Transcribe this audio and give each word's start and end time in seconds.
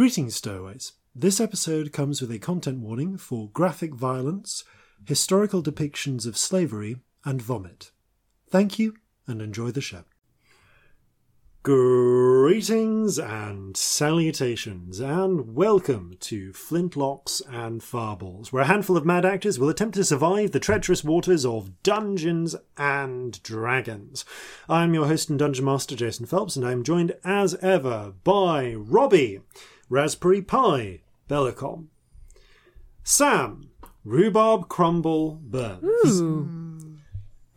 Greetings, 0.00 0.36
stowaways. 0.36 0.94
This 1.14 1.40
episode 1.40 1.92
comes 1.92 2.22
with 2.22 2.30
a 2.30 2.38
content 2.38 2.78
warning 2.78 3.18
for 3.18 3.50
graphic 3.50 3.94
violence, 3.94 4.64
historical 5.04 5.62
depictions 5.62 6.26
of 6.26 6.38
slavery, 6.38 6.96
and 7.22 7.42
vomit. 7.42 7.90
Thank 8.48 8.78
you, 8.78 8.94
and 9.26 9.42
enjoy 9.42 9.72
the 9.72 9.82
show. 9.82 10.04
Greetings 11.62 13.18
and 13.18 13.76
salutations, 13.76 15.00
and 15.00 15.54
welcome 15.54 16.14
to 16.20 16.52
Flintlocks 16.52 17.42
and 17.46 17.82
Fireballs, 17.82 18.50
where 18.50 18.62
a 18.62 18.68
handful 18.68 18.96
of 18.96 19.04
mad 19.04 19.26
actors 19.26 19.58
will 19.58 19.68
attempt 19.68 19.96
to 19.96 20.04
survive 20.04 20.52
the 20.52 20.60
treacherous 20.60 21.04
waters 21.04 21.44
of 21.44 21.82
Dungeons 21.82 22.56
and 22.78 23.42
Dragons. 23.42 24.24
I'm 24.66 24.94
your 24.94 25.08
host 25.08 25.28
and 25.28 25.38
dungeon 25.38 25.66
master, 25.66 25.94
Jason 25.94 26.24
Phelps, 26.24 26.56
and 26.56 26.66
I'm 26.66 26.84
joined 26.84 27.14
as 27.22 27.54
ever 27.56 28.14
by 28.24 28.72
Robbie, 28.72 29.40
Raspberry 29.90 30.40
Pi, 30.40 31.00
Bellicom, 31.28 31.86
Sam, 33.02 33.70
Rhubarb 34.04 34.68
Crumble 34.68 35.40
Burns, 35.42 36.20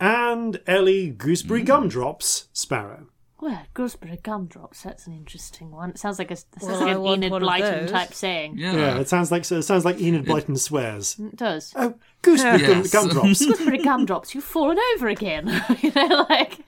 and 0.00 0.60
Ellie 0.66 1.10
Gooseberry 1.10 1.62
mm. 1.62 1.66
Gumdrops 1.66 2.48
Sparrow. 2.52 3.06
Well, 3.40 3.62
gooseberry 3.74 4.18
gumdrops, 4.22 4.82
that's 4.82 5.06
an 5.06 5.12
interesting 5.12 5.70
one. 5.70 5.90
It 5.90 5.98
sounds 5.98 6.18
like 6.18 6.30
a, 6.30 6.34
it 6.34 6.44
sounds 6.60 6.80
Well, 6.80 7.02
like 7.02 7.18
an 7.18 7.24
Enid 7.24 7.32
Blyton 7.32 7.90
type 7.90 8.14
saying. 8.14 8.56
Yeah. 8.56 8.72
Yeah, 8.72 8.98
it 8.98 9.08
sounds 9.08 9.30
like 9.30 9.42
it 9.50 9.62
sounds 9.62 9.84
like 9.84 10.00
Enid 10.00 10.24
Blyton 10.24 10.58
swears. 10.58 11.16
It 11.20 11.36
does. 11.36 11.72
Oh, 11.76 11.94
gooseberry 12.22 12.58
gum- 12.66 12.86
gumdrops. 12.90 13.38
Gooseberry 13.44 13.78
gumdrops, 13.78 14.34
you've 14.34 14.44
fallen 14.44 14.78
over 14.94 15.08
again. 15.08 15.62
you 15.82 15.92
know, 15.94 16.26
like 16.30 16.66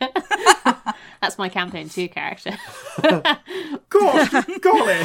that's 1.21 1.39
my 1.39 1.49
campaign 1.49 1.89
two 1.89 2.09
character. 2.09 2.57
God, 3.89 4.29
golly. 4.61 5.03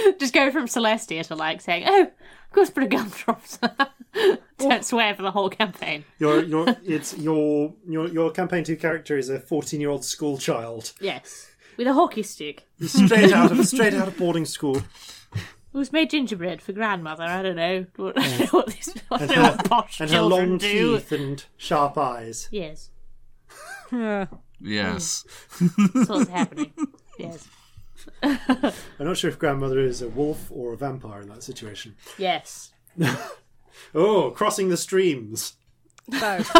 Just 0.18 0.32
go 0.34 0.50
from 0.50 0.66
Celestia 0.66 1.26
to 1.26 1.34
like 1.34 1.60
saying, 1.60 1.84
"Oh, 1.86 2.10
gooseberry 2.52 2.88
gumdrops." 2.88 3.58
Don't 4.58 4.84
swear 4.84 5.14
for 5.14 5.22
the 5.22 5.30
whole 5.30 5.48
campaign. 5.48 6.04
Your 6.18 6.42
your 6.42 6.66
it's 6.84 7.16
your 7.18 7.74
your 7.88 8.08
your 8.08 8.30
campaign 8.30 8.64
two 8.64 8.76
character 8.76 9.16
is 9.16 9.28
a 9.28 9.38
fourteen 9.40 9.80
year 9.80 9.90
old 9.90 10.04
school 10.04 10.36
child, 10.38 10.92
Yes, 11.00 11.50
with 11.76 11.86
a 11.86 11.92
hockey 11.94 12.22
stick. 12.22 12.66
straight 12.82 13.32
out 13.32 13.52
of 13.52 13.66
straight 13.66 13.94
out 13.94 14.08
of 14.08 14.16
boarding 14.16 14.44
school. 14.44 14.82
It 15.72 15.76
was 15.78 15.92
made 15.92 16.10
gingerbread 16.10 16.60
for 16.60 16.72
grandmother. 16.72 17.22
I 17.22 17.42
don't 17.42 17.54
know 17.54 17.86
what, 17.94 18.16
what, 18.52 18.66
these, 18.66 18.92
I 19.08 19.18
don't 19.18 19.22
And 19.22 19.30
know 19.30 19.36
her, 19.44 19.50
what 19.52 19.64
posh 19.70 20.00
and 20.00 20.10
her 20.10 20.16
children 20.16 20.48
long 20.50 20.58
do. 20.58 20.96
teeth 20.98 21.12
and 21.12 21.44
sharp 21.56 21.96
eyes. 21.96 22.48
Yes, 22.50 22.90
Yeah. 23.92 24.26
Yes. 24.60 25.24
that's 25.94 26.08
what's 26.08 26.28
happening. 26.28 26.72
Yes, 27.20 27.46
I'm 28.22 28.72
not 28.98 29.16
sure 29.16 29.30
if 29.30 29.38
grandmother 29.38 29.80
is 29.80 30.02
a 30.02 30.08
wolf 30.08 30.50
or 30.50 30.72
a 30.72 30.76
vampire 30.76 31.22
in 31.22 31.28
that 31.28 31.42
situation. 31.42 31.96
yes. 32.18 32.72
Oh, 33.94 34.30
crossing 34.32 34.68
the 34.68 34.76
streams. 34.76 35.54
No. 36.08 36.42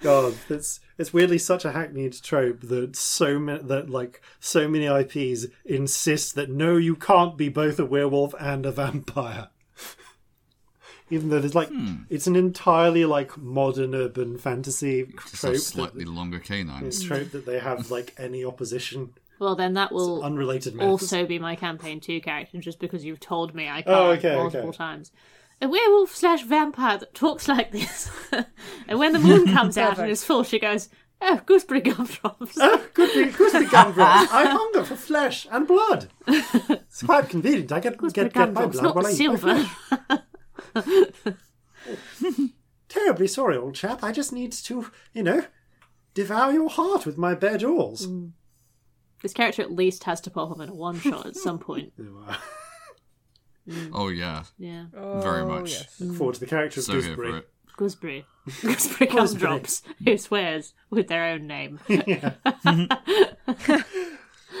God, 0.00 0.34
it's 0.48 0.78
it's 0.96 1.12
weirdly 1.12 1.38
such 1.38 1.64
a 1.64 1.72
hackneyed 1.72 2.22
trope 2.22 2.60
that 2.62 2.94
so 2.94 3.38
many 3.38 3.62
that 3.64 3.90
like 3.90 4.22
so 4.38 4.68
many 4.68 4.86
IPs 4.86 5.46
insist 5.64 6.36
that 6.36 6.50
no, 6.50 6.76
you 6.76 6.94
can't 6.94 7.36
be 7.36 7.48
both 7.48 7.80
a 7.80 7.84
werewolf 7.84 8.32
and 8.38 8.64
a 8.64 8.70
vampire. 8.70 9.48
Even 11.10 11.30
though 11.30 11.38
it's 11.38 11.54
like 11.54 11.68
hmm. 11.68 12.02
it's 12.08 12.28
an 12.28 12.36
entirely 12.36 13.04
like 13.04 13.36
modern 13.36 13.94
urban 13.94 14.38
fantasy 14.38 15.08
Just 15.30 15.40
trope. 15.40 15.50
a 15.50 15.56
that- 15.56 15.62
slightly 15.62 16.04
longer 16.04 16.38
canines. 16.38 16.86
it's 16.86 17.02
trope 17.02 17.32
that 17.32 17.44
they 17.46 17.58
have 17.58 17.90
like 17.90 18.14
any 18.18 18.44
opposition, 18.44 19.14
Well, 19.38 19.54
then 19.54 19.74
that 19.74 19.92
will 19.92 20.22
unrelated 20.22 20.80
also 20.80 21.24
be 21.24 21.38
my 21.38 21.54
campaign 21.54 22.00
two 22.00 22.20
character, 22.20 22.58
just 22.58 22.80
because 22.80 23.04
you've 23.04 23.20
told 23.20 23.54
me 23.54 23.68
I 23.68 23.80
oh, 23.80 23.82
can't 23.82 23.88
Oh, 23.88 24.10
okay, 24.10 24.34
multiple 24.36 24.68
okay. 24.70 24.76
times. 24.76 25.12
A 25.60 25.68
werewolf 25.68 26.14
slash 26.14 26.44
vampire 26.44 26.98
that 26.98 27.14
talks 27.14 27.48
like 27.48 27.72
this, 27.72 28.10
and 28.88 28.98
when 28.98 29.12
the 29.12 29.18
moon 29.18 29.46
comes 29.54 29.76
out 29.76 29.98
and 29.98 30.10
is 30.10 30.24
full, 30.24 30.44
she 30.44 30.58
goes, 30.58 30.88
"Oh, 31.20 31.40
gooseberry 31.46 31.80
gumdrops." 31.80 32.56
Oh, 32.60 32.84
good 32.94 33.12
be, 33.12 33.30
good 33.32 33.52
be 33.52 33.66
gumdrops. 33.66 34.32
I 34.32 34.46
hunger 34.46 34.84
for 34.84 34.96
flesh 34.96 35.46
and 35.50 35.66
blood. 35.66 36.08
It's 36.26 37.02
quite 37.02 37.28
convenient. 37.28 37.72
I 37.72 37.80
get 37.80 37.96
gooseberry 37.96 38.28
get, 38.28 38.34
get 38.34 38.52
my 38.52 38.66
blood 38.66 38.82
not 38.82 38.94
when 38.94 39.06
I 39.06 39.10
eat 39.10 39.28
my 39.28 39.66
silver. 40.74 41.34
Terribly 42.88 43.26
sorry, 43.26 43.56
old 43.56 43.74
chap. 43.74 44.02
I 44.02 44.12
just 44.12 44.32
need 44.32 44.52
to, 44.52 44.90
you 45.12 45.22
know, 45.22 45.44
devour 46.14 46.52
your 46.52 46.70
heart 46.70 47.04
with 47.04 47.18
my 47.18 47.34
bare 47.34 47.58
jaws. 47.58 48.06
Mm. 48.06 48.32
This 49.22 49.32
character 49.32 49.62
at 49.62 49.72
least 49.72 50.04
has 50.04 50.20
to 50.22 50.30
pop 50.30 50.50
up 50.50 50.60
in 50.60 50.68
a 50.68 50.74
one 50.74 50.98
shot 51.00 51.26
at 51.26 51.36
some 51.36 51.58
point. 51.58 51.92
Mm. 53.68 53.90
Oh 53.92 54.08
yeah. 54.08 54.44
Yeah, 54.58 54.86
Very 54.94 55.42
Oh, 55.42 55.46
much. 55.46 55.72
yes. 55.72 56.00
Look 56.00 56.16
forward 56.16 56.34
to 56.36 56.40
the 56.40 56.46
character 56.46 56.80
of 56.80 56.84
So 56.86 56.92
here 56.94 57.02
Gooseberry. 57.14 57.30
for 57.32 57.36
it. 57.36 57.48
gooseberry, 57.76 58.26
gooseberry 58.62 59.10
gumdrops, 59.10 59.82
who 60.02 60.16
swears 60.16 60.72
with 60.88 61.08
their 61.08 61.24
own 61.26 61.46
name. 61.46 61.78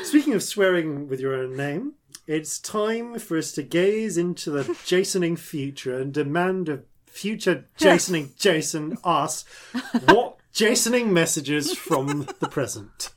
Speaking 0.02 0.34
of 0.34 0.42
swearing 0.42 1.08
with 1.08 1.20
your 1.20 1.34
own 1.34 1.56
name, 1.56 1.94
it's 2.26 2.58
time 2.58 3.18
for 3.18 3.38
us 3.38 3.52
to 3.52 3.62
gaze 3.62 4.18
into 4.18 4.50
the 4.50 4.64
Jasoning 4.64 5.38
future 5.38 5.98
and 5.98 6.12
demand 6.12 6.68
of 6.68 6.84
future 7.06 7.64
Jasoning 7.78 8.36
Jason 8.38 8.98
us 9.02 9.44
what 10.04 10.36
Jasoning 10.52 11.08
messages 11.08 11.72
from 11.74 12.28
the 12.40 12.48
present. 12.48 13.14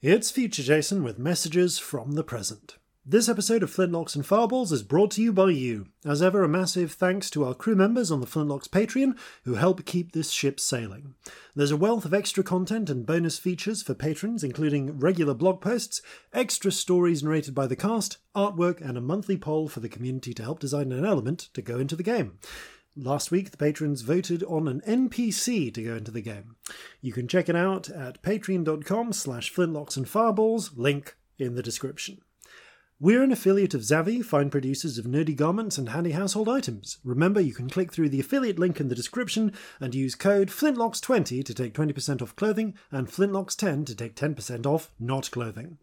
It's 0.00 0.30
Future 0.30 0.62
Jason 0.62 1.02
with 1.02 1.18
messages 1.18 1.80
from 1.80 2.12
the 2.12 2.22
present. 2.22 2.76
This 3.04 3.28
episode 3.28 3.64
of 3.64 3.74
Flintlocks 3.74 4.14
and 4.14 4.24
Fireballs 4.24 4.70
is 4.70 4.84
brought 4.84 5.10
to 5.12 5.22
you 5.22 5.32
by 5.32 5.50
you. 5.50 5.86
As 6.04 6.22
ever, 6.22 6.44
a 6.44 6.48
massive 6.48 6.92
thanks 6.92 7.28
to 7.30 7.44
our 7.44 7.52
crew 7.52 7.74
members 7.74 8.12
on 8.12 8.20
the 8.20 8.26
Flintlocks 8.26 8.68
Patreon 8.68 9.18
who 9.42 9.54
help 9.54 9.84
keep 9.84 10.12
this 10.12 10.30
ship 10.30 10.60
sailing. 10.60 11.14
There's 11.56 11.72
a 11.72 11.76
wealth 11.76 12.04
of 12.04 12.14
extra 12.14 12.44
content 12.44 12.88
and 12.88 13.04
bonus 13.04 13.40
features 13.40 13.82
for 13.82 13.92
patrons, 13.92 14.44
including 14.44 15.00
regular 15.00 15.34
blog 15.34 15.60
posts, 15.60 16.00
extra 16.32 16.70
stories 16.70 17.24
narrated 17.24 17.52
by 17.52 17.66
the 17.66 17.74
cast, 17.74 18.18
artwork, 18.36 18.80
and 18.80 18.96
a 18.96 19.00
monthly 19.00 19.36
poll 19.36 19.66
for 19.66 19.80
the 19.80 19.88
community 19.88 20.32
to 20.34 20.44
help 20.44 20.60
design 20.60 20.92
an 20.92 21.04
element 21.04 21.48
to 21.54 21.60
go 21.60 21.80
into 21.80 21.96
the 21.96 22.04
game. 22.04 22.38
Last 23.00 23.30
week, 23.30 23.52
the 23.52 23.56
patrons 23.56 24.02
voted 24.02 24.42
on 24.42 24.66
an 24.66 24.80
NPC 24.80 25.72
to 25.72 25.82
go 25.84 25.94
into 25.94 26.10
the 26.10 26.20
game. 26.20 26.56
You 27.00 27.12
can 27.12 27.28
check 27.28 27.48
it 27.48 27.54
out 27.54 27.88
at 27.88 28.20
patreon.com 28.22 29.12
slash 29.12 29.54
flintlocks 29.54 29.96
and 29.96 30.08
fireballs, 30.08 30.72
link 30.76 31.16
in 31.38 31.54
the 31.54 31.62
description. 31.62 32.20
We're 32.98 33.22
an 33.22 33.30
affiliate 33.30 33.74
of 33.74 33.82
Zavvi, 33.82 34.24
fine 34.24 34.50
producers 34.50 34.98
of 34.98 35.04
nerdy 35.04 35.36
garments 35.36 35.78
and 35.78 35.90
handy 35.90 36.10
household 36.10 36.48
items. 36.48 36.98
Remember, 37.04 37.40
you 37.40 37.54
can 37.54 37.70
click 37.70 37.92
through 37.92 38.08
the 38.08 38.18
affiliate 38.18 38.58
link 38.58 38.80
in 38.80 38.88
the 38.88 38.96
description 38.96 39.52
and 39.78 39.94
use 39.94 40.16
code 40.16 40.48
FLINTLOCKS20 40.48 41.44
to 41.44 41.54
take 41.54 41.74
20% 41.74 42.20
off 42.20 42.34
clothing 42.34 42.74
and 42.90 43.06
FLINTLOCKS10 43.06 43.86
to 43.86 43.94
take 43.94 44.16
10% 44.16 44.66
off 44.66 44.90
not 44.98 45.30
clothing. 45.30 45.78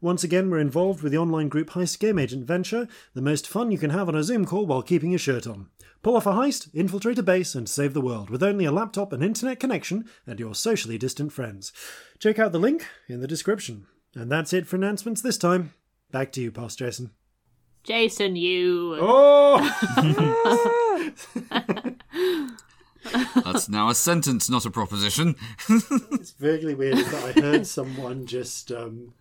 Once 0.00 0.24
again, 0.24 0.50
we're 0.50 0.58
involved 0.58 1.00
with 1.00 1.12
the 1.12 1.18
online 1.18 1.48
group 1.48 1.70
Heist 1.70 2.00
Game 2.00 2.18
Agent 2.18 2.44
Venture, 2.44 2.88
the 3.14 3.22
most 3.22 3.46
fun 3.46 3.70
you 3.70 3.78
can 3.78 3.90
have 3.90 4.08
on 4.08 4.16
a 4.16 4.24
Zoom 4.24 4.44
call 4.44 4.66
while 4.66 4.82
keeping 4.82 5.10
your 5.10 5.20
shirt 5.20 5.46
on. 5.46 5.68
Pull 6.06 6.14
off 6.14 6.24
a 6.24 6.30
heist, 6.30 6.72
infiltrate 6.72 7.18
a 7.18 7.22
base, 7.24 7.56
and 7.56 7.68
save 7.68 7.92
the 7.92 8.00
world 8.00 8.30
with 8.30 8.40
only 8.40 8.64
a 8.64 8.70
laptop 8.70 9.12
and 9.12 9.24
internet 9.24 9.58
connection 9.58 10.04
and 10.24 10.38
your 10.38 10.54
socially 10.54 10.98
distant 10.98 11.32
friends. 11.32 11.72
Check 12.20 12.38
out 12.38 12.52
the 12.52 12.60
link 12.60 12.86
in 13.08 13.20
the 13.20 13.26
description. 13.26 13.88
And 14.14 14.30
that's 14.30 14.52
it 14.52 14.68
for 14.68 14.76
announcements 14.76 15.20
this 15.20 15.36
time. 15.36 15.74
Back 16.12 16.30
to 16.34 16.40
you, 16.40 16.52
Past 16.52 16.78
Jason. 16.78 17.10
Jason, 17.82 18.36
you. 18.36 18.96
Oh! 19.00 19.58
That's 23.44 23.68
now 23.68 23.88
a 23.88 23.94
sentence, 23.96 24.48
not 24.48 24.64
a 24.64 24.70
proposition. 24.70 25.34
it's 25.68 26.30
vaguely 26.30 26.76
weird 26.76 26.98
that 26.98 27.36
I 27.36 27.40
heard 27.40 27.66
someone 27.66 28.26
just 28.26 28.70
um, 28.70 29.12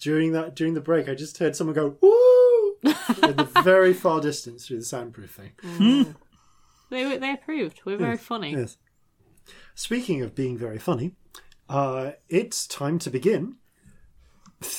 during 0.00 0.32
that 0.32 0.56
during 0.56 0.74
the 0.74 0.80
break. 0.80 1.08
I 1.08 1.14
just 1.14 1.38
heard 1.38 1.54
someone 1.54 1.76
go 1.76 1.96
"woo" 2.00 2.76
in 3.22 3.36
the 3.36 3.48
very 3.62 3.94
far 3.94 4.20
distance 4.20 4.66
through 4.66 4.78
the 4.78 4.84
soundproof 4.84 5.30
thing. 5.30 6.16
They 6.90 7.16
they 7.18 7.32
approved. 7.32 7.80
We're 7.84 7.96
very 7.96 8.16
funny. 8.16 8.52
Yes. 8.52 8.76
Speaking 9.74 10.22
of 10.22 10.34
being 10.34 10.56
very 10.56 10.78
funny, 10.78 11.12
uh, 11.68 12.12
it's 12.28 12.66
time 12.66 12.98
to 13.00 13.10
begin. 13.10 13.56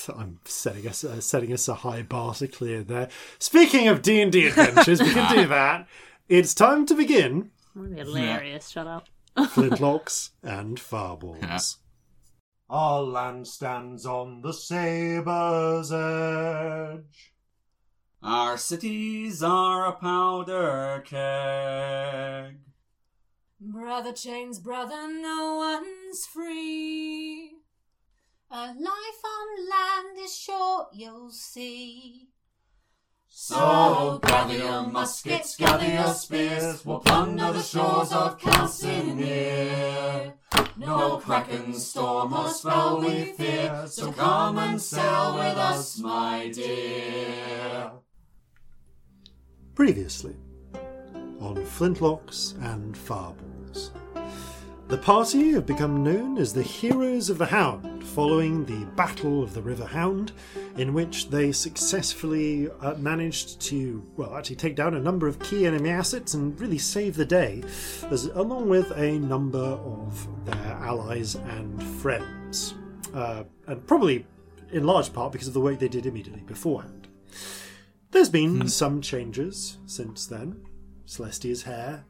I'm 0.10 0.40
setting 0.46 0.88
us 0.88 1.04
uh, 1.04 1.22
setting 1.22 1.54
us 1.54 1.68
a 1.68 1.76
high 1.76 2.02
bar 2.02 2.34
to 2.36 2.48
clear 2.48 2.84
there. 2.84 3.10
Speaking 3.40 3.88
of 3.88 4.02
D 4.02 4.22
and 4.22 4.32
D 4.32 4.48
adventures, 4.48 5.02
we 5.02 5.12
can 5.12 5.36
do 5.36 5.48
that. 5.48 5.88
It's 6.28 6.54
time 6.54 6.86
to 6.88 6.96
begin 6.96 7.52
That'd 7.76 7.96
be 7.96 8.02
hilarious. 8.02 8.70
Shut 8.70 8.88
up. 8.88 9.08
flintlocks 9.38 10.30
and 10.44 10.80
fireballs. 10.80 11.40
Yeah. 11.42 11.60
Our 12.68 13.04
land 13.04 13.48
stands 13.48 14.08
on 14.08 14.42
the 14.42 14.54
sabre's 14.54 15.92
edge. 15.92 17.34
Our 18.28 18.58
cities 18.58 19.44
are 19.44 19.86
a 19.86 19.92
powder 19.92 21.04
keg. 21.06 22.58
Brother 23.62 24.14
chains, 24.14 24.58
brother, 24.58 25.08
no 25.08 25.58
one's 25.58 26.26
free. 26.26 27.52
A 28.50 28.74
life 28.74 29.22
on 29.24 29.70
land 29.70 30.18
is 30.20 30.36
short, 30.36 30.88
you'll 30.92 31.30
see. 31.30 32.30
So 33.28 34.20
gather 34.24 34.58
your 34.58 34.88
muskets, 34.88 35.56
gather 35.56 35.86
your 35.86 36.12
spears, 36.16 36.84
we'll 36.84 37.02
plunder 37.02 37.54
the 37.54 37.62
shores 37.62 38.12
of 38.12 38.40
Calcinear. 38.40 40.34
No 40.78 41.18
kraken, 41.18 41.76
storm, 41.76 42.34
or 42.34 42.50
spell 42.50 43.02
we 43.02 43.26
fear, 43.34 43.86
so 43.86 44.12
come 44.12 44.58
and 44.58 44.82
sail 44.82 45.36
with 45.36 45.58
us, 45.58 46.00
my 46.00 46.50
dear. 46.52 47.92
Previously, 49.76 50.38
on 51.42 51.58
Flintlocks 51.58 52.56
and 52.74 52.96
Fireballs. 52.96 53.92
The 54.88 54.98
party 54.98 55.52
have 55.52 55.66
become 55.66 56.02
known 56.02 56.38
as 56.38 56.54
the 56.54 56.64
Heroes 56.64 57.30
of 57.30 57.38
the 57.38 57.48
Hound 57.48 58.02
following 58.02 58.64
the 58.64 58.86
Battle 58.96 59.44
of 59.44 59.54
the 59.54 59.62
River 59.62 59.86
Hound, 59.86 60.32
in 60.78 60.94
which 60.94 61.30
they 61.30 61.52
successfully 61.52 62.70
uh, 62.80 62.94
managed 62.94 63.60
to, 63.64 64.02
well, 64.16 64.34
actually 64.36 64.56
take 64.56 64.78
down 64.78 64.94
a 64.94 65.00
number 65.00 65.28
of 65.28 65.40
key 65.40 65.66
enemy 65.68 65.90
assets 65.90 66.36
and 66.36 66.58
really 66.58 66.78
save 66.78 67.18
the 67.18 67.26
day, 67.26 67.62
as, 68.10 68.28
along 68.28 68.70
with 68.70 68.92
a 68.92 69.20
number 69.20 69.60
of 69.60 70.46
their 70.46 70.78
allies 70.80 71.36
and 71.36 71.84
friends. 71.84 72.76
Uh, 73.14 73.44
and 73.68 73.86
probably 73.88 74.26
in 74.72 74.86
large 74.86 75.12
part 75.12 75.34
because 75.34 75.50
of 75.50 75.54
the 75.54 75.60
work 75.60 75.80
they 75.80 75.90
did 75.90 76.06
immediately 76.06 76.44
beforehand. 76.44 77.10
There's 78.16 78.30
been 78.30 78.70
some 78.70 79.02
changes 79.02 79.78
since 79.88 80.26
then. 80.26 80.64
Celestia's 81.06 81.64
hair, 81.64 82.06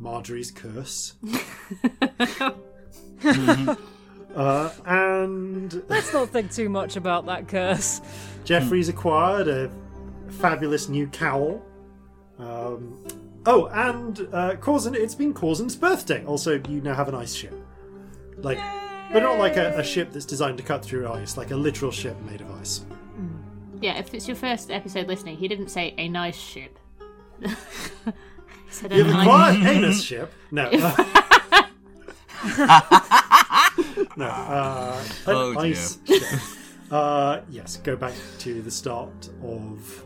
Marjorie's 0.00 0.50
curse, 0.50 1.14
uh, 4.34 4.70
and 4.84 5.80
Let's 5.86 6.12
not 6.12 6.30
think 6.30 6.52
too 6.52 6.68
much 6.68 6.96
about 6.96 7.26
that 7.26 7.46
curse. 7.46 8.00
Jeffrey's 8.42 8.88
acquired 8.88 9.46
a 9.46 9.70
fabulous 10.28 10.88
new 10.88 11.06
cowl. 11.06 11.62
Um, 12.40 13.06
oh, 13.46 13.66
and 13.66 14.18
uh, 14.32 14.56
Corzin, 14.56 14.96
it's 14.96 15.14
been 15.14 15.34
Corzin's 15.34 15.76
birthday. 15.76 16.24
Also, 16.24 16.60
you 16.68 16.80
now 16.80 16.94
have 16.94 17.08
an 17.08 17.14
ice 17.14 17.32
ship. 17.32 17.54
Like, 18.38 18.58
but 19.12 19.22
not 19.22 19.38
like 19.38 19.56
a, 19.56 19.78
a 19.78 19.84
ship 19.84 20.10
that's 20.10 20.26
designed 20.26 20.58
to 20.58 20.64
cut 20.64 20.84
through 20.84 21.08
ice, 21.08 21.36
like 21.36 21.52
a 21.52 21.56
literal 21.56 21.92
ship 21.92 22.20
made 22.22 22.40
of 22.40 22.50
ice. 22.60 22.84
Yeah, 23.80 23.98
if 23.98 24.12
it's 24.14 24.26
your 24.26 24.36
first 24.36 24.70
episode 24.70 25.06
listening, 25.06 25.36
he 25.36 25.46
didn't 25.48 25.68
say 25.68 25.94
a 25.98 26.08
nice 26.08 26.36
ship. 26.36 26.78
he 27.40 27.48
said 28.70 28.92
a 28.92 28.96
You've 28.96 29.06
nice. 29.08 29.26
acquired 29.26 29.66
anus 29.66 30.02
ship. 30.02 30.32
No. 30.50 30.68
no. 34.16 34.26
Uh, 34.26 35.02
an 35.26 35.34
Oh, 35.34 35.52
dear. 35.54 35.60
ice 35.72 35.98
ship. 36.06 36.22
Uh, 36.90 37.40
yes, 37.50 37.76
go 37.76 37.94
back 37.96 38.14
to 38.38 38.62
the 38.62 38.70
start 38.70 39.28
of 39.44 40.04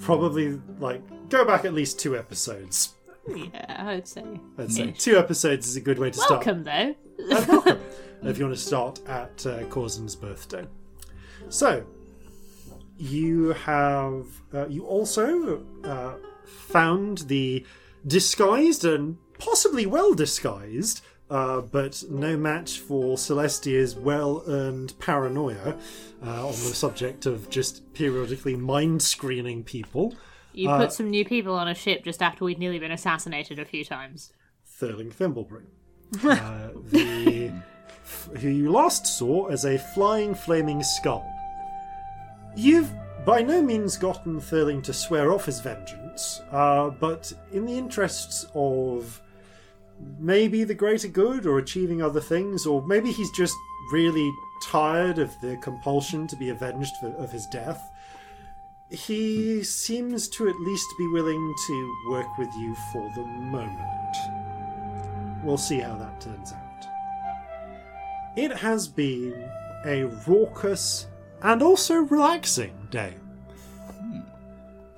probably 0.00 0.60
like 0.78 1.02
go 1.28 1.44
back 1.44 1.64
at 1.64 1.74
least 1.74 1.98
two 1.98 2.16
episodes. 2.16 2.94
Yeah, 3.28 3.76
I 3.86 3.94
would 3.96 4.08
say. 4.08 4.24
I'd 4.58 4.72
say 4.72 4.90
two 4.92 5.16
episodes 5.18 5.66
is 5.68 5.76
a 5.76 5.80
good 5.80 5.98
way 5.98 6.10
to 6.10 6.18
start. 6.18 6.44
Welcome, 6.46 6.64
though. 6.64 6.94
Uh, 7.30 7.44
welcome. 7.48 7.80
if 8.22 8.38
you 8.38 8.44
want 8.44 8.56
to 8.56 8.62
start 8.62 9.00
at 9.08 9.44
uh, 9.46 9.60
Corzin's 9.64 10.16
birthday. 10.16 10.66
So, 11.48 11.84
you 13.02 13.52
have 13.52 14.26
uh, 14.54 14.68
you 14.68 14.84
also 14.86 15.64
uh, 15.82 16.14
found 16.44 17.18
the 17.26 17.66
disguised 18.06 18.84
and 18.84 19.18
possibly 19.38 19.86
well 19.86 20.14
disguised, 20.14 21.02
uh, 21.28 21.62
but 21.62 22.04
no 22.08 22.36
match 22.36 22.78
for 22.78 23.16
Celestia's 23.16 23.96
well-earned 23.96 24.94
paranoia 25.00 25.76
uh, 26.24 26.46
on 26.46 26.52
the 26.52 26.74
subject 26.74 27.26
of 27.26 27.50
just 27.50 27.92
periodically 27.92 28.54
mind 28.54 29.02
screening 29.02 29.64
people. 29.64 30.14
You 30.52 30.70
Uh, 30.70 30.78
put 30.78 30.92
some 30.92 31.10
new 31.10 31.24
people 31.24 31.54
on 31.54 31.66
a 31.66 31.74
ship 31.74 32.04
just 32.04 32.22
after 32.22 32.44
we'd 32.44 32.58
nearly 32.60 32.78
been 32.78 32.92
assassinated 32.92 33.58
a 33.58 33.64
few 33.64 33.84
times. 33.84 34.32
Thurling 34.64 35.10
Thimbleberry, 35.10 35.64
uh, 36.22 36.70
the 36.90 37.50
who 38.38 38.48
you 38.48 38.70
last 38.70 39.06
saw 39.06 39.46
as 39.48 39.64
a 39.64 39.78
flying 39.94 40.34
flaming 40.36 40.84
skull. 40.84 41.26
You've 42.56 42.92
by 43.24 43.40
no 43.42 43.62
means 43.62 43.96
gotten 43.96 44.40
Thurling 44.40 44.82
to 44.82 44.92
swear 44.92 45.32
off 45.32 45.46
his 45.46 45.60
vengeance, 45.60 46.40
uh, 46.50 46.90
but 46.90 47.32
in 47.52 47.66
the 47.66 47.78
interests 47.78 48.46
of 48.54 49.20
maybe 50.18 50.64
the 50.64 50.74
greater 50.74 51.08
good 51.08 51.46
or 51.46 51.58
achieving 51.58 52.02
other 52.02 52.20
things, 52.20 52.66
or 52.66 52.84
maybe 52.86 53.12
he's 53.12 53.30
just 53.30 53.54
really 53.92 54.32
tired 54.62 55.18
of 55.18 55.30
the 55.40 55.56
compulsion 55.62 56.26
to 56.26 56.36
be 56.36 56.48
avenged 56.48 56.96
for, 57.00 57.08
of 57.16 57.30
his 57.30 57.46
death. 57.46 57.80
He 58.90 59.62
seems 59.62 60.28
to 60.30 60.48
at 60.48 60.60
least 60.60 60.86
be 60.98 61.06
willing 61.08 61.54
to 61.66 61.96
work 62.10 62.38
with 62.38 62.50
you 62.58 62.74
for 62.92 63.10
the 63.14 63.24
moment. 63.24 64.16
We'll 65.44 65.56
see 65.56 65.78
how 65.78 65.96
that 65.96 66.20
turns 66.20 66.52
out. 66.52 66.86
It 68.36 68.52
has 68.56 68.88
been 68.88 69.48
a 69.86 70.04
raucous 70.26 71.06
and 71.42 71.62
also 71.62 71.96
relaxing 71.96 72.72
day. 72.90 73.14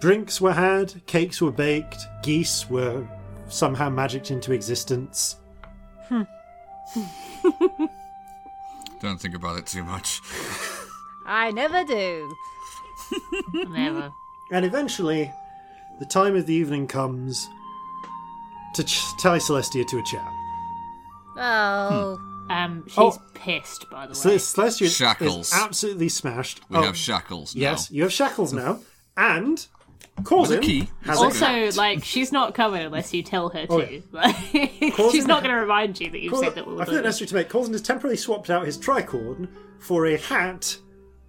Drinks 0.00 0.40
were 0.40 0.52
had, 0.52 1.04
cakes 1.06 1.40
were 1.40 1.50
baked, 1.50 2.06
geese 2.22 2.68
were 2.68 3.08
somehow 3.48 3.88
magicked 3.88 4.30
into 4.30 4.52
existence. 4.52 5.36
Don't 6.10 6.26
think 9.18 9.34
about 9.34 9.58
it 9.58 9.66
too 9.66 9.82
much. 9.84 10.20
I 11.26 11.50
never 11.52 11.84
do. 11.84 12.34
Never. 13.54 14.12
And 14.52 14.64
eventually, 14.64 15.32
the 15.98 16.04
time 16.06 16.36
of 16.36 16.46
the 16.46 16.54
evening 16.54 16.86
comes 16.86 17.48
to 18.74 18.84
ch- 18.84 19.16
tie 19.18 19.38
Celestia 19.38 19.86
to 19.86 19.98
a 19.98 20.02
chair. 20.02 20.26
Oh. 21.36 22.18
Um, 22.50 22.84
she's 22.86 22.98
Oh. 22.98 23.18
pissed, 23.34 23.88
by 23.90 24.06
the 24.06 24.14
So 24.14 24.30
way. 24.30 24.36
Celestia 24.36 24.94
Shackles. 24.94 25.46
is 25.48 25.52
absolutely 25.54 26.08
smashed. 26.10 26.60
We 26.68 26.76
Oh, 26.78 26.82
have 26.82 26.96
shackles 26.96 27.54
now. 27.54 27.60
Yes, 27.60 27.90
you 27.90 28.02
have 28.02 28.12
shackles 28.12 28.52
now. 28.52 28.80
And 29.16 29.66
With 30.18 30.18
a 30.18 30.22
Corzin 30.22 30.62
key. 30.62 30.88
has 31.06 31.18
a 31.20 31.24
Also, 31.24 31.70
like, 31.78 32.04
she's 32.04 32.32
not 32.32 32.54
coming 32.54 32.82
unless 32.82 33.14
you 33.14 33.22
tell 33.22 33.48
her 33.48 33.66
to. 33.66 33.72
Oh, 33.72 33.78
yeah. 33.80 33.98
Like, 34.12 34.94
Causing- 34.96 35.10
she's 35.12 35.26
not 35.26 35.42
going 35.42 35.54
to 35.54 35.60
remind 35.60 35.98
you 36.00 36.10
that 36.10 36.20
you've 36.20 36.36
said 36.38 36.54
that 36.54 36.66
we 36.66 36.74
I 36.74 36.76
were 36.76 36.84
feel 36.84 36.94
it 36.94 36.96
doing 36.98 37.04
necessary 37.04 37.28
to 37.28 37.34
make. 37.34 37.48
Corzin 37.48 37.72
has 37.72 37.82
temporarily 37.82 38.16
swapped 38.18 38.50
out 38.50 38.66
his 38.66 38.76
tricorn 38.78 39.48
for 39.78 40.06
a 40.06 40.16
hat. 40.16 40.76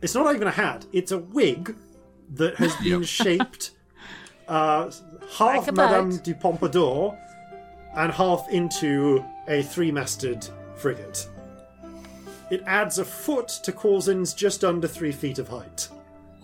It's 0.01 0.13
not 0.15 0.35
even 0.35 0.47
a 0.47 0.51
hat. 0.51 0.85
It's 0.91 1.11
a 1.11 1.17
wig 1.19 1.75
that 2.33 2.55
has 2.55 2.75
been 2.83 2.99
Yep. 3.01 3.03
shaped 3.05 3.71
uh, 4.47 4.91
half 5.37 5.67
Like 5.67 5.73
Madame 5.73 6.17
du 6.17 6.35
Pompadour 6.35 7.17
and 7.95 8.11
half 8.11 8.49
into 8.49 9.23
a 9.47 9.61
three-masted 9.63 10.47
frigate. 10.77 11.27
It 12.51 12.63
adds 12.67 12.99
a 12.99 13.05
foot 13.05 13.47
to 13.63 13.71
Corzin's 13.71 14.33
just 14.33 14.63
under 14.63 14.87
three 14.87 15.11
feet 15.11 15.39
of 15.39 15.47
height. 15.47 15.89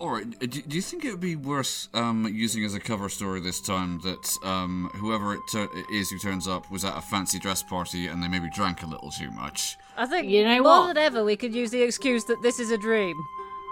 Alright, 0.00 0.26
uh, 0.42 0.46
do, 0.46 0.60
do 0.62 0.74
you 0.74 0.82
think 0.82 1.04
it 1.04 1.12
would 1.12 1.20
be 1.20 1.36
worth 1.36 1.86
um, 1.94 2.28
using 2.32 2.64
as 2.64 2.74
a 2.74 2.80
cover 2.80 3.08
story 3.08 3.38
this 3.40 3.60
time 3.60 4.00
that 4.00 4.36
um, 4.44 4.90
whoever 4.96 5.34
it 5.34 5.40
tur- 5.52 5.68
is 5.92 6.10
who 6.10 6.18
turns 6.18 6.48
up 6.48 6.68
was 6.72 6.84
at 6.84 6.96
a 6.98 7.00
fancy 7.00 7.38
dress 7.38 7.62
party 7.62 8.08
and 8.08 8.20
they 8.20 8.26
maybe 8.26 8.50
drank 8.52 8.82
a 8.82 8.86
little 8.86 9.12
too 9.12 9.30
much? 9.30 9.76
I 9.96 10.06
think 10.06 10.28
You 10.28 10.42
know 10.44 10.54
more 10.60 10.80
what? 10.80 10.86
than 10.88 10.96
ever 10.98 11.22
we 11.22 11.36
could 11.36 11.54
use 11.54 11.70
the 11.70 11.82
excuse 11.82 12.24
that 12.24 12.42
this 12.42 12.58
is 12.58 12.72
a 12.72 12.78
dream. 12.78 13.16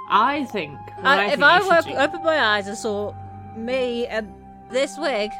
I 0.08 0.44
think. 0.44 0.78
what 0.98 1.04
I, 1.06 1.22
I 1.22 1.24
if 1.24 1.30
think 1.32 1.42
I 1.42 1.56
you 1.56 1.62
should 1.64 1.70
woke, 1.72 1.84
do- 1.86 1.94
opened 1.96 2.24
my 2.24 2.38
eyes 2.38 2.68
and 2.68 2.76
saw 2.78 3.12
me 3.56 4.06
and 4.06 4.32
this 4.70 4.96
wig, 4.98 5.32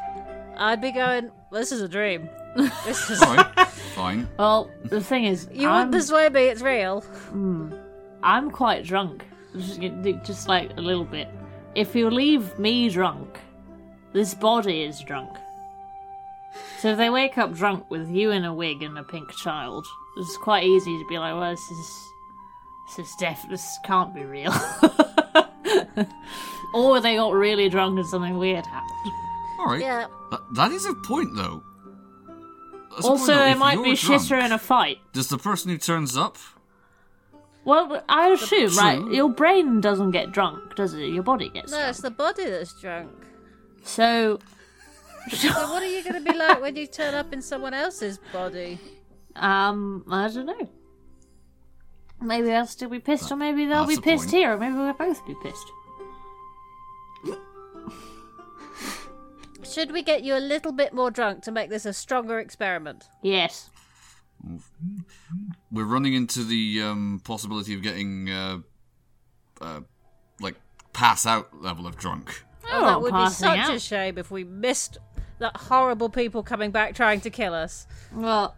I'd 0.57 0.81
be 0.81 0.91
going, 0.91 1.31
"This 1.53 1.71
is 1.71 1.79
a 1.81 1.87
dream. 1.87 2.29
This 2.85 3.09
is." 3.09 3.21
Alright, 3.21 3.67
fine. 3.95 4.27
Well, 4.37 4.69
the 4.85 5.01
thing 5.01 5.25
is, 5.25 5.47
you 5.51 5.67
I'm, 5.67 5.87
wouldn't 5.87 5.93
persuade 5.93 6.33
me 6.33 6.45
it's 6.45 6.61
real. 6.61 7.01
Hmm. 7.01 7.73
I'm 8.23 8.51
quite 8.51 8.83
drunk. 8.83 9.25
Just, 9.55 9.81
just 10.23 10.47
like 10.47 10.77
a 10.77 10.81
little 10.81 11.05
bit. 11.05 11.27
If 11.75 11.95
you 11.95 12.09
leave 12.09 12.57
me 12.59 12.89
drunk, 12.89 13.39
this 14.13 14.33
body 14.33 14.83
is 14.83 15.01
drunk. 15.01 15.29
So 16.79 16.89
if 16.89 16.97
they 16.97 17.09
wake 17.09 17.37
up 17.37 17.53
drunk 17.53 17.89
with 17.89 18.09
you 18.09 18.31
in 18.31 18.43
a 18.43 18.53
wig 18.53 18.83
and 18.83 18.97
a 18.97 19.03
pink 19.03 19.31
child, 19.31 19.85
it's 20.17 20.37
quite 20.37 20.63
easy 20.63 20.97
to 20.97 21.05
be 21.07 21.17
like, 21.17 21.33
well, 21.33 21.51
this 21.51 21.71
is. 21.71 22.07
This 22.97 23.07
is 23.07 23.15
def. 23.19 23.39
This 23.49 23.79
can't 23.85 24.13
be 24.13 24.23
real. 24.23 24.51
or 26.73 26.99
they 26.99 27.15
got 27.15 27.33
really 27.33 27.69
drunk 27.69 27.97
and 27.97 28.05
something 28.07 28.37
weird 28.37 28.65
happened. 28.65 29.13
Alright. 29.59 29.81
Yeah. 29.81 30.07
That, 30.31 30.41
that 30.55 30.71
is 30.71 30.85
a 30.85 30.93
point, 30.93 31.29
though. 31.35 31.63
That's 32.95 33.05
Also, 33.05 33.33
though. 33.33 33.39
they 33.39 33.53
might 33.55 33.81
be 33.83 33.95
drunk, 33.95 34.21
shitter 34.23 34.43
in 34.43 34.51
a 34.51 34.57
fight. 34.59 34.97
Does 35.13 35.29
the 35.29 35.37
person 35.37 35.71
who 35.71 35.77
turns 35.77 36.17
up. 36.17 36.37
Well, 37.63 38.03
I 38.09 38.29
assume, 38.29 38.75
right? 38.75 38.99
Your 39.11 39.29
brain 39.29 39.81
doesn't 39.81 40.11
get 40.11 40.31
drunk, 40.31 40.75
does 40.75 40.93
it? 40.95 41.05
Your 41.07 41.21
body 41.23 41.49
gets 41.49 41.71
No, 41.71 41.77
drunk. 41.77 41.89
it's 41.91 42.01
the 42.01 42.09
body 42.11 42.45
that's 42.45 42.73
drunk. 42.81 43.11
So, 43.83 44.39
So 45.29 45.49
what 45.69 45.83
are 45.83 45.85
you 45.89 46.03
going 46.03 46.15
to 46.23 46.31
be 46.31 46.35
like 46.37 46.59
when 46.61 46.75
you 46.75 46.87
turn 46.87 47.13
up 47.13 47.31
in 47.33 47.41
someone 47.41 47.73
else's 47.75 48.19
body? 48.33 48.79
um, 49.35 50.03
I 50.09 50.27
don't 50.27 50.47
know. 50.47 50.69
Maybe 52.19 52.47
they'll 52.47 52.65
still 52.67 52.89
be 52.89 52.99
pissed, 52.99 53.31
or 53.31 53.35
maybe 53.35 53.65
they'll 53.65 53.85
That's 53.85 53.97
be 53.99 54.01
pissed 54.01 54.25
point. 54.25 54.31
here, 54.35 54.53
or 54.53 54.57
maybe 54.57 54.75
we'll 54.75 54.93
both 54.93 55.25
be 55.27 55.35
pissed. 55.43 55.71
Should 59.73 59.91
we 59.91 60.01
get 60.03 60.23
you 60.23 60.35
a 60.35 60.39
little 60.39 60.71
bit 60.71 60.93
more 60.93 61.11
drunk 61.11 61.43
to 61.43 61.51
make 61.51 61.69
this 61.69 61.85
a 61.85 61.93
stronger 61.93 62.39
experiment? 62.39 63.07
Yes. 63.21 63.69
We're 65.71 65.85
running 65.85 66.13
into 66.13 66.43
the 66.43 66.81
um, 66.81 67.21
possibility 67.23 67.73
of 67.73 67.81
getting, 67.81 68.29
uh, 68.29 68.59
uh, 69.61 69.81
like, 70.39 70.55
pass 70.93 71.25
out 71.25 71.61
level 71.61 71.87
of 71.87 71.95
drunk. 71.97 72.43
Oh, 72.65 72.69
Oh, 72.73 72.85
that 72.85 73.01
would 73.01 73.11
be 73.11 73.17
passing 73.17 73.47
such 73.49 73.75
a 73.75 73.79
shame 73.79 74.17
if 74.17 74.31
we 74.31 74.43
missed 74.43 74.97
that 75.39 75.55
horrible 75.55 76.09
people 76.09 76.43
coming 76.43 76.71
back 76.71 76.95
trying 76.95 77.21
to 77.21 77.29
kill 77.29 77.53
us. 77.53 77.87
Well, 78.13 78.55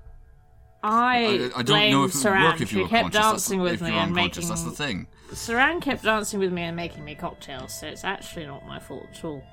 I, 0.83 1.51
I, 1.55 1.59
I 1.59 1.63
don't 1.63 1.65
blame 1.65 1.91
know 1.91 2.03
if 2.05 2.15
it 2.15 2.23
would 2.23 2.41
work 2.41 2.61
if 2.61 2.73
you 2.73 2.81
were 2.83 2.87
kept 2.87 3.13
conscious. 3.13 3.21
Dancing 3.21 3.59
the, 3.59 3.63
with 3.63 3.73
if 3.75 3.81
me 3.81 3.91
and 3.91 4.13
making. 4.13 4.47
that's 4.47 4.63
the 4.63 4.71
thing. 4.71 5.07
Saran 5.31 5.81
kept 5.81 6.03
dancing 6.03 6.39
with 6.39 6.51
me 6.51 6.63
and 6.63 6.75
making 6.75 7.03
me 7.03 7.15
cocktails, 7.15 7.79
so 7.79 7.87
it's 7.87 8.03
actually 8.03 8.45
not 8.45 8.65
my 8.67 8.79
fault 8.79 9.07
at 9.11 9.23
all. 9.23 9.43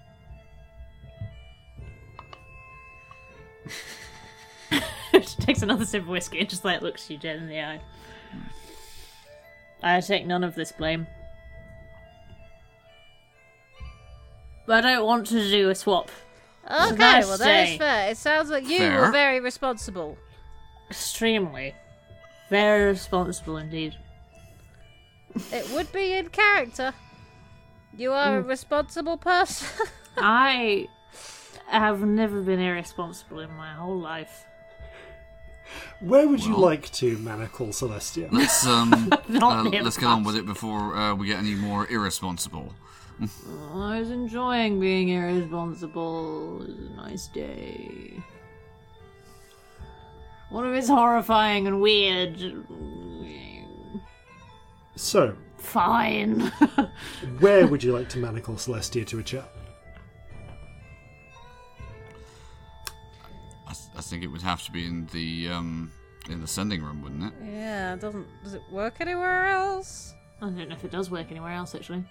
she 5.12 5.36
takes 5.40 5.62
another 5.62 5.84
sip 5.84 6.02
of 6.02 6.08
whiskey 6.08 6.40
and 6.40 6.48
just 6.48 6.64
like 6.64 6.82
looks 6.82 7.08
you 7.10 7.18
dead 7.18 7.36
in 7.36 7.48
the 7.48 7.60
eye. 7.60 7.80
I 9.82 10.00
take 10.00 10.26
none 10.26 10.44
of 10.44 10.54
this 10.54 10.72
blame. 10.72 11.06
But 14.66 14.84
I 14.84 14.92
don't 14.92 15.06
want 15.06 15.26
to 15.28 15.50
do 15.50 15.70
a 15.70 15.74
swap. 15.74 16.10
Okay, 16.64 16.96
nice 16.96 17.26
well 17.26 17.38
that 17.38 17.64
is 17.64 17.70
day. 17.70 17.78
fair. 17.78 18.10
It 18.10 18.16
sounds 18.16 18.50
like 18.50 18.68
you 18.68 18.78
Fair. 18.78 19.00
were 19.00 19.10
very 19.10 19.40
responsible. 19.40 20.16
Extremely. 20.88 21.74
Very 22.50 22.84
responsible 22.84 23.56
indeed. 23.56 23.96
It 25.52 25.70
would 25.70 25.90
be 25.92 26.12
in 26.12 26.28
character. 26.28 26.92
You 27.96 28.12
are 28.12 28.38
a 28.38 28.42
mm. 28.42 28.48
responsible 28.48 29.16
person. 29.16 29.86
I 30.16 30.86
have 31.78 32.00
never 32.02 32.40
been 32.42 32.60
irresponsible 32.60 33.40
in 33.40 33.50
my 33.56 33.72
whole 33.74 33.98
life. 33.98 34.46
Where 36.00 36.26
would 36.28 36.44
you 36.44 36.52
Well- 36.52 36.60
like 36.62 36.90
to 36.92 37.16
manacle 37.18 37.68
Celestia? 37.68 38.28
Let's 38.32 38.66
um, 38.76 39.10
Not 39.28 39.66
uh, 39.66 39.70
him, 39.70 39.84
let's 39.84 39.96
get 39.96 40.06
on 40.06 40.24
with 40.24 40.36
it 40.36 40.46
before 40.46 40.96
uh, 40.96 41.14
we 41.14 41.26
get 41.28 41.38
any 41.38 41.54
more 41.54 41.86
irresponsible. 41.88 42.74
I 43.74 43.98
was 44.00 44.10
enjoying 44.10 44.80
being 44.80 45.10
irresponsible. 45.10 46.62
It 46.62 46.68
was 46.70 46.78
a 46.78 46.96
nice 46.96 47.26
day. 47.28 48.22
What 50.48 50.66
if 50.66 50.74
it's 50.74 50.88
horrifying 50.88 51.66
and 51.68 51.80
weird? 51.80 52.64
So, 54.96 55.36
Fine. 55.58 56.40
where 57.38 57.66
would 57.66 57.84
you 57.84 57.92
like 57.92 58.08
to 58.10 58.18
manacle 58.18 58.54
Celestia 58.54 59.06
to 59.06 59.18
a 59.18 59.22
chair? 59.22 59.44
I, 64.06 64.10
think 64.10 64.22
it 64.22 64.28
would 64.28 64.42
have 64.42 64.62
to 64.64 64.72
be 64.72 64.86
in 64.86 65.06
the 65.12 65.48
um, 65.48 65.92
in 66.28 66.40
the 66.40 66.46
sending 66.46 66.82
room, 66.82 67.02
wouldn't 67.02 67.24
it? 67.24 67.32
yeah, 67.44 67.96
doesn't 67.96 68.26
does 68.42 68.54
it 68.54 68.62
work 68.70 68.94
anywhere 69.00 69.46
else? 69.46 70.14
I 70.42 70.46
don't 70.46 70.68
know 70.68 70.74
if 70.74 70.84
it 70.84 70.90
does 70.90 71.10
work 71.10 71.26
anywhere 71.30 71.52
else, 71.52 71.74
actually. 71.74 72.04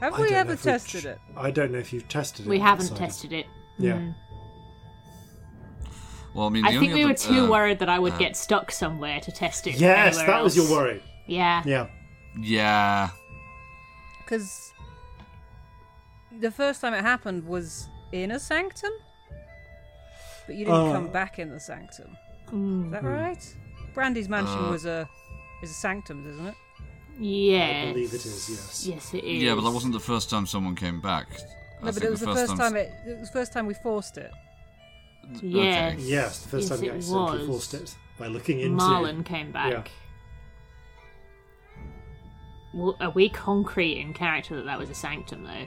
Have 0.00 0.14
I 0.14 0.16
we 0.16 0.22
don't 0.24 0.32
know 0.32 0.38
ever 0.38 0.52
if 0.52 0.64
we've 0.64 0.72
tested 0.72 1.04
it? 1.04 1.18
I 1.36 1.50
don't 1.50 1.70
know 1.72 1.78
if 1.78 1.92
you've 1.92 2.08
tested 2.08 2.46
it. 2.46 2.48
We 2.48 2.58
haven't 2.58 2.86
decided. 2.86 3.04
tested 3.04 3.32
it. 3.32 3.46
Yeah. 3.78 3.92
Mm. 3.92 4.14
Well, 6.34 6.46
I 6.46 6.50
mean, 6.50 6.62
the 6.62 6.70
I 6.70 6.74
only 6.76 6.86
think 6.86 6.94
we 6.94 7.02
other, 7.04 7.12
were 7.12 7.18
too 7.18 7.44
uh, 7.46 7.50
worried 7.50 7.78
that 7.80 7.88
I 7.88 7.98
would 7.98 8.16
get 8.18 8.36
stuck 8.36 8.70
somewhere 8.70 9.20
to 9.20 9.32
test 9.32 9.66
it. 9.66 9.74
Yes, 9.74 10.16
anywhere 10.16 10.36
that 10.36 10.44
was 10.44 10.56
your 10.56 10.64
else. 10.66 10.72
worry. 10.74 11.02
Yeah. 11.26 11.62
Yeah. 11.66 11.88
Yeah, 12.38 13.10
Because 14.20 14.72
the 16.38 16.50
first 16.52 16.80
time 16.80 16.94
it 16.94 17.02
happened 17.02 17.44
was 17.44 17.88
in 18.12 18.30
a 18.30 18.38
sanctum, 18.38 18.92
but 20.50 20.56
you 20.56 20.64
didn't 20.64 20.88
Uh, 20.88 20.92
come 20.92 21.06
back 21.06 21.38
in 21.38 21.48
the 21.48 21.60
sanctum. 21.60 22.16
Mm. 22.50 22.86
Is 22.86 22.90
that 22.90 23.04
right? 23.04 23.56
Brandy's 23.94 24.28
mansion 24.28 24.64
Uh, 24.64 24.70
was 24.72 24.84
a 24.84 25.08
is 25.62 25.70
a 25.70 25.74
sanctum, 25.74 26.28
isn't 26.28 26.44
it? 26.44 26.54
Yes. 27.20 27.86
I 27.86 27.92
believe 27.92 28.08
it 28.14 28.26
is, 28.26 28.50
yes. 28.50 28.84
Yes, 28.84 29.14
it 29.14 29.22
is. 29.22 29.42
yeah, 29.44 29.54
but 29.54 29.60
that 29.60 29.70
wasn't 29.70 29.92
the 29.92 30.00
first 30.00 30.28
time 30.28 30.46
someone 30.46 30.74
came 30.74 31.00
back. 31.00 31.28
I 31.30 31.36
No, 31.36 31.44
but 31.86 31.94
think 31.94 32.04
it 32.06 32.10
was 32.10 32.20
the 32.20 32.34
first 32.34 32.56
time 32.56 32.74
s- 32.74 32.82
it, 32.88 32.92
it 33.10 33.18
was 33.20 33.28
the 33.28 33.32
first 33.38 33.52
time 33.52 33.66
we 33.66 33.74
forced 33.74 34.18
it. 34.18 34.32
Yes. 35.40 35.92
Okay. 35.94 36.02
Yes, 36.02 36.40
the 36.42 36.48
first 36.48 36.68
Yes, 36.68 36.78
time 36.78 36.84
you 36.84 36.90
it 36.92 36.96
accidentally 36.96 37.38
was. 37.38 37.46
forced 37.46 37.74
it 37.74 37.94
by 38.18 38.26
looking 38.26 38.58
into. 38.58 38.74
Marlin 38.74 39.22
came 39.22 39.52
back. 39.52 39.70
Yeah. 39.70 39.82
Well, 42.74 42.96
are 43.00 43.10
we 43.10 43.28
concrete 43.28 43.98
in 44.00 44.14
character 44.14 44.56
that 44.56 44.64
that 44.64 44.78
was 44.80 44.90
a 44.90 44.94
sanctum, 44.94 45.44
though? 45.44 45.66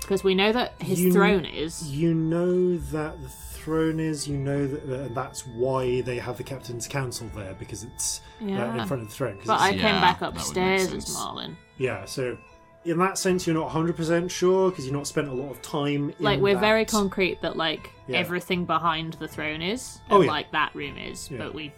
Because 0.00 0.24
we 0.24 0.34
know 0.34 0.52
that 0.52 0.74
his 0.80 1.00
You- 1.00 1.12
throne 1.12 1.44
is. 1.44 1.82
You 1.90 2.14
know 2.14 2.76
that 2.76 3.20
the 3.22 3.28
throne 3.28 4.00
is. 4.00 4.26
You 4.26 4.36
know 4.38 4.66
that, 4.66 4.82
and 5.06 5.14
that's 5.16 5.46
why 5.46 6.00
they 6.00 6.18
have 6.18 6.36
the 6.36 6.42
captain's 6.44 6.88
council 6.88 7.28
there 7.34 7.54
because 7.58 7.84
it's 7.84 8.20
uh, 8.42 8.46
in 8.46 8.86
front 8.86 9.02
of 9.02 9.08
the 9.08 9.14
throne. 9.14 9.38
But 9.46 9.60
I 9.60 9.70
came 9.70 9.80
Yeah, 9.80 10.00
back 10.00 10.20
that 10.20 10.26
would 10.30 10.34
make 10.36 10.44
upstairs 10.44 10.82
as 10.82 10.90
sense. 10.90 11.14
Marlin. 11.14 11.56
yeah, 11.78 12.04
so 12.06 12.36
in 12.84 12.98
that 12.98 13.18
sense, 13.18 13.46
you're 13.46 13.54
not 13.54 13.64
100 13.66 13.94
percent 13.96 14.30
sure 14.32 14.70
because 14.70 14.84
you've 14.86 14.94
not 14.94 15.06
spent 15.06 15.28
a 15.28 15.32
lot 15.34 15.50
of 15.50 15.60
time. 15.62 16.10
In 16.10 16.14
Like 16.24 16.40
we're 16.40 16.54
that. 16.54 16.60
very 16.60 16.84
concrete 16.86 17.42
that 17.42 17.56
like 17.56 17.90
Yeah. 18.08 18.16
everything 18.18 18.64
behind 18.64 19.12
the 19.14 19.28
throne 19.28 19.60
is, 19.62 20.00
Oh, 20.10 20.16
and 20.16 20.24
yeah. 20.24 20.30
like 20.30 20.50
that 20.52 20.74
room 20.74 20.96
is, 20.96 21.30
Yeah. 21.30 21.38
but 21.38 21.54
we. 21.54 21.72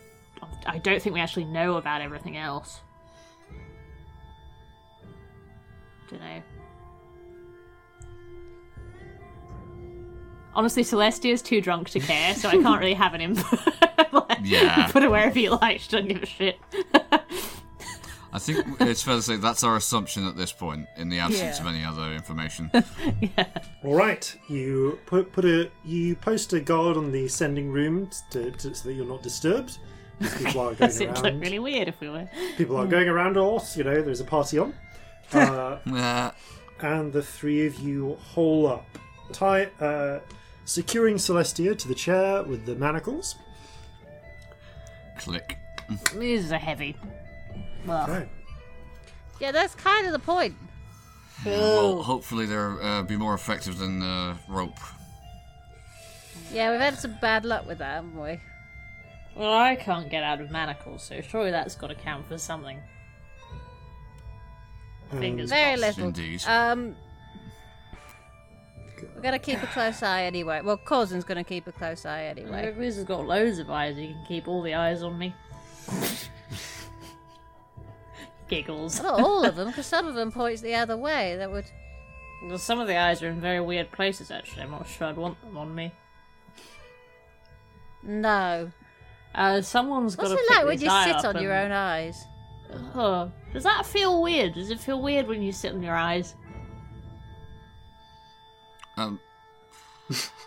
I 0.66 0.78
don't 0.78 1.02
think 1.02 1.14
we 1.14 1.20
actually 1.20 1.44
know 1.44 1.74
about 1.76 2.00
everything 2.00 2.36
else. 2.36 2.80
Don't 6.10 6.20
know. 6.20 6.42
Honestly, 10.54 10.82
Celestia's 10.82 11.42
too 11.42 11.60
drunk 11.60 11.88
to 11.90 12.00
care, 12.00 12.34
so 12.34 12.48
I 12.48 12.52
can't 12.52 12.80
really 12.80 12.94
have 12.94 13.14
an 13.14 13.20
input. 13.20 13.60
Like, 14.12 14.40
Yeah. 14.42 14.88
Put 14.88 15.04
her 15.04 15.10
wherever 15.10 15.38
you 15.38 15.50
like. 15.56 15.80
She 15.80 15.88
doesn't 15.90 16.08
give 16.08 16.22
a 16.22 16.26
shit. 16.26 16.58
I 18.34 18.38
think 18.38 18.64
it's 18.80 19.02
fair 19.02 19.16
to 19.16 19.22
say 19.22 19.36
that's 19.36 19.62
our 19.64 19.76
assumption 19.76 20.26
at 20.26 20.36
this 20.36 20.52
point, 20.52 20.86
in 20.96 21.08
the 21.10 21.18
absence 21.18 21.58
Yeah. 21.58 21.60
of 21.62 21.74
any 21.74 21.84
other 21.84 22.12
information. 22.12 22.70
Yeah. 23.20 23.46
All 23.84 23.94
right, 23.94 24.34
you 24.48 24.98
put 25.06 25.32
put 25.32 25.44
a 25.44 25.70
you 25.84 26.16
post 26.16 26.52
a 26.52 26.60
guard 26.60 26.96
on 26.96 27.10
the 27.12 27.28
sending 27.28 27.70
room 27.70 28.10
to, 28.30 28.50
to, 28.50 28.74
so 28.74 28.88
that 28.88 28.94
you're 28.94 29.06
not 29.06 29.22
disturbed. 29.22 29.78
Because 30.18 30.34
people 30.44 30.60
are 30.60 30.74
going 30.74 30.90
It 30.90 31.00
looked 31.00 31.20
around. 31.24 31.40
really 31.40 31.58
weird 31.58 31.88
if 31.88 32.00
we 32.00 32.08
were. 32.08 32.28
People 32.56 32.76
are 32.76 32.86
going 32.86 33.08
around 33.08 33.36
a 33.36 33.42
lot. 33.44 33.64
You 33.76 33.84
know, 33.84 34.02
there's 34.02 34.20
a 34.20 34.24
party 34.24 34.58
on. 34.58 34.74
Uh, 35.32 35.78
uh, 35.94 36.30
and 36.80 37.12
the 37.12 37.22
three 37.22 37.66
of 37.66 37.78
you 37.80 38.16
hole 38.16 38.66
up, 38.66 38.86
tie, 39.32 39.68
uh, 39.80 40.20
securing 40.64 41.16
Celestia 41.16 41.76
to 41.78 41.88
the 41.88 41.94
chair 41.94 42.42
with 42.42 42.66
the 42.66 42.74
manacles. 42.74 43.36
click. 45.18 45.58
These 46.16 46.50
are 46.52 46.58
heavy. 46.58 46.96
Well, 47.86 48.04
Okay. 48.10 48.28
Yeah, 49.40 49.50
that's 49.52 49.74
kind 49.74 50.06
of 50.06 50.12
the 50.12 50.18
point. 50.20 50.54
Well, 51.44 52.02
hopefully 52.02 52.46
they'll 52.46 52.78
uh, 52.80 53.02
be 53.02 53.16
more 53.16 53.34
effective 53.34 53.78
than 53.78 54.00
uh, 54.02 54.36
rope. 54.48 54.78
Yeah, 56.52 56.70
we've 56.70 56.80
had 56.80 56.96
some 56.98 57.16
bad 57.20 57.44
luck 57.44 57.66
with 57.66 57.78
that, 57.78 57.94
haven't 57.96 58.20
we? 58.20 58.38
well, 59.34 59.52
I 59.52 59.74
can't 59.76 60.10
get 60.10 60.22
out 60.22 60.40
of 60.40 60.50
manacles, 60.50 61.02
so 61.02 61.20
surely 61.22 61.50
that's 61.50 61.74
got 61.74 61.88
to 61.88 61.94
count 61.94 62.28
for 62.28 62.38
something. 62.38 62.78
Fingers 65.10 65.50
Very 65.50 65.76
crossed. 65.78 65.98
little. 65.98 66.04
Indeed. 66.08 66.42
Um, 66.46 66.96
we're 69.22 69.28
gonna 69.28 69.38
keep 69.38 69.62
a 69.62 69.66
close 69.68 70.02
eye 70.02 70.24
anyway. 70.24 70.62
Well, 70.64 70.76
Corzin's 70.76 71.22
gonna 71.22 71.44
keep 71.44 71.68
a 71.68 71.72
close 71.72 72.04
eye 72.04 72.24
anyway. 72.24 72.74
This 72.76 72.96
has 72.96 73.04
got 73.04 73.24
loads 73.24 73.60
of 73.60 73.70
eyes. 73.70 73.96
You 73.96 74.08
can 74.08 74.24
keep 74.26 74.48
all 74.48 74.62
the 74.62 74.74
eyes 74.74 75.04
on 75.04 75.16
me. 75.16 75.32
Giggles. 78.48 79.00
Not 79.00 79.20
all 79.20 79.44
of 79.44 79.54
them, 79.54 79.68
because 79.68 79.86
some 79.94 80.08
of 80.08 80.16
them 80.16 80.32
points 80.32 80.60
the 80.60 80.74
other 80.74 80.96
way. 80.96 81.36
That 81.36 81.52
would. 81.52 81.66
Well, 82.48 82.58
some 82.58 82.80
of 82.80 82.88
the 82.88 82.96
eyes 82.96 83.22
are 83.22 83.28
in 83.28 83.40
very 83.40 83.60
weird 83.60 83.92
places. 83.92 84.32
Actually, 84.32 84.62
I'm 84.62 84.72
not 84.72 84.88
sure 84.88 85.06
I'd 85.06 85.16
want 85.16 85.40
them 85.40 85.56
on 85.56 85.72
me. 85.72 85.92
No. 88.02 88.72
Uh, 89.36 89.62
someone's 89.62 90.16
got 90.16 90.30
What's 90.30 90.42
it 90.42 90.50
like 90.50 90.66
when 90.66 90.80
you 90.80 90.90
sit 90.90 91.24
on 91.24 91.40
your 91.40 91.52
own 91.52 91.70
eyes? 91.70 92.24
Oh, 92.96 93.30
does 93.52 93.62
that 93.62 93.86
feel 93.86 94.20
weird? 94.20 94.54
Does 94.54 94.70
it 94.70 94.80
feel 94.80 95.00
weird 95.00 95.28
when 95.28 95.42
you 95.42 95.52
sit 95.52 95.72
on 95.74 95.82
your 95.82 95.94
eyes? 95.94 96.34
Um, 98.96 99.20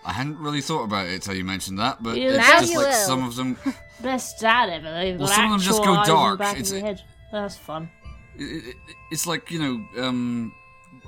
I 0.06 0.14
hadn't 0.14 0.38
really 0.40 0.62
thought 0.62 0.84
about 0.84 1.08
it 1.08 1.22
till 1.24 1.34
you 1.36 1.44
mentioned 1.44 1.80
that, 1.80 2.02
but 2.04 2.18
You- 2.18 2.30
it's 2.30 2.48
just 2.48 2.72
you 2.72 2.78
like 2.78 2.88
will. 2.88 2.94
some 2.94 3.24
of 3.26 3.36
them. 3.36 3.58
Best 4.02 4.40
dad 4.40 4.70
ever. 4.70 4.92
They've 4.92 5.18
Well, 5.18 5.28
some 5.28 5.46
of 5.46 5.52
them 5.52 5.60
just 5.62 5.84
go 5.84 5.94
eyes 5.94 6.08
in 6.08 6.14
the 6.14 6.20
dark. 6.20 6.42
It's- 6.42 6.72
of. 6.72 7.00
That's 7.32 7.58
fun. 7.58 7.90
It, 8.38 8.44
it, 8.68 8.76
it's 9.12 9.26
like 9.26 9.50
you 9.52 9.60
know, 9.60 10.04
um, 10.06 10.54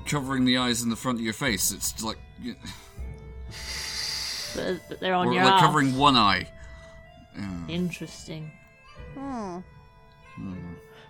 covering 0.06 0.44
the 0.44 0.56
eyes 0.58 0.82
in 0.82 0.88
the 0.90 0.96
front 0.96 1.18
of 1.18 1.24
your 1.24 1.34
face. 1.34 1.70
It's 1.70 2.02
like, 2.02 2.18
you- 2.40 2.56
But, 4.56 4.80
but 4.88 5.00
they're 5.00 5.14
on 5.14 5.28
or 5.28 5.34
your 5.34 5.44
like 5.44 5.52
arm. 5.54 5.60
covering 5.60 5.96
one 5.96 6.16
eye. 6.16 6.48
Interesting. 7.68 8.50
Hmm. 9.14 9.58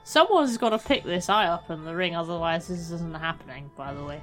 Someone's 0.04 0.56
got 0.58 0.70
to 0.70 0.78
pick 0.78 1.04
this 1.04 1.28
eye 1.28 1.46
up 1.46 1.70
in 1.70 1.84
the 1.84 1.94
ring, 1.94 2.16
otherwise 2.16 2.68
this 2.68 2.90
isn't 2.90 3.14
happening. 3.16 3.70
By 3.76 3.94
the 3.94 4.02
way, 4.04 4.20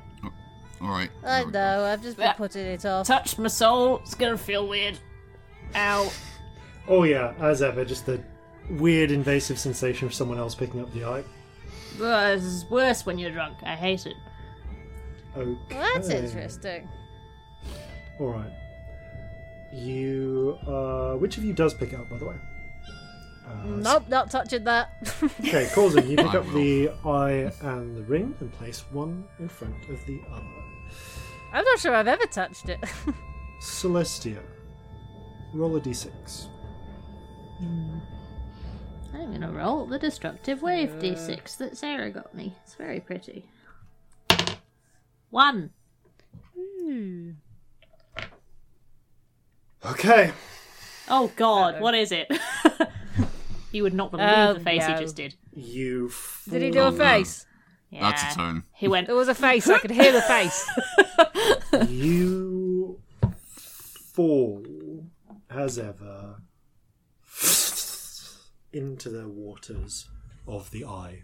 All 0.81 0.89
right. 0.89 1.09
I 1.23 1.43
there 1.43 1.45
go. 1.45 1.49
know, 1.51 1.85
I've 1.85 2.01
just 2.01 2.17
been 2.17 2.25
Yeah. 2.27 2.33
putting 2.33 2.65
it 2.65 2.85
off. 2.85 3.07
touch 3.07 3.37
my 3.37 3.47
soul. 3.47 3.99
It's 3.99 4.13
gonna 4.15 4.37
feel 4.37 4.67
weird. 4.67 4.97
Ow. 5.75 6.11
Oh 6.87 7.03
yeah, 7.03 7.33
as 7.39 7.61
ever, 7.61 7.83
just 7.85 8.05
the 8.05 8.21
weird 8.69 9.11
invasive 9.11 9.57
sensation 9.59 10.07
of 10.07 10.13
someone 10.13 10.37
else 10.37 10.53
picking 10.55 10.81
up 10.81 10.91
the 10.93 11.03
eye. 11.05 11.23
Ugh, 12.01 12.35
this 12.37 12.43
is 12.43 12.65
worse 12.69 13.05
when 13.05 13.17
you're 13.17 13.31
drunk. 13.31 13.57
I 13.63 13.75
hate 13.75 14.05
it. 14.05 14.15
Okay. 15.37 15.55
Well, 15.75 15.93
that's 15.93 16.09
interesting. 16.09 16.87
All 18.19 18.27
right. 18.27 18.51
You, 19.73 20.57
uh, 20.67 21.15
which 21.15 21.37
of 21.37 21.43
you 21.43 21.53
does 21.53 21.73
pick 21.73 21.91
it 21.93 21.99
up, 21.99 22.09
by 22.09 22.17
the 22.17 22.25
way? 22.25 22.35
Uh, 23.47 23.65
Nope, 23.65 24.07
not 24.07 24.31
touching 24.31 24.63
that. 24.63 24.91
Okay, 25.41 25.65
Corzin, 25.73 26.07
you 26.09 26.15
pick 26.17 26.27
I 26.27 26.37
up 26.37 26.45
will. 26.45 26.53
the 26.53 26.89
eye 27.05 27.51
and 27.61 27.95
the 27.97 28.03
ring 28.03 28.33
and 28.39 28.51
place 28.53 28.83
one 28.91 29.25
in 29.39 29.49
front 29.49 29.75
of 29.89 30.03
the 30.05 30.19
other. 30.31 30.45
I'm 31.55 31.63
not 31.63 31.79
sure 31.79 31.95
I've 31.95 32.09
ever 32.09 32.25
touched 32.25 32.67
it. 32.67 32.81
Celestia, 33.61 34.41
roll 35.53 35.77
a 35.77 35.79
d6. 35.79 36.47
Mm. 37.63 38.01
I'm 39.13 39.31
gonna 39.31 39.53
roll 39.53 39.85
the 39.85 39.97
destructive 39.97 40.61
wave 40.61 40.89
d6 40.99 41.57
that 41.59 41.77
Sarah 41.77 42.11
got 42.11 42.35
me. 42.35 42.53
It's 42.61 42.75
very 42.75 42.99
pretty. 42.99 43.45
One. 45.29 45.69
Hmm. 46.53 47.31
Okay. 49.85 50.31
Oh 51.07 51.31
God, 51.37 51.79
what 51.79 51.95
is 51.95 52.11
it? 52.11 52.27
you 53.71 53.83
would 53.83 53.93
not 53.93 54.11
believe 54.11 54.27
Oh, 54.27 54.53
the 54.55 54.59
face 54.59 54.85
he 54.85 54.93
just 54.95 55.15
did. 55.15 55.35
You. 55.53 56.11
Did 56.49 56.63
he 56.63 56.69
do 56.71 56.81
a 56.81 56.91
face? 56.91 57.45
Yeah. 57.95 58.09
That's 58.11 58.33
a 58.33 58.37
tone. 58.37 58.63
He 58.73 58.89
went. 58.89 59.07
There 59.07 59.15
was 59.15 59.29
a 59.29 59.35
face, 59.47 59.69
I 59.69 59.79
could 59.79 59.91
hear 59.91 60.11
the 60.11 60.21
face. 60.21 60.69
You 61.89 62.99
fall 64.13 64.65
as 65.49 65.79
ever 65.79 66.41
into 68.73 69.09
the 69.09 69.29
waters 69.29 70.09
of 70.45 70.71
the 70.71 70.83
eye. 70.83 71.23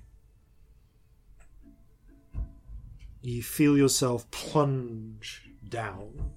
You 3.21 3.43
feel 3.43 3.77
yourself 3.77 4.31
plunge 4.31 5.49
down, 5.67 6.31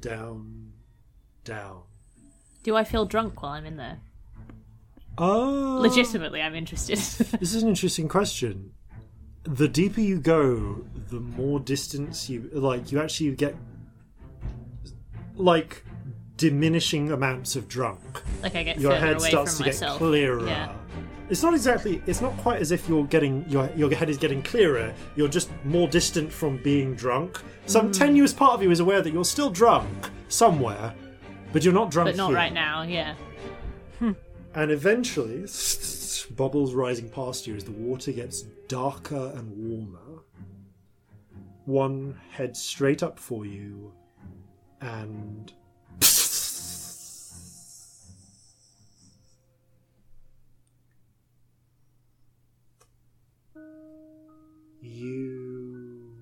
down, 0.00 0.72
down. 1.44 1.82
Do 2.62 2.76
I 2.76 2.84
feel 2.84 3.04
drunk 3.06 3.42
while 3.42 3.52
I'm 3.52 3.66
in 3.66 3.76
there? 3.76 3.98
Oh, 5.18 5.78
Legitimately, 5.82 6.40
I'm 6.40 6.54
interested. 6.54 6.96
This 6.98 7.54
is 7.54 7.62
an 7.64 7.68
interesting 7.68 8.08
question. 8.08 8.72
The 9.54 9.66
deeper 9.68 10.00
you 10.02 10.20
go, 10.20 10.84
the 11.08 11.20
more 11.20 11.58
distance 11.58 12.28
you 12.28 12.50
like. 12.52 12.92
You 12.92 13.00
actually 13.00 13.34
get 13.34 13.56
like 15.36 15.84
diminishing 16.36 17.10
amounts 17.12 17.56
of 17.56 17.66
drunk. 17.68 18.00
like 18.42 18.54
I 18.54 18.62
get 18.62 18.78
Your 18.78 18.94
head 18.94 19.20
starts 19.20 19.56
to 19.58 19.64
myself. 19.64 19.94
get 19.94 19.98
clearer. 19.98 20.46
Yeah. 20.46 20.72
It's 21.30 21.42
not 21.42 21.54
exactly. 21.54 22.02
It's 22.06 22.20
not 22.20 22.36
quite 22.38 22.60
as 22.60 22.72
if 22.72 22.88
you're 22.88 23.04
getting 23.04 23.44
your 23.48 23.70
your 23.76 23.92
head 23.94 24.08
is 24.10 24.16
getting 24.18 24.42
clearer. 24.42 24.94
You're 25.16 25.28
just 25.28 25.50
more 25.64 25.86
distant 25.88 26.32
from 26.32 26.58
being 26.62 26.94
drunk. 26.94 27.40
Some 27.66 27.90
Mm. 27.90 27.98
tenuous 27.98 28.32
part 28.32 28.54
of 28.54 28.62
you 28.62 28.70
is 28.70 28.80
aware 28.80 29.02
that 29.02 29.12
you're 29.12 29.24
still 29.26 29.50
drunk 29.50 30.10
somewhere, 30.28 30.94
but 31.52 31.64
you're 31.64 31.74
not 31.74 31.90
drunk 31.90 32.08
But 32.08 32.16
not 32.16 32.28
here. 32.28 32.36
right 32.36 32.52
now. 32.52 32.82
Yeah. 32.82 33.14
And 34.54 34.70
eventually, 34.72 35.46
bubbles 36.36 36.72
rising 36.74 37.08
past 37.10 37.46
you 37.46 37.54
as 37.54 37.64
the 37.64 37.72
water 37.72 38.10
gets 38.12 38.44
darker 38.68 39.32
and 39.34 39.50
warmer. 39.56 40.22
One 41.64 42.18
heads 42.30 42.60
straight 42.62 43.02
up 43.02 43.18
for 43.18 43.44
you, 43.44 43.92
and. 44.80 45.52
You. 54.80 56.12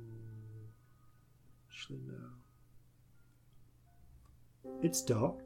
Actually, 1.70 2.00
no. 2.06 2.14
It's 4.82 5.02
dark. 5.02 5.45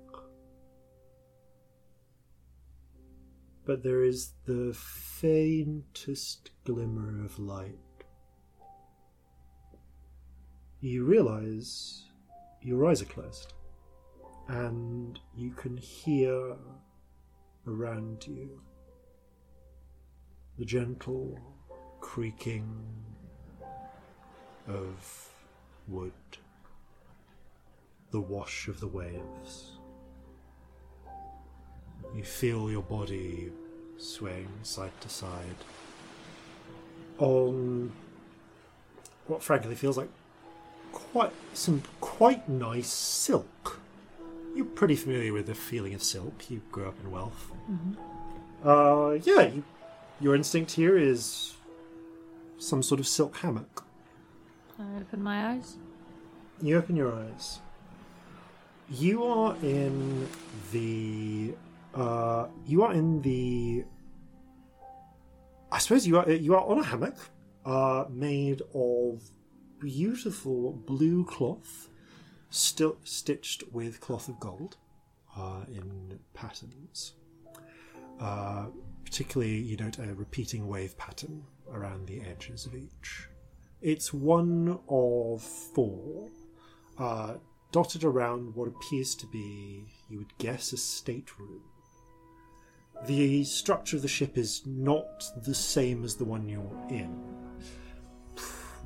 But 3.70 3.84
there 3.84 4.02
is 4.02 4.32
the 4.46 4.74
faintest 4.74 6.50
glimmer 6.64 7.24
of 7.24 7.38
light. 7.38 7.78
You 10.80 11.04
realize 11.04 12.02
your 12.60 12.84
eyes 12.88 13.00
are 13.00 13.04
closed, 13.04 13.54
and 14.48 15.20
you 15.36 15.52
can 15.52 15.76
hear 15.76 16.56
around 17.68 18.26
you 18.26 18.60
the 20.58 20.64
gentle 20.64 21.38
creaking 22.00 22.74
of 24.66 25.32
wood, 25.86 26.12
the 28.10 28.20
wash 28.20 28.66
of 28.66 28.80
the 28.80 28.88
waves. 28.88 29.78
You 32.16 32.24
feel 32.24 32.68
your 32.68 32.82
body 32.82 33.52
swaying 34.00 34.48
side 34.62 34.92
to 35.00 35.08
side 35.08 35.56
on 37.18 37.92
what 39.26 39.42
frankly 39.42 39.74
feels 39.74 39.96
like 39.96 40.08
quite 40.92 41.32
some 41.52 41.82
quite 42.00 42.48
nice 42.48 42.88
silk. 42.88 43.80
You're 44.54 44.64
pretty 44.64 44.96
familiar 44.96 45.32
with 45.32 45.46
the 45.46 45.54
feeling 45.54 45.94
of 45.94 46.02
silk. 46.02 46.50
You 46.50 46.62
grew 46.72 46.88
up 46.88 46.94
in 47.04 47.10
wealth. 47.10 47.52
Uh, 48.64 49.18
yeah. 49.22 49.42
You, 49.42 49.64
your 50.20 50.34
instinct 50.34 50.72
here 50.72 50.98
is 50.98 51.54
some 52.58 52.82
sort 52.82 53.00
of 53.00 53.06
silk 53.06 53.36
hammock. 53.38 53.84
I 54.78 55.00
open 55.00 55.22
my 55.22 55.52
eyes. 55.52 55.76
You 56.60 56.76
open 56.76 56.96
your 56.96 57.12
eyes. 57.12 57.60
You 58.90 59.24
are 59.24 59.54
in 59.62 60.28
the. 60.72 61.54
Uh, 61.94 62.46
you 62.66 62.82
are 62.82 62.92
in 62.92 63.20
the. 63.22 63.84
I 65.72 65.78
suppose 65.78 66.06
you 66.06 66.18
are. 66.18 66.30
You 66.30 66.54
are 66.54 66.64
on 66.64 66.78
a 66.78 66.84
hammock, 66.84 67.16
uh, 67.64 68.04
made 68.10 68.62
of 68.74 69.22
beautiful 69.80 70.72
blue 70.72 71.24
cloth, 71.24 71.88
still 72.50 72.96
stitched 73.04 73.64
with 73.72 74.00
cloth 74.00 74.28
of 74.28 74.38
gold, 74.38 74.76
uh, 75.36 75.64
in 75.68 76.18
patterns. 76.34 77.14
Uh, 78.20 78.66
particularly, 79.04 79.56
you 79.56 79.76
note 79.76 79.98
a 79.98 80.14
repeating 80.14 80.68
wave 80.68 80.96
pattern 80.96 81.42
around 81.72 82.06
the 82.06 82.20
edges 82.20 82.66
of 82.66 82.74
each. 82.74 83.28
It's 83.80 84.12
one 84.12 84.78
of 84.88 85.42
four, 85.42 86.28
uh, 86.98 87.34
dotted 87.72 88.04
around 88.04 88.54
what 88.54 88.68
appears 88.68 89.14
to 89.16 89.26
be, 89.26 89.86
you 90.08 90.18
would 90.18 90.36
guess, 90.38 90.72
a 90.72 90.76
stateroom. 90.76 91.62
The 93.06 93.44
structure 93.44 93.96
of 93.96 94.02
the 94.02 94.08
ship 94.08 94.36
is 94.36 94.62
not 94.66 95.24
the 95.42 95.54
same 95.54 96.04
as 96.04 96.16
the 96.16 96.24
one 96.24 96.48
you're 96.48 96.86
in. 96.88 97.18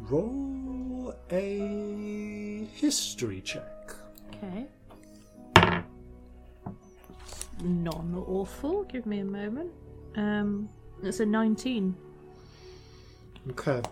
Roll 0.00 1.14
a 1.30 2.66
history 2.74 3.40
check. 3.40 3.94
Okay. 4.28 4.66
Non 7.62 8.24
awful. 8.28 8.84
Give 8.84 9.06
me 9.06 9.20
a 9.20 9.24
moment. 9.24 9.70
Um, 10.16 10.68
it's 11.02 11.20
a 11.20 11.26
19. 11.26 11.96
Okay. 13.50 13.82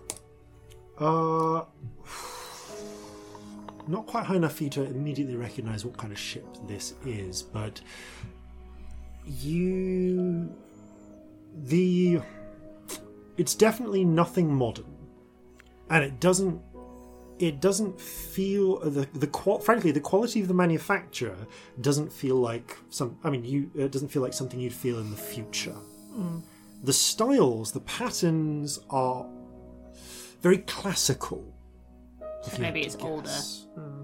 Uh, 0.99 1.65
not 3.89 4.07
quite 4.07 4.25
high 4.25 4.37
enough 4.37 4.57
for 4.57 4.65
you 4.65 4.71
to 4.71 4.85
immediately 4.85 5.37
recognize 5.37 5.85
what 5.85 5.97
kind 5.97 6.13
of 6.13 6.19
ship 6.19 6.47
this 6.67 6.95
is, 7.05 7.43
but 7.43 7.81
you. 9.27 10.53
The. 11.65 12.21
It's 13.37 13.55
definitely 13.55 14.05
nothing 14.05 14.53
modern. 14.55 14.97
And 15.91 16.05
it 16.05 16.21
doesn't. 16.21 16.61
It 17.39 17.61
doesn't 17.61 18.01
feel 18.01 18.79
the 18.79 19.09
the 19.15 19.61
frankly 19.65 19.91
the 19.91 20.01
quality 20.01 20.41
of 20.41 20.49
the 20.49 20.55
manufacture 20.55 21.37
doesn't 21.81 22.13
feel 22.13 22.37
like 22.37 22.77
some. 22.91 23.19
I 23.25 23.31
mean, 23.31 23.45
you 23.45 23.71
it 23.75 23.91
doesn't 23.91 24.09
feel 24.09 24.23
like 24.23 24.33
something 24.33 24.61
you'd 24.61 24.73
feel 24.73 24.99
in 25.01 25.11
the 25.11 25.17
future. 25.17 25.77
Mm. 26.15 26.43
The 26.85 26.93
styles, 26.93 27.73
the 27.73 27.81
patterns 27.81 28.81
are 28.91 29.27
very 30.41 30.59
classical. 30.59 31.45
Maybe 32.59 32.83
it's 32.83 32.97
to 32.97 33.05
older. 33.05 33.23
guess. 33.23 33.67
Hmm. 33.75 34.03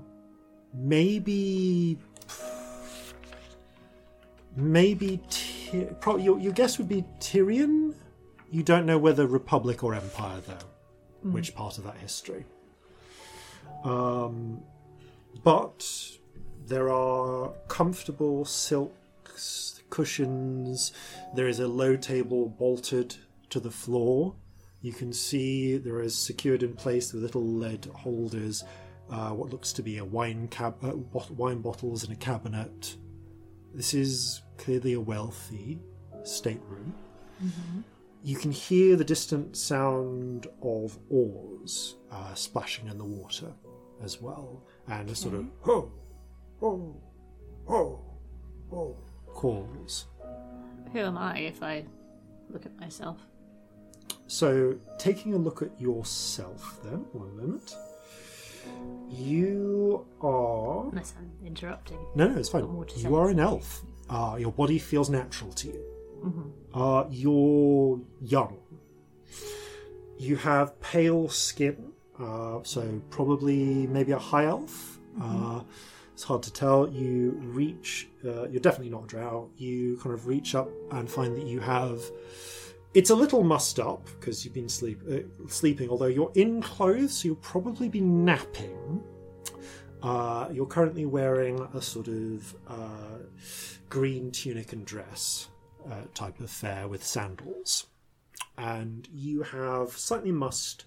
Maybe. 0.75 1.99
Maybe. 4.59 5.21
Ty- 5.31 5.95
probably 6.01 6.25
your, 6.25 6.39
your 6.41 6.53
guess 6.53 6.79
would 6.79 6.89
be 6.89 7.05
Tyrian, 7.21 7.95
You 8.51 8.63
don't 8.63 8.87
know 8.87 8.99
whether 8.99 9.27
Republic 9.27 9.85
or 9.85 9.95
Empire, 9.95 10.41
though, 10.47 11.31
which 11.31 11.55
part 11.55 11.79
of 11.79 11.85
that 11.85 11.97
history. 11.97 12.45
Um, 13.85 14.61
but 15.45 15.87
there 16.67 16.91
are 16.91 17.53
comfortable 17.69 18.45
silks, 18.45 19.81
cushions. 19.91 20.93
There 21.35 21.47
is 21.47 21.61
a 21.61 21.69
low 21.69 21.97
table 21.97 22.49
bolted 22.49 23.15
to 23.51 23.61
the 23.61 23.71
floor. 23.71 24.35
You 24.83 24.93
can 24.93 25.13
see 25.13 25.77
there 25.77 26.01
is 26.01 26.17
secured 26.17 26.63
in 26.65 26.75
place 26.75 27.13
with 27.13 27.23
little 27.23 27.47
lead 27.47 27.85
holders. 27.95 28.65
Uh, 29.09 29.31
what 29.31 29.51
looks 29.51 29.73
to 29.75 29.83
be 29.83 29.99
a 29.99 30.05
wine 30.05 30.49
cab, 30.49 30.77
uh, 30.83 30.93
bot- 30.93 31.31
wine 31.31 31.61
bottles 31.61 32.05
in 32.05 32.13
a 32.13 32.17
cabinet. 32.17 32.97
This 33.73 33.95
is 33.95 34.43
clearly 34.59 34.93
a 34.93 35.01
wealthy 35.01 35.81
stateroom. 36.25 36.95
You 38.23 38.37
can 38.37 38.51
hear 38.51 38.97
the 38.97 39.05
distant 39.05 39.57
sound 39.57 40.49
of 40.61 40.99
oars 41.09 41.97
uh, 42.11 42.35
splashing 42.35 42.89
in 42.89 42.99
the 42.99 43.05
water 43.05 43.53
as 44.03 44.21
well, 44.21 44.63
and 44.89 45.09
a 45.09 45.15
sort 45.15 45.35
of 45.35 45.47
ho, 45.61 45.93
ho, 46.61 47.01
ho, 47.67 48.01
ho 48.71 48.97
calls. 49.29 50.07
Who 50.93 50.99
am 50.99 51.17
I 51.17 51.39
if 51.39 51.63
I 51.63 51.85
look 52.51 52.67
at 52.67 52.79
myself? 52.79 53.21
So, 54.27 54.77
taking 54.99 55.33
a 55.35 55.39
look 55.39 55.63
at 55.63 55.81
yourself, 55.81 56.81
then, 56.85 57.07
one 57.13 57.37
moment. 57.37 57.77
You 59.09 60.07
are. 60.21 60.89
Unless 60.89 61.15
I'm 61.19 61.31
interrupting. 61.47 61.99
No, 62.15 62.29
no, 62.29 62.37
it's 62.39 62.49
fine. 62.49 62.63
Got 62.63 62.71
more 62.71 62.85
to 62.85 62.99
You 62.99 63.15
are 63.15 63.29
an 63.31 63.41
elf. 63.41 63.83
Uh, 64.09 64.37
your 64.39 64.53
body 64.53 64.79
feels 64.79 65.11
natural 65.11 65.53
to 65.53 65.69
you. 65.69 65.85
Uh, 66.75 67.07
you're 67.11 68.01
young. 68.21 68.59
You 70.19 70.37
have 70.37 70.81
pale 70.81 71.29
skin, 71.29 71.93
uh, 72.19 72.61
so 72.63 73.01
probably 73.11 73.87
maybe 73.87 74.13
a 74.13 74.19
high 74.19 74.47
elf. 74.47 74.99
Uh, 75.21 75.63
it's 76.13 76.25
hard 76.25 76.43
to 76.43 76.53
tell. 76.53 76.89
You 76.89 77.31
reach, 77.45 78.09
uh, 78.25 78.49
you're 78.49 78.61
definitely 78.61 78.91
not 78.91 79.05
a 79.05 79.07
drow. 79.07 79.51
You 79.57 79.99
kind 80.03 80.15
of 80.15 80.27
reach 80.27 80.55
up 80.55 80.69
and 80.91 81.09
find 81.09 81.37
that 81.37 81.47
you 81.47 81.61
have. 81.61 82.03
It's 82.95 83.11
a 83.11 83.15
little 83.15 83.45
mussed 83.45 83.79
up 83.79 84.05
because 84.19 84.45
you've 84.45 84.55
been 84.55 84.69
sleep, 84.69 85.01
uh, 85.09 85.49
sleeping, 85.49 85.91
although 85.91 86.07
you're 86.07 86.33
in 86.35 86.61
clothes, 86.63 87.19
so 87.19 87.27
you'll 87.27 87.37
probably 87.37 87.89
be 87.89 88.01
napping. 88.01 89.03
Uh, 90.03 90.49
you're 90.53 90.67
currently 90.67 91.07
wearing 91.07 91.61
a 91.75 91.83
sort 91.83 92.09
of 92.09 92.57
uh, 92.67 93.19
green 93.89 94.31
tunic 94.31 94.73
and 94.73 94.85
dress 94.87 95.49
uh, 95.91 96.03
type 96.15 96.41
of 96.41 96.51
fare 96.51 96.89
with 96.89 97.05
sandals. 97.05 97.87
And 98.57 99.09
you 99.13 99.43
have 99.43 99.91
slightly 99.93 100.33
mussed, 100.33 100.85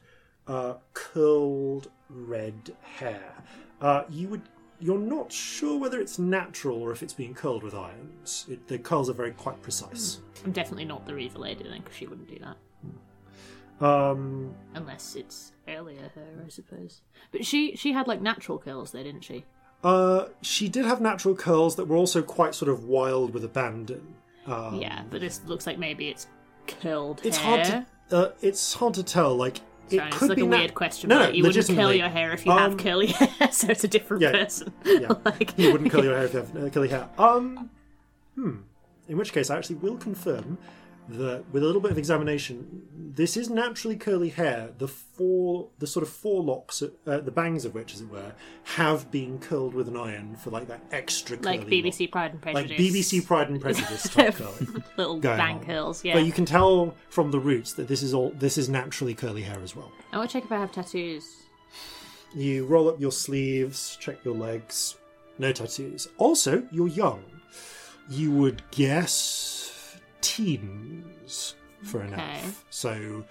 uh, 0.48 0.76
curled 0.94 1.90
red 2.10 2.76
hair. 2.82 3.34
Uh, 3.80 4.04
you 4.10 4.28
would. 4.30 4.42
You're 4.84 4.98
not 4.98 5.32
sure 5.32 5.78
whether 5.80 6.02
it's 6.02 6.18
natural 6.18 6.82
or 6.82 6.92
if 6.92 7.04
it's 7.04 7.14
being 7.14 7.36
curled 7.36 7.62
with 7.62 7.76
irons. 7.76 8.48
It, 8.50 8.68
the 8.68 8.80
curls 8.80 9.12
are 9.12 9.14
very 9.14 9.32
quite 9.32 9.62
precise. 9.62 10.22
I'm 10.44 10.52
definitely 10.52 10.86
not 10.86 11.06
the 11.06 11.14
Reaver 11.14 11.38
lady 11.38 11.64
then, 11.64 11.82
because 11.82 11.96
she 11.96 12.08
wouldn't 12.08 12.28
do 12.28 12.40
that. 12.40 13.86
Um, 13.86 14.56
Unless 14.74 15.16
it's 15.16 15.52
earlier 15.68 16.12
her, 16.16 16.44
I 16.46 16.50
suppose. 16.50 17.02
But 17.32 17.46
she 17.46 17.76
she 17.76 17.94
had 17.94 18.08
like 18.08 18.22
natural 18.22 18.58
curls 18.58 18.92
there, 18.92 19.04
didn't 19.04 19.24
she? 19.24 19.46
Uh, 19.84 20.26
she 20.42 20.68
did 20.70 20.86
have 20.86 21.02
natural 21.02 21.36
curls 21.36 21.76
that 21.76 21.86
were 21.86 21.96
also 21.96 22.22
quite 22.22 22.54
sort 22.56 22.70
of 22.70 22.86
wild 22.86 23.34
with 23.34 23.44
abandon. 23.44 24.16
Um, 24.46 24.76
yeah, 24.82 25.04
but 25.10 25.22
this 25.22 25.42
looks 25.46 25.66
like 25.68 25.78
maybe 25.78 26.08
it's 26.10 26.28
curled 26.68 27.22
It's 27.24 27.38
hair. 27.38 27.64
hard 27.66 27.86
to. 28.10 28.18
Uh, 28.18 28.32
it's 28.42 28.74
hard 28.74 28.94
to 28.96 29.04
tell. 29.04 29.36
Like 29.36 29.58
it 29.90 29.98
Sorry, 29.98 30.12
could 30.12 30.22
it's 30.22 30.30
like 30.30 30.36
be 30.38 30.42
a 30.44 30.46
na- 30.46 30.58
weird 30.58 30.74
question, 30.74 31.10
No, 31.10 31.20
no, 31.20 31.30
you 31.30 31.44
wouldn't 31.44 31.68
curl 31.68 31.94
your 31.94 32.10
hair 32.10 32.32
if 32.34 32.46
you 32.46 32.52
Um, 32.52 32.60
have 32.72 32.78
curly 32.78 33.08
hair, 33.40 33.52
so 33.52 33.68
it's 33.70 33.84
a 33.84 33.88
different 33.88 34.22
Yeah, 34.24 34.32
person. 34.32 34.72
yeah. 34.86 35.10
like, 35.26 35.58
you 35.58 35.72
wouldn't 35.72 35.92
curl 35.92 36.04
your 36.04 36.16
hair 36.16 36.26
if 36.26 36.34
you 36.34 36.40
have 36.40 36.56
uh, 36.56 36.70
curly 36.70 36.88
hair. 36.90 37.10
Um, 37.18 37.70
hmm. 38.36 38.58
In 39.10 39.18
which 39.18 39.34
case, 39.34 39.50
I 39.50 39.58
actually 39.58 39.76
will 39.78 39.98
confirm 39.98 40.58
that 41.10 41.44
with 41.52 41.64
a 41.64 41.66
little 41.66 41.82
bit 41.82 41.92
of 41.92 41.98
examination, 41.98 42.84
this 43.14 43.36
is 43.36 43.50
naturally 43.50 43.96
curly 43.98 44.30
hair. 44.30 44.70
The 44.78 44.88
four, 44.88 45.70
the 45.80 45.88
sort 45.88 46.04
of 46.04 46.10
four 46.10 46.42
locks, 46.44 46.82
uh, 46.82 47.18
the 47.20 47.32
bangs 47.32 47.66
of 47.66 47.74
which, 47.74 47.94
as 47.94 48.02
it 48.02 48.10
were, 48.10 48.34
have 48.64 49.12
been 49.12 49.40
curled 49.40 49.74
with 49.74 49.88
an 49.88 49.98
iron 49.98 50.36
for 50.38 50.50
like 50.52 50.68
that 50.68 50.82
extra 50.92 51.38
curly 51.38 51.58
like 51.58 51.68
BBC 51.68 52.02
look. 52.02 52.12
Pride 52.12 52.32
and 52.32 52.42
Prejudice, 52.42 52.70
like. 52.72 52.80
BBC 52.80 53.26
Pride 53.26 53.50
and 53.50 53.62
Prejudice 53.62 54.04
type 54.10 54.36
curling. 54.36 54.84
little 54.98 55.20
bang 55.20 55.58
on. 55.58 55.66
curls. 55.66 56.04
Yeah. 56.06 56.14
But 56.14 56.26
you 56.26 56.32
can 56.32 56.46
tell 56.46 56.96
from 57.10 57.32
the 57.32 57.40
roots 57.40 57.74
that 57.74 57.88
this 57.88 58.02
is 58.04 58.14
all 58.14 58.30
this 58.38 58.58
is 58.58 58.70
naturally 58.70 59.14
curly 59.14 59.42
hair 59.42 59.60
as 59.62 59.76
well. 59.76 59.92
I 60.14 60.18
want 60.18 60.30
to 60.30 60.34
check 60.38 60.46
if 60.46 60.52
I 60.52 60.60
have 60.60 60.72
tattoos. 60.72 61.38
You 62.34 62.66
roll 62.66 62.88
up 62.88 63.00
your 63.02 63.12
sleeves, 63.12 63.98
check 64.00 64.24
your 64.24 64.36
legs. 64.36 64.96
No 65.38 65.52
tattoos. 65.52 66.08
Also, 66.18 66.66
you're 66.72 66.88
young. 66.88 67.24
You 68.10 68.32
would 68.32 68.62
guess 68.72 69.81
teens 70.22 71.56
for 71.84 72.02
an 72.02 72.14
Okay. 72.14 72.40
elf. 72.44 72.66
So, 72.70 73.24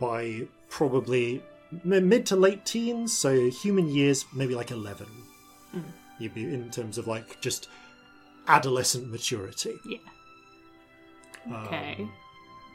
by 0.00 0.46
probably 0.68 1.42
mid 1.84 2.24
to 2.26 2.36
late 2.36 2.64
teens, 2.64 3.16
so 3.16 3.50
human 3.50 3.88
years, 3.88 4.24
maybe 4.34 4.54
like 4.54 4.70
11. 4.70 5.06
You'd 6.18 6.34
be 6.34 6.44
in 6.52 6.68
terms 6.70 6.98
of 6.98 7.06
like 7.06 7.40
just 7.40 7.68
adolescent 8.48 9.08
maturity. 9.10 9.74
Yeah. 9.88 9.98
Um, 11.46 11.52
Okay. 11.66 12.08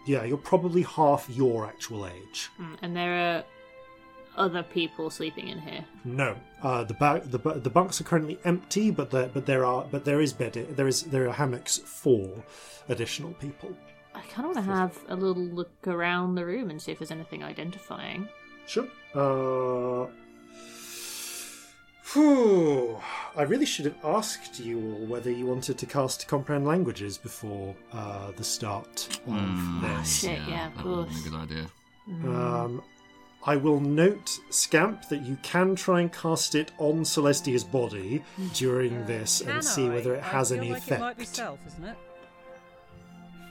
Yeah, 0.06 0.24
you're 0.24 0.38
probably 0.38 0.82
half 0.84 1.30
your 1.30 1.66
actual 1.66 2.06
age. 2.08 2.50
Mm, 2.60 2.78
And 2.82 2.96
there 2.96 3.14
are 3.14 3.44
other 4.38 4.64
people 4.64 5.10
sleeping 5.10 5.48
in 5.48 5.60
here. 5.60 5.86
No, 6.04 6.36
uh, 6.62 6.84
the, 6.84 6.94
ba- 6.94 7.22
the 7.26 7.38
the 7.38 7.70
bunks 7.70 8.00
are 8.02 8.04
currently 8.04 8.40
empty, 8.46 8.92
but 8.92 9.10
there 9.12 9.30
but 9.34 9.46
there 9.46 9.64
are 9.66 9.86
but 9.92 10.06
there 10.06 10.22
is 10.22 10.34
bed 10.34 10.54
there 10.76 10.88
is 10.88 11.04
there 11.04 11.28
are 11.30 11.34
hammocks 11.34 11.78
for 11.78 12.30
additional 12.90 13.34
people. 13.34 13.72
I 14.16 14.22
kind 14.22 14.48
of 14.48 14.56
want 14.56 14.58
to 14.68 14.74
have 14.74 14.98
a 15.10 15.16
little 15.16 15.44
look 15.44 15.72
around 15.88 16.36
the 16.36 16.46
room 16.46 16.70
and 16.70 16.82
see 16.82 16.92
if 16.92 17.00
there's 17.00 17.12
anything 17.12 17.44
identifying. 17.44 18.28
Sure. 18.68 18.88
Uh, 19.16 20.08
phew. 22.04 22.98
I 23.36 23.42
really 23.44 23.66
should 23.66 23.86
have 23.86 23.98
asked 24.06 24.60
you 24.60 24.78
all 24.80 25.06
whether 25.08 25.32
you 25.32 25.48
wanted 25.48 25.78
to 25.80 25.86
cast 25.88 26.28
comprehend 26.28 26.68
languages 26.68 27.18
before 27.18 27.76
uh, 27.92 28.32
the 28.38 28.44
start 28.44 29.20
of 29.28 29.34
Hmm. 29.34 29.82
this. 29.82 30.20
Shit, 30.22 30.40
yeah, 30.48 30.68
of 30.68 30.76
that 30.78 30.86
would 30.86 31.10
have 31.10 31.24
been 31.24 31.24
course. 31.24 31.26
a 31.26 31.30
good 31.30 31.40
idea. 31.40 31.66
Um, 32.30 32.84
I 33.46 33.58
will 33.58 33.80
note, 33.82 34.40
Scamp, 34.50 35.10
that 35.10 35.22
you 35.24 35.38
can 35.44 35.76
try 35.76 36.00
and 36.02 36.12
cast 36.12 36.56
it 36.56 36.72
on 36.78 37.04
Celestia's 37.04 37.64
body 37.64 38.24
hmm. 38.36 38.48
during 38.54 39.04
uh, 39.04 39.06
this 39.06 39.42
Can 39.42 39.52
and 39.52 39.64
see 39.64 39.86
I? 39.88 39.96
whether 39.96 40.16
it 40.16 40.24
I 40.24 40.28
has 40.28 40.50
feel 40.50 40.60
any 40.60 40.72
like 40.72 40.82
effect. 40.82 41.00
It 41.00 41.04
might 41.04 41.18
be 41.18 41.26
self, 41.26 41.60
isn't 41.68 41.84
it? 41.84 41.98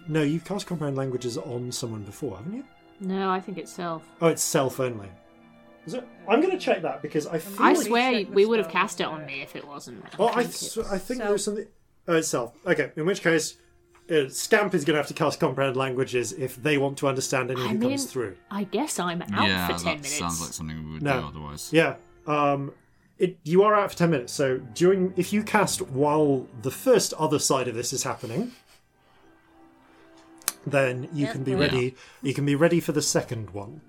No, 0.09 0.22
you've 0.22 0.44
cast 0.44 0.66
comprehend 0.66 0.96
languages 0.96 1.37
on 1.38 1.70
someone 1.70 2.02
before, 2.02 2.37
haven't 2.37 2.55
you? 2.55 2.64
No, 3.00 3.31
I 3.31 3.40
think 3.40 3.59
it's 3.59 3.72
self. 3.72 4.02
Oh, 4.20 4.28
it's 4.28 4.42
self 4.42 4.81
only. 4.81 5.09
Is 5.87 5.94
it? 5.94 6.07
I'm 6.28 6.40
going 6.40 6.52
to 6.52 6.59
check 6.59 6.83
that 6.83 7.02
because 7.02 7.26
I 7.26 7.38
feel. 7.38 7.62
I 7.62 7.72
Already 7.72 7.88
swear 7.88 8.12
checked 8.12 8.31
the 8.31 8.35
we 8.37 8.46
would 8.46 8.59
have 8.59 8.66
spell, 8.66 8.81
cast 8.81 9.00
it 9.00 9.07
on 9.07 9.26
me 9.26 9.42
if 9.42 9.57
it 9.57 9.66
wasn't. 9.66 10.05
Oh, 10.18 10.28
I, 10.28 10.44
think 10.44 10.55
th- 10.55 10.76
it's- 10.76 10.92
I 10.92 10.98
think 10.98 11.18
Self. 11.18 11.28
there's 11.28 11.44
something. 11.44 11.66
Oh, 12.09 12.16
it's 12.16 12.28
self. 12.28 12.52
Okay, 12.66 12.90
in 12.96 13.07
which 13.07 13.22
case, 13.22 13.59
uh, 14.10 14.28
Scamp 14.28 14.74
is 14.74 14.84
going 14.84 14.94
to 14.94 14.98
have 14.98 15.06
to 15.08 15.14
cast 15.14 15.40
comprehend 15.40 15.76
languages 15.76 16.32
if 16.32 16.56
they 16.62 16.76
want 16.78 16.98
to 16.98 17.08
understand 17.08 17.50
any 17.50 17.60
I 17.62 17.68
who 17.68 17.74
mean, 17.78 17.90
comes 17.90 18.04
through. 18.06 18.36
I 18.50 18.64
guess 18.64 18.98
I'm 18.98 19.22
out 19.22 19.30
yeah, 19.48 19.66
for 19.68 19.72
that 19.74 19.78
ten 19.80 19.94
minutes. 19.96 20.18
sounds 20.18 20.40
like 20.40 20.52
something 20.52 20.84
we 20.86 20.92
would 20.94 21.02
No. 21.02 21.20
do 21.20 21.26
otherwise. 21.28 21.70
Yeah. 21.72 21.96
Um, 22.26 22.72
it, 23.18 23.38
you 23.44 23.62
are 23.62 23.74
out 23.74 23.92
for 23.92 23.96
ten 23.98 24.10
minutes. 24.10 24.32
So 24.32 24.58
during, 24.58 25.12
if 25.16 25.32
you 25.32 25.42
cast 25.42 25.80
while 25.82 26.46
the 26.62 26.70
first 26.70 27.12
other 27.14 27.38
side 27.38 27.68
of 27.68 27.74
this 27.74 27.92
is 27.92 28.02
happening, 28.02 28.52
then 30.66 31.04
you 31.12 31.24
Yes, 31.26 31.32
can 31.32 31.44
be 31.44 31.52
please. 31.52 31.60
ready. 31.60 31.94
You 32.22 32.34
can 32.34 32.46
be 32.46 32.54
ready 32.54 32.80
for 32.80 32.92
the 32.92 33.02
second 33.02 33.50
one. 33.50 33.80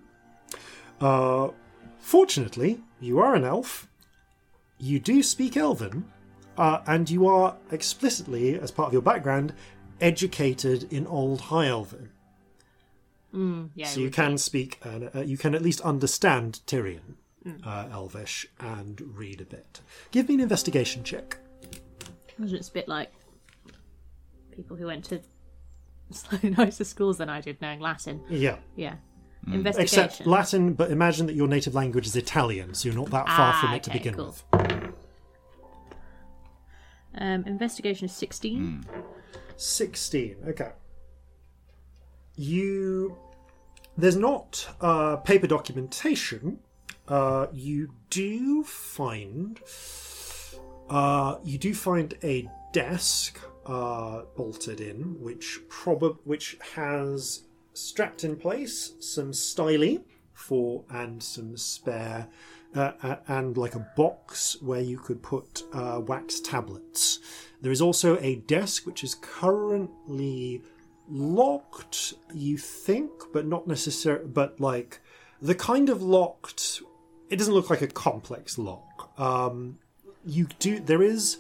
Uh, 1.02 1.50
fortunately, 2.00 2.80
you 3.00 3.20
are 3.20 3.36
an 3.36 3.44
elf. 3.44 3.88
You 4.80 5.00
do 5.00 5.22
speak 5.24 5.56
Elven, 5.56 6.06
uh, 6.58 6.80
and 6.88 7.10
you 7.10 7.28
are 7.28 7.56
explicitly, 7.72 8.60
as 8.60 8.72
part 8.72 8.88
of 8.88 8.94
your 8.94 9.02
background, 9.02 9.54
educated 10.02 10.92
in 10.92 11.08
Old 11.08 11.42
High 11.42 11.68
Elven. 11.68 12.10
Mm, 13.34 13.70
yeah, 13.74 13.88
so 13.88 14.00
you 14.00 14.12
can 14.12 14.34
be. 14.34 14.38
speak, 14.38 14.80
uh, 14.86 15.00
uh, 15.16 15.22
you 15.22 15.38
can 15.38 15.56
at 15.56 15.62
least 15.62 15.82
understand 15.82 16.60
Tyrian 16.68 17.18
mm. 17.46 17.66
uh, 17.66 17.88
Elvish 17.92 18.46
and 18.60 19.02
read 19.02 19.42
a 19.42 19.46
bit. 19.46 19.82
Give 20.12 20.28
me 20.28 20.36
an 20.36 20.42
investigation 20.42 21.04
check. 21.04 21.38
It's 22.40 22.70
a 22.70 22.72
bit 22.72 22.88
like 22.88 23.12
people 24.52 24.78
who 24.78 24.86
went 24.88 25.06
to 25.06 25.22
slightly 26.12 26.52
nicer 26.52 26.84
schools 26.84 27.18
than 27.18 27.30
I 27.30 27.42
did, 27.42 27.62
knowing 27.62 27.80
Latin. 27.80 28.22
Yeah. 28.30 28.58
Yeah. 28.76 28.96
Mm. 29.48 29.56
Investigation. 29.56 30.06
Except 30.06 30.28
Latin, 30.28 30.74
but 30.74 30.92
imagine 30.92 31.26
that 31.28 31.36
your 31.36 31.48
native 31.48 31.76
language 31.76 32.08
is 32.08 32.16
Italian, 32.16 32.74
so 32.74 32.88
you're 32.88 32.98
not 32.98 33.10
that 33.10 33.28
far 33.28 33.54
ah, 33.54 33.62
from 33.62 33.74
it 33.74 33.76
okay, 33.76 33.84
to 33.84 33.92
begin 33.92 34.14
cool. 34.14 34.26
with. 34.28 34.94
Um, 37.16 37.44
investigation 37.46 38.06
is 38.06 38.14
16. 38.14 38.84
Mm. 38.86 39.04
16. 39.58 40.38
Okay. 40.50 40.72
You. 42.36 43.18
There's 43.98 44.16
not 44.16 44.68
uh, 44.82 45.18
paper 45.18 45.48
documentation. 45.48 46.60
Uh, 47.08 47.48
you 47.54 47.92
do 48.10 48.64
find. 48.64 49.60
Uh, 50.90 51.38
you 51.44 51.58
do 51.58 51.74
find 51.74 52.14
a 52.24 52.50
desk 52.72 53.40
uh, 53.66 54.24
bolted 54.36 54.82
in, 54.82 55.20
which 55.22 55.60
prob- 55.70 56.20
which 56.24 56.58
has 56.76 57.44
strapped 57.74 58.24
in 58.24 58.36
place 58.36 58.94
some 59.00 59.32
styli 59.32 60.04
for 60.34 60.84
and 60.90 61.22
some 61.22 61.56
spare 61.58 62.28
uh, 62.76 63.16
and 63.28 63.58
like 63.58 63.76
a 63.76 63.88
box 63.96 64.58
where 64.62 64.82
you 64.82 64.98
could 64.98 65.22
put 65.22 65.64
uh, 65.74 66.02
wax 66.06 66.40
tablets 66.40 67.20
there 67.64 67.72
is 67.72 67.82
also 67.82 68.20
a 68.20 68.36
desk 68.36 68.86
which 68.86 69.06
is 69.06 69.16
currently 69.16 70.62
locked, 71.08 72.14
you 72.34 72.58
think, 72.58 73.10
but 73.32 73.48
not 73.48 73.68
necessarily, 73.68 74.28
but 74.28 74.60
like 74.60 75.00
the 75.42 75.56
kind 75.56 75.88
of 75.88 76.02
locked. 76.02 76.82
It 77.30 77.38
doesn't 77.38 77.54
look 77.54 77.70
like 77.70 77.82
a 77.82 77.88
complex 77.88 78.58
lock. 78.58 79.18
Um, 79.18 79.80
you 80.26 80.48
do. 80.60 80.82
There 80.82 81.02
is 81.02 81.38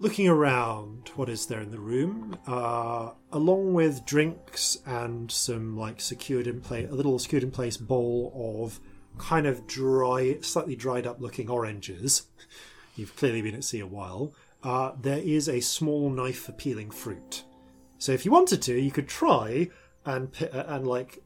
looking 0.00 0.26
around. 0.26 1.12
What 1.14 1.28
is 1.28 1.46
there 1.46 1.60
in 1.60 1.70
the 1.70 1.78
room? 1.78 2.36
Uh, 2.44 3.10
along 3.30 3.74
with 3.74 4.04
drinks 4.04 4.76
and 4.84 5.30
some 5.30 5.78
like 5.78 6.00
secured 6.00 6.48
in 6.48 6.60
place, 6.60 6.90
a 6.90 6.94
little 6.94 7.20
secured 7.20 7.44
in 7.44 7.52
place 7.52 7.76
bowl 7.76 8.32
of 8.34 8.80
kind 9.18 9.46
of 9.46 9.68
dry, 9.68 10.38
slightly 10.40 10.74
dried 10.74 11.06
up 11.06 11.20
looking 11.20 11.48
oranges. 11.48 12.24
You've 12.96 13.14
clearly 13.14 13.40
been 13.40 13.54
at 13.54 13.62
sea 13.62 13.78
a 13.78 13.86
while. 13.86 14.34
Uh, 14.62 14.92
there 15.00 15.18
is 15.18 15.48
a 15.48 15.60
small 15.60 16.08
knife 16.10 16.44
for 16.44 16.52
peeling 16.52 16.90
fruit. 16.90 17.44
So 17.98 18.12
if 18.12 18.24
you 18.24 18.30
wanted 18.30 18.62
to, 18.62 18.78
you 18.78 18.90
could 18.90 19.08
try 19.08 19.70
and 20.04 20.30
uh, 20.52 20.64
and 20.66 20.86
like 20.86 21.22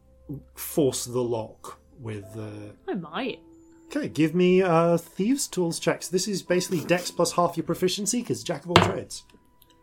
force 0.54 1.04
the 1.04 1.22
lock 1.22 1.78
with 2.00 2.34
the. 2.34 2.74
I 2.88 2.94
might. 2.94 3.40
Okay, 3.86 4.08
give 4.08 4.34
me 4.34 4.62
uh, 4.62 4.96
thieves' 4.96 5.46
tools 5.46 5.78
checks. 5.78 6.08
This 6.08 6.26
is 6.26 6.42
basically 6.42 6.80
Dex 6.80 7.10
plus 7.10 7.32
half 7.32 7.56
your 7.56 7.64
proficiency 7.64 8.20
because 8.20 8.42
Jack 8.42 8.64
of 8.64 8.70
all 8.70 8.76
trades. 8.76 9.24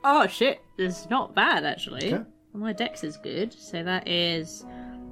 Oh 0.03 0.27
shit, 0.27 0.61
it's 0.77 1.09
not 1.09 1.33
bad 1.33 1.63
actually. 1.63 2.13
Okay. 2.13 2.23
My 2.53 2.73
dex 2.73 3.03
is 3.03 3.17
good, 3.17 3.53
so 3.53 3.81
that 3.83 4.07
is. 4.07 4.65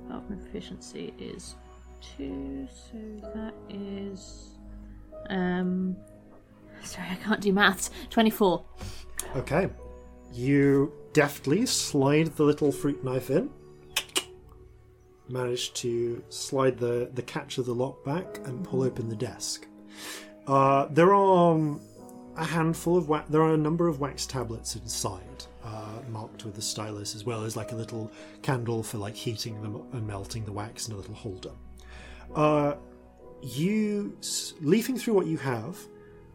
Half 0.10 0.30
my 0.30 0.36
proficiency 0.36 1.14
is 1.18 1.56
two, 2.02 2.68
so 2.70 2.98
that 3.34 3.54
is. 3.70 4.58
Um. 5.30 5.96
Sorry, 6.84 7.08
I 7.10 7.16
can't 7.16 7.42
do 7.42 7.54
maths. 7.54 7.90
24. 8.10 8.64
Okay, 9.36 9.70
you 10.34 10.92
deftly 11.14 11.66
slide 11.66 12.28
the 12.36 12.44
little 12.44 12.72
fruit 12.72 13.04
knife 13.04 13.30
in. 13.30 13.50
Manage 15.30 15.74
to 15.76 16.22
slide 16.30 16.78
the 16.78 17.10
the 17.14 17.22
catch 17.22 17.58
of 17.58 17.66
the 17.66 17.74
lock 17.74 18.04
back 18.04 18.40
and 18.46 18.64
pull 18.64 18.84
open 18.84 19.08
the 19.08 19.16
desk. 19.16 19.68
Uh, 20.48 20.88
there 20.90 21.14
are 21.14 21.54
um, 21.54 21.80
a 22.36 22.44
handful 22.44 22.98
of 22.98 23.08
wax, 23.08 23.30
there 23.30 23.42
are 23.42 23.54
a 23.54 23.58
number 23.58 23.88
of 23.88 24.00
wax 24.00 24.26
tablets 24.26 24.76
inside, 24.76 25.46
uh, 25.64 26.00
marked 26.10 26.44
with 26.44 26.58
a 26.58 26.62
stylus, 26.62 27.16
as 27.16 27.24
well 27.24 27.44
as 27.44 27.56
like 27.56 27.72
a 27.72 27.76
little 27.76 28.12
candle 28.42 28.84
for 28.84 28.98
like 28.98 29.16
heating 29.16 29.62
them 29.62 29.88
and 29.94 30.06
melting 30.06 30.44
the 30.44 30.52
wax 30.52 30.88
in 30.88 30.94
a 30.94 30.98
little 30.98 31.14
holder. 31.14 31.52
Uh, 32.36 32.76
you 33.42 34.18
leafing 34.62 34.98
through 34.98 35.14
what 35.14 35.28
you 35.28 35.38
have, 35.38 35.78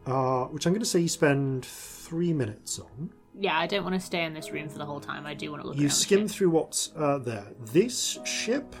uh, 0.07 0.45
which 0.45 0.65
I'm 0.65 0.73
going 0.73 0.81
to 0.81 0.85
say 0.85 1.01
you 1.01 1.09
spend 1.09 1.65
three 1.65 2.33
minutes 2.33 2.79
on. 2.79 3.11
Yeah, 3.39 3.57
I 3.57 3.67
don't 3.67 3.83
want 3.83 3.93
to 3.93 4.01
stay 4.01 4.23
in 4.23 4.33
this 4.33 4.51
room 4.51 4.69
for 4.69 4.79
the 4.79 4.85
whole 4.85 4.99
time. 4.99 5.25
I 5.25 5.33
do 5.33 5.51
want 5.51 5.61
to 5.61 5.67
look 5.67 5.77
You 5.77 5.89
skim 5.89 6.27
through 6.27 6.49
what's 6.49 6.91
uh, 6.95 7.19
there. 7.19 7.45
This 7.71 8.17
ship, 8.25 8.75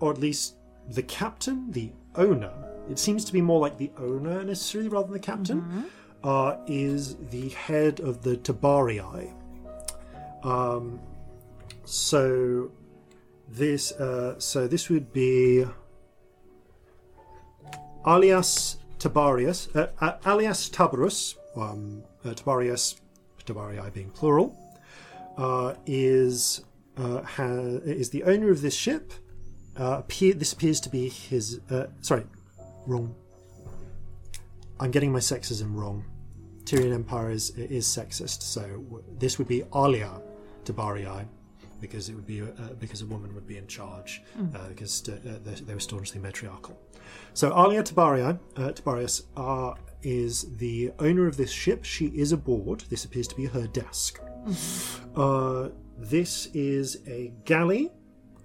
or 0.00 0.10
at 0.10 0.18
least 0.18 0.56
the 0.88 1.02
captain, 1.02 1.70
the 1.70 1.92
owner, 2.16 2.52
it 2.90 2.98
seems 2.98 3.24
to 3.26 3.32
be 3.32 3.40
more 3.40 3.60
like 3.60 3.76
the 3.78 3.92
owner 3.98 4.42
necessarily 4.42 4.88
rather 4.88 5.06
than 5.06 5.12
the 5.12 5.20
captain, 5.20 5.90
uh, 6.24 6.56
is 6.66 7.16
the 7.30 7.50
head 7.50 8.00
of 8.00 8.22
the 8.22 8.36
Tabarii. 8.38 9.32
Um, 10.42 10.98
so 11.84 12.72
this, 13.46 13.92
uh, 13.92 14.40
so 14.40 14.66
this 14.66 14.88
would 14.88 15.12
be 15.12 15.64
alias 18.06 18.79
Tabarius, 19.00 19.74
uh, 19.74 19.88
uh, 20.00 20.18
alias 20.26 20.68
Tabarus, 20.68 21.34
um, 21.56 22.02
uh, 22.24 22.28
Tabarius, 22.30 23.00
Tabarii 23.46 23.92
being 23.94 24.10
plural 24.10 24.48
uh, 25.38 25.74
is 25.86 26.62
uh, 26.98 27.22
ha- 27.22 27.80
is 28.02 28.10
the 28.10 28.22
owner 28.24 28.50
of 28.50 28.60
this 28.60 28.74
ship. 28.74 29.12
Uh, 29.78 29.96
appear- 30.00 30.34
this 30.34 30.52
appears 30.52 30.80
to 30.80 30.90
be 30.90 31.08
his. 31.08 31.60
Uh, 31.70 31.86
sorry, 32.02 32.24
wrong. 32.86 33.14
I'm 34.78 34.90
getting 34.90 35.12
my 35.12 35.18
sexism 35.20 35.74
wrong. 35.74 36.04
Tyrian 36.66 36.92
Empire 36.92 37.30
is 37.30 37.50
is 37.56 37.86
sexist, 37.86 38.42
so 38.42 38.60
w- 38.62 39.02
this 39.18 39.38
would 39.38 39.48
be 39.48 39.64
Alia 39.74 40.12
Tabarii, 40.64 41.26
because 41.80 42.08
it 42.10 42.14
would 42.14 42.26
be 42.26 42.42
uh, 42.42 42.46
because 42.78 43.00
a 43.02 43.06
woman 43.06 43.34
would 43.34 43.46
be 43.46 43.56
in 43.56 43.66
charge, 43.66 44.22
uh, 44.38 44.68
because 44.68 45.08
uh, 45.08 45.16
they, 45.42 45.54
they 45.54 45.74
were 45.74 45.80
staunchly 45.80 46.20
matriarchal. 46.20 46.76
So 47.34 47.48
Alia 47.56 47.82
Tabarii, 47.82 48.38
uh, 48.56 48.72
Tibarius, 48.72 49.22
uh, 49.36 49.74
is 50.02 50.56
the 50.56 50.92
owner 50.98 51.26
of 51.26 51.36
this 51.36 51.50
ship. 51.50 51.84
She 51.84 52.06
is 52.06 52.32
aboard. 52.32 52.84
This 52.88 53.04
appears 53.04 53.28
to 53.28 53.36
be 53.36 53.46
her 53.46 53.66
desk. 53.66 54.20
Uh, 55.16 55.70
this 55.98 56.46
is 56.54 56.98
a 57.06 57.32
galley 57.44 57.90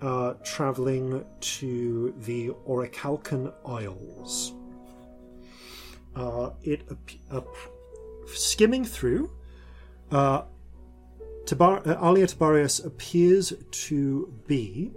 uh, 0.02 0.34
traveling 0.44 1.24
to 1.40 2.14
the 2.26 2.50
Orichalcan 2.68 3.54
Isles. 3.66 4.52
Uh, 6.16 6.50
it 6.64 6.82
ap- 7.32 7.46
skimming 8.28 8.84
through. 8.84 9.32
Uh, 10.12 10.44
Tabar- 11.46 11.88
uh, 11.88 12.10
Alia 12.10 12.26
Tibarius 12.28 12.80
appears 12.80 13.54
to 13.70 14.34
be 14.48 14.92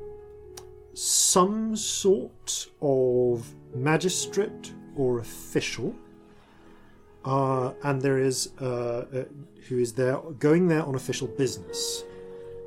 some 0.94 1.76
sort 1.76 2.68
of 2.80 3.54
magistrate 3.74 4.72
or 4.96 5.20
official, 5.20 5.94
uh, 7.24 7.72
and 7.84 8.00
there 8.00 8.18
is 8.18 8.50
uh, 8.60 8.64
uh, 8.64 9.24
who 9.68 9.78
is 9.78 9.92
there 9.92 10.18
going 10.38 10.68
there 10.68 10.82
on 10.82 10.94
official 10.94 11.28
business. 11.28 12.04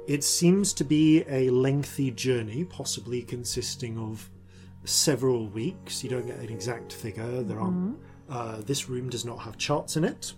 It 0.07 0.23
seems 0.23 0.73
to 0.73 0.83
be 0.83 1.23
a 1.27 1.49
lengthy 1.49 2.11
journey, 2.11 2.65
possibly 2.65 3.21
consisting 3.21 3.97
of 3.97 4.29
several 4.83 5.47
weeks. 5.47 6.03
You 6.03 6.09
don't 6.09 6.25
get 6.25 6.39
an 6.39 6.49
exact 6.49 6.91
figure. 6.91 7.43
There 7.43 7.59
aren't. 7.59 7.97
Uh, 8.29 8.61
this 8.61 8.89
room 8.89 9.09
does 9.09 9.25
not 9.25 9.39
have 9.39 9.57
charts 9.57 9.97
in 9.97 10.03
it. 10.03 10.33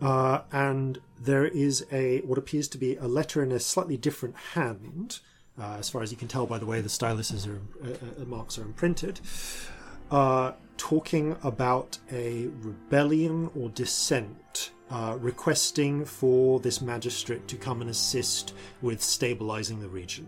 Uh, 0.00 0.42
and 0.52 1.00
there 1.20 1.46
is 1.46 1.86
a 1.90 2.20
what 2.20 2.38
appears 2.38 2.68
to 2.68 2.78
be 2.78 2.96
a 2.96 3.06
letter 3.06 3.42
in 3.42 3.52
a 3.52 3.60
slightly 3.60 3.96
different 3.96 4.36
hand, 4.36 5.20
uh, 5.60 5.76
as 5.78 5.88
far 5.88 6.02
as 6.02 6.10
you 6.10 6.16
can 6.16 6.28
tell 6.28 6.46
by 6.46 6.58
the 6.58 6.66
way 6.66 6.80
the 6.80 6.88
styluses 6.88 7.46
are 7.46 7.60
uh, 7.84 8.22
uh, 8.22 8.24
marks 8.24 8.58
are 8.58 8.62
imprinted, 8.62 9.20
uh, 10.10 10.52
talking 10.76 11.36
about 11.42 11.98
a 12.12 12.48
rebellion 12.60 13.50
or 13.56 13.68
dissent, 13.70 14.70
uh, 14.90 15.16
requesting 15.20 16.04
for 16.04 16.60
this 16.60 16.80
magistrate 16.80 17.46
to 17.48 17.56
come 17.56 17.80
and 17.80 17.90
assist 17.90 18.54
with 18.82 19.02
stabilizing 19.02 19.80
the 19.80 19.88
region. 19.88 20.26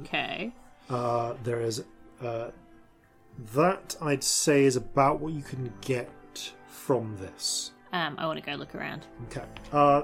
Okay. 0.00 0.52
Uh, 0.88 1.34
there 1.42 1.60
is 1.60 1.84
uh, 2.22 2.50
that 3.54 3.96
I'd 4.00 4.24
say 4.24 4.64
is 4.64 4.76
about 4.76 5.20
what 5.20 5.32
you 5.32 5.42
can 5.42 5.72
get 5.80 6.52
from 6.68 7.16
this. 7.16 7.73
Um, 7.94 8.16
I 8.18 8.26
want 8.26 8.40
to 8.40 8.44
go 8.44 8.56
look 8.56 8.74
around. 8.74 9.06
Okay. 9.26 9.44
Uh, 9.72 10.02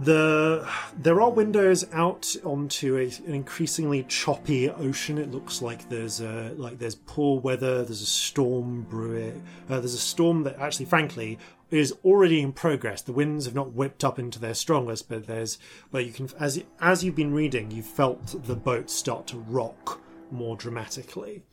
the 0.00 0.68
there 0.98 1.22
are 1.22 1.30
windows 1.30 1.86
out 1.92 2.34
onto 2.44 2.96
a, 2.96 3.04
an 3.28 3.34
increasingly 3.34 4.02
choppy 4.08 4.68
ocean. 4.68 5.16
It 5.16 5.30
looks 5.30 5.62
like 5.62 5.88
there's 5.88 6.20
a 6.20 6.52
like 6.56 6.78
there's 6.80 6.96
poor 6.96 7.40
weather. 7.40 7.84
There's 7.84 8.02
a 8.02 8.06
storm 8.06 8.82
brewing. 8.82 9.44
Uh, 9.70 9.78
there's 9.78 9.94
a 9.94 9.98
storm 9.98 10.42
that 10.42 10.58
actually, 10.58 10.86
frankly, 10.86 11.38
is 11.70 11.94
already 12.04 12.40
in 12.40 12.52
progress. 12.52 13.00
The 13.00 13.12
winds 13.12 13.44
have 13.44 13.54
not 13.54 13.72
whipped 13.72 14.02
up 14.02 14.18
into 14.18 14.40
their 14.40 14.54
strongest, 14.54 15.08
but 15.08 15.28
there's 15.28 15.58
but 15.92 16.04
you 16.04 16.12
can 16.12 16.28
as 16.40 16.60
as 16.80 17.04
you've 17.04 17.14
been 17.14 17.32
reading, 17.32 17.70
you've 17.70 17.86
felt 17.86 18.44
the 18.44 18.56
boat 18.56 18.90
start 18.90 19.28
to 19.28 19.38
rock 19.38 20.00
more 20.32 20.56
dramatically. 20.56 21.44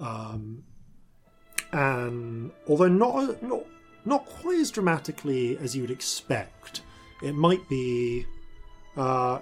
Um, 0.00 0.64
and 1.72 2.50
although 2.68 2.88
not 2.88 3.40
not 3.44 3.64
not 4.06 4.24
quite 4.26 4.58
as 4.58 4.70
dramatically 4.70 5.58
as 5.58 5.74
you 5.74 5.82
would 5.82 5.90
expect, 5.90 6.82
it 7.22 7.34
might 7.34 7.68
be. 7.68 8.26
Uh, 8.96 9.40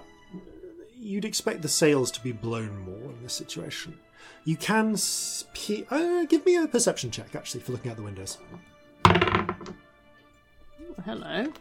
you'd 0.99 1.25
expect 1.25 1.61
the 1.61 1.69
sails 1.69 2.11
to 2.11 2.21
be 2.21 2.31
blown 2.31 2.77
more 2.79 3.11
in 3.11 3.23
this 3.23 3.33
situation. 3.33 3.97
You 4.43 4.57
can 4.57 4.97
spe- 4.97 5.89
uh, 5.91 6.25
give 6.25 6.45
me 6.45 6.55
a 6.57 6.67
perception 6.67 7.11
check 7.11 7.35
actually 7.35 7.61
for 7.61 7.71
looking 7.73 7.91
out 7.91 7.97
the 7.97 8.03
windows. 8.03 8.37
Oh, 9.05 9.45
hello. 11.05 11.51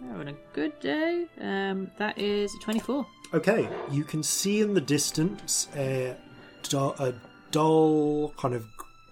We're 0.00 0.08
having 0.12 0.28
a 0.28 0.34
good 0.52 0.78
day. 0.80 1.26
Um, 1.40 1.90
that 1.98 2.18
is 2.18 2.52
24. 2.62 3.04
Okay, 3.34 3.68
you 3.90 4.04
can 4.04 4.22
see 4.22 4.60
in 4.60 4.74
the 4.74 4.80
distance 4.80 5.68
a, 5.76 6.16
du- 6.62 6.94
a 6.98 7.14
dull, 7.50 8.32
kind 8.36 8.54
of 8.54 8.64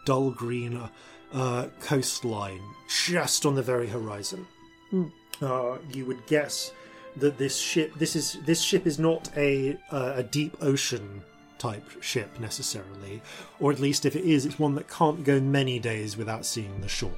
dull 0.04 0.30
green 0.30 0.80
uh, 1.32 1.66
coastline 1.80 2.60
just 3.06 3.44
on 3.46 3.54
the 3.54 3.62
very 3.62 3.86
horizon. 3.88 4.46
Uh, 5.42 5.76
you 5.92 6.06
would 6.06 6.24
guess 6.26 6.72
that 7.16 7.36
this 7.38 7.56
ship, 7.56 7.92
this 7.98 8.16
is 8.16 8.38
this 8.46 8.60
ship 8.60 8.86
is 8.86 8.98
not 8.98 9.28
a 9.36 9.76
uh, 9.90 10.14
a 10.16 10.22
deep 10.22 10.56
ocean 10.60 11.22
type 11.58 11.84
ship 12.02 12.38
necessarily, 12.40 13.20
or 13.60 13.72
at 13.72 13.78
least 13.80 14.04
if 14.06 14.14
it 14.16 14.24
is, 14.24 14.44
it's 14.46 14.58
one 14.58 14.74
that 14.74 14.88
can't 14.88 15.24
go 15.24 15.40
many 15.40 15.78
days 15.78 16.16
without 16.16 16.44
seeing 16.46 16.80
the 16.80 16.88
shore. 16.88 17.10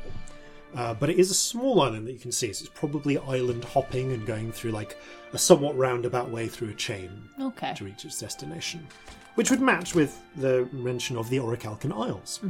Uh, 0.74 0.94
but 0.94 1.08
it 1.10 1.18
is 1.18 1.30
a 1.30 1.34
small 1.34 1.80
island 1.80 2.06
that 2.06 2.12
you 2.12 2.18
can 2.18 2.30
see, 2.30 2.52
so 2.52 2.62
it's 2.64 2.72
probably 2.78 3.18
island 3.18 3.64
hopping 3.64 4.12
and 4.12 4.26
going 4.26 4.52
through 4.52 4.70
like 4.70 4.96
a 5.32 5.38
somewhat 5.38 5.76
roundabout 5.76 6.30
way 6.30 6.46
through 6.46 6.68
a 6.68 6.74
chain 6.74 7.10
Okay. 7.40 7.72
to 7.74 7.84
reach 7.84 8.04
its 8.04 8.20
destination, 8.20 8.86
which 9.34 9.50
would 9.50 9.60
match 9.60 9.94
with 9.94 10.20
the 10.36 10.68
mention 10.72 11.16
of 11.16 11.30
the 11.30 11.38
Orichalcan 11.38 11.92
Isles. 11.92 12.40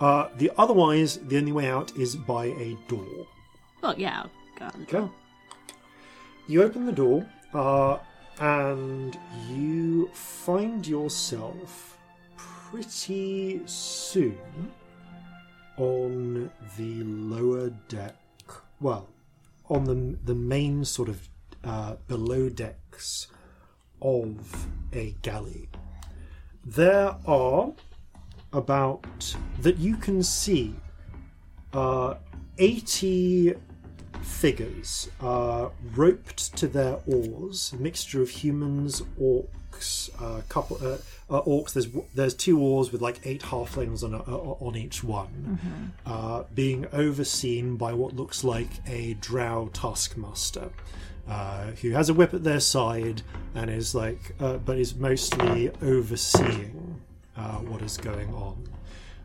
Uh, 0.00 0.28
the 0.36 0.50
otherwise, 0.56 1.18
the 1.18 1.36
only 1.36 1.52
way 1.52 1.68
out 1.68 1.94
is 1.96 2.16
by 2.16 2.46
a 2.46 2.76
door. 2.88 3.26
Well, 3.82 3.98
yeah, 3.98 4.22
I'll 4.22 4.70
go 4.70 4.82
Okay. 4.82 5.12
You 6.46 6.62
open 6.62 6.86
the 6.86 6.92
door, 6.92 7.26
uh, 7.52 7.98
and 8.40 9.16
you 9.48 10.08
find 10.08 10.86
yourself 10.86 11.98
pretty 12.36 13.60
soon 13.66 14.72
on 15.76 16.50
the 16.76 17.04
lower 17.04 17.70
deck. 17.88 18.16
Well, 18.80 19.08
on 19.68 19.84
the 19.84 20.16
the 20.24 20.34
main 20.34 20.84
sort 20.84 21.08
of 21.08 21.28
uh, 21.62 21.96
below 22.08 22.48
decks 22.48 23.28
of 24.00 24.66
a 24.92 25.14
galley. 25.22 25.68
There 26.64 27.14
are 27.26 27.72
about 28.52 29.36
that 29.60 29.78
you 29.78 29.96
can 29.96 30.22
see 30.22 30.74
uh, 31.72 32.14
eighty 32.58 33.54
figures 34.22 35.10
uh, 35.20 35.68
roped 35.94 36.56
to 36.56 36.68
their 36.68 36.98
oars, 37.06 37.72
a 37.72 37.76
mixture 37.76 38.22
of 38.22 38.28
humans, 38.28 39.02
orcs, 39.20 40.10
uh, 40.20 40.42
couple 40.48 40.76
uh, 40.82 40.98
uh, 41.30 41.42
orcs. 41.42 41.72
There's 41.72 41.88
there's 42.14 42.34
two 42.34 42.60
oars 42.60 42.92
with 42.92 43.00
like 43.00 43.20
eight 43.24 43.42
halflings 43.42 44.02
on 44.02 44.14
a, 44.14 44.18
on 44.18 44.76
each 44.76 45.02
one, 45.04 45.92
uh, 46.06 46.44
being 46.54 46.86
overseen 46.92 47.76
by 47.76 47.92
what 47.92 48.14
looks 48.14 48.44
like 48.44 48.70
a 48.86 49.14
drow 49.14 49.70
taskmaster. 49.72 50.70
Uh, 51.28 51.70
who 51.82 51.90
has 51.90 52.08
a 52.08 52.14
whip 52.14 52.34
at 52.34 52.42
their 52.42 52.58
side 52.58 53.22
and 53.54 53.70
is 53.70 53.94
like, 53.94 54.34
uh, 54.40 54.56
but 54.56 54.76
is 54.76 54.96
mostly 54.96 55.70
overseeing 55.80 56.89
uh, 57.36 57.58
what 57.58 57.82
is 57.82 57.96
going 57.96 58.32
on. 58.34 58.68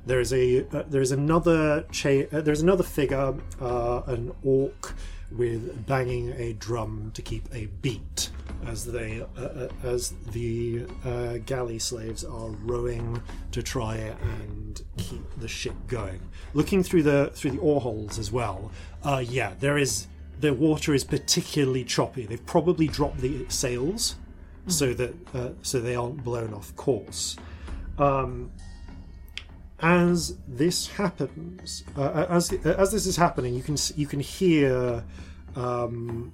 There 0.06 0.20
is 0.20 0.34
a 0.34 0.66
uh, 0.68 0.84
there 0.88 1.02
is 1.02 1.12
another 1.12 1.86
cha- 1.92 2.28
uh, 2.32 2.42
there's 2.42 2.62
another 2.62 2.84
figure, 2.84 3.34
uh, 3.60 4.02
an 4.06 4.34
orc 4.44 4.94
with 5.32 5.86
banging 5.88 6.32
a 6.34 6.54
drum 6.54 7.12
to 7.14 7.22
keep 7.22 7.48
a 7.54 7.66
beat 7.82 8.30
as 8.68 8.86
they 8.86 9.26
uh, 9.38 9.42
uh, 9.42 9.70
as 9.84 10.14
the 10.32 10.86
uh, 11.04 11.38
galley 11.46 11.80
slaves 11.80 12.24
are 12.24 12.50
rowing 12.50 13.22
to 13.52 13.62
try 13.64 13.96
and 13.96 14.84
keep 14.98 15.24
the 15.38 15.48
ship 15.48 15.76
going. 15.88 16.22
Looking 16.54 16.84
through 16.84 17.04
the 17.04 17.32
through 17.34 17.52
the 17.52 17.60
oar 17.60 17.82
holes 17.82 18.20
as 18.20 18.32
well. 18.32 18.72
Uh, 19.04 19.24
yeah, 19.26 19.54
there 19.60 19.78
is 19.78 20.08
the 20.40 20.54
water 20.54 20.94
is 20.94 21.04
particularly 21.04 21.84
choppy. 21.84 22.26
They've 22.26 22.46
probably 22.46 22.88
dropped 22.88 23.20
the 23.20 23.46
sails 23.50 24.16
so 24.68 24.94
that 24.94 25.16
uh, 25.34 25.50
so 25.62 25.80
they 25.80 25.96
aren't 25.96 26.24
blown 26.24 26.54
off 26.54 26.76
course. 26.76 27.38
Um, 27.98 28.52
as 29.80 30.38
this 30.48 30.88
happens, 30.88 31.84
uh, 31.98 32.26
as 32.30 32.52
as 32.64 32.92
this 32.92 33.06
is 33.06 33.18
happening, 33.18 33.54
you 33.54 33.62
can 33.62 33.78
you 33.96 34.08
can 34.08 34.20
hear, 34.20 35.04
um, 35.56 36.34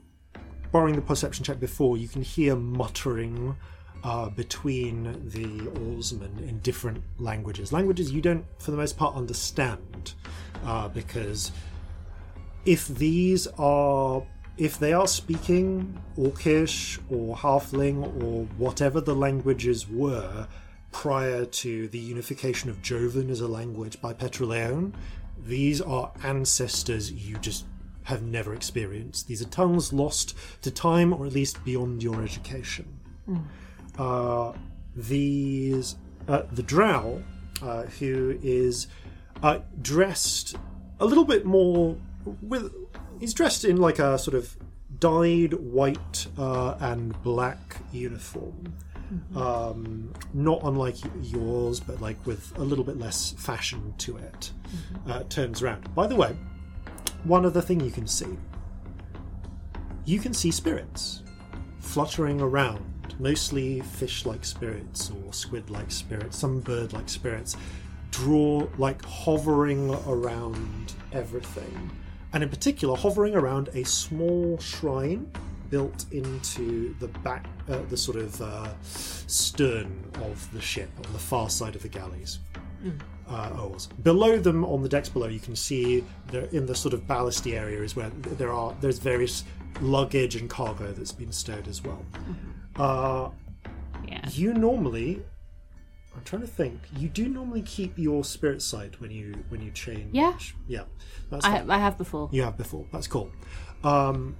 borrowing 0.71 0.95
the 0.95 1.01
perception 1.01 1.43
check 1.43 1.59
before, 1.59 1.97
you 1.97 2.07
can 2.07 2.21
hear 2.21 2.55
muttering 2.55 3.55
uh, 4.03 4.29
between 4.29 5.29
the 5.29 5.67
oarsmen 5.81 6.43
in 6.47 6.59
different 6.59 7.03
languages, 7.17 7.71
languages 7.73 8.11
you 8.11 8.21
don't, 8.21 8.45
for 8.59 8.71
the 8.71 8.77
most 8.77 8.97
part, 8.97 9.15
understand, 9.15 10.13
uh, 10.65 10.87
because 10.87 11.51
if 12.65 12.87
these 12.87 13.47
are 13.57 14.23
if 14.57 14.77
they 14.77 14.93
are 14.93 15.07
speaking 15.07 15.99
Orcish 16.17 16.99
or 17.09 17.35
Halfling 17.35 18.03
or 18.21 18.45
whatever 18.57 19.01
the 19.01 19.15
languages 19.15 19.89
were 19.89 20.47
prior 20.91 21.45
to 21.45 21.87
the 21.87 21.99
unification 21.99 22.69
of 22.69 22.81
Jovan 22.81 23.29
as 23.29 23.41
a 23.41 23.47
language 23.47 24.01
by 24.01 24.13
Petroleon, 24.13 24.93
these 25.37 25.81
are 25.81 26.11
ancestors 26.23 27.11
you 27.11 27.37
just 27.37 27.65
have 28.03 28.23
never 28.23 28.53
experienced. 28.53 29.27
These 29.27 29.41
are 29.41 29.49
tongues 29.49 29.93
lost 29.93 30.35
to 30.61 30.71
time 30.71 31.13
or 31.13 31.25
at 31.25 31.33
least 31.33 31.63
beyond 31.63 32.03
your 32.03 32.21
education. 32.21 32.99
Uh, 33.97 34.53
these 34.95 35.95
uh, 36.27 36.43
the 36.51 36.63
Drow, 36.63 37.23
uh, 37.61 37.83
who 37.83 38.37
is 38.41 38.87
uh, 39.43 39.59
dressed 39.81 40.55
a 40.99 41.05
little 41.05 41.25
bit 41.25 41.45
more 41.45 41.97
with 42.41 42.73
he's 43.19 43.33
dressed 43.33 43.65
in 43.65 43.77
like 43.77 43.99
a 43.99 44.17
sort 44.17 44.35
of 44.35 44.55
dyed 44.99 45.53
white 45.53 46.27
uh, 46.37 46.75
and 46.79 47.21
black 47.23 47.77
uniform 47.91 48.73
um, 49.35 50.13
not 50.33 50.61
unlike 50.63 50.95
yours 51.21 51.79
but 51.79 52.01
like 52.01 52.25
with 52.25 52.57
a 52.57 52.63
little 52.63 52.83
bit 52.83 52.97
less 52.97 53.31
fashion 53.37 53.93
to 53.97 54.17
it. 54.17 54.51
Uh, 55.07 55.23
turns 55.23 55.61
around. 55.61 55.93
By 55.95 56.07
the 56.07 56.15
way 56.15 56.35
one 57.23 57.45
other 57.45 57.61
thing 57.61 57.79
you 57.79 57.91
can 57.91 58.07
see. 58.07 58.37
You 60.05 60.19
can 60.19 60.33
see 60.33 60.51
spirits 60.51 61.23
fluttering 61.79 62.41
around 62.41 63.15
mostly 63.19 63.81
fish-like 63.81 64.43
spirits 64.45 65.11
or 65.11 65.33
squid-like 65.33 65.91
spirits 65.91 66.37
some 66.37 66.59
bird-like 66.61 67.09
spirits 67.09 67.55
draw 68.09 68.67
like 68.77 69.03
hovering 69.05 69.93
around 70.07 70.93
everything. 71.11 71.91
And 72.33 72.43
in 72.43 72.49
particular 72.49 72.95
hovering 72.95 73.35
around 73.35 73.69
a 73.73 73.83
small 73.83 74.57
shrine 74.59 75.31
built 75.71 76.05
into 76.11 76.93
the 76.99 77.07
back 77.07 77.47
uh, 77.69 77.79
the 77.89 77.97
sort 77.97 78.17
of 78.17 78.39
uh, 78.41 78.67
stern 78.83 80.03
of 80.15 80.47
the 80.53 80.61
ship 80.61 80.89
on 81.05 81.11
the 81.13 81.19
far 81.19 81.49
side 81.49 81.75
of 81.75 81.81
the 81.81 81.87
galleys 81.89 82.39
uh, 83.29 83.49
oars. 83.59 83.87
Below 84.03 84.37
them, 84.39 84.65
on 84.65 84.83
the 84.83 84.89
decks 84.89 85.07
below, 85.09 85.27
you 85.27 85.39
can 85.39 85.55
see 85.55 86.03
there 86.27 86.45
in 86.51 86.65
the 86.65 86.75
sort 86.75 86.93
of 86.93 87.01
ballasty 87.07 87.53
area 87.53 87.81
is 87.81 87.95
where 87.95 88.09
there 88.09 88.51
are 88.51 88.75
there's 88.81 88.99
various 88.99 89.43
luggage 89.79 90.35
and 90.35 90.49
cargo 90.49 90.91
that's 90.91 91.11
been 91.13 91.31
stowed 91.31 91.67
as 91.67 91.81
well. 91.83 92.05
Uh, 92.75 93.29
Yeah. 94.07 94.27
you 94.29 94.53
normally, 94.53 95.23
I'm 96.15 96.23
trying 96.25 96.41
to 96.41 96.47
think. 96.47 96.79
You 96.97 97.07
do 97.07 97.29
normally 97.29 97.61
keep 97.61 97.97
your 97.97 98.23
spirit 98.25 98.61
sight 98.61 98.99
when 98.99 99.11
you 99.11 99.35
when 99.49 99.61
you 99.61 99.71
change. 99.71 100.09
Yeah. 100.13 100.37
yeah. 100.67 100.83
That's 101.29 101.45
I. 101.45 101.63
I 101.69 101.77
have 101.77 101.97
before. 101.97 102.27
You 102.33 102.43
have 102.43 102.57
before. 102.57 102.85
That's 102.91 103.07
cool. 103.07 103.31
Um, 103.83 104.35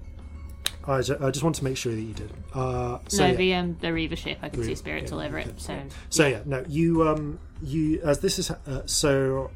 I, 0.88 1.02
ju- 1.02 1.17
I 1.22 1.30
just 1.30 1.44
want 1.44 1.56
to 1.58 1.63
make 1.63 1.78
sure 1.78 1.94
that 1.94 2.02
you 2.02 2.13
did. 2.13 2.32
Uh, 2.54 3.00
so 3.08 3.24
no, 3.24 3.28
yeah. 3.30 3.36
the 3.36 3.54
um, 3.56 3.78
the 3.82 3.94
Reaver 3.94 4.15
ship, 4.15 4.39
I 4.41 4.50
can 4.50 4.63
see 4.63 4.76
spirits 4.76 5.12
yeah, 5.12 5.17
all 5.17 5.24
over 5.24 5.39
okay, 5.39 5.50
it. 5.50 5.62
So 5.62 5.80
So 6.10 6.28
yeah, 6.28 6.41
no, 6.46 6.63
you 6.67 7.08
um 7.08 7.39
you 7.62 8.02
as 8.02 8.20
this 8.20 8.39
is 8.39 8.52
uh, 8.52 8.82
so 8.86 9.51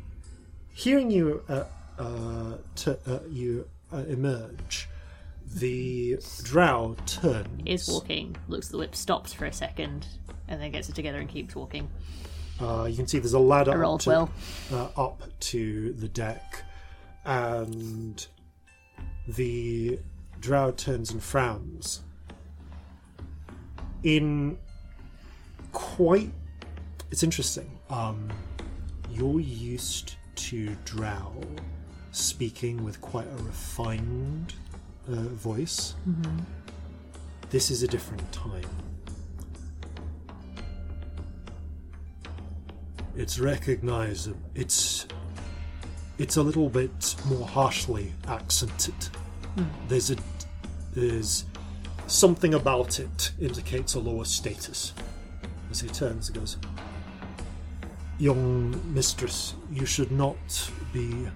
hearing 0.74 1.10
you 1.10 1.42
uh, 1.50 1.64
uh, 1.98 2.58
to, 2.76 3.00
uh 3.08 3.20
you 3.30 3.68
uh, 3.92 4.04
emerge, 4.08 4.90
the 5.54 6.18
drow 6.44 6.96
turns. 7.06 7.62
is 7.66 7.88
walking, 7.88 8.36
looks 8.48 8.68
at 8.68 8.72
the 8.74 8.78
whip, 8.78 8.96
stops 8.96 9.34
for 9.34 9.46
a 9.46 9.54
second, 9.54 10.08
and 10.48 10.62
then 10.62 10.72
gets 10.72 10.90
it 10.90 10.96
together 10.96 11.20
and 11.20 11.30
keeps 11.30 11.56
walking. 11.56 11.90
Uh, 12.60 12.86
you 12.90 12.96
can 12.96 13.08
see 13.08 13.20
there's 13.20 13.34
a 13.34 13.40
ladder 13.40 13.84
up 13.84 14.00
to, 14.02 14.10
well. 14.10 14.30
uh, 14.72 14.88
up 14.96 15.24
to 15.40 15.94
the 15.94 16.08
deck, 16.08 16.64
and 17.26 18.28
the 19.28 20.00
drow 20.40 20.72
turns 20.72 21.12
and 21.12 21.22
frowns. 21.22 22.02
In 24.04 24.58
quite, 25.72 26.32
it's 27.12 27.24
interesting. 27.24 27.70
Um, 27.90 28.30
you're 29.12 29.40
used 29.40 30.16
to 30.36 30.76
drow 30.86 31.34
speaking 32.12 32.84
with 32.84 33.02
quite 33.02 33.28
a 33.28 33.44
refined 33.44 34.54
uh, 35.08 35.14
voice. 35.14 35.96
This 37.50 37.72
is 37.72 37.84
a 37.84 37.88
different 37.88 38.32
time. 38.32 38.66
It's 43.16 43.40
recognizable. 43.40 44.40
It's 44.56 45.08
it's 46.18 46.38
a 46.38 46.42
little 46.42 46.70
bit 46.70 47.16
more 47.26 47.48
harshly 47.48 48.14
accented. 48.28 49.10
There's 49.88 50.12
a 50.12 50.16
there's 50.94 51.46
something 52.08 52.54
about 52.54 53.00
it 53.00 53.32
indicates 53.40 53.96
a 53.96 54.00
lower 54.00 54.26
status. 54.26 54.94
As 55.72 55.82
he 55.82 55.90
turns, 55.90 56.28
he 56.28 56.34
goes, 56.34 56.58
"Young 58.18 58.94
mistress, 58.94 59.56
you 59.72 59.86
should 59.86 60.12
not 60.12 60.38
be. 60.94 61.28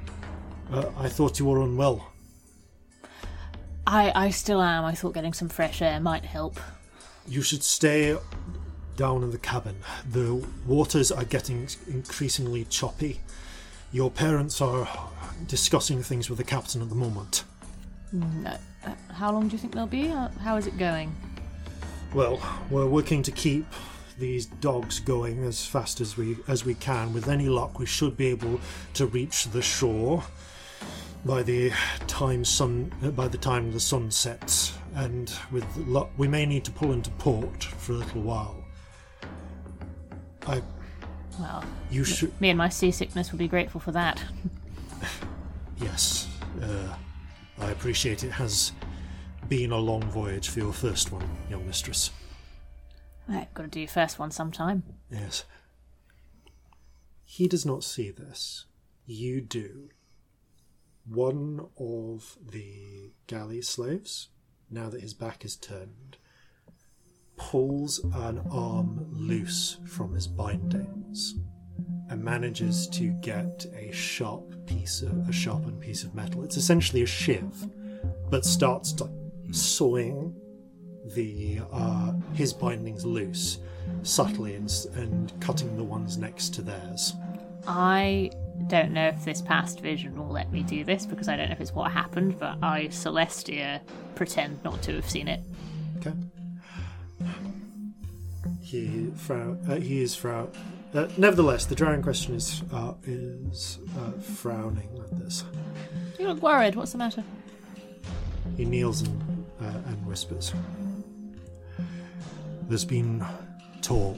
Uh, 0.71 0.85
I 0.97 1.09
thought 1.09 1.39
you 1.39 1.45
were 1.45 1.61
unwell. 1.61 2.11
I, 3.87 4.11
I 4.13 4.29
still 4.29 4.61
am. 4.61 4.85
I 4.85 4.93
thought 4.93 5.15
getting 5.15 5.33
some 5.33 5.49
fresh 5.49 5.81
air 5.81 5.99
might 5.99 6.25
help. 6.25 6.59
You 7.27 7.41
should 7.41 7.63
stay 7.63 8.15
down 8.95 9.23
in 9.23 9.31
the 9.31 9.39
cabin. 9.39 9.77
The 10.07 10.45
waters 10.67 11.11
are 11.11 11.23
getting 11.23 11.67
increasingly 11.87 12.65
choppy. 12.65 13.21
Your 13.91 14.11
parents 14.11 14.61
are 14.61 14.87
discussing 15.47 16.03
things 16.03 16.29
with 16.29 16.37
the 16.37 16.43
captain 16.43 16.81
at 16.81 16.89
the 16.89 16.95
moment. 16.95 17.45
Uh, 18.13 18.57
uh, 18.85 18.93
how 19.13 19.31
long 19.31 19.47
do 19.47 19.53
you 19.53 19.57
think 19.59 19.73
they'll 19.73 19.85
be? 19.85 20.09
Uh, 20.09 20.29
how 20.41 20.57
is 20.57 20.67
it 20.67 20.77
going? 20.77 21.15
Well, 22.13 22.41
we're 22.69 22.87
working 22.87 23.21
to 23.23 23.31
keep 23.31 23.65
these 24.17 24.47
dogs 24.47 24.99
going 24.99 25.43
as 25.43 25.65
fast 25.65 26.01
as 26.01 26.17
we 26.17 26.37
as 26.47 26.65
we 26.65 26.73
can. 26.75 27.13
With 27.13 27.27
any 27.29 27.47
luck, 27.49 27.79
we 27.79 27.85
should 27.85 28.17
be 28.17 28.27
able 28.27 28.59
to 28.95 29.05
reach 29.05 29.45
the 29.49 29.61
shore 29.61 30.23
by 31.25 31.43
the 31.43 31.71
time 32.07 32.43
sun 32.45 32.91
by 33.15 33.27
the 33.27 33.37
time 33.37 33.71
the 33.71 33.79
sun 33.79 34.09
sets. 34.11 34.73
And 34.95 35.31
with 35.51 35.65
luck, 35.77 36.09
we 36.17 36.27
may 36.27 36.45
need 36.45 36.63
to 36.65 36.71
pull 36.71 36.91
into 36.93 37.11
port 37.11 37.63
for 37.63 37.91
a 37.93 37.95
little 37.95 38.21
while. 38.21 38.63
I, 40.47 40.63
Well, 41.39 41.63
you 41.91 42.03
should. 42.03 42.39
me 42.41 42.49
and 42.49 42.57
my 42.57 42.69
seasickness 42.69 43.31
would 43.31 43.37
be 43.37 43.47
grateful 43.47 43.79
for 43.79 43.91
that. 43.91 44.21
Yes, 45.81 46.27
uh, 46.61 46.93
I 47.59 47.71
appreciate 47.71 48.23
it 48.23 48.31
has 48.31 48.71
been 49.47 49.71
a 49.71 49.77
long 49.77 50.03
voyage 50.03 50.49
for 50.49 50.59
your 50.59 50.73
first 50.73 51.11
one, 51.11 51.27
young 51.49 51.65
mistress. 51.65 52.11
Right, 53.27 53.53
got 53.53 53.63
to 53.63 53.69
do 53.69 53.79
your 53.81 53.89
first 53.89 54.17
one 54.17 54.31
sometime. 54.31 54.83
Yes. 55.11 55.45
He 57.23 57.47
does 57.47 57.65
not 57.65 57.83
see 57.83 58.11
this. 58.11 58.65
You 59.05 59.41
do. 59.41 59.89
One 61.05 61.67
of 61.77 62.37
the 62.51 63.11
galley 63.27 63.61
slaves, 63.61 64.29
now 64.69 64.89
that 64.89 65.01
his 65.01 65.13
back 65.13 65.43
is 65.43 65.55
turned, 65.55 66.17
pulls 67.37 67.99
an 67.99 68.41
arm 68.51 69.07
loose 69.11 69.77
from 69.85 70.13
his 70.13 70.27
bindings 70.27 71.35
and 72.09 72.23
manages 72.23 72.87
to 72.87 73.09
get 73.21 73.65
a 73.75 73.91
sharp 73.91 74.43
piece 74.65 75.01
of 75.01 75.29
a 75.29 75.31
sharpened 75.31 75.79
piece 75.79 76.03
of 76.03 76.13
metal. 76.15 76.43
It's 76.43 76.57
essentially 76.57 77.03
a 77.03 77.05
shiv, 77.05 77.67
but 78.29 78.45
starts 78.45 78.93
to 78.93 79.09
sawing 79.51 80.35
the 81.15 81.59
uh, 81.71 82.13
his 82.33 82.53
bindings 82.53 83.05
loose 83.05 83.59
subtly 84.03 84.55
and, 84.55 84.71
and 84.95 85.33
cutting 85.41 85.75
the 85.75 85.83
ones 85.83 86.17
next 86.17 86.53
to 86.55 86.61
theirs. 86.61 87.13
I 87.67 88.31
don't 88.67 88.91
know 88.91 89.07
if 89.07 89.23
this 89.25 89.41
past 89.41 89.79
vision 89.79 90.17
will 90.17 90.31
let 90.31 90.51
me 90.51 90.63
do 90.63 90.83
this 90.83 91.05
because 91.05 91.27
I 91.27 91.37
don't 91.37 91.49
know 91.49 91.53
if 91.53 91.61
it's 91.61 91.73
what 91.73 91.91
happened, 91.91 92.39
but 92.39 92.57
I, 92.61 92.85
Celestia, 92.87 93.81
pretend 94.15 94.63
not 94.63 94.81
to 94.83 94.95
have 94.95 95.09
seen 95.09 95.27
it. 95.27 95.41
Okay. 95.97 96.13
He 98.61 99.11
frown. 99.15 99.59
Uh, 99.67 99.75
he 99.75 100.01
is 100.01 100.15
frown. 100.15 100.51
Uh, 100.93 101.07
nevertheless, 101.17 101.65
the 101.65 101.75
drown 101.75 102.01
question 102.01 102.33
is 102.35 102.63
uh, 102.73 102.93
is 103.05 103.79
uh, 103.99 104.11
frowning 104.19 104.89
at 104.99 105.19
this. 105.19 105.43
You 106.17 106.27
look 106.27 106.41
worried. 106.41 106.75
What's 106.75 106.93
the 106.93 106.97
matter? 106.97 107.23
He 108.57 108.65
kneels 108.65 109.01
and, 109.01 109.45
uh, 109.61 109.65
and 109.65 110.05
whispers. 110.05 110.53
There's 112.67 112.85
been 112.85 113.23
talk. 113.81 114.17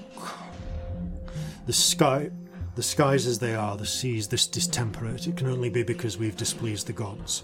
The 1.65 1.73
sky, 1.73 2.31
the 2.75 2.83
skies 2.83 3.27
as 3.27 3.39
they 3.39 3.53
are, 3.53 3.75
the 3.75 3.85
seas 3.85 4.29
this 4.29 4.47
distemperate. 4.47 5.27
It 5.27 5.37
can 5.37 5.47
only 5.47 5.69
be 5.69 5.83
because 5.83 6.17
we've 6.17 6.35
displeased 6.37 6.87
the 6.87 6.93
gods. 6.93 7.43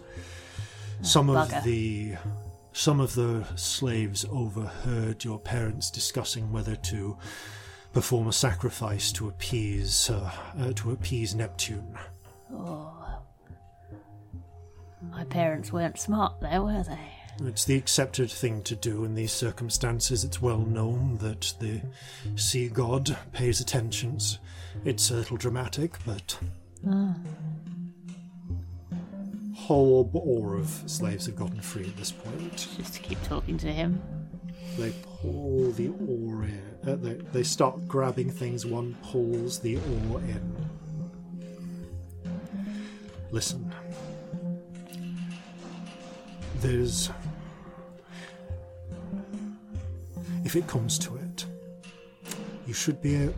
Some 1.01 1.29
of 1.29 1.49
bugger. 1.49 1.63
the, 1.63 2.15
some 2.71 2.99
of 2.99 3.13
the 3.13 3.45
slaves 3.55 4.25
overheard 4.31 5.23
your 5.23 5.39
parents 5.39 5.91
discussing 5.91 6.51
whether 6.51 6.75
to 6.75 7.17
perform 7.93 8.27
a 8.27 8.33
sacrifice 8.33 9.11
to 9.13 9.27
appease, 9.27 10.09
uh, 10.09 10.31
uh, 10.59 10.73
to 10.73 10.91
appease 10.91 11.35
Neptune. 11.35 11.97
Oh, 12.53 12.93
my 15.11 15.23
parents 15.25 15.71
weren't 15.71 15.99
smart 15.99 16.39
there, 16.41 16.61
were 16.61 16.83
they? 16.83 17.47
It's 17.47 17.65
the 17.65 17.75
accepted 17.75 18.31
thing 18.31 18.63
to 18.63 18.75
do 18.75 19.03
in 19.05 19.13
these 19.13 19.31
circumstances. 19.31 20.23
It's 20.23 20.41
well 20.41 20.59
known 20.59 21.17
that 21.17 21.53
the 21.59 21.81
sea 22.35 22.67
god 22.67 23.15
pays 23.31 23.59
attentions. 23.59 24.39
It's 24.85 25.11
a 25.11 25.15
little 25.15 25.37
dramatic, 25.37 25.93
but. 26.05 26.39
Whole 29.55 30.09
or 30.13 30.55
of 30.55 30.69
slaves 30.87 31.25
have 31.27 31.35
gotten 31.35 31.61
free 31.61 31.85
at 31.87 31.97
this 31.97 32.11
point. 32.11 32.67
Just 32.77 32.95
to 32.95 32.99
keep 33.01 33.21
talking 33.23 33.57
to 33.57 33.71
him. 33.71 34.01
They 34.77 34.93
pull 35.21 35.71
the 35.71 35.87
oar 35.87 36.43
in. 36.43 36.61
Uh, 36.85 36.95
they, 36.95 37.13
they 37.33 37.43
start 37.43 37.87
grabbing 37.87 38.29
things. 38.29 38.65
One 38.65 38.95
pulls 39.01 39.59
the 39.59 39.77
oar 39.77 40.19
in. 40.19 40.55
Listen. 43.31 43.73
There's. 46.61 47.09
If 50.45 50.55
it 50.55 50.67
comes 50.67 50.99
to 50.99 51.15
it, 51.17 51.45
you 52.67 52.73
should 52.73 53.01
be 53.01 53.29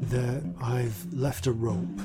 there. 0.00 0.42
I've 0.60 1.12
left 1.12 1.46
a 1.46 1.52
rope 1.52 2.00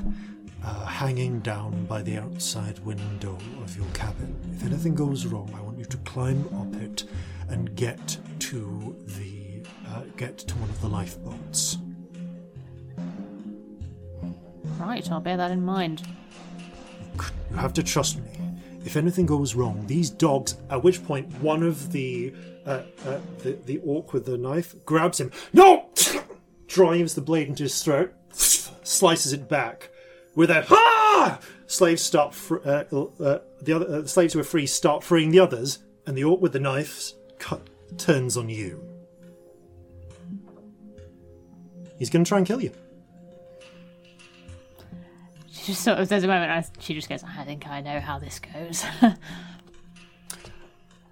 uh, 0.63 0.85
hanging 0.85 1.39
down 1.39 1.85
by 1.85 2.01
the 2.01 2.17
outside 2.17 2.79
window 2.79 3.37
of 3.63 3.75
your 3.77 3.87
cabin. 3.93 4.35
If 4.55 4.65
anything 4.65 4.93
goes 4.93 5.25
wrong, 5.25 5.51
I 5.55 5.61
want 5.61 5.77
you 5.77 5.85
to 5.85 5.97
climb 5.97 6.47
up 6.53 6.81
it 6.81 7.05
and 7.49 7.75
get 7.75 8.17
to 8.39 8.95
the 9.05 9.63
uh, 9.89 10.01
get 10.17 10.37
to 10.39 10.55
one 10.55 10.69
of 10.69 10.81
the 10.81 10.87
lifeboats. 10.87 11.77
Right, 14.79 15.09
I'll 15.11 15.19
bear 15.19 15.37
that 15.37 15.51
in 15.51 15.63
mind. 15.63 16.03
You 17.51 17.57
have 17.57 17.73
to 17.73 17.83
trust 17.83 18.17
me. 18.17 18.31
If 18.85 18.97
anything 18.97 19.25
goes 19.25 19.55
wrong, 19.55 19.85
these 19.87 20.09
dogs. 20.09 20.57
At 20.69 20.83
which 20.83 21.03
point, 21.05 21.31
one 21.39 21.63
of 21.63 21.91
the 21.91 22.33
uh, 22.65 22.81
uh, 23.05 23.19
the 23.39 23.57
the 23.65 23.77
orc 23.79 24.13
with 24.13 24.25
the 24.25 24.37
knife 24.37 24.75
grabs 24.85 25.19
him. 25.19 25.31
No, 25.53 25.89
drives 26.67 27.15
the 27.15 27.21
blade 27.21 27.47
into 27.47 27.63
his 27.63 27.81
throat, 27.81 28.13
slices 28.33 29.33
it 29.33 29.47
back. 29.47 29.89
With 30.35 30.49
a 30.49 30.65
ah, 30.69 31.39
slaves 31.67 32.01
start. 32.01 32.33
Fr- 32.33 32.57
uh, 32.65 32.83
uh, 32.91 33.39
the 33.61 33.73
other 33.73 33.95
uh, 33.97 34.05
slaves 34.05 34.33
who 34.33 34.39
are 34.39 34.43
free 34.43 34.65
start 34.65 35.03
freeing 35.03 35.29
the 35.29 35.39
others, 35.39 35.79
and 36.05 36.17
the 36.17 36.23
orc 36.23 36.41
with 36.41 36.53
the 36.53 36.59
knife 36.59 37.13
cut, 37.43 37.67
turns 37.97 38.37
on 38.37 38.47
you. 38.47 38.81
He's 41.99 42.09
going 42.09 42.23
to 42.23 42.29
try 42.29 42.37
and 42.37 42.47
kill 42.47 42.61
you. 42.61 42.71
She 45.51 45.71
just 45.73 45.83
sort 45.83 45.99
of, 45.99 46.07
there's 46.09 46.23
a 46.23 46.27
moment, 46.27 46.51
I, 46.51 46.65
she 46.79 46.93
just 46.93 47.09
goes, 47.09 47.23
I 47.23 47.43
think 47.43 47.67
I 47.67 47.81
know 47.81 47.99
how 47.99 48.17
this 48.17 48.39
goes. 48.39 48.85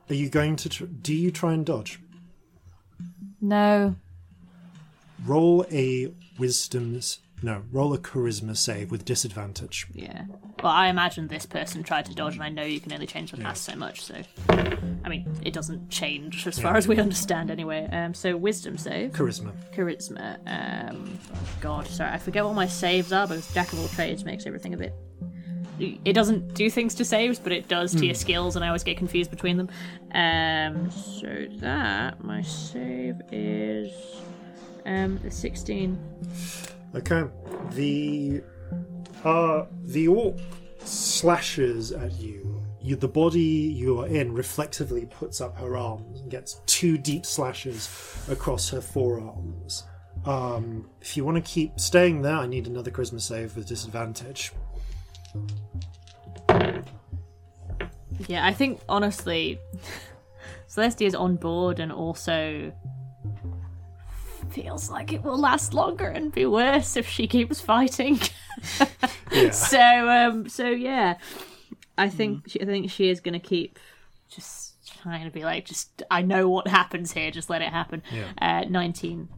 Are 0.10 0.14
you 0.14 0.30
going 0.30 0.56
to? 0.58 0.70
Tr- 0.70 0.86
do 0.86 1.14
you 1.14 1.32
try 1.32 1.54
and 1.54 1.66
dodge? 1.66 2.00
no. 3.42 3.96
Roll 5.24 5.66
a 5.72 6.12
wisdom's 6.40 7.20
no. 7.42 7.64
Roll 7.72 7.94
a 7.94 7.98
charisma 7.98 8.56
save 8.56 8.92
with 8.92 9.06
disadvantage. 9.06 9.88
Yeah. 9.94 10.26
Well, 10.64 10.72
I 10.72 10.88
imagine 10.88 11.28
this 11.28 11.46
person 11.46 11.84
tried 11.84 12.06
to 12.06 12.16
dodge, 12.16 12.36
and 12.36 12.44
I 12.44 12.50
know 12.50 12.64
you 12.64 12.80
can 12.80 12.94
only 12.94 13.08
change 13.08 13.32
the 13.32 13.38
past 13.38 13.64
so 13.64 13.76
much, 13.76 14.02
so. 14.02 14.16
I 15.04 15.10
mean, 15.10 15.28
it 15.44 15.54
doesn't 15.54 15.89
change 15.89 16.46
as 16.46 16.60
far 16.60 16.76
as 16.76 16.88
we 16.88 16.98
understand 16.98 17.50
anyway. 17.50 17.88
Um, 17.92 18.14
so, 18.14 18.38
wisdom 18.38 18.78
save. 18.78 19.12
Charisma. 19.12 19.52
Charisma. 19.74 20.38
Um, 20.46 21.18
God, 21.60 21.88
sorry, 21.88 22.12
I 22.12 22.18
forget 22.18 22.46
what 22.46 22.54
my 22.54 22.68
saves 22.68 23.12
are 23.12 23.28
because 23.28 23.52
Jack 23.54 23.74
of 23.74 23.80
all 23.80 23.88
trades 23.88 24.24
makes 24.24 24.46
everything 24.46 24.74
a 24.74 24.78
bit. 24.78 24.94
It 25.80 26.14
doesn't 26.14 26.54
do 26.54 26.70
things 26.70 26.94
to 26.96 27.06
saves, 27.06 27.39
but 27.39 27.52
it 27.52 27.68
does 27.68 27.96
to 27.96 28.06
your 28.06 28.14
skills, 28.14 28.56
and 28.56 28.64
I 28.64 28.68
always 28.68 28.84
get 28.84 28.98
confused 28.98 29.32
between 29.32 29.58
them. 29.58 29.70
Um, 30.14 30.92
so 30.92 31.48
that 31.58 32.24
my 32.24 32.44
save 32.44 33.16
is 33.32 33.92
um 34.86 35.20
the 35.24 35.32
sixteen. 35.32 35.98
Okay. 36.96 37.24
The 37.72 38.42
uh 39.24 39.66
the 39.84 40.08
orc 40.08 40.38
slashes 40.80 41.92
at 41.92 42.14
you. 42.14 42.62
You 42.82 42.96
the 42.96 43.08
body 43.08 43.42
you 43.42 44.00
are 44.02 44.08
in 44.08 44.34
reflexively 44.34 45.06
puts 45.06 45.39
up 45.39 45.58
her 45.58 45.78
arms 45.78 46.22
and 46.22 46.32
gets 46.32 46.62
two 46.66 46.98
deep 46.98 47.26
slashes 47.26 47.89
across 48.30 48.70
her 48.70 48.82
forearms. 48.82 49.84
Um, 50.26 50.89
if 51.02 51.18
you 51.18 51.26
want 51.26 51.38
to 51.38 51.42
keep 51.42 51.80
staying 51.80 52.22
there, 52.22 52.36
I 52.36 52.48
need 52.48 52.68
another 52.68 52.92
charisma 52.92 53.22
save 53.22 53.56
with 53.56 53.68
disadvantage. 53.68 54.52
Yeah, 58.28 58.46
I 58.46 58.54
think 58.54 58.82
honestly, 58.88 59.60
Celestia's 60.68 61.16
on 61.16 61.38
board 61.38 61.80
and 61.80 61.92
also 61.92 62.72
feels 64.52 64.89
like 64.89 65.14
it 65.14 65.24
will 65.24 65.38
last 65.38 65.74
longer 65.74 66.08
and 66.08 66.32
be 66.32 66.45
worse 66.45 66.95
if 66.97 67.08
she 67.08 67.28
keeps 67.28 67.62
fighting. 67.62 68.20
Yeah. 69.32 69.49
so, 69.52 70.10
um, 70.10 70.49
so 70.49 70.70
yeah, 70.70 71.16
I 71.97 72.10
think 72.10 72.49
she, 72.49 72.62
I 72.62 72.66
think 72.66 72.91
she 72.91 73.10
is 73.10 73.20
going 73.20 73.34
to 73.34 73.39
keep 73.39 73.80
just 74.30 74.76
trying 75.02 75.26
to 75.26 75.32
be 75.32 75.43
like, 75.43 75.66
just 75.66 76.04
I 76.12 76.22
know 76.22 76.49
what 76.49 76.68
happens 76.68 77.14
here, 77.14 77.32
just 77.32 77.49
let 77.49 77.62
it 77.62 77.70
happen. 77.70 78.04
Uh, 78.39 78.66
Nineteen. 78.70 79.30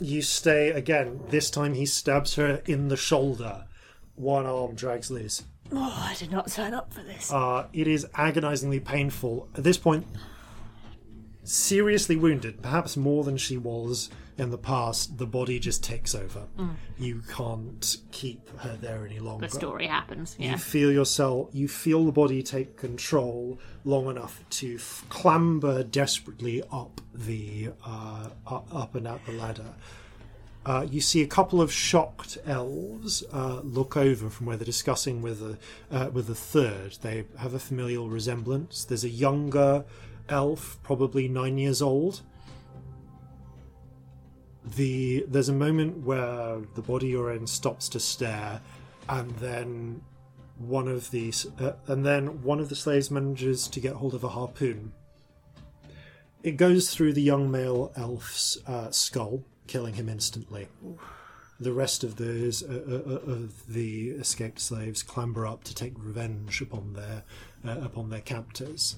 You 0.00 0.22
stay 0.22 0.70
again. 0.70 1.20
This 1.28 1.50
time 1.50 1.74
he 1.74 1.86
stabs 1.86 2.34
her 2.34 2.62
in 2.66 2.88
the 2.88 2.96
shoulder. 2.96 3.66
One 4.16 4.46
arm 4.46 4.74
drags 4.74 5.10
loose. 5.10 5.44
Oh, 5.70 6.06
I 6.10 6.14
did 6.18 6.32
not 6.32 6.50
sign 6.50 6.74
up 6.74 6.92
for 6.92 7.02
this. 7.02 7.32
Uh, 7.32 7.66
it 7.72 7.86
is 7.86 8.06
agonizingly 8.14 8.80
painful. 8.80 9.48
At 9.54 9.62
this 9.62 9.78
point, 9.78 10.06
seriously 11.44 12.16
wounded, 12.16 12.62
perhaps 12.62 12.96
more 12.96 13.24
than 13.24 13.36
she 13.36 13.56
was 13.56 14.10
in 14.38 14.50
the 14.50 14.58
past, 14.58 15.18
the 15.18 15.26
body 15.26 15.58
just 15.58 15.84
takes 15.84 16.14
over. 16.14 16.46
You 16.98 17.22
can't 17.28 17.96
keep 18.12 18.48
her 18.60 18.76
there 18.80 19.04
any 19.06 19.18
longer. 19.20 19.46
the 19.46 19.52
story 19.54 19.86
happens. 19.86 20.36
You 20.38 20.56
feel 20.56 20.90
yourself, 20.90 21.50
you 21.52 21.68
feel 21.68 22.04
the 22.04 22.12
body 22.12 22.42
take 22.42 22.76
control 22.76 23.58
long 23.84 24.08
enough 24.08 24.42
to 24.50 24.76
f- 24.76 25.04
clamber 25.08 25.82
desperately 25.84 26.62
up 26.72 27.00
the 27.14 27.70
uh, 27.84 28.28
up 28.46 28.94
and 28.94 29.06
out 29.06 29.24
the 29.26 29.32
ladder. 29.32 29.74
Uh, 30.64 30.86
you 30.88 31.00
see 31.00 31.20
a 31.22 31.26
couple 31.26 31.60
of 31.60 31.72
shocked 31.72 32.38
elves 32.46 33.24
uh, 33.32 33.60
look 33.64 33.96
over 33.96 34.30
from 34.30 34.46
where 34.46 34.56
they're 34.56 34.64
discussing 34.64 35.20
with 35.20 35.40
the 35.40 35.58
uh, 35.96 36.08
with 36.10 36.26
the 36.28 36.34
third. 36.36 36.96
They 37.02 37.24
have 37.38 37.52
a 37.52 37.58
familial 37.58 38.08
resemblance. 38.08 38.84
There's 38.84 39.02
a 39.04 39.08
younger 39.10 39.84
elf, 40.28 40.78
probably 40.84 41.26
nine 41.28 41.58
years 41.58 41.82
old. 41.82 42.22
The 44.64 45.24
there's 45.28 45.48
a 45.48 45.54
moment 45.54 45.98
where 45.98 46.58
the 46.74 46.82
body 46.82 47.08
you're 47.08 47.32
in 47.32 47.46
stops 47.46 47.88
to 47.90 48.00
stare, 48.00 48.60
and 49.08 49.30
then 49.38 50.02
one 50.58 50.86
of 50.88 51.10
these, 51.10 51.46
uh, 51.60 51.72
and 51.86 52.06
then 52.06 52.42
one 52.42 52.60
of 52.60 52.68
the 52.68 52.76
slaves 52.76 53.10
manages 53.10 53.66
to 53.68 53.80
get 53.80 53.94
hold 53.94 54.14
of 54.14 54.22
a 54.22 54.28
harpoon. 54.28 54.92
It 56.42 56.56
goes 56.56 56.90
through 56.92 57.12
the 57.12 57.22
young 57.22 57.50
male 57.50 57.92
elf's 57.96 58.58
uh, 58.66 58.90
skull, 58.90 59.44
killing 59.66 59.94
him 59.94 60.08
instantly. 60.08 60.68
The 61.60 61.72
rest 61.72 62.02
of 62.02 62.16
those 62.16 62.62
uh, 62.62 62.82
uh, 62.88 63.10
uh, 63.12 63.32
of 63.32 63.66
the 63.72 64.10
escaped 64.10 64.60
slaves 64.60 65.02
clamber 65.02 65.46
up 65.46 65.62
to 65.64 65.74
take 65.74 65.92
revenge 65.96 66.60
upon 66.60 66.94
their 66.94 67.22
uh, 67.64 67.80
upon 67.80 68.10
their 68.10 68.20
captors. 68.20 68.96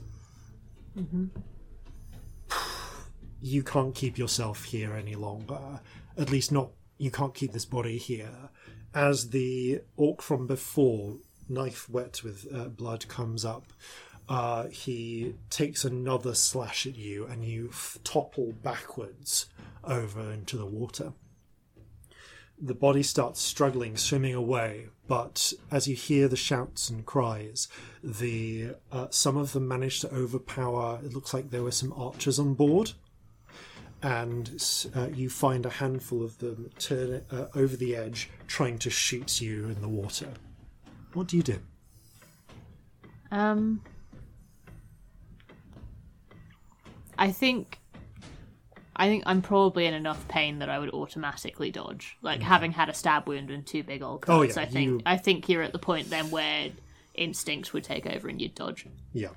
You 3.45 3.63
can't 3.63 3.95
keep 3.95 4.17
yourself 4.17 4.65
here 4.65 4.95
any 4.95 5.17
longer. 5.17 5.81
At 6.17 6.31
least 6.31 6.51
not. 6.51 6.71
You 6.97 7.11
can't 7.11 7.35
keep 7.35 7.53
this 7.53 7.67
body 7.67 7.99
here. 7.99 8.49
As 8.95 9.29
the 9.29 9.83
orc 9.99 10.23
from 10.23 10.47
before, 10.47 11.19
knife 11.47 11.91
wet 11.91 12.23
with 12.25 12.47
uh, 12.51 12.69
blood, 12.69 13.07
comes 13.07 13.45
up, 13.45 13.67
uh, 14.31 14.69
he 14.69 15.35
takes 15.51 15.85
another 15.85 16.35
slash 16.35 16.87
at 16.87 16.97
you, 16.97 17.27
and 17.27 17.45
you 17.45 17.69
f- 17.71 17.99
topple 18.03 18.55
backwards 18.63 19.45
over 19.85 20.33
into 20.33 20.57
the 20.57 20.65
water 20.65 21.13
the 22.61 22.75
body 22.75 23.03
starts 23.03 23.41
struggling, 23.41 23.97
swimming 23.97 24.35
away. 24.35 24.87
But 25.07 25.53
as 25.71 25.87
you 25.87 25.97
hear 25.97 26.29
the 26.29 26.37
shouts 26.37 26.89
and 26.89 27.05
cries, 27.05 27.69
the 28.03 28.77
uh, 28.91 29.09
some 29.11 29.37
of 29.37 29.53
them 29.53 29.69
manage 29.69 30.01
to 30.01 30.15
overpower. 30.15 31.01
It 31.05 31.13
looks 31.13 31.35
like 31.35 31.51
there 31.51 31.63
were 31.63 31.73
some 31.73 31.93
archers 31.93 32.39
on 32.39 32.55
board, 32.55 32.93
and 34.05 34.63
uh, 34.95 35.09
you 35.15 35.31
find 35.31 35.65
a 35.65 35.71
handful 35.71 36.23
of 36.23 36.37
them 36.39 36.71
turn 36.79 37.25
uh, 37.33 37.47
over 37.55 37.75
the 37.75 37.97
edge, 37.97 38.29
trying 38.47 38.79
to 38.81 38.91
shoot 38.91 39.41
you 39.41 39.65
in 39.65 39.81
the 39.81 39.89
water. 39.89 40.29
What 41.15 41.27
do 41.29 41.39
you 41.39 41.43
do? 41.43 41.59
Um, 43.31 43.81
I 47.19 47.31
think, 47.33 47.79
I 48.95 49.09
think 49.09 49.23
I'm 49.27 49.41
probably 49.41 49.87
in 49.87 49.95
enough 49.95 50.29
pain 50.29 50.59
that 50.59 50.69
I 50.69 50.79
would 50.79 50.91
automatically 50.91 51.71
dodge. 51.71 52.19
Like 52.21 52.43
having 52.43 52.73
had 52.73 52.89
a 52.91 52.95
stab 52.95 53.27
wound 53.27 53.51
and 53.51 53.67
two 53.67 53.83
big 53.83 54.03
old 54.03 54.25
Oh, 54.29 54.43
cuts. 54.43 54.57
yeah, 54.57 54.63
I 54.63 54.67
think 54.67 54.87
you- 54.87 55.01
I 55.07 55.17
think 55.17 55.49
you're 55.49 55.63
at 55.63 55.73
the 55.73 55.79
point 55.79 56.11
then 56.11 56.31
where 56.31 56.71
instinct 57.15 57.73
would 57.73 57.85
take 57.85 58.07
over 58.07 58.29
and 58.29 58.41
you'd 58.41 58.55
dodge. 58.55 58.87
Yeah. 59.15 59.29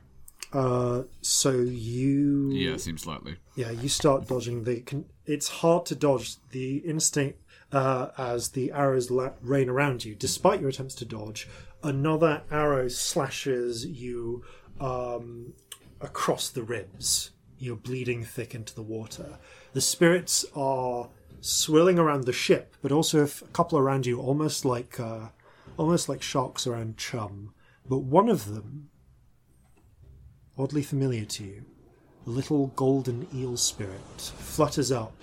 Uh, 0.53 1.03
so 1.21 1.51
you 1.51 2.51
Yeah, 2.51 2.77
seems 2.77 3.05
likely. 3.05 3.37
Yeah, 3.55 3.71
you 3.71 3.89
start 3.89 4.27
dodging. 4.27 4.63
The 4.63 4.81
can, 4.81 5.05
it's 5.25 5.47
hard 5.47 5.85
to 5.87 5.95
dodge 5.95 6.37
the 6.51 6.77
instinct 6.77 7.41
uh, 7.71 8.09
as 8.17 8.49
the 8.49 8.71
arrows 8.71 9.11
la- 9.11 9.33
rain 9.41 9.69
around 9.69 10.05
you. 10.05 10.15
Despite 10.15 10.61
your 10.61 10.69
attempts 10.69 10.95
to 10.95 11.05
dodge, 11.05 11.47
another 11.83 12.43
arrow 12.49 12.87
slashes 12.87 13.85
you 13.85 14.43
um, 14.79 15.53
across 16.01 16.49
the 16.49 16.63
ribs. 16.63 17.31
You're 17.59 17.75
bleeding 17.75 18.23
thick 18.23 18.53
into 18.53 18.73
the 18.73 18.83
water. 18.83 19.39
The 19.73 19.81
spirits 19.81 20.45
are 20.55 21.09
swirling 21.41 21.99
around 21.99 22.25
the 22.25 22.33
ship, 22.33 22.75
but 22.81 22.91
also 22.91 23.23
a 23.23 23.27
couple 23.51 23.79
around 23.79 24.05
you, 24.05 24.19
almost 24.19 24.63
like 24.63 24.99
uh, 24.99 25.29
almost 25.75 26.07
like 26.07 26.21
sharks 26.21 26.67
around 26.67 26.97
chum. 26.97 27.53
But 27.87 27.99
one 27.99 28.29
of 28.29 28.53
them, 28.53 28.89
oddly 30.57 30.83
familiar 30.83 31.25
to 31.25 31.43
you, 31.43 31.65
a 32.25 32.29
little 32.29 32.67
golden 32.75 33.27
eel 33.33 33.57
spirit 33.57 34.19
flutters 34.19 34.91
up, 34.91 35.13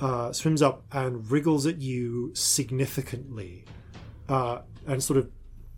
uh, 0.00 0.32
swims 0.32 0.62
up, 0.62 0.82
and 0.92 1.30
wriggles 1.30 1.66
at 1.66 1.80
you 1.80 2.34
significantly, 2.34 3.64
uh, 4.28 4.60
and 4.86 5.02
sort 5.02 5.18
of 5.18 5.30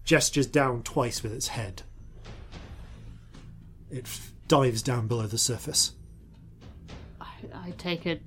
gestures 0.05 0.47
down 0.47 0.83
twice 0.83 1.23
with 1.23 1.33
its 1.33 1.49
head. 1.49 1.83
It 3.91 4.05
f- 4.05 4.33
dives 4.49 4.83
down 4.83 5.07
below 5.07 5.27
the 5.27 5.39
surface. 5.39 5.93
I 7.55 7.73
take 7.73 8.07
a 8.07 8.21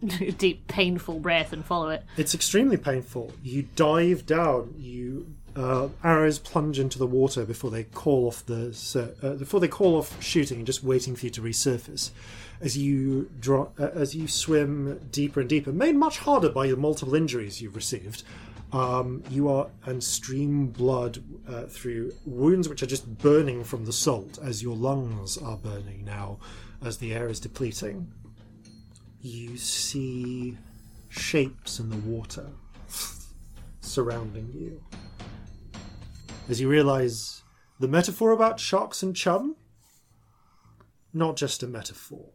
deep, 0.38 0.66
painful 0.66 1.20
breath 1.20 1.52
and 1.52 1.64
follow 1.64 1.90
it. 1.90 2.04
It's 2.16 2.34
extremely 2.34 2.76
painful. 2.76 3.32
You 3.42 3.68
dive 3.76 4.26
down. 4.26 4.74
You 4.78 5.34
uh, 5.56 5.88
arrows 6.04 6.38
plunge 6.38 6.78
into 6.78 6.98
the 6.98 7.06
water 7.06 7.44
before 7.44 7.70
they 7.70 7.84
call 7.84 8.26
off 8.26 8.44
the 8.46 9.14
uh, 9.22 9.34
before 9.34 9.60
they 9.60 9.68
call 9.68 9.96
off 9.96 10.22
shooting 10.22 10.58
and 10.58 10.66
just 10.66 10.82
waiting 10.82 11.16
for 11.16 11.26
you 11.26 11.30
to 11.30 11.42
resurface. 11.42 12.10
As 12.60 12.76
you 12.76 13.30
draw, 13.40 13.68
uh, 13.78 13.88
as 13.94 14.14
you 14.14 14.28
swim 14.28 15.00
deeper 15.10 15.40
and 15.40 15.48
deeper, 15.48 15.72
made 15.72 15.96
much 15.96 16.18
harder 16.18 16.50
by 16.50 16.68
the 16.68 16.76
multiple 16.76 17.14
injuries 17.14 17.60
you've 17.60 17.76
received. 17.76 18.22
Um, 18.72 19.24
you 19.30 19.48
are 19.48 19.68
and 19.86 20.02
stream 20.02 20.68
blood 20.68 21.22
uh, 21.48 21.62
through 21.64 22.12
wounds 22.24 22.68
which 22.68 22.82
are 22.84 22.86
just 22.86 23.18
burning 23.18 23.64
from 23.64 23.84
the 23.84 23.92
salt, 23.92 24.38
as 24.40 24.62
your 24.62 24.76
lungs 24.76 25.36
are 25.36 25.56
burning 25.56 26.04
now, 26.04 26.38
as 26.84 26.98
the 26.98 27.12
air 27.12 27.28
is 27.28 27.40
depleting. 27.40 28.12
You 29.20 29.56
see 29.56 30.56
shapes 31.08 31.80
in 31.80 31.90
the 31.90 31.96
water 31.96 32.46
surrounding 33.80 34.52
you. 34.54 34.80
As 36.50 36.60
you 36.60 36.68
realize 36.68 37.44
the 37.78 37.86
metaphor 37.86 38.32
about 38.32 38.58
sharks 38.58 39.04
and 39.04 39.14
chum, 39.14 39.54
not 41.14 41.36
just 41.36 41.62
a 41.62 41.68
metaphor. 41.68 42.32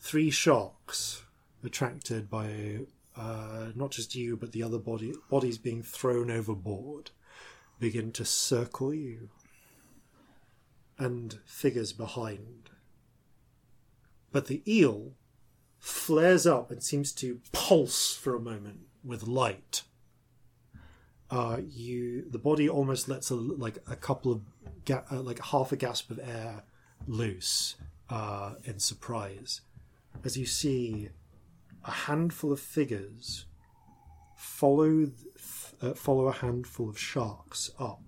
Three 0.00 0.30
sharks 0.30 1.24
attracted 1.62 2.30
by 2.30 2.86
uh, 3.14 3.66
not 3.74 3.90
just 3.90 4.14
you 4.14 4.34
but 4.34 4.52
the 4.52 4.62
other 4.62 4.78
body 4.78 5.12
bodies 5.28 5.58
being 5.58 5.82
thrown 5.82 6.30
overboard 6.30 7.10
begin 7.78 8.12
to 8.12 8.24
circle 8.24 8.94
you 8.94 9.28
and 10.96 11.40
figures 11.44 11.92
behind. 11.92 12.70
But 14.32 14.46
the 14.46 14.62
eel 14.66 15.12
flares 15.78 16.46
up 16.46 16.70
and 16.70 16.82
seems 16.82 17.12
to 17.12 17.42
pulse 17.52 18.16
for 18.16 18.34
a 18.34 18.40
moment 18.40 18.86
with 19.04 19.24
light. 19.24 19.82
Uh, 21.30 21.58
you, 21.68 22.24
the 22.30 22.38
body 22.38 22.68
almost 22.68 23.08
lets 23.08 23.30
a, 23.30 23.34
like 23.34 23.78
a 23.90 23.96
couple 23.96 24.32
of, 24.32 24.40
ga- 24.84 25.04
uh, 25.12 25.20
like 25.20 25.38
half 25.44 25.72
a 25.72 25.76
gasp 25.76 26.10
of 26.10 26.18
air 26.18 26.62
loose 27.06 27.76
uh, 28.08 28.54
in 28.64 28.78
surprise, 28.78 29.60
as 30.24 30.38
you 30.38 30.46
see 30.46 31.10
a 31.84 31.90
handful 31.90 32.50
of 32.50 32.60
figures 32.60 33.44
follow 34.36 35.04
th- 35.04 35.14
uh, 35.82 35.94
follow 35.94 36.28
a 36.28 36.32
handful 36.32 36.88
of 36.88 36.98
sharks 36.98 37.70
up. 37.78 38.00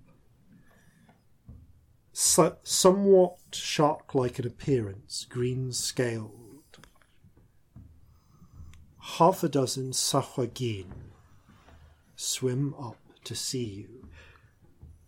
So, 2.12 2.56
somewhat 2.62 3.36
shark-like 3.52 4.38
in 4.38 4.46
appearance, 4.46 5.26
green 5.28 5.72
scaled 5.72 6.50
half 9.18 9.42
a 9.42 9.48
dozen 9.48 9.90
Sahuagin 9.90 10.86
swim 12.16 12.74
up 12.78 12.96
to 13.24 13.34
see 13.34 13.64
you. 13.64 14.08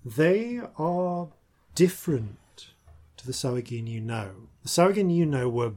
They 0.05 0.61
are 0.79 1.29
different 1.75 2.69
to 3.17 3.27
the 3.27 3.33
Sahuagin 3.33 3.87
you 3.89 4.01
know. 4.01 4.31
The 4.63 4.69
Sahuagin 4.69 5.15
you 5.15 5.27
know 5.27 5.49
were 5.49 5.75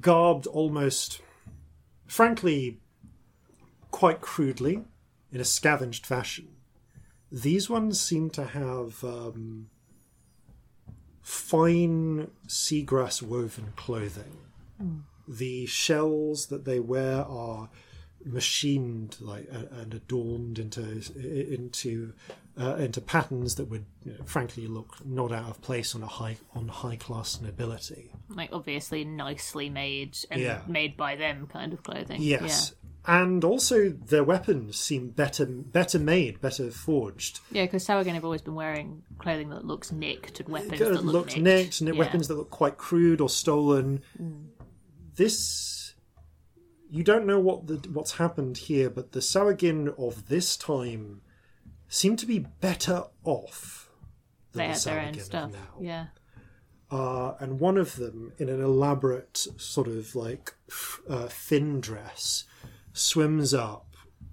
garbed 0.00 0.46
almost, 0.46 1.20
frankly, 2.06 2.80
quite 3.90 4.20
crudely, 4.20 4.84
in 5.30 5.40
a 5.40 5.44
scavenged 5.44 6.06
fashion. 6.06 6.48
These 7.30 7.70
ones 7.70 8.00
seem 8.00 8.30
to 8.30 8.44
have 8.44 9.02
um, 9.04 9.68
fine 11.22 12.30
seagrass 12.46 13.22
woven 13.22 13.72
clothing. 13.76 14.38
The 15.28 15.66
shells 15.66 16.46
that 16.46 16.64
they 16.64 16.80
wear 16.80 17.22
are 17.22 17.70
machined 18.24 19.16
like 19.20 19.48
uh, 19.52 19.80
and 19.80 19.94
adorned 19.94 20.58
into 20.58 20.80
into 21.52 22.12
uh, 22.60 22.76
into 22.76 23.00
patterns 23.00 23.54
that 23.56 23.64
would 23.64 23.84
you 24.04 24.12
know, 24.12 24.24
frankly 24.24 24.66
look 24.66 24.96
not 25.04 25.32
out 25.32 25.48
of 25.48 25.60
place 25.62 25.94
on 25.94 26.02
a 26.02 26.06
high 26.06 26.36
on 26.54 26.68
high 26.68 26.96
class 26.96 27.40
nobility. 27.40 28.12
Like 28.28 28.50
obviously 28.52 29.04
nicely 29.04 29.70
made 29.70 30.16
and 30.30 30.40
Yeah. 30.40 30.60
made 30.66 30.96
by 30.96 31.16
them 31.16 31.46
kind 31.46 31.72
of 31.72 31.82
clothing. 31.82 32.20
Yes. 32.22 32.74
And 33.04 33.42
also 33.42 33.88
their 33.88 34.22
weapons 34.22 34.78
seem 34.78 35.08
better 35.08 35.44
better 35.44 35.98
made, 35.98 36.40
better 36.40 36.70
forged. 36.70 37.40
Yeah, 37.50 37.64
because 37.64 37.84
Sahuagin 37.84 38.14
have 38.14 38.24
always 38.24 38.42
been 38.42 38.54
wearing 38.54 39.02
clothing 39.18 39.48
that 39.50 39.64
looks 39.64 39.90
nicked 39.90 40.38
and 40.38 40.48
weapons 40.50 40.78
that 40.78 41.04
look 41.04 41.26
nicked. 41.26 41.38
nicked, 41.40 41.80
and 41.80 41.88
Yeah. 41.88 41.98
weapons 41.98 42.28
that 42.28 42.36
look 42.36 42.50
quite 42.50 42.78
crude 42.78 43.20
or 43.20 43.28
stolen. 43.28 44.02
This 45.16 45.81
you 46.92 47.02
don't 47.02 47.26
know 47.26 47.40
what 47.40 47.66
the 47.66 47.76
what's 47.90 48.12
happened 48.12 48.56
here, 48.68 48.88
but 48.90 49.12
the 49.12 49.20
Sahuagin 49.20 49.98
of 49.98 50.28
this 50.28 50.56
time 50.56 51.22
seem 51.88 52.14
to 52.16 52.26
be 52.26 52.38
better 52.60 53.04
off 53.24 53.90
than 54.52 54.60
They 54.60 54.66
the 54.68 54.72
had 54.74 54.82
their 54.82 55.00
own 55.08 55.18
stuff. 55.20 55.52
now. 55.52 55.80
Yeah. 55.80 56.06
uh, 56.90 57.34
and 57.40 57.58
one 57.58 57.78
of 57.78 57.96
them, 57.96 58.32
in 58.38 58.48
an 58.50 58.62
elaborate 58.62 59.36
sort 59.56 59.88
of 59.88 60.14
like 60.14 60.54
uh, 61.08 61.28
fin 61.28 61.80
dress, 61.80 62.44
swims 62.92 63.54
up, 63.54 63.86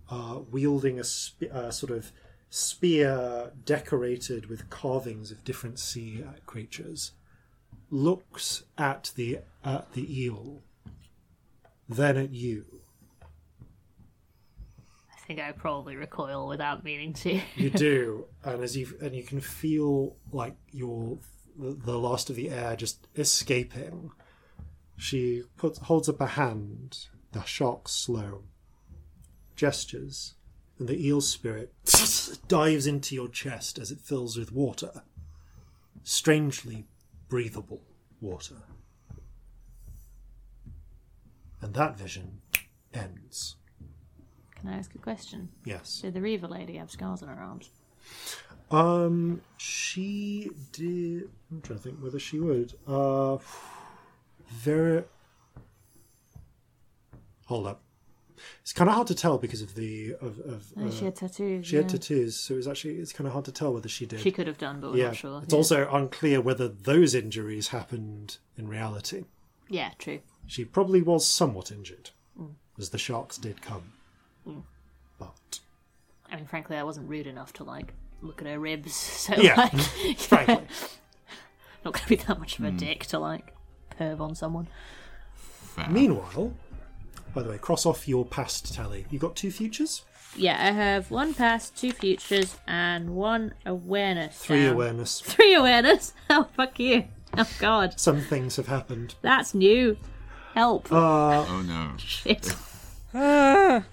uh, 0.09 0.39
wielding 0.51 0.99
a 0.99 1.03
spe- 1.05 1.51
uh, 1.53 1.71
sort 1.71 1.91
of 1.91 2.11
spear 2.49 3.51
decorated 3.65 4.47
with 4.49 4.69
carvings 4.69 5.31
of 5.31 5.43
different 5.45 5.79
sea 5.79 6.23
creatures. 6.45 7.13
Looks 7.91 8.63
at 8.77 9.11
the 9.15 9.39
at 9.63 9.93
the 9.93 10.05
eel, 10.23 10.61
then 11.89 12.17
at 12.17 12.33
you. 12.33 12.65
I 15.11 15.19
think 15.27 15.39
I 15.39 15.51
probably 15.51 15.95
recoil 15.95 16.47
without 16.47 16.83
meaning 16.83 17.13
to. 17.13 17.41
You 17.55 17.69
do, 17.71 18.25
and 18.43 18.63
as 18.63 18.77
you 18.77 18.95
and 19.01 19.15
you 19.15 19.23
can 19.23 19.41
feel 19.41 20.15
like 20.31 20.55
your 20.71 21.17
the, 21.57 21.71
the 21.73 21.97
last 21.97 22.29
of 22.29 22.35
the 22.35 22.49
air 22.49 22.75
just 22.75 23.07
escaping. 23.15 24.11
She 24.95 25.43
puts 25.57 25.79
holds 25.79 26.07
up 26.07 26.21
a 26.21 26.27
hand. 26.27 27.07
The 27.31 27.43
shock 27.43 27.87
slow. 27.89 28.43
Gestures, 29.55 30.35
and 30.77 30.87
the 30.87 31.05
eel 31.05 31.21
spirit 31.21 31.73
dives 32.47 32.87
into 32.87 33.13
your 33.13 33.27
chest 33.27 33.77
as 33.77 33.91
it 33.91 33.99
fills 33.99 34.37
with 34.37 34.51
water. 34.51 35.03
Strangely 36.03 36.85
breathable 37.27 37.81
water. 38.21 38.63
And 41.61 41.73
that 41.73 41.97
vision 41.97 42.41
ends. 42.93 43.55
Can 44.55 44.69
I 44.69 44.77
ask 44.77 44.93
a 44.95 44.97
question? 44.97 45.49
Yes. 45.65 45.99
Did 46.01 46.13
the 46.13 46.21
Reaver 46.21 46.47
lady 46.47 46.77
have 46.77 46.91
scars 46.91 47.21
on 47.23 47.29
her 47.29 47.41
arms? 47.41 47.69
Um, 48.71 49.41
she 49.57 50.51
did. 50.71 51.29
I'm 51.51 51.61
trying 51.61 51.79
to 51.79 51.83
think 51.83 51.97
whether 51.99 52.19
she 52.19 52.39
would. 52.39 52.73
Uh, 52.87 53.37
very. 54.47 55.03
Hold 57.45 57.67
up. 57.67 57.81
It's 58.61 58.71
kind 58.71 58.89
of 58.89 58.95
hard 58.95 59.07
to 59.07 59.15
tell 59.15 59.37
because 59.37 59.61
of 59.61 59.75
the 59.75 60.13
of. 60.21 60.39
of 60.39 60.73
uh, 60.77 60.91
she 60.91 61.05
had 61.05 61.15
tattoos. 61.15 61.65
she 61.65 61.75
had 61.75 61.85
yeah. 61.85 61.91
tattoos, 61.91 62.35
so 62.35 62.55
it's 62.55 62.67
actually 62.67 62.95
it's 62.95 63.11
kind 63.11 63.27
of 63.27 63.33
hard 63.33 63.45
to 63.45 63.51
tell 63.51 63.73
whether 63.73 63.89
she 63.89 64.05
did. 64.05 64.19
She 64.19 64.31
could 64.31 64.47
have 64.47 64.57
done, 64.57 64.79
but 64.79 64.91
we're 64.91 64.97
yeah, 64.97 65.07
not 65.07 65.15
sure. 65.15 65.41
it's 65.43 65.53
yeah. 65.53 65.57
also 65.57 65.89
unclear 65.91 66.39
whether 66.39 66.67
those 66.67 67.15
injuries 67.15 67.69
happened 67.69 68.37
in 68.57 68.67
reality. 68.67 69.25
Yeah, 69.67 69.91
true. 69.97 70.19
She 70.49 70.65
probably 70.65 71.01
was 71.01 71.25
somewhat 71.27 71.71
injured, 71.71 72.09
Mm. 72.39 72.53
as 72.77 72.89
the 72.89 72.97
sharks 72.97 73.37
did 73.37 73.61
come. 73.61 73.93
But 75.17 75.59
I 76.31 76.35
mean, 76.37 76.45
frankly, 76.45 76.77
I 76.77 76.83
wasn't 76.83 77.09
rude 77.09 77.27
enough 77.27 77.53
to 77.53 77.63
like 77.63 77.93
look 78.21 78.41
at 78.41 78.47
her 78.47 78.59
ribs, 78.59 78.93
so 79.25 79.35
Yeah, 79.35 79.55
like, 79.55 79.73
frankly, 80.17 80.67
not 81.85 81.93
going 81.93 82.03
to 82.03 82.07
be 82.09 82.15
that 82.15 82.39
much 82.39 82.59
of 82.59 82.65
a 82.65 82.71
dick 82.71 83.05
to 83.07 83.19
like 83.19 83.53
perv 83.99 84.19
on 84.19 84.35
someone. 84.35 84.67
Fair. 85.35 85.89
meanwhile, 85.89 86.53
by 87.33 87.43
the 87.43 87.49
way, 87.49 87.57
cross 87.57 87.85
off 87.85 88.07
your 88.07 88.25
past 88.25 88.73
tally. 88.73 89.05
You 89.09 89.19
got 89.19 89.35
two 89.35 89.51
futures. 89.51 90.03
Yeah, 90.35 90.57
I 90.59 90.71
have 90.71 91.09
one 91.09 91.33
past, 91.33 91.75
two 91.75 91.91
futures, 91.91 92.55
and 92.67 93.15
one 93.15 93.53
awareness. 93.65 94.37
Three 94.37 94.63
down. 94.65 94.73
awareness. 94.73 95.21
Three 95.21 95.53
awareness. 95.55 96.13
Oh 96.29 96.47
fuck 96.55 96.79
you. 96.79 97.05
Oh 97.37 97.47
god, 97.59 97.99
Some 97.99 98.21
things 98.21 98.55
have 98.55 98.67
happened. 98.67 99.15
that's 99.21 99.53
new. 99.53 99.97
Help! 100.59 100.91
Uh, 100.91 101.45
Oh 101.47 101.61
no. 101.61 101.93
Shit. 101.97 102.53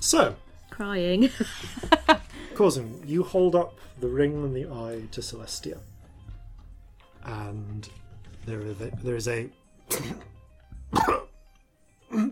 so, 0.00 0.34
Crying. 0.68 1.28
Corzin, 2.54 3.08
you 3.08 3.22
hold 3.22 3.54
up 3.54 3.78
the 4.00 4.08
ring 4.08 4.42
and 4.42 4.52
the 4.52 4.64
eye 4.64 5.02
to 5.12 5.20
Celestia. 5.20 5.78
And 7.24 7.88
there 8.46 8.62
is 8.62 8.80
a, 8.80 8.90
there 9.04 9.14
is 9.14 9.28
a 9.28 9.48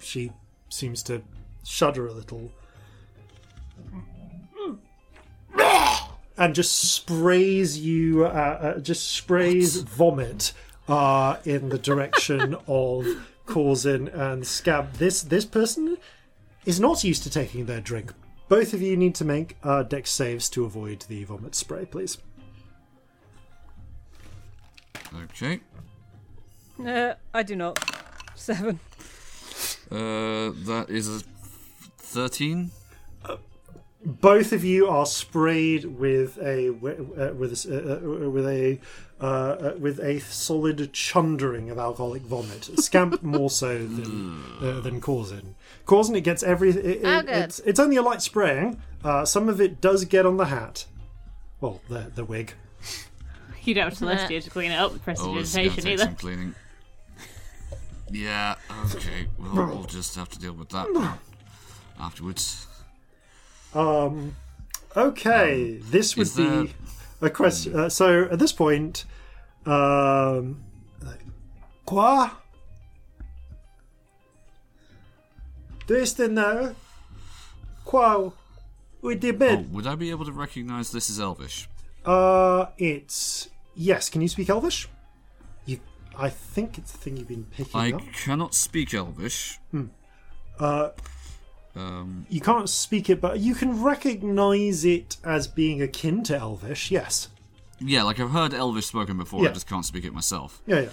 she 0.00 0.32
seems 0.70 1.04
to 1.04 1.22
shudder 1.62 2.08
a 2.08 2.12
little 2.12 2.50
and 6.36 6.52
just 6.52 6.74
sprays 6.94 7.78
you 7.78 8.24
uh, 8.24 8.28
uh, 8.28 8.78
just 8.80 9.06
sprays 9.06 9.76
vomit 9.82 10.52
uh, 10.88 11.36
in 11.44 11.68
the 11.68 11.78
direction 11.78 12.54
of 12.66 13.06
Corzin 13.46 14.12
and 14.12 14.46
Scamp. 14.46 14.94
This 14.94 15.22
this 15.22 15.44
person 15.44 15.98
is 16.64 16.80
not 16.80 17.04
used 17.04 17.22
to 17.22 17.30
taking 17.30 17.66
their 17.66 17.80
drink. 17.80 18.12
Both 18.48 18.72
of 18.72 18.80
you 18.80 18.96
need 18.96 19.14
to 19.16 19.24
make 19.24 19.56
uh, 19.62 19.82
dex 19.82 20.10
saves 20.10 20.48
to 20.50 20.64
avoid 20.64 21.04
the 21.08 21.24
vomit 21.24 21.54
spray, 21.54 21.84
please. 21.84 22.18
Okay. 25.14 25.60
Uh, 26.84 27.14
I 27.34 27.42
do 27.42 27.56
not. 27.56 27.78
Seven. 28.34 28.80
Uh, 29.90 30.52
that 30.66 30.86
is 30.88 31.08
a 31.08 31.20
thirteen. 31.98 32.70
Both 34.04 34.52
of 34.52 34.64
you 34.64 34.86
are 34.88 35.06
sprayed 35.06 35.84
with 35.84 36.38
a 36.38 36.68
uh, 36.68 37.34
with 37.34 37.66
a, 37.66 37.96
uh, 37.96 38.30
with 38.30 38.46
a 38.46 38.78
uh, 39.20 39.24
uh, 39.24 39.74
with 39.78 39.98
a 40.00 40.20
solid 40.20 40.92
chundering 40.92 41.70
of 41.70 41.78
alcoholic 41.78 42.22
vomit. 42.22 42.64
Scamp 42.80 43.22
more 43.22 43.50
so 43.50 43.78
than 43.78 44.42
uh, 44.60 44.80
than 44.80 45.00
Corzin. 45.00 45.54
Corzin, 45.86 46.16
it 46.16 46.20
gets 46.22 46.42
every. 46.42 46.70
It, 46.70 46.76
it- 46.86 47.00
Oh, 47.04 47.20
good. 47.22 47.30
It's, 47.30 47.58
it's 47.60 47.80
only 47.80 47.96
a 47.96 48.02
light 48.02 48.22
spraying. 48.22 48.80
Uh, 49.02 49.24
some 49.24 49.48
of 49.48 49.60
it 49.60 49.80
does 49.80 50.04
get 50.04 50.24
on 50.26 50.36
the 50.36 50.46
hat. 50.46 50.86
Well, 51.60 51.80
the 51.88 52.10
the 52.14 52.24
wig. 52.24 52.54
you 53.64 53.74
don't 53.74 53.84
have 53.84 53.94
Celestia 53.98 54.42
to 54.44 54.50
clean 54.50 54.70
it 54.70 54.76
up 54.76 54.92
with 54.92 55.02
Oh, 55.20 55.34
this 55.34 55.50
is 55.50 55.54
gonna 55.56 55.68
prestidigitation 55.70 55.82
take 55.84 55.92
either. 55.94 56.04
some 56.04 56.14
cleaning. 56.16 56.54
Yeah. 58.10 58.54
Okay. 58.94 59.26
Well, 59.38 59.66
we'll 59.66 59.84
just 59.84 60.14
have 60.16 60.28
to 60.30 60.38
deal 60.38 60.52
with 60.54 60.70
that 60.70 60.86
afterwards. 62.00 62.66
Um, 63.74 64.34
okay, 64.96 65.78
this 65.90 66.16
would 66.16 66.34
be 66.34 66.44
there- 66.46 66.66
a 67.20 67.30
question. 67.30 67.74
Uh, 67.78 67.88
so 67.88 68.24
at 68.30 68.38
this 68.38 68.52
point, 68.52 69.04
um, 69.66 70.62
quoi? 71.86 72.30
This 75.86 76.18
now? 76.18 76.74
Quoi? 77.84 78.30
We 79.00 79.14
did 79.14 79.40
Oh, 79.42 79.64
would 79.72 79.86
I 79.86 79.94
be 79.94 80.10
able 80.10 80.24
to 80.26 80.32
recognise 80.32 80.90
this 80.90 81.08
as 81.08 81.18
Elvish? 81.20 81.68
Uh, 82.04 82.66
it's 82.76 83.48
yes. 83.74 84.10
Can 84.10 84.20
you 84.20 84.28
speak 84.28 84.50
Elvish? 84.50 84.88
You, 85.66 85.78
I 86.16 86.28
think 86.28 86.78
it's 86.78 86.92
the 86.92 86.98
thing 86.98 87.16
you've 87.16 87.28
been 87.28 87.44
picking 87.44 87.80
I 87.80 87.92
up. 87.92 88.02
cannot 88.12 88.54
speak 88.54 88.92
Elvish. 88.92 89.58
Hmm. 89.70 89.86
Uh, 90.58 90.90
Um, 91.78 92.26
you 92.28 92.40
can't 92.40 92.68
speak 92.68 93.08
it, 93.08 93.20
but 93.20 93.38
you 93.38 93.54
can 93.54 93.82
recognize 93.82 94.84
it 94.84 95.16
as 95.22 95.46
being 95.46 95.80
akin 95.80 96.24
to 96.24 96.36
Elvish. 96.36 96.90
Yes. 96.90 97.28
yeah, 97.78 98.02
like 98.02 98.18
I've 98.18 98.30
heard 98.30 98.52
Elvish 98.52 98.86
spoken 98.86 99.16
before. 99.16 99.44
Yeah. 99.44 99.50
I 99.50 99.52
just 99.52 99.68
can't 99.68 99.84
speak 99.84 100.04
it 100.04 100.12
myself. 100.12 100.60
Yeah, 100.66 100.80
yeah. 100.80 100.88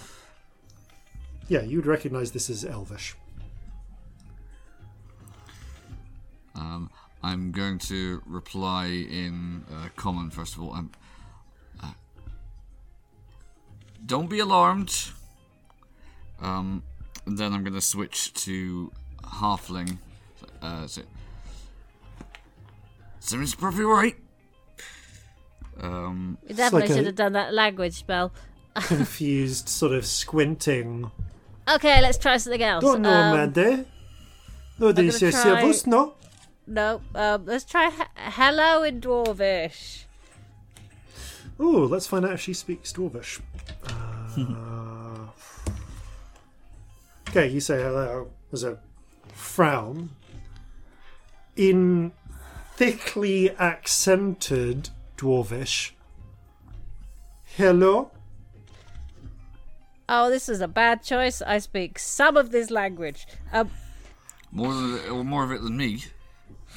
Yeah, 1.48 1.62
you 1.62 1.78
would 1.78 1.86
recognize 1.86 2.30
this 2.32 2.48
as 2.48 2.64
Elvish. 2.64 3.16
Um, 6.54 6.90
I'm 7.22 7.52
going 7.52 7.78
to 7.80 8.22
reply 8.24 8.86
in 8.86 9.64
uh, 9.72 9.88
common 9.96 10.30
first 10.30 10.54
of 10.54 10.62
all. 10.62 10.72
Um, 10.72 10.90
don't 14.06 14.30
be 14.30 14.38
alarmed. 14.38 15.10
Um, 16.40 16.82
then 17.26 17.52
I'm 17.52 17.64
going 17.64 17.74
to 17.74 17.80
switch 17.80 18.32
to 18.44 18.92
halfling. 19.24 19.98
Uh, 20.62 20.86
so, 20.86 21.02
Seems 23.20 23.54
probably 23.54 23.84
right. 23.84 24.16
Um, 25.80 26.38
We 26.42 26.54
definitely 26.54 26.80
like 26.82 26.90
a- 26.90 26.94
should 26.94 27.06
have 27.06 27.14
done 27.16 27.32
that 27.32 27.52
language 27.52 27.94
spell. 27.94 28.32
Confused, 28.76 29.68
sort 29.68 29.92
of 29.92 30.06
squinting. 30.06 31.10
Okay, 31.68 32.00
let's 32.00 32.18
try 32.18 32.36
something 32.36 32.62
else. 32.62 32.84
Don't 32.84 33.02
know, 33.02 33.10
Um, 33.10 33.32
Amanda. 33.34 33.84
No, 34.78 34.92
this 34.92 35.20
is 35.22 35.32
try- 35.34 35.42
Servus, 35.42 35.86
no? 35.86 36.14
No, 36.66 37.00
um, 37.14 37.46
let's 37.46 37.64
try 37.64 37.90
he- 37.90 38.02
hello 38.16 38.82
in 38.82 39.00
Dwarvish. 39.00 40.04
Oh, 41.58 41.88
let's 41.90 42.06
find 42.06 42.24
out 42.24 42.32
if 42.32 42.40
she 42.40 42.52
speaks 42.52 42.92
Dwarvish. 42.92 43.40
Uh, 44.36 45.26
okay, 47.30 47.48
you 47.48 47.60
say 47.60 47.82
hello. 47.82 48.30
There's 48.50 48.64
a 48.64 48.78
frown. 49.32 50.10
In 51.56 52.12
thickly 52.74 53.50
accented 53.56 54.90
Dwarvish. 55.16 55.92
Hello? 57.44 58.10
Oh, 60.08 60.28
this 60.28 60.48
is 60.48 60.60
a 60.60 60.68
bad 60.68 61.02
choice. 61.02 61.40
I 61.42 61.58
speak 61.58 61.98
some 61.98 62.36
of 62.36 62.50
this 62.50 62.70
language. 62.70 63.26
Um, 63.52 63.70
more 64.52 64.72
than, 64.74 65.08
or 65.10 65.24
more 65.24 65.44
of 65.44 65.50
it 65.52 65.62
than 65.62 65.76
me. 65.76 66.04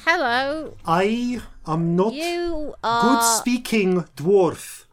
hello, 0.04 0.76
I 0.86 1.40
am 1.66 1.94
not 1.94 2.14
you 2.14 2.74
are 2.82 3.02
good 3.18 3.22
speaking 3.38 4.04
dwarf. 4.16 4.84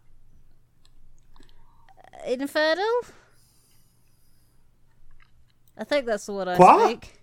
infernal. 2.26 3.02
I 5.78 5.84
think 5.86 6.06
that's 6.06 6.26
the 6.26 6.34
one 6.34 6.50
I 6.50 6.56
Quoi? 6.58 6.86
speak. 6.86 7.16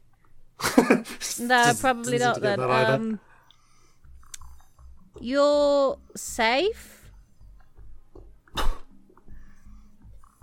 No, 1.41 1.73
probably 1.81 2.19
doesn't 2.19 2.43
then. 2.43 2.61
Um, 2.61 3.21
you're 5.21 5.99
safe. 6.15 7.11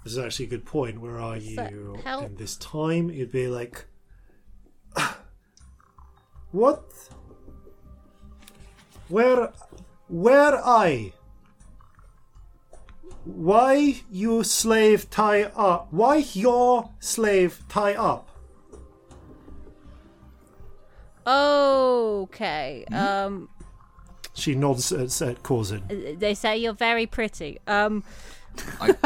This 0.03 0.13
is 0.13 0.17
actually 0.17 0.45
a 0.45 0.49
good 0.49 0.65
point. 0.65 0.99
Where 0.99 1.19
are 1.19 1.37
you 1.37 1.59
in 2.05 2.35
this 2.35 2.57
time? 2.57 3.09
You'd 3.09 3.31
be 3.31 3.47
like, 3.47 3.85
what? 6.51 6.83
Where, 9.09 9.51
where 10.07 10.65
I? 10.65 11.13
Why 13.25 14.01
you 14.09 14.43
slave 14.43 15.09
tie 15.11 15.43
up? 15.43 15.87
Why 15.91 16.25
your 16.33 16.89
slave 16.99 17.61
tie 17.69 17.93
up? 17.93 18.30
Okay. 21.27 22.85
Hmm? 22.89 22.95
Um, 22.95 23.49
She 24.33 24.55
nods 24.55 24.91
at, 24.91 25.21
at 25.21 25.43
Corzin. 25.43 26.19
they 26.19 26.33
say 26.33 26.57
you're 26.57 26.73
very 26.73 27.05
pretty. 27.05 27.59
Um, 27.67 28.03
I, 28.79 28.95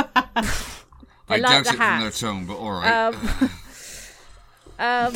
I 1.28 1.38
like 1.38 1.42
doubt 1.42 1.64
the 1.66 1.70
it 1.72 1.76
from 1.78 2.00
their 2.02 2.12
tone, 2.12 2.46
but 2.46 2.58
alright. 2.58 2.92
um, 2.92 3.50
um, 4.80 5.14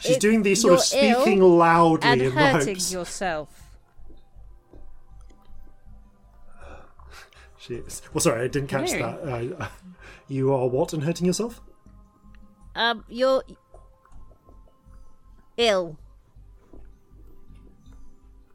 She's 0.00 0.16
it- 0.16 0.20
doing 0.20 0.42
the 0.42 0.54
sort 0.54 0.74
of 0.74 0.92
you're 0.92 1.10
ill 1.12 1.22
speaking 1.22 1.42
loudly 1.42 2.08
and 2.10 2.22
in 2.22 2.34
the 2.34 2.40
hurting 2.40 2.74
hopes. 2.74 2.92
yourself. 2.92 3.58
She 7.58 7.74
is. 7.74 8.02
Well, 8.12 8.20
sorry, 8.20 8.42
I 8.44 8.48
didn't 8.48 8.68
catch 8.68 8.90
Very. 8.90 9.02
that. 9.48 9.60
Uh, 9.60 9.68
you 10.28 10.52
are 10.52 10.66
what 10.66 10.92
and 10.92 11.04
hurting 11.04 11.26
yourself? 11.26 11.60
Um, 12.74 13.04
you're 13.08 13.44
ill. 15.56 15.96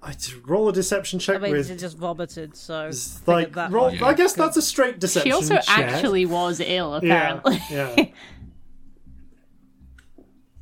I 0.01 0.11
just 0.13 0.35
roll 0.45 0.69
a 0.69 0.73
deception 0.73 1.19
check 1.19 1.37
I 1.37 1.39
mean, 1.39 1.51
with 1.53 1.67
she 1.67 1.75
just 1.75 1.97
vomited, 1.97 2.55
so 2.55 2.91
like 3.25 3.53
that 3.53 3.71
roll, 3.71 3.87
I 4.03 4.13
guess 4.13 4.35
good. 4.35 4.43
that's 4.43 4.57
a 4.57 4.61
straight 4.61 4.99
deception 4.99 5.29
She 5.29 5.33
also 5.33 5.55
check. 5.55 5.67
actually 5.69 6.25
was 6.25 6.59
ill, 6.59 6.93
apparently. 6.95 7.59
yeah. 7.71 7.95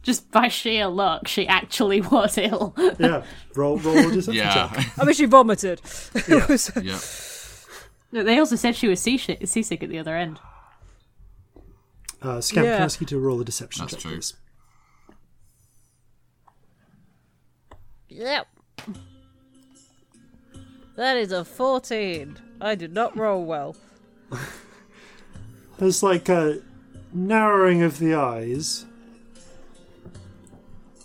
Just 0.03 0.29
by 0.29 0.49
sheer 0.49 0.85
luck, 0.85 1.27
she 1.27 1.47
actually 1.47 1.99
was 1.99 2.37
ill. 2.37 2.75
yeah. 2.99 3.23
Roll 3.55 3.77
roll 3.77 3.97
a 3.97 4.03
deception 4.11 4.35
yeah. 4.35 4.69
check. 4.71 4.87
I 4.99 5.03
mean, 5.03 5.15
she 5.15 5.25
vomited. 5.25 5.81
It 6.15 6.47
was- 6.47 6.71
yeah. 6.81 6.99
No, 8.11 8.23
they 8.23 8.37
also 8.37 8.55
said 8.55 8.75
she 8.75 8.87
was 8.87 8.99
seasick, 9.01 9.45
seasick 9.47 9.81
at 9.83 9.89
the 9.89 9.97
other 9.97 10.15
end. 10.15 10.39
Uh, 12.21 12.39
Scamp, 12.39 12.65
can 12.67 12.73
I 12.81 12.83
ask 12.85 13.01
you 13.01 13.07
to 13.07 13.17
roll 13.19 13.41
a 13.41 13.43
deception 13.45 13.81
That's 13.83 13.93
check, 13.93 14.01
true. 14.03 14.11
please? 14.11 14.33
Yep. 18.09 18.47
That 20.95 21.17
is 21.17 21.31
a 21.31 21.43
14. 21.43 22.37
I 22.61 22.75
did 22.75 22.93
not 22.93 23.17
roll 23.17 23.43
well. 23.43 23.75
There's 25.77 26.01
like 26.01 26.29
a 26.29 26.61
narrowing 27.13 27.83
of 27.83 27.99
the 27.99 28.15
eyes. 28.15 28.85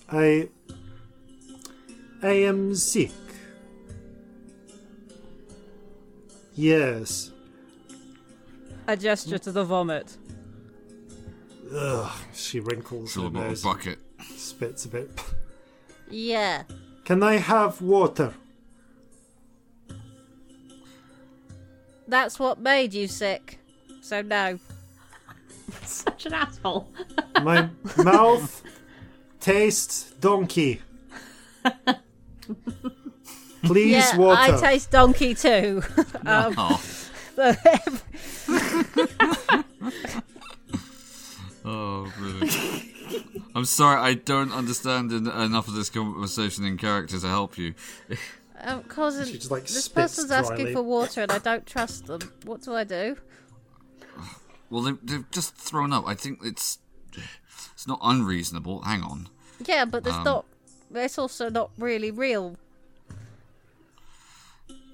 I 0.09 0.49
I 2.22 2.32
am 2.32 2.68
um, 2.68 2.74
sick. 2.74 3.11
Yes. 6.55 7.30
A 8.86 8.97
gesture 8.97 9.38
to 9.38 9.53
the 9.53 9.64
vomit. 9.64 10.16
Ugh. 11.74 12.12
She 12.34 12.61
wrinkles 12.61 13.14
Fill 13.14 13.22
her 13.24 13.28
a 13.28 13.30
bottle 13.30 13.49
nose, 13.51 13.62
bucket. 13.62 13.99
spits 14.36 14.84
a 14.84 14.88
bit. 14.88 15.11
Yeah. 16.11 16.64
Can 17.05 17.22
I 17.22 17.36
have 17.36 17.80
water? 17.80 18.34
That's 22.11 22.38
what 22.38 22.58
made 22.61 22.92
you 22.92 23.06
sick. 23.08 23.58
So 24.02 24.20
no. 24.22 24.58
Such 25.84 26.26
an 26.26 26.34
asshole. 26.34 26.88
My 27.42 27.70
mouth 27.96 28.62
tastes 29.40 30.11
donkey. 30.20 30.82
Please, 33.62 33.92
yeah, 33.92 34.16
water. 34.16 34.56
I 34.56 34.61
taste 34.61 34.90
donkey 34.90 35.34
too. 35.34 35.82
um, 36.26 36.54
Oh. 36.58 36.80
so 37.36 37.54
Oh, 41.64 42.12
really? 42.18 42.50
I'm 43.54 43.64
sorry, 43.66 44.00
I 44.00 44.14
don't 44.14 44.50
understand 44.52 45.12
en- 45.12 45.26
enough 45.26 45.68
of 45.68 45.74
this 45.74 45.90
conversation 45.90 46.64
in 46.64 46.78
character 46.78 47.20
to 47.20 47.28
help 47.28 47.58
you. 47.58 47.74
Um, 48.62 48.82
Corzin 48.84 49.26
She 49.26 49.34
just, 49.38 49.50
like, 49.50 49.62
this 49.62 49.84
spits 49.84 50.16
person's 50.16 50.30
asking 50.30 50.72
for 50.72 50.82
water 50.82 51.22
and 51.22 51.32
I 51.32 51.38
don't 51.38 51.66
trust 51.66 52.06
them. 52.06 52.20
What 52.44 52.62
do 52.62 52.74
I 52.74 52.84
do? 52.84 53.16
Well, 54.68 54.82
they, 54.82 54.92
they've 55.02 55.30
just 55.30 55.54
thrown 55.54 55.92
up. 55.92 56.04
I 56.06 56.14
think 56.14 56.40
it's 56.44 56.78
it's 57.72 57.86
not 57.88 57.98
unreasonable. 58.02 58.82
Hang 58.82 59.02
on. 59.02 59.28
Yeah, 59.66 59.84
but 59.84 60.06
it's 60.06 60.14
Um, 60.16 60.24
not. 60.24 60.44
It's 60.94 61.18
also 61.18 61.48
not 61.50 61.70
really 61.78 62.11
real. 62.11 62.56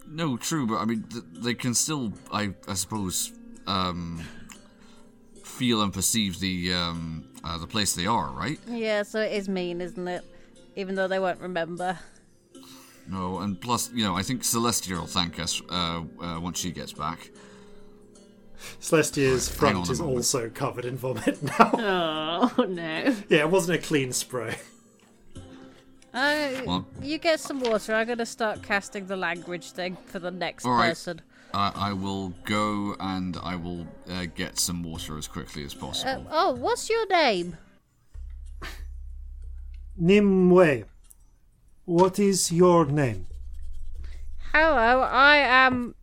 No, 0.09 0.37
true, 0.37 0.67
but 0.67 0.77
I 0.77 0.85
mean, 0.85 1.03
th- 1.05 1.25
they 1.33 1.55
can 1.55 1.75
still, 1.75 2.12
I, 2.33 2.55
I 2.69 2.75
suppose, 2.75 3.33
um, 3.67 4.23
feel 5.43 5.83
and 5.83 5.93
perceive 5.93 6.39
the 6.39 6.73
um, 6.73 7.29
uh, 7.43 7.59
the 7.59 7.67
place 7.67 7.95
they 7.95 8.07
are, 8.07 8.31
right? 8.31 8.61
Yeah, 8.69 9.03
so 9.03 9.21
it 9.21 9.33
is 9.33 9.49
mean, 9.49 9.81
isn't 9.81 10.07
it? 10.07 10.25
Even 10.77 10.95
though 10.95 11.09
they 11.09 11.19
won't 11.19 11.41
remember. 11.41 11.99
No, 13.09 13.39
and 13.41 13.61
plus, 13.61 13.91
you 13.93 14.05
know, 14.05 14.17
I 14.17 14.23
think 14.23 14.43
Celestia 14.43 14.99
will 14.99 15.07
thank 15.07 15.39
us 15.39 15.63
uh, 15.71 16.03
uh, 16.21 16.41
once 16.41 16.59
she 16.59 16.71
gets 16.73 16.93
back. 16.93 17.31
Celestia's 18.81 19.49
Hang 19.49 19.59
front 19.59 19.77
on 19.77 19.89
a 19.89 19.93
is 19.93 20.01
moment. 20.01 20.17
also 20.17 20.49
covered 20.51 20.85
in 20.87 20.97
vomit 20.97 21.41
now. 21.59 22.51
Oh 22.59 22.65
no. 22.69 23.15
yeah, 23.29 23.39
it 23.41 23.51
wasn't 23.51 23.79
a 23.79 23.83
clean 23.83 24.13
spray. 24.13 24.57
Uh, 26.13 26.63
Well- 26.67 26.87
you 27.03 27.19
get 27.19 27.39
some 27.41 27.61
water. 27.61 27.95
I'm 27.95 28.07
gonna 28.09 28.25
start 28.27 28.63
casting 28.63 29.07
the 29.07 29.17
language 29.17 29.71
thing 29.73 29.97
for 30.07 30.19
the 30.19 30.31
next 30.31 30.65
All 30.65 30.73
right. 30.73 30.89
person. 30.89 31.21
I, 31.55 31.73
I 31.91 31.93
will 31.93 32.31
go 32.45 32.97
and 32.99 33.37
I 33.43 33.55
will 33.57 33.87
uh, 34.11 34.25
get 34.35 34.59
some 34.59 34.83
water 34.83 35.17
as 35.17 35.29
quickly 35.29 35.63
as 35.65 35.75
Uh, 35.75 35.79
possible. 35.79 36.27
oh, 36.31 36.53
what's 36.55 36.89
your 36.91 37.07
name? 37.09 37.57
Nimue, 39.99 40.85
what 41.87 42.18
is 42.18 42.53
your 42.53 42.84
name? 42.84 43.26
Hello, 44.53 45.01
I 45.03 45.37
am 45.37 45.95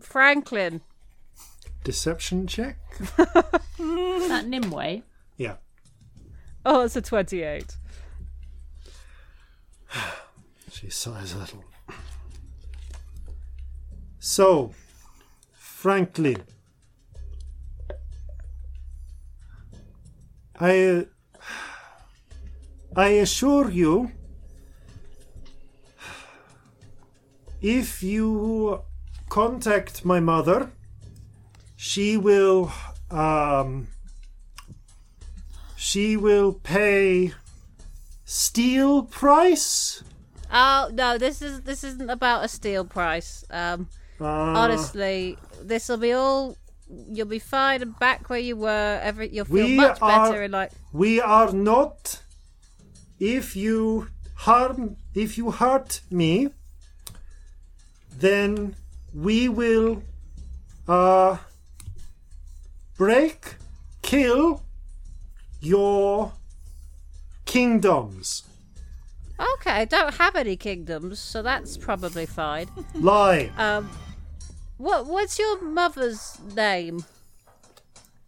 Franklin. 0.00 0.82
Deception 1.84 2.46
check? 2.46 2.76
That 3.78 4.46
Nimue. 4.48 5.02
Yeah. 5.36 5.56
Oh, 6.64 6.82
it's 6.82 6.96
a 6.96 7.00
28. 7.00 7.76
She 10.72 10.90
sighs 10.90 11.32
a 11.32 11.38
little. 11.38 11.64
So, 14.18 14.74
Franklin, 15.54 16.42
I 20.60 21.06
I 22.96 23.08
assure 23.08 23.70
you 23.70 24.10
if 27.60 28.02
you 28.02 28.82
contact 29.28 30.04
my 30.04 30.20
mother 30.20 30.70
she 31.76 32.16
will 32.16 32.70
um 33.10 33.88
she 35.76 36.16
will 36.16 36.52
pay 36.52 37.32
steel 38.24 39.02
price 39.02 40.02
Oh 40.50 40.90
no, 40.92 41.18
this 41.18 41.42
is 41.42 41.62
this 41.62 41.82
isn't 41.82 42.08
about 42.08 42.44
a 42.44 42.48
steel 42.48 42.84
price. 42.84 43.44
Um, 43.50 43.88
uh, 44.20 44.24
honestly, 44.24 45.36
this 45.62 45.88
will 45.88 45.96
be 45.96 46.12
all. 46.12 46.56
You'll 46.88 47.26
be 47.26 47.40
fine 47.40 47.82
and 47.82 47.98
back 47.98 48.30
where 48.30 48.38
you 48.38 48.56
were. 48.56 49.00
Every 49.02 49.28
you'll 49.28 49.44
feel 49.44 49.68
much 49.68 50.00
are- 50.00 50.28
better. 50.28 50.42
And 50.42 50.52
like, 50.52 50.70
we 50.92 51.20
are 51.20 51.52
not 51.52 52.22
if 53.18 53.56
you 53.56 54.06
harm 54.34 54.96
if 55.14 55.36
you 55.36 55.50
hurt 55.50 56.00
me 56.10 56.50
then 58.18 58.74
we 59.14 59.48
will 59.48 60.02
uh 60.88 61.36
break 62.96 63.56
kill 64.02 64.62
your 65.60 66.32
kingdoms 67.44 68.44
okay, 69.38 69.70
I 69.70 69.84
don't 69.84 70.14
have 70.14 70.34
any 70.34 70.56
kingdoms, 70.56 71.18
so 71.18 71.42
that's 71.42 71.76
probably 71.76 72.24
fine. 72.24 72.68
lie 72.94 73.50
Um, 73.58 73.90
what 74.78 75.06
what's 75.06 75.38
your 75.38 75.60
mother's 75.62 76.38
name? 76.54 77.04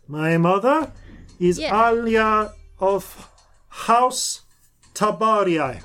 my 0.06 0.36
mother 0.38 0.92
is 1.38 1.58
Yeah. 1.58 1.88
alia 1.90 2.52
of 2.78 3.28
house 3.68 4.42
tabarii 4.94 5.80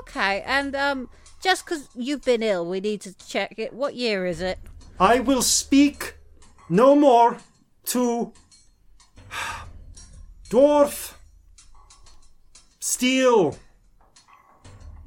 Okay, 0.00 0.42
and 0.42 0.74
um, 0.76 1.08
just 1.48 1.64
because 1.64 1.88
you've 1.94 2.22
been 2.26 2.42
ill, 2.42 2.66
we 2.66 2.78
need 2.78 3.00
to 3.00 3.14
check 3.26 3.54
it. 3.56 3.72
What 3.72 3.94
year 3.94 4.26
is 4.26 4.42
it? 4.42 4.58
I 5.00 5.20
will 5.20 5.40
speak 5.40 6.16
no 6.68 6.94
more 6.94 7.38
to 7.86 8.34
dwarf 10.50 11.14
steel 12.80 13.56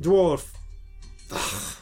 dwarf. 0.01 0.47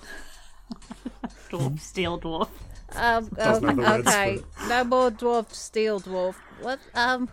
Dwarf, 1.49 1.79
steel 1.79 2.19
dwarf. 2.19 2.49
Um, 2.95 3.29
um, 3.39 3.61
the 3.65 3.73
words 3.73 4.07
okay, 4.07 4.39
no 4.67 4.83
more 4.83 5.09
dwarf, 5.09 5.51
steel 5.53 5.99
dwarf. 6.01 6.35
What? 6.61 6.79
Um, 6.93 7.29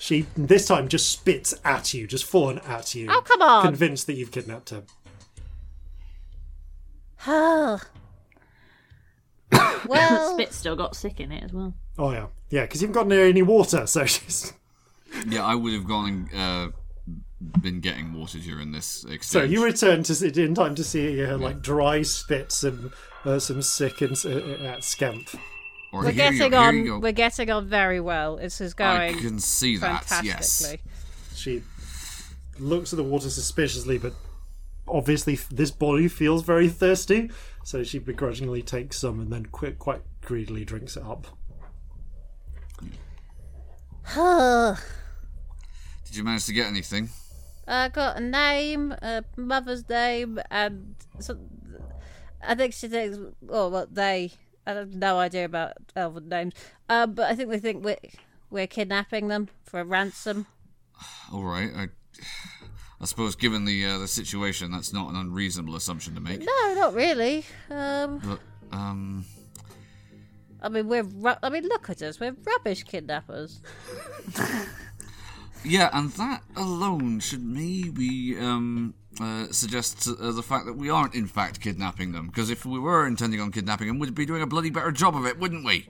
She 0.00 0.26
this 0.36 0.66
time 0.66 0.88
just 0.88 1.10
spits 1.10 1.54
at 1.64 1.92
you, 1.94 2.06
just 2.06 2.24
fallen 2.24 2.58
at 2.60 2.94
you. 2.94 3.08
Oh, 3.10 3.20
come 3.20 3.42
on. 3.42 3.62
Convinced 3.62 4.06
that 4.06 4.14
you've 4.14 4.32
kidnapped 4.32 4.70
her. 4.70 4.82
Oh. 7.26 7.80
well, 9.86 10.34
Spit 10.34 10.52
still 10.52 10.76
got 10.76 10.96
sick 10.96 11.20
in 11.20 11.32
it 11.32 11.44
as 11.44 11.52
well. 11.52 11.74
Oh 11.98 12.10
yeah, 12.10 12.26
yeah, 12.50 12.62
because 12.62 12.80
you 12.80 12.88
haven't 12.88 13.00
got 13.00 13.08
near 13.08 13.26
any 13.26 13.42
water, 13.42 13.86
so 13.86 14.04
she's. 14.06 14.52
Yeah, 15.26 15.44
I 15.44 15.54
would 15.54 15.74
have 15.74 15.86
gone 15.86 16.30
and 16.32 16.72
uh, 16.72 16.76
been 17.60 17.80
getting 17.80 18.14
water 18.14 18.38
during 18.38 18.72
this 18.72 19.04
exchange. 19.04 19.22
So 19.26 19.42
you 19.42 19.62
return 19.62 20.02
to 20.04 20.14
sit 20.14 20.38
in 20.38 20.54
time 20.54 20.74
to 20.76 20.82
see 20.82 21.18
her 21.18 21.36
like 21.36 21.60
dry 21.60 22.00
spits 22.00 22.64
and 22.64 22.90
uh, 23.24 23.38
some 23.38 23.60
sick 23.60 24.00
and 24.00 24.16
uh, 24.24 24.64
at 24.64 24.84
scamp. 24.84 25.28
Or 25.92 26.00
we're 26.00 26.12
getting 26.12 26.38
go, 26.50 26.62
here 26.62 26.72
you 26.72 26.94
on. 26.94 27.00
We're 27.02 27.12
getting 27.12 27.50
on 27.50 27.66
very 27.66 28.00
well. 28.00 28.36
This 28.36 28.60
is 28.60 28.72
going. 28.72 29.00
I 29.00 29.12
going 29.12 29.22
can 29.22 29.38
see 29.38 29.76
that. 29.76 30.20
Yes. 30.24 30.74
She 31.34 31.62
looks 32.58 32.92
at 32.92 32.96
the 32.96 33.04
water 33.04 33.28
suspiciously, 33.28 33.98
but 33.98 34.14
obviously 34.88 35.38
this 35.50 35.70
body 35.70 36.08
feels 36.08 36.42
very 36.42 36.68
thirsty, 36.68 37.30
so 37.64 37.82
she 37.82 37.98
begrudgingly 37.98 38.62
takes 38.62 38.98
some 38.98 39.20
and 39.20 39.32
then 39.32 39.46
quite, 39.46 39.78
quite 39.78 40.02
greedily 40.20 40.64
drinks 40.64 40.96
it 40.96 41.04
up. 41.04 41.26
Did 46.04 46.16
you 46.16 46.24
manage 46.24 46.46
to 46.46 46.52
get 46.52 46.66
anything? 46.66 47.08
I 47.66 47.88
got 47.88 48.16
a 48.16 48.20
name, 48.20 48.92
a 49.00 49.24
mother's 49.36 49.88
name, 49.88 50.40
and 50.50 50.96
some, 51.20 51.38
I 52.46 52.54
think 52.54 52.74
she 52.74 52.88
thinks. 52.88 53.18
Oh, 53.48 53.68
well, 53.68 53.86
they. 53.90 54.32
I 54.66 54.72
have 54.72 54.94
no 54.94 55.18
idea 55.18 55.44
about 55.44 55.72
elven 55.96 56.28
names. 56.28 56.54
Um, 56.88 57.14
but 57.14 57.30
I 57.30 57.34
think 57.34 57.50
they 57.50 57.58
think 57.58 57.84
we're 57.84 57.96
we're 58.50 58.66
kidnapping 58.66 59.28
them 59.28 59.48
for 59.64 59.80
a 59.80 59.84
ransom. 59.84 60.46
All 61.32 61.44
right. 61.44 61.70
I, 61.74 61.88
I 63.02 63.06
suppose, 63.06 63.34
given 63.34 63.64
the 63.64 63.84
uh, 63.84 63.98
the 63.98 64.06
situation, 64.06 64.70
that's 64.70 64.92
not 64.92 65.10
an 65.10 65.16
unreasonable 65.16 65.74
assumption 65.74 66.14
to 66.14 66.20
make. 66.20 66.38
No, 66.40 66.74
not 66.74 66.94
really. 66.94 67.44
Um, 67.68 68.20
But 68.20 68.38
um, 68.70 69.24
I 70.62 70.68
mean, 70.68 70.86
we're. 70.86 71.02
Ru- 71.02 71.34
I 71.42 71.48
mean, 71.50 71.64
look 71.64 71.90
at 71.90 72.00
us. 72.02 72.20
We're 72.20 72.36
rubbish 72.44 72.84
kidnappers. 72.84 73.60
yeah, 75.64 75.90
and 75.92 76.12
that 76.12 76.42
alone 76.56 77.18
should 77.20 77.44
maybe 77.44 78.38
um 78.38 78.94
uh, 79.20 79.46
suggest 79.50 80.08
uh, 80.08 80.30
the 80.32 80.42
fact 80.42 80.66
that 80.66 80.74
we 80.74 80.88
aren't 80.88 81.14
in 81.14 81.26
fact 81.26 81.60
kidnapping 81.60 82.12
them. 82.12 82.28
Because 82.28 82.50
if 82.50 82.64
we 82.64 82.78
were 82.78 83.06
intending 83.06 83.40
on 83.40 83.50
kidnapping 83.50 83.88
them, 83.88 83.98
we'd 83.98 84.14
be 84.14 84.26
doing 84.26 84.42
a 84.42 84.46
bloody 84.46 84.70
better 84.70 84.92
job 84.92 85.16
of 85.16 85.26
it, 85.26 85.38
wouldn't 85.40 85.64
we? 85.64 85.88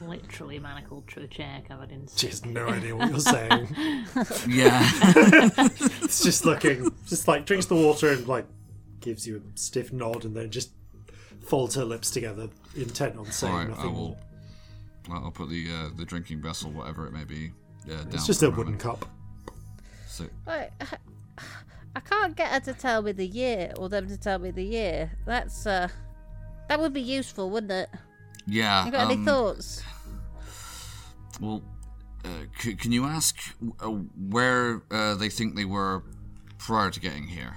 Literally 0.00 0.58
manacled 0.58 1.08
to 1.08 1.22
a 1.22 1.26
chair 1.26 1.62
covered 1.66 1.90
in 1.90 2.06
She 2.14 2.26
has 2.26 2.44
no 2.44 2.68
idea 2.68 2.94
what 2.94 3.08
you're 3.10 3.18
saying. 3.20 3.68
Yeah. 4.48 4.88
It's 6.02 6.22
just 6.22 6.44
looking, 6.44 6.90
just 7.06 7.26
like 7.28 7.46
drinks 7.46 7.66
the 7.66 7.74
water 7.76 8.12
and 8.12 8.26
like 8.28 8.46
gives 9.00 9.26
you 9.26 9.36
a 9.36 9.58
stiff 9.58 9.92
nod 9.92 10.24
and 10.24 10.36
then 10.36 10.50
just 10.50 10.70
folds 11.42 11.74
her 11.76 11.84
lips 11.84 12.10
together, 12.10 12.48
intent 12.76 13.16
on 13.16 13.26
saying 13.26 13.52
All 13.52 13.58
right. 13.58 13.66
I 13.66 13.70
nothing 13.70 13.92
will. 13.94 14.00
more. 14.08 14.16
I'll 15.10 15.24
I'll 15.24 15.30
put 15.30 15.48
the 15.48 15.66
uh, 15.72 15.88
the 15.96 16.04
drinking 16.04 16.42
vessel, 16.42 16.70
whatever 16.72 17.06
it 17.06 17.12
may 17.12 17.24
be, 17.24 17.52
uh, 17.90 17.96
down. 18.04 18.08
It's 18.12 18.26
just 18.26 18.42
a 18.42 18.46
a 18.46 18.50
wooden 18.50 18.64
moment. 18.76 18.80
cup. 18.80 19.06
So, 20.08 20.26
Right. 20.46 20.70
I 21.96 22.00
can't 22.00 22.36
get 22.36 22.50
her 22.52 22.60
to 22.60 22.74
tell 22.74 23.00
me 23.02 23.12
the 23.12 23.26
year, 23.26 23.72
or 23.78 23.88
them 23.88 24.06
to 24.08 24.16
tell 24.18 24.38
me 24.38 24.50
the 24.50 24.62
year. 24.64 25.10
That's 25.24 25.66
uh, 25.66 25.88
that 26.68 26.78
would 26.80 26.92
be 26.92 27.00
useful, 27.00 27.48
wouldn't 27.50 27.72
it? 27.72 27.88
Yeah. 28.46 28.86
You 28.86 28.92
got 28.92 29.10
any 29.10 29.14
um, 29.14 29.24
thoughts? 29.24 29.82
Well, 31.40 31.62
uh, 32.24 32.28
c- 32.58 32.74
can 32.74 32.92
you 32.92 33.04
ask 33.04 33.36
uh, 33.80 33.88
where 33.88 34.82
uh, 34.90 35.14
they 35.14 35.28
think 35.28 35.56
they 35.56 35.64
were 35.64 36.02
prior 36.58 36.90
to 36.90 37.00
getting 37.00 37.24
here? 37.24 37.56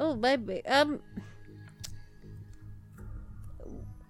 Oh, 0.00 0.14
maybe. 0.14 0.64
Um. 0.66 1.00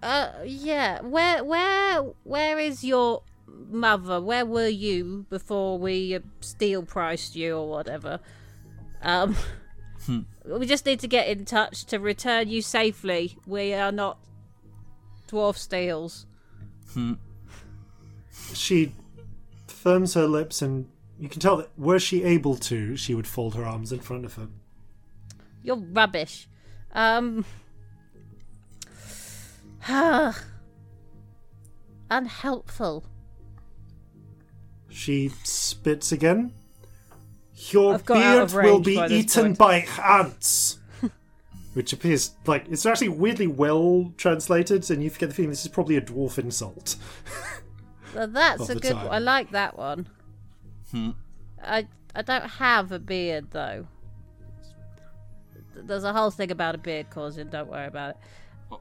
Uh, 0.01 0.31
yeah. 0.45 1.01
Where, 1.01 1.43
where, 1.43 2.01
where 2.23 2.59
is 2.59 2.83
your 2.83 3.23
mother? 3.69 4.21
Where 4.21 4.45
were 4.45 4.67
you 4.67 5.25
before 5.29 5.77
we 5.77 6.15
uh, 6.15 6.19
steel 6.41 6.83
priced 6.83 7.35
you 7.35 7.57
or 7.57 7.69
whatever? 7.69 8.19
Um. 9.01 9.35
We 10.45 10.65
just 10.65 10.85
need 10.85 10.99
to 11.01 11.07
get 11.07 11.27
in 11.27 11.45
touch 11.45 11.85
to 11.85 11.99
return 11.99 12.49
you 12.49 12.61
safely. 12.61 13.37
We 13.45 13.73
are 13.73 13.91
not 13.91 14.17
dwarf 15.29 15.57
steels. 15.57 16.25
She 18.53 18.95
firms 19.67 20.13
her 20.15 20.27
lips 20.27 20.61
and 20.61 20.87
you 21.19 21.29
can 21.29 21.39
tell 21.39 21.57
that 21.57 21.69
were 21.77 21.99
she 21.99 22.23
able 22.23 22.55
to, 22.55 22.95
she 22.95 23.13
would 23.13 23.27
fold 23.27 23.55
her 23.55 23.65
arms 23.65 23.91
in 23.91 23.99
front 23.99 24.25
of 24.25 24.35
her. 24.35 24.47
You're 25.61 25.75
rubbish. 25.77 26.47
Um. 26.93 27.45
Unhelpful. 32.09 33.03
She 34.89 35.29
spits 35.43 36.11
again. 36.11 36.53
Your 37.71 37.93
I've 37.95 38.05
got 38.05 38.17
out 38.17 38.41
of 38.43 38.51
beard 38.53 38.63
will 38.63 38.79
be 38.79 38.97
eaten 39.09 39.55
point. 39.55 39.57
by 39.57 39.85
ants. 40.01 40.78
Which 41.73 41.93
appears 41.93 42.31
like 42.47 42.65
it's 42.69 42.85
actually 42.85 43.09
weirdly 43.09 43.47
well 43.47 44.11
translated, 44.17 44.89
and 44.89 45.03
you 45.03 45.09
forget 45.09 45.29
the 45.29 45.35
feeling 45.35 45.51
this 45.51 45.61
is 45.61 45.71
probably 45.71 45.97
a 45.97 46.01
dwarf 46.01 46.37
insult. 46.37 46.95
Well, 48.15 48.27
that's 48.27 48.69
a 48.69 48.75
good. 48.75 48.93
time. 48.93 49.07
I 49.11 49.19
like 49.19 49.51
that 49.51 49.77
one. 49.77 50.07
Hmm. 50.91 51.11
I 51.63 51.87
I 52.15 52.23
don't 52.23 52.49
have 52.49 52.91
a 52.91 52.97
beard 52.97 53.51
though. 53.51 53.85
There's 55.75 56.03
a 56.03 56.11
whole 56.11 56.31
thing 56.31 56.51
about 56.51 56.73
a 56.75 56.79
beard 56.79 57.11
causing. 57.11 57.49
Don't 57.49 57.69
worry 57.69 57.85
about 57.85 58.15
it. 58.15 58.17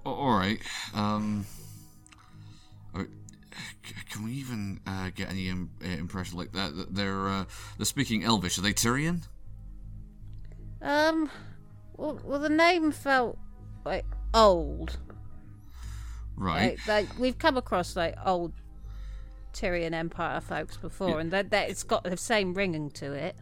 All 0.04 0.36
right. 0.36 0.58
Um, 0.94 1.46
uh, 2.94 3.04
can 4.10 4.24
we 4.24 4.32
even 4.32 4.80
uh, 4.86 5.10
get 5.14 5.28
any 5.30 5.48
Im- 5.48 5.70
uh, 5.84 5.88
impression 5.88 6.38
like 6.38 6.52
that? 6.52 6.74
that 6.76 6.94
They're 6.94 7.28
uh, 7.28 7.44
they're 7.76 7.84
speaking 7.86 8.24
Elvish. 8.24 8.58
Are 8.58 8.62
they 8.62 8.72
Tyrian? 8.72 9.24
Um. 10.80 11.30
Well, 11.98 12.18
well 12.24 12.38
the 12.38 12.48
name 12.48 12.92
felt 12.92 13.36
like 13.84 14.06
old. 14.32 14.98
Right. 16.36 16.78
Like, 16.86 16.88
like 16.88 17.18
we've 17.18 17.38
come 17.38 17.58
across 17.58 17.96
like 17.96 18.14
old 18.24 18.52
Tyrian 19.52 19.92
Empire 19.92 20.40
folks 20.40 20.76
before, 20.76 21.20
and 21.20 21.30
that, 21.32 21.50
that 21.50 21.68
it's 21.68 21.82
got 21.82 22.04
the 22.04 22.16
same 22.16 22.54
ringing 22.54 22.90
to 22.92 23.12
it. 23.12 23.36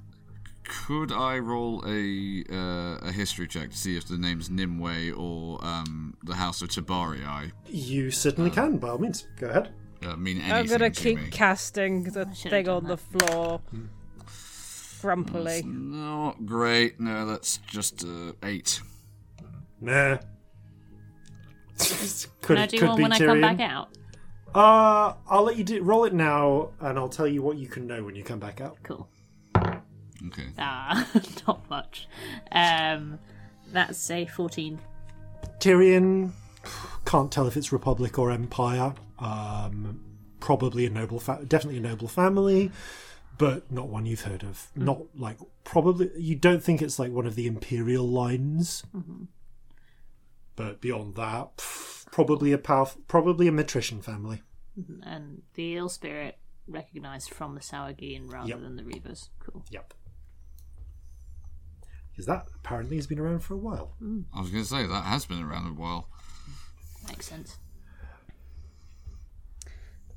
Could 0.65 1.13
I 1.13 1.39
roll 1.39 1.85
a 1.87 2.43
uh, 2.51 3.09
a 3.09 3.13
history 3.13 3.47
check 3.47 3.71
to 3.71 3.77
see 3.77 3.97
if 3.97 4.09
the 4.09 4.19
name's 4.19 4.51
Nimue 4.51 5.15
or 5.15 5.65
um, 5.65 6.17
the 6.25 6.35
House 6.35 6.61
of 6.61 6.71
Tabarii 6.71 7.53
You 7.69 8.11
certainly 8.11 8.51
can, 8.51 8.79
by 8.79 8.89
all 8.89 8.99
means. 8.99 9.29
Go 9.37 9.49
ahead. 9.49 9.73
uh, 10.03 10.17
mean 10.17 10.39
anything 10.39 10.53
I'm 10.53 10.67
gonna 10.67 10.91
to 10.91 11.03
keep 11.03 11.19
me? 11.19 11.31
casting 11.31 12.05
the 12.05 12.25
thing 12.25 12.65
done 12.65 12.75
on 12.75 12.85
the 12.85 12.97
floor. 12.97 13.61
Grumpily. 15.07 15.63
Not 15.65 16.45
great. 16.45 16.99
No, 16.99 17.25
that's 17.27 17.59
just 17.59 18.05
uh, 18.05 18.33
eight. 18.43 18.81
Nah. 19.81 20.17
could, 21.79 22.27
Can 22.43 22.57
I 22.57 22.67
do 22.67 22.79
could 22.81 22.89
one 22.89 22.97
be 22.97 23.03
when 23.05 23.13
I 23.13 23.19
Tyrion. 23.19 23.27
come 23.27 23.41
back 23.41 23.61
out? 23.61 23.89
Uh, 24.53 25.15
I'll 25.31 25.45
let 25.45 25.57
you 25.57 25.63
do, 25.63 25.81
roll 25.85 26.07
it 26.07 26.13
now, 26.13 26.71
and 26.81 26.99
I'll 26.99 27.09
tell 27.09 27.29
you 27.29 27.41
what 27.41 27.57
you 27.57 27.69
can 27.69 27.87
know 27.87 28.03
when 28.03 28.17
you 28.17 28.25
come 28.25 28.41
back 28.41 28.61
out. 28.61 28.79
Cool. 28.83 29.09
Okay. 29.55 30.47
Ah, 30.59 31.07
not 31.47 31.71
much. 31.71 32.09
Um, 32.51 33.21
that's 33.71 34.11
a 34.11 34.27
14. 34.27 34.81
Tyrion 35.61 36.33
can't 37.05 37.31
tell 37.31 37.47
if 37.47 37.57
it's 37.57 37.71
Republic 37.71 38.19
or 38.19 38.33
Empire. 38.33 38.93
Um, 39.21 40.01
probably 40.41 40.85
a 40.87 40.91
noble, 40.91 41.21
fa- 41.21 41.45
definitely 41.47 41.79
a 41.79 41.83
noble 41.83 42.09
family, 42.09 42.73
but 43.39 43.71
not 43.71 43.89
one 43.89 44.07
you've 44.07 44.23
heard 44.23 44.43
of. 44.43 44.69
Hmm. 44.75 44.85
Not 44.85 45.03
like 45.17 45.39
probably 45.65 46.11
you 46.17 46.35
don't 46.37 46.63
think 46.63 46.83
it's 46.83 46.99
like 46.99 47.13
one 47.13 47.27
of 47.27 47.35
the 47.35 47.47
imperial 47.47 48.07
lines. 48.07 48.83
Mm-hmm. 48.97 49.25
But 50.55 50.81
beyond 50.81 51.17
that, 51.17 51.57
pff, 51.59 52.07
probably 52.11 52.53
a 52.53 52.59
powerful, 52.59 53.03
probably 53.09 53.47
a 53.49 53.53
matrician 53.53 54.01
family. 54.01 54.43
Mm-hmm. 54.81 55.03
And 55.03 55.43
the 55.55 55.77
ill 55.77 55.89
spirit 55.89 56.39
recognized 56.67 57.31
from 57.31 57.55
the 57.55 57.61
Sahuagin 57.61 58.31
rather 58.33 58.49
Yep. 58.49 58.61
than 58.61 58.77
the 58.77 58.83
Reavers. 58.83 59.29
Cool. 59.39 59.65
Yep. 59.71 59.95
Because 62.11 62.27
that 62.27 62.47
apparently 62.55 62.97
has 62.97 63.07
been 63.07 63.19
around 63.19 63.41
for 63.41 63.53
a 63.53 63.59
while. 63.59 63.93
Mm. 64.03 64.25
I 64.35 64.41
was 64.41 64.51
going 64.51 64.63
to 64.65 64.69
say 64.69 64.87
that 64.87 65.05
has 65.05 65.27
been 65.27 65.43
around 65.43 65.67
a 65.69 65.75
while. 65.75 66.09
Makes 67.09 67.27
sense. 67.27 67.59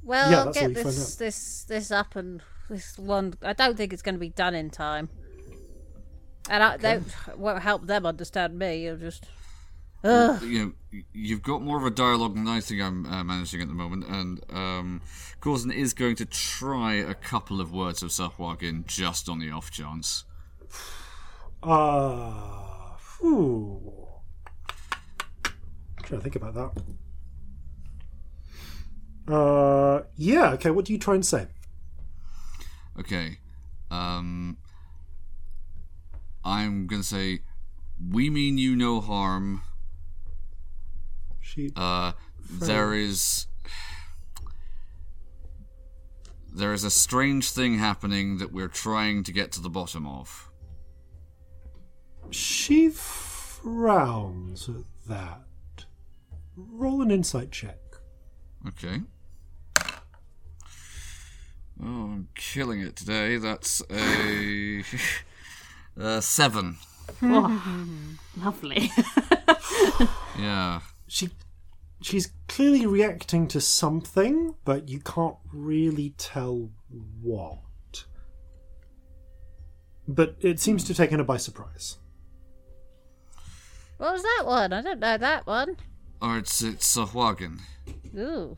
Well, 0.02 0.32
Yeah, 0.32 0.44
I'll 0.46 0.54
get 0.54 0.74
this 0.74 1.16
this 1.16 1.64
this 1.66 1.92
up 1.92 2.16
and 2.16 2.42
this 2.70 2.98
one. 2.98 3.34
I 3.42 3.54
don't 3.54 3.76
think 3.76 3.94
it's 3.94 4.02
going 4.02 4.16
to 4.16 4.20
be 4.20 4.30
done 4.30 4.56
in 4.56 4.70
time, 4.70 5.10
and 6.50 6.64
I, 6.64 6.78
that 6.78 7.02
won't 7.38 7.62
help 7.62 7.88
them 7.88 8.06
understand 8.06 8.58
me. 8.58 8.86
You'll 8.86 8.98
just 8.98 9.26
Ugh. 10.04 10.42
You 10.44 10.66
know, 10.92 11.02
you've 11.12 11.42
got 11.42 11.62
more 11.62 11.78
of 11.78 11.84
a 11.84 11.90
dialogue 11.90 12.36
than 12.36 12.48
I 12.48 12.62
think 12.62 12.82
I'm 12.82 13.06
uh, 13.06 13.24
managing 13.24 13.62
at 13.62 13.68
the 13.68 13.74
moment, 13.74 14.06
and 14.08 14.42
um, 14.50 15.02
Corzin 15.42 15.74
is 15.74 15.94
going 15.94 16.16
to 16.18 16.26
try 16.26 16.94
a 16.94 17.14
couple 17.14 17.60
of 17.60 17.74
words 17.74 18.02
of 18.02 18.10
Sahuagin 18.10 18.86
just 18.88 19.28
on 19.28 19.40
the 19.40 19.52
off 19.52 19.72
chance. 19.72 20.26
Ah, 21.62 22.96
phew. 22.98 24.08
Trying 26.04 26.22
to 26.22 26.24
think 26.24 26.38
about 26.38 26.54
that. 29.28 29.34
Uh, 29.34 30.04
yeah. 30.16 30.52
Okay. 30.52 30.72
What 30.72 30.86
do 30.86 30.94
you 30.94 31.00
try 31.00 31.16
and 31.16 31.26
say? 31.26 31.48
Okay. 33.00 33.38
Um, 33.90 34.58
I'm 36.44 36.88
going 36.88 37.02
to 37.02 37.08
say, 37.08 37.40
we 38.12 38.30
mean 38.30 38.58
you 38.58 38.76
no 38.76 39.02
harm. 39.02 39.62
She. 41.42 41.72
Uh, 41.76 42.14
there 42.50 42.94
is. 42.94 43.48
There 46.52 46.74
is 46.74 46.84
a 46.84 46.92
strange 46.92 47.52
thing 47.52 47.78
happening 47.78 48.40
that 48.40 48.52
we're 48.52 48.68
trying 48.68 49.24
to 49.24 49.32
get 49.32 49.52
to 49.54 49.62
the 49.62 49.70
bottom 49.70 50.06
of. 50.08 50.50
She 52.32 52.90
frowns 52.90 54.68
at 54.68 54.84
that. 55.08 55.86
Roll 56.56 57.02
an 57.02 57.12
insight 57.12 57.52
check. 57.52 57.78
Okay. 58.68 59.02
Oh, 61.82 61.86
I'm 61.86 62.28
killing 62.36 62.82
it 62.82 62.96
today. 62.96 63.38
That's 63.38 63.82
a. 63.90 64.84
uh, 66.00 66.20
seven. 66.22 66.78
Lovely. 67.22 68.92
Yeah. 70.38 70.82
She. 71.08 71.30
She's 72.02 72.32
clearly 72.48 72.86
reacting 72.86 73.48
to 73.50 73.60
something, 73.60 74.56
but 74.64 74.88
you 74.88 75.00
can't 75.02 75.36
really 75.52 76.14
tell 76.18 76.70
what. 77.22 78.06
But 80.08 80.36
it 80.40 80.62
seems 80.62 80.84
to 80.86 80.90
have 80.90 80.98
taken 80.98 81.20
her 81.20 81.26
by 81.26 81.36
surprise. 81.36 81.98
what 83.98 84.14
was 84.14 84.24
that 84.24 84.44
one? 84.46 84.72
I 84.72 84.82
don't 84.82 85.00
know 85.02 85.18
that 85.18 85.46
one. 85.46 85.76
Or 86.22 86.38
it's 86.38 86.62
it's 86.62 86.96
Sahuagin. 86.96 87.60
Ooh. 88.18 88.56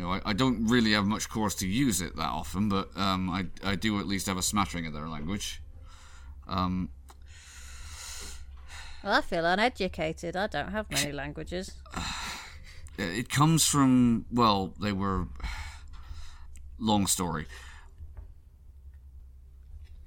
You 0.00 0.06
know, 0.06 0.12
I, 0.12 0.22
I 0.24 0.32
don't 0.32 0.66
really 0.66 0.92
have 0.92 1.04
much 1.04 1.28
course 1.28 1.54
to 1.56 1.68
use 1.68 2.00
it 2.00 2.16
that 2.16 2.30
often, 2.30 2.70
but 2.70 2.88
um, 2.96 3.28
I 3.28 3.44
I 3.62 3.74
do 3.76 4.00
at 4.00 4.06
least 4.06 4.28
have 4.28 4.38
a 4.38 4.42
smattering 4.42 4.86
of 4.86 4.94
their 4.94 5.06
language. 5.06 5.60
Um, 6.48 6.88
Well, 9.04 9.12
I 9.12 9.20
feel 9.20 9.44
uneducated. 9.44 10.36
I 10.36 10.46
don't 10.46 10.70
have 10.70 10.90
many 10.90 11.12
languages. 11.12 11.72
it 12.98 13.28
comes 13.28 13.66
from 13.66 14.24
well, 14.32 14.72
they 14.80 14.92
were 14.92 15.28
long 16.78 17.06
story. 17.06 17.44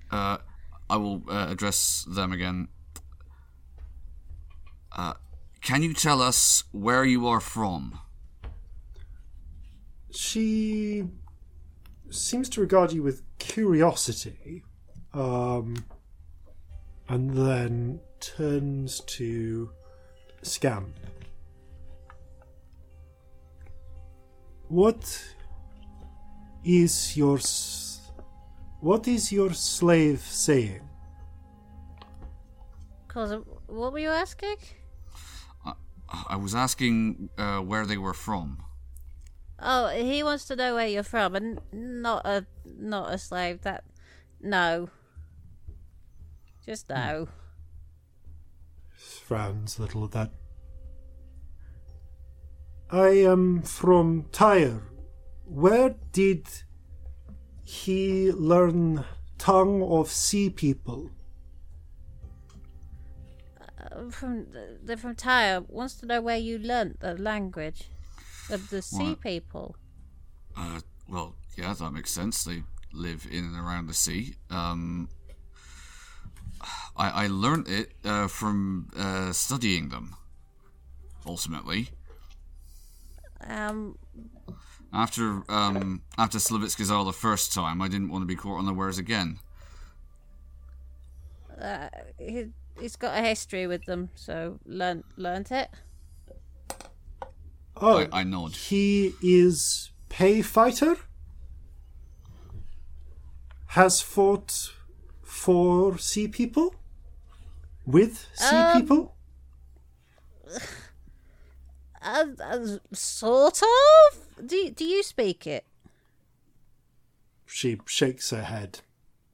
Uh, 0.09 0.39
I 0.89 0.97
will 0.97 1.21
uh, 1.29 1.49
address 1.51 2.03
them 2.09 2.31
again. 2.31 2.67
Uh, 4.91 5.13
can 5.61 5.83
you 5.83 5.93
tell 5.93 6.19
us 6.19 6.63
where 6.71 7.05
you 7.05 7.27
are 7.27 7.39
from? 7.39 7.99
She 10.15 11.05
seems 12.09 12.49
to 12.49 12.61
regard 12.61 12.91
you 12.91 13.03
with 13.03 13.23
curiosity 13.39 14.63
um, 15.13 15.75
and 17.09 17.31
then 17.31 17.99
turns 18.19 19.01
to 19.01 19.69
Scamp. 20.41 20.99
What 24.67 25.23
is 26.63 27.15
your 27.15 27.39
what 28.79 29.07
is 29.07 29.31
your 29.31 29.53
slave 29.53 30.19
saying? 30.19 30.81
Cause 33.07 33.35
what 33.67 33.93
were 33.93 33.99
you 33.99 34.09
asking? 34.09 34.57
I 36.29 36.35
was 36.35 36.53
asking 36.53 37.29
uh, 37.37 37.59
where 37.59 37.85
they 37.85 37.97
were 37.97 38.13
from. 38.13 38.63
Oh, 39.65 39.87
he 39.87 40.21
wants 40.23 40.43
to 40.45 40.57
know 40.57 40.75
where 40.75 40.87
you're 40.87 41.03
from, 41.03 41.35
and 41.35 41.61
not 41.71 42.25
a 42.25 42.45
not 42.65 43.13
a 43.13 43.17
slave. 43.17 43.61
That 43.61 43.85
no, 44.41 44.89
just 46.65 46.89
no. 46.89 47.29
frowns 48.93 49.79
a 49.79 49.83
little 49.83 50.03
at 50.03 50.11
that. 50.11 50.31
I 52.89 53.07
am 53.07 53.61
from 53.61 54.25
Tyre. 54.33 54.83
Where 55.45 55.95
did 56.11 56.45
he 57.63 58.33
learn 58.33 59.05
tongue 59.37 59.81
of 59.81 60.09
sea 60.09 60.49
people? 60.49 61.09
Uh, 63.59 64.09
From 64.09 64.47
they're 64.83 64.97
from 64.97 65.15
Tyre. 65.15 65.61
Wants 65.69 65.95
to 65.95 66.05
know 66.05 66.21
where 66.21 66.37
you 66.37 66.59
learnt 66.59 66.99
the 66.99 67.15
language 67.15 67.89
of 68.49 68.69
the 68.69 68.81
sea 68.81 69.15
What? 69.15 69.21
people. 69.21 69.75
Uh, 70.55 70.79
well, 71.07 71.35
yeah, 71.57 71.73
that 71.73 71.91
makes 71.91 72.11
sense. 72.11 72.43
They 72.43 72.63
live 72.91 73.27
in 73.29 73.45
and 73.45 73.57
around 73.57 73.87
the 73.87 73.93
sea. 73.93 74.35
Um, 74.49 75.09
I, 76.95 77.25
I 77.25 77.27
learnt 77.27 77.67
it 77.69 77.93
uh, 78.03 78.27
from 78.27 78.89
uh, 78.95 79.31
studying 79.33 79.89
them. 79.89 80.15
Ultimately, 81.25 81.89
Um, 83.47 83.97
after 84.93 85.43
um, 85.51 86.01
after 86.17 86.37
Slavitskazar 86.37 87.05
the 87.05 87.13
first 87.13 87.53
time, 87.53 87.81
I 87.81 87.87
didn't 87.87 88.09
want 88.09 88.21
to 88.21 88.25
be 88.27 88.35
caught 88.35 88.59
unawares 88.59 88.97
again. 88.97 89.39
uh, 91.61 91.89
he 92.17 92.47
he's 92.79 92.95
got 92.95 93.17
a 93.17 93.21
history 93.21 93.67
with 93.67 93.85
them, 93.85 94.09
so 94.15 94.59
learnt 94.65 95.05
learnt 95.17 95.51
it. 95.51 95.69
Oh, 97.77 98.07
I, 98.11 98.19
I 98.21 98.23
nod. 98.23 98.55
he 98.55 99.13
is 99.21 99.91
pay 100.09 100.41
fighter. 100.41 100.95
Has 103.67 104.01
fought 104.01 104.73
for 105.23 105.97
sea 105.97 106.27
people. 106.27 106.75
With 107.85 108.27
sea 108.35 108.55
Um, 108.55 108.81
people. 108.81 109.15
Uh, 112.01 112.25
uh, 112.43 112.77
sort 112.93 113.61
of. 113.63 114.47
Do 114.47 114.69
do 114.71 114.85
you 114.85 115.01
speak 115.03 115.47
it? 115.47 115.65
She 117.45 117.79
shakes 117.85 118.29
her 118.31 118.43
head. 118.43 118.81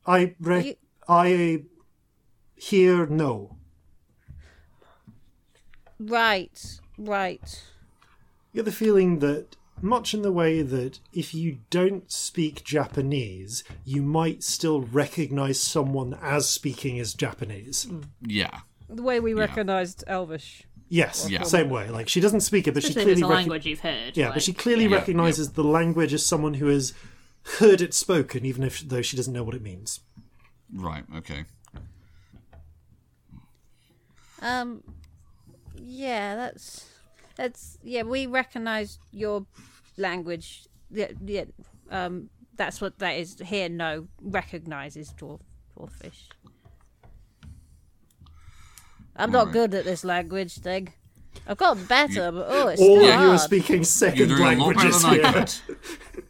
I 0.05 0.35
re- 0.39 0.65
You- 0.67 0.75
I 1.07 1.63
hear 2.55 3.05
no. 3.07 3.57
Right, 5.99 6.79
right. 6.97 7.63
You 8.51 8.59
get 8.59 8.65
the 8.65 8.71
feeling 8.71 9.19
that 9.19 9.55
much 9.81 10.13
in 10.13 10.21
the 10.23 10.31
way 10.31 10.61
that 10.61 10.99
if 11.13 11.33
you 11.33 11.59
don't 11.69 12.11
speak 12.11 12.63
Japanese, 12.63 13.63
you 13.85 14.01
might 14.01 14.43
still 14.43 14.81
recognize 14.81 15.59
someone 15.61 16.17
as 16.21 16.49
speaking 16.49 16.99
as 16.99 17.13
Japanese. 17.13 17.87
Yeah. 18.25 18.61
The 18.89 19.03
way 19.03 19.19
we 19.19 19.33
recognised 19.33 20.03
Elvish. 20.07 20.63
Yes, 20.89 21.29
Yeah. 21.29 21.43
same 21.43 21.69
way. 21.69 21.89
Like 21.91 22.09
she 22.09 22.19
doesn't 22.19 22.41
speak 22.41 22.67
it, 22.67 22.73
but 22.73 22.83
Especially 22.83 23.01
she 23.01 23.05
clearly 23.05 23.21
a 23.21 23.27
rec- 23.27 23.35
language 23.37 23.65
you've 23.67 23.79
heard. 23.81 24.17
Yeah, 24.17 24.25
like- 24.25 24.33
but 24.35 24.43
she 24.43 24.53
clearly 24.53 24.85
Yeah, 24.85 24.95
recognizes 24.95 25.51
the 25.51 25.63
language 25.63 26.13
as 26.13 26.25
someone 26.25 26.55
who 26.55 26.65
has 26.67 26.93
heard 27.59 27.79
it 27.81 27.93
spoken, 27.93 28.43
even 28.45 28.63
if 28.63 28.79
though 28.81 29.03
she 29.03 29.15
doesn't 29.15 29.31
know 29.33 29.43
what 29.43 29.53
it 29.53 29.61
means. 29.61 29.99
Right. 30.73 31.03
Okay. 31.15 31.45
Um, 34.41 34.83
yeah, 35.75 36.35
that's 36.35 36.85
that's 37.39 37.77
yeah. 37.81 38.03
We 38.03 38.27
recognise 38.27 38.99
your 39.11 39.45
language. 39.97 40.67
Yeah, 40.91 41.11
yeah. 41.23 41.45
Um, 41.89 42.29
that's 42.57 42.81
what 42.81 42.99
that 42.99 43.11
is. 43.11 43.37
Here, 43.43 43.69
no, 43.69 44.07
recognises 44.21 45.13
dwarf 45.17 45.39
dwarfish. 45.77 46.27
I'm 49.15 49.31
not 49.31 49.47
Alright. 49.47 49.53
good 49.53 49.73
at 49.73 49.85
this 49.85 50.03
language 50.03 50.55
thing. 50.55 50.93
I've 51.47 51.57
gotten 51.57 51.85
better, 51.85 52.31
but 52.31 52.45
oh, 52.49 52.67
it's 52.67 52.81
All 52.81 52.97
still 52.97 53.13
of 53.13 53.21
you 53.21 53.29
are 53.29 53.37
speaking 53.37 53.83
second 53.83 54.29
doing 54.29 54.59
a 54.59 54.63
lot 54.63 54.75
better 54.75 55.07
languages 55.07 55.63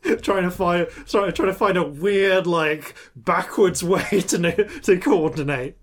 here. 0.03 0.18
trying 0.22 0.43
to 0.43 0.51
find 0.51 0.88
sorry, 1.05 1.34
trying 1.34 1.47
to 1.49 1.53
find 1.53 1.78
a 1.78 1.84
weird 1.84 2.45
like 2.45 2.93
backwards 3.16 3.84
way 3.93 4.22
to 4.28 4.38
na- 4.38 4.51
to 4.84 4.97
coordinate. 4.99 5.76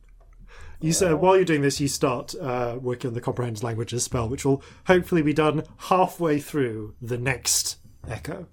You 0.80 0.92
said 0.92 1.14
while 1.14 1.36
you're 1.36 1.44
doing 1.44 1.62
this, 1.62 1.80
you 1.80 1.88
start 1.88 2.34
uh, 2.34 2.78
working 2.80 3.08
on 3.08 3.14
the 3.14 3.20
comprehend 3.20 3.62
languages 3.62 4.04
spell, 4.04 4.28
which 4.28 4.44
will 4.44 4.62
hopefully 4.86 5.22
be 5.22 5.32
done 5.32 5.62
halfway 5.78 6.38
through 6.38 6.94
the 7.00 7.16
next 7.18 7.78
echo. 8.08 8.46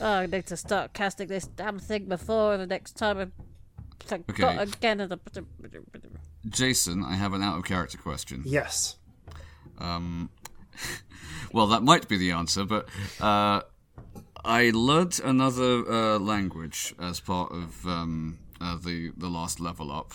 Oh, 0.00 0.06
I 0.12 0.26
need 0.26 0.46
to 0.46 0.56
start 0.56 0.92
casting 0.92 1.28
this 1.28 1.46
damn 1.46 1.78
thing 1.78 2.06
before 2.06 2.56
the 2.56 2.66
next 2.66 2.96
time 2.96 3.18
I 3.18 3.26
forgot 4.06 4.58
Okay. 4.58 4.62
again. 4.62 5.00
at 5.00 5.08
the- 5.10 5.20
Jason, 6.48 7.04
I 7.04 7.14
have 7.14 7.32
an 7.32 7.42
out 7.42 7.58
of 7.58 7.64
character 7.64 7.96
question. 7.98 8.42
Yes. 8.44 8.96
Um, 9.78 10.30
well, 11.52 11.66
that 11.68 11.82
might 11.82 12.08
be 12.08 12.16
the 12.16 12.32
answer, 12.32 12.64
but 12.64 12.88
uh, 13.20 13.62
I 14.44 14.70
learnt 14.74 15.20
another 15.20 15.88
uh, 15.90 16.18
language 16.18 16.94
as 16.98 17.20
part 17.20 17.52
of 17.52 17.86
um, 17.86 18.38
uh, 18.60 18.76
the 18.76 19.12
the 19.16 19.28
last 19.28 19.60
level 19.60 19.90
up. 19.92 20.12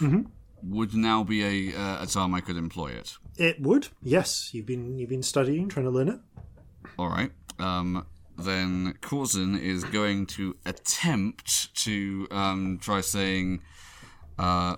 Would 0.61 0.93
now 0.93 1.23
be 1.23 1.71
a 1.71 1.77
uh, 1.77 2.03
a 2.03 2.05
time 2.07 2.33
I 2.33 2.41
could 2.41 2.57
employ 2.57 2.89
it. 2.91 3.17
It 3.37 3.61
would. 3.61 3.87
Yes, 4.03 4.53
you've 4.53 4.65
been 4.65 4.97
you've 4.99 5.09
been 5.09 5.23
studying, 5.23 5.69
trying 5.69 5.85
to 5.85 5.91
learn 5.91 6.09
it. 6.09 6.19
All 6.97 7.07
right. 7.09 7.31
Um, 7.59 8.05
then 8.37 8.93
Corzin 9.01 9.57
is 9.59 9.83
going 9.85 10.25
to 10.27 10.55
attempt 10.65 11.73
to 11.85 12.27
um, 12.31 12.77
try 12.81 12.99
saying, 13.01 13.61
uh, 14.37 14.75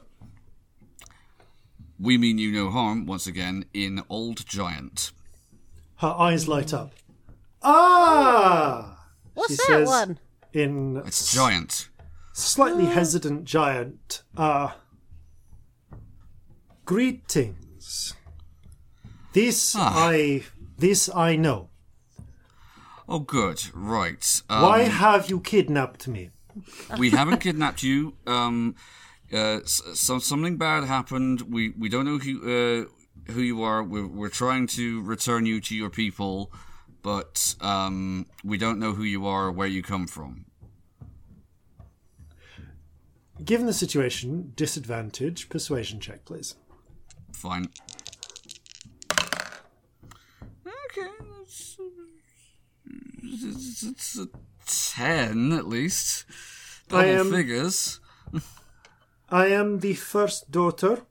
"We 1.99 2.18
mean 2.18 2.38
you 2.38 2.51
no 2.51 2.70
harm." 2.70 3.05
Once 3.07 3.26
again, 3.26 3.66
in 3.74 4.03
Old 4.09 4.45
Giant. 4.45 5.12
Her 5.97 6.14
eyes 6.18 6.47
light 6.47 6.74
up. 6.74 6.93
Ah! 7.64 8.97
What's 9.34 9.51
She 9.51 9.55
that 9.57 9.66
says- 9.68 9.88
one? 9.88 10.20
In 10.53 10.97
It's 11.05 11.32
giant. 11.34 11.88
Slightly 12.41 12.85
hesitant 12.85 13.45
giant. 13.45 14.23
Uh, 14.35 14.71
greetings. 16.85 18.13
This 19.33 19.75
Ah. 19.77 20.09
I 20.09 20.43
this 20.77 21.09
I 21.13 21.35
know. 21.35 21.69
Oh, 23.07 23.19
good. 23.19 23.61
Right. 23.73 24.41
Um, 24.49 24.61
Why 24.61 24.83
have 24.83 25.29
you 25.29 25.39
kidnapped 25.41 26.07
me? 26.07 26.29
we 26.97 27.09
haven't 27.09 27.39
kidnapped 27.39 27.83
you. 27.83 28.13
Um, 28.25 28.75
uh, 29.33 29.59
so 29.65 30.19
something 30.19 30.57
bad 30.57 30.83
happened. 30.85 31.41
We 31.41 31.69
we 31.77 31.89
don't 31.89 32.05
know 32.05 32.17
who 32.17 32.41
uh, 32.41 33.31
who 33.31 33.41
you 33.41 33.63
are. 33.63 33.83
We're 33.83 34.07
we're 34.07 34.29
trying 34.29 34.67
to 34.67 35.01
return 35.03 35.45
you 35.45 35.61
to 35.61 35.75
your 35.75 35.89
people, 35.89 36.51
but 37.01 37.55
um, 37.61 38.25
we 38.43 38.57
don't 38.57 38.79
know 38.79 38.93
who 38.93 39.03
you 39.03 39.25
are 39.25 39.47
or 39.47 39.51
where 39.51 39.67
you 39.67 39.81
come 39.81 40.07
from. 40.07 40.45
Given 43.43 43.65
the 43.65 43.73
situation, 43.73 44.53
disadvantage, 44.55 45.49
persuasion 45.49 45.99
check, 45.99 46.25
please. 46.25 46.55
Fine. 47.33 47.69
Okay, 50.65 51.07
it's, 51.41 51.77
it's, 53.23 53.83
it's 53.83 54.19
a 54.19 54.27
ten 54.65 55.51
at 55.53 55.67
least. 55.67 56.25
Double 56.89 57.01
I 57.03 57.07
am- 57.07 57.31
figures. 57.31 57.99
I 59.29 59.47
am 59.47 59.79
the 59.79 59.93
first 59.95 60.51
daughter 60.51 61.01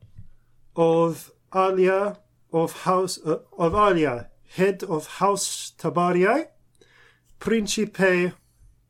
of 0.77 1.33
Alia 1.55 2.19
of 2.53 2.83
House 2.83 3.19
uh, 3.25 3.39
of 3.59 3.75
Alia, 3.75 4.29
head 4.55 4.83
of 4.85 5.07
House 5.07 5.73
Tabarii, 5.79 6.47
Principe 7.39 8.33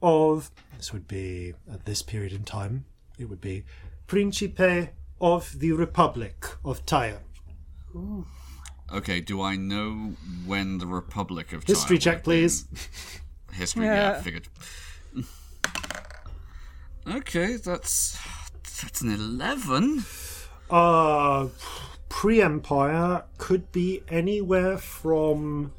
of 0.03 0.51
this 0.77 0.93
would 0.93 1.07
be 1.07 1.55
at 1.73 1.85
this 1.85 2.03
period 2.03 2.33
in 2.33 2.43
time. 2.45 2.87
It 3.21 3.29
would 3.29 3.41
be 3.41 3.65
Principe 4.07 4.89
of 5.21 5.59
the 5.59 5.73
Republic 5.73 6.47
of 6.65 6.87
Tyre. 6.87 7.21
Okay, 8.93 9.21
do 9.21 9.43
I 9.43 9.57
know 9.57 10.15
when 10.47 10.79
the 10.79 10.87
Republic 10.87 11.53
of 11.53 11.65
History 11.65 11.99
Tyre 11.99 12.15
check, 12.15 12.17
would 12.19 12.25
please. 12.25 12.63
been? 12.63 12.79
History, 13.53 13.85
yeah, 13.85 13.95
Yeah. 14.13 14.21
figured. 14.23 14.49
Okay, 17.07 17.57
that's 17.57 18.19
that's 18.83 19.01
an 19.01 19.11
eleven. 19.13 20.05
Uh, 20.69 21.49
pre-Empire 22.09 23.25
could 23.39 23.73
be 23.73 24.03
anywhere 24.09 24.77
from 24.77 25.73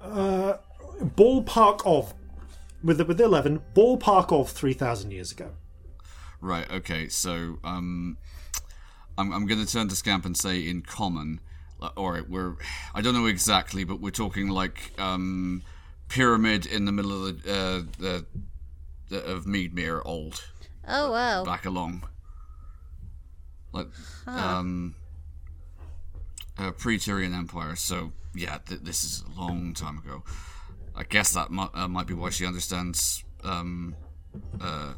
uh, 0.00 0.54
ballpark 1.00 1.82
of 1.84 2.14
with 2.82 2.98
the, 2.98 3.04
with 3.04 3.18
the 3.18 3.24
eleven 3.24 3.60
ballpark 3.74 4.32
of 4.32 4.48
three 4.50 4.72
thousand 4.72 5.10
years 5.10 5.32
ago. 5.32 5.50
Right. 6.40 6.70
Okay. 6.70 7.08
So, 7.08 7.58
um, 7.64 8.16
I'm 9.18 9.32
I'm 9.32 9.46
going 9.46 9.64
to 9.64 9.70
turn 9.70 9.88
to 9.88 9.96
Scamp 9.96 10.24
and 10.24 10.36
say 10.36 10.60
in 10.60 10.82
common. 10.82 11.40
All 11.96 12.10
right, 12.12 12.28
we're 12.28 12.56
I 12.94 13.02
don't 13.02 13.14
know 13.14 13.26
exactly, 13.26 13.84
but 13.84 14.00
we're 14.00 14.10
talking 14.10 14.48
like 14.48 14.92
um, 14.98 15.62
pyramid 16.08 16.64
in 16.66 16.86
the 16.86 16.92
middle 16.92 17.26
of 17.26 17.42
the 17.42 17.52
uh, 17.52 17.82
the, 17.98 18.26
the 19.08 19.24
of 19.24 19.44
Meadmere 19.44 20.00
old 20.04 20.42
Oh 20.88 21.10
wow. 21.10 21.44
back 21.44 21.66
along, 21.66 22.08
like 23.72 23.88
um, 24.26 24.94
uh, 26.58 26.70
pre-Tyrian 26.72 27.34
Empire. 27.34 27.76
So 27.76 28.12
yeah, 28.34 28.58
th- 28.66 28.80
this 28.80 29.04
is 29.04 29.22
a 29.36 29.40
long 29.40 29.74
time 29.74 29.98
ago. 29.98 30.24
I 30.94 31.04
guess 31.04 31.32
that 31.34 31.48
uh, 31.74 31.88
might 31.88 32.06
be 32.06 32.14
why 32.14 32.30
she 32.30 32.46
understands 32.46 33.22
um, 33.44 33.94
uh, 34.60 34.94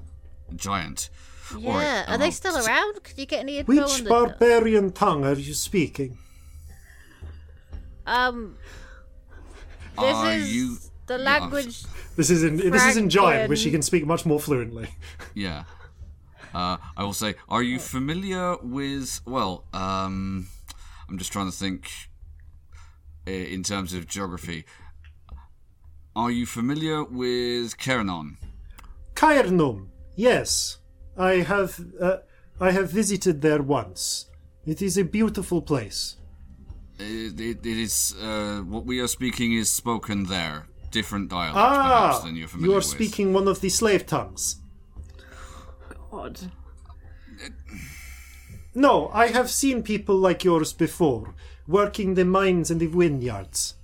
giant. 0.56 1.10
Yeah, 1.58 1.70
All 1.70 1.76
right, 1.78 2.04
are 2.08 2.18
they 2.18 2.30
still 2.30 2.56
around? 2.56 3.02
Could 3.02 3.18
you 3.18 3.24
get 3.26 3.40
any 3.40 3.58
info 3.58 3.72
Which 3.72 3.82
on 3.98 4.04
the? 4.04 4.10
barbarian 4.10 4.92
tongue 4.92 5.24
are 5.24 5.32
you 5.32 5.54
speaking? 5.54 6.18
Um, 8.06 8.56
this 9.98 10.14
Are 10.14 10.32
is 10.32 10.54
you- 10.54 10.76
the 11.06 11.16
yeah, 11.18 11.24
language. 11.24 11.84
This 12.16 12.30
is 12.30 12.42
in 12.42 12.56
this 12.56 12.84
is 12.84 12.96
in 12.96 13.08
Giant, 13.08 13.48
which 13.48 13.60
she 13.60 13.70
can 13.70 13.80
speak 13.82 14.06
much 14.06 14.26
more 14.26 14.40
fluently. 14.40 14.88
Yeah. 15.34 15.64
Uh, 16.54 16.78
I 16.96 17.04
will 17.04 17.12
say, 17.12 17.34
are 17.48 17.62
you 17.62 17.78
familiar 17.78 18.56
with? 18.62 19.20
Well, 19.26 19.64
um, 19.72 20.48
I'm 21.08 21.16
just 21.18 21.30
trying 21.32 21.50
to 21.50 21.56
think 21.56 21.90
uh, 23.26 23.30
in 23.30 23.62
terms 23.62 23.92
of 23.94 24.06
geography. 24.08 24.64
Are 26.16 26.30
you 26.30 26.46
familiar 26.46 27.04
with 27.04 27.78
Kernon? 27.78 28.38
Cairnum, 29.14 29.88
yes, 30.18 30.78
I 31.16 31.32
have 31.52 31.70
uh, 32.00 32.16
I 32.60 32.70
have 32.72 32.90
visited 32.90 33.40
there 33.40 33.62
once. 33.62 34.26
It 34.66 34.82
is 34.82 34.98
a 34.98 35.04
beautiful 35.04 35.62
place. 35.62 36.16
It, 36.98 37.40
it, 37.40 37.58
it 37.64 37.78
is 37.86 38.14
uh, 38.20 38.58
what 38.72 38.84
we 38.84 39.00
are 39.00 39.08
speaking 39.08 39.52
is 39.54 39.70
spoken 39.70 40.24
there. 40.24 40.66
Different 40.90 41.28
dialect, 41.30 41.54
perhaps, 41.54 42.16
Ah, 42.16 42.22
than 42.24 42.34
you're 42.36 42.48
familiar 42.48 42.70
you 42.70 42.74
are 42.74 42.84
with. 42.84 42.96
speaking 42.96 43.32
one 43.32 43.46
of 43.48 43.60
the 43.60 43.68
slave 43.68 44.04
tongues. 44.06 44.56
God. 46.10 46.50
No, 48.74 49.08
I 49.12 49.26
have 49.28 49.50
seen 49.50 49.82
people 49.82 50.16
like 50.16 50.44
yours 50.44 50.72
before. 50.72 51.34
working 51.66 52.14
the 52.14 52.24
mines 52.24 52.70
and 52.70 52.80
the 52.80 52.86
vineyards? 52.86 53.74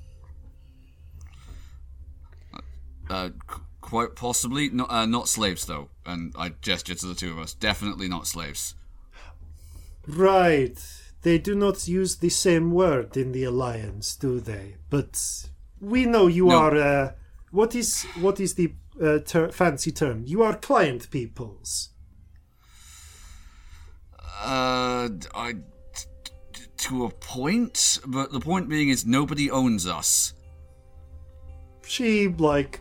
Uh, 3.10 3.28
qu- 3.46 3.60
quite 3.84 4.16
possibly, 4.16 4.70
not 4.70 4.90
uh, 4.90 5.04
not 5.06 5.28
slaves 5.28 5.66
though. 5.66 5.90
And 6.06 6.32
I 6.38 6.54
gesture 6.62 6.94
to 6.94 7.06
the 7.06 7.14
two 7.14 7.30
of 7.32 7.38
us. 7.38 7.52
Definitely 7.52 8.08
not 8.08 8.26
slaves. 8.26 8.74
Right. 10.06 10.78
They 11.22 11.38
do 11.38 11.54
not 11.54 11.86
use 11.86 12.16
the 12.16 12.28
same 12.30 12.70
word 12.70 13.16
in 13.16 13.32
the 13.32 13.44
alliance, 13.44 14.16
do 14.16 14.40
they? 14.40 14.76
But 14.90 15.18
we 15.80 16.06
know 16.06 16.26
you 16.26 16.46
No. 16.46 16.56
are. 16.56 16.76
Uh, 16.76 17.12
what 17.50 17.74
is 17.74 18.04
what 18.20 18.40
is 18.40 18.54
the 18.54 18.72
uh, 19.02 19.18
ter- 19.18 19.50
fancy 19.52 19.92
term? 19.92 20.24
You 20.26 20.42
are 20.42 20.54
client 20.56 21.10
peoples. 21.10 21.90
Uh, 24.42 25.08
I 25.34 25.52
t- 25.94 26.66
to 26.76 27.04
a 27.04 27.10
point, 27.10 27.98
but 28.06 28.32
the 28.32 28.40
point 28.40 28.68
being 28.68 28.88
is 28.88 29.06
nobody 29.06 29.50
owns 29.50 29.86
us. 29.86 30.32
She 31.86 32.28
like. 32.28 32.80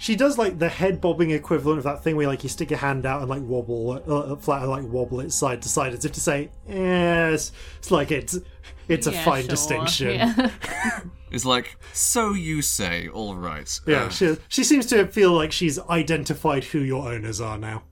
She 0.00 0.16
does 0.16 0.38
like 0.38 0.58
the 0.58 0.70
head 0.70 0.98
bobbing 0.98 1.30
equivalent 1.30 1.76
of 1.76 1.84
that 1.84 2.02
thing 2.02 2.16
where 2.16 2.26
like 2.26 2.42
you 2.42 2.48
stick 2.48 2.70
your 2.70 2.78
hand 2.78 3.04
out 3.04 3.20
and 3.20 3.28
like 3.28 3.42
wobble 3.42 4.02
uh, 4.08 4.34
flat 4.36 4.62
and 4.62 4.70
like 4.70 4.84
wobble 4.84 5.20
it 5.20 5.30
side 5.30 5.60
to 5.60 5.68
side 5.68 5.92
as 5.92 6.06
if 6.06 6.12
to 6.12 6.20
say 6.20 6.48
yes. 6.66 7.52
It's 7.78 7.90
like 7.90 8.10
it's 8.10 8.38
it's 8.88 9.06
a 9.06 9.12
fine 9.12 9.42
sure. 9.42 9.50
distinction. 9.50 10.14
Yeah. 10.14 10.50
It's 11.30 11.44
like, 11.44 11.76
so 11.92 12.32
you 12.32 12.60
say, 12.60 13.06
all 13.06 13.36
right. 13.36 13.80
Yeah, 13.86 14.04
Uh, 14.04 14.08
she 14.08 14.36
she 14.48 14.64
seems 14.64 14.86
to 14.86 15.06
feel 15.06 15.32
like 15.32 15.52
she's 15.52 15.78
identified 15.78 16.64
who 16.64 16.80
your 16.80 17.08
owners 17.08 17.40
are 17.40 17.56
now. 17.56 17.84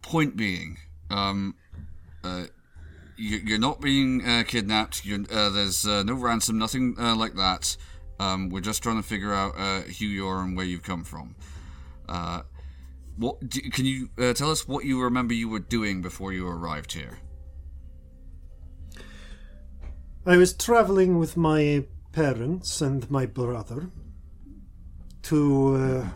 point 0.00 0.34
being, 0.34 0.78
um, 1.10 1.56
uh, 2.24 2.44
you, 3.18 3.36
you're 3.44 3.58
not 3.58 3.82
being 3.82 4.24
uh, 4.24 4.44
kidnapped. 4.46 5.04
You're, 5.04 5.26
uh, 5.30 5.50
there's 5.50 5.84
uh, 5.84 6.04
no 6.04 6.14
ransom, 6.14 6.56
nothing 6.56 6.94
uh, 6.98 7.14
like 7.14 7.34
that. 7.34 7.76
Um, 8.20 8.48
we're 8.48 8.60
just 8.60 8.82
trying 8.82 8.96
to 8.96 9.06
figure 9.06 9.32
out 9.32 9.54
uh, 9.56 9.80
who 9.82 10.06
you 10.06 10.26
are 10.26 10.42
and 10.42 10.56
where 10.56 10.66
you've 10.66 10.82
come 10.82 11.04
from. 11.04 11.34
Uh, 12.08 12.42
what 13.16 13.48
do, 13.48 13.60
can 13.70 13.84
you 13.84 14.10
uh, 14.18 14.32
tell 14.32 14.50
us 14.50 14.66
what 14.66 14.84
you 14.84 15.00
remember 15.02 15.34
you 15.34 15.48
were 15.48 15.58
doing 15.58 16.02
before 16.02 16.32
you 16.32 16.46
arrived 16.48 16.92
here? 16.92 17.18
I 20.26 20.36
was 20.36 20.52
traveling 20.52 21.18
with 21.18 21.36
my 21.36 21.84
parents 22.12 22.80
and 22.80 23.10
my 23.10 23.26
brother 23.26 23.90
to 25.22 25.74
uh, 25.74 26.08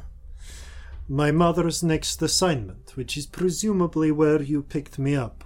my 1.08 1.30
mother's 1.30 1.82
next 1.82 2.20
assignment, 2.22 2.96
which 2.96 3.16
is 3.16 3.26
presumably 3.26 4.10
where 4.10 4.42
you 4.42 4.62
picked 4.62 4.98
me 4.98 5.14
up. 5.14 5.44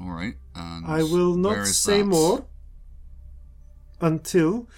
All 0.00 0.10
right. 0.10 0.34
I 0.54 1.02
will 1.02 1.36
not 1.36 1.66
say 1.66 1.98
that? 1.98 2.06
more 2.06 2.46
until 4.00 4.68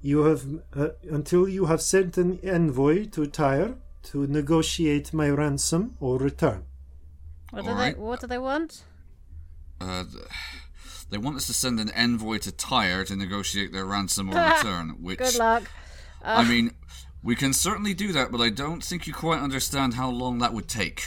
you 0.00 0.24
have 0.24 0.44
uh, 0.74 0.88
until 1.10 1.48
you 1.48 1.66
have 1.66 1.82
sent 1.82 2.16
an 2.18 2.38
envoy 2.42 3.06
to 3.06 3.26
Tyre 3.26 3.74
to 4.04 4.26
negotiate 4.26 5.12
my 5.12 5.28
ransom 5.28 5.96
or 6.00 6.18
return. 6.18 6.64
What 7.50 7.64
do 7.64 7.70
Alright. 7.70 7.96
they? 7.96 8.00
What 8.00 8.20
do 8.20 8.26
they 8.26 8.38
want? 8.38 8.84
Uh, 9.80 10.04
they 11.10 11.18
want 11.18 11.36
us 11.36 11.46
to 11.46 11.52
send 11.52 11.80
an 11.80 11.90
envoy 11.90 12.38
to 12.38 12.52
Tyre 12.52 13.04
to 13.04 13.16
negotiate 13.16 13.72
their 13.72 13.84
ransom 13.84 14.30
or 14.30 14.34
return. 14.56 14.96
Which 15.00 15.18
Good 15.18 15.38
luck. 15.38 15.64
I 16.22 16.46
mean, 16.46 16.72
we 17.22 17.34
can 17.34 17.52
certainly 17.52 17.94
do 17.94 18.12
that, 18.12 18.30
but 18.30 18.40
I 18.40 18.50
don't 18.50 18.84
think 18.84 19.06
you 19.06 19.12
quite 19.12 19.40
understand 19.40 19.94
how 19.94 20.10
long 20.10 20.38
that 20.38 20.52
would 20.52 20.68
take. 20.68 21.06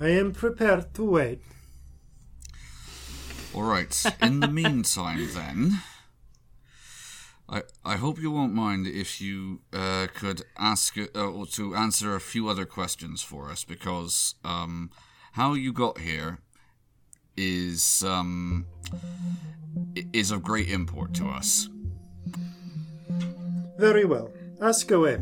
I 0.00 0.08
am 0.08 0.32
prepared 0.32 0.94
to 0.94 1.04
wait. 1.04 1.40
All 3.54 3.62
right. 3.62 4.04
In 4.22 4.40
the 4.40 4.48
meantime, 4.62 5.28
then, 5.32 5.80
I 7.48 7.62
I 7.84 7.96
hope 7.96 8.20
you 8.20 8.30
won't 8.30 8.54
mind 8.54 8.86
if 8.86 9.20
you 9.20 9.60
uh, 9.72 10.06
could 10.14 10.42
ask 10.58 10.96
uh, 10.98 11.18
or 11.18 11.46
to 11.46 11.74
answer 11.74 12.14
a 12.14 12.20
few 12.20 12.48
other 12.48 12.66
questions 12.66 13.22
for 13.22 13.50
us, 13.50 13.64
because 13.64 14.34
um, 14.44 14.90
how 15.32 15.54
you 15.54 15.72
got 15.72 15.98
here 15.98 16.38
is 17.36 18.02
um 18.04 18.66
is 20.12 20.30
of 20.30 20.42
great 20.42 20.68
import 20.68 21.14
to 21.14 21.28
us. 21.28 21.68
Very 23.78 24.04
well. 24.04 24.30
Ask 24.60 24.90
away. 24.90 25.18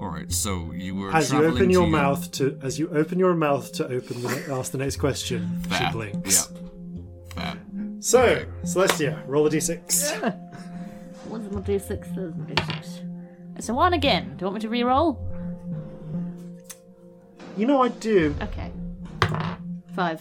All 0.00 0.08
right. 0.08 0.30
So 0.32 0.72
you 0.72 0.96
were 0.96 1.14
As 1.14 1.32
you 1.32 1.44
open 1.44 1.70
your 1.70 1.86
mouth 1.86 2.30
to 2.32 2.58
as 2.62 2.78
you 2.78 2.88
open 2.90 3.18
your 3.18 3.34
mouth 3.34 3.72
to 3.74 3.84
open 3.86 4.20
the 4.22 4.48
ask 4.50 4.72
the 4.72 4.78
next 4.78 4.96
question, 4.96 5.60
Fair. 5.68 5.86
she 5.86 5.92
blinks. 5.92 6.50
Yeah. 7.36 7.52
Fair. 7.52 7.62
So, 8.02 8.44
Celestia, 8.64 9.22
roll 9.28 9.46
a 9.46 9.50
d6. 9.50 10.18
What's 11.28 11.48
my 11.54 11.60
d6? 11.60 11.88
There's 12.16 12.34
my 12.34 12.46
d6. 12.46 13.54
It's 13.54 13.68
a 13.68 13.74
one 13.74 13.92
again. 13.92 14.36
Do 14.36 14.42
you 14.42 14.46
want 14.46 14.54
me 14.56 14.60
to 14.62 14.68
re-roll? 14.68 15.24
You 17.56 17.66
know 17.66 17.80
I 17.80 17.90
do. 17.90 18.34
Okay. 18.42 18.72
Five. 19.94 20.20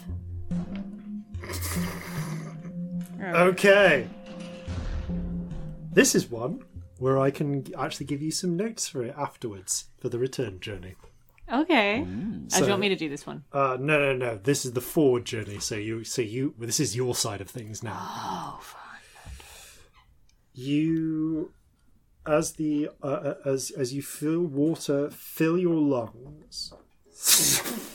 Okay. 3.20 4.08
This 5.91 6.14
is 6.14 6.30
one 6.30 6.64
where 6.99 7.18
I 7.18 7.32
can 7.32 7.66
actually 7.76 8.06
give 8.06 8.22
you 8.22 8.30
some 8.30 8.56
notes 8.56 8.88
for 8.88 9.03
it 9.03 9.16
afterwards 9.18 9.86
for 9.98 10.08
the 10.08 10.20
return 10.20 10.60
journey. 10.60 10.94
Okay. 11.52 12.02
Oh, 12.02 12.57
do 12.60 12.64
you 12.64 12.69
want 12.69 12.82
me 12.82 12.90
to 12.90 12.95
do 12.95 13.10
this 13.10 13.28
one? 13.28 13.44
Uh, 13.52 13.78
no, 13.80 13.99
no, 13.99 14.15
no. 14.15 14.40
This 14.41 14.64
is 14.65 14.73
the 14.73 14.82
forward 14.82 15.26
journey. 15.26 15.60
So 15.60 15.76
you, 15.76 16.03
so 16.03 16.22
you. 16.22 16.53
Well, 16.57 16.68
this 16.68 16.80
is 16.80 16.95
your 16.95 17.14
side 17.14 17.41
of 17.41 17.49
things 17.49 17.84
now. 17.84 17.98
Oh, 17.99 18.60
fine. 18.61 18.80
You, 20.53 21.52
as 22.26 22.53
the 22.53 22.90
uh, 23.03 23.07
uh, 23.07 23.34
as 23.45 23.72
as 23.72 23.94
you 23.94 24.02
feel 24.02 24.41
water 24.41 25.10
fill 25.10 25.57
your 25.57 25.76
lungs. 25.76 26.73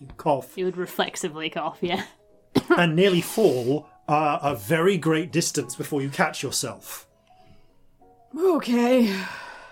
you 0.00 0.06
cough 0.16 0.56
You 0.56 0.64
would 0.66 0.76
reflexively 0.76 1.50
cough, 1.50 1.78
yeah. 1.80 2.04
and 2.76 2.96
nearly 2.96 3.20
fall 3.20 3.88
uh, 4.08 4.38
a 4.42 4.54
very 4.54 4.96
great 4.96 5.30
distance 5.32 5.76
before 5.76 6.00
you 6.00 6.08
catch 6.08 6.42
yourself. 6.42 7.06
Okay. 8.36 9.14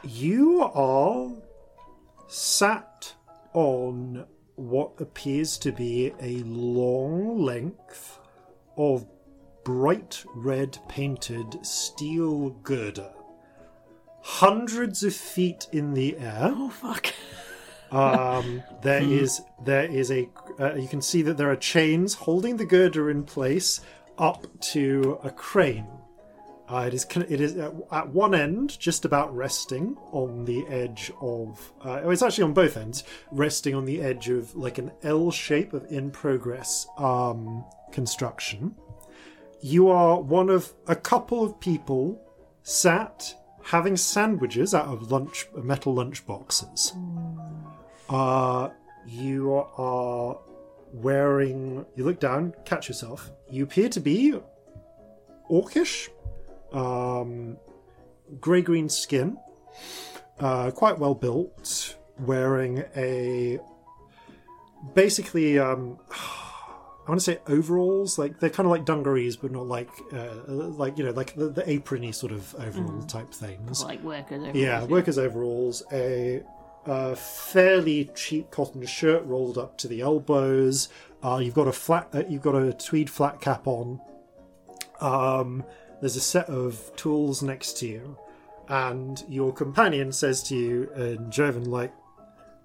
You 0.06 0.62
are 0.62 1.32
sat 2.26 3.14
on 3.55 4.26
what 4.56 4.93
appears 5.01 5.56
to 5.59 5.72
be 5.72 6.12
a 6.20 6.43
long 6.43 7.43
length 7.43 8.18
of 8.76 9.06
bright 9.64 10.22
red 10.35 10.78
painted 10.89 11.64
steel 11.64 12.51
girder. 12.62 13.10
Hundreds 14.20 15.02
of 15.02 15.14
feet 15.14 15.68
in 15.72 15.94
the 15.94 16.18
air. 16.18 16.52
Oh 16.55 16.70
fuck. 16.70 17.06
Um, 17.90 18.64
there 18.82 19.02
is 19.02 19.40
there 19.64 19.85
is 19.85 20.10
a 20.10 20.28
uh, 20.59 20.74
you 20.74 20.89
can 20.89 21.01
see 21.01 21.22
that 21.22 21.36
there 21.36 21.48
are 21.48 21.56
chains 21.56 22.14
holding 22.14 22.56
the 22.56 22.64
girder 22.64 23.09
in 23.09 23.22
place 23.22 23.82
up 24.18 24.48
to 24.72 25.20
a 25.22 25.31
crane. 25.31 25.86
Uh, 26.66 26.84
it 26.86 26.94
is 26.94 27.06
it 27.28 27.40
is 27.40 27.56
at, 27.56 27.72
at 27.92 28.08
one 28.08 28.34
end 28.34 28.78
just 28.78 29.04
about 29.04 29.34
resting 29.36 29.96
on 30.12 30.46
the 30.46 30.66
edge 30.68 31.12
of 31.20 31.72
uh, 31.84 32.00
it's 32.08 32.22
actually 32.22 32.44
on 32.44 32.54
both 32.54 32.78
ends 32.78 33.04
resting 33.32 33.74
on 33.74 33.84
the 33.84 34.00
edge 34.00 34.30
of 34.30 34.54
like 34.56 34.78
an 34.78 34.90
L 35.02 35.30
shape 35.30 35.74
of 35.74 35.84
in 35.92 36.10
progress 36.10 36.86
um, 36.96 37.64
construction. 37.92 38.74
You 39.60 39.88
are 39.88 40.20
one 40.20 40.48
of 40.48 40.72
a 40.86 40.96
couple 40.96 41.44
of 41.44 41.60
people 41.60 42.20
sat 42.62 43.34
having 43.62 43.96
sandwiches 43.96 44.74
out 44.74 44.86
of 44.86 45.10
lunch 45.10 45.46
metal 45.62 45.94
lunch 45.94 46.26
boxes. 46.26 46.94
Uh, 48.08 48.70
you 49.06 49.52
are 49.52 50.38
wearing. 50.92 51.84
You 51.94 52.04
look 52.04 52.20
down, 52.20 52.54
catch 52.64 52.88
yourself. 52.88 53.30
You 53.50 53.64
appear 53.64 53.88
to 53.90 54.00
be 54.00 54.34
orcish, 55.50 56.08
um, 56.74 57.56
grey 58.40 58.62
green 58.62 58.88
skin, 58.88 59.38
uh, 60.40 60.70
quite 60.70 60.98
well 60.98 61.14
built, 61.14 61.96
wearing 62.18 62.84
a 62.96 63.59
basically. 64.94 65.59
Um, 65.59 65.98
I 67.06 67.10
want 67.10 67.20
to 67.20 67.24
say 67.32 67.38
overalls, 67.48 68.18
like 68.18 68.40
they're 68.40 68.48
kind 68.48 68.66
of 68.66 68.70
like 68.70 68.86
dungarees, 68.86 69.36
but 69.36 69.52
not 69.52 69.66
like, 69.66 69.90
uh, 70.10 70.36
like 70.48 70.96
you 70.96 71.05
know, 71.05 71.10
like 71.10 71.34
the, 71.34 71.51
the 71.51 71.60
aprony 71.64 72.14
sort 72.14 72.32
of 72.32 72.55
overall 72.55 73.02
type 73.02 73.30
things. 73.30 73.84
Like 73.84 74.02
workers. 74.02 74.38
Overalls, 74.38 74.56
yeah, 74.56 74.76
overalls, 74.76 74.90
workers' 74.90 75.18
overalls, 75.18 75.82
a, 75.92 76.42
uh 76.86 77.14
fairly 77.14 78.10
cheap 78.14 78.51
cotton 78.51 78.86
shirt 78.86 79.22
rolled 79.26 79.59
up 79.59 79.76
to 79.78 79.88
the 79.88 80.01
elbows. 80.01 80.88
Uh, 81.22 81.40
you've 81.42 81.52
got 81.52 81.68
a 81.68 81.72
flat, 81.72 82.09
uh, 82.14 82.22
you've 82.26 82.40
got 82.40 82.55
a 82.55 82.72
tweed 82.72 83.10
flat 83.10 83.38
cap 83.38 83.66
on. 83.66 84.01
Um, 85.02 85.62
there's 86.00 86.16
a 86.16 86.20
set 86.20 86.48
of 86.48 86.94
tools 86.96 87.42
next 87.42 87.78
to 87.78 87.86
you, 87.86 88.18
and 88.68 89.22
your 89.28 89.52
companion 89.52 90.12
says 90.12 90.42
to 90.44 90.56
you 90.56 90.90
in 90.96 91.30
German, 91.30 91.70
like, 91.70 91.92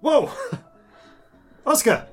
"Whoa, 0.00 0.30
Oscar, 1.66 2.06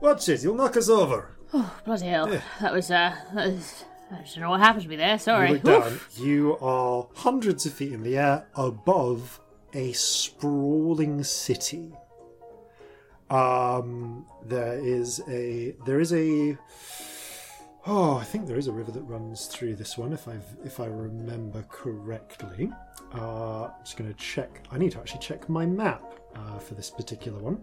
watch 0.00 0.28
it. 0.28 0.42
You'll 0.42 0.54
knock 0.54 0.76
us 0.76 0.88
over. 0.88 1.30
Oh, 1.52 1.78
bloody 1.84 2.06
hell. 2.06 2.26
That 2.60 2.72
was, 2.72 2.90
uh, 2.90 3.14
that 3.34 3.46
was, 3.52 3.84
I 4.10 4.16
don't 4.16 4.38
know 4.40 4.50
what 4.50 4.60
happened 4.60 4.82
to 4.82 4.88
me 4.88 4.96
there. 4.96 5.18
Sorry. 5.18 5.48
You 5.48 5.54
look 5.54 5.62
down. 5.62 6.00
You 6.16 6.58
are 6.58 7.06
hundreds 7.14 7.66
of 7.66 7.72
feet 7.72 7.92
in 7.92 8.02
the 8.02 8.16
air 8.18 8.46
above 8.54 9.40
a 9.72 9.92
sprawling 9.92 11.22
city. 11.22 11.92
Um, 13.30 14.24
there 14.44 14.78
is 14.78 15.20
a 15.28 15.74
there 15.84 15.98
is 15.98 16.12
a 16.12 16.56
oh, 17.86 18.16
I 18.16 18.24
think 18.24 18.46
there 18.46 18.58
is 18.58 18.66
a 18.66 18.72
river 18.72 18.90
that 18.92 19.02
runs 19.02 19.46
through 19.46 19.76
this 19.76 19.96
one 19.96 20.12
if 20.12 20.28
I 20.28 20.38
if 20.64 20.80
I 20.80 20.86
remember 20.86 21.64
correctly. 21.68 22.70
Uh, 23.14 23.64
I'm 23.64 23.84
just 23.84 23.96
going 23.96 24.12
to 24.12 24.18
check. 24.18 24.62
I 24.70 24.78
need 24.78 24.92
to 24.92 24.98
actually 24.98 25.20
check 25.20 25.48
my 25.48 25.64
map 25.64 26.02
uh, 26.34 26.58
for 26.58 26.74
this 26.74 26.90
particular 26.90 27.38
one, 27.38 27.60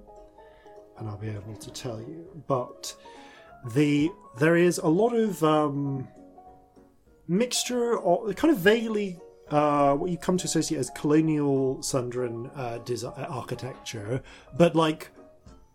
and 0.98 1.08
I'll 1.08 1.18
be 1.18 1.30
able 1.30 1.56
to 1.56 1.72
tell 1.72 2.00
you. 2.00 2.26
But 2.48 2.96
the 3.74 4.10
there 4.40 4.56
is 4.56 4.78
a 4.78 4.88
lot 4.88 5.14
of 5.14 5.44
um, 5.44 6.08
mixture 7.28 7.98
or 7.98 8.34
kind 8.34 8.54
of 8.54 8.60
vaguely 8.60 9.20
uh, 9.50 9.94
what 9.94 10.10
you 10.10 10.18
come 10.18 10.38
to 10.38 10.46
associate 10.46 10.80
as 10.80 10.90
colonial 10.92 11.78
Sundran 11.78 12.50
uh, 12.56 12.78
design, 12.80 13.14
architecture, 13.18 14.22
but 14.58 14.76
like 14.76 15.10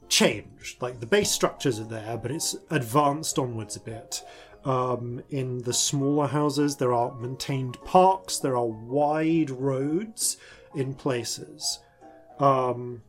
changed. 0.08 0.80
Like 0.80 1.00
the 1.00 1.06
base 1.06 1.30
structures 1.30 1.78
are 1.78 1.84
there, 1.84 2.18
but 2.20 2.30
it's 2.30 2.56
advanced 2.70 3.38
onwards 3.38 3.76
a 3.76 3.80
bit. 3.80 4.22
Um, 4.64 5.22
in 5.30 5.58
the 5.62 5.72
smaller 5.72 6.26
houses, 6.26 6.76
there 6.76 6.92
are 6.92 7.14
maintained 7.14 7.78
parks, 7.84 8.38
there 8.38 8.56
are 8.56 8.66
wide 8.66 9.50
roads 9.50 10.36
in 10.74 10.94
places 10.94 11.78
um, 12.38 13.02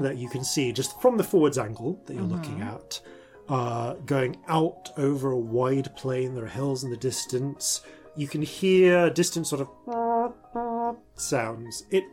that 0.00 0.16
you 0.16 0.28
can 0.28 0.44
see 0.44 0.72
just 0.72 1.00
from 1.00 1.16
the 1.16 1.24
forwards 1.24 1.58
angle 1.58 2.02
that 2.06 2.14
you're 2.14 2.22
looking 2.22 2.60
at. 2.60 3.00
Uh, 3.48 3.94
going 4.06 4.38
out 4.48 4.90
over 4.96 5.32
a 5.32 5.38
wide 5.38 5.94
plain, 5.96 6.34
there 6.34 6.44
are 6.44 6.48
hills 6.48 6.84
in 6.84 6.90
the 6.90 6.96
distance. 6.96 7.82
You 8.16 8.28
can 8.28 8.42
hear 8.42 9.10
distant 9.10 9.46
sort 9.46 9.66
of 9.86 10.96
sounds. 11.14 11.84
It 11.90 12.04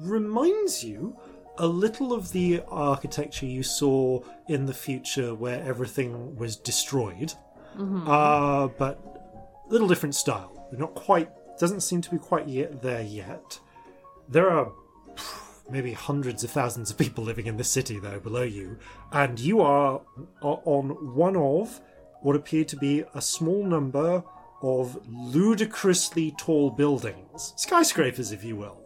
reminds 0.00 0.82
you 0.82 1.16
a 1.62 1.66
little 1.66 2.12
of 2.12 2.32
the 2.32 2.60
architecture 2.68 3.46
you 3.46 3.62
saw 3.62 4.20
in 4.48 4.66
the 4.66 4.74
future 4.74 5.32
where 5.34 5.62
everything 5.62 6.34
was 6.36 6.56
destroyed, 6.56 7.32
uh, 7.78 8.66
but 8.66 8.98
a 9.68 9.72
little 9.72 9.86
different 9.88 10.14
style. 10.16 10.66
They're 10.70 10.80
not 10.80 10.94
quite, 10.96 11.30
doesn't 11.58 11.82
seem 11.82 12.00
to 12.02 12.10
be 12.10 12.18
quite 12.18 12.48
yet 12.48 12.82
there 12.82 13.02
yet. 13.02 13.60
There 14.28 14.50
are 14.50 14.72
maybe 15.70 15.92
hundreds 15.92 16.42
of 16.42 16.50
thousands 16.50 16.90
of 16.90 16.98
people 16.98 17.22
living 17.22 17.46
in 17.46 17.56
this 17.56 17.70
city, 17.70 17.98
though, 18.00 18.18
below 18.18 18.42
you, 18.42 18.76
and 19.12 19.38
you 19.38 19.60
are 19.60 20.00
o- 20.42 20.62
on 20.64 21.14
one 21.14 21.36
of 21.36 21.80
what 22.22 22.34
appear 22.34 22.64
to 22.64 22.76
be 22.76 23.04
a 23.14 23.22
small 23.22 23.64
number 23.64 24.24
of 24.62 24.98
ludicrously 25.08 26.34
tall 26.38 26.70
buildings, 26.70 27.52
skyscrapers, 27.56 28.32
if 28.32 28.42
you 28.42 28.56
will. 28.56 28.81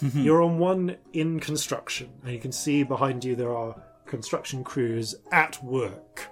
You're 0.14 0.42
on 0.42 0.58
one 0.58 0.96
in 1.12 1.40
construction, 1.40 2.10
and 2.22 2.32
you 2.32 2.38
can 2.38 2.52
see 2.52 2.82
behind 2.82 3.24
you 3.24 3.36
there 3.36 3.54
are 3.56 3.80
construction 4.06 4.64
crews 4.64 5.14
at 5.30 5.62
work 5.62 6.28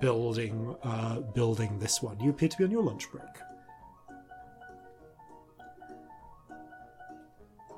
building 0.00 0.76
uh, 0.82 1.20
building 1.20 1.78
this 1.78 2.02
one. 2.02 2.18
You 2.20 2.30
appear 2.30 2.48
to 2.48 2.56
be 2.56 2.64
on 2.64 2.70
your 2.70 2.82
lunch 2.82 3.10
break. 3.10 3.24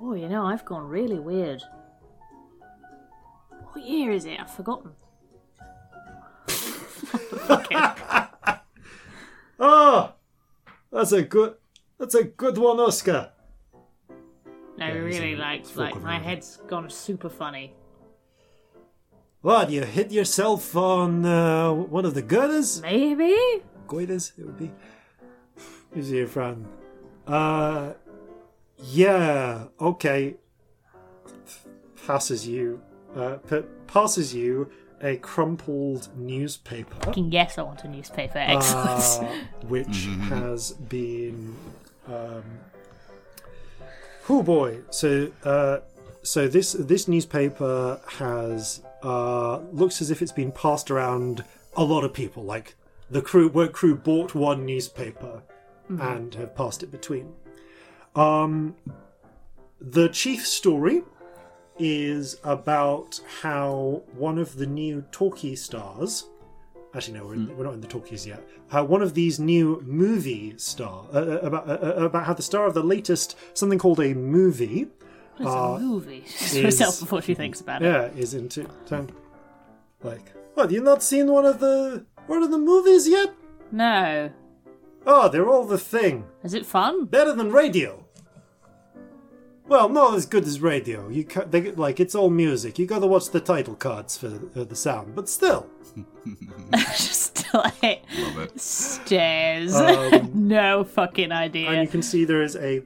Oh, 0.01 0.15
you 0.15 0.29
know, 0.29 0.47
I've 0.47 0.65
gone 0.65 0.87
really 0.87 1.19
weird. 1.19 1.62
What 3.73 3.85
year 3.85 4.12
is 4.12 4.25
it? 4.25 4.39
I've 4.41 4.51
forgotten. 4.55 4.93
Oh, 9.61 10.12
that's 10.93 11.12
a 11.12 11.23
good 11.23 11.55
that's 11.99 12.15
a 12.15 12.25
good 12.25 12.59
one, 12.59 12.79
Oscar. 12.79 13.33
No, 14.79 14.87
Yeah, 14.87 14.93
really, 14.93 15.33
in 15.33 15.39
like, 15.39 15.65
like 15.77 15.95
my 15.95 16.01
command. 16.01 16.25
head's 16.25 16.57
gone 16.69 16.89
super 16.91 17.29
funny. 17.29 17.75
What 19.41 19.71
you 19.71 19.83
hit 19.85 20.11
yourself 20.11 20.75
on 20.77 21.25
uh, 21.25 21.73
one 21.73 22.05
of 22.05 22.15
the 22.15 22.23
girders? 22.23 22.81
Maybe? 22.83 23.35
goiters 23.87 24.33
it 24.39 24.45
would 24.45 24.59
be 24.59 24.71
is 25.97 26.13
your 26.13 26.27
friend 26.27 26.67
uh 27.27 27.95
yeah 28.85 29.65
okay 29.81 30.35
passes 32.07 32.47
you 32.47 32.83
uh 33.17 33.37
p- 33.49 33.63
passes 33.87 34.35
you 34.35 34.69
a 35.01 35.17
crumpled 35.17 36.09
newspaper 36.19 36.95
Fucking 37.07 37.33
yes, 37.33 37.57
I 37.57 37.63
want 37.63 37.83
a 37.85 37.89
newspaper. 37.89 38.37
Excellent. 38.37 39.33
uh, 39.33 39.35
which 39.69 40.07
has 40.29 40.73
been 40.73 41.57
um 42.07 42.43
oh 44.29 44.43
boy? 44.43 44.79
So 44.91 45.31
uh 45.45 45.79
so 46.23 46.49
this 46.49 46.73
this 46.73 47.09
newspaper 47.09 48.01
has 48.07 48.83
uh 49.03 49.59
looks 49.73 50.01
as 50.01 50.11
if 50.11 50.23
it's 50.23 50.33
been 50.33 50.53
passed 50.53 50.91
around 50.91 51.45
a 51.77 51.85
lot 51.85 52.05
of 52.05 52.13
people. 52.13 52.45
Like 52.45 52.75
the 53.11 53.23
crew 53.23 53.49
work 53.49 53.73
crew 53.73 53.97
bought 53.97 54.35
one 54.35 54.67
newspaper 54.67 55.43
and 55.89 56.35
have 56.35 56.55
passed 56.55 56.83
it 56.83 56.91
between. 56.91 57.33
Um 58.15 58.77
the 59.81 60.09
chief 60.09 60.47
story 60.47 61.03
is 61.79 62.37
about 62.43 63.21
how 63.43 64.03
one 64.13 64.39
of 64.39 64.57
the 64.57 64.67
new 64.67 65.03
talkie 65.13 65.55
stars 65.55 66.27
actually 66.94 67.19
no 67.19 67.27
we're, 67.27 67.35
in, 67.35 67.56
we're 67.56 67.65
not 67.65 67.74
in 67.74 67.81
the 67.81 67.86
talkies 67.86 68.27
yet 68.27 68.43
how 68.69 68.82
one 68.85 69.02
of 69.02 69.15
these 69.15 69.39
new 69.39 69.82
movie 69.86 70.55
star 70.56 71.05
uh, 71.12 71.16
uh, 71.19 71.20
about 71.43 71.69
uh, 71.69 71.73
uh, 71.73 72.05
about 72.06 72.24
how 72.24 72.32
the 72.35 72.43
star 72.43 72.66
of 72.66 72.74
the 72.74 72.82
latest 72.82 73.36
something 73.55 73.78
called 73.78 74.01
a 74.01 74.15
movie 74.15 74.86
it's 75.40 75.47
a 75.48 75.78
movie. 75.78 76.24
Just 76.27 76.55
is- 76.55 76.65
herself 76.65 76.98
before 77.01 77.23
she 77.23 77.35
thinks 77.35 77.60
about 77.60 77.82
it. 77.82 77.86
yeah 77.86 78.05
is 78.20 78.35
into 78.35 78.65
town 78.86 79.10
like 80.02 80.32
what 80.55 80.70
you 80.70 80.81
not 80.82 81.02
seen 81.02 81.31
one 81.31 81.44
of 81.47 81.60
the 81.60 82.05
one 82.27 82.43
of 82.43 82.51
the 82.51 82.59
movies 82.59 83.06
yet 83.09 83.35
No. 83.70 84.31
oh 85.06 85.28
they're 85.28 85.48
all 85.48 85.65
the 85.65 85.78
thing 85.78 86.24
Is 86.43 86.55
it 86.55 86.66
fun? 86.66 87.05
better 87.05 87.35
than 87.35 87.52
radio 87.52 88.05
well 89.69 89.89
not 89.89 90.15
as 90.15 90.27
good 90.27 90.45
as 90.45 90.61
radio 90.61 91.09
you 91.09 91.24
ca- 91.24 91.45
they, 91.45 91.70
like 91.73 92.01
it's 92.01 92.15
all 92.15 92.31
music 92.31 92.78
you 92.78 92.86
gotta 92.86 93.07
watch 93.07 93.31
the 93.31 93.40
title 93.40 93.74
cards 93.74 94.16
for, 94.16 94.31
for 94.53 94.65
the 94.65 94.77
sound 94.77 95.15
but 95.15 95.28
still 95.28 95.66
Just 96.74 97.53
like 97.55 98.03
Love 98.19 98.39
it. 98.39 98.61
stairs. 98.61 99.74
Um, 99.74 100.31
no 100.49 100.85
fucking 100.85 101.32
idea. 101.32 101.70
and 101.70 101.81
you 101.82 101.89
can 101.89 102.03
see 102.03 102.24
there 102.24 102.43
is 102.43 102.57
a 102.57 102.82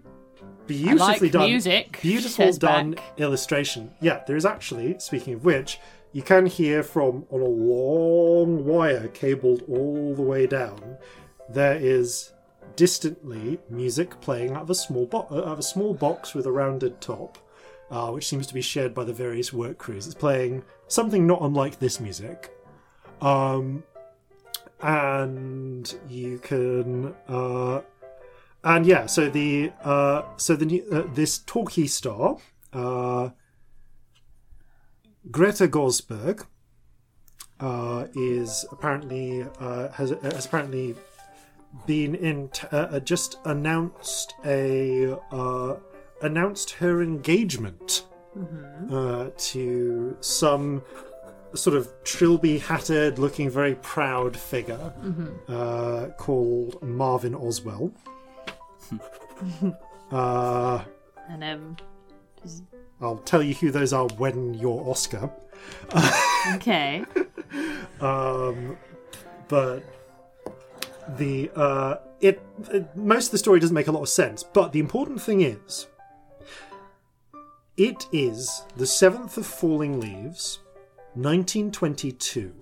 beautifully 0.66 1.18
like 1.28 1.32
done 1.32 1.48
music. 1.50 1.98
beautiful 2.00 2.52
done 2.52 2.92
back. 2.92 3.04
illustration 3.18 3.90
yeah 4.00 4.22
there 4.26 4.36
is 4.36 4.46
actually 4.46 4.96
speaking 5.00 5.34
of 5.34 5.44
which 5.44 5.78
you 6.12 6.22
can 6.22 6.46
hear 6.46 6.82
from 6.82 7.26
on 7.30 7.40
a 7.40 7.44
long 7.44 8.64
wire 8.64 9.08
cabled 9.08 9.62
all 9.68 10.14
the 10.14 10.22
way 10.22 10.46
down 10.46 10.96
there 11.50 11.76
is 11.76 12.32
distantly 12.76 13.58
music 13.68 14.20
playing 14.20 14.52
out 14.52 14.62
of 14.62 14.70
a 14.70 14.74
small 14.74 15.06
bo- 15.06 15.26
uh, 15.30 15.38
out 15.38 15.52
of 15.54 15.58
a 15.58 15.62
small 15.62 15.94
box 15.94 16.34
with 16.34 16.46
a 16.46 16.52
rounded 16.52 17.00
top 17.00 17.38
uh, 17.90 18.10
which 18.10 18.26
seems 18.26 18.46
to 18.46 18.54
be 18.54 18.62
shared 18.62 18.94
by 18.94 19.04
the 19.04 19.12
various 19.12 19.52
work 19.52 19.76
crews. 19.76 20.06
It's 20.06 20.14
playing 20.14 20.62
something 20.88 21.26
not 21.26 21.42
unlike 21.42 21.78
this 21.78 22.00
music. 22.00 22.56
Um 23.20 23.84
and 24.80 25.94
you 26.08 26.38
can 26.38 27.14
uh 27.28 27.82
and 28.64 28.86
yeah, 28.86 29.06
so 29.06 29.28
the 29.28 29.72
uh, 29.82 30.22
so 30.36 30.54
the 30.54 30.84
uh, 30.90 31.02
this 31.14 31.38
talkie 31.38 31.88
star, 31.88 32.36
uh, 32.72 33.30
Greta 35.30 35.66
Gosberg, 35.66 36.46
uh, 37.58 38.06
is 38.14 38.64
apparently 38.70 39.44
has 39.58 40.10
has 40.22 40.46
apparently 40.46 40.94
been 41.86 42.14
in 42.14 42.48
t- 42.50 42.66
uh, 42.72 42.76
uh, 42.76 43.00
just 43.00 43.38
announced 43.44 44.34
a 44.44 45.16
uh, 45.30 45.76
announced 46.22 46.70
her 46.70 47.02
engagement 47.02 48.04
uh, 48.90 49.28
to 49.36 50.16
some 50.20 50.82
sort 51.54 51.76
of 51.76 51.88
trilby 52.04 52.58
hatted 52.58 53.18
looking 53.18 53.50
very 53.50 53.74
proud 53.76 54.36
figure 54.36 54.92
uh, 55.48 56.06
called 56.16 56.82
Marvin 56.82 57.34
Oswell. 57.34 57.92
uh, 60.12 60.82
And 61.28 61.44
um, 61.44 61.76
I'll 63.00 63.18
tell 63.18 63.42
you 63.42 63.54
who 63.54 63.70
those 63.70 63.92
are 63.92 64.06
when 64.16 64.54
you're 64.54 64.82
Oscar. 64.88 65.30
okay. 66.54 67.04
Um, 68.00 68.76
but 69.46 69.84
the 71.08 71.50
uh, 71.54 71.96
it, 72.20 72.40
it 72.70 72.96
most 72.96 73.26
of 73.26 73.32
the 73.32 73.38
story 73.38 73.60
doesn't 73.60 73.74
make 73.74 73.88
a 73.88 73.92
lot 73.92 74.02
of 74.02 74.08
sense. 74.08 74.42
But 74.42 74.72
the 74.72 74.80
important 74.80 75.20
thing 75.20 75.42
is, 75.42 75.86
it 77.76 78.06
is 78.12 78.62
the 78.76 78.86
seventh 78.86 79.36
of 79.36 79.46
falling 79.46 80.00
leaves, 80.00 80.60
1922. 81.14 82.54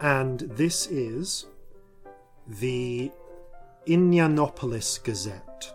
And 0.00 0.40
this 0.40 0.86
is 0.86 1.46
the 2.46 3.12
Indianapolis 3.86 4.98
Gazette. 4.98 5.74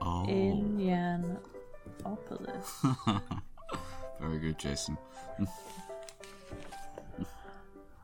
Oh, 0.00 0.24
Indianapolis. 0.28 1.36
very 4.20 4.38
good, 4.38 4.58
Jason. 4.58 4.96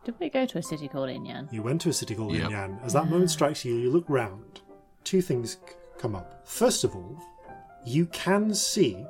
Did 0.05 0.14
we 0.20 0.28
go 0.28 0.44
to 0.47 0.59
a 0.59 0.62
city 0.62 0.86
called 0.89 1.09
Inyan? 1.09 1.51
You 1.52 1.62
went 1.62 1.81
to 1.82 1.89
a 1.89 1.93
city 1.93 2.14
called 2.14 2.32
Yep. 2.35 2.51
Inyan. 2.51 2.85
As 2.85 2.93
that 2.93 3.09
moment 3.09 3.31
strikes 3.31 3.64
you, 3.64 3.74
you 3.74 3.90
look 3.90 4.05
round. 4.09 4.60
Two 5.02 5.22
things 5.22 5.52
c- 5.66 5.74
come 5.98 6.14
up. 6.14 6.47
First 6.47 6.85
of 6.85 6.94
all, 6.94 7.18
you 7.86 8.06
can 8.06 8.55
see 8.55 9.05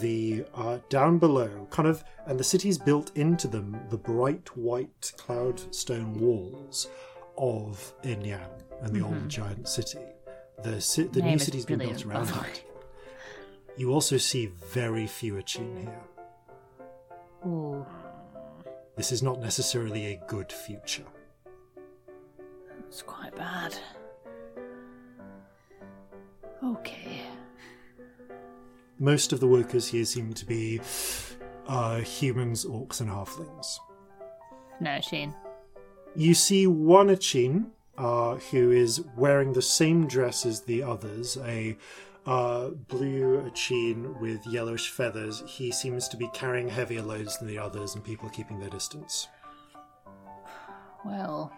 the 0.00 0.44
uh, 0.54 0.78
down 0.88 1.18
below, 1.18 1.66
kind 1.70 1.88
of, 1.88 2.02
and 2.26 2.40
the 2.40 2.44
city's 2.44 2.78
built 2.78 3.12
into 3.16 3.46
them, 3.48 3.78
the 3.90 3.96
bright 3.96 4.56
white 4.56 5.12
cloud 5.16 5.60
stone 5.74 6.18
walls 6.18 6.88
of 7.38 7.92
Inyan 8.02 8.48
and 8.82 8.94
the 8.94 9.02
old 9.02 9.28
giant 9.28 9.68
city. 9.68 9.98
The, 10.62 10.80
ci- 10.80 11.02
the 11.04 11.20
new 11.20 11.26
Name 11.26 11.36
is 11.36 11.44
city's 11.44 11.64
been 11.66 11.78
built 11.78 12.02
brilliant, 12.02 12.30
around 12.30 12.40
by 12.42 12.46
the 12.48 12.50
it. 12.52 12.64
You 13.76 13.92
also 13.92 14.16
see 14.16 14.46
very 14.46 15.06
few 15.06 15.34
Achin 15.34 15.76
here. 15.82 16.00
Ooh, 17.46 17.86
This 18.96 19.12
is 19.12 19.22
not 19.22 19.40
necessarily 19.40 20.06
a 20.06 20.20
good 20.26 20.50
future. 20.50 21.04
it's 22.88 23.02
quite 23.02 23.34
bad. 23.36 23.76
Okay. 26.64 27.20
Most 28.98 29.34
of 29.34 29.40
the 29.40 29.46
workers 29.46 29.88
here 29.88 30.06
seem 30.06 30.32
to 30.32 30.46
be 30.46 30.80
uh, 31.66 31.98
humans, 31.98 32.64
orcs, 32.64 33.02
and 33.02 33.10
halflings. 33.10 33.78
No, 34.80 34.98
Sheen. 35.00 35.34
You 36.14 36.32
see 36.32 36.66
one 36.66 37.08
Achin 37.08 37.66
uh, 37.98 38.36
who 38.36 38.70
is 38.70 39.04
wearing 39.16 39.52
the 39.52 39.62
same 39.62 40.06
dress 40.06 40.46
as 40.46 40.62
the 40.62 40.82
others, 40.82 41.36
a 41.44 41.76
uh, 42.26 42.70
blue 42.88 43.40
Achin 43.46 44.18
with 44.20 44.46
yellowish 44.46 44.90
feathers. 44.90 45.42
He 45.46 45.70
seems 45.70 46.08
to 46.08 46.16
be 46.16 46.28
carrying 46.34 46.68
heavier 46.68 47.02
loads 47.02 47.38
than 47.38 47.48
the 47.48 47.58
others, 47.58 47.94
and 47.94 48.04
people 48.04 48.28
are 48.28 48.32
keeping 48.32 48.58
their 48.58 48.70
distance. 48.70 49.28
Well, 51.04 51.52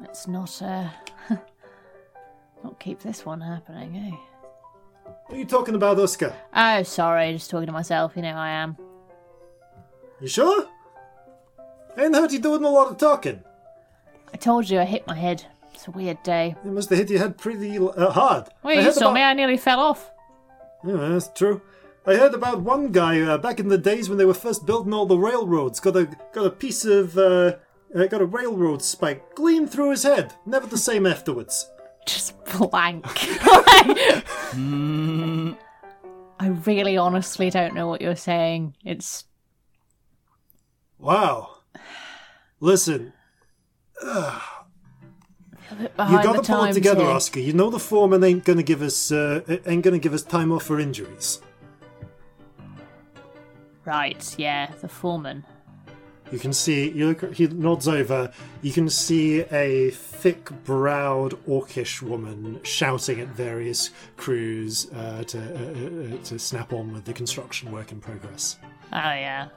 let's 0.00 0.26
not, 0.26 0.62
uh, 0.62 0.88
not 2.64 2.80
keep 2.80 3.00
this 3.00 3.26
one 3.26 3.40
happening, 3.40 3.96
eh? 3.96 4.16
What 5.26 5.36
are 5.36 5.38
you 5.38 5.44
talking 5.44 5.74
about, 5.74 5.98
Oscar? 5.98 6.34
Oh, 6.54 6.82
sorry, 6.82 7.32
just 7.34 7.50
talking 7.50 7.66
to 7.66 7.72
myself. 7.72 8.12
You 8.16 8.22
know 8.22 8.30
I 8.30 8.50
am. 8.50 8.76
You 10.20 10.28
sure? 10.28 10.66
I 11.96 12.04
ain't 12.04 12.14
heard 12.14 12.32
you 12.32 12.38
doing 12.38 12.64
a 12.64 12.70
lot 12.70 12.90
of 12.90 12.96
talking. 12.96 13.42
I 14.32 14.36
told 14.36 14.68
you 14.68 14.80
I 14.80 14.84
hit 14.84 15.06
my 15.06 15.14
head. 15.14 15.44
It's 15.74 15.88
a 15.88 15.90
weird 15.90 16.22
day. 16.22 16.54
You 16.64 16.70
must 16.70 16.88
have 16.90 16.98
hit 16.98 17.10
your 17.10 17.18
head 17.18 17.36
pretty 17.36 17.76
uh, 17.78 18.10
hard. 18.10 18.48
Well, 18.62 18.78
I 18.78 18.82
you 18.82 18.92
saw 18.92 19.00
about- 19.06 19.14
me. 19.14 19.22
I 19.22 19.34
nearly 19.34 19.56
fell 19.56 19.80
off. 19.80 20.10
Yeah, 20.86 20.96
that's 21.08 21.28
true. 21.34 21.60
I 22.06 22.14
heard 22.16 22.34
about 22.34 22.60
one 22.60 22.92
guy 22.92 23.20
uh, 23.22 23.38
back 23.38 23.58
in 23.58 23.68
the 23.68 23.78
days 23.78 24.08
when 24.08 24.18
they 24.18 24.24
were 24.26 24.34
first 24.34 24.66
building 24.66 24.92
all 24.92 25.06
the 25.06 25.16
railroads. 25.18 25.80
Got 25.80 25.96
a 25.96 26.04
got 26.32 26.44
a 26.46 26.50
piece 26.50 26.84
of 26.84 27.16
uh, 27.16 27.56
uh, 27.94 28.06
got 28.06 28.20
a 28.20 28.26
railroad 28.26 28.82
spike 28.82 29.34
gleam 29.34 29.66
through 29.66 29.90
his 29.92 30.02
head. 30.02 30.34
Never 30.44 30.66
the 30.66 30.76
same 30.78 31.06
afterwards. 31.06 31.70
Just 32.06 32.34
blank. 32.44 33.04
I 36.40 36.48
really, 36.66 36.96
honestly 36.98 37.48
don't 37.48 37.74
know 37.74 37.88
what 37.88 38.00
you're 38.02 38.16
saying. 38.16 38.76
It's 38.84 39.24
Wow. 40.98 41.56
Listen, 42.60 43.12
bit 44.02 44.12
you 45.70 45.88
behind 45.96 46.22
got 46.24 46.44
to 46.44 46.52
pull 46.52 46.64
it 46.64 46.72
together, 46.74 47.02
here. 47.02 47.10
Oscar. 47.10 47.40
You 47.40 47.52
know 47.52 47.70
the 47.70 47.78
foreman 47.78 48.22
ain't 48.24 48.44
gonna 48.44 48.62
give 48.62 48.82
us 48.82 49.10
uh, 49.10 49.40
ain't 49.66 49.82
gonna 49.82 49.98
give 49.98 50.12
us 50.14 50.22
time 50.22 50.52
off 50.52 50.64
for 50.64 50.78
injuries. 50.78 51.40
Right? 53.84 54.34
Yeah, 54.38 54.70
the 54.80 54.88
foreman. 54.88 55.44
You 56.32 56.38
can 56.38 56.54
see, 56.54 56.90
you 56.90 57.08
look, 57.08 57.34
he 57.34 57.46
nods 57.46 57.86
over. 57.86 58.32
You 58.62 58.72
can 58.72 58.88
see 58.88 59.40
a 59.40 59.90
thick 59.90 60.50
browed 60.64 61.32
orcish 61.46 62.00
woman 62.00 62.60
shouting 62.62 63.20
at 63.20 63.28
various 63.28 63.90
crews 64.16 64.90
uh, 64.94 65.22
to, 65.24 65.38
uh, 65.38 66.14
uh, 66.14 66.24
to 66.24 66.38
snap 66.38 66.72
on 66.72 66.92
with 66.94 67.04
the 67.04 67.12
construction 67.12 67.70
work 67.70 67.92
in 67.92 68.00
progress. 68.00 68.58
Oh 68.92 68.96
yeah, 68.96 69.48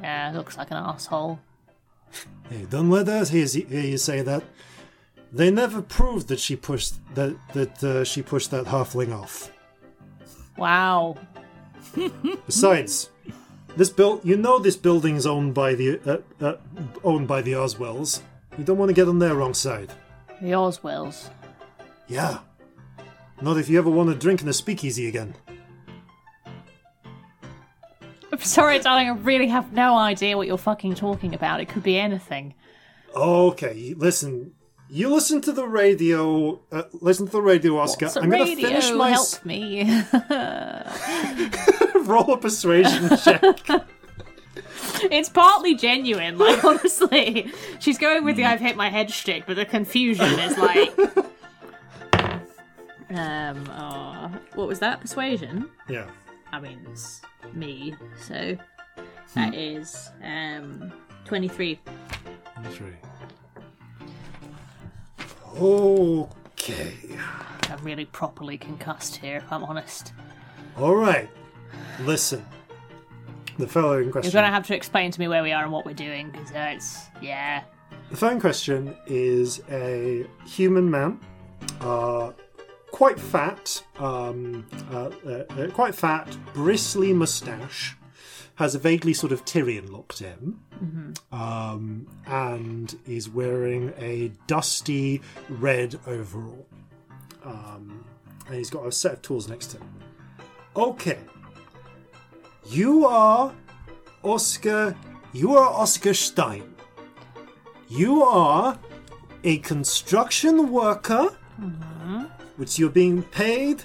yeah. 0.00 0.32
Looks 0.34 0.58
like 0.58 0.70
an 0.70 0.78
asshole. 0.78 1.38
Hey, 2.50 2.66
don't 2.68 2.90
let 2.90 3.08
us 3.08 3.30
hear, 3.30 3.46
hear 3.46 3.80
you 3.80 3.98
say 3.98 4.22
that. 4.22 4.42
They 5.32 5.50
never 5.50 5.82
proved 5.82 6.28
that 6.28 6.40
she 6.40 6.56
pushed 6.56 6.94
that 7.14 7.36
that 7.52 7.84
uh, 7.84 8.04
she 8.04 8.22
pushed 8.22 8.50
that 8.50 8.64
halfling 8.64 9.14
off. 9.14 9.50
Wow. 10.56 11.16
Besides, 12.46 13.10
this 13.76 13.90
build 13.90 14.24
you 14.24 14.36
know 14.36 14.58
this 14.58 14.76
building's 14.76 15.26
owned 15.26 15.54
by 15.54 15.74
the 15.74 16.00
uh, 16.06 16.44
uh, 16.44 16.56
owned 17.04 17.28
by 17.28 17.42
the 17.42 17.54
Oswells. 17.54 18.22
You 18.56 18.64
don't 18.64 18.78
want 18.78 18.88
to 18.88 18.94
get 18.94 19.08
on 19.08 19.18
their 19.18 19.34
wrong 19.34 19.54
side. 19.54 19.92
The 20.40 20.54
Oswells. 20.54 21.30
Yeah. 22.08 22.38
Not 23.40 23.56
if 23.56 23.68
you 23.68 23.78
ever 23.78 23.90
want 23.90 24.08
to 24.08 24.16
drink 24.16 24.42
in 24.42 24.48
a 24.48 24.52
speakeasy 24.52 25.06
again. 25.06 25.34
I'm 28.32 28.40
sorry, 28.40 28.78
darling. 28.80 29.08
I 29.08 29.12
really 29.12 29.46
have 29.48 29.72
no 29.72 29.96
idea 29.96 30.36
what 30.36 30.46
you're 30.46 30.58
fucking 30.58 30.94
talking 30.96 31.34
about. 31.34 31.60
It 31.60 31.68
could 31.68 31.82
be 31.82 31.98
anything. 31.98 32.54
Okay, 33.14 33.94
listen. 33.96 34.52
You 34.90 35.12
listen 35.12 35.40
to 35.42 35.52
the 35.52 35.66
radio. 35.66 36.60
Uh, 36.72 36.82
listen 37.00 37.26
to 37.26 37.32
the 37.32 37.42
radio, 37.42 37.78
Oscar. 37.78 38.06
What's 38.06 38.16
I'm 38.16 38.30
going 38.30 38.44
to 38.44 38.50
radio? 38.50 38.68
finish 38.68 38.90
my 38.92 39.10
Help 39.10 39.44
me. 39.44 39.84
roll 42.08 42.32
a 42.32 42.38
persuasion 42.38 43.08
check. 43.18 43.42
it's 45.10 45.28
partly 45.28 45.74
genuine. 45.74 46.38
Like 46.38 46.64
honestly, 46.64 47.52
she's 47.80 47.98
going 47.98 48.24
with 48.24 48.36
the 48.36 48.44
"I've 48.46 48.60
hit 48.60 48.76
my 48.76 48.88
head" 48.88 49.10
shtick, 49.10 49.44
but 49.46 49.56
the 49.56 49.66
confusion 49.66 50.26
is 50.38 50.56
like. 50.58 50.92
Um. 53.10 53.68
Uh, 53.70 54.28
what 54.54 54.68
was 54.68 54.78
that? 54.80 55.00
Persuasion. 55.00 55.68
yeah. 55.88 56.06
I 56.50 56.60
mean, 56.60 56.80
it's 56.90 57.20
me, 57.52 57.94
so 58.22 58.56
that 59.34 59.54
is 59.54 60.10
um 60.22 60.90
twenty-three. 61.26 61.78
That's 62.62 62.80
right. 62.80 62.94
Okay. 65.60 66.94
I'm 67.68 67.82
really 67.82 68.04
properly 68.04 68.56
concussed 68.56 69.16
here, 69.16 69.38
if 69.38 69.52
I'm 69.52 69.64
honest. 69.64 70.12
All 70.76 70.94
right. 70.94 71.28
Listen. 72.00 72.44
The 73.58 73.66
fellow 73.66 73.98
in 73.98 74.04
You're 74.04 74.22
gonna 74.22 74.46
have 74.46 74.66
to 74.68 74.76
explain 74.76 75.10
to 75.10 75.18
me 75.18 75.26
where 75.26 75.42
we 75.42 75.50
are 75.50 75.64
and 75.64 75.72
what 75.72 75.84
we're 75.84 75.92
doing, 75.92 76.30
because 76.30 76.52
uh, 76.52 76.70
it's 76.74 77.06
yeah. 77.20 77.64
The 78.10 78.16
fellow 78.16 78.32
in 78.32 78.40
question 78.40 78.96
is 79.06 79.60
a 79.68 80.24
human 80.46 80.88
man, 80.88 81.18
uh, 81.80 82.30
quite 82.92 83.18
fat, 83.18 83.82
um, 83.98 84.64
uh, 84.92 85.10
uh, 85.26 85.30
uh, 85.30 85.70
quite 85.72 85.94
fat, 85.94 86.36
bristly 86.54 87.12
mustache, 87.12 87.96
has 88.58 88.74
a 88.74 88.78
vaguely 88.78 89.14
sort 89.14 89.30
of 89.30 89.44
Tyrian 89.44 89.92
look 89.92 90.12
to 90.14 90.24
him, 90.24 90.60
um, 91.30 92.06
and 92.26 92.98
is 93.06 93.28
wearing 93.28 93.92
a 93.98 94.32
dusty 94.48 95.22
red 95.48 95.98
overall. 96.08 96.66
Um, 97.44 98.04
and 98.46 98.56
he's 98.56 98.68
got 98.68 98.84
a 98.84 98.90
set 98.90 99.12
of 99.12 99.22
tools 99.22 99.48
next 99.48 99.68
to 99.68 99.76
him. 99.78 99.88
Okay. 100.74 101.18
You 102.66 103.06
are 103.06 103.54
Oscar. 104.24 104.96
You 105.32 105.56
are 105.56 105.68
Oscar 105.70 106.12
Stein. 106.12 106.74
You 107.88 108.24
are 108.24 108.76
a 109.44 109.58
construction 109.58 110.72
worker, 110.72 111.28
which 112.56 112.76
you're 112.76 112.90
being 112.90 113.22
paid. 113.22 113.84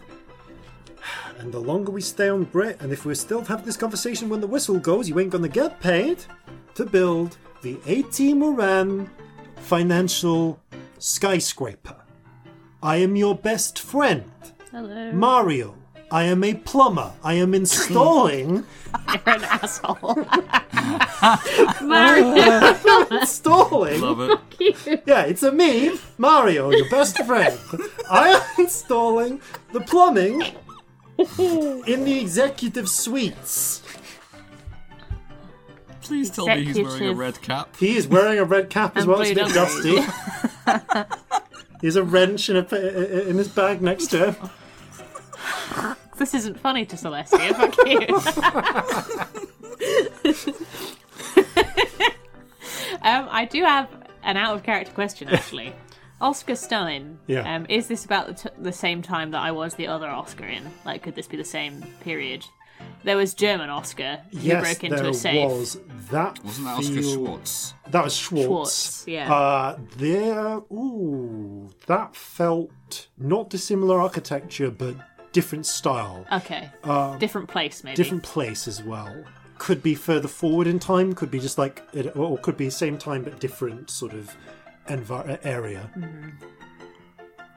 And 1.43 1.53
the 1.53 1.59
longer 1.59 1.91
we 1.91 1.99
stay 1.99 2.29
on 2.29 2.45
Brit, 2.45 2.77
and 2.79 2.93
if 2.93 3.05
we're 3.05 3.15
still 3.15 3.43
having 3.43 3.65
this 3.65 3.75
conversation 3.75 4.29
when 4.29 4.39
the 4.39 4.47
whistle 4.47 4.79
goes, 4.79 5.09
you 5.09 5.19
ain't 5.19 5.29
gonna 5.29 5.49
get 5.49 5.81
paid 5.81 6.23
to 6.73 6.85
build 6.85 7.35
the 7.61 7.77
AT 7.85 8.17
Moran 8.33 9.09
financial 9.57 10.57
skyscraper. 10.99 11.97
I 12.81 12.95
am 12.95 13.17
your 13.17 13.35
best 13.35 13.77
friend, 13.79 14.31
Hello. 14.71 15.11
Mario. 15.11 15.75
I 16.09 16.23
am 16.23 16.45
a 16.45 16.53
plumber. 16.53 17.11
I 17.25 17.33
am 17.33 17.53
installing 17.53 18.63
You're 19.09 19.35
an 19.35 19.43
asshole. 19.43 20.25
Mario. 21.85 22.77
Installing. 23.19 23.99
Love 23.99 24.39
it. 24.59 25.01
Yeah, 25.05 25.23
it's 25.23 25.43
a 25.43 25.51
me, 25.51 25.99
Mario, 26.17 26.71
your 26.71 26.89
best 26.89 27.17
friend. 27.25 27.59
I 28.09 28.29
am 28.29 28.41
installing 28.63 29.41
the 29.73 29.81
plumbing 29.81 30.43
in 31.87 32.03
the 32.05 32.19
executive 32.19 32.89
suites. 32.89 33.81
Please 36.01 36.29
tell 36.29 36.47
me 36.47 36.65
he's 36.65 36.79
wearing 36.81 37.07
a 37.09 37.13
red 37.13 37.41
cap. 37.41 37.75
He 37.77 37.95
is 37.95 38.07
wearing 38.07 38.37
a 38.39 38.43
red 38.43 38.69
cap 38.69 38.97
as 38.97 39.03
And 39.03 39.11
well. 39.11 39.21
It's 39.21 39.31
a 39.31 39.33
blue 39.35 39.45
bit 39.45 39.53
dungarees. 39.53 40.05
dusty. 40.05 41.13
He's 41.81 41.95
a 41.97 42.03
wrench 42.03 42.49
in, 42.49 42.55
a, 42.57 42.75
in 43.29 43.37
his 43.37 43.47
bag 43.49 43.81
next 43.81 44.07
to 44.07 44.31
him. 44.31 45.95
This 46.15 46.35
isn't 46.35 46.59
funny 46.59 46.85
to 46.85 46.95
Celestia. 46.95 47.55
Fuck 47.55 47.75
you. 47.87 48.07
um, 53.01 53.27
I 53.31 53.45
do 53.45 53.63
have 53.63 53.89
an 54.23 54.37
out 54.37 54.55
of 54.55 54.63
character 54.63 54.93
question 54.93 55.27
actually. 55.29 55.73
Oscar 56.23 56.55
Stein. 56.55 57.19
Yeah. 57.27 57.53
Um, 57.55 57.65
is 57.69 57.87
this 57.87 58.05
about 58.05 58.27
the, 58.27 58.33
t- 58.33 58.55
the 58.57 58.71
same 58.71 59.01
time 59.01 59.31
that 59.31 59.41
I 59.41 59.51
was 59.51 59.75
the 59.75 59.87
other 59.87 60.07
Oscar 60.07 60.45
in? 60.45 60.63
Like, 60.85 61.03
could 61.03 61.15
this 61.15 61.27
be 61.27 61.37
the 61.37 61.43
same 61.43 61.81
period? 62.01 62.45
There 63.03 63.17
was 63.17 63.33
German 63.33 63.69
Oscar 63.69 64.21
who 64.31 64.39
Yes, 64.39 64.63
broke 64.63 64.83
into 64.85 64.95
there 65.03 65.11
a 65.11 65.13
safe. 65.13 65.49
was. 65.49 65.77
That 66.09 66.43
Wasn't 66.43 66.65
that 66.65 66.77
Oscar 66.79 66.93
feel- 67.01 67.13
Schwartz? 67.13 67.73
That 67.91 68.03
was 68.03 68.15
Schwartz. 68.15 68.45
Schwartz, 68.47 69.05
yeah. 69.07 69.33
Uh, 69.33 69.77
there, 69.97 70.57
ooh, 70.71 71.69
that 71.87 72.15
felt 72.15 73.07
not 73.17 73.49
dissimilar 73.49 73.99
architecture, 74.01 74.71
but 74.71 74.95
different 75.33 75.65
style. 75.65 76.25
Okay. 76.31 76.69
different 77.19 77.47
place, 77.49 77.83
maybe. 77.83 77.95
Different 77.95 78.23
place 78.23 78.67
as 78.67 78.81
well. 78.83 79.23
Could 79.59 79.81
be 79.83 79.95
further 79.95 80.27
forward 80.27 80.67
in 80.67 80.79
time. 80.79 81.13
Could 81.13 81.31
be 81.31 81.39
just 81.39 81.57
like, 81.57 81.83
it, 81.93 82.15
or 82.17 82.37
could 82.37 82.57
be 82.57 82.69
same 82.69 82.97
time 82.97 83.23
but 83.23 83.39
different 83.39 83.89
sort 83.89 84.13
of 84.13 84.35
envi- 84.87 85.39
area. 85.43 85.89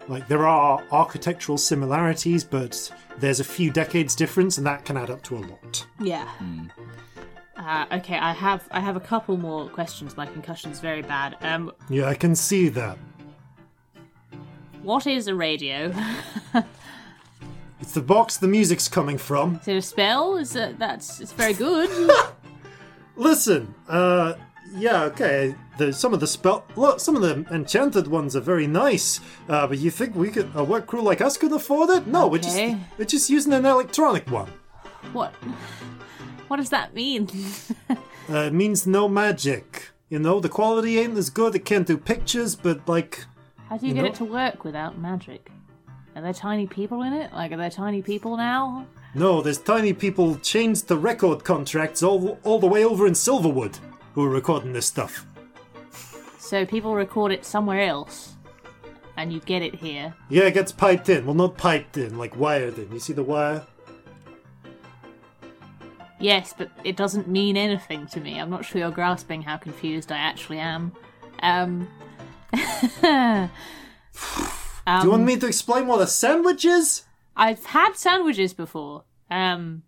Like 0.08 0.28
there 0.28 0.46
are 0.46 0.82
architectural 0.92 1.58
similarities, 1.58 2.44
but 2.44 2.92
there's 3.18 3.40
a 3.40 3.44
few 3.44 3.70
decades 3.72 4.14
difference, 4.14 4.56
and 4.58 4.66
that 4.66 4.84
can 4.84 4.96
add 4.96 5.10
up 5.10 5.22
to 5.24 5.36
a 5.36 5.40
lot. 5.40 5.86
Yeah. 5.98 6.28
Uh, 7.56 7.86
okay, 7.92 8.16
I 8.18 8.32
have 8.32 8.68
I 8.70 8.80
have 8.80 8.96
a 8.96 9.00
couple 9.00 9.36
more 9.36 9.68
questions. 9.68 10.16
My 10.16 10.26
concussion's 10.26 10.78
very 10.80 11.02
bad. 11.02 11.36
Um, 11.40 11.72
Yeah, 11.88 12.06
I 12.06 12.14
can 12.14 12.36
see 12.36 12.68
that. 12.70 12.96
what 14.82 15.06
is 15.06 15.26
a 15.28 15.34
radio? 15.34 15.92
It's 17.78 17.92
the 17.92 18.00
box 18.00 18.38
the 18.38 18.48
music's 18.48 18.88
coming 18.88 19.18
from. 19.18 19.56
Is 19.56 19.68
it 19.68 19.76
a 19.76 19.82
spell? 19.82 20.38
Is 20.38 20.56
it 20.56 20.78
that's 20.78 21.20
it's 21.20 21.32
very 21.32 21.52
good. 21.52 21.90
Listen, 23.16 23.74
uh, 23.86 24.34
yeah, 24.76 25.02
okay. 25.04 25.54
The, 25.78 25.92
some 25.92 26.14
of 26.14 26.20
the 26.20 26.26
spell, 26.26 26.64
look, 26.76 27.00
some 27.00 27.16
of 27.16 27.22
the 27.22 27.44
enchanted 27.54 28.06
ones 28.08 28.34
are 28.36 28.40
very 28.40 28.66
nice. 28.66 29.20
Uh, 29.48 29.66
but 29.66 29.78
you 29.78 29.90
think 29.90 30.14
we 30.14 30.30
could, 30.30 30.50
a 30.54 30.64
work 30.64 30.86
crew 30.86 31.02
like 31.02 31.20
us 31.20 31.36
could 31.36 31.52
afford 31.52 31.90
it? 31.90 32.06
No, 32.06 32.26
we're 32.28 32.38
just, 32.38 32.56
Okay. 32.56 32.78
we're 32.98 33.04
just 33.04 33.28
using 33.30 33.52
an 33.52 33.66
electronic 33.66 34.30
one. 34.30 34.50
what? 35.12 35.32
What 36.48 36.56
does 36.58 36.70
that 36.70 36.94
mean? 36.94 37.28
Uh, 38.28 38.38
it 38.48 38.52
means 38.52 38.88
no 38.88 39.08
magic. 39.08 39.90
You 40.08 40.18
know, 40.18 40.40
the 40.40 40.48
quality 40.48 40.98
ain't 40.98 41.16
as 41.16 41.30
good. 41.30 41.54
It 41.54 41.64
can't 41.64 41.86
do 41.86 41.96
pictures, 41.96 42.56
but 42.56 42.88
like, 42.88 43.24
How 43.68 43.76
do 43.76 43.86
you, 43.86 43.90
You 43.90 43.94
get 43.94 44.02
know- 44.02 44.08
it 44.08 44.14
to 44.16 44.24
work 44.24 44.64
without 44.64 44.98
magic? 44.98 45.48
Are 46.16 46.22
there 46.22 46.32
tiny 46.32 46.66
people 46.66 47.02
in 47.02 47.12
it? 47.12 47.32
Like, 47.32 47.52
are 47.52 47.56
there 47.56 47.70
tiny 47.70 48.02
people 48.02 48.36
now? 48.36 48.84
no, 49.14 49.42
there's 49.42 49.58
tiny 49.58 49.92
people 49.92 50.34
chained 50.38 50.74
to 50.88 50.96
record 50.96 51.44
contracts 51.44 52.02
all 52.02 52.36
all 52.42 52.58
the 52.58 52.66
way 52.66 52.84
over 52.84 53.06
in 53.06 53.12
Silverwood 53.12 53.78
who 54.16 54.24
are 54.24 54.30
recording 54.30 54.72
this 54.72 54.86
stuff. 54.86 55.26
So 56.38 56.64
people 56.64 56.94
record 56.94 57.32
it 57.32 57.44
somewhere 57.44 57.82
else, 57.82 58.36
and 59.18 59.30
you 59.30 59.40
get 59.40 59.60
it 59.60 59.74
here. 59.74 60.14
Yeah, 60.30 60.44
it 60.44 60.54
gets 60.54 60.72
piped 60.72 61.10
in. 61.10 61.26
Well, 61.26 61.34
not 61.34 61.58
piped 61.58 61.98
in, 61.98 62.16
like 62.16 62.34
wired 62.34 62.78
in. 62.78 62.90
You 62.90 62.98
see 62.98 63.12
the 63.12 63.22
wire? 63.22 63.66
Yes, 66.18 66.54
but 66.56 66.70
it 66.82 66.96
doesn't 66.96 67.28
mean 67.28 67.58
anything 67.58 68.06
to 68.06 68.20
me. 68.20 68.40
I'm 68.40 68.48
not 68.48 68.64
sure 68.64 68.80
you're 68.80 68.90
grasping 68.90 69.42
how 69.42 69.58
confused 69.58 70.10
I 70.10 70.16
actually 70.16 70.60
am. 70.60 70.92
Um. 71.42 71.86
Do 72.54 73.50
you 75.02 75.10
want 75.10 75.24
me 75.24 75.36
to 75.36 75.46
explain 75.46 75.86
what 75.88 76.00
a 76.00 76.06
sandwich 76.06 76.64
is? 76.64 77.04
I've 77.36 77.66
had 77.66 77.96
sandwiches 77.96 78.54
before. 78.54 79.04
Um, 79.30 79.82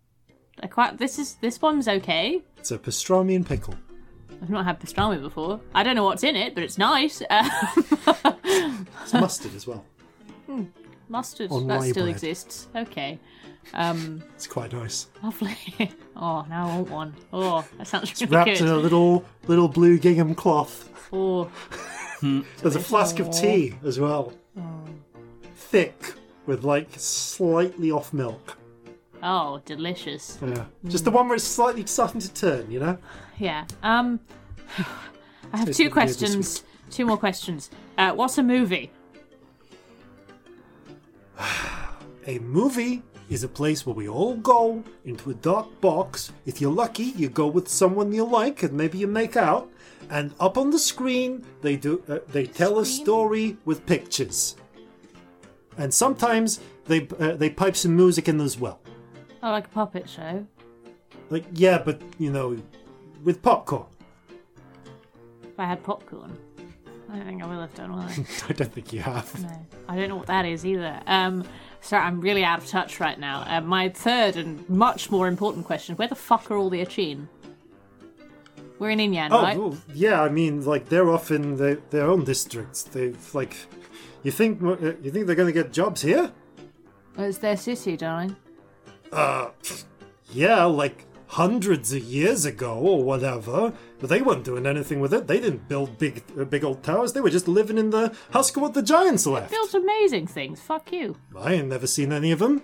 I 0.61 0.67
quite 0.67 0.99
this 0.99 1.17
is 1.17 1.35
this 1.41 1.59
one's 1.59 1.87
okay. 1.87 2.43
It's 2.57 2.69
a 2.69 2.77
pastrami 2.77 3.35
and 3.35 3.43
pickle. 3.43 3.73
I've 4.41 4.49
not 4.49 4.65
had 4.65 4.79
pastrami 4.79 5.21
before. 5.21 5.59
I 5.75 5.83
don't 5.83 5.95
know 5.95 6.03
what's 6.05 6.23
in 6.23 6.35
it, 6.35 6.53
but 6.55 6.63
it's 6.63 6.77
nice. 6.77 7.21
Um, 8.51 8.87
It's 9.03 9.13
mustard 9.13 9.53
as 9.55 9.67
well. 9.67 9.85
mustard 11.09 11.51
On 11.51 11.67
that 11.67 11.79
rye 11.81 11.89
still 11.91 12.03
bread. 12.05 12.15
exists. 12.15 12.67
Okay, 12.75 13.19
um, 13.73 14.23
It's 14.35 14.47
quite 14.47 14.71
nice. 14.73 15.07
lovely. 15.23 15.55
oh, 16.15 16.45
now 16.49 16.69
I 16.69 16.75
want 16.77 16.89
one. 16.89 17.15
Oh, 17.33 17.65
that 17.77 17.87
sounds 17.87 18.19
really 18.21 18.35
Wrapped 18.35 18.49
in 18.61 18.67
a 18.67 18.71
good. 18.71 18.83
little 18.83 19.25
little 19.47 19.67
blue 19.67 19.97
gingham 19.99 20.33
cloth. 20.35 20.89
Oh, 21.13 21.49
There's 22.21 22.75
a 22.75 22.79
flask 22.79 23.19
of 23.19 23.31
tea 23.31 23.75
as 23.83 23.99
well. 23.99 24.33
Thick 25.55 26.13
with 26.45 26.63
like 26.63 26.89
slightly 26.97 27.91
off 27.91 28.11
milk. 28.13 28.57
Oh, 29.23 29.61
delicious. 29.65 30.37
Yeah. 30.41 30.65
Just 30.85 31.05
the 31.05 31.11
one 31.11 31.27
where 31.27 31.35
it's 31.35 31.43
slightly 31.43 31.85
starting 31.85 32.21
to 32.21 32.33
turn, 32.33 32.69
you 32.71 32.79
know? 32.79 32.97
Yeah. 33.37 33.65
Um, 33.83 34.19
I 35.53 35.57
have 35.57 35.71
two 35.71 35.89
questions. 35.89 36.63
Two 36.89 37.05
more 37.05 37.17
questions. 37.17 37.69
Uh, 37.97 38.13
what's 38.13 38.37
a 38.37 38.43
movie? 38.43 38.91
A 42.27 42.37
movie 42.39 43.01
is 43.29 43.43
a 43.43 43.47
place 43.47 43.85
where 43.85 43.95
we 43.95 44.07
all 44.07 44.35
go 44.35 44.83
into 45.05 45.29
a 45.29 45.33
dark 45.35 45.81
box. 45.81 46.31
If 46.45 46.59
you're 46.59 46.71
lucky, 46.71 47.13
you 47.15 47.29
go 47.29 47.47
with 47.47 47.67
someone 47.67 48.11
you 48.11 48.23
like 48.23 48.61
and 48.63 48.73
maybe 48.73 48.97
you 48.97 49.07
make 49.07 49.37
out. 49.37 49.71
And 50.09 50.33
up 50.39 50.57
on 50.57 50.69
the 50.71 50.79
screen, 50.79 51.45
they 51.61 51.75
do 51.75 52.03
uh, 52.07 52.19
they 52.29 52.45
tell 52.45 52.79
a 52.79 52.85
story 52.85 53.57
with 53.65 53.85
pictures. 53.85 54.55
And 55.77 55.93
sometimes 55.93 56.59
they 56.85 57.07
uh, 57.19 57.33
they 57.35 57.49
pipe 57.49 57.75
some 57.75 57.95
music 57.95 58.27
in 58.27 58.41
as 58.41 58.59
well. 58.59 58.79
Oh, 59.41 59.51
like 59.51 59.65
a 59.65 59.69
puppet 59.69 60.09
show. 60.09 60.45
Like 61.29 61.45
yeah, 61.53 61.81
but 61.83 62.01
you 62.17 62.31
know, 62.31 62.57
with 63.23 63.41
popcorn. 63.41 63.85
If 65.43 65.59
I 65.59 65.65
had 65.65 65.83
popcorn, 65.83 66.37
I 67.11 67.17
don't 67.17 67.25
think 67.25 67.43
I 67.43 67.47
will 67.47 67.61
have 67.61 67.73
done. 67.75 67.91
Will 67.93 67.99
I? 68.01 68.25
I 68.49 68.53
don't 68.53 68.71
think 68.73 68.91
you 68.93 69.01
have. 69.01 69.41
No, 69.41 69.65
I 69.87 69.95
don't 69.95 70.09
know 70.09 70.15
what 70.15 70.27
that 70.27 70.45
is 70.45 70.65
either. 70.65 70.99
Um, 71.07 71.43
sorry, 71.81 72.03
I'm 72.05 72.19
really 72.21 72.43
out 72.43 72.59
of 72.59 72.67
touch 72.67 72.99
right 72.99 73.19
now. 73.19 73.43
Uh, 73.47 73.61
my 73.61 73.89
third 73.89 74.35
and 74.37 74.67
much 74.69 75.09
more 75.11 75.27
important 75.27 75.65
question: 75.65 75.95
Where 75.95 76.07
the 76.07 76.15
fuck 76.15 76.49
are 76.51 76.57
all 76.57 76.69
the 76.69 76.81
Achin? 76.81 77.27
We're 78.79 78.91
in 78.91 78.99
Inyan, 78.99 79.27
Oh 79.31 79.41
right? 79.41 79.57
well, 79.57 79.77
yeah, 79.93 80.21
I 80.21 80.29
mean, 80.29 80.63
like 80.63 80.87
they're 80.87 81.09
off 81.09 81.31
in 81.31 81.57
their, 81.57 81.75
their 81.89 82.07
own 82.07 82.23
districts. 82.23 82.83
They've 82.83 83.35
like, 83.35 83.55
you 84.23 84.31
think 84.31 84.63
uh, 84.63 84.93
you 85.01 85.11
think 85.11 85.27
they're 85.27 85.35
gonna 85.35 85.51
get 85.51 85.73
jobs 85.73 86.01
here? 86.01 86.31
It's 87.17 87.39
their 87.39 87.57
city, 87.57 87.97
darling? 87.97 88.35
Uh, 89.11 89.49
yeah, 90.31 90.63
like 90.65 91.05
hundreds 91.27 91.93
of 91.93 92.01
years 92.03 92.45
ago 92.45 92.73
or 92.77 93.03
whatever. 93.03 93.73
But 93.99 94.09
they 94.09 94.21
weren't 94.21 94.43
doing 94.45 94.65
anything 94.65 94.99
with 94.99 95.13
it. 95.13 95.27
They 95.27 95.39
didn't 95.39 95.67
build 95.67 95.97
big, 95.97 96.23
uh, 96.39 96.45
big 96.45 96.63
old 96.63 96.83
towers. 96.83 97.13
They 97.13 97.21
were 97.21 97.29
just 97.29 97.47
living 97.47 97.77
in 97.77 97.89
the 97.89 98.15
husk 98.31 98.55
of 98.55 98.63
what 98.63 98.73
the 98.73 98.81
giants 98.81 99.25
left. 99.25 99.51
Built 99.51 99.73
amazing 99.73 100.27
things. 100.27 100.59
Fuck 100.61 100.91
you. 100.91 101.17
I 101.37 101.53
ain't 101.53 101.67
never 101.67 101.85
seen 101.87 102.11
any 102.13 102.31
of 102.31 102.39
them. 102.39 102.63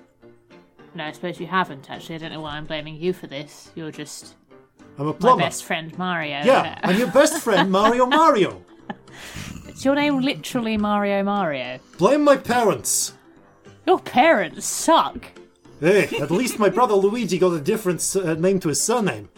No, 0.94 1.04
I 1.04 1.12
suppose 1.12 1.40
you 1.40 1.48
haven't. 1.48 1.90
Actually, 1.92 2.16
I 2.16 2.18
don't 2.20 2.32
know 2.32 2.42
why 2.42 2.52
I'm 2.56 2.66
blaming 2.66 2.96
you 2.96 3.12
for 3.12 3.28
this. 3.28 3.70
You're 3.76 3.92
just 3.92 4.36
I'm 4.98 5.08
a 5.08 5.12
my 5.12 5.18
plumber. 5.18 5.44
best 5.44 5.66
friend 5.66 5.96
Mario. 5.98 6.42
Yeah, 6.44 6.80
I'm 6.84 6.98
your 6.98 7.12
best 7.12 7.42
friend, 7.42 7.70
Mario 7.70 8.06
Mario. 8.06 8.64
Is 9.68 9.84
your 9.84 9.96
name 9.96 10.22
literally 10.22 10.78
Mario 10.78 11.22
Mario? 11.22 11.80
Blame 11.98 12.24
my 12.24 12.38
parents. 12.38 13.14
Your 13.86 14.00
parents 14.00 14.66
suck. 14.66 15.26
Hey, 15.80 16.08
at 16.22 16.32
least 16.32 16.58
my 16.60 16.70
brother 16.70 16.94
Luigi 16.96 17.38
got 17.38 17.52
a 17.54 17.60
different 17.60 18.16
uh, 18.16 18.34
name 18.36 18.60
to 18.62 18.70
his 18.70 18.82
surname. 18.82 19.30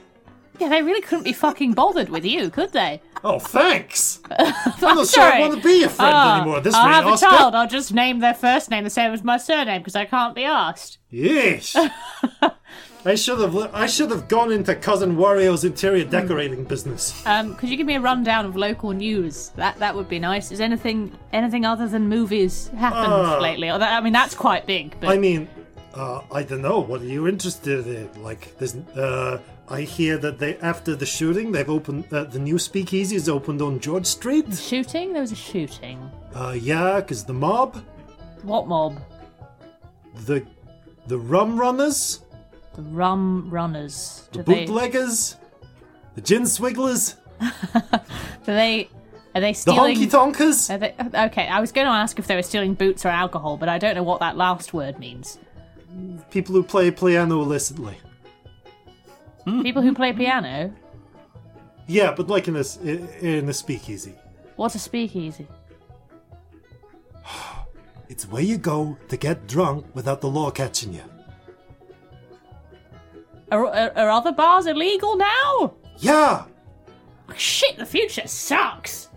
Yeah, 0.60 0.70
they 0.70 0.82
really 0.82 1.02
couldn't 1.02 1.24
be 1.24 1.34
fucking 1.34 1.74
bothered 1.74 2.10
with 2.10 2.26
you, 2.26 2.50
could 2.50 2.72
they? 2.74 3.00
Oh, 3.24 3.38
thanks. 3.38 4.20
I'm 4.40 4.54
not 4.82 5.08
sure 5.08 5.22
I 5.24 5.40
want 5.40 5.56
to 5.56 5.62
be 5.62 5.82
your 5.82 5.90
friend 5.90 6.14
Ah, 6.16 6.38
anymore. 6.42 6.58
at 6.58 6.64
This 6.64 6.74
I'll 6.74 6.88
rate, 6.88 6.94
have 6.94 7.06
a 7.06 7.10
Oscar. 7.10 7.28
child. 7.30 7.56
I'll 7.56 7.68
just 7.68 7.94
name 7.94 8.20
their 8.20 8.34
first 8.34 8.72
name 8.72 8.84
the 8.84 8.90
same 8.90 9.12
as 9.14 9.24
my 9.24 9.38
surname 9.38 9.82
because 9.82 9.96
I 9.96 10.06
can't 10.06 10.34
be 10.34 10.44
asked. 10.46 10.98
Yes. 11.12 11.76
I 13.06 13.16
should 13.16 13.40
have. 13.40 13.56
I 13.74 13.86
should 13.86 14.10
have 14.12 14.28
gone 14.28 14.52
into 14.52 14.76
cousin 14.76 15.16
Wario's 15.16 15.64
interior 15.64 16.04
decorating 16.04 16.64
business. 16.66 17.24
Um, 17.26 17.56
could 17.56 17.70
you 17.70 17.78
give 17.78 17.88
me 17.88 17.96
a 17.96 18.02
rundown 18.02 18.46
of 18.46 18.56
local 18.56 18.92
news? 18.92 19.50
That 19.56 19.78
that 19.80 19.96
would 19.96 20.10
be 20.10 20.20
nice. 20.20 20.52
Is 20.52 20.60
anything 20.60 21.16
anything 21.32 21.66
other 21.66 21.88
than 21.88 22.10
movies 22.10 22.68
happened 22.76 23.14
Ah. 23.14 23.38
lately? 23.40 23.70
I 23.70 24.02
mean, 24.02 24.12
that's 24.14 24.34
quite 24.36 24.66
big. 24.66 25.00
But 25.00 25.10
I 25.12 25.18
mean, 25.20 25.48
uh, 25.98 26.22
I 26.32 26.44
don't 26.44 26.62
know. 26.62 26.80
What 26.80 27.02
are 27.02 27.06
you 27.06 27.28
interested 27.28 27.86
in? 27.88 28.24
Like, 28.24 28.58
there's 28.58 28.76
uh, 28.96 29.40
I 29.68 29.82
hear 29.82 30.18
that 30.20 30.40
they 30.40 30.58
after 30.58 30.96
the 30.96 31.06
shooting 31.06 31.52
they've 31.52 31.70
opened 31.70 32.06
uh, 32.14 32.24
the 32.26 32.40
new 32.40 32.58
speakeasy 32.60 33.16
is 33.16 33.28
opened 33.28 33.62
on 33.62 33.80
George 33.80 34.06
Street. 34.06 34.46
Shooting? 34.56 35.14
There 35.14 35.22
was 35.22 35.32
a 35.32 35.36
shooting. 35.36 36.00
Uh, 36.36 36.56
yeah, 36.60 37.00
because 37.02 37.24
the 37.26 37.34
mob, 37.34 37.84
What 38.44 38.68
mob? 38.68 39.00
the 40.26 40.46
the 41.08 41.18
rum 41.18 41.60
runners, 41.60 42.22
The 42.76 42.82
rum 42.84 43.50
runners. 43.50 44.28
the 44.32 44.44
Do 44.44 44.44
they? 44.44 44.66
bootleggers, 44.66 45.36
the 46.16 46.22
gin 46.22 46.44
swigglers, 46.44 47.16
Do 48.46 48.54
they? 48.54 48.90
Are 49.36 49.42
they 49.42 49.54
stealing? 49.54 50.00
the 50.00 50.08
honky 50.08 50.10
tonkers. 50.12 50.68
They, 50.80 50.96
okay, 51.28 51.48
I 51.48 51.60
was 51.60 51.72
going 51.72 51.86
to 51.86 51.92
ask 51.94 52.18
if 52.18 52.26
they 52.26 52.36
were 52.36 52.42
stealing 52.42 52.74
boots 52.74 53.06
or 53.06 53.10
alcohol, 53.10 53.56
but 53.58 53.70
I 53.70 53.78
don't 53.78 53.94
know 53.96 54.02
what 54.04 54.20
that 54.22 54.36
last 54.36 54.74
word 54.74 54.98
means. 54.98 55.38
People 56.32 56.54
who 56.56 56.64
play 56.64 56.92
piano 56.92 57.42
illicitly. 57.42 57.98
People 59.64 59.82
who 59.82 59.94
play 59.94 60.14
piano. 60.14 60.74
Yeah, 61.88 62.12
but 62.12 62.28
like 62.28 62.48
in 62.48 62.56
this 62.56 62.78
in 62.78 63.46
the 63.46 63.54
speakeasy. 63.54 64.14
What's 64.56 64.76
a 64.76 64.80
speakeasy? 64.80 65.48
It's 68.10 68.26
where 68.26 68.42
you 68.42 68.58
go 68.58 68.98
to 69.10 69.18
get 69.18 69.48
drunk 69.48 69.86
without 69.94 70.22
the 70.22 70.30
law 70.30 70.50
catching 70.50 70.94
you. 70.94 71.04
Are, 73.52 73.66
are, 73.68 73.92
are 73.98 74.10
other 74.10 74.32
bars 74.32 74.66
illegal 74.66 75.18
now? 75.18 75.74
Yeah, 75.98 76.46
Shit, 77.36 77.78
the 77.78 77.86
future 77.86 78.28
sucks. 78.28 79.10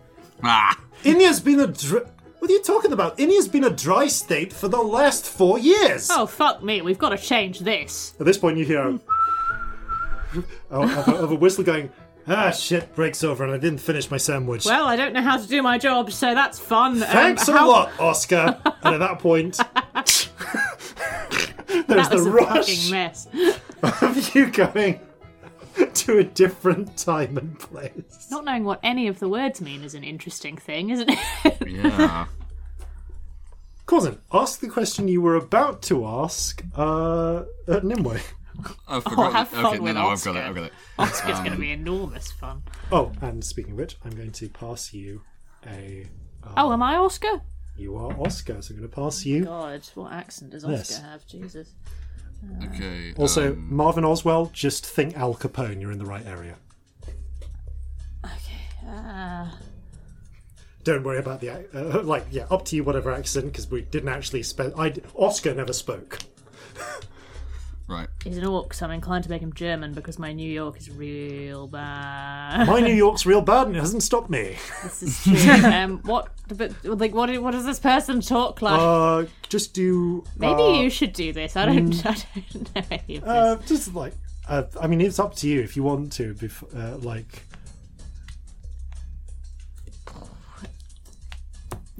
Ah, 0.42 0.78
India's 1.04 1.40
been 1.40 1.60
a. 1.60 1.66
Dr- 1.68 2.10
what 2.40 2.50
are 2.50 2.52
you 2.52 2.62
talking 2.62 2.92
about? 2.92 3.18
India's 3.20 3.46
been 3.48 3.64
a 3.64 3.70
dry 3.70 4.08
state 4.08 4.52
for 4.52 4.66
the 4.68 4.80
last 4.80 5.24
four 5.26 5.58
years. 5.58 6.08
Oh 6.10 6.26
fuck 6.26 6.62
me, 6.62 6.82
we've 6.82 6.98
got 6.98 7.10
to 7.10 7.18
change 7.18 7.60
this. 7.60 8.14
At 8.18 8.26
this 8.26 8.36
point, 8.38 8.58
you 8.58 8.64
hear 8.64 8.80
a, 8.80 8.98
of, 10.70 11.08
a, 11.08 11.14
of 11.16 11.30
a 11.32 11.34
whistle 11.36 11.62
going. 11.64 11.90
Ah, 12.28 12.50
shit! 12.50 12.94
Breaks 12.94 13.24
over, 13.24 13.42
and 13.44 13.52
I 13.52 13.56
didn't 13.56 13.80
finish 13.80 14.10
my 14.10 14.18
sandwich. 14.18 14.64
Well, 14.66 14.86
I 14.86 14.94
don't 14.94 15.12
know 15.14 15.22
how 15.22 15.38
to 15.38 15.46
do 15.48 15.62
my 15.62 15.78
job, 15.78 16.12
so 16.12 16.34
that's 16.34 16.58
fun. 16.58 17.02
Um, 17.02 17.08
Thanks 17.08 17.48
a 17.48 17.52
how- 17.52 17.68
lot, 17.68 17.92
Oscar. 17.98 18.58
and 18.82 18.94
at 18.94 18.98
that 18.98 19.18
point, 19.18 19.56
there's 21.66 21.86
That 21.86 22.12
was 22.12 22.24
the 22.24 22.30
a 22.30 22.32
rush 22.32 22.66
fucking 22.66 22.90
mess. 22.90 23.26
of 23.82 24.34
you 24.34 24.50
going 24.50 25.00
to 25.94 26.18
a 26.18 26.24
different 26.24 26.96
time 26.96 27.36
and 27.38 27.58
place. 27.58 28.28
Not 28.30 28.44
knowing 28.44 28.64
what 28.64 28.80
any 28.82 29.06
of 29.08 29.18
the 29.18 29.28
words 29.28 29.60
mean 29.60 29.82
is 29.84 29.94
an 29.94 30.04
interesting 30.04 30.56
thing, 30.56 30.90
isn't 30.90 31.10
it? 31.10 31.68
yeah. 31.68 32.26
Cousin, 33.86 34.20
ask 34.32 34.60
the 34.60 34.68
question 34.68 35.08
you 35.08 35.20
were 35.20 35.34
about 35.34 35.82
to 35.82 36.06
ask 36.06 36.62
uh, 36.76 37.42
at 37.66 37.84
Nimue. 37.84 38.18
I 38.86 39.00
forgot. 39.00 39.32
have 39.32 39.52
it. 39.52 39.56
fun 39.56 39.66
okay, 39.66 39.76
no, 39.78 39.82
with 39.82 39.94
no, 39.94 40.06
I've 40.08 40.22
got 40.24 40.36
it. 40.36 40.44
I've 40.44 40.54
got 40.54 40.64
it. 40.64 40.72
Oscar's 40.98 41.38
Um, 41.38 41.44
going 41.44 41.56
to 41.56 41.60
be 41.60 41.72
enormous 41.72 42.30
fun. 42.30 42.62
Oh, 42.92 43.10
and 43.20 43.42
speaking 43.42 43.72
of 43.72 43.78
which, 43.78 43.96
I'm 44.04 44.12
going 44.12 44.32
to 44.32 44.48
pass 44.48 44.92
you 44.92 45.22
a. 45.66 46.06
Oh, 46.56 46.72
am 46.72 46.82
I 46.82 46.96
Oscar? 46.96 47.40
You 47.76 47.96
are 47.96 48.12
Oscar, 48.20 48.60
so 48.62 48.72
I'm 48.74 48.78
going 48.80 48.88
to 48.90 48.94
pass 48.94 49.24
you. 49.24 49.44
God, 49.44 49.82
what 49.94 50.12
accent 50.12 50.50
does 50.50 50.64
Oscar 50.64 50.76
Yes. 50.76 51.00
have? 51.00 51.26
Jesus. 51.26 51.74
Okay. 52.64 53.12
Also, 53.16 53.52
um, 53.52 53.74
Marvin 53.74 54.04
Oswell, 54.04 54.50
just 54.52 54.86
think 54.86 55.16
Al 55.16 55.34
Capone. 55.34 55.80
You're 55.80 55.92
in 55.92 55.98
the 55.98 56.06
right 56.06 56.26
area. 56.26 56.56
Okay. 58.24 58.60
Uh, 58.86 59.50
Don't 60.84 61.02
worry 61.04 61.18
about 61.18 61.40
the 61.40 61.50
uh, 61.50 62.02
like. 62.02 62.26
Yeah, 62.30 62.46
up 62.50 62.64
to 62.66 62.76
you. 62.76 62.84
Whatever 62.84 63.12
accent, 63.12 63.46
because 63.46 63.70
we 63.70 63.82
didn't 63.82 64.08
actually 64.08 64.42
spend. 64.42 64.72
I 64.76 64.94
Oscar 65.14 65.54
never 65.54 65.72
spoke. 65.72 66.18
right. 67.90 68.08
he's 68.24 68.38
an 68.38 68.46
orc, 68.46 68.72
so 68.72 68.86
I'm 68.86 68.92
inclined 68.92 69.24
to 69.24 69.30
make 69.30 69.42
him 69.42 69.52
German 69.52 69.92
because 69.92 70.18
my 70.18 70.32
New 70.32 70.50
York 70.50 70.78
is 70.78 70.90
real 70.90 71.66
bad. 71.66 72.66
My 72.66 72.80
New 72.80 72.94
York's 72.94 73.26
real 73.26 73.42
bad, 73.42 73.66
and 73.66 73.76
it 73.76 73.80
hasn't 73.80 74.02
stopped 74.02 74.30
me. 74.30 74.56
this 74.82 75.02
is 75.02 75.22
true. 75.22 75.64
um, 75.64 75.98
what? 76.04 76.28
But 76.48 76.72
like, 76.84 77.14
what? 77.14 77.36
What 77.40 77.50
does 77.52 77.66
this 77.66 77.78
person 77.78 78.20
talk 78.20 78.62
like? 78.62 78.80
Uh, 78.80 79.28
just 79.48 79.74
do. 79.74 80.24
Maybe 80.38 80.62
uh, 80.62 80.80
you 80.80 80.90
should 80.90 81.12
do 81.12 81.32
this. 81.32 81.56
I 81.56 81.66
don't. 81.66 82.06
I 82.06 82.16
don't 82.52 82.74
know 82.74 82.82
any 82.90 83.16
of 83.16 83.24
this. 83.24 83.30
Uh, 83.30 83.56
just 83.66 83.94
like. 83.94 84.14
Uh, 84.48 84.64
I 84.80 84.86
mean, 84.86 85.00
it's 85.00 85.18
up 85.18 85.34
to 85.36 85.48
you 85.48 85.60
if 85.60 85.76
you 85.76 85.82
want 85.82 86.12
to. 86.14 86.34
Bef- 86.34 86.74
uh, 86.74 86.98
like. 86.98 87.44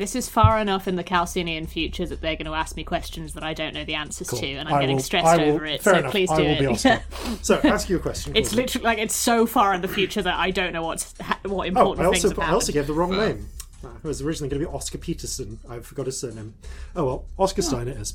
This 0.01 0.17
is 0.17 0.31
far 0.31 0.59
enough 0.59 0.89
in 0.89 0.97
the 0.97 1.05
Calcinian 1.05 1.67
future 1.69 2.07
that 2.07 2.23
they're 2.23 2.35
going 2.35 2.47
to 2.47 2.55
ask 2.55 2.75
me 2.75 2.85
questions 2.85 3.35
that 3.35 3.43
I 3.43 3.53
don't 3.53 3.75
know 3.75 3.85
the 3.85 3.97
answers 3.97 4.29
to, 4.29 4.47
and 4.55 4.67
I'm 4.67 4.77
I 4.77 4.81
getting 4.81 4.97
will- 4.97 5.03
stressed 5.03 5.27
I 5.27 5.37
will- 5.37 5.57
over 5.57 5.67
it. 5.67 5.83
Fair 5.83 5.93
so 5.93 5.99
enough. 5.99 6.11
please 6.11 6.31
I 6.31 6.37
do 6.39 6.43
will 6.43 6.51
it. 6.53 6.59
be 6.61 6.67
Oscar. 6.69 7.03
so, 7.43 7.61
ask 7.65 7.91
you 7.91 7.97
a 7.97 8.01
question. 8.01 8.35
it's 8.35 8.55
literally 8.55 8.83
like 8.87 8.97
it's 8.99 9.15
so 9.15 9.45
far 9.45 9.75
in 9.75 9.83
the 9.83 9.89
future 9.89 10.23
that 10.23 10.37
I 10.39 10.53
don't 10.53 10.73
know 10.73 10.83
what's 10.83 11.15
ha- 11.21 11.39
what 11.43 11.65
Oh, 11.65 11.69
important 11.69 12.07
I 12.09 12.11
things 12.13 12.25
also, 12.25 12.41
have 12.41 12.51
I 12.51 12.53
also 12.55 12.73
gave 12.73 12.87
the 12.87 12.95
wrong 12.95 13.11
name. 13.11 13.47
Uh, 13.85 13.89
It 14.03 14.05
was 14.05 14.23
originally 14.23 14.49
going 14.49 14.63
to 14.63 14.67
be 14.71 14.75
Oscar 14.75 14.97
Peterson. 14.97 15.59
I 15.69 15.81
forgot 15.81 16.07
his 16.07 16.19
surname. 16.19 16.55
Oh 16.97 17.05
well, 17.05 17.25
Oscar 17.39 17.61
Stein 17.61 17.87
it 17.89 17.99
is. 17.99 18.15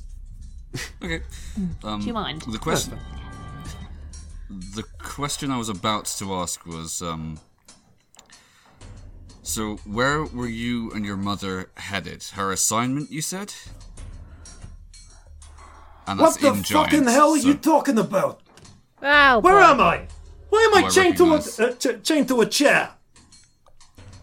Okay. 1.04 1.22
Um, 1.84 2.00
Do 2.02 2.08
you 2.08 2.14
mind? 2.14 2.42
The 2.52 2.58
question. 2.58 2.98
The 4.50 4.84
question 4.98 5.52
I 5.52 5.58
was 5.60 5.70
about 5.70 6.06
to 6.18 6.34
ask 6.34 6.66
was, 6.66 7.04
um, 7.04 7.40
so 9.46 9.78
where 9.86 10.24
were 10.26 10.48
you 10.48 10.92
and 10.92 11.06
your 11.06 11.18
mother 11.18 11.70
headed? 11.78 12.24
Her 12.34 12.52
assignment, 12.52 13.12
you 13.12 13.22
said. 13.22 13.54
And 16.08 16.20
What 16.20 16.40
the 16.40 16.48
in 16.48 16.64
fucking 16.64 16.90
Giants, 17.00 17.12
hell 17.14 17.32
are 17.32 17.40
so- 17.40 17.48
you 17.48 17.54
talking 17.56 17.98
about? 17.98 18.42
Oh, 19.02 19.40
Where 19.40 19.56
boy. 19.56 19.62
am 19.64 19.82
I? 19.82 20.08
Why 20.50 20.70
am 20.72 20.78
I 20.78 20.84
Oh, 20.84 20.86
I 20.86 20.90
chained 20.90 21.18
to 21.18 21.24
a 21.26 21.38
recognise. 21.38 21.60
uh, 21.60 21.74
ch- 21.74 22.04
chained 22.04 22.28
to 22.30 22.42
a 22.42 22.46
chair? 22.46 22.92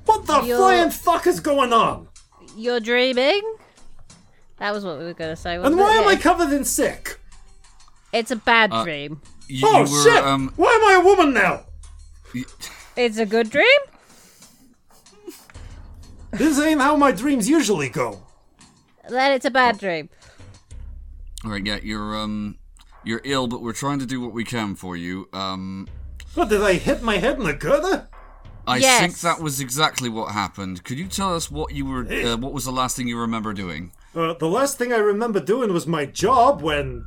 What 0.04 0.26
the 0.26 0.42
You're- 0.42 0.58
flying 0.58 0.90
fuck 0.90 1.26
is 1.26 1.40
going 1.40 1.72
on? 1.72 2.08
You're 2.56 2.80
dreaming? 2.80 3.42
That 4.58 4.72
was 4.72 4.84
what 4.84 4.98
we 4.98 5.04
were 5.04 5.14
going 5.14 5.30
to 5.30 5.36
say. 5.36 5.56
And 5.56 5.76
why 5.76 5.96
it? 5.96 6.02
am 6.02 6.08
I 6.08 6.16
covered 6.16 6.52
in 6.52 6.64
sick? 6.64 7.18
It's 8.12 8.30
a 8.30 8.36
bad 8.36 8.72
Uh, 8.72 8.84
dream. 8.84 9.20
You, 9.48 9.66
Oh 9.66 9.84
you 9.84 9.92
were, 9.92 10.02
shit! 10.02 10.24
Um, 10.24 10.52
Why 10.56 10.72
am 10.72 10.84
I 10.84 11.00
a 11.00 11.04
woman 11.04 11.32
now? 11.34 11.64
It's 12.96 13.18
a 13.18 13.26
good 13.26 13.50
dream? 13.50 13.66
This 16.32 16.58
ain't 16.58 16.80
how 16.80 16.96
my 16.96 17.12
dreams 17.12 17.48
usually 17.48 17.88
go. 17.88 18.22
Then 19.08 19.32
it's 19.32 19.44
a 19.44 19.50
bad 19.50 19.78
dream. 19.78 20.08
all 21.44 21.50
right, 21.50 21.64
yeah, 21.64 21.78
you're 21.82 22.16
um, 22.16 22.58
you're 23.04 23.20
ill, 23.24 23.46
but 23.48 23.60
we're 23.62 23.72
trying 23.72 23.98
to 23.98 24.06
do 24.06 24.20
what 24.20 24.32
we 24.32 24.44
can 24.44 24.74
for 24.74 24.96
you. 24.96 25.28
Um, 25.32 25.88
What 26.34 26.48
did 26.48 26.62
I 26.62 26.74
hit 26.74 27.02
my 27.02 27.18
head 27.18 27.36
in 27.38 27.44
the 27.44 27.52
gutter? 27.52 28.08
I 28.66 28.76
Yes. 28.76 29.00
think 29.00 29.18
that 29.20 29.40
was 29.42 29.60
exactly 29.60 30.08
what 30.08 30.32
happened. 30.32 30.84
Could 30.84 30.98
you 30.98 31.08
tell 31.08 31.34
us 31.34 31.50
what 31.50 31.72
you 31.74 31.84
were? 31.84 32.06
Uh, 32.06 32.36
what 32.36 32.52
was 32.52 32.64
the 32.64 32.70
last 32.72 32.96
thing 32.96 33.08
you 33.08 33.18
remember 33.18 33.52
doing? 33.52 33.90
Uh, 34.14 34.34
the 34.34 34.46
last 34.48 34.78
thing 34.78 34.92
I 34.92 34.98
remember 34.98 35.40
doing 35.40 35.72
was 35.72 35.86
my 35.86 36.06
job 36.06 36.62
when 36.62 37.04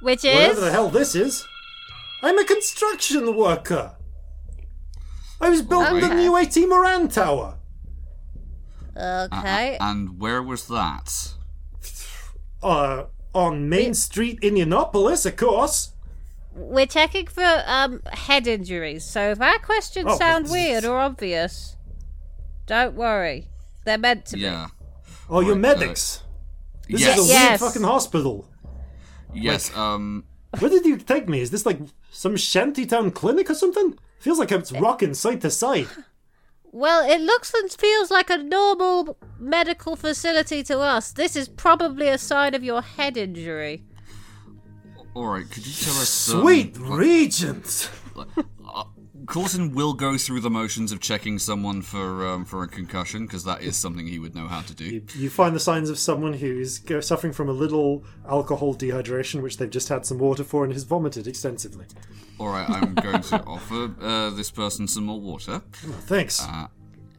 Which 0.00 0.24
is? 0.24 0.34
whatever 0.34 0.60
the 0.60 0.70
hell 0.70 0.88
this 0.88 1.14
is. 1.16 1.44
I'm 2.22 2.38
a 2.38 2.44
construction 2.44 3.36
worker. 3.36 3.96
I 5.40 5.48
was 5.50 5.62
building 5.62 6.00
the 6.00 6.14
new 6.14 6.36
AT 6.36 6.56
Moran 6.68 7.08
Tower. 7.08 7.57
Okay. 8.98 9.76
And 9.80 10.20
where 10.20 10.42
was 10.42 10.66
that? 10.68 11.34
Uh, 12.62 13.04
on 13.34 13.68
Main 13.68 13.94
Street, 13.94 14.38
Indianapolis, 14.42 15.24
of 15.26 15.36
course. 15.36 15.92
We're 16.54 16.86
checking 16.86 17.26
for 17.28 17.62
um 17.66 18.02
head 18.12 18.48
injuries, 18.48 19.04
so 19.04 19.30
if 19.30 19.40
our 19.40 19.60
questions 19.60 20.06
Oh, 20.08 20.18
sound 20.18 20.46
but- 20.46 20.52
weird 20.52 20.84
or 20.84 20.98
obvious, 20.98 21.76
don't 22.66 22.94
worry. 22.96 23.46
They're 23.84 23.96
meant 23.98 24.26
to 24.26 24.38
Yeah. 24.38 24.66
Oh, 25.30 25.40
you're 25.40 25.52
Right, 25.52 25.60
medics. 25.60 26.22
This 26.88 27.02
yes. 27.02 27.18
is 27.18 27.30
a 27.30 27.32
Yes. 27.32 27.60
weird 27.60 27.70
fucking 27.70 27.86
hospital. 27.86 28.48
Yes. 29.32 29.74
Um. 29.76 30.24
Where 30.58 30.70
did 30.70 30.84
you 30.86 30.96
take 30.96 31.28
me? 31.28 31.40
Is 31.42 31.50
this 31.50 31.64
like 31.66 31.78
some 32.10 32.36
shantytown 32.36 33.12
clinic 33.12 33.50
or 33.50 33.54
something? 33.54 33.96
Feels 34.18 34.38
like 34.40 34.50
it's 34.50 34.72
rocking 34.72 35.14
side 35.14 35.40
to 35.42 35.50
side. 35.50 35.86
Be. 36.72 36.76
Well, 36.78 37.08
it 37.08 37.20
looks 37.20 37.52
and 37.54 37.70
feels 37.70 38.10
like 38.10 38.30
a 38.30 38.36
normal 38.38 39.16
medical 39.38 39.96
facility 39.96 40.62
to 40.64 40.78
us. 40.80 41.12
This 41.12 41.36
is 41.36 41.48
probably 41.48 42.08
a 42.08 42.18
sign 42.18 42.54
of 42.54 42.62
your 42.64 42.82
head 42.82 43.16
injury. 43.16 43.84
All 45.14 45.26
right. 45.26 45.48
Could 45.50 45.66
you 45.66 45.72
tell 45.72 45.94
us? 45.94 46.28
um, 46.32 46.40
Sweet 46.42 46.78
like- 46.78 46.98
regents. 46.98 47.88
Coulson 49.26 49.74
will 49.74 49.92
go 49.92 50.16
through 50.16 50.40
the 50.40 50.48
motions 50.48 50.90
of 50.90 51.00
checking 51.00 51.38
someone 51.38 51.82
for 51.82 52.26
um, 52.26 52.44
for 52.46 52.62
a 52.62 52.68
concussion 52.68 53.26
because 53.26 53.44
that 53.44 53.60
is 53.62 53.76
something 53.76 54.06
he 54.06 54.18
would 54.18 54.34
know 54.34 54.46
how 54.48 54.62
to 54.62 54.74
do. 54.74 54.84
You, 54.84 55.02
you 55.16 55.28
find 55.28 55.54
the 55.54 55.60
signs 55.60 55.90
of 55.90 55.98
someone 55.98 56.32
who's 56.32 56.80
suffering 57.04 57.32
from 57.34 57.48
a 57.48 57.52
little 57.52 58.04
alcohol 58.26 58.74
dehydration, 58.74 59.42
which 59.42 59.58
they've 59.58 59.68
just 59.68 59.88
had 59.90 60.06
some 60.06 60.18
water 60.18 60.44
for 60.44 60.64
and 60.64 60.72
has 60.72 60.84
vomited 60.84 61.26
extensively. 61.26 61.84
All 62.38 62.48
right. 62.48 62.68
I'm 62.68 62.94
going 62.94 63.20
to 63.22 63.42
offer 63.46 63.90
uh, 64.00 64.30
this 64.30 64.50
person 64.50 64.86
some 64.88 65.04
more 65.04 65.20
water. 65.20 65.60
Oh, 65.86 65.88
thanks. 66.06 66.40
Uh, 66.42 66.66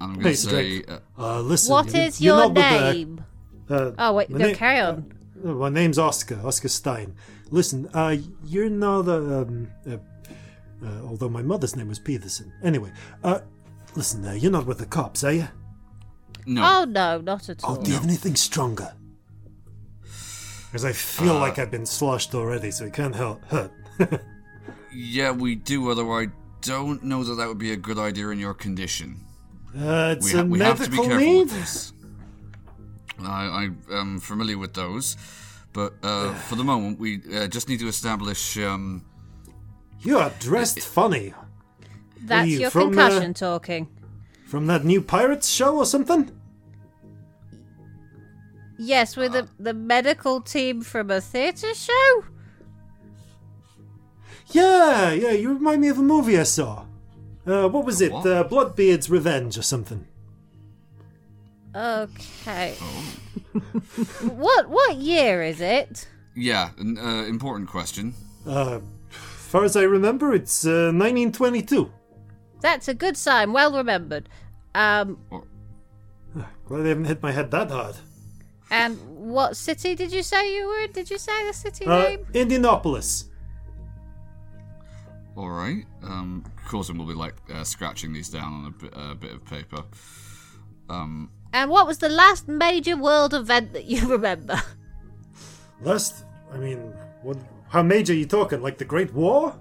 I'm 0.02 0.14
going 0.14 0.16
to 0.18 0.22
Please 0.24 0.44
say. 0.44 0.82
drink. 0.82 0.90
Uh, 0.90 1.00
Uh, 1.22 1.41
listen. 1.41 1.72
What 1.72 1.94
you- 1.94 2.00
is 2.02 2.22
you're 2.22 2.36
your 2.38 2.46
not 2.50 2.56
with 2.56 2.80
the- 2.80 2.94
name? 2.94 3.26
uh, 3.70 3.91
Oh 3.98 4.14
wait, 4.14 4.30
my 4.30 4.38
no, 4.40 4.48
na- 4.52 4.56
carry 4.56 4.80
on. 4.80 5.14
uh, 5.46 5.48
my 5.50 5.70
name's 5.70 6.00
Oscar. 6.00 6.40
Oscar 6.46 6.70
Stein. 6.70 7.16
Listen, 7.52 7.90
uh, 7.94 8.16
you're 8.46 8.70
not 8.70 9.08
a, 9.08 9.41
um, 9.41 9.68
a 9.86 10.00
Uh, 10.82 11.02
although 11.10 11.28
my 11.28 11.41
mother's 11.41 11.76
name 11.76 11.90
was 11.90 12.00
Peterson. 12.00 12.54
Anyway, 12.64 12.90
uh, 13.24 13.40
listen 13.96 14.22
there, 14.22 14.36
you're 14.38 14.52
not 14.52 14.66
with 14.66 14.78
the 14.78 14.86
cops, 14.86 15.26
are 15.26 15.34
you? 15.34 15.48
No. 16.46 16.62
Oh 16.64 16.86
no, 16.86 17.20
not 17.20 17.50
at 17.50 17.60
Oh, 17.66 17.70
all. 17.70 17.76
do 17.82 17.90
you 17.91 17.96
have 17.96 18.06
anything 18.06 18.36
stronger? 18.38 18.94
Because 20.68 20.86
I 20.86 20.94
feel 20.94 21.34
like 21.34 21.60
I've 21.60 21.70
been 21.72 21.86
sloshed 21.86 22.34
already, 22.34 22.72
so 22.72 22.86
it 22.86 22.94
can't 22.94 23.16
help 23.16 23.44
hurt. 23.46 23.72
Yeah, 24.94 25.32
we 25.32 25.56
do. 25.56 25.90
Although 25.90 26.11
I 26.11 26.28
don't 26.61 27.03
know 27.03 27.24
that 27.24 27.36
that 27.36 27.48
would 27.48 27.57
be 27.57 27.72
a 27.72 27.78
good 27.78 27.98
idea 27.98 28.30
in 28.30 28.40
your 28.40 28.53
condition. 28.53 29.22
Uh, 29.76 30.16
it's 30.18 30.26
we, 30.26 30.32
ha- 30.32 30.41
a 30.41 30.45
we 30.45 30.60
have 30.60 30.84
to 30.84 30.90
be 30.90 30.98
medical 30.98 31.18
careful 31.18 31.34
need. 31.34 31.40
with 31.41 31.52
this. 31.52 31.94
I, 33.22 33.70
I 33.91 33.99
am 33.99 34.20
familiar 34.20 34.57
with 34.57 34.74
those, 34.74 35.18
but 35.74 35.94
uh, 36.02 36.34
for 36.34 36.56
the 36.56 36.64
moment, 36.64 36.99
we 36.99 37.22
uh, 37.36 37.48
just 37.48 37.68
need 37.70 37.80
to 37.80 37.88
establish. 37.88 38.57
Um, 38.57 39.03
You 40.02 40.18
are 40.20 40.32
dressed 40.40 40.80
funny. 40.80 41.34
That's 42.24 42.48
you 42.49 42.60
your 42.61 42.70
from, 42.70 42.98
uh, 42.98 43.10
concussion 43.10 43.34
talking. 43.34 43.88
From 44.45 44.68
that 44.68 44.86
new 44.86 45.02
Pirates 45.02 45.48
show 45.49 45.78
or 45.78 45.86
something? 45.86 46.32
Yes, 48.78 49.18
we're 49.18 49.30
the, 49.30 49.48
the 49.60 49.74
medical 49.74 50.40
team 50.41 50.82
from 50.82 51.11
a 51.11 51.20
theatre 51.20 51.74
show. 51.74 52.24
Yeah, 54.52 55.12
yeah, 55.12 55.32
you 55.32 55.54
remind 55.54 55.82
me 55.82 55.90
of 55.90 55.98
a 56.00 56.02
movie 56.02 56.40
I 56.40 56.44
saw. 56.44 56.86
Uh, 57.46 57.68
what 57.68 57.86
was 57.86 58.02
it? 58.02 58.12
What? 58.12 58.26
Uh, 58.26 58.44
Bloodbeard's 58.44 59.10
Revenge 59.10 59.58
or 59.58 59.62
something. 59.62 60.06
Okay. 61.76 62.76
Oh. 62.82 63.06
what 64.34 64.70
what 64.70 64.96
year 64.96 65.44
is 65.44 65.62
it? 65.62 66.08
yeah, 66.36 66.70
an 66.78 66.98
uh, 66.98 67.24
important 67.28 67.70
question. 67.70 68.14
Uh, 68.48 68.80
far 69.10 69.64
as 69.66 69.76
I 69.76 69.84
remember, 69.84 70.34
it's 70.34 70.66
uh, 70.66 70.92
1922. 70.94 71.92
That's 72.62 72.88
a 72.88 72.94
good 72.94 73.18
sign. 73.18 73.54
Well 73.54 73.76
remembered. 73.76 74.30
Um, 74.76 75.18
Glad 76.66 76.86
I 76.86 76.90
haven't 76.90 77.06
hit 77.06 77.22
my 77.24 77.32
head 77.32 77.52
that 77.52 77.72
hard. 77.72 77.96
and 78.72 78.98
what 79.10 79.58
city 79.58 79.96
did 79.96 80.12
you 80.12 80.22
say 80.24 80.56
you 80.56 80.68
were? 80.68 80.82
in? 80.84 80.92
Did 80.92 81.10
you 81.10 81.18
say 81.18 81.46
the 81.48 81.54
city 81.54 81.86
Uh, 81.86 82.04
name? 82.04 82.26
Indianapolis. 82.34 83.26
All 85.40 85.49
right. 85.49 85.86
Um, 86.03 86.44
Coulson 86.68 86.98
will 86.98 87.06
be 87.06 87.14
like 87.14 87.36
uh, 87.53 87.64
scratching 87.64 88.11
these 88.11 88.28
down 88.28 88.52
on 88.53 88.66
a 88.66 88.72
bit, 88.72 88.94
uh, 88.95 89.14
bit 89.14 89.32
of 89.34 89.45
paper. 89.45 89.84
Um, 90.90 91.32
And 91.53 91.70
what 91.72 91.88
was 91.88 91.99
the 91.99 92.10
last 92.10 92.48
major 92.49 92.98
world 92.98 93.34
event 93.34 93.72
that 93.74 93.86
you 93.86 94.06
remember? 94.16 94.61
Last, 95.82 96.26
I 96.53 96.57
mean, 96.57 96.94
what? 97.24 97.38
How 97.70 97.82
major 97.84 98.11
are 98.11 98.18
you 98.18 98.26
talking? 98.26 98.61
Like 98.61 98.80
the 98.80 98.86
Great 98.86 99.14
War? 99.14 99.56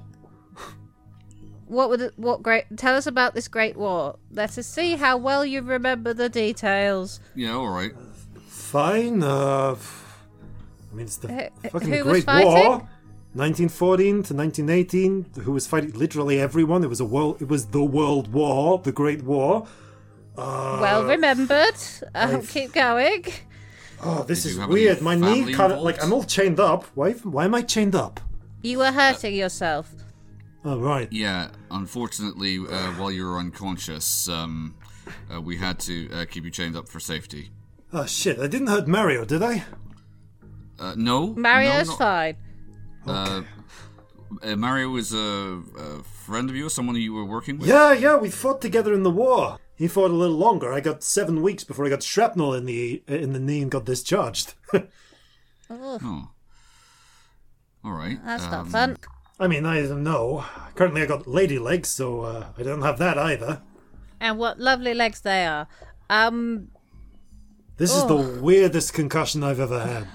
What 1.67 1.91
would 1.91 2.01
it, 2.01 2.13
what 2.17 2.43
great? 2.43 2.65
Tell 2.77 2.97
us 2.97 3.07
about 3.07 3.35
this 3.35 3.47
Great 3.47 3.77
War. 3.77 4.19
Let 4.33 4.57
us 4.59 4.67
see 4.67 4.97
how 4.97 5.17
well 5.19 5.45
you 5.47 5.61
remember 5.63 6.13
the 6.15 6.29
details. 6.29 7.21
yeah. 7.37 7.53
All 7.53 7.69
right. 7.69 7.93
Fine. 8.49 9.23
Uh, 9.23 9.77
I 10.91 10.95
mean, 10.95 11.07
it's 11.07 11.19
the 11.19 11.29
Who- 11.29 11.69
fucking 11.69 11.89
who 11.93 12.05
was 12.05 12.13
Great 12.13 12.25
fighting? 12.25 12.53
War. 12.53 12.89
1914 13.35 14.23
to 14.25 14.35
1918. 14.35 15.27
Who 15.45 15.53
was 15.53 15.67
fighting? 15.67 15.93
Literally 15.93 16.41
everyone. 16.41 16.83
It 16.83 16.89
was 16.89 17.01
a 17.01 17.05
world. 17.05 17.41
It 17.43 17.49
was 17.49 17.67
the 17.67 17.85
World 17.85 18.33
War, 18.33 18.79
the 18.79 18.93
Great 18.93 19.23
War. 19.23 19.67
Uh, 20.37 20.79
well 20.81 21.05
remembered. 21.05 21.75
Um, 22.15 22.37
I've- 22.37 22.47
keep 22.47 22.73
going. 22.73 23.25
Oh, 24.01 24.23
this 24.23 24.45
Did 24.45 24.51
is 24.51 24.59
weird. 24.67 25.01
My 25.03 25.17
knee 25.17 25.41
family 25.41 25.55
kind 25.55 25.73
of 25.73 25.81
like? 25.81 26.03
I'm 26.03 26.13
all 26.13 26.23
chained 26.25 26.61
up. 26.61 26.85
Why? 26.95 27.13
Why 27.13 27.45
am 27.47 27.55
I 27.55 27.63
chained 27.63 27.95
up? 27.97 28.21
You 28.63 28.79
were 28.79 28.93
hurting 28.93 29.35
yourself. 29.35 29.93
Oh 30.65 30.79
right. 30.79 31.09
Yeah. 31.13 31.49
Unfortunately, 31.71 32.59
uh, 32.59 32.93
while 32.93 33.11
you 33.11 33.25
were 33.27 33.39
unconscious, 33.39 34.29
um, 34.29 34.77
uh, 35.33 35.41
we 35.41 35.57
had 35.57 35.81
to 35.81 36.09
uh, 36.13 36.25
keep 36.31 36.45
you 36.45 36.51
chained 36.51 36.77
up 36.77 36.89
for 36.89 37.01
safety. 37.01 37.51
Oh 37.93 38.07
shit! 38.07 38.39
I 38.39 38.47
didn't 38.47 38.69
hurt 38.69 38.87
Mario, 38.87 39.25
did 39.25 39.43
I? 39.43 39.65
Uh, 40.79 40.95
no. 40.97 41.35
Mario's 41.35 41.87
no, 41.89 41.93
not- 41.93 41.99
fine. 41.99 42.37
Uh, 43.11 43.43
uh, 44.43 44.57
Mario 44.57 44.97
is 44.97 45.13
a, 45.13 45.63
a 45.79 46.03
friend 46.03 46.51
of 46.51 46.57
yours, 46.57 46.75
someone 46.75 46.97
you 46.97 47.15
were 47.15 47.25
working 47.25 47.59
with. 47.59 47.69
Yeah, 47.69 47.93
yeah. 47.93 48.17
We 48.17 48.31
fought 48.31 48.61
together 48.61 48.93
in 48.93 49.03
the 49.03 49.11
war. 49.11 49.59
He 49.77 49.89
fought 49.89 50.11
a 50.11 50.15
little 50.15 50.37
longer. 50.37 50.73
I 50.73 50.81
got 50.81 51.03
seven 51.03 51.41
weeks 51.41 51.65
before 51.65 51.87
I 51.87 51.89
got 51.89 52.03
shrapnel 52.03 52.53
in 52.53 52.65
the 52.67 53.03
in 53.07 53.33
the 53.33 53.39
knee 53.39 53.63
and 53.63 53.71
got 53.71 53.85
discharged. 53.85 54.55
Oh. 55.71 56.31
All 57.85 57.93
right. 57.93 58.19
That's 58.25 58.45
not 58.45 58.61
um, 58.61 58.71
fun. 58.71 58.97
I 59.39 59.47
mean, 59.49 59.67
I 59.67 59.83
don't 59.83 60.03
know. 60.03 60.45
Currently, 60.75 61.03
I 61.03 61.07
got 61.07 61.27
lady 61.27 61.59
legs, 61.59 61.91
so 61.91 62.23
uh, 62.23 62.47
I 62.57 62.63
don't 62.63 62.81
have 62.81 62.99
that 62.99 63.19
either. 63.19 63.61
And 64.19 64.39
what 64.39 64.59
lovely 64.59 64.95
legs 64.95 65.21
they 65.21 65.45
are. 65.47 65.69
Um, 66.11 66.69
This 67.77 67.95
is 67.95 68.05
the 68.07 68.17
weirdest 68.17 68.95
concussion 68.95 69.45
I've 69.45 69.61
ever 69.61 69.81
had. 69.81 70.09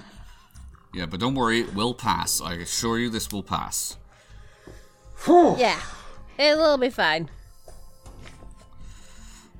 Yeah, 0.94 1.06
but 1.06 1.18
don't 1.18 1.34
worry, 1.34 1.60
it 1.60 1.74
will 1.74 1.92
pass. 1.94 2.40
I 2.40 2.54
assure 2.54 2.98
you, 2.98 3.10
this 3.10 3.32
will 3.32 3.42
pass. 3.42 3.96
Yeah, 5.58 5.80
it 6.38 6.56
will 6.56 6.78
be 6.78 6.90
fine. 6.90 7.30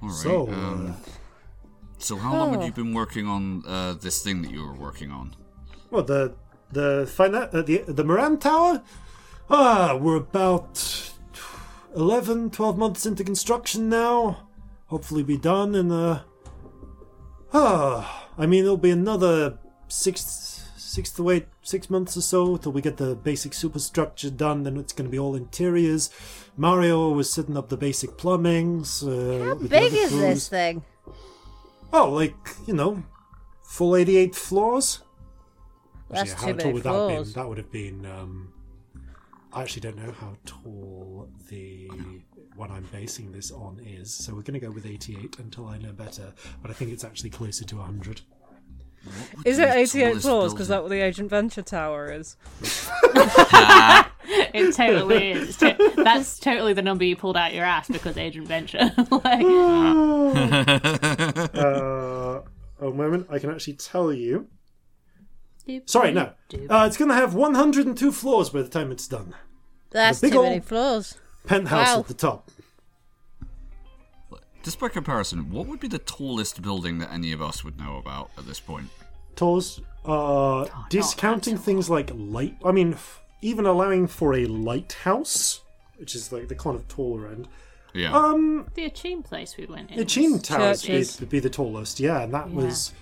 All 0.02 0.08
right. 0.08 0.16
So, 0.16 0.48
um, 0.48 0.90
uh, 0.90 1.08
so 1.98 2.16
how 2.16 2.36
long 2.36 2.52
have 2.52 2.64
you 2.64 2.72
been 2.72 2.94
working 2.94 3.26
on 3.26 3.64
uh, 3.66 3.94
this 3.94 4.22
thing 4.22 4.42
that 4.42 4.50
you 4.50 4.62
were 4.64 4.74
working 4.74 5.10
on? 5.10 5.34
Well, 5.90 6.04
the 6.04 6.34
the 6.70 7.10
fina- 7.12 7.48
uh, 7.52 7.62
the 7.62 7.78
the 7.88 8.04
Moran 8.04 8.38
Tower? 8.38 8.82
Ah, 9.50 9.96
we're 9.96 10.16
about 10.16 11.10
11, 11.94 12.50
12 12.50 12.78
months 12.78 13.06
into 13.06 13.24
construction 13.24 13.88
now. 13.88 14.48
Hopefully, 14.86 15.22
be 15.22 15.36
done 15.36 15.74
in 15.74 15.90
uh 15.90 16.22
Ah, 17.52 18.28
I 18.36 18.46
mean, 18.46 18.64
it'll 18.64 18.76
be 18.76 18.90
another 18.90 19.58
six 19.88 20.53
six 20.94 21.10
to 21.10 21.28
eight 21.30 21.46
six 21.62 21.90
months 21.90 22.16
or 22.16 22.20
so 22.20 22.56
till 22.56 22.72
we 22.72 22.80
get 22.80 22.96
the 22.96 23.16
basic 23.16 23.52
superstructure 23.52 24.30
done. 24.30 24.62
Then 24.62 24.76
it's 24.76 24.92
going 24.92 25.06
to 25.06 25.10
be 25.10 25.18
all 25.18 25.34
interiors. 25.34 26.10
Mario 26.56 27.10
was 27.10 27.32
setting 27.32 27.56
up 27.56 27.68
the 27.68 27.76
basic 27.76 28.16
plumbings. 28.16 29.02
Uh, 29.02 29.44
How 29.44 29.54
big 29.54 29.92
is 29.92 30.10
crews. 30.10 30.20
this 30.20 30.48
thing? 30.48 30.84
Oh, 31.92 32.10
like 32.10 32.34
you 32.66 32.74
know, 32.74 33.02
full 33.62 33.96
eighty-eight 33.96 34.34
floors. 34.34 35.00
That's 36.10 36.32
Actually, 36.32 36.52
too 36.52 36.56
many 36.58 36.72
would 36.74 36.82
that 36.84 36.94
have 36.94 37.08
been? 37.24 37.32
That 37.32 37.48
would 37.48 37.58
have 37.58 37.72
been. 37.72 38.06
Um, 38.06 38.52
I 39.52 39.62
actually 39.62 39.82
don't 39.82 39.96
know 39.96 40.12
how 40.12 40.36
tall 40.44 41.28
the 41.48 41.88
one 42.56 42.70
I'm 42.70 42.88
basing 42.92 43.32
this 43.32 43.50
on 43.50 43.80
is, 43.84 44.12
so 44.12 44.34
we're 44.34 44.42
going 44.42 44.58
to 44.58 44.66
go 44.66 44.70
with 44.70 44.86
88 44.86 45.38
until 45.38 45.66
I 45.66 45.78
know 45.78 45.92
better. 45.92 46.32
But 46.60 46.70
I 46.70 46.74
think 46.74 46.92
it's 46.92 47.04
actually 47.04 47.30
closer 47.30 47.64
to 47.64 47.76
100. 47.76 48.20
Is 49.44 49.58
it 49.58 49.68
88 49.68 50.20
floors? 50.22 50.52
Because 50.52 50.68
that's 50.68 50.80
building. 50.80 50.82
what 50.82 50.88
the 50.90 51.00
Agent 51.00 51.30
Venture 51.30 51.62
Tower 51.62 52.12
is. 52.12 52.36
It 54.26 54.74
totally 54.74 55.32
is. 55.32 55.58
To- 55.58 55.92
that's 55.96 56.38
totally 56.38 56.72
the 56.72 56.80
number 56.80 57.04
you 57.04 57.14
pulled 57.14 57.36
out 57.36 57.52
your 57.52 57.66
ass 57.66 57.88
because 57.88 58.16
Agent 58.16 58.48
Venture. 58.48 58.78
like, 59.10 59.44
Uh, 61.54 62.40
a 62.80 62.90
moment, 62.90 63.26
I 63.30 63.38
can 63.38 63.50
actually 63.50 63.74
tell 63.74 64.12
you. 64.12 64.48
Sorry, 65.86 66.12
no. 66.12 66.32
Uh, 66.70 66.84
it's 66.86 66.96
going 66.96 67.08
to 67.10 67.14
have 67.14 67.34
102 67.34 68.12
floors 68.12 68.50
by 68.50 68.62
the 68.62 68.68
time 68.68 68.90
it's 68.92 69.08
done. 69.08 69.34
That's 69.90 70.20
big 70.20 70.32
too 70.32 70.42
many 70.42 70.54
old- 70.56 70.64
floors. 70.64 71.18
Penthouse 71.46 71.88
Wow. 71.88 72.00
at 72.00 72.08
the 72.08 72.14
top. 72.14 72.50
Just 74.64 74.78
by 74.80 74.88
comparison, 74.88 75.50
what 75.50 75.66
would 75.66 75.78
be 75.78 75.88
the 75.88 75.98
tallest 75.98 76.62
building 76.62 76.98
that 76.98 77.12
any 77.12 77.32
of 77.32 77.42
us 77.42 77.62
would 77.62 77.78
know 77.78 77.98
about 77.98 78.30
at 78.38 78.46
this 78.46 78.58
point? 78.60 78.88
Tallest, 79.36 79.80
uh, 80.06 80.66
discounting 80.88 81.58
things 81.58 81.90
like 81.90 82.10
light. 82.14 82.56
I 82.64 82.72
mean, 82.72 82.94
f- 82.94 83.20
even 83.42 83.66
allowing 83.66 84.06
for 84.06 84.32
a 84.34 84.46
lighthouse, 84.46 85.60
which 85.98 86.14
is 86.14 86.32
like 86.32 86.48
the 86.48 86.54
kind 86.54 86.76
of 86.76 86.88
taller 86.88 87.28
end. 87.28 87.46
Yeah. 87.92 88.12
Um, 88.16 88.66
the 88.74 88.86
Achim 88.86 89.22
place 89.22 89.56
we 89.56 89.66
went 89.66 89.90
in. 89.90 89.98
the 89.98 90.04
Chin 90.04 90.32
was- 90.32 90.42
Towers 90.42 90.82
would 90.82 90.88
Churches. 90.88 91.20
would 91.20 91.28
be 91.30 91.40
the 91.40 91.50
tallest, 91.50 92.00
yeah, 92.00 92.22
and 92.22 92.32
that 92.32 92.48
Yeah. 92.48 92.54
was 92.56 92.92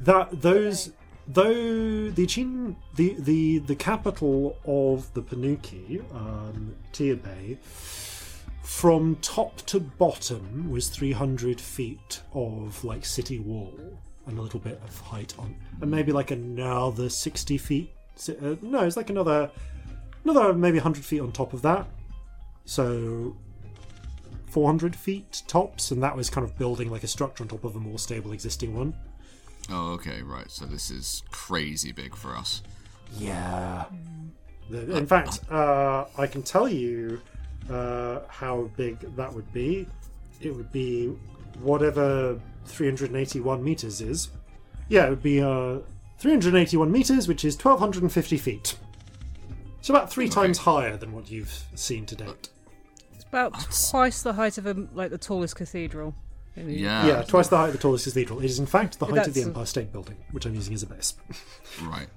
that 0.00 0.40
those 0.42 0.92
though 1.26 2.10
the 2.10 2.26
Chin 2.26 2.76
the 2.94 3.16
the 3.18 3.58
the 3.58 3.74
capital 3.76 4.56
of 4.64 5.12
the 5.14 5.22
Panuki, 5.22 6.02
um, 6.14 6.74
Tiabay, 6.92 7.58
from 8.70 9.16
top 9.16 9.56
to 9.62 9.80
bottom 9.80 10.70
was 10.70 10.88
three 10.88 11.10
hundred 11.10 11.60
feet 11.60 12.22
of 12.32 12.82
like 12.84 13.04
city 13.04 13.40
wall 13.40 13.74
and 14.26 14.38
a 14.38 14.40
little 14.40 14.60
bit 14.60 14.80
of 14.84 15.00
height 15.00 15.34
on, 15.40 15.56
and 15.82 15.90
maybe 15.90 16.12
like 16.12 16.30
another 16.30 17.08
sixty 17.08 17.58
feet. 17.58 17.92
Uh, 18.28 18.54
no, 18.62 18.84
it's 18.84 18.96
like 18.96 19.10
another 19.10 19.50
another 20.24 20.54
maybe 20.54 20.78
hundred 20.78 21.04
feet 21.04 21.20
on 21.20 21.32
top 21.32 21.52
of 21.52 21.62
that. 21.62 21.84
So 22.64 23.36
400 24.50 24.94
feet 24.94 25.42
tops, 25.48 25.90
and 25.90 26.00
that 26.04 26.16
was 26.16 26.30
kind 26.30 26.44
of 26.44 26.56
building 26.56 26.90
like 26.90 27.02
a 27.02 27.08
structure 27.08 27.42
on 27.42 27.48
top 27.48 27.64
of 27.64 27.74
a 27.74 27.80
more 27.80 27.98
stable 27.98 28.32
existing 28.32 28.76
one. 28.76 28.94
oh, 29.68 29.94
okay, 29.94 30.22
right. 30.22 30.48
So 30.48 30.64
this 30.64 30.92
is 30.92 31.24
crazy 31.32 31.90
big 31.90 32.14
for 32.14 32.36
us. 32.36 32.62
Yeah. 33.18 33.86
In 34.70 35.06
fact, 35.06 35.40
uh, 35.50 36.04
I 36.16 36.28
can 36.28 36.44
tell 36.44 36.68
you 36.68 37.20
uh, 37.70 38.20
how 38.28 38.70
big 38.76 38.98
that 39.16 39.32
would 39.32 39.50
be. 39.52 39.86
It 40.40 40.54
would 40.54 40.72
be 40.72 41.06
whatever 41.60 42.40
381 42.66 43.62
meters 43.62 44.00
is. 44.00 44.28
Yeah, 44.88 45.06
it 45.06 45.10
would 45.10 45.22
be 45.22 45.40
uh, 45.40 45.78
381 46.18 46.90
meters, 46.90 47.28
which 47.28 47.44
is 47.44 47.54
1,250 47.56 48.36
feet. 48.38 48.76
It's 49.78 49.88
about 49.88 50.10
three 50.10 50.28
times 50.28 50.58
higher 50.58 50.96
than 50.96 51.12
what 51.12 51.30
you've 51.30 51.64
seen 51.74 52.04
to 52.06 52.16
date. 52.16 52.48
It's 53.14 53.24
about 53.24 53.54
twice 53.90 54.22
the 54.22 54.34
height 54.34 54.58
of 54.58 54.66
a, 54.66 54.74
like 54.92 55.10
the 55.10 55.18
tallest 55.18 55.56
cathedral. 55.56 56.14
in 56.56 56.66
the- 56.66 56.74
Yeah. 56.74 57.06
Yeah, 57.06 57.22
twice 57.22 57.48
the 57.48 57.56
height 57.56 57.68
of 57.68 57.72
the 57.74 57.78
tallest 57.78 58.04
cathedral. 58.04 58.40
It 58.40 58.46
is, 58.46 58.58
in 58.58 58.66
fact, 58.66 58.98
the 58.98 59.06
height 59.06 59.18
of 59.18 59.34
the 59.34 59.40
That's- 59.40 59.46
Empire 59.46 59.66
State 59.66 59.92
Building, 59.92 60.16
which 60.32 60.44
I'm 60.46 60.54
using 60.54 60.74
as 60.74 60.82
a 60.82 60.86
base. 60.86 61.14
Right. 61.82 62.08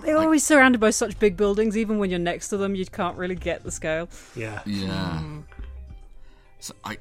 But 0.00 0.06
they're 0.06 0.18
always 0.18 0.44
surrounded 0.44 0.80
by 0.80 0.90
such 0.90 1.18
big 1.18 1.36
buildings. 1.36 1.76
Even 1.76 1.98
when 1.98 2.10
you're 2.10 2.18
next 2.20 2.48
to 2.50 2.56
them, 2.56 2.74
you 2.74 2.86
can't 2.86 3.16
really 3.16 3.34
get 3.34 3.64
the 3.64 3.70
scale. 3.70 4.08
Yeah. 4.36 4.60
Yeah. 4.64 5.22
So 6.60 6.74
I, 6.84 6.98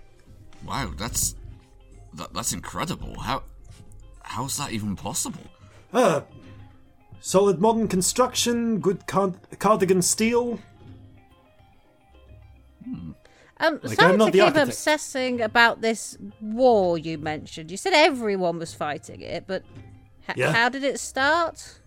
wow, 0.65 0.91
that's 0.97 1.35
that, 2.15 2.33
that's 2.33 2.53
incredible. 2.53 3.19
How 3.19 3.43
how's 4.23 4.57
that 4.57 4.71
even 4.71 4.95
possible? 4.95 5.41
Uh, 5.93 6.21
solid 7.21 7.59
modern 7.59 7.87
construction, 7.87 8.79
good 8.79 9.05
card- 9.07 9.37
cardigan 9.59 10.01
steel. 10.01 10.59
Um, 13.59 13.79
Like, 13.83 13.95
sorry 13.99 14.11
I'm 14.13 14.17
not 14.19 14.25
to 14.27 14.31
the 14.31 14.37
keep 14.37 14.43
architect. 14.45 14.67
obsessing 14.69 15.41
about 15.41 15.81
this 15.81 16.17
war 16.41 16.97
you 16.97 17.17
mentioned. 17.17 17.71
You 17.71 17.77
said 17.77 17.93
everyone 17.93 18.59
was 18.59 18.73
fighting 18.73 19.21
it, 19.21 19.45
but 19.47 19.63
h- 20.29 20.37
Yeah. 20.37 20.51
how 20.53 20.69
did 20.69 20.83
it 20.83 20.99
start? 20.99 21.79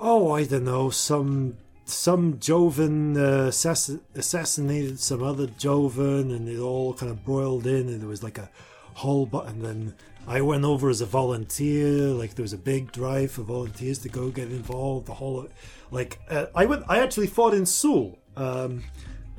Oh, 0.00 0.32
I 0.32 0.44
don't 0.44 0.64
know. 0.64 0.90
Some 0.90 1.56
some 1.84 2.38
Jovan 2.38 3.16
uh, 3.16 3.48
assass- 3.48 4.00
assassinated 4.14 5.00
some 5.00 5.22
other 5.22 5.46
Jovan, 5.46 6.30
and 6.30 6.48
it 6.48 6.58
all 6.58 6.94
kind 6.94 7.10
of 7.10 7.24
broiled 7.24 7.66
in, 7.66 7.88
and 7.88 8.00
there 8.00 8.08
was 8.08 8.22
like 8.22 8.38
a 8.38 8.48
whole. 8.94 9.26
Bu- 9.26 9.40
and 9.40 9.64
then 9.64 9.94
I 10.26 10.40
went 10.40 10.64
over 10.64 10.88
as 10.88 11.00
a 11.00 11.06
volunteer. 11.06 12.08
Like 12.08 12.34
there 12.34 12.42
was 12.42 12.52
a 12.52 12.58
big 12.58 12.92
drive 12.92 13.32
for 13.32 13.42
volunteers 13.42 13.98
to 14.00 14.08
go 14.08 14.28
get 14.28 14.50
involved. 14.50 15.06
The 15.06 15.14
whole, 15.14 15.48
like 15.90 16.20
uh, 16.28 16.46
I 16.54 16.66
went. 16.66 16.84
I 16.88 17.00
actually 17.00 17.26
fought 17.26 17.54
in 17.54 17.66
Seoul. 17.66 18.18
Um, 18.36 18.84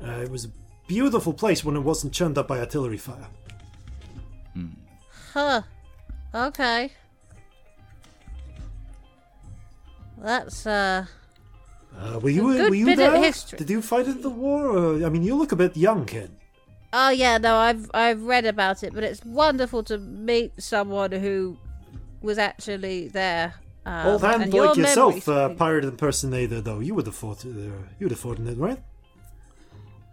uh, 0.04 0.20
it 0.22 0.30
was 0.30 0.44
a 0.44 0.50
beautiful 0.88 1.32
place 1.32 1.64
when 1.64 1.76
it 1.76 1.80
wasn't 1.80 2.12
churned 2.12 2.36
up 2.36 2.48
by 2.48 2.58
artillery 2.58 2.98
fire. 2.98 3.28
Huh. 5.32 5.62
Okay. 6.34 6.92
That's 10.22 10.66
uh 10.66 11.06
Uh, 11.98 12.18
were 12.22 12.30
you 12.30 12.50
A 12.50 12.56
good 12.56 12.70
were 12.70 12.76
you 12.76 12.86
bit 12.86 13.00
of 13.00 13.12
there? 13.12 13.22
history. 13.22 13.58
Did 13.58 13.70
you 13.70 13.82
fight 13.82 14.06
in 14.06 14.20
the 14.22 14.30
war? 14.30 14.66
Or, 14.76 15.04
I 15.04 15.08
mean, 15.08 15.22
you 15.22 15.34
look 15.34 15.52
a 15.52 15.56
bit 15.56 15.76
young, 15.76 16.06
kid. 16.06 16.30
Oh 16.92 17.10
yeah, 17.10 17.38
no, 17.38 17.56
I've 17.56 17.90
I've 17.94 18.22
read 18.22 18.46
about 18.46 18.82
it, 18.82 18.92
but 18.94 19.02
it's 19.04 19.24
wonderful 19.24 19.82
to 19.84 19.98
meet 19.98 20.52
someone 20.62 21.12
who 21.12 21.56
was 22.22 22.38
actually 22.38 23.08
there. 23.08 23.54
Um, 23.86 24.06
Old 24.06 24.22
hand 24.22 24.42
and 24.42 24.54
like 24.54 24.76
yourself, 24.76 25.28
uh, 25.28 25.48
pirate 25.54 25.84
impersonator, 25.84 26.60
though. 26.60 26.80
You 26.80 26.94
would 26.96 27.06
have 27.06 27.14
fought. 27.14 27.44
Uh, 27.44 27.48
you 27.98 28.02
would 28.02 28.10
have 28.10 28.20
fought 28.20 28.38
in 28.38 28.46
it, 28.46 28.58
right? 28.58 28.80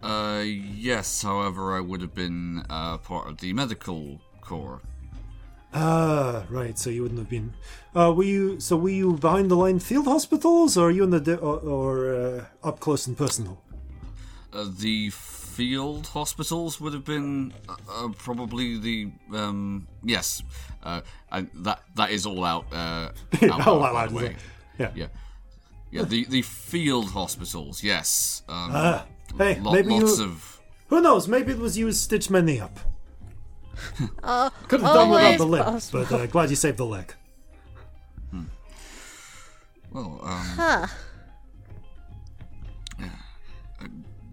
Uh, 0.02 0.42
yes. 0.44 1.22
However, 1.22 1.76
I 1.76 1.80
would 1.80 2.00
have 2.00 2.14
been 2.14 2.64
uh, 2.70 2.98
part 2.98 3.28
of 3.28 3.38
the 3.38 3.52
medical 3.52 4.20
corps. 4.40 4.80
Ah, 5.74 6.44
right. 6.48 6.78
So 6.78 6.90
you 6.90 7.02
wouldn't 7.02 7.18
have 7.20 7.28
been. 7.28 7.54
Uh, 7.94 8.12
were 8.16 8.24
you? 8.24 8.60
So 8.60 8.76
were 8.76 8.88
you 8.90 9.12
behind 9.14 9.50
the 9.50 9.56
line 9.56 9.78
field 9.78 10.06
hospitals, 10.06 10.76
or 10.78 10.88
are 10.88 10.90
you 10.90 11.04
in 11.04 11.10
the 11.10 11.20
de- 11.20 11.36
or, 11.36 11.58
or 11.58 12.14
uh, 12.14 12.44
up 12.66 12.80
close 12.80 13.06
and 13.06 13.16
personal? 13.16 13.62
Uh, 14.52 14.66
the 14.78 15.10
field 15.10 16.06
hospitals 16.08 16.80
would 16.80 16.94
have 16.94 17.04
been 17.04 17.52
uh, 17.68 18.08
probably 18.16 18.78
the 18.78 19.10
um, 19.34 19.86
yes. 20.02 20.42
Uh, 20.82 21.00
and 21.30 21.50
that 21.54 21.82
that 21.96 22.10
is 22.10 22.24
all 22.24 22.44
out. 22.44 22.64
Uh, 22.72 23.10
out, 23.42 23.66
All 23.66 23.84
out, 23.84 24.10
way. 24.12 24.36
Yeah. 24.78 24.90
Yeah. 24.94 25.06
Yeah, 25.90 26.02
the, 26.02 26.26
the 26.26 26.42
field 26.42 27.10
hospitals, 27.12 27.82
yes. 27.82 28.42
Um, 28.46 28.70
Ah, 28.74 29.06
hey, 29.38 29.58
lo- 29.58 29.72
maybe 29.72 29.88
lots 29.98 30.18
you. 30.18 30.24
of 30.26 30.60
Who 30.88 31.00
knows? 31.00 31.26
Maybe 31.26 31.52
it 31.52 31.58
was 31.58 31.78
you 31.78 31.86
who 31.86 31.92
stitched 31.92 32.30
knee 32.30 32.60
up. 32.60 32.78
Uh, 34.22 34.50
Could 34.68 34.80
have 34.82 34.94
done 34.94 35.10
without 35.10 35.38
the 35.38 35.46
limb, 35.46 35.64
possible. 35.64 36.04
but 36.08 36.12
uh, 36.20 36.26
glad 36.26 36.50
you 36.50 36.56
saved 36.56 36.76
the 36.78 36.86
leg. 36.86 37.14
well, 39.92 40.20
um, 40.22 40.46
Huh. 40.56 40.86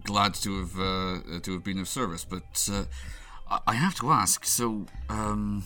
glad 0.04 0.34
to 0.34 0.60
have 0.60 0.78
uh, 0.78 1.40
to 1.40 1.52
have 1.52 1.64
been 1.64 1.78
of 1.78 1.88
service, 1.88 2.24
but 2.24 2.68
uh, 2.72 2.84
I- 3.50 3.72
I 3.72 3.74
have 3.74 3.94
to 3.96 4.10
ask. 4.10 4.44
So, 4.44 4.86
um, 5.08 5.64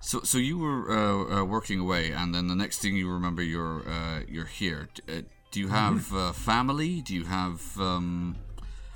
so 0.00 0.20
so 0.22 0.38
you 0.38 0.58
were 0.58 0.90
uh, 0.90 1.40
uh, 1.40 1.44
working 1.44 1.80
away, 1.80 2.12
and 2.12 2.34
then 2.34 2.46
the 2.48 2.54
next 2.54 2.78
thing 2.78 2.96
you 2.96 3.10
remember, 3.10 3.42
you're 3.42 3.82
uh, 3.88 4.20
you're 4.28 4.46
here. 4.46 4.88
D- 4.94 5.02
uh, 5.18 5.22
do 5.50 5.60
you 5.60 5.68
have 5.68 6.14
uh, 6.14 6.32
family? 6.32 7.00
Do 7.00 7.14
you 7.14 7.24
have 7.24 7.60
um, 7.80 8.36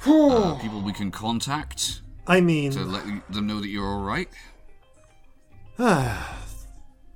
uh, 0.07 0.55
people 0.63 0.81
we 0.81 0.93
can 0.93 1.11
contact 1.11 2.01
I 2.27 2.41
mean, 2.41 2.73
to 2.73 2.85
let 2.85 3.05
them 3.31 3.47
know 3.47 3.61
that 3.61 3.69
you're 3.69 3.87
all 3.87 4.03
right? 4.03 4.29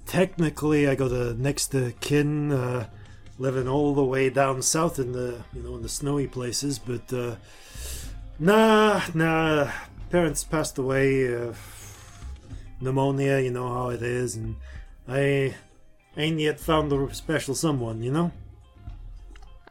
technically, 0.07 0.89
I 0.89 0.95
got 0.95 1.13
a 1.13 1.35
next 1.35 1.69
to 1.69 1.93
kin 2.01 2.53
uh, 2.53 2.89
living 3.39 3.69
all 3.69 3.95
the 3.95 4.05
way 4.05 4.29
down 4.29 4.61
south 4.63 4.99
in 4.99 5.13
the 5.13 5.45
you 5.55 5.63
know 5.63 5.77
in 5.77 5.83
the 5.83 5.89
snowy 5.89 6.27
places, 6.27 6.79
but 6.79 7.13
uh, 7.13 7.37
nah, 8.39 9.01
nah. 9.15 9.71
Parents 10.11 10.43
passed 10.43 10.79
away, 10.79 11.35
uh, 11.35 11.53
pneumonia. 12.81 13.41
You 13.41 13.51
know 13.51 13.69
how 13.69 13.91
it 13.91 14.03
is, 14.03 14.37
and 14.37 14.57
I 15.07 15.55
ain't 16.17 16.39
yet 16.41 16.59
found 16.61 16.91
the 16.91 17.09
special 17.13 17.55
someone. 17.55 18.03
You 18.03 18.13
know. 18.13 18.33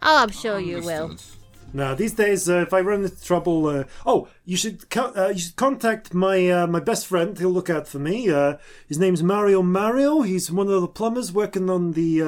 Oh, 0.02 0.18
I'm 0.18 0.30
sure 0.30 0.60
you 0.60 0.82
will. 0.82 1.06
Understood. 1.06 1.38
Now 1.74 1.94
these 1.94 2.14
days, 2.14 2.50
uh, 2.50 2.60
if 2.60 2.74
I 2.74 2.80
run 2.82 3.04
into 3.04 3.22
trouble, 3.24 3.68
uh, 3.68 3.84
oh, 4.06 4.28
you 4.46 4.56
should 4.58 4.90
co- 4.90 5.12
uh, 5.16 5.30
you 5.34 5.40
should 5.40 5.56
contact 5.58 6.14
my 6.14 6.50
uh, 6.50 6.68
my 6.68 6.80
best 6.80 7.06
friend. 7.06 7.38
He'll 7.38 7.50
look 7.52 7.70
out 7.70 7.88
for 7.88 8.00
me. 8.00 8.30
Uh, 8.30 8.58
his 8.88 8.98
name's 8.98 9.22
Mario 9.22 9.62
Mario. 9.62 10.22
He's 10.22 10.50
one 10.52 10.70
of 10.70 10.82
the 10.82 10.88
plumbers 10.88 11.32
working 11.32 11.70
on 11.70 11.92
the 11.94 12.22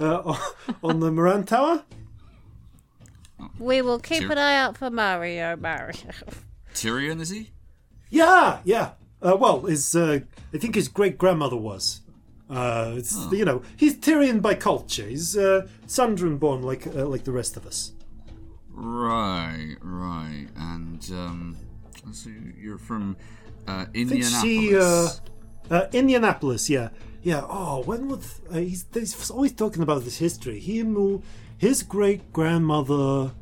uh, 0.00 0.02
uh, 0.02 0.36
on 0.82 1.00
the 1.00 1.10
Moran 1.12 1.44
Tower. 1.44 1.84
We 3.58 3.82
will 3.82 3.98
keep 3.98 4.22
Sure. 4.22 4.32
an 4.32 4.38
eye 4.38 4.56
out 4.56 4.76
for 4.78 4.90
Mario. 4.90 5.56
Mario. 5.56 5.94
Tyrian, 6.74 7.20
is 7.20 7.30
he? 7.30 7.50
Yeah, 8.10 8.60
yeah. 8.64 8.92
Uh, 9.22 9.36
well, 9.38 9.60
his 9.62 9.94
uh, 9.96 10.20
I 10.52 10.58
think 10.58 10.74
his 10.74 10.88
great 10.88 11.16
grandmother 11.18 11.56
was. 11.56 12.00
Uh, 12.50 12.94
it's 12.96 13.16
you 13.32 13.44
know 13.44 13.62
he's 13.76 13.96
Tyrian 13.96 14.40
by 14.40 14.54
culture. 14.54 15.06
He's 15.06 15.36
uh, 15.36 15.66
Sundran 15.86 16.38
born 16.38 16.62
like 16.62 16.86
uh, 16.86 17.06
like 17.06 17.24
the 17.24 17.32
rest 17.32 17.56
of 17.56 17.66
us. 17.66 17.92
Right, 18.74 19.76
right. 19.80 20.48
And 20.56 21.10
um, 21.12 21.56
so 22.12 22.30
you're 22.58 22.78
from 22.78 23.16
uh, 23.66 23.86
Indianapolis. 23.94 24.42
she, 24.42 24.76
uh, 24.76 25.08
uh, 25.70 25.86
Indianapolis, 25.92 26.68
yeah, 26.68 26.88
yeah. 27.22 27.42
Oh, 27.48 27.82
when 27.84 28.08
was 28.08 28.40
uh, 28.50 28.58
he's, 28.58 28.84
he's 28.92 29.30
always 29.30 29.52
talking 29.52 29.82
about 29.82 30.04
this 30.04 30.18
history? 30.18 30.58
He 30.58 30.82
moved. 30.82 31.24
His 31.56 31.82
great 31.82 32.32
grandmother 32.32 33.32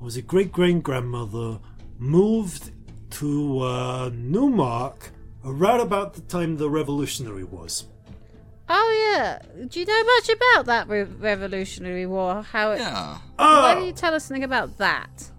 was 0.00 0.16
a 0.16 0.22
great 0.22 0.50
great 0.50 0.82
grandmother 0.82 1.60
moved 1.98 2.70
to 3.10 3.60
uh, 3.60 4.10
Newmark 4.14 5.10
around 5.44 5.80
about 5.80 6.14
the 6.14 6.22
time 6.22 6.56
the 6.56 6.70
Revolutionary 6.70 7.44
was. 7.44 7.84
Oh 8.72 9.14
yeah. 9.16 9.40
Do 9.66 9.80
you 9.80 9.86
know 9.86 10.04
much 10.04 10.28
about 10.28 10.66
that 10.66 10.88
re- 10.88 11.02
Revolutionary 11.02 12.06
War? 12.06 12.42
How 12.42 12.70
it? 12.70 12.78
yeah. 12.78 13.18
Why 13.36 13.72
Oh, 13.72 13.74
don't 13.74 13.84
you 13.86 13.92
tell 13.92 14.14
us 14.14 14.24
something 14.26 14.44
about 14.44 14.78
that? 14.78 15.30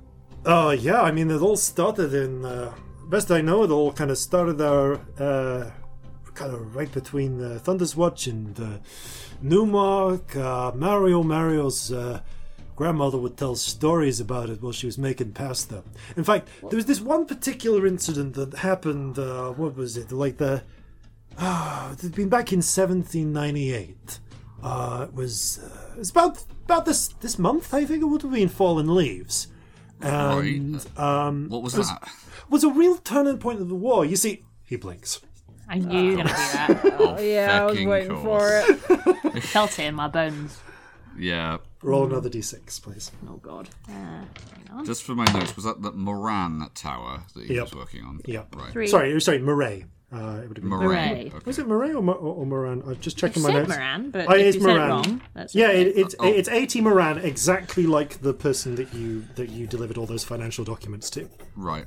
Uh, 0.46 0.76
yeah, 0.78 1.02
I 1.02 1.12
mean, 1.12 1.32
it 1.32 1.40
all 1.42 1.56
started 1.56 2.14
in. 2.14 2.44
Uh, 2.44 2.74
best 3.10 3.32
I 3.32 3.40
know, 3.42 3.64
it 3.64 3.72
all 3.72 3.94
kind 3.94 4.12
of 4.12 4.18
started 4.18 4.58
there, 4.58 4.96
uh, 5.20 5.72
kind 6.34 6.54
of 6.54 6.76
right 6.76 6.92
between 6.92 7.42
uh, 7.42 7.60
Thunder's 7.60 7.96
Watch 7.96 8.28
and 8.28 8.60
uh, 8.60 8.78
Newmark. 9.42 10.36
Uh, 10.36 10.72
Mario 10.76 11.24
Mario's 11.24 11.92
uh, 11.92 12.20
grandmother 12.76 13.18
would 13.18 13.38
tell 13.38 13.56
stories 13.56 14.20
about 14.20 14.50
it 14.50 14.62
while 14.62 14.72
she 14.72 14.88
was 14.88 14.98
making 14.98 15.32
pasta. 15.34 15.84
In 16.18 16.24
fact, 16.24 16.50
there 16.70 16.76
was 16.78 16.86
this 16.86 17.00
one 17.00 17.26
particular 17.26 17.86
incident 17.88 18.34
that 18.34 18.56
happened. 18.56 19.18
Uh, 19.20 19.52
what 19.52 19.76
was 19.76 19.96
it? 19.96 20.12
Like 20.12 20.38
the. 20.38 20.64
Ah, 21.38 21.92
it 21.94 22.02
had 22.02 22.14
been 22.16 22.30
back 22.30 22.52
in 22.54 22.58
1798. 22.60 24.20
Uh, 24.64 25.06
it 25.10 25.14
was. 25.16 25.60
Uh, 25.64 25.94
it 25.94 26.00
was 26.00 26.10
about 26.12 26.44
about 26.66 26.86
this 26.86 27.08
this 27.20 27.40
month. 27.40 27.74
I 27.74 27.86
think 27.86 28.02
it 28.02 28.06
would 28.06 28.22
have 28.22 28.32
been 28.32 28.50
fallen 28.50 28.94
leaves. 28.94 29.48
And 30.02 30.86
um, 30.98 31.48
What 31.50 31.62
was 31.62 31.74
that? 31.74 32.10
was 32.50 32.64
a 32.64 32.70
real 32.70 32.98
turning 32.98 33.38
point 33.38 33.62
of 33.62 33.70
the 33.70 33.76
war. 33.76 34.04
You 34.06 34.16
see, 34.16 34.44
he 34.66 34.76
blinks. 34.76 35.22
I 35.70 35.78
knew 35.78 36.00
you 36.02 36.18
were 36.18 36.24
going 36.24 36.28
to 36.28 36.34
do 36.34 36.40
that. 36.54 36.82
Oh, 37.00 37.20
Yeah, 37.22 37.62
I 37.62 37.66
was 37.66 37.80
waiting 37.86 38.16
course. 38.18 38.66
for 38.66 38.74
it. 38.90 39.36
I 39.36 39.40
Felt 39.40 39.78
it 39.80 39.84
in 39.86 39.96
my 39.96 40.08
bones. 40.08 40.60
Yeah. 41.18 41.58
Roll 41.84 42.06
another 42.08 42.30
d6, 42.30 42.82
please. 42.82 43.12
Oh 43.30 43.36
god. 43.38 43.70
Uh, 43.88 43.92
hang 43.94 44.26
on. 44.72 44.86
Just 44.86 45.04
for 45.04 45.14
my 45.16 45.26
notes, 45.34 45.56
was 45.56 45.66
that 45.66 45.82
the 45.82 45.92
Moran 45.92 46.68
tower 46.74 47.24
that 47.36 47.46
he 47.46 47.56
Yep. 47.56 47.64
was 47.66 47.76
working 47.76 48.04
on? 48.04 48.22
Yep. 48.26 48.56
Right. 48.56 48.72
Three. 48.72 48.88
Sorry, 48.88 49.20
sorry, 49.22 49.40
Murray. 49.40 49.86
Uh, 50.14 50.42
it 50.44 50.48
would 50.50 50.58
have 50.58 50.64
been. 50.64 50.68
Moran. 50.68 50.88
Murray. 50.90 51.32
Okay. 51.34 51.40
Was 51.46 51.58
it 51.58 51.68
Murray 51.68 51.94
or, 51.94 52.02
Mo- 52.04 52.12
or, 52.14 52.36
or 52.36 52.46
Moran? 52.46 52.84
I'm 52.86 53.00
just 53.00 53.18
checking 53.18 53.42
my 53.44 53.52
notes. 53.52 53.70
Moran, 53.70 54.12
but 54.12 54.28
Oh, 54.28 54.34
if 54.34 54.40
it 54.40 54.46
is 54.48 54.56
you 54.56 54.62
it 54.62 54.64
Moran. 54.66 54.90
wrong, 54.90 55.22
that's 55.34 55.56
Yeah, 55.56 55.70
it, 55.72 55.88
it's 55.96 56.16
Oh. 56.20 56.28
it's 56.28 56.50
A.T. 56.50 56.82
Moran, 56.82 57.18
exactly 57.20 57.86
like 57.86 58.22
the 58.22 58.34
person 58.34 58.76
that 58.76 58.94
you 58.94 59.26
that 59.36 59.50
you 59.50 59.68
delivered 59.68 59.98
all 59.98 60.06
those 60.06 60.26
financial 60.26 60.66
documents 60.66 61.10
to. 61.12 61.30
Right. 61.56 61.86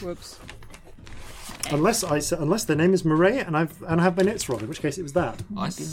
Whoops. 0.00 0.38
Unless 1.72 2.04
I 2.04 2.20
unless 2.36 2.64
their 2.64 2.76
name 2.76 2.92
is 2.94 3.04
Murray 3.04 3.38
and 3.38 3.56
I've 3.56 3.82
and 3.82 4.00
I 4.00 4.04
have 4.04 4.16
my 4.16 4.22
notes 4.22 4.48
wrong, 4.48 4.60
in 4.60 4.68
which 4.68 4.80
case 4.80 4.98
it 4.98 5.02
was 5.02 5.14
that. 5.14 5.42
I, 5.56 5.68
Be. 5.70 5.84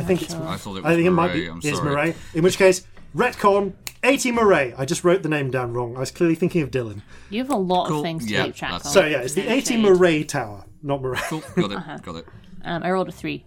I 0.00 0.02
think 0.04 0.22
it's. 0.22 0.32
I 0.34 0.56
thought 0.56 0.76
it 0.78 0.84
was 0.84 0.92
I 0.92 0.94
think 0.94 1.06
it 1.06 1.10
might 1.10 1.32
be 1.32 1.46
I'm 1.46 1.58
is 1.62 1.76
sorry. 1.76 1.84
Murray. 1.90 2.14
In 2.34 2.42
which 2.44 2.56
case, 2.56 2.86
retcon 3.16 3.72
A.T. 4.02 4.30
Murray. 4.32 4.74
I 4.76 4.84
just 4.84 5.02
wrote 5.04 5.22
the 5.22 5.28
name 5.28 5.50
down 5.50 5.72
wrong. 5.72 5.96
I 5.96 6.00
was 6.00 6.10
clearly 6.10 6.34
thinking 6.36 6.62
of 6.62 6.70
Dylan. 6.70 7.02
You 7.30 7.40
have 7.42 7.50
a 7.50 7.56
lot 7.56 7.88
Cool. 7.88 7.98
of 7.98 8.02
things 8.02 8.26
to 8.26 8.32
Yeah, 8.32 8.44
keep 8.46 8.54
track 8.54 8.72
of. 8.72 8.82
So 8.86 9.04
yeah, 9.04 9.18
it's 9.18 9.34
the 9.34 9.42
No 9.44 9.50
A.T. 9.52 9.60
shade. 9.66 9.80
Murray 9.80 10.24
Tower, 10.24 10.64
not 10.82 11.02
Murray. 11.02 11.18
Cool. 11.28 11.42
Got 11.56 11.72
it. 11.72 11.76
Uh-huh. 11.78 11.98
Got 11.98 12.16
it. 12.16 12.26
Um, 12.64 12.82
I 12.82 12.90
rolled 12.90 13.08
a 13.08 13.12
three. 13.12 13.44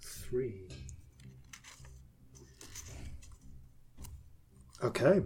Three. 0.00 0.60
Okay. 4.82 5.22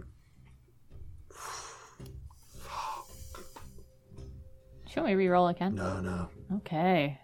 Shall 4.89 5.03
we 5.03 5.13
re-roll 5.15 5.47
again? 5.49 5.75
No, 5.75 5.99
no. 6.01 6.29
Okay. 6.57 7.19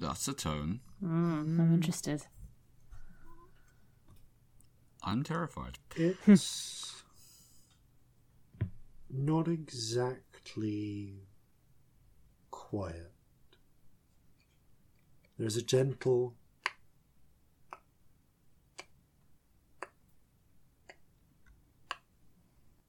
That's 0.00 0.26
a 0.28 0.32
tone. 0.32 0.80
I'm 1.02 1.74
interested. 1.74 2.22
I'm 5.08 5.22
terrified. 5.22 5.78
It's 5.96 7.02
not 9.08 9.48
exactly 9.48 11.14
quiet. 12.50 13.14
There's 15.38 15.56
a 15.56 15.62
gentle 15.62 16.34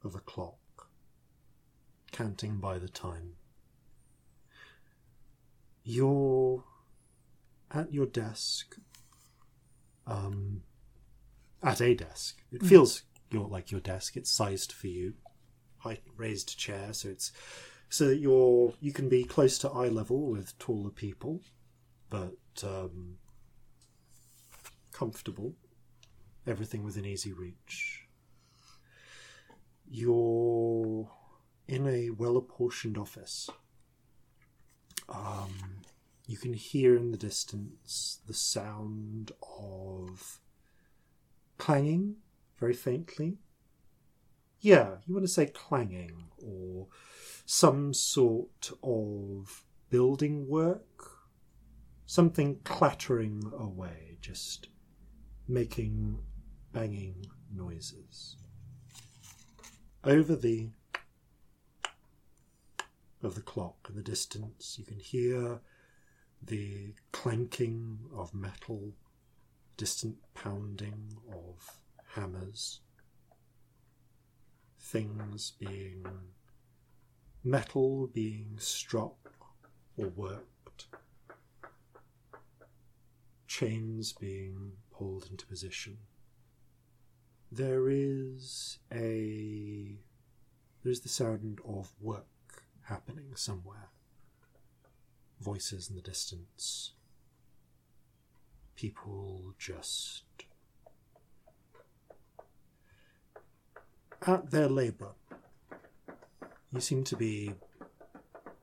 of 0.03 0.13
a 0.13 0.19
clock 0.19 0.89
counting 2.11 2.57
by 2.57 2.79
the 2.79 2.89
time. 2.89 3.35
You're 5.85 6.65
at 7.71 7.93
your 7.93 8.07
desk, 8.07 8.75
um, 10.05 10.63
at 11.63 11.81
a 11.81 11.93
desk. 11.93 12.41
It 12.51 12.63
feels 12.63 13.03
your 13.31 13.47
like 13.47 13.71
your 13.71 13.81
desk. 13.81 14.17
It's 14.17 14.31
sized 14.31 14.71
for 14.71 14.87
you, 14.87 15.13
height 15.79 16.01
raised 16.17 16.57
chair, 16.57 16.93
so 16.93 17.09
it's 17.09 17.31
so 17.89 18.07
that 18.07 18.19
you're 18.19 18.73
you 18.79 18.93
can 18.93 19.09
be 19.09 19.23
close 19.23 19.57
to 19.59 19.69
eye 19.69 19.87
level 19.87 20.29
with 20.29 20.57
taller 20.59 20.91
people, 20.91 21.41
but 22.09 22.37
um, 22.63 23.17
comfortable. 24.91 25.55
Everything 26.47 26.83
within 26.83 27.05
easy 27.05 27.33
reach. 27.33 28.07
You're 29.87 31.09
in 31.67 31.87
a 31.87 32.09
well 32.11 32.37
apportioned 32.37 32.97
office. 32.97 33.49
Um, 35.07 35.81
you 36.27 36.37
can 36.37 36.53
hear 36.53 36.95
in 36.95 37.11
the 37.11 37.17
distance 37.17 38.19
the 38.27 38.33
sound 38.33 39.31
of 39.41 40.39
clanging 41.59 42.15
very 42.59 42.73
faintly. 42.73 43.37
Yeah, 44.61 44.95
you 45.05 45.13
want 45.13 45.25
to 45.25 45.31
say 45.31 45.45
clanging 45.45 46.25
or 46.43 46.87
some 47.45 47.93
sort 47.93 48.71
of 48.81 49.63
building 49.91 50.47
work. 50.47 51.11
Something 52.05 52.59
clattering 52.63 53.51
away, 53.55 54.17
just 54.19 54.69
making 55.47 56.17
banging 56.73 57.27
noises. 57.55 58.35
Over 60.03 60.35
the 60.35 60.69
of 63.21 63.35
the 63.35 63.41
clock 63.41 63.87
in 63.89 63.95
the 63.95 64.01
distance, 64.01 64.77
you 64.79 64.85
can 64.85 64.99
hear 64.99 65.59
the 66.41 66.93
clanking 67.11 67.99
of 68.15 68.33
metal, 68.33 68.93
distant 69.79 70.17
pounding 70.33 71.15
of 71.31 71.79
hammers, 72.13 72.81
things 74.77 75.53
being 75.57 76.05
metal 77.45 78.07
being 78.07 78.57
struck 78.57 79.15
or 79.95 80.07
worked, 80.07 80.87
chains 83.47 84.11
being 84.11 84.73
pulled 84.91 85.29
into 85.31 85.45
position. 85.45 85.99
There 87.49 87.89
is 87.89 88.79
a 88.93 89.95
there's 90.83 90.99
the 90.99 91.07
sound 91.07 91.61
of 91.65 91.93
work 92.01 92.27
happening 92.83 93.31
somewhere. 93.35 93.91
Voices 95.39 95.89
in 95.89 95.95
the 95.95 96.01
distance. 96.01 96.91
People 98.79 99.53
just 99.57 100.23
at 104.25 104.51
their 104.51 104.69
labour. 104.69 105.11
You 106.71 106.79
seem 106.79 107.03
to 107.03 107.17
be 107.17 107.55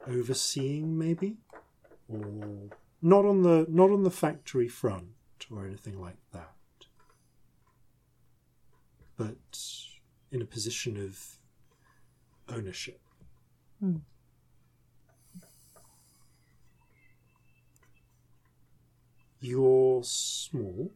overseeing, 0.09 0.97
maybe, 0.97 1.37
or 2.09 2.71
not 3.03 3.27
on 3.27 3.43
the 3.43 3.67
not 3.69 3.91
on 3.91 4.05
the 4.05 4.11
factory 4.11 4.69
front 4.69 5.09
or 5.51 5.67
anything 5.67 6.01
like 6.01 6.17
that, 6.33 6.55
but 9.19 9.59
in 10.33 10.41
a 10.41 10.47
position 10.47 10.97
of 10.97 11.39
ownership. 12.49 13.03
Hmm. 13.81 13.97
You're 19.41 20.03
small. 20.05 20.93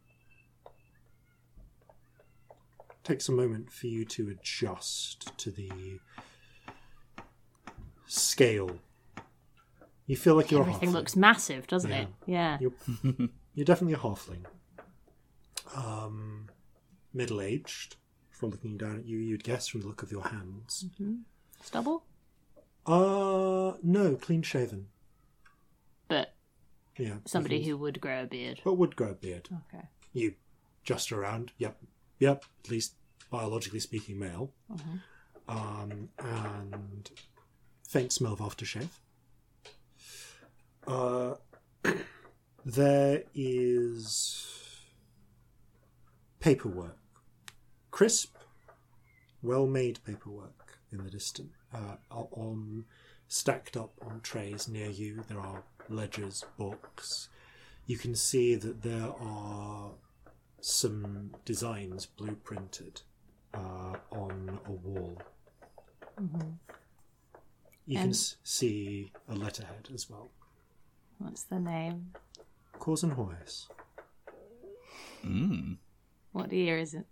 Takes 3.05 3.29
a 3.29 3.33
moment 3.33 3.71
for 3.71 3.87
you 3.87 4.05
to 4.07 4.29
adjust 4.29 5.37
to 5.39 5.51
the 5.51 6.01
scale. 8.07 8.79
You 10.07 10.17
feel 10.17 10.35
like 10.35 10.51
you're 10.51 10.61
Everything 10.61 10.91
looks 10.91 11.17
massive, 11.17 11.67
doesn't 11.67 11.93
it? 11.93 12.09
Yeah. 12.27 12.59
You're, 12.61 12.73
you're 13.55 13.65
definitely 13.65 13.95
a 13.95 13.99
halfling. 13.99 14.45
Um, 15.75 16.49
middle 17.15 17.41
aged. 17.41 17.97
From 18.31 18.51
looking 18.51 18.79
down 18.79 18.97
at 18.97 19.05
you, 19.05 19.19
you'd 19.19 19.45
guess 19.45 19.69
from 19.69 19.83
the 19.83 19.87
look 19.87 20.03
of 20.03 20.11
your 20.11 20.27
hands. 20.27 20.87
Stubble? 21.63 22.05
Uh, 22.87 23.75
no, 23.83 24.17
clean 24.17 24.41
shaven. 24.43 24.87
Yeah. 27.01 27.15
somebody 27.25 27.65
who 27.65 27.77
would 27.79 28.01
grow 28.01 28.23
a 28.25 28.27
beard. 28.27 28.61
But 28.65 28.75
would 28.75 28.95
grow 28.95 29.11
a 29.11 29.15
beard. 29.15 29.49
Okay. 29.69 29.85
You 30.13 30.35
just 30.85 31.13
around. 31.13 31.53
Yep. 31.59 31.79
Yep. 32.19 32.45
At 32.65 32.71
least 32.71 32.95
biologically 33.31 33.81
speaking, 33.81 34.19
male. 34.19 34.53
Um, 35.49 36.11
and 36.19 37.11
faint 37.89 38.13
smell 38.13 38.35
of 38.35 38.41
aftershave. 38.41 38.89
Uh, 40.87 41.35
there 42.65 43.23
is 43.35 44.47
paperwork. 46.41 46.99
Crisp, 47.91 48.37
well 49.43 49.67
made 49.67 49.99
paperwork 50.05 50.79
in 50.93 51.05
the 51.05 51.11
distance. 51.11 51.53
Uh, 51.73 51.97
on 52.11 52.85
stacked 53.29 53.77
up 53.77 53.93
on 54.05 54.21
trays 54.21 54.69
near 54.69 54.91
you, 54.91 55.23
there 55.29 55.41
are 55.41 55.63
ledgers, 55.91 56.45
books. 56.57 57.29
You 57.87 57.99
can 57.99 58.15
see 58.15 58.55
that 58.55 58.83
there 58.83 59.13
are 59.21 59.91
some 60.61 61.31
designs 61.45 62.07
blueprinted 62.19 63.03
uh, 63.55 63.95
on 64.11 64.61
a 64.67 64.73
wall. 64.73 65.21
You 67.87 67.99
can 67.99 68.11
s- 68.11 68.37
see 68.45 69.11
a 69.29 69.35
letterhead 69.35 69.89
as 69.93 70.09
well. 70.09 70.31
What's 71.19 71.43
the 71.45 71.59
name? 71.59 72.13
Cause 72.79 73.03
and 73.03 73.13
Horace. 73.15 73.69
Mm. 75.27 75.79
What 76.33 76.53
year 76.53 76.79
is 76.79 76.95
it? 76.95 77.07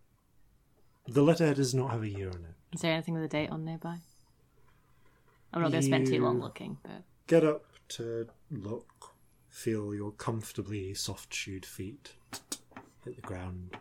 The 1.08 1.22
letterhead 1.22 1.56
does 1.56 1.74
not 1.74 1.90
have 1.90 2.02
a 2.02 2.08
year 2.08 2.28
on 2.28 2.36
it. 2.44 2.54
Is 2.74 2.82
there 2.82 2.92
anything 2.92 3.14
with 3.14 3.24
a 3.24 3.28
date 3.28 3.50
on 3.50 3.64
nearby? 3.64 3.96
I'm 5.52 5.62
not 5.62 5.70
going 5.72 5.80
to 5.80 5.86
spend 5.86 6.06
too 6.06 6.22
long 6.22 6.40
looking, 6.40 6.76
but 6.82 7.02
Get 7.26 7.44
up 7.44 7.64
to 7.88 8.28
look. 8.50 9.14
feel 9.48 9.94
your 9.94 10.12
comfortably 10.12 10.94
soft-shoed 10.94 11.66
feet 11.66 12.12
hit 13.04 13.16
the 13.16 13.22
ground. 13.22 13.76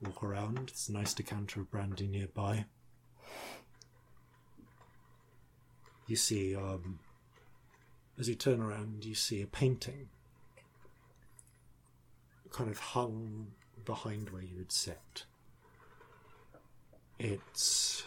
Walk 0.00 0.22
around. 0.22 0.68
There's 0.68 0.88
a 0.88 0.92
nice 0.92 1.12
decanter 1.12 1.60
of 1.60 1.70
brandy 1.70 2.06
nearby. 2.06 2.64
You 6.06 6.16
see, 6.16 6.56
um, 6.56 7.00
as 8.18 8.28
you 8.28 8.34
turn 8.34 8.60
around, 8.60 9.04
you 9.04 9.14
see 9.14 9.42
a 9.42 9.46
painting 9.46 10.08
kind 12.50 12.70
of 12.70 12.78
hung 12.78 13.48
behind 13.84 14.30
where 14.30 14.42
you 14.42 14.56
would 14.56 14.72
sit. 14.72 15.24
It's 17.18 18.02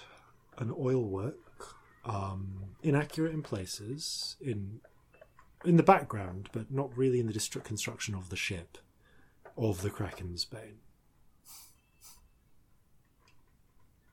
an 0.57 0.73
oil 0.77 1.03
work, 1.03 1.72
um, 2.05 2.75
inaccurate 2.81 3.33
in 3.33 3.41
places, 3.41 4.35
in 4.41 4.81
in 5.65 5.77
the 5.77 5.83
background, 5.83 6.49
but 6.51 6.71
not 6.71 6.95
really 6.97 7.19
in 7.19 7.27
the 7.27 7.33
distri- 7.33 7.63
construction 7.63 8.13
of 8.13 8.29
the 8.29 8.35
ship, 8.35 8.77
of 9.57 9.81
the 9.81 9.89
Kraken's 9.89 10.43
Bane. 10.43 10.79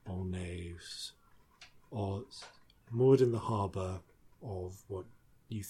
All 0.09 0.25
naves, 0.25 1.13
or 1.91 2.25
moored 2.91 3.21
in 3.21 3.33
the 3.33 3.39
harbour 3.39 4.01
of 4.43 4.83
what 4.89 5.07
you 5.49 5.65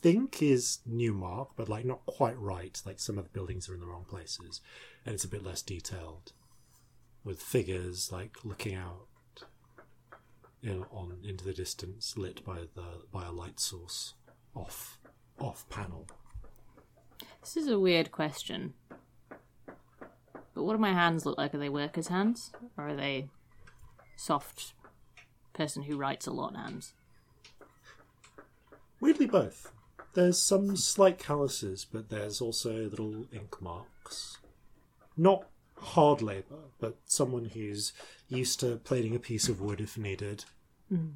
think 0.00 0.42
is 0.42 0.78
Newmark, 0.86 1.50
but 1.56 1.68
like 1.68 1.84
not 1.84 2.04
quite 2.06 2.38
right. 2.38 2.80
Like 2.84 3.00
some 3.00 3.18
of 3.18 3.24
the 3.24 3.30
buildings 3.30 3.68
are 3.68 3.74
in 3.74 3.80
the 3.80 3.86
wrong 3.86 4.04
places, 4.08 4.60
and 5.04 5.14
it's 5.14 5.24
a 5.24 5.28
bit 5.28 5.44
less 5.44 5.62
detailed, 5.62 6.32
with 7.24 7.40
figures 7.40 8.10
like 8.12 8.44
looking 8.44 8.74
out 8.74 9.07
in, 10.62 10.84
on 10.90 11.18
into 11.24 11.44
the 11.44 11.52
distance, 11.52 12.16
lit 12.16 12.44
by 12.44 12.60
the 12.74 13.02
by 13.12 13.26
a 13.26 13.32
light 13.32 13.60
source 13.60 14.14
off 14.54 14.98
off 15.38 15.68
panel. 15.68 16.06
This 17.40 17.56
is 17.56 17.68
a 17.68 17.78
weird 17.78 18.12
question. 18.12 18.74
But 20.54 20.64
what 20.64 20.72
do 20.72 20.78
my 20.78 20.92
hands 20.92 21.24
look 21.24 21.38
like? 21.38 21.54
Are 21.54 21.58
they 21.58 21.68
workers' 21.68 22.08
hands? 22.08 22.50
Or 22.76 22.88
are 22.88 22.96
they 22.96 23.28
soft 24.16 24.74
person 25.52 25.84
who 25.84 25.96
writes 25.96 26.26
a 26.26 26.32
lot 26.32 26.56
hands? 26.56 26.94
Weirdly, 29.00 29.26
both. 29.26 29.70
There's 30.14 30.42
some 30.42 30.76
slight 30.76 31.18
calluses, 31.18 31.84
but 31.84 32.08
there's 32.08 32.40
also 32.40 32.88
little 32.88 33.26
ink 33.32 33.62
marks. 33.62 34.38
Not 35.16 35.46
hard 35.80 36.22
labour, 36.22 36.56
but 36.80 36.96
someone 37.06 37.46
who's 37.46 37.92
used 38.28 38.60
to 38.60 38.76
plating 38.76 39.14
a 39.14 39.18
piece 39.18 39.48
of 39.48 39.60
wood 39.60 39.80
if 39.80 39.96
needed. 39.98 40.44
You 40.90 41.14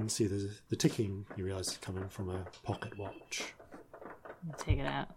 can 0.00 0.08
see 0.08 0.26
the, 0.26 0.50
the 0.70 0.76
ticking, 0.76 1.26
you 1.36 1.44
realise, 1.44 1.68
is 1.68 1.76
coming 1.78 2.08
from 2.08 2.28
a 2.28 2.44
pocket 2.64 2.98
watch. 2.98 3.54
Take 4.58 4.78
it 4.78 4.86
out. 4.86 5.08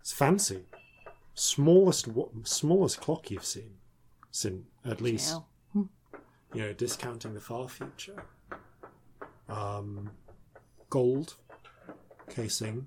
It's 0.00 0.12
fancy. 0.12 0.64
Smallest 1.34 2.08
wa- 2.08 2.28
smallest 2.44 3.00
clock 3.00 3.30
you've 3.30 3.44
seen. 3.44 3.74
Since 4.30 4.64
at 4.84 5.00
least 5.00 5.30
Jail. 5.30 5.48
you 6.54 6.60
know, 6.62 6.72
discounting 6.72 7.34
the 7.34 7.40
far 7.40 7.68
future. 7.68 8.24
Um, 9.48 10.10
gold 10.90 11.34
casing. 12.30 12.86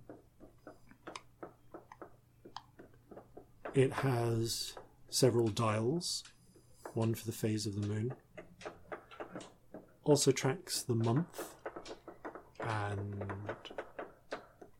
It 3.73 3.93
has 3.93 4.73
several 5.09 5.47
dials, 5.47 6.23
one 6.93 7.13
for 7.13 7.25
the 7.25 7.31
phase 7.31 7.65
of 7.65 7.79
the 7.79 7.87
moon. 7.87 8.13
Also 10.03 10.31
tracks 10.31 10.81
the 10.81 10.95
month, 10.95 11.53
and 12.61 13.23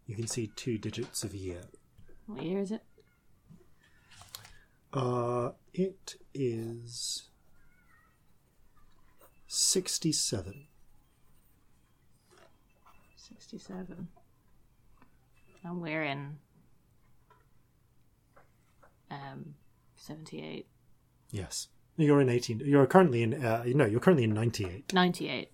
you 0.05 0.15
can 0.15 0.27
see 0.27 0.47
two 0.55 0.77
digits 0.77 1.23
of 1.23 1.35
year. 1.35 1.61
What 2.25 2.43
year 2.43 2.59
is 2.59 2.71
it? 2.71 2.83
Uh, 4.93 5.51
it 5.73 6.15
is 6.33 7.29
67. 9.47 10.67
67. 13.15 14.07
And 15.63 15.81
we're 15.81 16.03
in. 16.03 16.37
Um, 19.09 19.55
78. 19.95 20.67
Yes. 21.31 21.67
You're 21.97 22.21
in 22.21 22.29
18. 22.29 22.61
You're 22.63 22.85
currently 22.85 23.23
in. 23.23 23.43
Uh, 23.43 23.63
no, 23.67 23.85
you're 23.85 23.99
currently 23.99 24.23
in 24.23 24.33
98. 24.33 24.93
98. 24.93 25.51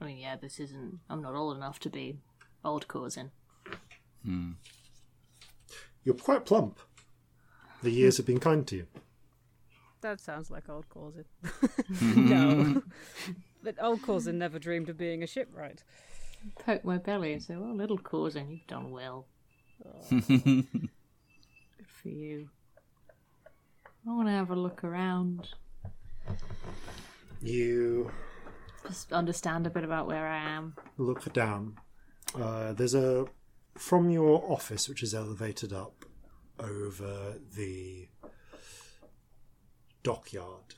I 0.00 0.04
mean, 0.04 0.18
yeah, 0.18 0.36
this 0.36 0.60
isn't. 0.60 1.00
I'm 1.10 1.20
not 1.22 1.34
old 1.34 1.56
enough 1.56 1.80
to 1.80 1.90
be 1.90 2.18
old 2.64 2.86
Corzin. 2.86 3.30
You're 6.04 6.14
quite 6.14 6.44
plump. 6.44 6.78
The 7.82 7.90
years 7.90 8.16
have 8.16 8.26
been 8.26 8.40
kind 8.40 8.66
to 8.66 8.76
you. 8.76 8.86
That 10.00 10.20
sounds 10.20 10.50
like 10.50 10.68
old 10.68 10.88
Corzin. 10.88 11.24
no. 12.16 12.82
but 13.62 13.74
old 13.80 14.02
Corzin 14.02 14.34
never 14.34 14.58
dreamed 14.58 14.88
of 14.88 14.96
being 14.96 15.22
a 15.22 15.26
shipwright. 15.26 15.82
Poke 16.64 16.84
my 16.84 16.98
belly 16.98 17.32
and 17.32 17.42
say, 17.42 17.56
well, 17.56 17.74
little 17.74 17.98
Corzin, 17.98 18.50
you've 18.50 18.66
done 18.66 18.90
well. 18.90 19.26
Good 20.10 20.66
for 21.86 22.08
you. 22.08 22.48
I 24.06 24.10
want 24.10 24.28
to 24.28 24.32
have 24.32 24.50
a 24.50 24.56
look 24.56 24.84
around. 24.84 25.48
You 27.40 28.10
Just 28.86 29.12
understand 29.12 29.66
a 29.66 29.70
bit 29.70 29.84
about 29.84 30.06
where 30.06 30.26
I 30.26 30.38
am. 30.38 30.74
look 30.96 31.30
down. 31.32 31.76
Uh, 32.34 32.72
there's 32.72 32.94
a. 32.94 33.26
From 33.76 34.10
your 34.10 34.42
office, 34.50 34.88
which 34.88 35.04
is 35.04 35.14
elevated 35.14 35.72
up 35.72 36.04
over 36.58 37.36
the 37.56 38.08
dockyard, 40.02 40.74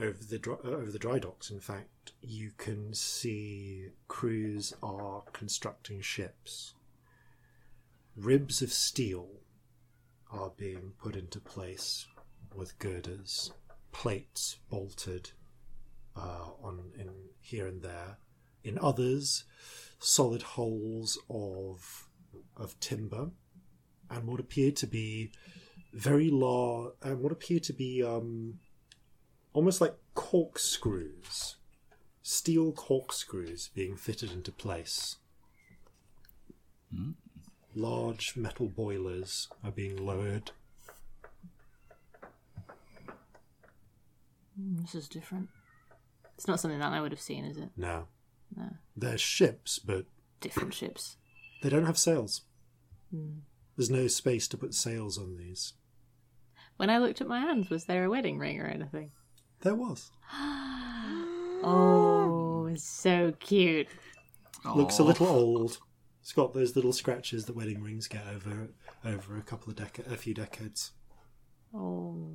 over 0.00 0.24
the 0.24 0.38
dry, 0.38 0.56
over 0.64 0.90
the 0.90 0.98
dry 0.98 1.18
docks. 1.18 1.50
In 1.50 1.60
fact, 1.60 2.12
you 2.22 2.52
can 2.56 2.94
see 2.94 3.88
crews 4.08 4.72
are 4.82 5.24
constructing 5.34 6.00
ships. 6.00 6.72
Ribs 8.16 8.62
of 8.62 8.72
steel 8.72 9.28
are 10.32 10.52
being 10.56 10.92
put 11.02 11.16
into 11.16 11.40
place 11.40 12.06
with 12.54 12.78
girders, 12.78 13.52
plates 13.92 14.58
bolted 14.70 15.30
uh, 16.16 16.48
on 16.62 16.92
in 16.98 17.10
here 17.40 17.66
and 17.66 17.82
there. 17.82 18.18
In 18.62 18.78
others, 18.80 19.44
solid 19.98 20.42
holes 20.42 21.18
of 21.28 22.08
of 22.56 22.78
timber 22.80 23.30
and 24.10 24.26
what 24.26 24.40
appear 24.40 24.70
to 24.72 24.86
be 24.86 25.32
very 25.92 26.30
large 26.30 26.92
and 27.02 27.20
what 27.20 27.32
appear 27.32 27.58
to 27.60 27.72
be 27.72 28.02
um, 28.02 28.58
almost 29.52 29.80
like 29.80 29.94
corkscrews, 30.14 31.56
steel 32.22 32.72
corkscrews 32.72 33.70
being 33.74 33.96
fitted 33.96 34.32
into 34.32 34.52
place. 34.52 35.16
Large 37.74 38.36
metal 38.36 38.68
boilers 38.68 39.48
are 39.62 39.70
being 39.70 39.96
lowered. 40.04 40.50
This 44.56 44.94
is 44.94 45.08
different. 45.08 45.48
It's 46.34 46.48
not 46.48 46.60
something 46.60 46.80
that 46.80 46.92
I 46.92 47.00
would 47.00 47.12
have 47.12 47.20
seen, 47.20 47.44
is 47.44 47.56
it? 47.56 47.70
Now, 47.76 48.08
No. 48.56 48.70
they're 48.96 49.18
ships, 49.18 49.78
but 49.78 50.06
Different 50.40 50.74
ships. 50.74 51.16
they 51.62 51.68
don't 51.68 51.86
have 51.86 51.98
sails. 51.98 52.42
Hmm. 53.10 53.38
There's 53.76 53.90
no 53.90 54.06
space 54.08 54.48
to 54.48 54.58
put 54.58 54.74
sails 54.74 55.16
on 55.18 55.36
these. 55.36 55.74
When 56.76 56.90
I 56.90 56.98
looked 56.98 57.20
at 57.20 57.28
my 57.28 57.40
hands, 57.40 57.70
was 57.70 57.84
there 57.84 58.04
a 58.04 58.10
wedding 58.10 58.38
ring 58.38 58.60
or 58.60 58.66
anything? 58.66 59.12
There 59.60 59.74
was. 59.74 60.10
Oh, 61.62 62.64
it's 62.72 62.82
so 62.88 63.32
cute. 63.38 63.86
Looks 64.64 64.98
a 64.98 65.02
little 65.02 65.26
old. 65.26 65.76
It's 66.20 66.32
got 66.32 66.52
those 66.54 66.76
little 66.76 66.92
scratches 66.92 67.46
that 67.46 67.56
wedding 67.56 67.82
rings 67.82 68.06
get 68.08 68.24
over 68.34 68.68
over 69.04 69.36
a 69.36 69.42
couple 69.42 69.70
of 69.70 69.76
decades, 69.76 70.12
a 70.12 70.16
few 70.16 70.34
decades. 70.34 70.92
Oh, 71.74 72.28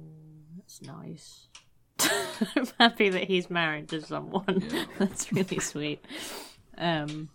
that's 0.58 0.82
nice. 0.82 1.48
I'm 2.00 2.68
happy 2.80 3.10
that 3.10 3.26
he's 3.26 3.50
married 3.50 3.90
to 3.90 4.02
someone. 4.02 4.64
that's 5.00 5.32
really 5.32 5.60
sweet. 5.60 6.04
Um, 6.78 7.30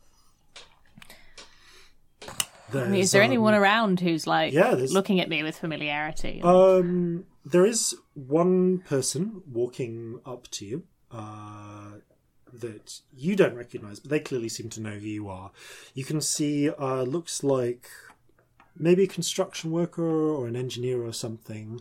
I 2.73 2.85
mean, 2.85 3.01
is 3.01 3.11
there 3.13 3.23
anyone 3.23 3.55
around 3.55 4.01
who's 4.01 4.27
like 4.27 4.53
yeah, 4.53 4.75
there's- 4.75 4.93
looking 4.93 5.21
at 5.21 5.29
me 5.29 5.43
with 5.43 5.57
familiarity? 5.57 6.41
Um, 6.43 7.25
there 7.45 7.67
is 7.67 7.95
one 8.15 8.79
person 8.79 9.43
walking 9.51 10.21
up 10.27 10.49
to 10.53 10.65
you 10.67 10.85
uh, 11.11 11.93
that 12.53 13.01
you 13.15 13.37
don't 13.37 13.55
recognize, 13.55 14.01
but 14.01 14.11
they 14.11 14.21
clearly 14.21 14.49
seem 14.49 14.69
to 14.71 14.81
know 14.81 14.91
who 14.91 15.07
you 15.07 15.29
are. 15.29 15.51
You 15.95 16.05
can 16.05 16.21
see, 16.21 16.71
uh, 16.71 17.03
looks 17.03 17.43
like 17.43 17.89
maybe 18.77 19.05
a 19.05 19.09
construction 19.09 19.71
worker 19.71 20.03
or 20.03 20.47
an 20.47 20.57
engineer 20.57 21.03
or 21.03 21.13
something. 21.13 21.81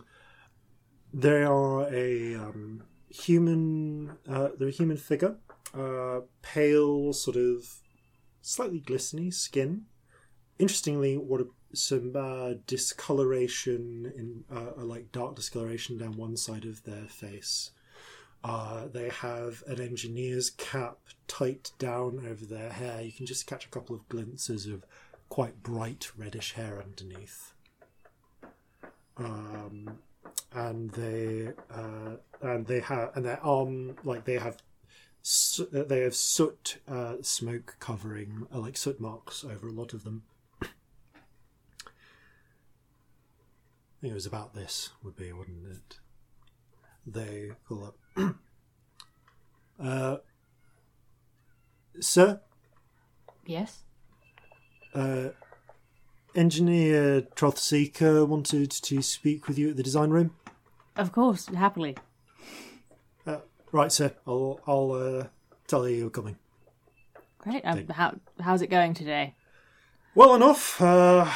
They 1.12 1.42
are 1.42 1.92
a 1.92 2.34
um, 2.36 2.84
human. 3.08 4.16
Uh, 4.28 4.50
they're 4.58 4.68
a 4.68 4.72
human 4.72 4.96
figure 4.96 5.36
uh, 5.74 6.20
pale, 6.42 7.12
sort 7.12 7.36
of 7.36 7.80
slightly 8.42 8.80
glistening 8.80 9.32
skin. 9.32 9.82
Interestingly, 10.58 11.16
what 11.16 11.40
a, 11.40 11.46
some 11.74 12.14
uh, 12.16 12.54
discoloration 12.66 14.12
in 14.16 14.44
uh, 14.54 14.84
like 14.84 15.12
dark 15.12 15.36
discoloration 15.36 15.98
down 15.98 16.16
one 16.16 16.36
side 16.36 16.64
of 16.64 16.82
their 16.84 17.06
face. 17.06 17.70
Uh, 18.42 18.86
they 18.88 19.10
have 19.10 19.62
an 19.66 19.80
engineer's 19.80 20.50
cap 20.50 20.98
tight 21.28 21.72
down 21.78 22.26
over 22.26 22.46
their 22.46 22.70
hair. 22.70 23.02
You 23.02 23.12
can 23.12 23.26
just 23.26 23.46
catch 23.46 23.66
a 23.66 23.68
couple 23.68 23.94
of 23.94 24.08
glimpses 24.08 24.66
of 24.66 24.84
quite 25.28 25.62
bright 25.62 26.10
reddish 26.16 26.54
hair 26.54 26.82
underneath. 26.82 27.52
Um, 29.18 29.98
and 30.52 30.90
they 30.92 31.52
uh, 31.70 32.16
and 32.40 32.66
they 32.66 32.80
have 32.80 33.14
and 33.14 33.24
their 33.24 33.40
arm 33.44 33.96
like 34.04 34.24
they 34.24 34.38
have 34.38 34.56
so- 35.22 35.64
they 35.64 36.00
have 36.00 36.14
soot 36.14 36.78
uh, 36.88 37.16
smoke 37.22 37.76
covering 37.78 38.46
uh, 38.52 38.58
like 38.58 38.76
soot 38.76 38.98
marks 39.00 39.44
over 39.44 39.68
a 39.68 39.72
lot 39.72 39.92
of 39.92 40.04
them. 40.04 40.22
I 40.62 40.66
think 44.00 44.12
it 44.12 44.14
was 44.14 44.24
about 44.26 44.54
this 44.54 44.90
would 45.04 45.16
be, 45.16 45.30
wouldn't 45.30 45.66
it? 45.66 45.98
They 47.06 47.50
call 47.68 47.84
up. 47.84 47.99
Uh, 49.82 50.16
sir, 52.00 52.40
Yes. 53.46 53.82
uh, 54.94 55.28
engineer 56.34 57.22
Trothseeker 57.22 58.26
wanted 58.26 58.70
to 58.70 59.02
speak 59.02 59.48
with 59.48 59.58
you 59.58 59.70
at 59.70 59.76
the 59.76 59.82
design 59.82 60.10
room. 60.10 60.34
Of 60.96 61.12
course, 61.12 61.46
happily. 61.46 61.96
Uh, 63.26 63.38
right, 63.72 63.90
sir. 63.92 64.12
I'll 64.26 64.60
I'll 64.66 64.92
uh, 64.92 65.24
tell 65.66 65.88
you 65.88 65.96
you're 65.96 66.10
coming. 66.10 66.36
Great. 67.38 67.62
Um, 67.64 67.86
how 67.88 68.14
how's 68.40 68.60
it 68.62 68.68
going 68.68 68.92
today? 68.94 69.34
Well 70.14 70.34
enough. 70.34 70.80
Uh, 70.80 71.30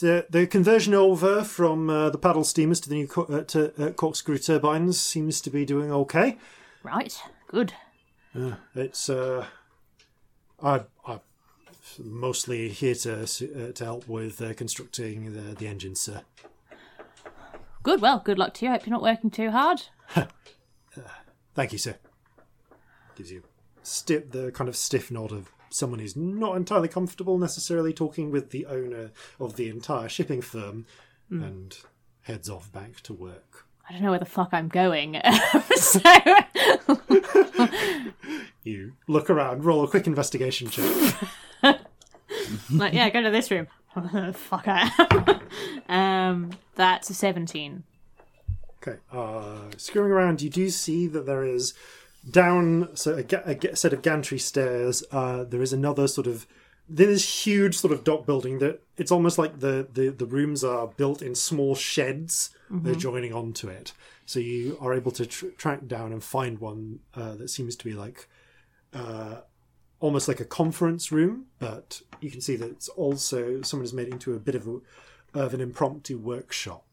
the, 0.00 0.26
the 0.28 0.46
conversion 0.46 0.92
over 0.92 1.42
from 1.42 1.88
uh, 1.88 2.10
the 2.10 2.18
paddle 2.18 2.44
steamers 2.44 2.80
to 2.80 2.88
the 2.88 2.94
new 2.96 3.06
co- 3.06 3.24
uh, 3.24 3.44
to, 3.44 3.72
uh, 3.82 3.90
corkscrew 3.92 4.38
turbines 4.38 5.00
seems 5.00 5.40
to 5.40 5.50
be 5.50 5.64
doing 5.64 5.90
okay. 5.90 6.36
Right. 6.82 7.18
Good. 7.48 7.72
Uh, 8.34 8.52
it's 8.74 9.08
uh, 9.08 9.46
I 10.62 10.82
I'm 11.06 11.20
mostly 11.98 12.68
here 12.68 12.94
to 12.94 13.22
uh, 13.22 13.72
to 13.72 13.84
help 13.84 14.06
with 14.06 14.40
uh, 14.42 14.52
constructing 14.54 15.32
the 15.32 15.54
the 15.54 15.66
engines, 15.66 16.00
sir. 16.00 16.22
Good. 17.82 18.02
Well, 18.02 18.20
good 18.22 18.38
luck 18.38 18.54
to 18.54 18.66
you. 18.66 18.70
I 18.70 18.74
hope 18.74 18.86
you're 18.86 18.92
not 18.92 19.02
working 19.02 19.30
too 19.30 19.50
hard. 19.50 19.82
Thank 21.54 21.72
you, 21.72 21.78
sir. 21.78 21.96
Gives 23.16 23.32
you 23.32 23.42
stiff 23.82 24.30
the 24.30 24.52
kind 24.52 24.68
of 24.68 24.76
stiff 24.76 25.10
nod 25.10 25.32
of 25.32 25.50
someone 25.70 26.00
who's 26.00 26.16
not 26.16 26.56
entirely 26.56 26.88
comfortable 26.88 27.38
necessarily 27.38 27.92
talking 27.92 28.30
with 28.30 28.50
the 28.50 28.66
owner 28.66 29.10
of 29.38 29.56
the 29.56 29.68
entire 29.68 30.08
shipping 30.08 30.42
firm, 30.42 30.86
and 31.30 31.78
heads 32.22 32.50
off 32.50 32.72
back 32.72 33.00
to 33.02 33.12
work. 33.12 33.66
I 33.88 33.92
don't 33.92 34.02
know 34.02 34.10
where 34.10 34.18
the 34.18 34.24
fuck 34.24 34.48
I'm 34.52 34.68
going. 34.68 35.20
so 35.76 36.00
You 38.62 38.92
look 39.08 39.30
around, 39.30 39.64
roll 39.64 39.84
a 39.84 39.88
quick 39.88 40.06
investigation 40.06 40.68
check. 40.68 41.14
like, 42.70 42.92
yeah, 42.92 43.08
go 43.10 43.22
to 43.22 43.30
this 43.30 43.50
room. 43.50 43.66
fuck 44.34 44.64
I 44.66 45.40
am. 45.88 45.88
um, 45.88 46.50
that's 46.74 47.10
a 47.10 47.14
seventeen. 47.14 47.84
Okay. 48.82 48.98
Uh, 49.12 49.70
screwing 49.76 50.10
around, 50.10 50.42
you 50.42 50.50
do 50.50 50.70
see 50.70 51.06
that 51.08 51.26
there 51.26 51.44
is 51.44 51.74
down 52.28 52.88
so 52.94 53.14
a, 53.16 53.22
ga- 53.22 53.42
a 53.44 53.76
set 53.76 53.92
of 53.92 54.02
gantry 54.02 54.38
stairs. 54.38 55.02
Uh, 55.10 55.44
there 55.44 55.62
is 55.62 55.72
another 55.72 56.06
sort 56.08 56.26
of 56.26 56.46
this 56.88 57.46
huge 57.46 57.76
sort 57.76 57.92
of 57.92 58.02
dock 58.02 58.26
building 58.26 58.58
that 58.58 58.82
it's 58.96 59.12
almost 59.12 59.38
like 59.38 59.60
the 59.60 59.86
the, 59.92 60.10
the 60.10 60.26
rooms 60.26 60.64
are 60.64 60.88
built 60.88 61.22
in 61.22 61.34
small 61.34 61.74
sheds. 61.74 62.50
They're 62.72 62.94
joining 62.94 63.32
onto 63.32 63.68
it, 63.68 63.92
so 64.26 64.38
you 64.38 64.78
are 64.80 64.94
able 64.94 65.10
to 65.12 65.26
tr- 65.26 65.46
track 65.56 65.86
down 65.88 66.12
and 66.12 66.22
find 66.22 66.58
one 66.60 67.00
uh, 67.14 67.34
that 67.36 67.48
seems 67.48 67.76
to 67.76 67.84
be 67.84 67.94
like. 67.94 68.28
Uh, 68.92 69.40
almost 70.00 70.28
like 70.28 70.40
a 70.40 70.44
conference 70.46 71.12
room, 71.12 71.44
but 71.58 72.00
you 72.20 72.30
can 72.30 72.40
see 72.40 72.56
that 72.56 72.70
it's 72.70 72.88
also 72.88 73.60
someone 73.60 73.84
has 73.84 73.92
made 73.92 74.08
it 74.08 74.12
into 74.12 74.34
a 74.34 74.38
bit 74.38 74.54
of 74.54 74.66
a, 74.66 74.80
of 75.38 75.52
an 75.52 75.60
impromptu 75.60 76.16
workshop. 76.16 76.84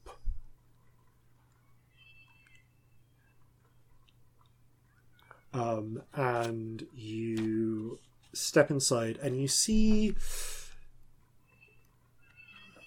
Um, 5.53 6.01
and 6.13 6.85
you 6.93 7.99
step 8.33 8.69
inside 8.69 9.17
and 9.21 9.39
you 9.39 9.47
see 9.47 10.15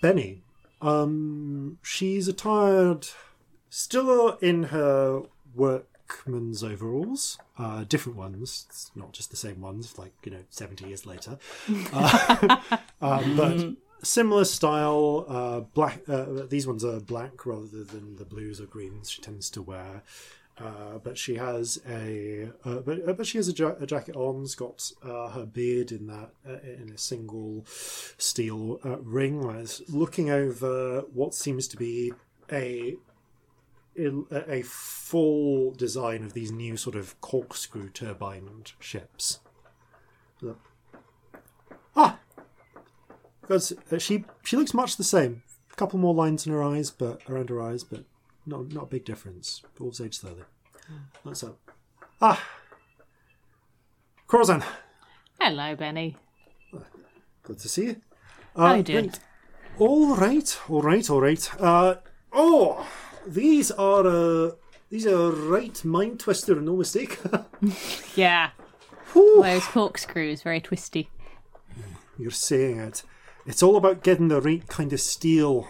Benny. 0.01 0.43
Um, 0.81 1.79
she's 1.83 2.27
attired 2.29 3.07
still 3.69 4.39
in 4.41 4.65
her 4.65 5.23
workman's 5.55 6.65
overalls, 6.65 7.39
uh, 7.59 7.85
different 7.85 8.17
ones, 8.17 8.67
it's 8.69 8.91
not 8.95 9.13
just 9.13 9.31
the 9.31 9.37
same 9.37 9.61
ones, 9.61 9.99
like 9.99 10.13
you 10.25 10.33
know, 10.33 10.45
seventy 10.49 10.87
years 10.87 11.05
later, 11.05 11.39
uh, 11.93 12.57
um, 13.03 13.37
but 13.37 14.07
similar 14.07 14.45
style. 14.45 15.27
Uh, 15.29 15.61
black. 15.61 16.01
Uh, 16.09 16.47
these 16.49 16.67
ones 16.67 16.85
are 16.85 17.01
black 17.01 17.45
rather 17.47 17.85
than 17.85 18.17
the 18.17 18.25
blues 18.25 18.61
or 18.61 18.67
greens 18.67 19.11
she 19.11 19.23
tends 19.23 19.51
to 19.51 19.63
wear. 19.63 20.03
Uh, 20.59 20.99
but 21.03 21.17
she 21.17 21.37
has 21.37 21.81
a 21.89 22.51
uh, 22.67 22.81
but 22.81 23.09
uh, 23.09 23.15
but 23.15 23.27
she 23.27 23.39
has 23.39 23.49
a, 23.49 23.53
ja- 23.53 23.77
a 23.81 23.87
jacket 23.87 24.15
on. 24.15 24.45
She's 24.45 24.55
got 24.55 24.93
uh, 25.03 25.29
her 25.31 25.47
beard 25.47 25.91
in 25.91 26.07
that 26.09 26.31
uh, 26.47 26.59
in 26.63 26.93
a 26.95 26.99
single 26.99 27.65
steel 27.67 28.79
uh, 28.85 28.99
ring. 28.99 29.43
Is 29.57 29.81
looking 29.89 30.29
over 30.29 31.01
what 31.15 31.35
seems 31.35 31.67
to 31.69 31.79
be 31.79 32.13
a 32.53 32.97
a 33.97 34.63
full 34.63 35.73
design 35.73 36.25
of 36.25 36.35
these 36.35 36.53
new 36.53 36.77
sort 36.77 36.97
of 36.97 37.19
corkscrew 37.21 37.89
turbined 37.89 38.73
ships. 38.79 39.41
Ah, 41.97 42.19
because 43.41 43.73
she 43.99 44.25
she 44.45 44.57
looks 44.57 44.75
much 44.75 44.97
the 44.97 45.05
same. 45.05 45.43
A 45.73 45.77
couple 45.77 45.99
more 45.99 46.15
lines 46.15 46.47
in 46.47 46.53
her 46.53 46.63
eyes, 46.63 46.91
but 46.91 47.21
around 47.29 47.49
her 47.49 47.63
eyes, 47.63 47.83
but 47.83 48.05
not 48.51 48.73
not 48.73 48.85
a 48.85 48.87
big 48.95 49.05
difference. 49.05 49.63
Dwarves 49.79 50.05
age 50.05 50.19
slowly. 50.19 50.43
That's 51.25 51.45
up. 51.45 51.59
Ah, 52.21 52.43
Corzin, 54.29 54.63
Hello, 55.41 55.75
Benny. 55.77 56.17
good 57.43 57.59
to 57.59 57.69
see 57.69 57.85
you. 57.87 57.97
How 58.57 58.67
Uh, 58.67 58.75
you 58.77 58.83
doing? 58.83 59.07
right. 59.07 59.19
All 59.79 60.15
right, 60.17 60.61
all 60.69 60.83
right, 60.83 61.11
all 61.11 61.21
right. 61.21 61.61
Uh, 61.61 61.95
oh, 62.33 62.87
these 63.27 63.71
are 63.71 64.07
uh, 64.07 64.51
these 64.91 65.07
are 65.07 65.31
right 65.31 65.83
mind 65.85 66.21
twister, 66.21 66.61
no 66.61 66.77
mistake. 66.77 67.19
Yeah. 68.17 68.51
Whew. 69.13 69.43
Those 69.43 69.65
corkscrews, 69.65 70.43
very 70.43 70.61
twisty. 70.61 71.09
You're 72.19 72.31
saying 72.31 72.79
it. 72.81 73.03
It's 73.47 73.63
all 73.63 73.77
about 73.77 74.03
getting 74.03 74.29
the 74.29 74.41
right 74.41 74.67
kind 74.69 74.93
of 74.93 75.01
steel. 75.01 75.67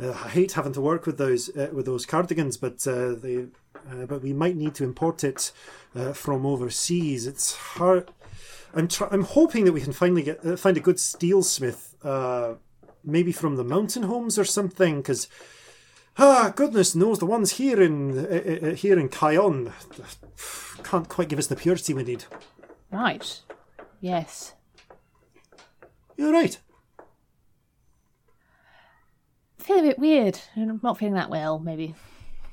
Uh, 0.00 0.10
I 0.10 0.28
hate 0.28 0.52
having 0.52 0.72
to 0.72 0.80
work 0.80 1.06
with 1.06 1.18
those 1.18 1.54
uh, 1.56 1.68
with 1.72 1.86
those 1.86 2.06
cardigans, 2.06 2.56
but 2.56 2.86
uh, 2.86 3.14
they 3.14 3.46
uh, 3.90 4.06
but 4.06 4.22
we 4.22 4.32
might 4.32 4.56
need 4.56 4.74
to 4.76 4.84
import 4.84 5.24
it 5.24 5.52
uh, 5.94 6.12
from 6.12 6.46
overseas. 6.46 7.26
It's 7.26 7.54
hard. 7.54 8.10
I'm 8.74 8.88
try- 8.88 9.08
I'm 9.10 9.24
hoping 9.24 9.64
that 9.64 9.72
we 9.72 9.80
can 9.80 9.92
finally 9.92 10.22
get 10.22 10.44
uh, 10.44 10.56
find 10.56 10.76
a 10.76 10.80
good 10.80 10.96
steelsmith, 10.96 11.94
uh, 12.02 12.54
maybe 13.04 13.32
from 13.32 13.56
the 13.56 13.64
mountain 13.64 14.04
homes 14.04 14.38
or 14.38 14.44
something, 14.44 14.98
because. 14.98 15.28
Ah, 16.18 16.52
goodness 16.54 16.94
knows 16.94 17.20
the 17.20 17.24
ones 17.24 17.52
here 17.52 17.80
in 17.80 18.76
here 18.76 18.98
in 18.98 19.08
Kion 19.08 19.72
can't 20.84 21.08
quite 21.08 21.30
give 21.30 21.38
us 21.38 21.46
the 21.46 21.56
purity 21.56 21.94
we 21.94 22.02
need. 22.02 22.24
Right. 22.90 23.40
Yes. 24.02 24.52
You're 26.18 26.32
right. 26.32 26.58
I 29.62 29.64
feel 29.64 29.78
a 29.78 29.82
bit 29.82 29.98
weird. 30.00 30.40
I'm 30.56 30.80
not 30.82 30.98
feeling 30.98 31.14
that 31.14 31.30
well. 31.30 31.60
Maybe 31.60 31.94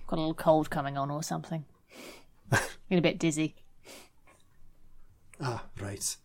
got 0.05 0.17
a 0.17 0.21
little 0.21 0.35
cold 0.35 0.69
coming 0.69 0.95
on 0.95 1.09
or 1.09 1.23
something. 1.23 1.65
Feeling 2.51 2.99
a 2.99 3.01
bit 3.01 3.17
dizzy. 3.17 3.55
Ah, 5.41 5.65
right. 5.81 6.17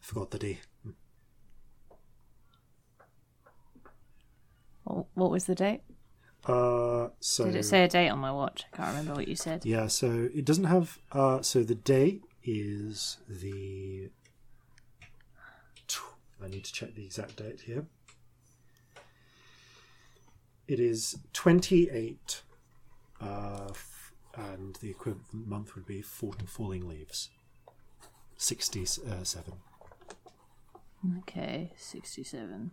Forgot 0.00 0.32
the 0.32 0.38
day. 0.40 0.58
What, 4.82 5.06
what 5.14 5.30
was 5.30 5.44
the 5.44 5.54
date? 5.54 5.82
Uh, 6.44 7.10
so 7.20 7.44
Did 7.44 7.54
it 7.54 7.64
say 7.64 7.84
a 7.84 7.88
date 7.88 8.08
on 8.08 8.18
my 8.18 8.32
watch? 8.32 8.64
I 8.72 8.76
can't 8.78 8.88
remember 8.88 9.14
what 9.14 9.28
you 9.28 9.36
said. 9.36 9.64
yeah, 9.64 9.86
so 9.86 10.28
it 10.34 10.44
doesn't 10.44 10.64
have. 10.64 10.98
Uh, 11.12 11.40
so 11.42 11.62
the 11.62 11.76
day 11.76 12.18
is 12.42 13.18
the. 13.28 14.10
I 16.42 16.48
need 16.48 16.64
to 16.64 16.72
check 16.72 16.96
the 16.96 17.04
exact 17.04 17.36
date 17.36 17.60
here. 17.60 17.86
It 20.68 20.78
is 20.78 21.18
twenty 21.32 21.88
eight, 21.90 22.42
uh, 23.20 23.68
f- 23.70 24.12
and 24.34 24.76
the 24.76 24.90
equivalent 24.90 25.32
month 25.48 25.74
would 25.74 25.86
be 25.86 26.02
four 26.02 26.34
falling 26.46 26.86
leaves. 26.86 27.30
Sixty-seven. 28.36 29.54
Okay, 31.18 31.72
67. 31.76 32.72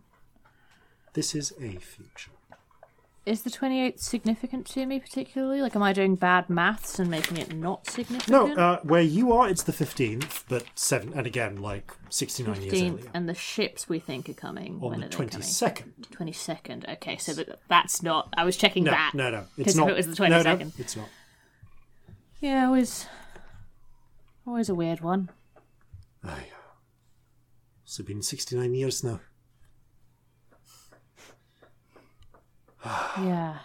This 1.14 1.34
is 1.34 1.52
a 1.60 1.76
future. 1.78 2.32
Is 3.26 3.42
the 3.42 3.50
28th 3.50 3.98
significant 3.98 4.66
to 4.68 4.86
me 4.86 5.00
particularly? 5.00 5.60
Like, 5.60 5.74
am 5.74 5.82
I 5.82 5.92
doing 5.92 6.14
bad 6.14 6.48
maths 6.48 7.00
and 7.00 7.10
making 7.10 7.38
it 7.38 7.52
not 7.52 7.84
significant? 7.90 8.28
No, 8.30 8.54
uh, 8.54 8.78
where 8.84 9.02
you 9.02 9.32
are, 9.32 9.48
it's 9.48 9.64
the 9.64 9.72
fifteenth, 9.72 10.44
but 10.48 10.64
seven, 10.76 11.12
and 11.12 11.26
again, 11.26 11.56
like 11.60 11.90
sixty-nine 12.08 12.62
years 12.62 12.74
earlier. 12.80 13.10
and 13.14 13.28
the 13.28 13.34
ships 13.34 13.88
we 13.88 13.98
think 13.98 14.28
are 14.28 14.32
coming. 14.32 14.74
On 14.80 14.90
when 14.90 15.00
the 15.00 15.06
are 15.06 15.08
they 15.08 15.16
coming? 15.16 15.28
twenty-second. 15.30 16.06
22nd. 16.12 16.88
Okay, 16.94 17.16
so 17.16 17.34
that's 17.68 18.00
not. 18.00 18.32
I 18.36 18.44
was 18.44 18.56
checking 18.56 18.84
No, 18.84 18.92
that. 18.92 19.10
no, 19.12 19.28
no. 19.30 19.44
It's 19.58 19.74
not. 19.74 19.90
it 19.90 19.96
was 19.96 20.06
the 20.06 20.28
no, 20.28 20.42
no, 20.42 20.58
it's 20.78 20.94
not. 20.96 21.08
Yeah, 22.40 22.66
always. 22.66 23.06
Always 24.46 24.68
a 24.68 24.74
weird 24.76 25.00
one. 25.00 25.30
Aye. 26.22 26.46
It's 27.84 27.98
been 28.02 28.22
sixty-nine 28.22 28.72
years 28.74 29.02
now. 29.02 29.18
Yeah. 33.22 33.58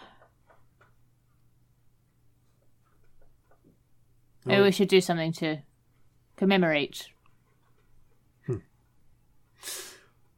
Oh. 4.44 4.50
Maybe 4.50 4.64
we 4.64 4.72
should 4.72 4.88
do 4.88 5.02
something 5.02 5.32
to 5.34 5.58
commemorate. 6.36 7.10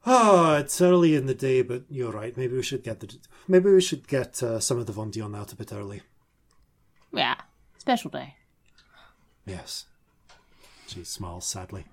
Ah, 0.06 0.56
it's 0.58 0.82
early 0.82 1.14
in 1.14 1.24
the 1.24 1.34
day, 1.34 1.62
but 1.62 1.84
you're 1.88 2.12
right. 2.12 2.36
Maybe 2.36 2.54
we 2.54 2.62
should 2.62 2.82
get 2.82 3.00
the 3.00 3.16
maybe 3.48 3.70
we 3.72 3.80
should 3.80 4.06
get 4.06 4.42
uh, 4.42 4.60
some 4.60 4.78
of 4.78 4.84
the 4.84 4.92
Von 4.92 5.10
Dion 5.10 5.34
out 5.34 5.52
a 5.52 5.56
bit 5.56 5.72
early. 5.72 6.02
Yeah, 7.10 7.36
special 7.78 8.10
day. 8.10 8.34
Yes. 9.46 9.86
She 10.86 11.04
smiles 11.04 11.46
sadly. 11.46 11.86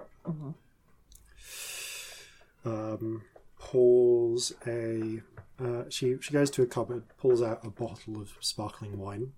Um, 2.66 3.24
pulls 3.58 4.52
a. 4.68 5.22
Uh, 5.62 5.84
she 5.90 6.16
she 6.22 6.34
goes 6.34 6.50
to 6.52 6.64
a 6.64 6.66
cupboard, 6.66 7.04
pulls 7.18 7.42
out 7.42 7.60
a 7.64 7.70
bottle 7.70 8.20
of 8.20 8.34
sparkling 8.40 8.98
wine. 8.98 9.34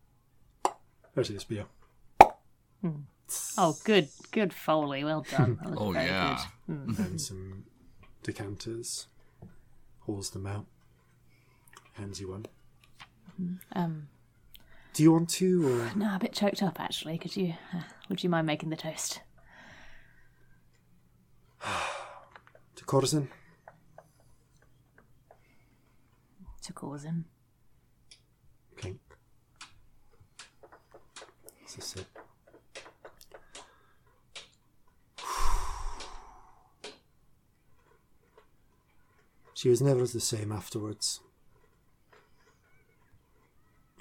Actually, 1.18 1.36
it's 1.36 1.44
beer. 1.44 1.66
Oh, 3.58 3.78
good, 3.84 4.10
good 4.32 4.54
Foley. 4.54 5.04
Well 5.04 5.26
done. 5.30 5.60
Oh 5.78 5.94
yeah. 5.94 6.40
good. 6.68 7.00
and 7.00 7.20
some 7.22 7.66
decanters. 8.24 9.08
Pulls 10.06 10.32
them 10.32 10.46
out. 10.48 10.66
Hands 11.94 12.20
you 12.20 12.30
one. 12.30 12.46
Um, 13.74 14.08
Do 14.94 15.04
you 15.04 15.12
want 15.12 15.30
to? 15.32 15.68
Or... 15.68 15.92
no, 15.96 16.16
a 16.16 16.20
bit 16.20 16.34
choked 16.34 16.62
up 16.64 16.80
actually. 16.80 17.18
Could 17.18 17.36
you? 17.36 17.56
Uh, 17.74 17.82
would 18.10 18.24
you 18.24 18.30
mind 18.30 18.48
making 18.48 18.70
the 18.70 18.76
toast? 18.78 19.22
To 22.76 22.86
Corzin? 22.86 23.28
To 26.64 26.74
Corzin. 26.74 27.26
Clink. 28.78 29.00
It's 31.62 31.78
a 31.78 31.82
sip. 31.82 32.20
She 39.54 39.68
was 39.68 39.82
never 39.82 40.06
the 40.06 40.20
same 40.22 40.52
afterwards. 40.54 41.20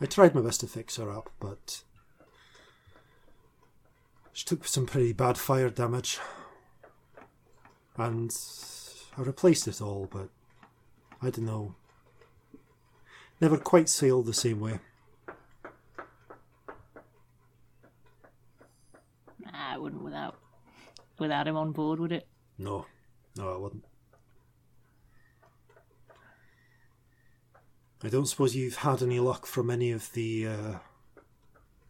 I 0.01 0.07
tried 0.07 0.35
my 0.35 0.41
best 0.41 0.61
to 0.61 0.67
fix 0.67 0.97
her 0.97 1.11
up, 1.11 1.31
but 1.41 1.83
she 4.33 4.45
took 4.45 4.67
some 4.67 4.87
pretty 4.87 5.13
bad 5.13 5.37
fire 5.37 5.71
damage. 5.71 6.19
And 7.97 8.37
I 9.17 9.23
replaced 9.23 9.67
it 9.67 9.81
all, 9.81 10.09
but 10.11 10.29
I 11.21 11.31
don't 11.31 11.47
know. 11.47 11.75
Never 13.43 13.59
quite 13.59 13.89
sailed 13.89 14.27
the 14.27 14.33
same 14.33 14.61
way. 14.61 14.79
Nah, 19.45 19.75
it 19.75 19.83
wouldn't 19.83 20.05
without 20.05 20.39
without 21.19 21.49
him 21.49 21.57
on 21.57 21.73
board, 21.73 21.99
would 21.99 22.13
it? 22.13 22.29
No, 22.57 22.87
no, 23.37 23.53
I 23.53 23.57
wouldn't. 23.57 23.85
I 28.05 28.09
don't 28.11 28.27
suppose 28.27 28.55
you've 28.55 28.77
had 28.77 29.03
any 29.03 29.19
luck 29.19 29.47
from 29.47 29.71
any 29.71 29.91
of 29.91 30.13
the 30.13 30.47
uh, 30.47 30.79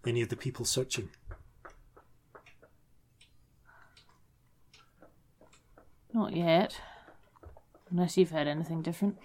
any 0.07 0.23
of 0.23 0.31
the 0.31 0.37
people 0.37 0.65
searching. 0.65 1.11
Not 6.15 6.35
yet. 6.35 6.81
Unless 7.91 8.17
you've 8.17 8.31
heard 8.31 8.49
anything 8.49 8.81
different. 8.81 9.19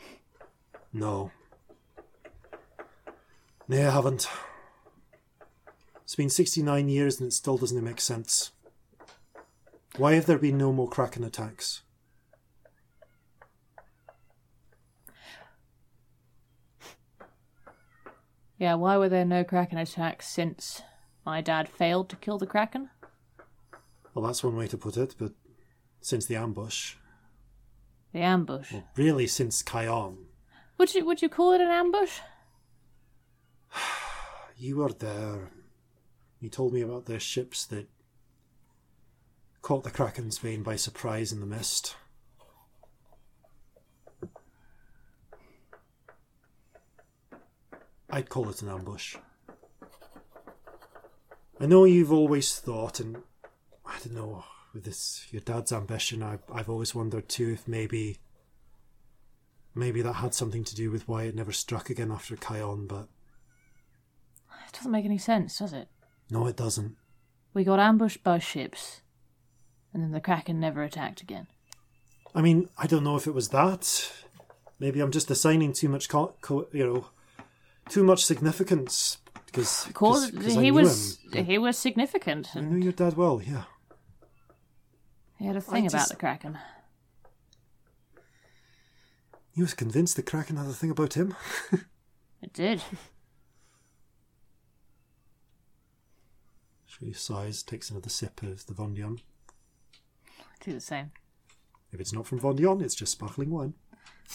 No. 0.92 1.32
No, 3.68 3.88
I 3.88 3.92
haven't. 3.92 4.28
It's 6.04 6.16
been 6.16 6.30
69 6.30 6.88
years 6.90 7.20
and 7.20 7.28
it 7.28 7.34
still 7.34 7.58
doesn't 7.58 7.84
make 7.84 8.00
sense. 8.00 8.52
Why 9.98 10.14
have 10.14 10.26
there 10.26 10.38
been 10.38 10.58
no 10.58 10.72
more 10.72 10.88
Kraken 10.88 11.24
attacks? 11.24 11.82
Yeah, 18.58 18.74
why 18.76 18.98
were 18.98 19.10
there 19.10 19.26
no 19.26 19.44
Kraken 19.44 19.78
attacks 19.78 20.28
since 20.28 20.82
my 21.26 21.42
dad 21.42 21.70
failed 21.70 22.10
to 22.10 22.16
kill 22.16 22.38
the 22.38 22.48
Kraken? 22.48 22.90
Well, 24.14 24.26
that's 24.26 24.44
one 24.44 24.56
way 24.56 24.68
to 24.68 24.78
put 24.78 24.98
it, 24.98 25.16
but 25.20 25.34
since 26.02 26.26
the 26.26 26.36
ambush, 26.36 26.96
The 28.14 28.22
ambush. 28.22 28.72
well, 28.72 28.88
really 28.96 29.28
since 29.28 29.62
Kion, 29.62 30.26
Would 30.78 30.96
you 30.96 31.06
would 31.06 31.22
you 31.22 31.30
call 31.30 31.52
it 31.54 31.62
an 31.62 31.70
ambush? 31.70 32.20
You 34.60 34.78
were 34.78 34.92
there. 34.92 35.52
You 36.40 36.50
told 36.50 36.74
me 36.74 36.82
about 36.82 37.06
the 37.06 37.20
ships 37.20 37.64
that 37.68 37.88
caught 39.62 39.84
the 39.84 39.92
Kraken's 39.92 40.40
Bane 40.40 40.64
by 40.64 40.76
surprise 40.76 41.32
in 41.32 41.42
the 41.42 41.46
mist. 41.46 41.96
I'd 48.10 48.30
call 48.30 48.50
it 48.50 48.62
an 48.62 48.70
ambush. 48.70 49.16
I 51.60 51.66
know 51.66 51.86
you've 51.86 52.12
always 52.12 52.58
thought, 52.58 53.00
and 53.00 53.18
I 53.86 54.00
don't 54.00 54.16
know, 54.16 54.46
with 54.74 54.86
this 54.86 55.28
your 55.32 55.42
dad's 55.42 55.74
ambition, 55.74 56.24
I've 56.24 56.44
I've 56.52 56.70
always 56.70 56.96
wondered 56.96 57.28
too 57.28 57.50
if 57.50 57.68
maybe 57.68 58.20
maybe 59.76 60.02
that 60.02 60.14
had 60.14 60.34
something 60.34 60.64
to 60.64 60.76
do 60.76 60.90
with 60.92 61.08
why 61.08 61.24
it 61.24 61.36
never 61.36 61.52
struck 61.52 61.90
again 61.90 62.12
after 62.12 62.36
Kion, 62.36 62.88
but 62.88 63.10
It 64.68 64.74
doesn't 64.74 64.92
make 64.92 65.06
any 65.06 65.18
sense, 65.18 65.58
does 65.60 65.74
it? 65.74 65.88
no, 66.30 66.46
it 66.48 66.58
doesn't. 66.58 66.96
We 67.54 67.64
got 67.64 67.80
ambushed 67.80 68.24
by 68.24 68.38
ships, 68.40 69.02
and 69.94 70.04
then 70.04 70.12
the 70.12 70.20
Kraken 70.22 70.60
never 70.60 70.84
attacked 70.84 71.22
again. 71.22 71.48
I 72.36 72.42
mean, 72.42 72.70
I 72.78 72.86
don't 72.86 73.04
know 73.04 73.16
if 73.16 73.26
it 73.28 73.34
was 73.34 73.50
that. 73.50 74.12
Maybe 74.80 75.00
I'm 75.00 75.12
just 75.12 75.32
assigning 75.32 75.74
too 75.74 75.90
much, 75.90 76.08
co- 76.10 76.36
co- 76.42 76.68
you 76.72 76.86
know, 76.86 77.08
too 77.90 78.04
much 78.04 78.24
significance 78.26 79.18
because 79.48 79.88
Of 79.88 79.94
course, 79.94 80.32
I 80.38 80.42
he 80.44 80.58
knew 80.58 80.74
was 80.74 81.18
him. 81.32 81.46
he 81.46 81.58
was 81.58 81.78
significant, 81.78 82.50
I 82.54 82.60
knew 82.60 82.78
your 82.84 82.92
dad 82.92 83.16
well. 83.16 83.42
Yeah, 83.42 83.64
he 85.40 85.46
had 85.48 85.56
a 85.56 85.62
thing 85.62 85.88
about 85.88 85.92
just- 86.00 86.10
the 86.10 86.18
Kraken. 86.18 86.60
he 89.52 89.62
was 89.62 89.74
convinced 89.74 90.16
the 90.16 90.22
Kraken 90.24 90.58
had 90.58 90.68
a 90.68 90.74
thing 90.74 90.92
about 90.92 91.14
him. 91.16 91.36
It 92.40 92.54
did. 92.54 92.84
She 97.00 97.14
sighs, 97.14 97.62
takes 97.64 97.90
another 97.92 98.10
sip 98.10 98.42
of 98.44 98.66
the 98.66 98.74
Von 98.74 98.94
Dion. 98.94 99.20
do 100.64 100.74
the 100.74 100.82
same. 100.82 101.12
If 101.92 102.00
it's 102.00 102.12
not 102.14 102.26
from 102.26 102.40
Von 102.40 102.56
Dion, 102.56 102.82
it's 102.82 102.96
just 102.96 103.12
sparkling 103.14 103.50
wine. 103.52 103.74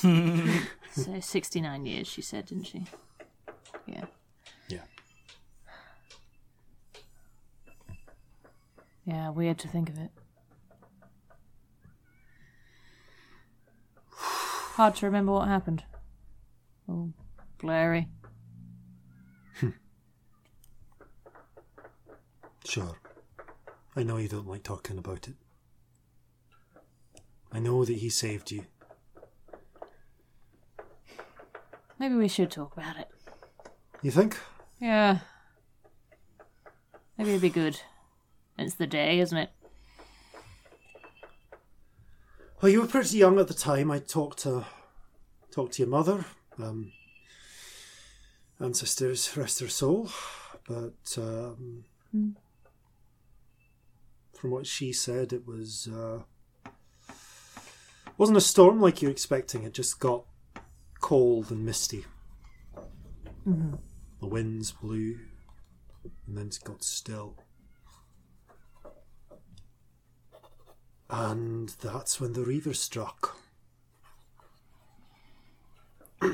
So 0.95 1.21
sixty 1.21 1.63
nine 1.63 1.87
years, 1.87 2.07
she 2.07 2.21
said, 2.21 2.45
didn't 2.47 2.65
she? 2.67 2.85
Yeah. 3.87 4.05
Yeah. 4.69 4.83
Yeah, 9.07 9.31
weird 9.31 9.57
to 9.61 9.69
think 9.69 9.89
of 9.89 9.97
it. 9.99 10.11
Hard 14.11 14.97
to 14.97 15.07
remember 15.07 15.33
what 15.33 15.49
happened. 15.49 15.83
Oh, 16.89 17.11
blurry. 17.59 18.09
Sure. 22.65 22.99
I 23.95 24.03
know 24.03 24.17
you 24.17 24.29
don't 24.29 24.47
like 24.47 24.63
talking 24.63 24.99
about 24.99 25.29
it. 25.29 25.35
I 27.53 27.59
know 27.59 27.85
that 27.85 27.99
he 27.99 28.09
saved 28.09 28.51
you. 28.51 28.65
Maybe 31.99 32.15
we 32.15 32.29
should 32.29 32.51
talk 32.51 32.77
about 32.77 32.97
it. 32.97 33.09
You 34.01 34.11
think? 34.11 34.39
Yeah. 34.81 35.19
Maybe 37.19 37.31
it'd 37.31 37.43
be 37.43 37.51
good. 37.51 37.81
It's 38.59 38.75
the 38.75 38.87
day, 38.87 39.21
isn't 39.21 39.37
it? 39.37 39.51
Well, 42.61 42.71
you 42.73 42.81
were 42.81 42.87
pretty 42.87 43.19
young 43.19 43.39
at 43.39 43.49
the 43.49 43.55
time. 43.55 43.91
I 43.91 43.99
talked 43.99 44.41
to 44.41 44.65
talked 45.51 45.75
to 45.75 45.83
your 45.83 45.91
mother, 45.91 46.25
um, 46.59 46.93
ancestors, 48.61 49.37
rest 49.37 49.61
her 49.61 49.69
soul. 49.69 50.09
But 50.67 51.19
um, 51.19 51.85
from 54.43 54.51
what 54.51 54.67
she 54.67 54.93
said, 54.93 55.33
it 55.33 55.47
was 55.47 55.87
uh, 55.87 56.19
wasn't 58.19 58.37
a 58.37 58.41
storm 58.41 58.81
like 58.81 59.01
you're 59.01 59.09
expecting. 59.13 59.63
It 59.63 59.73
just 59.73 60.01
got 60.01 60.25
cold 61.01 61.53
and 61.53 61.65
misty. 61.65 62.05
The 63.47 64.27
winds 64.27 64.73
blew, 64.73 65.21
and 66.27 66.37
then 66.37 66.49
it 66.49 66.59
got 66.65 66.83
still. 66.83 67.37
And 71.09 71.69
that's 71.81 72.21
when 72.21 72.33
the 72.33 72.43
reaver 72.43 72.75
struck. 72.75 73.37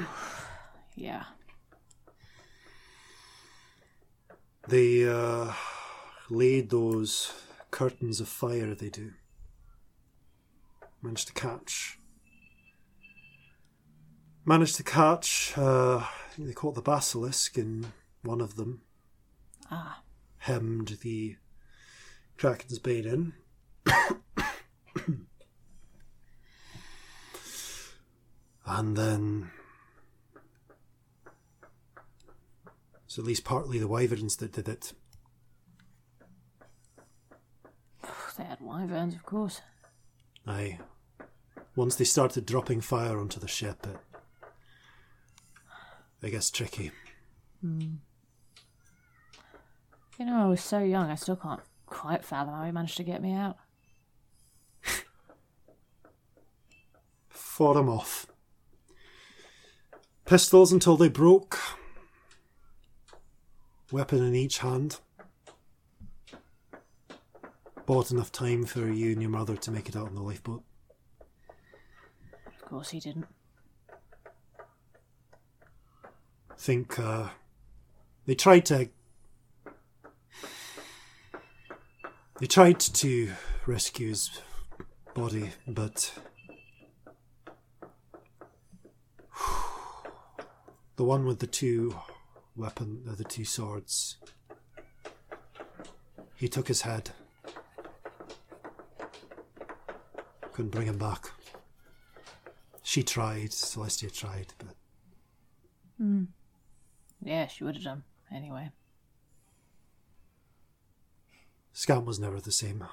Yeah. 0.96 1.24
They 4.66 5.08
uh, 5.08 5.52
laid 6.28 6.70
those 6.70 7.32
curtains 7.70 8.20
of 8.20 8.28
fire, 8.28 8.74
they 8.74 8.88
do. 8.90 9.12
Managed 11.02 11.28
to 11.28 11.34
catch. 11.34 11.98
Managed 14.44 14.76
to 14.76 14.82
catch, 14.82 15.52
uh, 15.56 16.04
they 16.38 16.52
caught 16.52 16.74
the 16.74 16.82
basilisk 16.82 17.58
in 17.58 17.92
one 18.22 18.40
of 18.40 18.56
them. 18.56 18.80
Ah. 19.70 20.02
Hemmed 20.38 20.98
the 21.02 21.36
Kraken's 22.36 22.78
bane 22.78 23.06
in. 23.06 23.32
and 28.66 28.96
then. 28.96 29.50
It's 33.04 33.18
at 33.18 33.24
least 33.24 33.44
partly 33.44 33.78
the 33.78 33.88
wyverns 33.88 34.36
that 34.36 34.52
did 34.52 34.68
it. 34.68 34.92
They 38.38 38.44
had 38.44 38.60
wyverns, 38.60 39.14
of 39.14 39.24
course. 39.24 39.60
Aye. 40.46 40.78
Once 41.74 41.96
they 41.96 42.04
started 42.04 42.46
dropping 42.46 42.80
fire 42.80 43.18
onto 43.18 43.40
the 43.40 43.48
ship, 43.48 43.84
it, 43.84 43.98
it 46.22 46.30
gets 46.30 46.50
tricky. 46.50 46.92
Hmm. 47.60 47.96
You 50.18 50.26
know, 50.26 50.44
I 50.44 50.46
was 50.46 50.60
so 50.60 50.78
young, 50.78 51.10
I 51.10 51.16
still 51.16 51.36
can't 51.36 51.60
quite 51.86 52.24
fathom 52.24 52.54
how 52.54 52.64
he 52.64 52.70
managed 52.72 52.96
to 52.96 53.04
get 53.04 53.22
me 53.22 53.34
out. 53.34 53.56
Fought 57.28 57.76
'em 57.76 57.88
off. 57.88 58.26
Pistols 60.24 60.70
until 60.72 60.96
they 60.96 61.08
broke. 61.08 61.58
Weapon 63.90 64.22
in 64.22 64.34
each 64.34 64.58
hand. 64.58 65.00
Bought 67.88 68.10
enough 68.10 68.30
time 68.30 68.66
for 68.66 68.86
you 68.92 69.12
and 69.12 69.22
your 69.22 69.30
mother 69.30 69.56
to 69.56 69.70
make 69.70 69.88
it 69.88 69.96
out 69.96 70.08
on 70.08 70.14
the 70.14 70.20
lifeboat. 70.20 70.62
Of 72.46 72.68
course 72.68 72.90
he 72.90 73.00
didn't. 73.00 73.24
think 76.58 76.98
uh, 76.98 77.28
they 78.26 78.34
tried 78.34 78.66
to 78.66 78.90
they 82.38 82.46
tried 82.46 82.78
to 82.78 83.30
rescue 83.64 84.08
his 84.08 84.38
body, 85.14 85.52
but 85.66 86.12
the 90.96 91.04
one 91.04 91.24
with 91.24 91.38
the 91.38 91.46
two 91.46 91.96
weapon, 92.54 93.02
uh, 93.10 93.14
the 93.14 93.24
two 93.24 93.46
swords, 93.46 94.18
he 96.34 96.48
took 96.48 96.68
his 96.68 96.82
head. 96.82 97.12
Couldn't 100.58 100.72
bring 100.72 100.88
him 100.88 100.98
back. 100.98 101.30
She 102.82 103.04
tried, 103.04 103.50
Celestia 103.50 104.12
tried, 104.12 104.54
but 104.58 104.74
hmm. 105.98 106.24
Yeah, 107.22 107.46
she 107.46 107.62
would 107.62 107.76
have 107.76 107.84
done. 107.84 108.02
Anyway. 108.34 108.72
Scamp 111.72 112.06
was 112.06 112.18
never 112.18 112.40
the 112.40 112.50
same. 112.50 112.84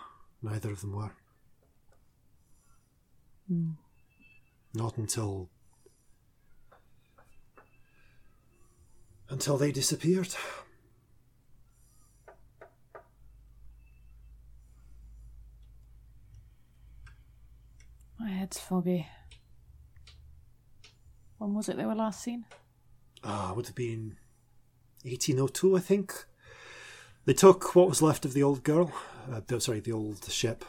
Neither 0.43 0.69
of 0.69 0.81
them 0.81 0.95
were. 0.95 1.13
Hmm. 3.47 3.71
Not 4.75 4.97
until. 4.97 5.49
until 9.27 9.57
they 9.57 9.71
disappeared. 9.71 10.35
My 18.19 18.29
head's 18.29 18.59
foggy. 18.59 19.07
When 21.37 21.53
was 21.53 21.69
it 21.69 21.77
they 21.77 21.85
were 21.85 21.95
last 21.95 22.23
seen? 22.23 22.45
Ah, 23.23 23.53
would 23.55 23.65
have 23.67 23.75
been 23.75 24.17
1802, 25.03 25.75
I 25.75 25.79
think. 25.79 26.25
They 27.25 27.33
took 27.33 27.75
what 27.75 27.89
was 27.89 28.01
left 28.01 28.25
of 28.25 28.33
the 28.33 28.43
old 28.43 28.63
girl. 28.63 28.91
Uh, 29.31 29.59
sorry, 29.59 29.79
the 29.79 29.91
old 29.91 30.23
ship. 30.31 30.63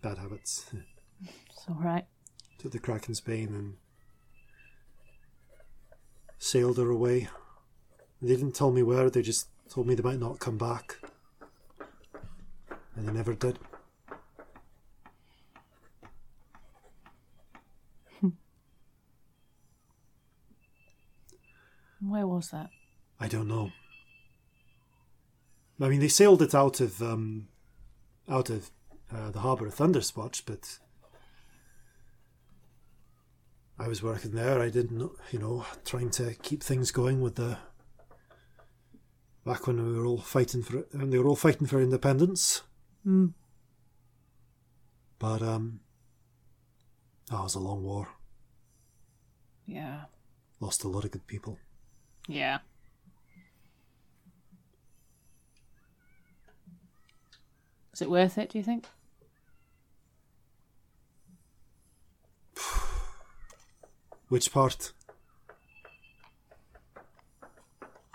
Bad 0.00 0.18
habits. 0.18 0.66
It's 1.22 1.66
alright. 1.68 2.06
Took 2.58 2.72
the 2.72 2.78
Kraken's 2.78 3.20
Bane 3.20 3.54
and 3.54 3.74
sailed 6.38 6.78
her 6.78 6.90
away. 6.90 7.28
They 8.20 8.28
didn't 8.34 8.54
tell 8.54 8.70
me 8.70 8.82
where, 8.82 9.10
they 9.10 9.22
just 9.22 9.48
told 9.68 9.86
me 9.86 9.94
they 9.94 10.02
might 10.02 10.20
not 10.20 10.38
come 10.38 10.58
back. 10.58 10.98
And 12.94 13.08
they 13.08 13.12
never 13.12 13.34
did. 13.34 13.58
Where 22.04 22.26
was 22.26 22.50
that? 22.50 22.70
I 23.20 23.28
don't 23.28 23.48
know. 23.48 23.70
I 25.80 25.88
mean, 25.88 26.00
they 26.00 26.08
sailed 26.08 26.42
it 26.42 26.54
out 26.54 26.80
of 26.80 27.02
um, 27.02 27.48
out 28.28 28.50
of 28.50 28.70
uh, 29.12 29.30
the 29.30 29.40
harbour 29.40 29.66
of 29.66 29.74
Thunderspotch, 29.74 30.42
but 30.46 30.78
I 33.78 33.88
was 33.88 34.02
working 34.02 34.32
there. 34.32 34.60
I 34.60 34.68
didn't, 34.68 34.98
know, 34.98 35.12
you 35.30 35.38
know, 35.38 35.66
trying 35.84 36.10
to 36.10 36.34
keep 36.34 36.62
things 36.62 36.90
going 36.90 37.20
with 37.20 37.34
the 37.36 37.58
back 39.44 39.66
when 39.66 39.84
we 39.84 39.98
were 39.98 40.06
all 40.06 40.18
fighting 40.18 40.62
for 40.62 40.84
and 40.92 41.12
they 41.12 41.18
were 41.18 41.26
all 41.26 41.36
fighting 41.36 41.66
for 41.66 41.80
independence. 41.80 42.62
Hmm. 43.04 43.28
But 45.18 45.42
um, 45.42 45.80
that 47.30 47.42
was 47.42 47.54
a 47.54 47.60
long 47.60 47.82
war. 47.82 48.08
Yeah. 49.66 50.02
Lost 50.60 50.84
a 50.84 50.88
lot 50.88 51.04
of 51.04 51.10
good 51.10 51.26
people. 51.26 51.58
Yeah. 52.28 52.58
Was 57.90 58.00
it 58.02 58.10
worth 58.10 58.38
it, 58.38 58.50
do 58.50 58.58
you 58.58 58.64
think? 58.64 58.86
Which 64.28 64.52
part? 64.52 64.92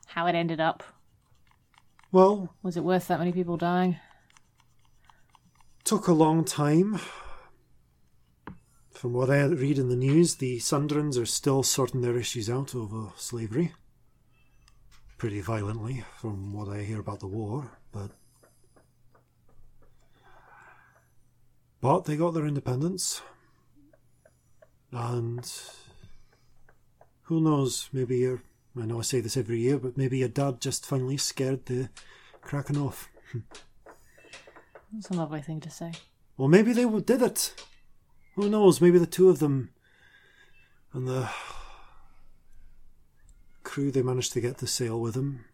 How 0.07 0.25
it 0.25 0.34
ended 0.35 0.59
up? 0.59 0.84
Well, 2.11 2.55
Was 2.63 2.75
it 2.77 2.84
worth 2.84 3.07
that 3.07 3.19
many 3.19 3.31
people 3.31 3.57
dying? 3.57 3.97
took 5.84 6.07
a 6.07 6.13
long 6.13 6.43
time. 6.43 6.99
From 8.91 9.13
what 9.13 9.29
I 9.29 9.41
read 9.45 9.77
in 9.77 9.88
the 9.88 9.95
news, 9.95 10.35
the 10.35 10.57
Sunderlands 10.59 11.17
are 11.17 11.25
still 11.25 11.63
sorting 11.63 12.01
their 12.01 12.17
issues 12.17 12.49
out 12.49 12.75
over 12.75 13.13
slavery. 13.15 13.71
Pretty 15.18 15.41
violently, 15.41 16.03
from 16.19 16.53
what 16.53 16.69
I 16.69 16.84
hear 16.84 16.99
about 16.99 17.19
the 17.19 17.27
war, 17.27 17.72
but. 17.91 18.11
But 21.81 22.06
they 22.06 22.15
got 22.18 22.34
their 22.34 22.45
independence. 22.45 23.22
And. 24.91 25.52
Who 27.23 27.41
knows, 27.41 27.89
maybe 27.91 28.18
your. 28.19 28.41
I 28.80 28.85
know 28.85 28.99
I 28.99 29.02
say 29.02 29.19
this 29.22 29.35
every 29.38 29.60
year, 29.60 29.80
but 29.80 29.98
maybe 29.98 30.19
your 30.19 30.30
dad 30.30 30.61
just 30.61 30.85
finally 30.85 31.18
scared 31.18 31.65
the 31.65 31.89
Kraken 32.41 32.77
off. 32.77 33.10
That's 34.94 35.10
a 35.10 35.14
lovely 35.14 35.41
thing 35.41 35.60
to 35.61 35.69
say. 35.69 35.91
Well, 36.38 36.48
maybe 36.48 36.73
they 36.73 36.85
did 36.85 37.22
it. 37.22 37.53
Who 38.35 38.49
knows? 38.49 38.80
Maybe 38.80 38.99
the 38.99 39.07
two 39.07 39.30
of 39.30 39.39
them 39.39 39.72
and 40.94 41.07
the 41.07 41.30
crew 43.77 43.91
they 43.91 44.01
managed 44.01 44.33
to 44.33 44.41
get 44.41 44.57
the 44.57 44.65
sail 44.65 44.99
with 44.99 45.13
him 45.13 45.45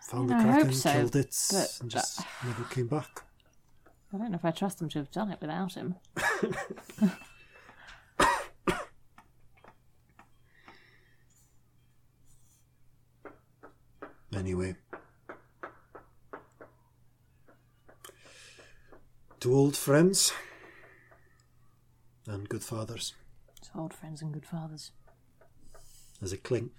found 0.00 0.30
Yeah, 0.30 0.40
the 0.40 0.48
I 0.48 0.52
kraken, 0.52 0.72
so, 0.72 0.92
killed 0.92 1.16
it, 1.16 1.36
and 1.80 1.90
just 1.90 2.20
never 2.44 2.62
came 2.70 2.86
back. 2.86 3.24
I 4.14 4.18
don't 4.18 4.30
know 4.30 4.36
if 4.36 4.44
I 4.44 4.52
trust 4.52 4.78
them 4.78 4.88
to 4.90 5.00
have 5.00 5.10
done 5.10 5.32
it 5.32 5.40
without 5.40 5.74
him. 5.74 5.96
Anyway. 14.34 14.76
To 19.40 19.54
old 19.54 19.76
friends 19.76 20.32
and 22.26 22.48
good 22.48 22.62
fathers. 22.62 23.14
So 23.62 23.70
old 23.76 23.94
friends 23.94 24.20
and 24.20 24.32
good 24.32 24.44
fathers. 24.44 24.92
As 26.20 26.32
a 26.32 26.36
clink, 26.36 26.72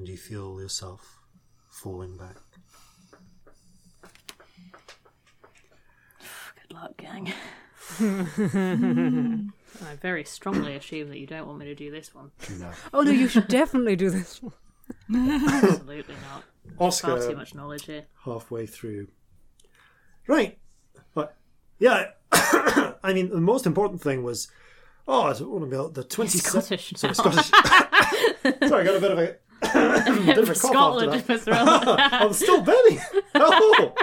and 0.00 0.08
you 0.08 0.16
feel 0.16 0.58
yourself 0.58 1.20
falling 1.68 2.16
back. 2.16 2.36
Good 6.68 6.74
luck, 6.74 6.96
gang. 6.96 7.30
I 9.82 9.94
very 10.00 10.24
strongly 10.24 10.74
assume 10.76 11.10
that 11.10 11.18
you 11.18 11.26
don't 11.26 11.46
want 11.46 11.58
me 11.58 11.66
to 11.66 11.74
do 11.74 11.90
this 11.90 12.14
one. 12.14 12.30
No. 12.58 12.70
Oh 12.94 13.02
no, 13.02 13.10
you 13.10 13.28
should 13.28 13.46
definitely 13.48 13.94
do 13.94 14.08
this 14.08 14.42
one. 14.42 14.54
Absolutely 15.52 16.14
not. 16.30 16.44
Far 16.94 17.18
too 17.20 17.36
much 17.36 17.54
knowledge 17.54 17.84
here. 17.84 18.06
halfway 18.24 18.64
through. 18.64 19.08
Right. 20.26 20.58
But, 21.14 21.36
yeah, 21.78 22.12
I 22.32 23.12
mean, 23.12 23.28
the 23.28 23.40
most 23.40 23.66
important 23.66 24.00
thing 24.00 24.22
was. 24.22 24.50
Oh, 25.06 25.24
I 25.24 25.32
don't 25.34 25.50
want 25.50 25.70
to 25.70 25.88
be 25.88 25.92
the 25.92 26.04
20 26.04 26.38
Scottish 26.38 26.92
Sorry. 26.96 27.14
Scottish. 27.14 27.46
Sorry, 28.68 28.82
I 28.82 28.84
got 28.84 28.96
a 28.96 29.00
bit 29.00 29.10
of 29.10 29.18
a. 29.18 29.36
bit 29.60 30.38
of 30.38 30.50
a 30.50 30.54
Scotland 30.54 31.14
after 31.14 31.32
was 31.32 31.44
that. 31.44 32.12
I'm 32.12 32.32
still 32.32 32.62
Benny. 32.62 32.98
Oh. 33.34 33.94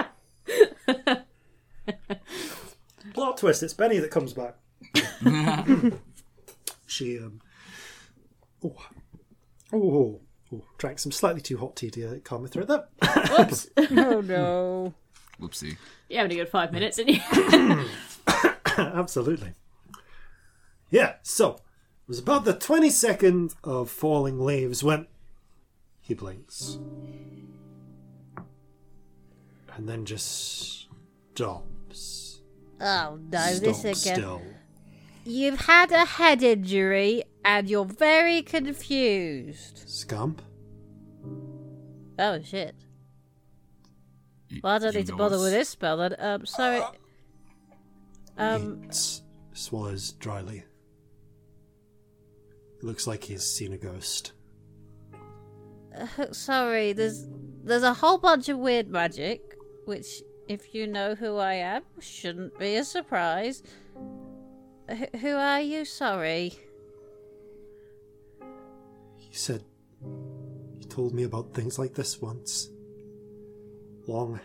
Plot 3.14 3.36
twist. 3.36 3.62
It's 3.62 3.74
Benny 3.74 3.98
that 3.98 4.10
comes 4.10 4.32
back. 4.32 4.56
she 6.86 7.18
um. 7.18 7.40
Oh. 8.64 8.74
Oh. 9.72 10.20
Oh, 10.50 10.64
drank 10.78 10.98
some 10.98 11.12
slightly 11.12 11.42
too 11.42 11.58
hot 11.58 11.76
tea 11.76 11.90
to 11.90 12.20
calm 12.20 12.42
my 12.42 12.48
throat. 12.48 12.68
That 12.68 12.88
Whoops. 13.36 13.68
Oh 13.90 14.20
no. 14.22 14.94
Whoopsie. 15.40 15.76
You 16.08 16.16
having 16.16 16.32
a 16.32 16.36
good 16.36 16.48
five 16.48 16.72
minutes, 16.72 16.96
didn't 16.96 17.16
you? 17.16 17.84
Absolutely. 18.78 19.52
Yeah, 20.90 21.16
so 21.22 21.50
it 21.54 21.60
was 22.08 22.18
about 22.18 22.44
the 22.46 22.54
22nd 22.54 23.54
of 23.62 23.90
falling 23.90 24.40
leaves 24.40 24.82
when 24.82 25.06
he 26.08 26.14
blinks. 26.14 26.78
And 29.76 29.86
then 29.88 30.04
just 30.06 30.88
stops. 31.34 32.40
Oh 32.80 33.18
no, 33.30 33.54
this 33.58 33.80
again. 33.84 33.94
still. 33.94 34.42
You've 35.24 35.60
had 35.60 35.92
a 35.92 36.04
head 36.06 36.42
injury 36.42 37.22
and 37.44 37.68
you're 37.68 37.84
very 37.84 38.42
confused. 38.42 39.82
Scamp? 39.86 40.40
Oh 42.18 42.40
shit. 42.42 42.74
Y- 44.50 44.60
Well, 44.64 44.72
I 44.74 44.78
don't 44.78 44.92
you 44.94 45.00
need 45.00 45.06
to 45.08 45.16
bother 45.16 45.36
us. 45.36 45.42
with 45.42 45.52
this 45.52 45.68
spell 45.68 45.98
then. 45.98 46.16
Um, 46.18 46.46
sorry. 46.46 46.82
Um, 48.38 48.82
he 48.82 48.88
s- 48.88 49.22
swallows 49.52 50.12
dryly. 50.12 50.64
It 52.78 52.84
looks 52.84 53.06
like 53.06 53.24
he's 53.24 53.44
seen 53.44 53.72
a 53.74 53.78
ghost. 53.78 54.32
Uh, 55.98 56.32
sorry. 56.32 56.92
There's 56.92 57.26
there's 57.64 57.82
a 57.82 57.94
whole 57.94 58.18
bunch 58.18 58.48
of 58.48 58.58
weird 58.58 58.88
magic, 58.88 59.40
which, 59.84 60.22
if 60.48 60.74
you 60.74 60.86
know 60.86 61.14
who 61.14 61.36
I 61.36 61.54
am, 61.54 61.82
shouldn't 62.00 62.58
be 62.58 62.76
a 62.76 62.84
surprise. 62.84 63.62
H- 64.88 65.10
who 65.20 65.32
are 65.34 65.60
you? 65.60 65.84
Sorry. 65.84 66.54
He 69.16 69.34
said 69.34 69.62
he 70.78 70.84
told 70.86 71.12
me 71.14 71.24
about 71.24 71.52
things 71.54 71.78
like 71.78 71.94
this 71.94 72.20
once. 72.22 72.68
Long. 74.06 74.40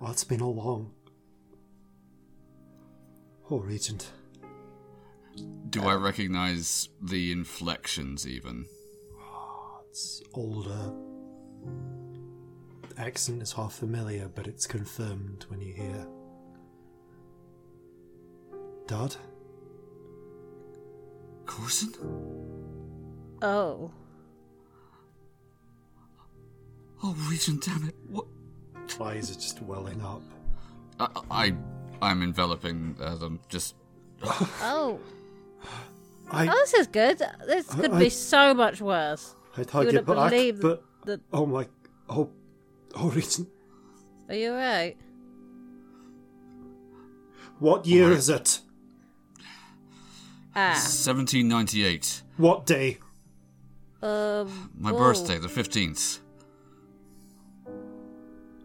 Oh, 0.00 0.10
it's 0.10 0.24
been 0.24 0.40
a 0.40 0.50
long. 0.50 0.90
Oh, 3.50 3.58
Regent. 3.58 4.10
Do 5.70 5.82
Uh, 5.82 5.88
I 5.88 5.94
recognize 5.94 6.88
the 7.00 7.30
inflections 7.30 8.26
even? 8.26 8.66
It's 9.96 10.22
older. 10.34 10.92
The 12.90 13.00
accent 13.00 13.40
is 13.40 13.50
half 13.52 13.72
familiar, 13.76 14.28
but 14.28 14.46
it's 14.46 14.66
confirmed 14.66 15.46
when 15.48 15.62
you 15.62 15.72
hear. 15.72 16.06
Dad? 18.86 19.16
Corzin? 21.46 21.94
Oh. 23.40 23.90
Oh, 27.02 27.16
Regent, 27.30 27.64
damn 27.64 27.88
it. 27.88 27.94
What? 28.10 28.26
Eyes 29.00 29.30
are 29.30 29.40
just 29.40 29.62
welling 29.62 30.02
up. 30.02 30.20
I, 31.00 31.08
I, 31.30 31.54
I'm 32.02 32.20
enveloping 32.22 32.96
as 33.02 33.22
I'm 33.22 33.40
just. 33.48 33.76
Oh. 34.22 35.00
I, 36.30 36.48
Oh, 36.48 36.52
this 36.52 36.74
is 36.74 36.86
good. 36.86 37.22
This 37.46 37.66
could 37.72 37.92
I- 37.92 37.98
be 37.98 38.10
so 38.10 38.52
much 38.52 38.82
worse. 38.82 39.35
I'd 39.58 39.70
hug 39.70 39.84
you 39.86 39.92
you 39.92 39.98
wouldn't 39.98 40.06
back, 40.16 40.30
believe 40.30 40.60
but. 40.60 40.82
that- 41.06 41.20
Oh 41.32 41.46
my. 41.46 41.66
Oh. 42.08 42.30
Oh, 42.94 43.10
Regent. 43.10 43.48
Are 44.28 44.34
you 44.34 44.50
alright? 44.50 44.96
What 47.58 47.86
year 47.86 48.04
Alright. 48.04 48.18
is 48.18 48.28
it? 48.28 48.60
Ah. 50.54 50.72
1798. 50.74 52.22
What 52.36 52.66
day? 52.66 52.98
Um. 54.02 54.70
My 54.78 54.92
whoa. 54.92 54.98
birthday, 54.98 55.38
the 55.38 55.48
15th. 55.48 56.20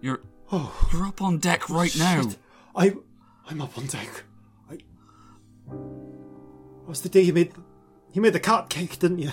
You're. 0.01 0.21
Oh, 0.51 0.89
You're 0.91 1.05
up 1.05 1.21
on 1.21 1.37
deck 1.37 1.69
right 1.69 1.95
now. 1.97 2.29
I. 2.75 2.95
I'm 3.49 3.61
up 3.61 3.77
on 3.77 3.85
deck. 3.87 4.23
I. 4.69 4.77
What's 6.85 7.01
the 7.01 7.09
day 7.09 7.21
you 7.21 7.33
made. 7.33 7.53
You 8.13 8.21
made 8.21 8.33
the 8.33 8.39
cat 8.39 8.69
cake, 8.69 8.99
didn't 8.99 9.19
you? 9.19 9.31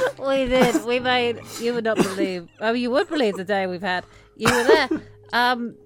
We 0.18 0.46
did. 0.46 0.84
We 0.84 0.98
made. 1.00 1.40
You 1.60 1.74
would 1.74 1.84
not 1.84 1.96
believe. 1.96 2.48
Oh, 2.60 2.72
you 2.72 2.90
would 2.90 3.08
believe 3.08 3.36
the 3.36 3.44
day 3.44 3.66
we've 3.66 3.82
had. 3.82 4.04
You 4.36 4.50
were 4.52 4.64
there. 4.64 4.88
Um. 5.34 5.76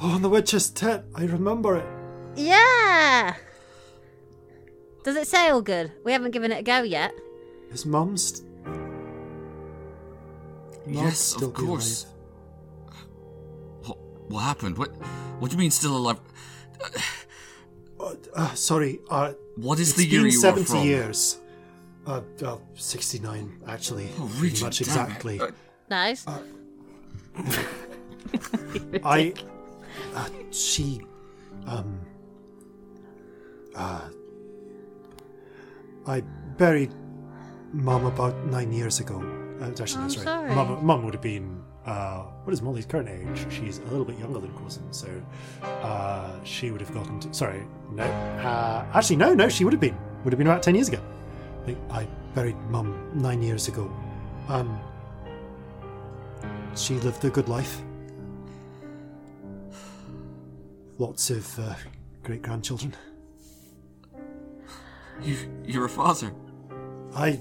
Oh, 0.00 0.14
on 0.14 0.22
the 0.22 0.28
witch's 0.28 0.70
tit. 0.70 1.02
I 1.16 1.24
remember 1.24 1.76
it. 1.76 1.86
Yeah. 2.36 3.34
Does 5.02 5.16
it 5.16 5.26
sail 5.26 5.60
good? 5.60 5.90
We 6.04 6.12
haven't 6.12 6.30
given 6.30 6.52
it 6.52 6.58
a 6.60 6.62
go 6.62 6.82
yet. 6.82 7.12
His 7.72 7.84
mum's. 7.84 8.42
Mum's 10.86 10.86
Yes, 10.86 11.42
of 11.42 11.52
course. 11.54 12.06
What, 13.84 13.98
what 14.28 14.40
happened? 14.40 14.78
What 14.78 14.90
What 15.40 15.50
do 15.50 15.56
you 15.56 15.60
mean 15.60 15.72
still 15.72 15.96
alive? 15.96 16.20
Uh, 17.98 18.14
uh, 18.34 18.54
sorry. 18.54 19.00
Uh, 19.10 19.32
it's 19.32 19.66
What 19.66 19.80
is 19.80 19.94
the 19.96 20.04
year 20.06 20.22
been 20.22 20.30
you 20.30 20.38
are 20.38 20.54
70 20.54 20.64
from? 20.64 20.84
years. 20.84 21.39
Uh, 22.10 22.22
well, 22.40 22.60
69, 22.74 23.62
actually. 23.68 24.08
Oh, 24.18 24.26
pretty 24.26 24.42
Regent, 24.42 24.62
much 24.62 24.80
exactly. 24.80 25.38
Uh, 25.38 25.50
Nice. 25.88 26.26
I. 29.04 29.32
Uh, 30.14 30.28
she. 30.50 31.02
Um. 31.66 32.00
Uh. 33.76 34.08
I 36.06 36.20
buried 36.56 36.92
Mum 37.72 38.06
about 38.06 38.36
nine 38.46 38.72
years 38.72 38.98
ago. 38.98 39.22
Uh, 39.60 39.68
actually, 39.68 39.98
no, 39.98 40.02
I'm 40.02 40.10
sorry. 40.10 40.24
sorry. 40.24 40.54
Mum, 40.54 40.84
Mum 40.84 41.04
would 41.04 41.14
have 41.14 41.22
been. 41.22 41.62
Uh, 41.86 42.24
what 42.42 42.52
is 42.52 42.60
Molly's 42.60 42.86
current 42.86 43.08
age? 43.08 43.46
She's 43.52 43.78
a 43.78 43.84
little 43.84 44.04
bit 44.04 44.18
younger 44.18 44.40
than 44.40 44.50
Corzin, 44.54 44.92
so 44.92 45.08
uh, 45.62 46.32
she 46.42 46.72
would 46.72 46.80
have 46.80 46.92
gotten. 46.92 47.20
To, 47.20 47.32
sorry, 47.32 47.62
no. 47.92 48.02
Uh, 48.02 48.84
actually, 48.94 49.16
no, 49.16 49.32
no, 49.32 49.48
she 49.48 49.64
would 49.64 49.72
have 49.72 49.80
been. 49.80 49.96
Would 50.24 50.32
have 50.32 50.38
been 50.38 50.48
about 50.48 50.64
ten 50.64 50.74
years 50.74 50.88
ago. 50.88 51.00
I, 51.90 52.00
I 52.00 52.04
buried 52.34 52.56
Mum 52.70 53.10
nine 53.14 53.42
years 53.42 53.68
ago. 53.68 53.90
Um, 54.48 54.80
she 56.74 56.94
lived 56.94 57.24
a 57.24 57.30
good 57.30 57.48
life. 57.48 57.82
Lots 60.98 61.30
of 61.30 61.58
uh, 61.58 61.74
great 62.22 62.42
grandchildren. 62.42 62.94
you, 65.22 65.36
you're 65.64 65.86
a 65.86 65.88
father. 65.88 66.32
I 67.14 67.38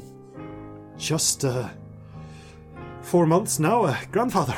just 0.98 1.46
uh, 1.46 1.70
four 3.02 3.26
months 3.26 3.60
now, 3.60 3.86
a 3.86 3.98
grandfather. 4.12 4.56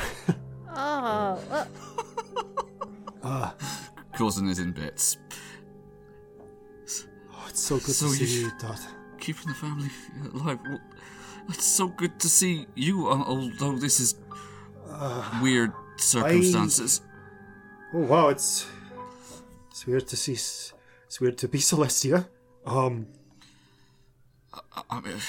Oh. 0.74 1.38
Well, 3.22 3.22
uh, 3.22 3.50
Corzin 4.14 4.48
is 4.50 4.58
in 4.58 4.72
bits. 4.72 5.16
oh, 7.32 7.46
it's 7.48 7.60
so 7.60 7.76
good 7.76 7.94
So 7.94 8.06
to 8.08 8.12
see 8.14 8.24
you- 8.40 8.46
you, 8.46 8.52
Dad. 8.60 8.78
Keeping 9.22 9.46
the 9.46 9.54
family 9.54 9.88
alive. 10.34 10.58
Well, 10.64 10.80
it's 11.48 11.64
so 11.64 11.86
good 11.86 12.18
to 12.20 12.28
see 12.28 12.66
you, 12.74 13.08
uh, 13.08 13.22
although 13.24 13.76
this 13.78 14.00
is 14.00 14.16
weird 15.40 15.72
circumstances. 15.96 17.00
Oh 17.94 18.00
wow, 18.00 18.28
it's 18.28 18.66
it's 19.70 19.86
weird 19.86 20.08
to 20.08 20.16
see. 20.16 20.32
It's 20.32 21.20
weird 21.20 21.38
to 21.38 21.48
be 21.48 21.58
Celestia. 21.70 22.26
Um, 22.66 23.06
I 24.90 25.00
mean, 25.00 25.20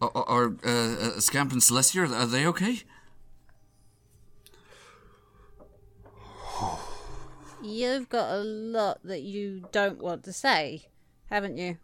are, 0.00 0.10
are 0.14 0.56
uh, 0.64 0.70
uh, 0.70 1.20
Scamp 1.20 1.52
and 1.52 1.62
Celestia, 1.62 2.10
are 2.10 2.26
they 2.26 2.46
okay? 2.46 2.82
You've 7.62 8.08
got 8.08 8.32
a 8.32 8.42
lot 8.42 8.98
that 9.04 9.22
you 9.22 9.68
don't 9.70 10.02
want 10.02 10.24
to 10.24 10.32
say, 10.32 10.88
haven't 11.30 11.58
you? 11.58 11.78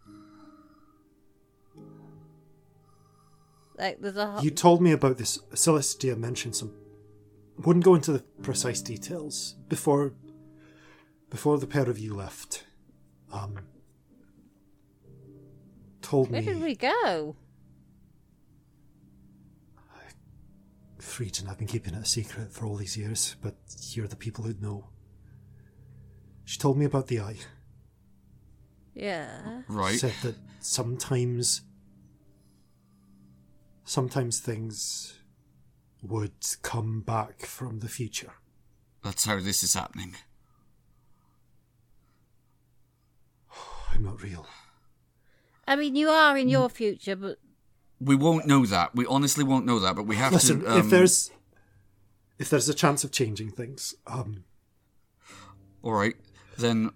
Like 3.79 4.01
there's 4.01 4.17
a 4.17 4.27
ho- 4.31 4.41
you 4.41 4.51
told 4.51 4.81
me 4.81 4.91
about 4.91 5.17
this. 5.17 5.37
Celestia 5.53 6.17
mentioned 6.17 6.55
some. 6.55 6.73
Wouldn't 7.65 7.85
go 7.85 7.95
into 7.95 8.11
the 8.11 8.19
precise 8.41 8.81
details 8.81 9.55
before. 9.67 10.13
Before 11.29 11.57
the 11.59 11.67
pair 11.67 11.87
of 11.89 11.99
you 11.99 12.15
left, 12.15 12.65
um, 13.31 13.59
told 16.01 16.31
where 16.31 16.41
me 16.41 16.47
Where 16.47 16.55
did 16.55 16.63
we 16.63 16.75
go? 16.75 17.35
Friedgen, 20.99 21.49
I've 21.49 21.57
been 21.57 21.67
keeping 21.67 21.93
it 21.93 22.01
a 22.01 22.05
secret 22.05 22.51
for 22.51 22.65
all 22.65 22.75
these 22.75 22.97
years, 22.97 23.35
but 23.41 23.55
you're 23.91 24.07
the 24.07 24.15
people 24.15 24.43
who'd 24.43 24.61
know. 24.61 24.89
She 26.45 26.57
told 26.57 26.77
me 26.77 26.85
about 26.85 27.07
the 27.07 27.19
eye. 27.19 27.37
Yeah. 28.93 29.61
Right. 29.67 29.99
Said 29.99 30.13
that 30.23 30.35
sometimes. 30.59 31.61
Sometimes 33.89 34.39
things 34.39 35.17
would 36.03 36.33
come 36.61 37.01
back 37.01 37.41
from 37.47 37.79
the 37.79 37.89
future. 37.89 38.33
That's 39.03 39.25
how 39.25 39.39
this 39.39 39.63
is 39.63 39.73
happening. 39.73 40.13
I'm 43.91 44.03
not 44.03 44.21
real. 44.21 44.45
I 45.67 45.75
mean, 45.75 45.95
you 45.95 46.09
are 46.09 46.37
in 46.37 46.49
your 46.49 46.69
future, 46.69 47.15
but 47.15 47.39
We 47.99 48.15
won't 48.15 48.45
know 48.45 48.63
that. 48.67 48.95
We 48.95 49.07
honestly 49.07 49.43
won't 49.43 49.65
know 49.65 49.79
that, 49.79 49.95
but 49.95 50.03
we 50.03 50.17
have 50.17 50.33
Listen, 50.33 50.59
to. 50.59 50.71
Um, 50.71 50.79
if 50.81 50.91
there's 50.91 51.31
if 52.37 52.47
there's 52.51 52.69
a 52.69 52.75
chance 52.75 53.03
of 53.03 53.11
changing 53.11 53.49
things, 53.49 53.95
um, 54.05 54.43
All 55.81 55.93
right, 55.93 56.15
then 56.59 56.91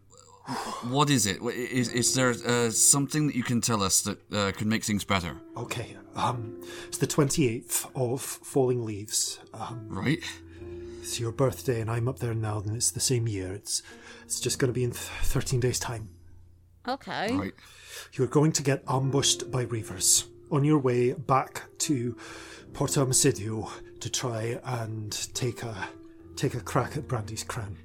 what 0.89 1.09
is 1.09 1.25
it? 1.25 1.41
Is, 1.41 1.89
is 1.89 2.13
there 2.15 2.31
uh, 2.45 2.69
something 2.69 3.27
that 3.27 3.35
you 3.35 3.43
can 3.43 3.61
tell 3.61 3.81
us 3.81 4.01
that 4.01 4.17
uh, 4.33 4.51
can 4.51 4.67
make 4.69 4.83
things 4.83 5.03
better? 5.03 5.37
okay. 5.57 5.95
Um, 6.15 6.61
it's 6.87 6.99
the 6.99 7.07
twenty 7.07 7.47
eighth 7.49 7.87
of 7.95 8.21
falling 8.21 8.85
leaves. 8.85 9.39
Um, 9.53 9.87
Right? 9.89 10.23
it's 11.01 11.19
your 11.19 11.31
birthday, 11.31 11.81
and 11.81 11.89
I'm 11.89 12.07
up 12.07 12.19
there 12.19 12.35
now, 12.35 12.59
and 12.59 12.75
it's 12.75 12.91
the 12.91 12.99
same 12.99 13.27
year. 13.27 13.51
It's 13.53 13.81
it's 14.23 14.39
just 14.39 14.59
going 14.59 14.69
to 14.69 14.73
be 14.73 14.83
in 14.83 14.91
th- 14.91 15.01
thirteen 15.23 15.59
days' 15.59 15.79
time. 15.79 16.09
okay. 16.87 17.35
Right. 17.35 17.53
You're 18.13 18.27
going 18.27 18.51
to 18.53 18.63
get 18.63 18.83
ambushed 18.87 19.49
by 19.51 19.65
reavers 19.65 20.25
on 20.51 20.63
your 20.63 20.77
way 20.77 21.13
back 21.13 21.63
to 21.79 22.15
Porto 22.73 23.05
Homicidio 23.05 23.69
to 23.99 24.09
try 24.09 24.59
and 24.63 25.11
take 25.33 25.63
a 25.63 25.89
take 26.35 26.53
a 26.53 26.59
crack 26.61 26.95
at 26.97 27.07
Brandy's 27.07 27.43
crown. 27.43 27.77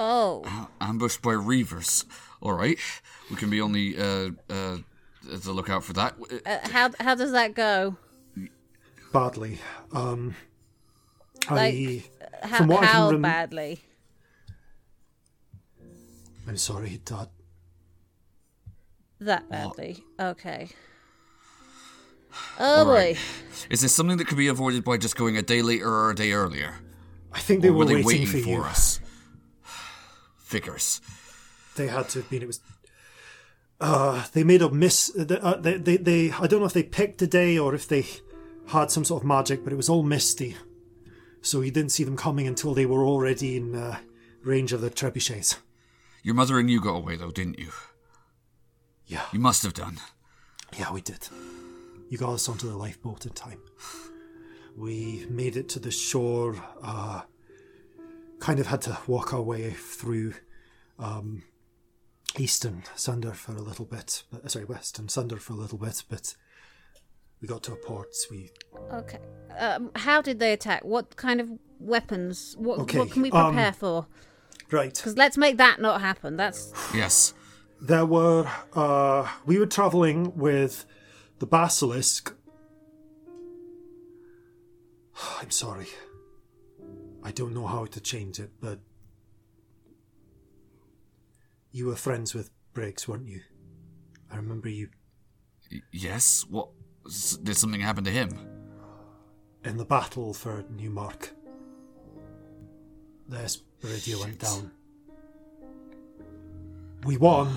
Oh, 0.00 0.68
Ambushed 0.80 1.22
by 1.22 1.32
reavers. 1.32 2.04
All 2.40 2.52
right. 2.52 2.78
We 3.30 3.36
can 3.36 3.50
be 3.50 3.60
on 3.60 3.72
the 3.72 3.96
uh, 3.98 4.52
uh, 4.52 4.76
the 5.24 5.52
lookout 5.52 5.82
for 5.82 5.92
that. 5.94 6.14
Uh, 6.20 6.48
uh, 6.48 6.68
how 6.70 6.90
how 7.00 7.14
does 7.16 7.32
that 7.32 7.54
go? 7.54 7.96
Badly. 9.12 9.58
Um, 9.92 10.36
I 11.48 11.54
Like, 11.54 12.12
How, 12.44 12.58
From 12.58 12.68
what 12.68 12.82
I 12.84 12.86
can 12.86 12.94
how 12.94 13.10
rem- 13.10 13.22
badly? 13.22 13.80
I'm 16.46 16.56
sorry, 16.56 17.00
Dad. 17.04 17.28
That 19.20 19.50
badly. 19.50 20.04
Okay. 20.20 20.68
Oh 22.60 22.86
All 22.86 22.86
right. 22.86 23.16
boy. 23.16 23.20
Is 23.70 23.80
this 23.80 23.92
something 23.94 24.16
that 24.18 24.26
could 24.28 24.38
be 24.38 24.46
avoided 24.48 24.84
by 24.84 24.96
just 24.96 25.16
going 25.16 25.36
a 25.36 25.42
day 25.42 25.60
later 25.62 25.88
or 25.88 26.10
a 26.10 26.14
day 26.14 26.32
earlier? 26.32 26.74
I 27.32 27.40
think 27.40 27.62
they 27.62 27.68
Or 27.68 27.72
were, 27.72 27.78
were 27.80 27.84
they 27.86 27.94
waiting, 27.96 28.06
waiting 28.06 28.26
for, 28.26 28.38
for 28.38 28.48
you. 28.48 28.62
us? 28.62 29.00
Figures. 30.48 31.00
They 31.76 31.88
had 31.88 32.08
to 32.10 32.20
have 32.20 32.30
been. 32.30 32.42
It 32.42 32.46
was. 32.46 32.60
Uh, 33.80 34.24
they 34.32 34.42
made 34.44 34.62
a 34.62 34.70
miss. 34.70 35.12
They, 35.14 35.38
uh, 35.38 35.56
they, 35.56 35.76
they, 35.76 35.96
they. 35.98 36.30
I 36.32 36.46
don't 36.46 36.60
know 36.60 36.66
if 36.66 36.72
they 36.72 36.82
picked 36.82 37.20
a 37.20 37.26
day 37.26 37.58
or 37.58 37.74
if 37.74 37.86
they 37.86 38.06
had 38.68 38.90
some 38.90 39.04
sort 39.04 39.22
of 39.22 39.28
magic, 39.28 39.62
but 39.62 39.72
it 39.72 39.76
was 39.76 39.90
all 39.90 40.02
misty. 40.02 40.56
So 41.42 41.60
you 41.60 41.70
didn't 41.70 41.92
see 41.92 42.02
them 42.02 42.16
coming 42.16 42.46
until 42.46 42.72
they 42.72 42.86
were 42.86 43.04
already 43.04 43.56
in 43.58 43.74
uh, 43.74 43.98
range 44.42 44.72
of 44.72 44.80
the 44.80 44.90
trebuchets. 44.90 45.58
Your 46.22 46.34
mother 46.34 46.58
and 46.58 46.70
you 46.70 46.80
got 46.80 46.96
away 46.96 47.16
though, 47.16 47.30
didn't 47.30 47.58
you? 47.58 47.70
Yeah, 49.06 49.22
You 49.32 49.38
must 49.38 49.62
have 49.62 49.74
done. 49.74 49.98
yeah, 50.78 50.90
we 50.92 51.00
did. 51.02 51.28
You 52.08 52.16
got 52.18 52.32
us 52.32 52.48
onto 52.48 52.68
the 52.68 52.76
lifeboat 52.76 53.26
in 53.26 53.32
time. 53.32 53.60
We 54.76 55.26
made 55.28 55.56
it 55.58 55.68
to 55.70 55.78
the 55.78 55.90
shore. 55.90 56.56
Uh, 56.82 57.20
kind 58.40 58.60
of 58.60 58.66
had 58.68 58.82
to 58.82 58.98
walk 59.06 59.32
our 59.32 59.42
way 59.42 59.70
through 59.70 60.34
um, 60.98 61.42
eastern 62.36 62.84
Sunder 62.94 63.32
for 63.32 63.52
a 63.52 63.60
little 63.60 63.84
bit. 63.84 64.22
But, 64.30 64.50
sorry, 64.50 64.64
western 64.64 65.08
Sunder 65.08 65.36
for 65.36 65.52
a 65.52 65.56
little 65.56 65.78
bit. 65.78 66.04
But 66.08 66.34
we 67.40 67.48
got 67.48 67.62
to 67.64 67.72
a 67.72 67.76
port. 67.76 68.14
We 68.30 68.50
Okay. 68.92 69.18
Um, 69.58 69.90
how 69.96 70.22
did 70.22 70.38
they 70.38 70.52
attack? 70.52 70.84
What 70.84 71.16
kind 71.16 71.40
of 71.40 71.48
weapons? 71.80 72.54
What 72.58 72.80
Okay, 72.80 72.98
what 72.98 73.10
can 73.10 73.22
we 73.22 73.30
um, 73.30 73.54
prepare 73.54 73.72
for? 73.72 74.06
right. 74.70 74.94
Because 74.94 75.16
let's 75.16 75.36
make 75.36 75.56
that 75.58 75.80
not 75.80 76.00
happen. 76.00 76.36
That's 76.36 76.72
Yes. 76.94 77.34
There 77.80 78.06
were. 78.06 78.48
Uh, 78.72 79.28
we 79.46 79.58
were 79.58 79.66
traveling 79.66 80.36
with 80.36 80.84
the 81.38 81.46
basilisk. 81.46 82.34
I'm 85.40 85.50
sorry. 85.50 85.88
I 87.28 87.30
don't 87.32 87.52
know 87.52 87.66
how 87.66 87.84
to 87.84 88.00
change 88.00 88.38
it, 88.38 88.52
but 88.58 88.78
you 91.72 91.84
were 91.84 91.94
friends 91.94 92.34
with 92.34 92.48
Briggs, 92.72 93.06
weren't 93.06 93.26
you? 93.28 93.42
I 94.32 94.36
remember 94.36 94.70
you 94.70 94.88
Y- 95.70 95.82
yes. 95.92 96.46
What? 96.48 96.70
S- 97.06 97.36
Did 97.42 97.54
something 97.58 97.82
happen 97.82 98.04
to 98.04 98.10
him? 98.10 98.30
in 99.64 99.76
the 99.76 99.84
battle 99.84 100.32
for 100.32 100.64
Newmark. 100.70 101.34
The 103.28 103.36
Esperidia 103.38 104.18
went 104.18 104.38
down. 104.38 104.70
We 107.04 107.18
won. 107.18 107.54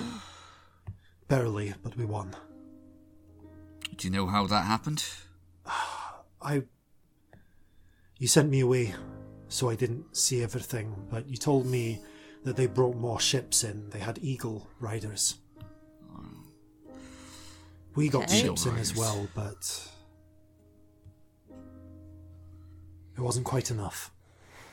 Barely, 1.30 1.74
but 1.82 1.95
we 1.95 2.03
won. 2.03 2.35
Do 3.95 4.06
you 4.08 4.11
know 4.11 4.25
how 4.27 4.48
that 4.48 4.66
happened? 4.66 5.06
I. 6.41 6.64
You 8.17 8.27
sent 8.27 8.50
me 8.50 8.59
away, 8.59 8.93
so 9.52 9.70
I 9.70 9.76
didn't 9.76 10.16
see 10.16 10.42
everything, 10.42 10.96
but 11.10 11.28
you 11.28 11.38
told 11.38 11.66
me 11.66 12.02
that 12.44 12.56
they 12.56 12.66
brought 12.68 12.96
more 12.96 13.20
ships 13.20 13.64
in. 13.64 13.90
They 13.90 14.00
had 14.00 14.18
Eagle 14.22 14.68
Riders. 14.80 15.36
We 17.96 18.08
got 18.08 18.24
Okay. 18.24 18.40
ships 18.42 18.66
in 18.66 18.78
as 18.78 18.96
well, 18.96 19.28
but. 19.36 19.88
It 23.18 23.20
wasn't 23.22 23.46
quite 23.46 23.70
enough. 23.70 24.12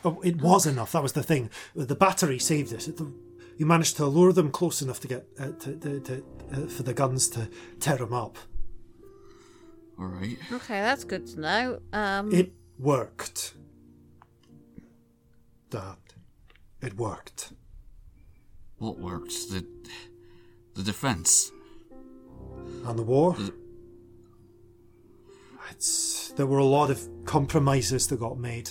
Oh, 0.05 0.21
it 0.23 0.41
was 0.41 0.65
enough. 0.67 0.93
That 0.93 1.03
was 1.03 1.13
the 1.13 1.23
thing. 1.25 1.51
The 1.75 1.97
battery 1.97 2.39
saved 2.39 2.73
us. 2.73 2.89
It- 2.89 3.01
You 3.59 3.67
managed 3.67 3.97
to 3.97 4.07
lure 4.07 4.33
them 4.33 4.53
close 4.53 4.83
enough 4.83 5.01
to 5.01 5.09
get 5.09 5.27
uh, 5.37 5.49
to, 5.63 5.77
to, 5.81 6.01
to, 6.01 6.25
uh, 6.53 6.67
for 6.69 6.85
the 6.85 6.95
guns 6.95 7.29
to 7.31 7.51
tear 7.81 7.97
them 7.97 8.13
up. 8.13 8.39
All 9.99 10.07
right. 10.07 10.39
okay. 10.53 10.81
That's 10.81 11.03
good 11.03 11.27
to 11.27 11.41
know. 11.41 11.81
Um, 11.93 12.33
It 12.33 12.53
worked. 12.79 13.55
Dad. 15.71 15.97
It 16.81 16.95
worked. 16.97 17.53
What 18.79 18.99
worked? 18.99 19.51
The 19.51 19.67
the 20.75 20.83
defense. 20.83 21.51
And 22.87 22.99
the 22.99 23.03
war? 23.03 23.37
It's, 25.71 26.33
there 26.37 26.47
were 26.47 26.59
a 26.59 26.65
lot 26.65 26.91
of 26.91 27.07
compromises 27.25 28.07
that 28.09 28.19
got 28.21 28.39
made. 28.39 28.71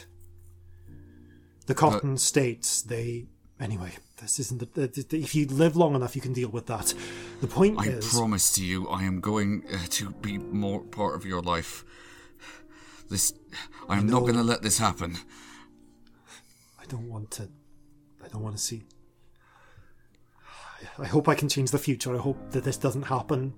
The 1.67 1.76
cotton 1.76 2.17
states, 2.17 2.82
they. 2.82 3.27
Anyway, 3.59 3.92
this 4.22 4.40
isn't 4.40 4.59
the, 4.59 4.88
the, 4.88 5.03
the- 5.03 5.22
If 5.22 5.35
you 5.35 5.48
live 5.48 5.76
long 5.76 5.95
enough, 5.95 6.16
you 6.16 6.22
can 6.22 6.34
deal 6.34 6.50
with 6.50 6.67
that. 6.67 6.93
The 7.42 7.48
point 7.48 7.77
I 7.80 7.90
is. 7.90 8.09
promise 8.14 8.51
to 8.53 8.64
you, 8.66 8.88
I 8.88 9.03
am 9.03 9.19
going 9.19 9.64
uh, 9.72 9.77
to 9.90 10.11
be 10.11 10.38
more 10.38 10.82
part 10.82 11.16
of 11.16 11.26
your 11.26 11.42
life. 11.42 11.84
This, 13.09 13.34
I 13.90 13.98
am 13.98 14.08
not 14.08 14.22
going 14.22 14.35
to 14.35 14.43
let 14.43 14.61
this 14.61 14.77
happen. 14.80 15.17
I 16.88 16.90
don't 16.91 17.09
want 17.09 17.32
to. 17.32 17.49
I 18.24 18.30
don't 18.30 18.41
want 18.41 18.56
to 18.56 18.61
see. 18.61 18.83
I 20.98 21.06
hope 21.06 21.27
I 21.27 21.35
can 21.35 21.49
change 21.49 21.72
the 21.72 21.77
future. 21.77 22.16
I 22.16 22.19
hope 22.19 22.51
that 22.51 22.64
this 22.64 22.77
doesn't 22.77 23.03
happen. 23.03 23.53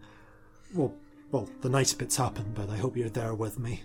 Well, 0.73 0.93
well, 1.31 1.47
the 1.61 1.69
nice 1.69 1.93
bits 1.93 2.17
happen, 2.17 2.51
but 2.55 2.69
I 2.69 2.77
hope 2.77 2.97
you're 2.97 3.09
there 3.09 3.35
with 3.35 3.59
me. 3.59 3.83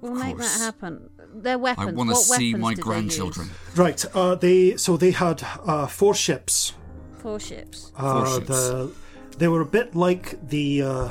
We'll 0.00 0.14
make 0.14 0.38
that 0.38 0.60
happen. 0.60 1.10
Their 1.34 1.58
weapons. 1.58 1.88
I 1.88 1.92
want 1.92 2.10
to 2.10 2.14
what 2.14 2.22
see 2.22 2.52
weapons 2.54 2.62
my 2.62 2.70
did 2.70 2.78
they 2.78 2.82
grandchildren. 2.82 3.50
Right. 3.74 4.04
Uh, 4.14 4.36
they 4.36 4.76
so 4.76 4.96
they 4.96 5.10
had 5.10 5.42
uh, 5.66 5.88
four 5.88 6.14
ships. 6.14 6.74
Four 7.18 7.40
ships. 7.40 7.92
Uh, 7.96 8.36
ships. 8.36 8.46
The, 8.46 8.92
they 9.36 9.48
were 9.48 9.62
a 9.62 9.66
bit 9.66 9.96
like 9.96 10.48
the 10.48 10.82
uh, 10.82 11.08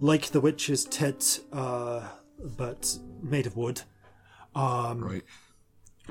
like 0.00 0.26
the 0.26 0.40
witch's 0.40 0.84
tit, 0.84 1.40
uh, 1.52 2.06
but 2.38 2.96
made 3.20 3.46
of 3.46 3.56
wood. 3.56 3.82
Right. 4.54 5.22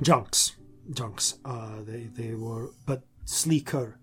Junks 0.02 0.56
junks 0.92 1.38
uh 1.44 1.82
they 1.82 2.08
they 2.14 2.34
were 2.34 2.70
but 2.86 3.02
sleeker 3.24 3.98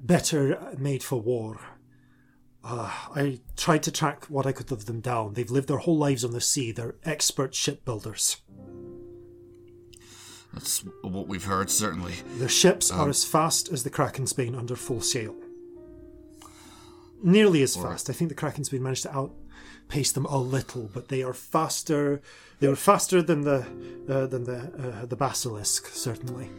better 0.00 0.74
made 0.78 1.02
for 1.02 1.20
war 1.20 1.60
uh, 2.68 2.90
I 3.14 3.38
tried 3.56 3.84
to 3.84 3.92
track 3.92 4.24
what 4.24 4.44
I 4.44 4.50
could 4.50 4.72
of 4.72 4.86
them 4.86 5.00
down. 5.00 5.34
They've 5.34 5.48
lived 5.48 5.68
their 5.68 5.78
whole 5.78 5.96
lives 5.96 6.24
on 6.24 6.32
the 6.32 6.40
sea. 6.40 6.72
They're 6.72 6.96
expert 7.04 7.54
shipbuilders. 7.54 8.38
That's 10.52 10.80
what 11.02 11.28
we've 11.28 11.44
heard, 11.44 11.70
certainly. 11.70 12.14
Their 12.38 12.48
ships 12.48 12.90
are 12.90 13.08
as 13.08 13.24
fast 13.24 13.70
as 13.70 13.84
the 13.84 13.90
Kraken's 13.90 14.32
Bane 14.32 14.56
under 14.56 14.74
full 14.74 15.00
sail. 15.00 15.36
Nearly 17.22 17.62
as 17.62 17.76
fast. 17.76 18.10
I 18.10 18.12
think 18.12 18.30
the 18.30 18.34
Kraken's 18.34 18.68
Bane 18.68 18.82
managed 18.82 19.02
to 19.04 19.14
outpace 19.86 20.12
them 20.12 20.26
a 20.26 20.38
little, 20.38 20.90
but 20.92 21.08
they 21.08 21.22
are 21.22 21.32
faster. 21.34 22.20
They 22.60 22.68
were 22.68 22.76
faster 22.76 23.22
than 23.22 23.42
the 23.42 23.66
uh, 24.08 24.26
than 24.26 24.44
the 24.44 24.58
uh, 25.02 25.06
the 25.06 25.16
Basilisk, 25.16 25.86
certainly. 25.88 26.50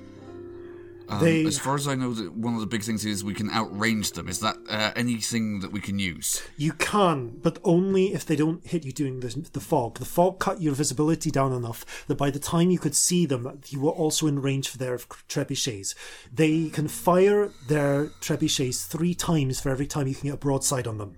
Um, 1.09 1.19
They- 1.23 1.45
As 1.45 1.57
far 1.57 1.75
as 1.75 1.87
I 1.87 1.95
know, 1.95 2.13
that 2.13 2.33
one 2.35 2.53
of 2.55 2.59
the 2.59 2.67
big 2.67 2.83
things 2.83 3.05
is 3.05 3.23
we 3.23 3.33
can 3.33 3.49
outrange 3.49 4.13
them. 4.13 4.27
Is 4.27 4.39
that 4.39 4.57
uh, 4.69 4.91
anything 4.95 5.61
that 5.61 5.71
we 5.71 5.79
can 5.79 5.99
use? 5.99 6.41
You 6.57 6.73
can, 6.73 7.39
but 7.41 7.59
only 7.63 8.13
if 8.13 8.25
they 8.25 8.35
don't 8.35 8.65
hit 8.67 8.83
you 8.83 8.91
during 8.91 9.21
the, 9.21 9.47
the 9.53 9.61
fog. 9.61 9.99
The 9.99 10.05
fog 10.05 10.39
cut 10.39 10.61
your 10.61 10.75
visibility 10.75 11.31
down 11.31 11.53
enough 11.53 11.85
that 12.07 12.17
by 12.17 12.29
the 12.29 12.39
time 12.39 12.71
you 12.71 12.79
could 12.79 12.95
see 12.95 13.25
them, 13.25 13.61
you 13.69 13.79
were 13.81 13.91
also 14.03 14.27
in 14.27 14.41
range 14.41 14.67
for 14.69 14.77
their 14.77 14.97
trebuchets. 15.29 15.95
They 16.33 16.69
can 16.69 16.89
fire 16.89 17.51
their 17.69 18.07
trebuchets 18.21 18.85
three 18.85 19.15
times 19.15 19.61
for 19.61 19.69
every 19.69 19.87
time 19.87 20.07
you 20.07 20.15
can 20.15 20.25
get 20.29 20.33
a 20.35 20.45
broadside 20.45 20.87
on 20.87 20.97
them. 20.97 21.15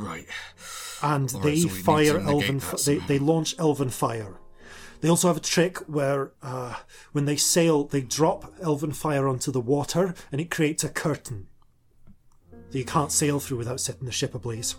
Right. 0.00 0.26
And 1.02 1.28
they 1.28 1.60
so 1.60 1.68
fire 1.68 2.18
elven. 2.18 2.56
F- 2.56 2.82
they, 2.84 2.96
they 2.98 3.18
launch 3.18 3.54
elven 3.58 3.90
fire. 3.90 4.38
They 5.00 5.08
also 5.08 5.28
have 5.28 5.38
a 5.38 5.40
trick 5.40 5.78
where, 5.88 6.32
uh, 6.42 6.74
when 7.12 7.24
they 7.24 7.36
sail, 7.36 7.84
they 7.84 8.02
drop 8.02 8.52
elven 8.60 8.92
fire 8.92 9.26
onto 9.28 9.50
the 9.50 9.60
water, 9.60 10.14
and 10.30 10.40
it 10.40 10.50
creates 10.50 10.84
a 10.84 10.90
curtain 10.90 11.46
that 12.70 12.78
you 12.78 12.84
can't 12.84 13.10
sail 13.10 13.40
through 13.40 13.56
without 13.58 13.80
setting 13.80 14.04
the 14.04 14.12
ship 14.12 14.34
ablaze. 14.34 14.76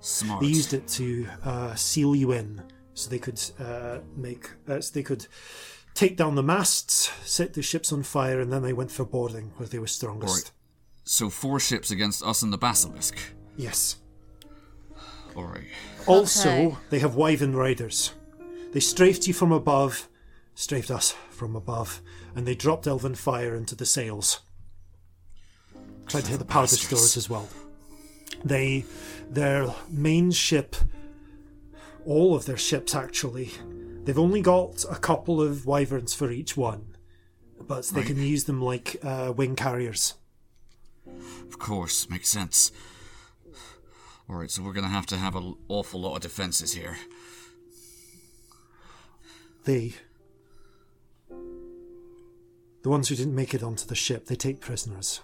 Smart. 0.00 0.42
They 0.42 0.48
used 0.48 0.74
it 0.74 0.86
to 0.88 1.26
uh, 1.44 1.74
seal 1.74 2.14
you 2.14 2.32
in, 2.32 2.62
so 2.92 3.08
they 3.08 3.18
could 3.18 3.40
uh, 3.58 4.00
make, 4.14 4.50
uh, 4.68 4.80
so 4.80 4.92
they 4.92 5.02
could 5.02 5.26
take 5.94 6.18
down 6.18 6.34
the 6.34 6.42
masts, 6.42 7.10
set 7.24 7.54
the 7.54 7.62
ships 7.62 7.92
on 7.92 8.02
fire, 8.02 8.40
and 8.40 8.52
then 8.52 8.62
they 8.62 8.74
went 8.74 8.90
for 8.90 9.06
boarding 9.06 9.52
where 9.56 9.68
they 9.68 9.78
were 9.78 9.86
strongest. 9.86 10.30
Alright. 10.30 10.50
So 11.04 11.30
four 11.30 11.58
ships 11.58 11.90
against 11.90 12.22
us 12.22 12.42
and 12.42 12.52
the 12.52 12.58
Basilisk. 12.58 13.16
Yes. 13.56 14.01
All 15.36 15.44
right. 15.44 15.64
Also, 16.06 16.48
Okay. 16.50 16.76
they 16.90 16.98
have 16.98 17.14
Wyvern 17.14 17.54
riders. 17.54 18.12
They 18.72 18.80
strafed 18.80 19.26
you 19.26 19.34
from 19.34 19.52
above, 19.52 20.08
strafed 20.54 20.90
us 20.90 21.14
from 21.30 21.54
above, 21.56 22.00
and 22.34 22.46
they 22.46 22.54
dropped 22.54 22.86
elven 22.86 23.14
fire 23.14 23.54
into 23.54 23.74
the 23.74 23.86
sails. 23.86 24.40
Tried 26.08 26.24
to 26.24 26.30
hit 26.30 26.38
the 26.38 26.44
powder 26.44 26.64
bastards. 26.64 26.86
stores 26.86 27.16
as 27.16 27.30
well. 27.30 27.48
They, 28.44 28.84
their 29.30 29.72
main 29.88 30.30
ship, 30.32 30.74
all 32.04 32.34
of 32.34 32.44
their 32.46 32.56
ships 32.56 32.94
actually, 32.94 33.50
they've 34.04 34.18
only 34.18 34.40
got 34.42 34.84
a 34.90 34.96
couple 34.96 35.40
of 35.40 35.64
wyverns 35.66 36.12
for 36.14 36.30
each 36.30 36.56
one, 36.56 36.96
but 37.60 37.86
they 37.86 38.00
Right. 38.00 38.06
can 38.08 38.18
use 38.18 38.44
them 38.44 38.60
like 38.60 38.96
uh, 39.04 39.32
wing 39.36 39.54
carriers. 39.54 40.14
Of 41.06 41.58
course, 41.58 42.08
makes 42.10 42.28
sense. 42.28 42.72
All 44.28 44.36
right, 44.36 44.50
so 44.50 44.62
we're 44.62 44.72
gonna 44.72 44.88
have 44.88 45.06
to 45.06 45.16
have 45.16 45.36
an 45.36 45.56
awful 45.68 46.00
lot 46.00 46.14
of 46.16 46.22
defenses 46.22 46.72
here. 46.74 46.96
They, 49.64 49.94
the 51.28 52.88
ones 52.88 53.08
who 53.08 53.14
didn't 53.14 53.34
make 53.34 53.54
it 53.54 53.62
onto 53.62 53.86
the 53.86 53.94
ship, 53.94 54.26
they 54.26 54.34
take 54.34 54.60
prisoners. 54.60 55.20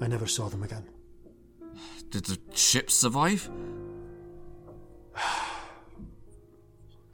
I 0.00 0.06
never 0.06 0.26
saw 0.26 0.48
them 0.48 0.62
again. 0.62 0.84
Did 2.10 2.24
the 2.26 2.38
ship 2.54 2.90
survive? 2.90 3.50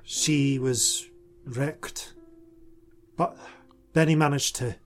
She 0.04 0.58
was 0.58 1.08
wrecked, 1.44 2.12
but 3.16 3.36
Benny 3.92 4.14
managed 4.14 4.56
to 4.56 4.76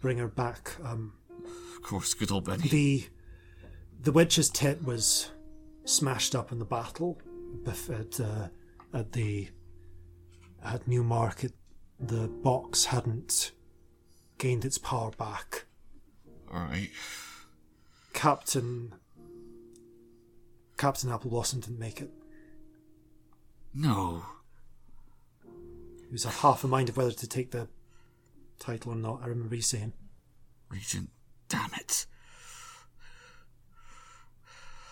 bring 0.00 0.18
her 0.18 0.28
back. 0.28 0.76
Um, 0.84 1.14
Of 1.76 1.82
course, 1.82 2.12
good 2.14 2.30
old 2.30 2.44
Benny. 2.44 2.68
the 2.68 3.04
the 4.02 4.12
witch's 4.12 4.48
tit 4.50 4.84
was 4.84 5.30
smashed 5.90 6.34
up 6.34 6.52
in 6.52 6.58
the 6.58 6.64
battle 6.64 7.20
at 7.66 8.20
uh, 8.20 8.48
at 8.94 9.12
the 9.12 9.48
at 10.64 10.86
Newmarket. 10.86 11.52
The 11.98 12.28
box 12.28 12.86
hadn't 12.86 13.52
gained 14.38 14.64
its 14.64 14.78
power 14.78 15.10
back. 15.10 15.66
All 16.52 16.60
right. 16.60 16.90
Captain 18.12 18.94
Captain 20.78 21.10
Apple 21.10 21.30
Blossom 21.30 21.60
didn't 21.60 21.78
make 21.78 22.00
it. 22.00 22.10
No. 23.74 24.24
He 25.44 26.12
was 26.12 26.24
a 26.24 26.30
half 26.30 26.64
a 26.64 26.68
mind 26.68 26.88
of 26.88 26.96
whether 26.96 27.12
to 27.12 27.28
take 27.28 27.50
the 27.50 27.68
title 28.58 28.92
or 28.92 28.96
not. 28.96 29.20
I 29.22 29.26
remember 29.26 29.54
you 29.54 29.62
saying. 29.62 29.92
Regent, 30.68 31.10
damn 31.48 31.70
it. 31.74 32.06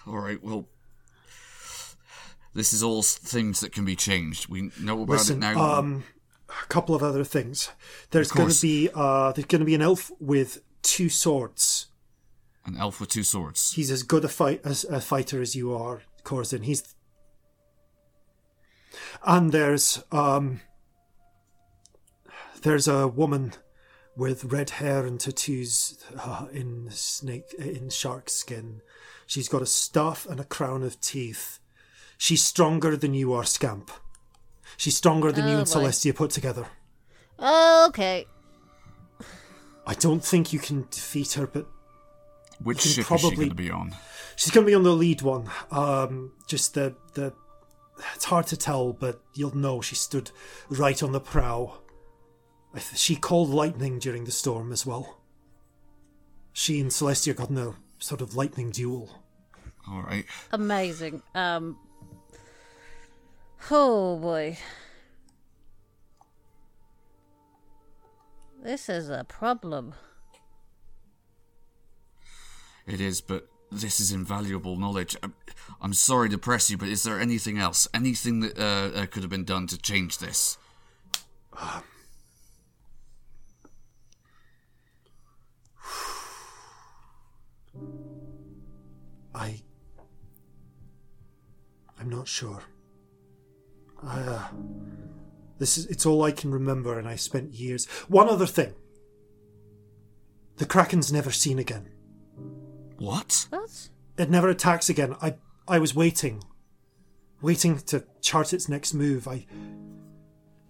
All 0.07 0.19
right, 0.19 0.43
well, 0.43 0.69
this 2.55 2.73
is 2.73 2.83
all 2.83 3.03
things 3.03 3.61
that 3.61 3.73
can 3.73 3.85
be 3.85 3.97
changed. 3.97 4.49
We 4.49 4.71
know 4.81 5.03
about 5.03 5.09
Listen, 5.15 5.37
it 5.43 5.55
now. 5.55 5.79
um, 5.79 6.05
a 6.49 6.67
couple 6.67 6.95
of 6.95 7.03
other 7.03 7.25
things. 7.25 7.71
There's 8.11 8.31
going 8.31 8.51
to 8.51 8.63
be 8.63 8.91
uh, 8.95 9.33
there's 9.33 9.47
going 9.47 9.61
to 9.61 9.67
be 9.67 9.75
an 9.75 9.83
elf 9.83 10.11
with 10.19 10.63
two 10.83 11.09
swords. 11.09 11.89
An 12.65 12.77
elf 12.77 13.01
with 13.01 13.11
two 13.11 13.23
swords. 13.23 13.73
He's 13.73 13.91
as 13.91 14.03
good 14.03 14.25
a 14.25 14.29
fight 14.29 14.61
as 14.65 14.85
a 14.85 15.01
fighter 15.01 15.41
as 15.41 15.55
you 15.55 15.75
are, 15.75 16.03
Corzin. 16.25 16.65
He's 16.65 16.95
and 19.25 19.53
there's 19.53 20.03
um 20.13 20.61
there's 22.63 22.89
a 22.89 23.07
woman 23.07 23.53
with 24.17 24.45
red 24.45 24.71
hair 24.71 25.07
and 25.07 25.21
tattoos 25.21 26.03
uh, 26.19 26.47
in 26.53 26.91
snake 26.91 27.55
in 27.59 27.89
shark 27.89 28.29
skin. 28.29 28.81
She's 29.27 29.49
got 29.49 29.63
a 29.63 29.67
staff 29.67 30.27
and 30.29 30.41
a 30.41 30.45
crown 30.45 30.83
of 30.83 31.01
teeth. 31.01 31.61
She's 32.19 32.45
stronger 32.45 32.97
than 32.97 33.15
you 33.15 33.33
are, 33.33 33.45
Scamp. 33.45 33.91
She's 34.77 34.97
stronger 34.97 35.33
than 35.33 35.49
you 35.49 35.55
Oh, 35.55 35.59
and 35.61 35.67
boy. 35.67 35.73
Celestia 35.89 36.15
put 36.15 36.31
together. 36.31 36.67
Okay. 37.41 38.27
I 39.87 39.95
don't 39.95 40.23
think 40.25 40.53
you 40.53 40.59
can 40.59 40.83
defeat 40.91 41.33
her, 41.35 41.47
but 41.47 41.67
Which 42.63 42.83
can 42.83 42.91
ship 42.91 43.11
is 43.11 43.21
she 43.21 43.35
going 43.37 43.49
to 43.49 43.55
be 43.55 43.71
on? 43.71 43.95
She's 44.37 44.51
going 44.53 44.67
to 44.67 44.71
be 44.71 44.75
on 44.75 44.83
the 44.83 44.93
lead 44.93 45.23
one. 45.23 45.49
Um, 45.71 46.33
just 46.47 46.75
the 46.75 46.95
the. 47.15 47.33
It's 48.15 48.27
hard 48.27 48.47
to 48.49 48.57
tell, 48.57 48.93
but 48.93 49.21
you'll 49.35 49.57
know 49.57 49.81
she 49.81 49.95
stood 49.97 50.31
right 50.69 51.03
on 51.03 51.13
the 51.13 51.21
prow. 51.21 51.79
Th- 52.75 52.85
she 52.97 53.17
called 53.17 53.49
lightning 53.49 53.99
during 53.99 54.25
the 54.25 54.31
storm 54.31 54.71
as 54.71 54.85
well. 54.87 55.21
She 56.53 56.81
and 56.81 56.91
Celestia 56.91 57.35
got 57.35 57.51
in 57.51 57.59
a 57.59 57.75
sort 57.99 58.21
of 58.21 58.37
lightning 58.37 58.71
duel. 58.71 59.23
All 59.91 60.03
right. 60.03 60.27
Amazing. 60.53 61.23
Um. 61.35 61.79
Oh 63.71 64.17
boy. 64.19 64.57
This 68.63 68.89
is 68.89 69.09
a 69.09 69.25
problem. 69.25 69.95
It 72.87 73.01
is, 73.01 73.21
but 73.21 73.49
this 73.71 74.01
is 74.01 74.13
invaluable 74.13 74.77
knowledge. 74.77 75.17
I'm, 75.23 75.35
I'm 75.81 75.93
sorry 75.93 76.29
to 76.31 76.39
press 76.39 76.71
you, 76.71 76.79
but 76.79 76.89
is 76.89 77.03
there 77.03 77.21
anything 77.21 77.59
else? 77.59 77.87
Anything 77.93 78.41
that 78.41 78.59
uh, 78.59 78.91
uh, 78.99 79.07
could 79.07 79.23
have 79.23 79.31
been 79.31 79.45
done 79.45 79.67
to 79.69 79.79
change 79.79 80.19
this? 80.19 80.59
I. 89.35 89.63
I'm 92.01 92.09
not 92.09 92.27
sure. 92.27 92.63
I, 94.03 94.21
uh, 94.21 94.49
this 95.59 95.77
is 95.77 95.87
it's 95.87 96.07
all 96.07 96.23
I 96.23 96.33
can 96.33 96.51
remember, 96.51 96.99
and 96.99 97.09
I 97.09 97.17
spent 97.17 97.55
years. 97.55 97.87
One 98.09 98.29
other 98.29 98.47
thing. 98.47 98.75
The 100.57 100.67
Kraken's 100.67 101.13
never 101.13 101.31
seen 101.31 101.59
again. 101.59 101.89
What? 102.99 103.47
What? 103.51 103.89
It 104.17 104.31
never 104.31 104.49
attacks 104.49 104.89
again. 104.89 105.17
I 105.21 105.35
I 105.67 105.79
was 105.79 105.95
waiting. 105.95 106.43
Waiting 107.41 107.79
to 107.79 108.05
chart 108.21 108.53
its 108.53 108.69
next 108.69 108.95
move. 108.95 109.29
I 109.29 109.47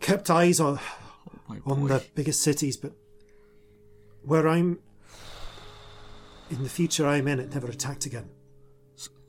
kept 0.01 0.31
eyes 0.31 0.61
on 0.61 0.79
My 1.49 1.59
on 1.65 1.87
the 1.87 2.05
biggest 2.15 2.43
cities, 2.43 2.77
but 2.77 2.93
where 4.23 4.47
I'm 4.49 4.79
in 6.51 6.63
the 6.63 6.69
future 6.69 7.07
I'm 7.07 7.29
in, 7.29 7.41
it 7.41 7.55
never 7.55 7.69
attacked 7.69 8.07
again. 8.07 8.31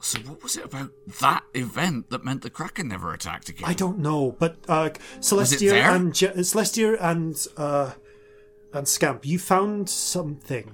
So 0.01 0.19
what 0.19 0.41
was 0.41 0.55
it 0.55 0.63
about 0.65 0.91
that 1.19 1.43
event 1.53 2.09
that 2.09 2.23
meant 2.23 2.41
the 2.41 2.49
Kraken 2.49 2.87
never 2.87 3.13
attacked 3.13 3.49
again? 3.49 3.67
I 3.69 3.73
don't 3.73 3.99
know, 3.99 4.35
but 4.39 4.57
uh, 4.69 4.89
Celestia 5.19 5.73
and 5.73 6.13
Je- 6.13 6.27
Celestia 6.27 6.97
and 7.01 7.35
uh, 7.57 7.91
and 8.73 8.87
Scamp, 8.87 9.25
you 9.25 9.37
found 9.39 9.89
something. 9.89 10.73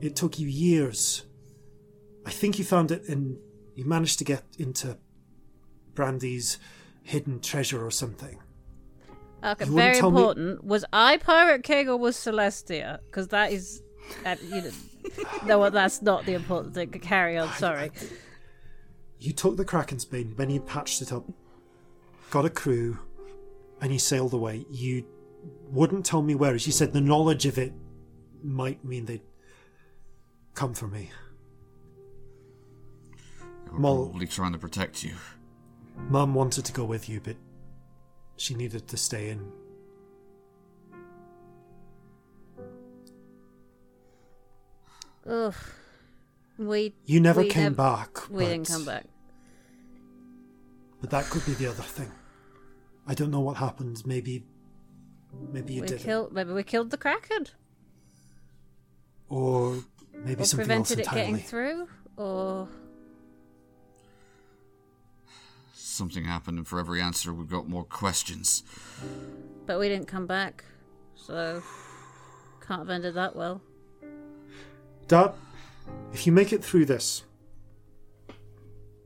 It 0.00 0.16
took 0.16 0.38
you 0.38 0.48
years. 0.48 1.24
I 2.24 2.30
think 2.30 2.58
you 2.58 2.64
found 2.64 2.90
it 2.90 3.04
in. 3.06 3.38
You 3.74 3.84
managed 3.84 4.18
to 4.20 4.24
get 4.24 4.44
into 4.58 4.96
Brandy's 5.94 6.58
hidden 7.02 7.40
treasure 7.40 7.84
or 7.84 7.90
something. 7.90 8.38
Okay, 9.44 9.66
You 9.66 9.72
very 9.74 9.94
tell 9.96 10.10
me- 10.10 10.18
important. 10.20 10.64
Was 10.64 10.84
I 10.92 11.16
Pirate 11.18 11.62
King 11.64 11.88
or 11.88 11.96
was 11.96 12.16
Celestia? 12.16 12.98
Because 13.06 13.28
that 13.28 13.52
is, 13.52 13.82
uh, 14.26 14.36
you 14.42 14.62
know, 14.62 14.70
no, 15.46 15.58
well, 15.60 15.70
that's 15.70 16.02
not 16.02 16.24
the 16.26 16.34
important 16.34 16.74
thing. 16.74 16.90
Carry 16.90 17.38
on. 17.38 17.48
Sorry. 17.54 17.92
You 19.18 19.32
took 19.32 19.56
the 19.56 19.64
Kraken's 19.64 20.04
bane 20.04 20.32
when 20.36 20.50
you 20.50 20.60
patched 20.60 21.02
it 21.02 21.12
up, 21.12 21.24
got 22.30 22.44
a 22.44 22.50
crew, 22.50 22.98
and 23.80 23.92
you 23.92 23.98
sailed 23.98 24.32
away. 24.32 24.64
You 24.70 25.04
wouldn't 25.70 26.06
tell 26.06 26.22
me 26.22 26.34
where. 26.34 26.54
As 26.54 26.66
you 26.66 26.72
said, 26.72 26.92
the 26.92 27.00
knowledge 27.00 27.46
of 27.46 27.58
it 27.58 27.72
might 28.42 28.84
mean 28.84 29.06
they'd 29.06 29.22
come 30.54 30.74
for 30.74 30.86
me. 30.86 31.10
They 33.64 33.72
were 33.72 33.78
Mol- 33.78 34.04
probably 34.06 34.26
trying 34.26 34.52
to 34.52 34.58
protect 34.58 35.02
you. 35.02 35.14
Mum 36.08 36.34
wanted 36.34 36.64
to 36.64 36.72
go 36.72 36.84
with 36.84 37.08
you, 37.08 37.20
but 37.20 37.36
she 38.36 38.54
needed 38.54 38.86
to 38.88 38.96
stay 38.96 39.30
in. 39.30 39.52
Ugh. 45.28 45.54
We. 46.58 46.94
You 47.06 47.20
never 47.20 47.42
we 47.42 47.48
came 47.48 47.64
nev- 47.64 47.76
back. 47.76 48.28
We 48.30 48.44
but, 48.44 48.50
didn't 48.50 48.68
come 48.68 48.84
back. 48.84 49.04
But 51.00 51.10
that 51.10 51.24
could 51.26 51.46
be 51.46 51.52
the 51.52 51.68
other 51.68 51.82
thing. 51.82 52.10
I 53.06 53.14
don't 53.14 53.30
know 53.30 53.40
what 53.40 53.56
happened. 53.56 54.02
Maybe, 54.04 54.44
maybe 55.52 55.74
you 55.74 55.82
we 55.82 55.86
did, 55.88 56.00
killed. 56.00 56.32
Maybe 56.32 56.52
we 56.52 56.62
killed 56.64 56.90
the 56.90 56.96
Kraken, 56.96 57.46
or 59.28 59.78
maybe 60.12 60.42
or 60.42 60.44
something 60.44 60.70
else 60.70 60.88
prevented 60.88 60.98
it 60.98 61.02
entirely. 61.06 61.30
getting 61.32 61.46
through, 61.46 61.88
or 62.16 62.68
Something 65.74 66.24
happened, 66.26 66.58
and 66.58 66.68
for 66.68 66.78
every 66.78 67.00
answer, 67.00 67.32
we've 67.32 67.48
got 67.48 67.68
more 67.68 67.82
questions. 67.82 68.62
but 69.66 69.80
we 69.80 69.88
didn't 69.88 70.06
come 70.06 70.26
back, 70.26 70.64
so 71.16 71.60
can't 72.64 72.80
have 72.80 72.90
ended 72.90 73.14
that 73.14 73.34
well. 73.34 73.60
Dad, 75.08 75.32
if 76.12 76.26
you 76.26 76.32
make 76.32 76.52
it 76.52 76.62
through 76.64 76.86
this, 76.86 77.24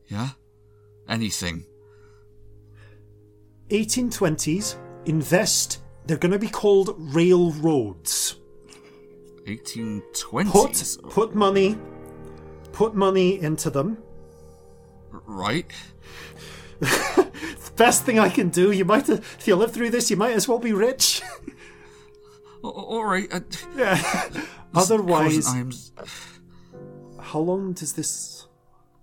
Yeah? 0.07 0.29
Anything. 1.09 1.65
1820s, 3.69 4.75
invest. 5.05 5.79
They're 6.05 6.17
going 6.17 6.31
to 6.31 6.39
be 6.39 6.49
called 6.49 6.95
railroads. 6.97 8.35
1820s? 9.47 10.51
Put 11.01 11.11
put 11.11 11.35
money, 11.35 11.77
put 12.71 12.95
money 12.95 13.41
into 13.41 13.69
them. 13.69 13.97
Right? 15.11 15.71
Best 17.75 18.05
thing 18.05 18.19
I 18.19 18.29
can 18.29 18.49
do. 18.49 18.71
You 18.71 18.85
might, 18.85 19.09
if 19.09 19.47
you 19.47 19.55
live 19.55 19.71
through 19.73 19.89
this, 19.89 20.09
you 20.11 20.17
might 20.17 20.33
as 20.33 20.47
well 20.47 20.59
be 20.59 20.73
rich. 20.73 21.21
Alright. 22.63 23.33
Uh, 23.33 23.41
yeah. 23.75 24.29
Otherwise, 24.75 25.51
how 27.33 27.39
long 27.39 27.73
does 27.73 27.93
this 27.93 28.45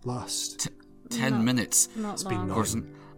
last? 0.04 0.60
t- 0.60 0.70
ten 1.08 1.44
minutes. 1.44 1.88
Not 1.96 2.14
it's 2.14 2.22
been 2.22 2.48
long. 2.48 2.58
nice. 2.58 2.76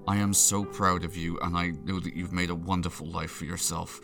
I 0.08 0.16
am 0.16 0.32
so 0.32 0.64
proud 0.64 1.04
of 1.04 1.16
you, 1.16 1.38
and 1.40 1.54
I 1.54 1.72
know 1.84 2.00
that 2.00 2.16
you've 2.16 2.32
made 2.32 2.48
a 2.48 2.54
wonderful 2.54 3.06
life 3.06 3.30
for 3.30 3.44
yourself. 3.44 4.00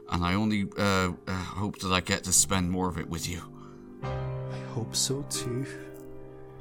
and 0.12 0.22
I 0.22 0.34
only 0.34 0.68
uh, 0.78 1.12
uh, 1.26 1.32
hope 1.32 1.78
that 1.78 1.92
I 1.92 2.00
get 2.00 2.24
to 2.24 2.32
spend 2.32 2.70
more 2.70 2.88
of 2.90 2.98
it 2.98 3.08
with 3.08 3.26
you. 3.26 3.40
I 4.02 4.58
hope 4.74 4.94
so 4.94 5.22
too. 5.30 5.64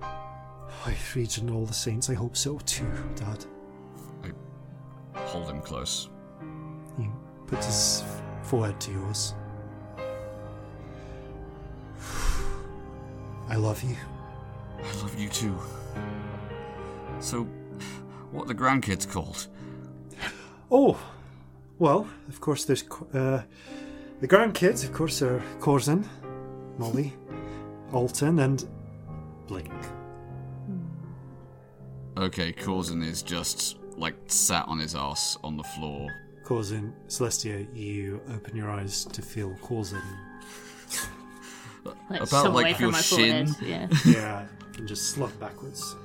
I 0.02 0.96
region 1.14 1.50
all 1.50 1.66
the 1.66 1.74
saints. 1.74 2.10
I 2.10 2.14
hope 2.14 2.38
so 2.38 2.58
too, 2.60 2.90
Dad. 3.16 3.46
I 4.24 5.20
hold 5.20 5.50
him 5.50 5.62
close. 5.62 6.10
He 6.98 7.10
puts 7.48 7.66
his 7.66 8.04
forehead 8.44 8.80
to 8.80 8.92
yours. 8.92 9.34
I 13.50 13.56
love 13.56 13.82
you. 13.84 13.96
I 14.78 15.02
love 15.02 15.20
you 15.20 15.28
too. 15.30 15.58
So, 17.20 17.44
what 18.32 18.44
are 18.44 18.48
the 18.48 18.56
grandkids 18.56 19.10
called? 19.10 19.48
Oh, 20.72 21.00
well, 21.80 22.08
of 22.28 22.40
course, 22.40 22.66
there's 22.66 22.84
uh, 23.14 23.42
the 24.22 24.28
grandkids. 24.28 24.84
Of 24.84 24.94
course, 24.94 25.22
are 25.22 25.42
Corzin, 25.60 26.06
Molly, 26.78 27.14
Alton, 27.92 28.40
and 28.40 28.66
Blink. 29.48 29.74
Okay, 32.18 32.54
Corzin 32.54 33.04
is 33.04 33.24
just 33.24 33.78
like 33.98 34.16
sat 34.28 34.68
on 34.68 34.78
his 34.78 34.94
ass 34.94 35.38
on 35.44 35.58
the 35.58 35.64
floor. 35.64 36.08
Corzin, 36.44 36.94
Celestia, 37.08 37.68
you 37.76 38.22
open 38.34 38.56
your 38.56 38.70
eyes 38.70 39.06
to 39.06 39.22
feel 39.22 39.52
Corzin. 39.62 40.04
Like 42.10 42.22
About, 42.22 42.54
like, 42.54 42.76
from 42.76 42.84
your 42.84 42.92
my 42.92 43.02
shin? 43.02 43.48
forehead. 43.54 43.90
Yeah. 44.06 44.12
Yeah, 44.14 44.46
and 44.78 44.88
just 44.88 45.12
slump 45.12 45.40
backwards. 45.40 45.96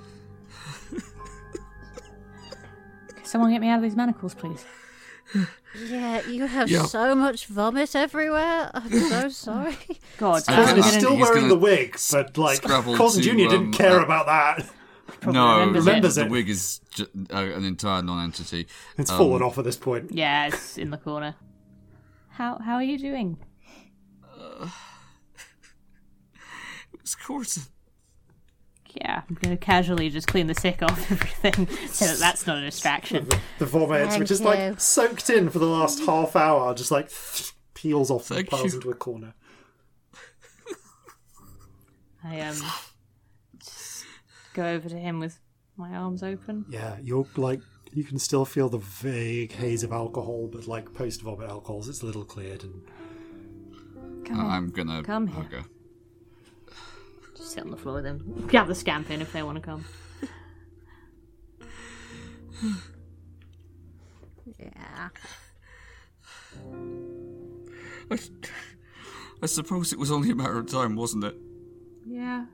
Someone 3.22 3.50
get 3.50 3.60
me 3.60 3.68
out 3.68 3.78
of 3.78 3.82
these 3.82 3.96
manacles, 3.96 4.34
please. 4.34 4.64
Yeah, 5.88 6.24
you 6.28 6.46
have 6.46 6.70
Yeah. 6.70 6.84
so 6.84 7.14
much 7.14 7.46
vomit 7.46 7.96
everywhere. 7.96 8.70
I'm 8.74 8.90
so 8.90 9.28
sorry. 9.30 9.76
God, 10.18 10.42
Okay. 10.42 10.54
I'm 10.54 10.66
gonna- 10.76 10.82
still 10.84 11.12
he's 11.16 11.20
wearing 11.22 11.42
gonna 11.48 11.54
the 11.54 11.58
wig, 11.58 11.96
but 12.12 12.38
like 12.38 12.56
scrabble 12.58 12.94
Corzin 12.94 13.16
to, 13.16 13.22
Jr. 13.22 13.36
didn't 13.36 13.54
um, 13.56 13.72
care 13.72 14.00
uh, 14.00 14.04
about 14.04 14.26
that. 14.26 14.70
no, 15.26 15.66
remembers 15.70 16.14
the, 16.14 16.20
it. 16.20 16.24
the 16.24 16.30
wig 16.30 16.48
is 16.48 16.80
ju- 16.90 17.08
uh, 17.32 17.36
an 17.38 17.64
entire 17.64 18.02
non-entity. 18.02 18.66
It's 18.98 19.10
um, 19.10 19.18
fallen 19.18 19.42
off 19.42 19.58
at 19.58 19.64
this 19.64 19.76
point. 19.76 20.12
Yeah, 20.12 20.46
it's 20.48 20.78
in 20.78 20.90
the 20.90 20.98
corner. 20.98 21.34
How 22.30 22.58
how 22.58 22.74
are 22.74 22.82
you 22.82 22.98
doing? 22.98 23.38
It's 27.04 27.14
Corzin. 27.14 27.68
Yeah, 28.94 29.22
I'm 29.28 29.36
gonna 29.42 29.56
casually 29.58 30.08
just 30.08 30.26
clean 30.26 30.46
the 30.46 30.54
sick 30.54 30.82
off 30.82 30.98
everything 31.12 31.66
so 31.88 32.06
that 32.06 32.18
that's 32.18 32.46
not 32.46 32.56
a 32.58 32.60
distraction. 32.62 33.28
The 33.58 33.66
vomit, 33.66 34.08
Thank 34.08 34.20
which 34.20 34.30
is 34.30 34.40
you. 34.40 34.46
like 34.46 34.80
soaked 34.80 35.28
in 35.30 35.50
for 35.50 35.58
the 35.58 35.66
last 35.66 36.00
half 36.06 36.34
hour, 36.34 36.74
just 36.74 36.90
like 36.90 37.10
peels 37.74 38.10
off 38.10 38.30
and 38.30 38.46
piles 38.48 38.72
you. 38.72 38.78
into 38.78 38.90
a 38.90 38.94
corner. 38.94 39.34
I 42.24 42.40
um 42.40 42.56
just 43.58 44.06
go 44.54 44.64
over 44.66 44.88
to 44.88 44.96
him 44.96 45.18
with 45.20 45.38
my 45.76 45.94
arms 45.94 46.22
open. 46.22 46.64
Yeah, 46.70 46.96
you're 47.02 47.26
like 47.36 47.60
you 47.92 48.02
can 48.04 48.18
still 48.18 48.44
feel 48.46 48.68
the 48.70 48.78
vague 48.78 49.52
haze 49.52 49.82
of 49.82 49.92
alcohol, 49.92 50.48
but 50.50 50.66
like 50.66 50.94
post 50.94 51.20
vomit 51.22 51.50
alcohols, 51.50 51.88
it's 51.88 52.00
a 52.02 52.06
little 52.06 52.24
cleared 52.24 52.62
and 52.64 52.82
Come 54.24 54.40
on, 54.40 54.46
I'm 54.50 54.70
gonna 54.70 55.02
Come 55.02 55.26
here. 55.26 55.36
hug 55.42 55.52
her. 55.52 55.64
Just 57.36 57.52
sit 57.52 57.64
on 57.64 57.70
the 57.70 57.76
floor 57.76 57.96
with 57.96 58.06
him. 58.06 58.46
Grab 58.48 58.66
the 58.66 58.74
scamp 58.74 59.10
in 59.10 59.20
if 59.20 59.32
they 59.32 59.42
want 59.42 59.56
to 59.56 59.62
come. 59.62 59.84
Yeah. 64.46 65.08
I, 68.10 68.18
I 69.42 69.46
suppose 69.46 69.92
it 69.92 69.98
was 69.98 70.10
only 70.10 70.30
a 70.30 70.34
matter 70.34 70.58
of 70.58 70.70
time, 70.70 70.96
wasn't 70.96 71.24
it? 71.24 71.36
Yeah. 72.06 72.46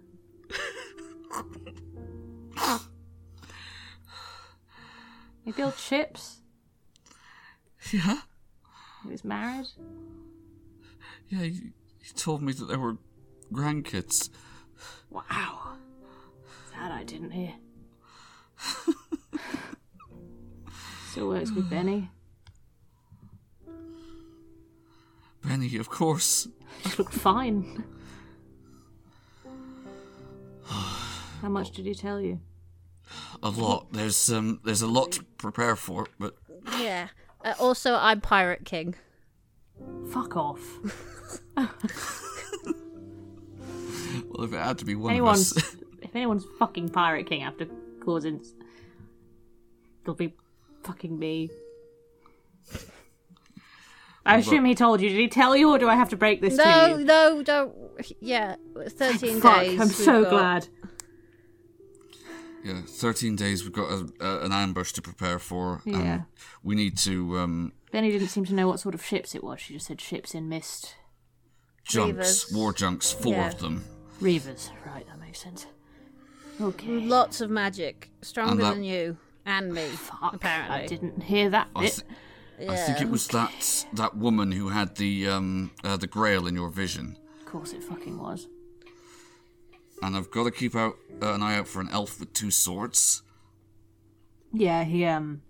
he 5.44 5.52
built 5.52 5.78
ships. 5.78 6.38
Yeah. 7.92 8.20
He 9.02 9.10
was 9.10 9.24
married. 9.24 9.66
Yeah, 11.28 11.42
he, 11.42 11.72
he 12.02 12.12
told 12.14 12.42
me 12.42 12.52
that 12.52 12.66
there 12.66 12.78
were 12.78 12.98
grandkids. 13.52 14.30
Wow. 15.10 15.76
That 16.72 16.92
I 16.92 17.04
didn't 17.04 17.32
hear. 17.32 17.52
Still 21.10 21.28
works 21.28 21.50
with 21.50 21.68
Benny. 21.68 22.10
Benny, 25.44 25.76
of 25.76 25.88
course. 25.88 26.46
You 26.84 26.90
looked 26.98 27.14
fine. 27.14 27.84
How 30.64 31.48
much 31.48 31.72
did 31.72 31.86
he 31.86 31.94
tell 31.94 32.20
you? 32.20 32.40
A 33.42 33.50
lot. 33.50 33.92
There's 33.92 34.30
um, 34.30 34.60
there's 34.64 34.82
a 34.82 34.86
lot 34.86 35.12
to 35.12 35.24
prepare 35.38 35.74
for, 35.74 36.06
but 36.18 36.36
Yeah. 36.78 37.08
Uh, 37.44 37.54
also, 37.58 37.94
I'm 37.94 38.20
Pirate 38.20 38.64
King. 38.64 38.94
Fuck 40.12 40.36
off. 40.36 40.60
well, 44.30 44.44
if 44.46 44.52
it 44.52 44.58
had 44.58 44.78
to 44.78 44.84
be 44.84 44.94
one 44.94 45.10
anyone's 45.12 45.52
of 45.52 45.58
us, 45.62 45.76
if 46.02 46.14
anyone's 46.16 46.44
fucking 46.58 46.88
pirate 46.90 47.26
king 47.26 47.42
after 47.42 47.66
Corzin, 48.00 48.44
it'll 50.02 50.14
be 50.14 50.34
fucking 50.82 51.18
me. 51.18 51.50
I 54.24 54.36
assume 54.36 54.64
he 54.66 54.74
told 54.74 55.00
you. 55.00 55.08
Did 55.08 55.18
he 55.18 55.28
tell 55.28 55.56
you, 55.56 55.70
or 55.70 55.78
do 55.78 55.88
I 55.88 55.94
have 55.96 56.10
to 56.10 56.16
break 56.16 56.40
this 56.40 56.54
No, 56.56 56.64
to 56.94 57.00
you? 57.00 57.04
no, 57.06 57.34
no, 57.36 57.42
don't. 57.42 57.74
Yeah, 58.20 58.56
13 58.88 59.40
Fuck! 59.40 59.60
days. 59.60 59.80
I'm 59.80 59.88
so 59.88 60.22
got. 60.24 60.30
glad. 60.30 60.68
yeah, 62.62 62.82
thirteen 62.86 63.34
days. 63.36 63.64
We've 63.64 63.72
got 63.72 63.90
a, 63.90 64.08
a, 64.20 64.44
an 64.44 64.52
ambush 64.52 64.92
to 64.92 65.02
prepare 65.02 65.38
for. 65.38 65.80
Yeah. 65.86 66.22
we 66.62 66.74
need 66.74 66.98
to 66.98 67.38
um 67.38 67.72
Benny 67.90 68.10
didn't 68.10 68.28
seem 68.28 68.44
to 68.44 68.54
know 68.54 68.68
what 68.68 68.78
sort 68.78 68.94
of 68.94 69.04
ships 69.04 69.34
it 69.34 69.42
was. 69.42 69.58
She 69.60 69.72
just 69.74 69.86
said 69.86 70.00
ships 70.00 70.34
in 70.34 70.48
mist. 70.48 70.94
junks, 71.82 72.44
Reavers. 72.44 72.54
war 72.54 72.72
junks, 72.74 73.10
four 73.10 73.32
Yeah. 73.32 73.48
of 73.48 73.58
them. 73.58 73.84
Reavers. 74.20 74.70
Right, 74.86 75.06
that 75.06 75.18
makes 75.20 75.40
sense. 75.40 75.66
Okay. 76.60 76.86
Lots 77.00 77.40
of 77.40 77.50
magic. 77.50 78.10
Stronger 78.22 78.62
that- 78.62 78.74
than 78.74 78.84
you. 78.84 79.16
And 79.46 79.72
me, 79.72 79.86
Fuck. 79.88 80.34
apparently. 80.34 80.76
I 80.76 80.86
didn't 80.86 81.22
hear 81.22 81.48
that 81.50 81.68
I, 81.74 81.80
bit. 81.84 82.02
th- 82.58 82.70
I 82.70 82.76
think 82.76 83.00
it 83.00 83.08
was 83.08 83.26
that 83.28 83.86
that 83.94 84.14
woman 84.16 84.52
who 84.52 84.68
had 84.68 84.96
the 84.96 85.26
um 85.28 85.70
uh, 85.82 85.96
the 85.96 86.06
grail 86.06 86.46
in 86.46 86.54
your 86.54 86.68
vision. 86.68 87.16
Of 87.40 87.46
course 87.46 87.72
it 87.72 87.82
fucking 87.82 88.18
was. 88.18 88.48
And 90.02 90.14
I've 90.14 90.30
got 90.30 90.44
to 90.44 90.50
keep 90.50 90.76
out 90.76 90.96
uh, 91.22 91.32
an 91.32 91.42
eye 91.42 91.56
out 91.56 91.66
for 91.68 91.80
an 91.80 91.88
elf 91.90 92.20
with 92.20 92.32
two 92.34 92.50
swords. 92.50 93.22
Yeah, 94.52 94.84
he 94.84 95.06
um. 95.06 95.40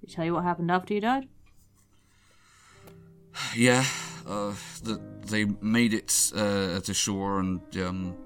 Did 0.00 0.08
he 0.10 0.14
tell 0.16 0.24
you 0.24 0.32
what 0.32 0.44
happened 0.44 0.70
after 0.70 0.94
you 0.94 1.00
died? 1.02 1.28
Yeah, 3.54 3.84
uh, 4.26 4.54
that 4.84 5.00
they 5.28 5.44
made 5.60 5.94
it 5.94 6.32
uh, 6.34 6.80
to 6.80 6.94
shore, 6.94 7.40
and 7.40 7.60
um, 7.78 8.16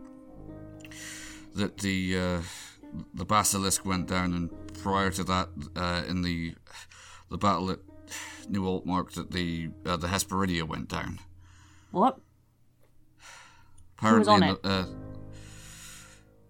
that 1.54 1.78
the 1.78 2.18
uh, 2.18 2.40
the 3.14 3.24
basilisk 3.24 3.84
went 3.84 4.08
down. 4.08 4.32
And 4.34 4.50
prior 4.82 5.10
to 5.10 5.24
that, 5.24 5.48
uh, 5.76 6.02
in 6.08 6.22
the 6.22 6.54
the 7.30 7.38
battle 7.38 7.70
at 7.70 7.78
New 8.48 8.62
Altmark, 8.62 9.12
that 9.12 9.30
the 9.30 9.70
uh, 9.86 9.96
the 9.96 10.08
Hesperidia 10.08 10.64
went 10.66 10.88
down. 10.88 11.18
What? 11.90 12.18
Apparently, 13.98 14.32
on 14.32 14.42
in 14.42 14.48
it? 14.50 14.62
the- 14.62 14.68
uh, 14.68 14.86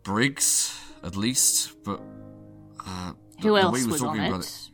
Briggs, 0.04 0.78
at 1.04 1.16
least, 1.16 1.72
but 1.84 2.00
uh, 2.86 3.12
the- 3.40 3.48
Who 3.48 3.54
the 3.54 3.60
else 3.60 3.80
he 3.80 3.86
was 3.86 4.02
on 4.02 4.08
talking 4.08 4.22
it? 4.22 4.28
about 4.28 4.68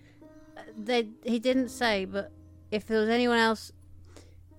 They, 0.77 1.09
he 1.25 1.39
didn't 1.39 1.69
say, 1.71 2.05
but 2.05 2.31
if 2.71 2.87
there 2.87 3.01
was 3.01 3.09
anyone 3.09 3.39
else, 3.39 3.73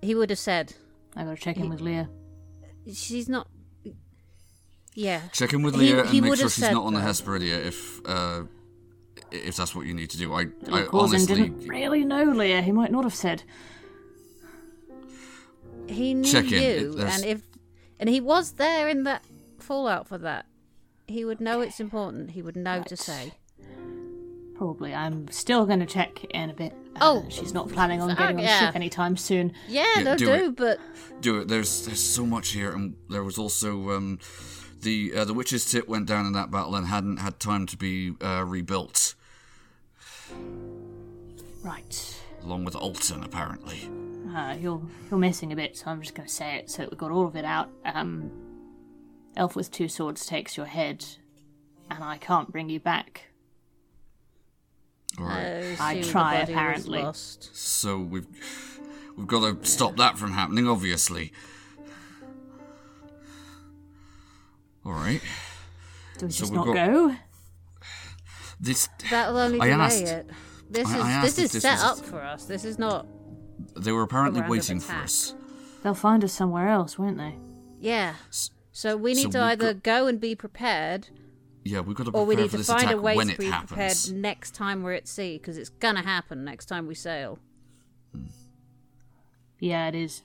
he 0.02 0.14
would 0.14 0.30
have 0.30 0.38
said. 0.38 0.74
I 1.20 1.24
gotta 1.24 1.36
check 1.36 1.58
in 1.58 1.68
with 1.68 1.80
Leah. 1.82 2.08
She's 2.92 3.28
not. 3.28 3.46
Yeah. 4.94 5.20
Check 5.32 5.52
in 5.52 5.62
with 5.62 5.76
Leah 5.76 6.06
he 6.06 6.18
and 6.18 6.26
make 6.28 6.38
sure 6.38 6.48
she's 6.48 6.70
not 6.70 6.84
on 6.84 6.94
the 6.94 7.00
that. 7.00 7.06
Hesperidia 7.08 7.64
if 7.66 8.00
uh, 8.06 8.44
if 9.30 9.56
that's 9.56 9.74
what 9.74 9.84
you 9.86 9.92
need 9.92 10.08
to 10.10 10.16
do. 10.18 10.32
I, 10.32 10.46
I 10.72 10.86
honestly 10.92 11.42
didn't 11.42 11.68
really 11.68 12.04
know 12.04 12.24
Leah. 12.24 12.62
He 12.62 12.72
might 12.72 12.90
not 12.90 13.04
have 13.04 13.14
said. 13.14 13.42
He 15.88 16.14
knew 16.14 16.24
Check 16.30 16.46
you, 16.46 16.58
It- 16.58 16.98
and 17.00 17.24
if 17.24 17.42
and 17.98 18.08
he 18.08 18.20
was 18.20 18.52
there 18.52 18.88
in 18.88 19.02
that 19.04 19.22
fallout 19.58 20.08
for 20.08 20.16
that, 20.18 20.46
he 21.06 21.24
would 21.26 21.40
know 21.40 21.60
it's 21.60 21.80
important. 21.80 22.30
He 22.30 22.40
would 22.40 22.56
know 22.56 22.82
to 22.84 22.96
say. 22.96 23.34
Probably. 24.60 24.94
I'm 24.94 25.26
still 25.30 25.64
gonna 25.64 25.86
check 25.86 26.22
in 26.24 26.50
a 26.50 26.52
bit. 26.52 26.74
Uh, 26.96 26.98
Oh, 27.00 27.24
she's 27.30 27.54
not 27.54 27.70
planning 27.70 28.02
on 28.02 28.10
getting 28.10 28.36
on 28.36 28.42
yeah. 28.42 28.60
the 28.60 28.66
ship 28.66 28.76
anytime 28.76 29.16
soon. 29.16 29.54
Yeah, 29.66 29.86
Yeah, 29.96 30.02
they'll 30.04 30.16
do 30.16 30.26
do, 30.26 30.32
it. 30.32 30.56
but 30.56 30.78
do 31.22 31.40
it. 31.40 31.48
There's 31.48 31.86
there's 31.86 31.98
so 32.02 32.26
much 32.26 32.50
here, 32.50 32.70
and 32.72 32.94
there 33.08 33.24
was 33.24 33.38
also 33.38 33.88
um, 33.92 34.18
the 34.82 35.14
uh, 35.16 35.24
the 35.24 35.32
witch's 35.32 35.64
tit 35.64 35.88
went 35.88 36.04
down 36.04 36.26
in 36.26 36.34
that 36.34 36.50
battle 36.50 36.76
and 36.76 36.88
hadn't 36.88 37.16
had 37.20 37.40
time 37.40 37.64
to 37.68 37.76
be 37.78 38.12
uh, 38.20 38.44
rebuilt, 38.46 39.14
Right. 41.62 42.20
along 42.42 42.66
with 42.66 42.76
Alton 42.76 43.22
apparently. 43.24 43.88
Uh, 44.36 44.56
you're 44.60 44.82
you're 45.10 45.18
missing 45.18 45.52
a 45.52 45.56
bit, 45.56 45.78
so 45.78 45.86
I'm 45.86 46.02
just 46.02 46.14
gonna 46.14 46.28
say 46.28 46.56
it 46.56 46.70
so 46.70 46.82
that 46.82 46.90
we 46.90 46.98
got 46.98 47.10
all 47.10 47.24
of 47.26 47.34
it 47.34 47.46
out. 47.46 47.70
Um, 47.86 48.30
Elf 49.36 49.56
with 49.56 49.70
two 49.70 49.88
swords 49.88 50.26
takes 50.26 50.58
your 50.58 50.66
head, 50.66 51.02
and 51.90 52.04
I 52.04 52.18
can't 52.18 52.52
bring 52.52 52.68
you 52.68 52.78
back. 52.78 53.29
All 55.18 55.26
right. 55.26 55.76
Oh, 55.78 55.82
I, 55.82 55.92
I 55.98 56.02
try, 56.02 56.34
apparently. 56.36 57.02
lost. 57.02 57.50
So 57.56 57.98
we've 57.98 58.26
we've 59.16 59.26
got 59.26 59.60
to 59.62 59.66
stop 59.68 59.96
that 59.96 60.18
from 60.18 60.32
happening, 60.32 60.68
obviously. 60.68 61.32
All 64.84 64.92
right. 64.92 65.20
Do 66.18 66.26
we 66.26 66.32
So 66.32 66.40
just 66.40 66.52
not 66.52 66.66
got- 66.66 66.74
go? 66.74 67.16
This 68.60 68.88
That'll 69.10 69.38
only 69.38 69.60
I 69.60 69.68
delay 69.68 69.84
asked- 69.84 70.02
it. 70.02 70.30
This 70.70 70.86
I- 70.88 70.96
is 70.96 71.02
I 71.02 71.06
this 71.06 71.14
asked 71.30 71.38
if 71.38 71.44
is 71.46 71.52
this 71.52 71.62
set 71.62 71.72
was- 71.74 71.82
up 72.00 72.04
for 72.06 72.22
us. 72.22 72.44
This 72.44 72.64
is 72.64 72.78
not. 72.78 73.06
they 73.76 73.92
were 73.92 74.02
apparently 74.02 74.42
waiting 74.42 74.80
for 74.80 74.94
us. 74.96 75.34
They'll 75.82 75.94
find 75.94 76.22
us 76.24 76.32
somewhere 76.32 76.68
else, 76.68 76.98
won't 76.98 77.16
they? 77.18 77.36
Yeah. 77.80 78.14
So 78.72 78.96
we 78.96 79.14
need 79.14 79.32
so 79.32 79.40
to 79.40 79.42
either 79.44 79.74
got- 79.74 79.82
go 79.82 80.06
and 80.06 80.20
be 80.20 80.34
prepared, 80.34 81.08
Yeah, 81.64 81.80
we've 81.80 81.94
got 81.96 82.04
to 82.04 82.10
prepare 82.12 82.20
or 82.22 82.26
we 82.26 82.36
need 82.36 82.46
for 82.46 82.52
to 82.52 82.56
this 82.58 82.66
find 82.68 82.90
a 82.90 82.96
way 83.00 83.16
when 83.16 83.26
to 83.28 83.32
it 83.34 83.38
be 83.38 83.46
happens. 83.50 83.68
prepared 84.08 84.22
next 84.22 84.54
time 84.54 84.82
we're 84.82 84.94
at 84.94 85.06
sea, 85.06 85.36
because 85.38 85.58
it's 85.58 85.68
gonna 85.68 86.02
happen 86.02 86.44
next 86.44 86.66
time 86.66 86.86
we 86.86 86.94
sail. 86.94 87.38
Hmm. 88.14 88.24
Yeah, 89.58 89.88
it 89.88 89.94
is. 89.94 90.22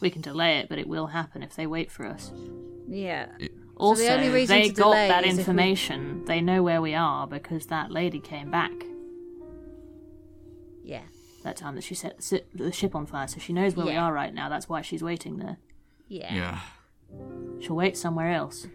We 0.00 0.10
can 0.10 0.20
delay 0.22 0.58
it, 0.58 0.68
but 0.68 0.78
it 0.80 0.88
will 0.88 1.08
happen 1.08 1.42
if 1.42 1.54
they 1.54 1.66
wait 1.68 1.90
for 1.92 2.04
us. 2.04 2.32
Yeah. 2.88 3.26
Also, 3.76 4.04
only 4.08 4.28
reason 4.28 4.56
they 4.58 4.68
to 4.68 4.74
got 4.74 4.84
delay 4.90 5.08
that 5.08 5.24
is 5.24 5.30
if 5.38 5.46
we- 5.46 5.50
information. 5.52 6.24
They 6.24 6.40
know 6.40 6.62
where 6.64 6.82
we 6.82 6.94
are 6.94 7.26
because 7.28 7.66
that 7.66 7.92
lady 7.92 8.18
came 8.18 8.50
back 8.50 8.72
Yeah. 10.84 11.02
that 11.44 11.56
time 11.56 11.76
that 11.76 11.84
she 11.84 11.94
set 11.94 12.18
the 12.52 12.72
ship 12.72 12.94
on 12.96 13.06
fire, 13.06 13.28
so 13.28 13.38
she 13.38 13.52
knows 13.52 13.76
where 13.76 13.86
we 13.86 13.94
are 13.94 14.12
right 14.12 14.34
now. 14.34 14.48
That's 14.48 14.68
why 14.68 14.82
she's 14.82 15.02
waiting 15.02 15.36
there. 15.38 15.58
Yeah. 16.08 16.34
Yeah. 16.34 16.60
She'll 17.60 17.76
wait 17.76 17.96
somewhere 17.96 18.32
else. 18.32 18.66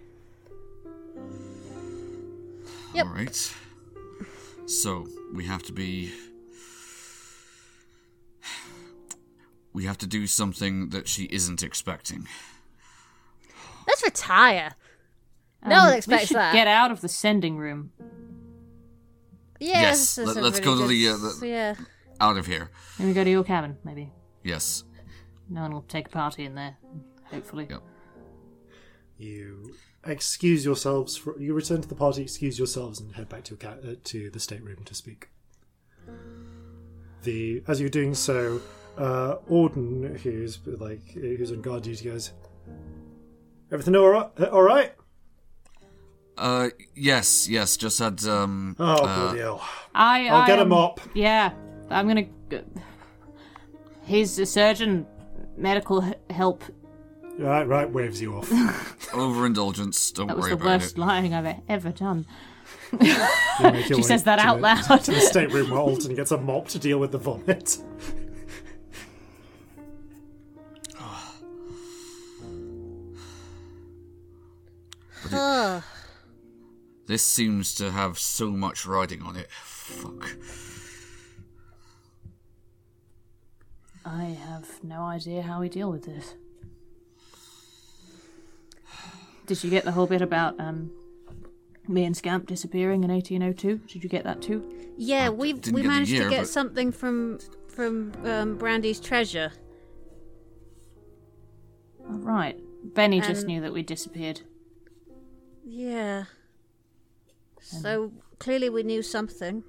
Yep. 2.94 3.06
All 3.06 3.12
right. 3.14 3.54
So 4.66 5.08
we 5.34 5.46
have 5.46 5.64
to 5.64 5.72
be. 5.74 6.12
We 9.74 9.86
have 9.86 9.98
to 10.00 10.08
do 10.08 10.26
something 10.28 10.90
that 10.90 11.08
she 11.08 11.26
isn't 11.26 11.62
expecting. 11.62 12.28
Let's 13.88 14.04
retire. 14.04 14.74
No 15.64 15.76
one 15.76 15.86
Um, 15.86 15.92
we 15.92 15.98
expects 15.98 16.28
should 16.28 16.38
that. 16.38 16.54
get 16.54 16.68
out 16.68 16.92
of 16.92 17.02
the 17.02 17.08
sending 17.10 17.58
room. 17.58 17.92
Yeah. 19.60 19.82
Yes, 19.82 20.18
Let, 20.18 20.36
let's 20.38 20.60
really 20.60 20.62
go 20.62 20.82
to 20.82 20.88
the, 20.88 21.10
uh, 21.10 21.18
the- 21.18 21.48
Yeah. 21.48 21.76
Out 22.20 22.38
of 22.38 22.48
here. 22.48 22.72
Then 22.98 23.08
we 23.08 23.14
go 23.14 23.24
to 23.24 23.30
your 23.30 23.44
cabin, 23.44 23.78
maybe. 23.84 24.12
Yes. 24.44 24.84
No 25.50 25.62
one 25.62 25.72
will 25.74 25.82
take 25.84 26.08
a 26.08 26.10
party 26.10 26.46
in 26.46 26.56
there, 26.56 26.78
hopefully. 27.26 27.68
Yep. 27.70 27.82
You 29.18 29.76
excuse 30.08 30.66
yourselves. 30.66 31.18
For, 31.18 31.40
you 31.40 31.54
return 31.54 31.82
to 31.82 31.88
the 31.88 31.96
party, 31.96 32.22
excuse 32.22 32.58
yourselves, 32.58 33.00
and 33.00 33.14
head 33.16 33.30
back 33.30 33.44
to 33.46 33.52
your 33.52 33.58
ca- 33.60 33.90
uh, 33.90 33.96
to 34.06 34.30
the 34.30 34.40
stateroom 34.40 34.84
to 34.86 34.94
speak. 34.94 35.30
The 37.24 37.64
as 37.68 37.80
you're 37.82 37.90
doing 37.90 38.14
so, 38.14 38.62
uh, 38.98 39.36
Auden, 39.50 40.18
who's 40.20 40.60
like 40.66 41.12
who's 41.12 41.52
on 41.52 41.62
guard 41.62 41.84
duty, 41.84 42.10
goes. 42.10 42.32
Everything 43.72 43.96
all 43.96 44.08
right? 44.08 44.30
Uh, 44.40 44.46
all 44.46 44.62
right? 44.62 44.94
Uh, 46.38 46.70
yes, 46.96 47.50
yes. 47.50 47.76
Just 47.78 48.00
had 48.00 48.24
um. 48.26 48.76
Oh 48.80 48.86
uh, 48.86 49.22
bloody 49.22 49.40
hell! 49.40 49.68
I, 49.94 50.28
I'll 50.28 50.42
I, 50.42 50.48
get 50.48 50.60
a 50.60 50.62
um, 50.62 50.70
mop. 50.70 51.02
Yeah, 51.14 51.52
I'm 51.90 52.08
gonna. 52.08 52.28
g- 52.50 52.62
He's 54.06 54.40
a 54.40 54.46
surgeon, 54.46 55.06
medical 55.58 56.14
help. 56.30 56.64
Right, 57.38 57.68
right. 57.68 57.90
Waves 57.92 58.22
you 58.22 58.36
off. 58.36 58.52
overindulgence. 59.14 60.12
Don't 60.12 60.28
worry 60.28 60.34
about 60.34 60.38
That 60.38 60.38
was 60.38 60.44
worry 60.44 60.50
the 60.50 60.56
about 60.64 60.82
worst 60.82 60.98
it. 60.98 61.00
lying 61.00 61.34
I've 61.34 61.60
ever 61.70 61.92
done. 61.92 62.26
You 62.92 62.98
make 63.00 63.14
your 63.62 63.84
She 63.84 63.94
way 63.96 64.02
says 64.02 64.24
that 64.24 64.38
to 64.38 64.42
out 64.44 64.56
the- 64.58 64.62
loud. 64.62 65.04
to 65.04 65.12
the 65.12 65.20
stateroom 65.22 65.70
where 65.70 65.80
Alton 65.80 66.16
gets 66.16 66.32
a 66.32 66.38
mop 66.38 66.68
to 66.70 66.80
deal 66.80 67.00
with 67.00 67.12
the 67.12 67.18
vomit. 67.20 67.78
Ugh. 75.32 75.84
This 77.08 77.24
seems 77.24 77.74
to 77.76 77.92
have 77.92 78.20
so 78.20 78.52
much 78.52 78.86
riding 78.86 79.22
on 79.22 79.36
it. 79.38 79.50
Fuck. 79.52 80.38
I 84.06 84.24
have 84.26 84.84
no 84.84 85.02
idea 85.04 85.42
how 85.42 85.62
we 85.62 85.70
deal 85.70 85.92
with 85.92 86.04
this. 86.06 86.36
Did 89.48 89.64
you 89.64 89.70
get 89.70 89.84
the 89.86 89.92
whole 89.94 90.08
bit 90.08 90.22
about 90.22 90.60
um, 90.60 90.92
me 91.88 92.04
and 92.04 92.16
Scamp 92.16 92.46
disappearing 92.48 93.04
in 93.04 93.10
1802? 93.12 93.78
Did 93.92 94.04
you 94.04 94.10
get 94.10 94.24
that 94.26 94.42
too? 94.42 94.64
Yeah, 94.98 95.30
we 95.30 95.54
didn't 95.54 95.74
we 95.74 95.82
get 95.82 95.88
the 95.88 95.94
managed 95.94 96.12
year, 96.12 96.24
to 96.26 96.30
get 96.30 96.40
but- 96.42 96.48
something 96.50 96.92
from 96.92 97.40
from 97.70 98.12
um, 98.26 98.58
Brandy's 98.58 99.00
treasure. 99.00 99.52
Oh, 102.10 102.18
right. 102.20 102.60
Benny 102.84 103.20
just 103.20 103.42
And- 103.42 103.48
knew 103.48 103.62
that 103.62 103.74
we 103.74 103.84
disappeared. 103.84 104.42
Yeah. 105.66 106.26
So 107.62 108.14
clearly 108.40 108.70
we 108.70 108.84
knew 108.84 109.02
something, 109.02 109.64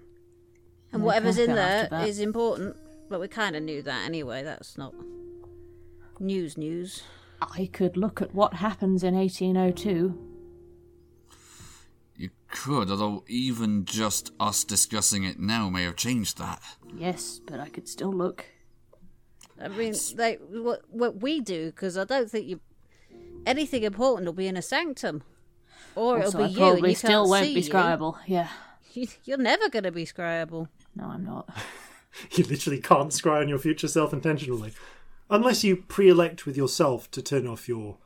and 0.93 1.03
No 1.03 1.07
whatever's 1.07 1.37
in 1.39 1.49
Pascal 1.49 1.57
there 1.57 1.83
after 1.85 1.97
that. 1.97 2.09
is 2.09 2.21
important. 2.21 2.77
But 3.11 3.21
we 3.21 3.29
kind 3.29 3.57
of 3.57 3.63
knew 3.63 3.83
that 3.83 4.05
anyway. 4.07 4.43
That's 4.45 4.79
not 4.79 4.95
news. 6.21 6.57
News. 6.57 7.03
I 7.41 7.69
could 7.73 7.97
look 7.97 8.21
at 8.21 8.35
what 8.35 8.55
happens 8.55 9.03
in 9.05 9.15
1802. 9.15 10.19
You 12.17 12.31
could, 12.51 12.91
although 12.91 13.25
even 13.29 13.85
just 13.85 14.33
us 14.41 14.65
discussing 14.65 15.25
it 15.25 15.39
now 15.39 15.69
may 15.69 15.85
have 15.85 15.97
changed 15.97 16.39
that. 16.39 16.61
Yes, 16.97 17.41
but 17.47 17.61
I 17.61 17.69
could 17.69 17.89
still 17.89 18.13
look. 18.13 18.47
I 19.61 19.69
mean, 19.69 19.95
like 20.17 20.41
what 20.51 20.83
what 20.91 21.21
we 21.21 21.41
do, 21.41 21.67
because 21.67 21.97
I 21.99 22.05
don't 22.05 22.31
think 22.31 22.47
you 22.47 22.61
anything 23.47 23.83
important 23.83 24.27
will 24.27 24.33
be 24.33 24.47
in 24.47 24.57
a 24.57 24.63
sanctum, 24.63 25.23
or 25.95 26.23
Also, 26.23 26.41
it'll 26.41 26.43
I 26.43 26.47
be 26.47 26.53
you, 26.53 26.73
and 26.77 26.87
you 26.89 26.95
still 26.95 27.11
can't 27.11 27.29
won't 27.29 27.47
see 27.47 27.55
be 27.55 27.61
you. 27.61 28.15
Yeah. 28.27 28.49
You're 29.25 29.39
never 29.39 29.69
going 29.69 29.85
to 29.85 29.93
be 29.93 30.05
scryable. 30.05 30.69
No, 30.97 31.05
I'm 31.05 31.25
not. 31.25 31.49
You 32.33 32.43
literally 32.45 32.81
can't 32.81 33.11
scry 33.11 33.43
on 33.43 33.49
your 33.49 33.59
future 33.59 33.87
self 33.87 34.13
intentionally. 34.13 34.73
Unless 35.31 35.65
you 35.65 35.77
pre 35.77 36.09
elect 36.09 36.47
with 36.47 36.57
yourself 36.57 37.11
to 37.13 37.23
turn 37.23 37.47
off 37.47 37.69
your. 37.69 37.99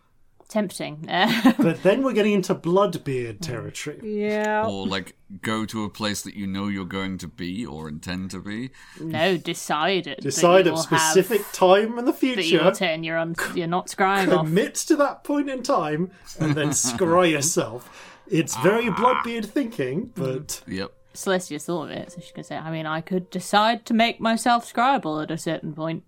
Tempting. 0.49 1.09
But 1.59 1.83
then 1.83 2.03
we're 2.03 2.13
getting 2.13 2.35
into 2.35 2.55
Bloodbeard 2.55 3.41
territory. 3.41 4.01
Yeah. 4.03 4.67
Or, 4.67 4.87
like, 4.87 5.17
go 5.41 5.65
to 5.65 5.85
a 5.85 5.89
place 5.89 6.21
that 6.23 6.35
you 6.35 6.47
know 6.47 6.69
you're 6.69 6.85
going 6.85 7.17
to 7.19 7.29
be 7.29 7.65
or 7.65 7.89
intend 7.89 8.33
to 8.33 8.41
be. 8.41 8.71
no, 9.01 9.39
decide 9.39 10.07
it. 10.07 10.21
Decide 10.21 10.67
you 10.67 10.75
a 10.75 10.77
specific 10.77 11.41
Have, 11.41 11.53
time 11.53 11.99
in 11.99 12.05
the 12.05 12.13
that 12.13 12.45
you'll 12.45 12.73
turn 12.73 13.03
you're 13.03 13.17
on. 13.17 13.35
You're 13.55 13.67
not 13.67 13.87
scrying 13.87 14.31
off. 14.31 14.45
commit 14.45 14.75
to 14.75 14.97
that 14.97 15.25
point 15.25 15.49
in 15.49 15.63
time, 15.63 16.11
and 16.39 16.55
then 16.55 16.69
scry 16.71 17.31
yourself. 17.31 17.89
It's 18.29 18.57
very 18.57 18.89
ah. 18.89 18.95
Bloodbeard 18.95 19.47
thinking, 19.47 20.11
but 20.15 20.49
mm-hmm. 20.49 20.73
Yep. 20.73 20.93
Celestia 21.15 21.63
thought 21.63 21.85
of 21.85 21.91
it, 21.91 22.13
so 22.13 22.21
she 22.21 22.33
could 22.33 22.47
say, 22.47 22.57
I 22.57 22.71
mean, 22.71 22.87
I 22.87 23.01
could 23.01 23.31
decide 23.31 23.85
to 23.87 23.95
make 23.95 24.21
myself 24.21 24.71
scryable 24.71 25.23
at 25.23 25.31
a 25.31 25.39
certain 25.39 25.75
point. 25.75 26.05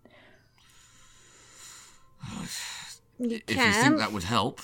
You 3.19 3.41
If 3.47 3.57
you 3.57 3.73
think 3.73 3.99
that 3.99 4.13
would 4.13 4.25
help. 4.25 4.61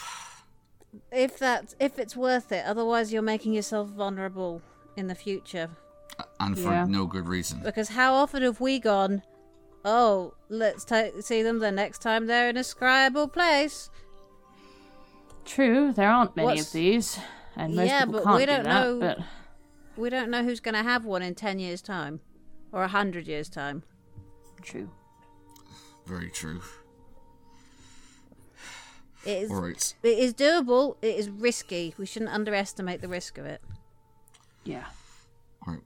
if 1.13 1.39
that 1.39 1.75
if 1.79 1.99
it's 1.99 2.17
worth 2.17 2.51
it. 2.53 2.65
Otherwise, 2.67 3.13
you're 3.13 3.23
making 3.23 3.53
yourself 3.55 3.89
vulnerable 3.89 4.61
in 4.97 5.07
the 5.07 5.15
future. 5.15 5.71
And 6.39 6.59
for 6.59 6.71
Yeah. 6.73 6.85
no 6.87 7.07
good 7.07 7.29
reason. 7.29 7.63
Because 7.63 7.91
how 7.91 8.15
often 8.15 8.43
have 8.43 8.61
we 8.61 8.79
gone? 8.79 9.23
Oh, 9.85 10.35
let's 10.49 10.85
ta 10.85 11.05
see 11.21 11.43
them 11.43 11.61
the 11.61 11.71
next 11.73 12.01
time 12.03 12.27
they're 12.27 12.49
in 12.51 12.57
a 12.57 12.61
scryable 12.61 13.33
place. 13.33 13.89
True, 15.45 15.93
there 15.93 16.11
aren't 16.11 16.37
many 16.37 16.47
What's- 16.47 16.67
of 16.67 16.73
these, 16.73 17.19
and 17.57 17.75
most 17.75 17.89
Yeah, 17.89 18.01
people 18.05 18.13
but 18.15 18.25
can't 18.25 18.37
we 18.37 18.43
do 18.43 18.47
don't 18.47 18.65
that. 18.65 18.85
know- 18.85 18.99
But 19.01 19.19
We 19.97 20.09
don't 20.11 20.31
know 20.31 20.45
who's 20.45 20.61
going 20.61 20.75
to 20.75 20.83
have 20.83 21.05
one 21.05 21.23
in 21.23 21.35
ten 21.35 21.59
years' 21.59 21.83
time, 21.83 22.21
or 22.73 22.83
a 22.85 22.89
hundred 22.89 23.27
years' 23.27 23.49
time. 23.49 23.83
true. 24.63 24.91
Very 26.07 26.31
true. 26.31 26.61
It 29.25 29.43
is. 29.45 29.51
Alright. 29.51 29.95
It 30.03 30.19
is 30.19 30.33
doable. 30.35 30.97
It 31.03 31.17
is 31.17 31.29
risky. 31.29 31.95
We 31.99 32.07
shouldn't 32.07 32.31
underestimate 32.33 33.01
the 33.03 33.09
risk 33.09 33.37
of 33.39 33.45
it. 33.47 33.61
Yeah, 34.65 34.85
Alright. 35.67 35.83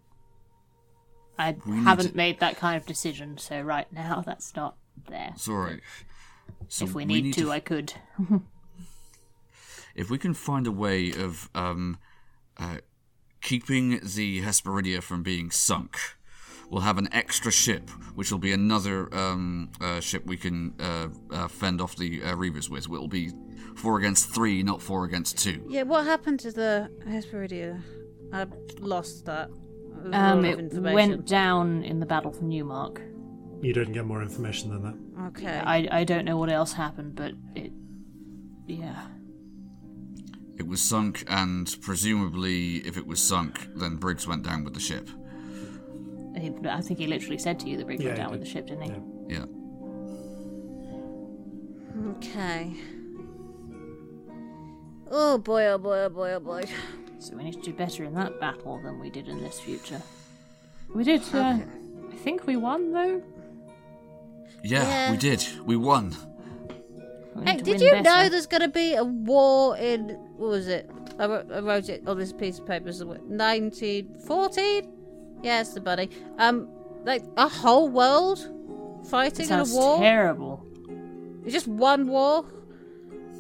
I 1.39 1.57
We 1.67 1.77
haven't 1.79 2.11
to- 2.11 2.17
made 2.17 2.41
that 2.41 2.57
kind 2.57 2.77
of 2.77 2.87
decision, 2.87 3.39
so 3.39 3.61
right 3.61 3.91
now 3.93 4.23
that's 4.27 4.55
not 4.57 4.77
there. 5.09 5.31
It's 5.35 5.49
alright. 5.49 5.81
So 6.69 6.85
if 6.85 6.95
we 6.95 7.05
need, 7.05 7.35
to, 7.35 7.51
I 7.51 7.61
could. 7.61 7.93
if 9.95 10.11
we 10.11 10.19
can 10.19 10.35
find 10.35 10.67
a 10.67 10.73
way 10.73 11.11
of 11.13 11.51
um, 11.55 11.99
uh, 12.59 12.79
keeping 13.41 14.01
the 14.03 14.43
Hesperidia 14.43 15.03
from 15.03 15.23
being 15.23 15.51
sunk, 15.51 15.97
we'll 16.71 16.83
have 16.83 16.99
an 16.99 17.09
extra 17.13 17.53
ship, 17.53 17.91
which 18.15 18.31
will 18.33 18.39
be 18.39 18.53
another 18.53 19.15
um, 19.15 19.71
uh, 19.81 20.01
ship 20.01 20.25
we 20.27 20.37
can 20.37 20.75
uh, 20.81 21.09
uh, 21.31 21.49
fend 21.49 21.81
off 21.81 21.97
the 21.97 22.23
uh, 22.23 22.35
Reavers 22.35 22.69
with. 22.69 22.85
It'll 22.85 23.09
be 23.09 23.31
four 23.77 23.99
against 23.99 24.29
three, 24.35 24.63
not 24.63 24.81
four 24.83 25.05
against 25.05 25.39
two. 25.39 25.65
Yeah. 25.69 25.83
What 25.83 26.05
happened 26.07 26.41
to 26.41 26.53
the 26.53 26.91
Hesperidia? 27.07 27.81
I 28.33 28.47
lost 28.81 29.25
that. 29.27 29.49
It 30.05 30.15
Um, 30.15 30.45
it 30.45 30.73
went 30.75 31.27
down 31.27 31.83
in 31.85 32.01
the 32.01 32.07
battle 32.07 32.33
for 32.33 32.45
Newmark. 32.45 33.01
you 33.63 33.73
don't 33.73 33.93
get 33.93 34.05
more 34.05 34.23
information 34.23 34.71
than 34.71 34.83
that. 34.83 34.97
Okay. 35.29 35.59
I 35.77 36.01
I 36.01 36.05
don't 36.05 36.25
know 36.25 36.37
what 36.37 36.51
else 36.51 36.73
happened, 36.75 37.15
but 37.15 37.33
it, 37.55 37.73
yeah, 38.67 39.07
It 40.59 40.67
was 40.67 40.81
sunk, 40.83 41.25
and 41.29 41.67
presumably, 41.81 42.77
if 42.87 42.97
it 42.97 43.07
was 43.07 43.21
sunk, 43.21 43.69
then 43.77 43.97
Briggs 43.97 44.27
went 44.27 44.43
down 44.45 44.65
with 44.65 44.75
the 44.75 44.81
ship. 44.81 45.09
He, 46.37 46.53
I 46.69 46.81
think 46.81 46.99
he 46.99 47.07
literally 47.07 47.39
said 47.39 47.59
to 47.61 47.69
you 47.69 47.77
the 47.77 47.85
brig 47.85 48.01
Yeah, 48.01 48.07
went 48.09 48.19
he 48.19 48.23
down 48.23 48.31
with 48.33 48.41
did. 48.41 48.47
the 48.49 48.51
ship, 48.53 48.67
didn't 48.67 48.83
he? 48.83 48.91
Yeah. 49.35 49.39
Yeah. 49.39 49.45
Okay. 52.17 52.73
Oh 55.11 55.39
boy! 55.39 55.67
Oh 55.67 55.79
boy! 55.79 55.99
Oh 56.01 56.09
boy! 56.09 56.33
Oh 56.33 56.41
boy! 56.41 56.63
So 57.19 57.37
we 57.37 57.45
need 57.45 57.55
to 57.55 57.61
do 57.61 57.73
better 57.73 58.05
in 58.05 58.15
that 58.15 58.41
battle 58.41 58.81
than 58.83 58.99
we 58.99 59.11
did 59.11 59.29
in 59.29 59.41
this 59.43 59.61
future. 59.61 60.03
We 60.95 61.05
did. 61.05 61.23
Uh, 61.33 61.59
I 62.13 62.17
think 62.17 62.47
we 62.47 62.57
won 62.57 62.93
though. 62.93 63.23
Yeah, 64.63 64.83
Yeah. 64.83 65.11
we 65.13 65.17
did. 65.19 65.47
We 65.65 65.77
won. 65.77 66.15
We 67.35 67.45
Hey, 67.45 67.57
to 67.59 67.63
did 67.65 67.75
win 67.75 67.81
you 67.83 67.93
know 67.97 68.03
better. 68.03 68.29
there's 68.31 68.47
going 68.47 68.63
to 68.63 68.69
be 68.69 68.95
a 68.95 69.05
war 69.05 69.77
in 69.77 70.11
what 70.37 70.51
was 70.51 70.69
it? 70.69 70.89
I 71.19 71.27
wrote, 71.27 71.51
I 71.53 71.59
wrote 71.61 71.89
it 71.89 72.07
on 72.07 72.19
this 72.19 72.33
piece 72.33 72.59
of 72.59 72.67
paper. 72.67 72.93
So 72.93 73.07
1914. 73.07 74.93
Yes, 75.45 75.75
the 75.75 75.81
buddy. 75.81 76.09
Um, 76.39 76.69
like 77.05 77.23
a 77.37 77.49
whole 77.49 77.89
world 77.89 78.39
fighting 79.11 79.47
in 79.47 79.53
a 79.53 79.65
Sounds 79.67 79.73
war. 79.73 79.99
terrible. 79.99 80.65
It's 81.45 81.53
just 81.53 81.67
one 81.69 82.09
war. 82.09 82.47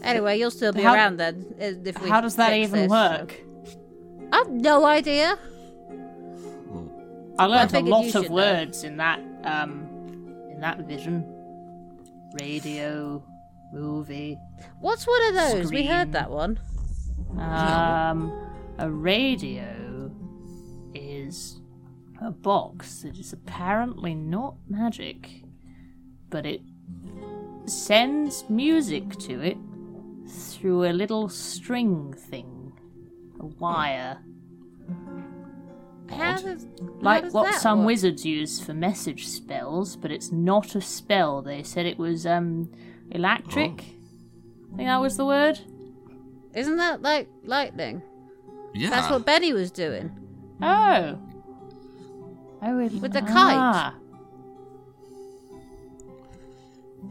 Anyway, 0.02 0.38
you'll 0.38 0.50
still 0.50 0.72
be 0.72 0.82
How- 0.82 0.92
around 0.94 1.16
then. 1.16 1.54
If 1.58 2.00
we 2.02 2.08
How 2.10 2.20
does 2.20 2.36
that 2.36 2.52
even 2.52 2.82
this, 2.82 2.90
work? 2.90 3.32
so- 3.32 3.78
I've 4.32 4.50
no 4.50 4.84
idea. 4.84 5.38
I 7.38 7.46
learned 7.46 7.74
a 7.74 7.80
lot 7.80 8.04
of 8.04 8.10
should 8.12 8.28
know. 8.28 8.34
words 8.36 8.84
in 8.84 8.96
that 8.98 9.18
um 9.44 9.88
in 10.52 10.60
that 10.60 10.78
vision. 10.86 11.24
Radio, 12.40 13.22
movie. 13.72 14.38
What's 14.80 15.06
one 15.06 15.22
of 15.28 15.34
those? 15.34 15.70
We 15.70 15.84
heard 15.86 16.12
that 16.12 16.30
one. 16.30 16.58
Um, 17.38 18.32
a 18.78 18.90
radio 18.90 20.10
is 20.94 21.60
a 22.24 22.30
box 22.30 23.02
that 23.02 23.18
is 23.18 23.32
apparently 23.32 24.14
not 24.14 24.54
magic, 24.68 25.42
but 26.30 26.46
it 26.46 26.60
sends 27.66 28.44
music 28.48 29.16
to 29.18 29.40
it 29.40 29.56
through 30.28 30.84
a 30.84 30.92
little 30.92 31.28
string 31.28 32.12
thing, 32.14 32.72
a 33.40 33.46
wire, 33.46 34.18
How 36.10 36.36
does, 36.36 36.64
how 36.64 36.86
like 37.00 37.24
does 37.24 37.32
what 37.32 37.44
that 37.50 37.60
some 37.60 37.80
work? 37.80 37.86
wizards 37.88 38.24
use 38.24 38.60
for 38.60 38.74
message 38.74 39.26
spells. 39.26 39.96
But 39.96 40.10
it's 40.10 40.30
not 40.32 40.74
a 40.74 40.80
spell. 40.80 41.42
They 41.42 41.62
said 41.62 41.86
it 41.86 41.98
was 41.98 42.26
um 42.26 42.70
electric. 43.10 43.72
I 44.72 44.76
think 44.76 44.88
that 44.88 45.00
was 45.00 45.16
the 45.16 45.26
word. 45.26 45.58
Isn't 46.54 46.76
that 46.76 47.02
like 47.02 47.28
lightning? 47.44 48.02
Yeah. 48.74 48.90
That's 48.90 49.10
what 49.10 49.24
Benny 49.26 49.52
was 49.52 49.70
doing. 49.70 50.10
Oh. 50.62 51.18
Oh, 52.66 52.78
it, 52.78 52.92
With 52.94 53.12
the 53.12 53.20
kite. 53.20 53.56
ah. 53.56 53.94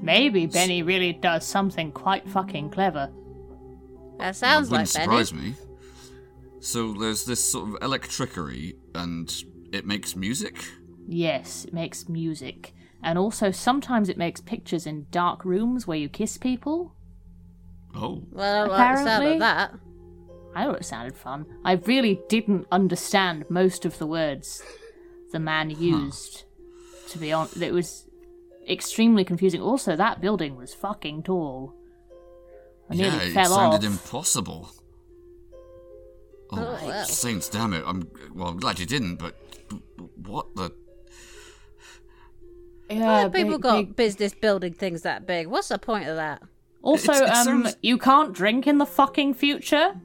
Maybe 0.02 0.46
Benny 0.48 0.84
really 0.84 1.14
does 1.14 1.46
something 1.46 1.92
quite 1.92 2.28
fucking 2.28 2.72
clever. 2.72 3.12
That 4.20 4.36
sounds 4.36 4.70
That 4.70 4.76
like 4.76 4.88
wouldn't 4.88 4.94
Benny. 4.94 5.24
surprise 5.24 5.34
me. 5.34 5.54
So 6.60 6.94
there's 6.94 7.26
this 7.26 7.44
sort 7.52 7.70
of 7.70 7.76
electricery, 7.82 8.76
and 8.96 9.32
it 9.72 9.86
makes 9.86 10.16
music. 10.16 10.64
Yes, 11.08 11.66
it 11.66 11.74
makes 11.74 12.08
music. 12.10 12.74
And 13.04 13.18
also, 13.20 13.52
sometimes 13.52 14.08
it 14.10 14.18
makes 14.18 14.40
pictures 14.40 14.88
in 14.88 15.08
dark 15.12 15.44
rooms 15.44 15.86
where 15.86 15.98
you 15.98 16.08
kiss 16.10 16.38
people. 16.38 16.96
Oh, 17.94 18.24
Well, 18.32 18.56
I 18.56 18.68
don't 18.68 18.70
like 18.70 18.80
the 18.80 18.96
sound 18.96 19.08
Apparently- 19.08 19.34
of 19.34 19.40
that. 19.40 19.74
I 20.56 20.66
thought 20.66 20.78
it 20.78 20.86
sounded 20.86 21.16
fun. 21.16 21.46
I 21.66 21.74
really 21.74 22.22
didn't 22.30 22.66
understand 22.72 23.46
most 23.50 23.86
of 23.86 23.98
the 23.98 24.08
words 24.08 24.64
the 25.34 25.40
man 25.40 25.70
used. 25.70 26.44
To 27.10 27.18
be 27.18 27.34
honest, 27.34 27.58
it 27.62 27.74
was 27.74 28.08
extremely 28.70 29.26
confusing. 29.26 29.62
Also, 29.62 29.96
that 29.98 30.22
building 30.22 30.56
was 30.56 30.74
fucking 30.74 31.24
tall. 31.24 31.76
I 32.90 32.96
nearly 32.96 33.18
yeah, 33.18 33.24
it 33.24 33.34
sounded 33.50 33.78
off. 33.78 33.84
impossible. 33.84 34.70
Oh, 36.52 36.58
Oh, 36.58 36.88
well. 36.88 37.06
saints, 37.06 37.50
damn 37.50 37.74
it! 37.74 37.84
I'm 37.86 38.08
well. 38.34 38.48
I'm 38.50 38.58
glad 38.60 38.80
you 38.80 38.86
didn't. 38.86 39.16
But 39.18 39.36
what 40.16 40.56
the? 40.56 40.72
yeah, 42.90 43.28
People 43.30 43.54
big- 43.54 43.62
got 43.62 43.76
big- 43.78 43.96
business 43.96 44.34
building 44.34 44.74
things 44.74 45.02
that 45.02 45.26
big. 45.26 45.48
What's 45.48 45.70
the 45.70 45.78
point 45.80 46.08
of 46.08 46.16
that? 46.16 46.42
Also, 46.82 47.12
It's- 47.14 47.22
it 47.30 47.34
um, 47.36 47.64
sounds- 47.64 47.78
you 47.82 47.98
can't 47.98 48.34
drink 48.34 48.68
in 48.68 48.78
the 48.78 48.86
fucking 48.86 49.34
future. 49.36 50.00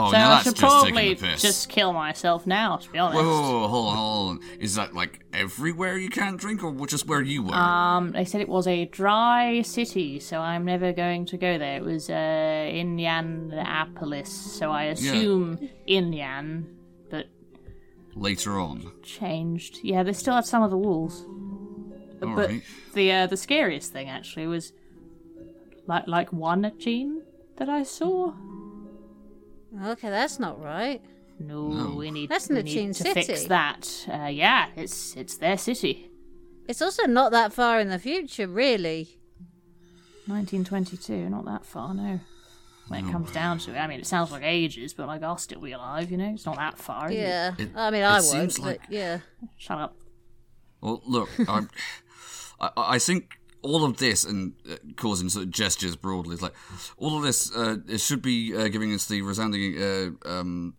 Oh, 0.00 0.10
so 0.10 0.16
now 0.16 0.26
I 0.26 0.34
that's 0.34 0.44
should 0.44 0.56
just 0.56 0.60
probably 0.60 1.14
the 1.14 1.26
piss. 1.26 1.42
just 1.42 1.68
kill 1.68 1.92
myself 1.92 2.46
now. 2.46 2.76
To 2.76 2.90
be 2.90 2.98
honest. 2.98 3.22
Whoa, 3.22 3.28
whoa, 3.42 3.60
whoa, 3.60 3.68
hold 3.68 3.88
on, 3.88 3.96
hold 3.96 4.30
on. 4.30 4.40
Is 4.58 4.74
that 4.76 4.94
like 4.94 5.20
everywhere 5.32 5.96
you 5.98 6.08
can't 6.08 6.38
drink, 6.38 6.62
or 6.64 6.72
just 6.86 7.06
where 7.06 7.22
you 7.22 7.42
were? 7.42 7.54
Um, 7.54 8.12
they 8.12 8.24
said 8.24 8.40
it 8.40 8.48
was 8.48 8.66
a 8.66 8.86
dry 8.86 9.62
city, 9.62 10.18
so 10.20 10.38
I'm 10.38 10.64
never 10.64 10.92
going 10.92 11.26
to 11.26 11.36
go 11.36 11.58
there. 11.58 11.76
It 11.76 11.84
was 11.84 12.08
uh, 12.10 12.70
Indianapolis, 12.72 14.30
so 14.30 14.70
I 14.70 14.84
assume 14.84 15.68
Indian, 15.86 16.76
but 17.10 17.26
Later 18.14 18.58
on. 18.58 18.92
changed. 19.02 19.78
Yeah, 19.82 20.02
they 20.02 20.12
still 20.12 20.34
had 20.34 20.46
some 20.46 20.62
of 20.62 20.70
the 20.70 20.78
walls. 20.78 21.24
All 22.22 22.34
but 22.36 22.48
right. 22.48 22.62
the 22.94 23.12
uh, 23.12 23.26
the 23.26 23.36
scariest 23.36 23.92
thing 23.92 24.08
actually 24.08 24.46
was 24.46 24.72
like 25.86 26.06
like 26.06 26.32
one 26.32 26.70
gene 26.78 27.22
that 27.56 27.68
I 27.68 27.82
saw. 27.82 28.32
Okay, 29.84 30.10
that's 30.10 30.38
not 30.40 30.60
right. 30.62 31.00
No, 31.38 31.68
No. 31.68 31.94
we 31.96 32.10
need 32.10 32.28
That's 32.28 32.48
we 32.48 32.56
Nachine 32.56 32.88
need 32.88 32.94
to 32.96 33.02
City. 33.02 33.22
fix 33.22 33.44
that. 33.44 34.06
Uh, 34.12 34.26
yeah, 34.26 34.68
it's 34.76 35.16
it's 35.16 35.36
their 35.38 35.56
city. 35.56 36.10
It's 36.68 36.82
also 36.82 37.06
not 37.06 37.32
that 37.32 37.52
far 37.52 37.80
in 37.80 37.88
the 37.88 37.98
future, 37.98 38.46
really. 38.46 39.16
1922, 40.26 41.28
not 41.30 41.44
that 41.46 41.64
far, 41.64 41.94
no. 41.94 42.20
When 42.88 43.06
it 43.08 43.12
comes 43.12 43.30
down 43.30 43.58
to 43.60 43.74
it, 43.74 43.78
I 43.78 43.86
mean, 43.86 44.00
it 44.00 44.06
sounds 44.06 44.32
like 44.32 44.42
ages, 44.44 44.92
but 44.94 45.06
like 45.06 45.22
I'll 45.22 45.38
still 45.38 45.60
be 45.60 45.72
alive, 45.72 46.10
you 46.10 46.16
know. 46.16 46.30
It's 46.34 46.44
not 46.44 46.56
that 46.56 46.76
far. 46.78 47.06
is 47.08 47.16
it? 47.16 47.20
Yeah. 47.20 47.54
It- 47.58 47.70
I 47.76 47.90
mean, 47.90 48.02
I 48.02 48.14
won't, 48.14 48.24
seems 48.24 48.56
but 48.58 48.66
like- 48.66 48.80
yeah. 48.88 49.20
Shut 49.56 49.78
up. 49.78 49.96
Well, 50.80 51.00
look, 51.06 51.28
I'm, 51.48 51.70
I, 52.60 52.70
I 52.76 52.98
think 52.98 53.38
all 53.62 53.84
of 53.84 53.98
this 53.98 54.24
and 54.24 54.54
uh, 54.70 54.76
causing 54.96 55.28
sort 55.28 55.44
of 55.44 55.50
gestures 55.50 55.96
broadly 55.96 56.34
is 56.34 56.42
like 56.42 56.54
all 56.96 57.16
of 57.16 57.22
this. 57.22 57.54
Uh, 57.54 57.76
it 57.88 57.98
should 58.00 58.22
be 58.22 58.56
uh, 58.56 58.68
giving 58.68 58.92
us 58.94 59.06
the 59.06 59.22
resounding 59.22 59.80
uh, 59.80 60.10
um, 60.28 60.74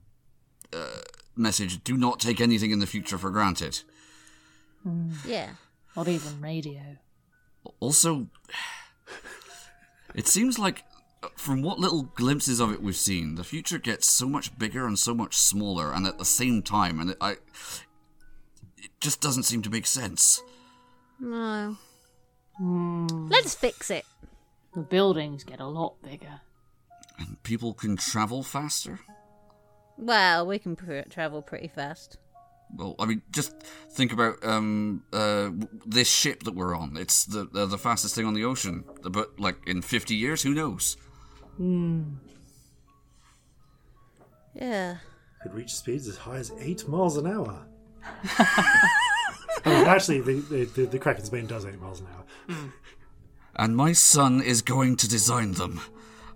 uh, 0.74 1.01
message: 1.35 1.84
do 1.84 1.98
not 1.98 2.19
take 2.19 2.42
anything 2.42 2.72
in 2.72 2.80
the 2.80 2.88
future 2.88 3.18
for 3.18 3.30
granted. 3.30 3.82
Yeah. 5.26 5.50
Not 5.95 6.08
even 6.08 6.42
radio. 6.42 6.98
Also, 7.80 8.27
it 10.16 10.27
seems 10.27 10.58
like 10.58 10.84
from 11.35 11.61
what 11.61 11.80
little 11.80 12.03
glimpses 12.03 12.60
of 12.60 12.72
it 12.72 12.82
we've 12.82 12.95
seen, 12.95 13.35
the 13.35 13.43
future 13.43 13.77
gets 13.77 14.10
so 14.10 14.27
much 14.27 14.58
bigger 14.58 14.88
and 14.88 14.98
so 14.98 15.14
much 15.14 15.38
smaller, 15.38 15.93
and 15.93 16.08
at 16.08 16.18
the 16.18 16.26
same 16.26 16.61
time, 16.61 17.00
and 17.00 17.11
it, 17.11 17.18
I, 17.22 17.32
it 18.77 18.92
just 19.00 19.22
doesn't 19.22 19.43
seem 19.43 19.61
to 19.64 19.69
make 19.69 19.85
sense. 19.85 20.42
No. 21.19 21.77
Hmm. 22.58 23.30
Let's 23.30 23.56
fix 23.56 23.90
it. 23.90 24.06
The 24.74 24.82
buildings 24.82 25.44
get 25.44 25.60
a 25.60 25.66
lot 25.66 26.02
bigger. 26.02 26.42
And 27.18 27.42
people 27.44 27.74
can 27.74 27.98
travel 27.98 28.44
faster. 28.44 29.00
Well, 29.98 30.48
we 30.48 30.60
can 30.60 30.76
pr- 30.76 31.10
travel 31.10 31.42
pretty 31.42 31.68
fast. 31.68 32.18
Well, 32.74 32.96
I 33.00 33.06
mean, 33.06 33.22
just 33.32 33.62
think 33.92 34.14
about 34.14 34.44
um, 34.46 35.04
uh, 35.12 35.50
this 35.86 36.10
ship 36.10 36.44
that 36.44 36.56
we're 36.56 36.76
on. 36.76 36.96
It's 36.96 37.26
the 37.26 37.50
uh, 37.54 37.66
the 37.66 37.78
fastest 37.78 38.16
thing 38.16 38.26
on 38.26 38.34
the 38.34 38.46
ocean. 38.46 38.86
But 39.04 39.40
like 39.40 39.58
in 39.68 39.82
fifty 39.82 40.16
years, 40.16 40.42
who 40.42 40.54
knows? 40.54 40.96
Yeah. 44.56 44.98
Could 45.44 45.54
reach 45.54 45.74
speeds 45.74 46.08
as 46.08 46.18
high 46.18 46.38
as 46.38 46.52
eight 46.60 46.88
miles 46.88 47.18
an 47.18 47.28
hour. 47.28 47.66
I 49.66 49.70
mean, 49.80 49.88
actually, 49.88 50.22
the, 50.22 50.34
the, 50.42 50.66
the, 50.66 50.86
the 50.86 51.00
Kraken's 51.00 51.30
bane 51.30 51.48
does 51.48 51.66
eight 51.66 51.80
miles 51.82 52.00
an 52.02 52.08
hour. 52.08 52.58
And 53.56 53.76
my 53.76 53.92
son 53.94 54.42
is 54.42 54.62
going 54.62 54.96
to 54.98 55.08
design 55.10 55.54
them, 55.54 55.82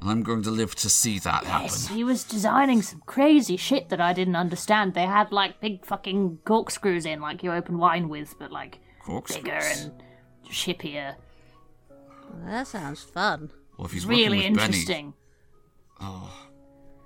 and 0.01 0.09
I'm 0.09 0.21
going 0.21 0.43
to 0.43 0.51
live 0.51 0.75
to 0.75 0.89
see 0.89 1.17
that 1.19 1.43
Yes, 1.43 1.83
happen. 1.85 1.95
he 1.97 2.03
was 2.03 2.23
designing 2.23 2.81
some 2.81 3.01
crazy 3.05 3.55
shit 3.57 3.89
that 3.89 4.01
I 4.01 4.11
didn't 4.13 4.35
understand. 4.35 4.93
They 4.93 5.05
had 5.05 5.31
like 5.31 5.59
big 5.61 5.85
fucking 5.85 6.39
corkscrews 6.45 7.05
in, 7.05 7.21
like 7.21 7.41
you 7.41 7.51
open 7.53 7.77
wine 7.77 8.09
with, 8.09 8.37
but 8.37 8.51
like 8.51 8.79
Corkscrews. 9.03 9.43
bigger 9.43 9.57
and 9.57 10.03
shippier. 10.49 11.15
Well, 11.89 12.51
that 12.51 12.67
sounds 12.67 13.01
fun. 13.01 13.49
Well, 13.77 13.85
if 13.87 13.93
he's 13.93 14.05
really 14.05 14.37
with 14.39 14.45
interesting. 14.47 15.13
Oh, 16.01 16.31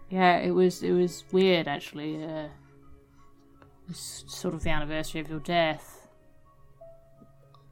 Yeah, 0.09 0.37
it 0.37 0.51
was 0.51 0.81
it 0.81 0.91
was 0.91 1.23
weird 1.31 1.67
actually. 1.67 2.23
Uh, 2.23 2.47
it's 3.87 4.23
sort 4.27 4.53
of 4.55 4.63
the 4.63 4.71
anniversary 4.71 5.21
of 5.21 5.29
your 5.29 5.39
death. 5.39 5.98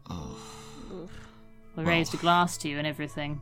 Oh. 0.10 0.38
We 1.76 1.84
raised 1.84 2.14
a 2.14 2.18
glass 2.18 2.58
to 2.60 2.70
you 2.70 2.78
and 2.78 2.88
everything. 2.88 3.42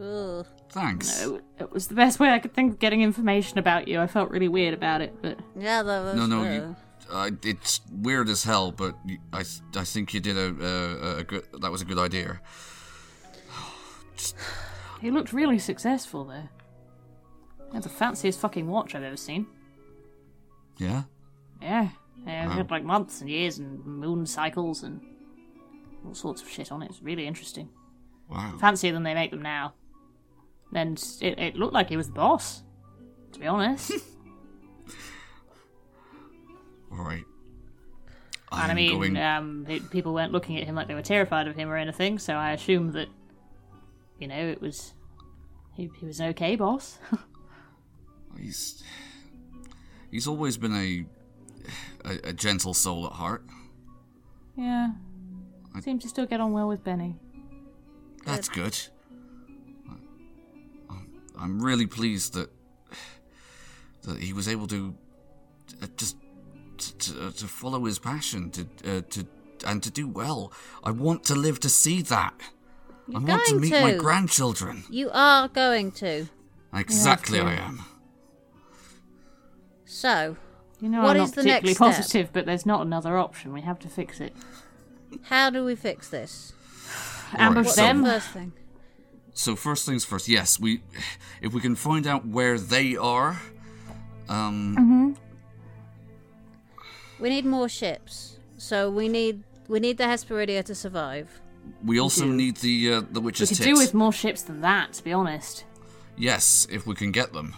Ugh. 0.00 0.46
Thanks. 0.70 1.22
It, 1.22 1.42
it 1.58 1.72
was 1.72 1.88
the 1.88 1.94
best 1.94 2.18
way 2.18 2.30
I 2.30 2.38
could 2.38 2.54
think 2.54 2.74
of 2.74 2.78
getting 2.78 3.02
information 3.02 3.58
about 3.58 3.88
you. 3.88 4.00
I 4.00 4.06
felt 4.06 4.30
really 4.30 4.48
weird 4.48 4.74
about 4.74 5.00
it, 5.00 5.14
but 5.20 5.38
Yeah, 5.56 5.82
that 5.82 6.02
was 6.02 6.14
No, 6.14 6.26
no, 6.26 6.40
uh, 6.40 6.52
you. 6.52 6.76
Uh, 7.10 7.30
it's 7.42 7.80
weird 7.90 8.28
as 8.28 8.44
hell, 8.44 8.72
but 8.72 8.96
you, 9.04 9.18
I, 9.32 9.44
I 9.76 9.84
think 9.84 10.14
you 10.14 10.20
did 10.20 10.36
a, 10.36 10.64
a, 10.64 11.18
a 11.18 11.24
good. 11.24 11.46
That 11.60 11.70
was 11.70 11.82
a 11.82 11.84
good 11.84 11.98
idea. 11.98 12.40
he 15.00 15.10
looked 15.10 15.32
really 15.32 15.58
successful 15.58 16.24
there. 16.24 16.48
He 17.68 17.74
had 17.74 17.82
the 17.82 17.90
fanciest 17.90 18.40
fucking 18.40 18.66
watch 18.68 18.94
I've 18.94 19.02
ever 19.02 19.16
seen. 19.16 19.46
Yeah. 20.78 21.02
Yeah, 21.60 21.88
yeah, 22.26 22.46
it 22.46 22.52
had 22.52 22.70
like 22.70 22.82
months 22.82 23.20
and 23.20 23.28
years 23.28 23.58
and 23.58 23.84
moon 23.84 24.26
cycles 24.26 24.82
and 24.82 25.00
all 26.06 26.14
sorts 26.14 26.42
of 26.42 26.48
shit 26.48 26.70
on 26.72 26.82
it. 26.82 26.90
It's 26.90 27.02
really 27.02 27.26
interesting. 27.26 27.68
Wow. 28.28 28.56
Fancier 28.58 28.92
than 28.92 29.02
they 29.02 29.14
make 29.14 29.30
them 29.30 29.42
now. 29.42 29.74
And 30.74 31.02
it, 31.20 31.38
it 31.38 31.56
looked 31.56 31.74
like 31.74 31.88
he 31.90 31.96
was 31.96 32.06
the 32.06 32.14
boss, 32.14 32.62
to 33.32 33.38
be 33.40 33.46
honest. 33.46 33.92
All 36.90 37.04
right. 37.04 37.24
and 38.52 38.72
I 38.72 38.74
mean, 38.74 38.92
going. 38.92 39.16
um, 39.16 39.66
it, 39.68 39.90
people 39.90 40.12
weren't 40.14 40.32
looking 40.32 40.58
at 40.58 40.64
him 40.64 40.74
like 40.74 40.88
they 40.88 40.94
were 40.94 41.02
terrified 41.02 41.46
of 41.48 41.56
him 41.56 41.68
or 41.70 41.76
anything, 41.76 42.18
so 42.18 42.34
I 42.34 42.52
assume 42.52 42.92
that, 42.92 43.08
you 44.18 44.28
know, 44.28 44.36
it 44.36 44.60
was. 44.60 44.94
He, 45.74 45.90
he 45.98 46.06
was 46.06 46.20
an 46.20 46.28
okay 46.30 46.54
boss. 46.56 46.98
He's 48.38 48.82
he's 50.10 50.26
always 50.26 50.56
been 50.56 50.72
a, 50.74 51.04
a 52.08 52.28
a 52.30 52.32
gentle 52.32 52.72
soul 52.74 53.06
at 53.06 53.12
heart. 53.12 53.44
yeah. 54.56 54.92
Seems 55.80 56.02
to 56.02 56.08
still 56.08 56.26
get 56.26 56.40
on 56.40 56.52
well 56.52 56.68
with 56.68 56.84
Benny. 56.84 57.16
That's 58.24 58.48
good. 58.48 58.78
I'm- 60.90 61.10
I'm 61.38 61.62
really 61.62 61.86
pleased 61.86 62.34
that 62.34 62.50
that 64.02 64.18
he 64.20 64.32
was 64.32 64.48
able 64.48 64.66
to 64.66 64.94
uh, 65.82 65.86
just 65.96 66.16
to, 66.78 66.98
to, 66.98 67.32
to 67.32 67.46
follow 67.46 67.84
his 67.84 67.98
passion 67.98 68.50
to 68.50 68.62
uh, 68.84 69.00
to 69.10 69.26
and 69.66 69.82
to 69.82 69.90
do 69.90 70.08
well. 70.08 70.52
I 70.84 70.90
want 70.90 71.24
to 71.24 71.34
live 71.34 71.58
to 71.60 71.68
see 71.68 72.02
that. 72.02 72.34
I 73.14 73.18
want 73.18 73.26
to 73.26 73.50
going 73.52 73.60
meet 73.60 73.72
my 73.72 73.94
grandchildren. 73.94 74.84
You 74.90 75.10
are 75.12 75.48
going 75.48 75.90
to. 75.92 76.26
Exactly, 76.74 77.38
to. 77.38 77.44
I 77.44 77.52
am. 77.54 77.84
So, 79.84 80.36
You 80.80 80.88
know, 80.88 81.02
What 81.02 81.16
I'm 81.16 81.22
is 81.24 81.28
not 81.30 81.34
the 81.36 81.42
particularly 81.42 81.68
next 81.68 81.76
step? 81.76 81.86
positive, 81.94 82.32
but 82.32 82.46
there's 82.46 82.66
not 82.66 82.80
another 82.86 83.18
option. 83.18 83.52
We 83.52 83.60
have 83.60 83.78
to 83.80 83.88
fix 83.88 84.20
it. 84.20 84.34
How 85.24 85.50
do 85.50 85.64
we 85.64 85.74
fix 85.74 86.08
this? 86.08 86.52
Ambush 87.36 87.68
so- 87.68 87.82
them. 87.82 88.04
First 88.04 88.28
thing. 88.30 88.52
So 89.34 89.56
first 89.56 89.86
things 89.86 90.04
first. 90.04 90.28
Yes, 90.28 90.60
we 90.60 90.82
if 91.40 91.54
we 91.54 91.60
can 91.60 91.74
find 91.74 92.06
out 92.06 92.26
where 92.26 92.58
they 92.58 92.96
are. 92.96 93.40
Um, 94.28 95.16
We 97.18 97.28
need 97.30 97.44
more 97.46 97.68
ships. 97.68 98.38
So 98.58 98.90
we 98.90 99.08
need 99.08 99.42
we 99.68 99.80
need 99.80 99.96
the 99.96 100.04
Hesperidia 100.04 100.62
to 100.64 100.74
survive. 100.74 101.40
we 101.84 101.98
also 102.00 102.24
do. 102.24 102.32
need 102.34 102.56
the 102.56 102.92
uh, 102.94 103.00
the 103.10 103.20
We 103.20 103.26
witch's 103.26 103.48
could 103.48 103.58
tits. 103.58 103.66
do 103.68 103.74
with 103.76 103.94
more 103.94 104.12
ships 104.12 104.42
than 104.42 104.60
that, 104.60 104.92
to 104.94 105.04
be 105.04 105.12
honest. 105.12 105.64
Yes, 106.16 106.66
if 106.70 106.86
we 106.86 106.94
can 106.94 107.10
get 107.12 107.32
them. 107.32 107.54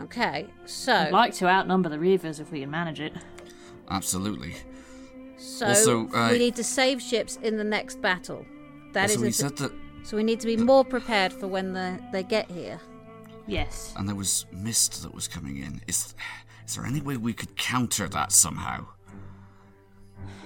Okay, 0.00 0.46
so 0.66 0.92
I'd 0.92 1.12
like 1.12 1.34
to 1.34 1.46
outnumber 1.48 1.88
the 1.88 1.96
Reavers 1.98 2.40
if 2.40 2.50
we 2.52 2.60
can 2.60 2.70
manage 2.70 3.00
it. 3.00 3.12
Absolutely. 3.90 4.54
So 5.38 5.66
also, 5.66 6.08
uh, 6.10 6.28
we 6.30 6.38
need 6.38 6.56
to 6.56 6.64
save 6.64 7.00
ships 7.00 7.38
in 7.42 7.56
the 7.56 7.64
next 7.64 8.00
battle. 8.02 8.44
That 8.92 9.10
is 9.10 9.16
also, 9.16 9.22
he 9.22 9.28
a- 9.28 9.32
said 9.32 9.56
that, 9.56 9.72
so 10.02 10.16
we 10.16 10.22
need 10.22 10.40
to 10.40 10.46
be 10.46 10.56
more 10.56 10.84
prepared 10.84 11.32
for 11.32 11.46
when 11.48 11.72
the, 11.72 11.98
they 12.12 12.22
get 12.22 12.50
here. 12.50 12.80
Yes. 13.46 13.94
and 13.96 14.06
there 14.06 14.14
was 14.16 14.44
mist 14.52 15.02
that 15.02 15.14
was 15.14 15.26
coming 15.26 15.56
in. 15.56 15.80
Is 15.86 16.14
is 16.66 16.76
there 16.76 16.84
any 16.84 17.00
way 17.00 17.16
we 17.16 17.32
could 17.32 17.56
counter 17.56 18.06
that 18.08 18.30
somehow? 18.30 18.84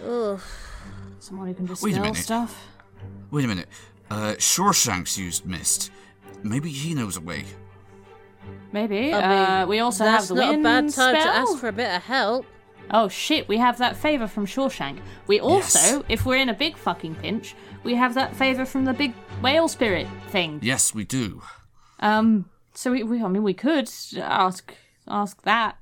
Ugh. 0.06 0.40
Someone 1.18 1.48
who 1.48 1.54
can 1.54 1.66
Wait 1.80 1.96
a 1.96 2.00
minute. 2.00 2.16
stuff. 2.16 2.64
Wait 3.32 3.44
a 3.44 3.48
minute. 3.48 3.68
Uh, 4.10 4.34
Shoreshanks 4.38 5.18
used 5.18 5.46
mist. 5.46 5.90
Maybe 6.44 6.70
he 6.70 6.94
knows 6.94 7.16
a 7.16 7.20
way. 7.20 7.44
Maybe. 8.72 9.12
I 9.12 9.20
mean, 9.28 9.50
uh, 9.62 9.66
we 9.68 9.78
also 9.80 10.04
have 10.04 10.26
the 10.28 10.34
not 10.34 10.50
wind 10.50 10.60
a 10.60 10.64
bad 10.64 10.80
time 10.90 10.90
spell. 10.90 11.14
to 11.14 11.28
ask 11.28 11.58
for 11.58 11.68
a 11.68 11.72
bit 11.72 11.90
of 11.94 12.02
help. 12.02 12.46
Oh 12.90 13.08
shit, 13.08 13.48
we 13.48 13.56
have 13.58 13.78
that 13.78 13.96
favour 13.96 14.26
from 14.26 14.46
Shawshank. 14.46 14.98
We 15.26 15.40
also, 15.40 15.78
Yes. 15.78 16.02
if 16.08 16.26
we're 16.26 16.36
in 16.36 16.48
a 16.48 16.54
big 16.54 16.76
fucking 16.76 17.14
pinch, 17.16 17.54
we 17.84 17.94
have 17.94 18.14
that 18.14 18.36
favour 18.36 18.64
from 18.64 18.84
the 18.84 18.92
big 18.92 19.14
whale 19.42 19.68
spirit 19.68 20.06
thing. 20.28 20.60
Yes, 20.62 20.94
we 20.94 21.04
do. 21.04 21.42
Um, 22.00 22.50
so 22.74 22.92
we, 22.92 23.02
we 23.02 23.22
I 23.22 23.28
mean, 23.28 23.42
we 23.42 23.54
could 23.54 23.90
ask 24.18 24.74
ask 25.08 25.42
that 25.42 25.78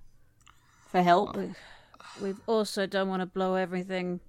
for 0.88 1.02
help. 1.02 1.36
We've 2.20 2.40
also 2.46 2.86
don't 2.86 3.08
want 3.08 3.20
to 3.20 3.26
blow 3.26 3.54
everything 3.54 4.20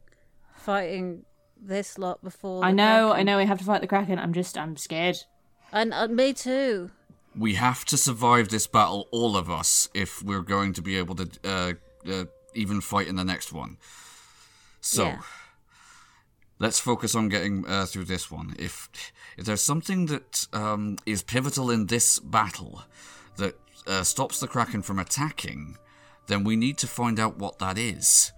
fighting 0.55 1.25
this 1.61 1.97
lot 1.97 2.23
before. 2.23 2.63
I 2.63 2.69
the 2.71 2.75
know, 2.75 3.11
I 3.11 3.23
know, 3.23 3.37
we 3.37 3.45
have 3.45 3.59
to 3.59 3.63
fight 3.65 3.81
the 3.81 3.87
kraken. 3.87 4.17
I'm 4.19 4.33
just, 4.33 4.57
I'm 4.57 4.77
scared. 4.77 5.17
And 5.71 5.93
uh, 5.93 6.07
me 6.07 6.33
too. 6.33 6.91
We 7.37 7.55
have 7.55 7.85
to 7.85 7.97
survive 7.97 8.49
this 8.49 8.67
battle, 8.67 9.07
all 9.11 9.37
of 9.37 9.49
us, 9.49 9.87
if 9.93 10.21
we're 10.23 10.41
going 10.41 10.73
to 10.73 10.81
be 10.81 10.97
able 10.97 11.15
to 11.15 11.29
uh, 11.45 11.73
uh, 12.11 12.25
even 12.53 12.81
fight 12.81 13.07
in 13.07 13.15
the 13.15 13.23
next 13.23 13.51
one. 13.53 13.77
So, 14.81 15.05
Yeah. 15.05 15.21
let's 16.59 16.79
focus 16.79 17.15
on 17.15 17.29
getting 17.29 17.65
uh, 17.67 17.85
through 17.85 18.05
this 18.05 18.29
one. 18.31 18.55
If 18.59 18.89
if 19.37 19.45
there's 19.45 19.63
something 19.63 20.07
that 20.07 20.47
um, 20.53 20.97
is 21.05 21.23
pivotal 21.23 21.69
in 21.71 21.87
this 21.87 22.19
battle 22.19 22.83
that 23.37 23.55
uh, 23.87 24.03
stops 24.03 24.39
the 24.39 24.47
Kraken 24.47 24.81
from 24.81 24.99
attacking, 24.99 25.77
then 26.27 26.43
we 26.43 26.55
need 26.55 26.77
to 26.79 26.87
find 26.87 27.19
out 27.19 27.37
what 27.37 27.59
that 27.59 27.77
is. 27.77 28.31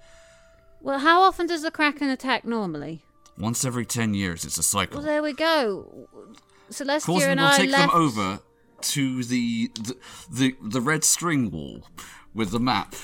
Well, 0.82 1.00
how 1.00 1.22
often 1.22 1.48
does 1.48 1.62
the 1.62 1.72
Kraken 1.72 2.10
attack 2.10 2.44
normally? 2.46 3.04
Once 3.38 3.66
every 3.66 3.86
ten 3.86 4.14
years, 4.14 4.46
it's 4.46 4.58
a 4.58 4.64
cycle. 4.64 4.98
Well, 4.98 5.06
there 5.06 5.24
we 5.24 5.34
go. 5.34 6.08
Celestia 6.70 7.06
Coulson 7.06 7.30
and 7.32 7.40
will 7.40 7.48
I 7.48 7.58
take 7.58 7.72
left. 7.72 7.92
them 7.94 8.02
over 8.02 8.40
to 8.82 9.24
the, 9.24 9.72
the 9.76 9.96
the 10.30 10.56
the 10.62 10.82
red 10.82 11.04
string 11.04 11.50
wall 11.52 11.88
with 12.34 12.52
the 12.52 12.60
map. 12.60 12.96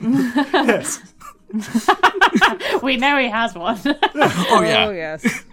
yes. 0.00 1.00
we 2.82 2.96
know 2.96 3.18
he 3.18 3.28
has 3.28 3.54
one. 3.54 3.78
Oh 4.14 4.62
yeah, 4.62 4.86
Oh 4.86 4.90
yes. 4.90 5.24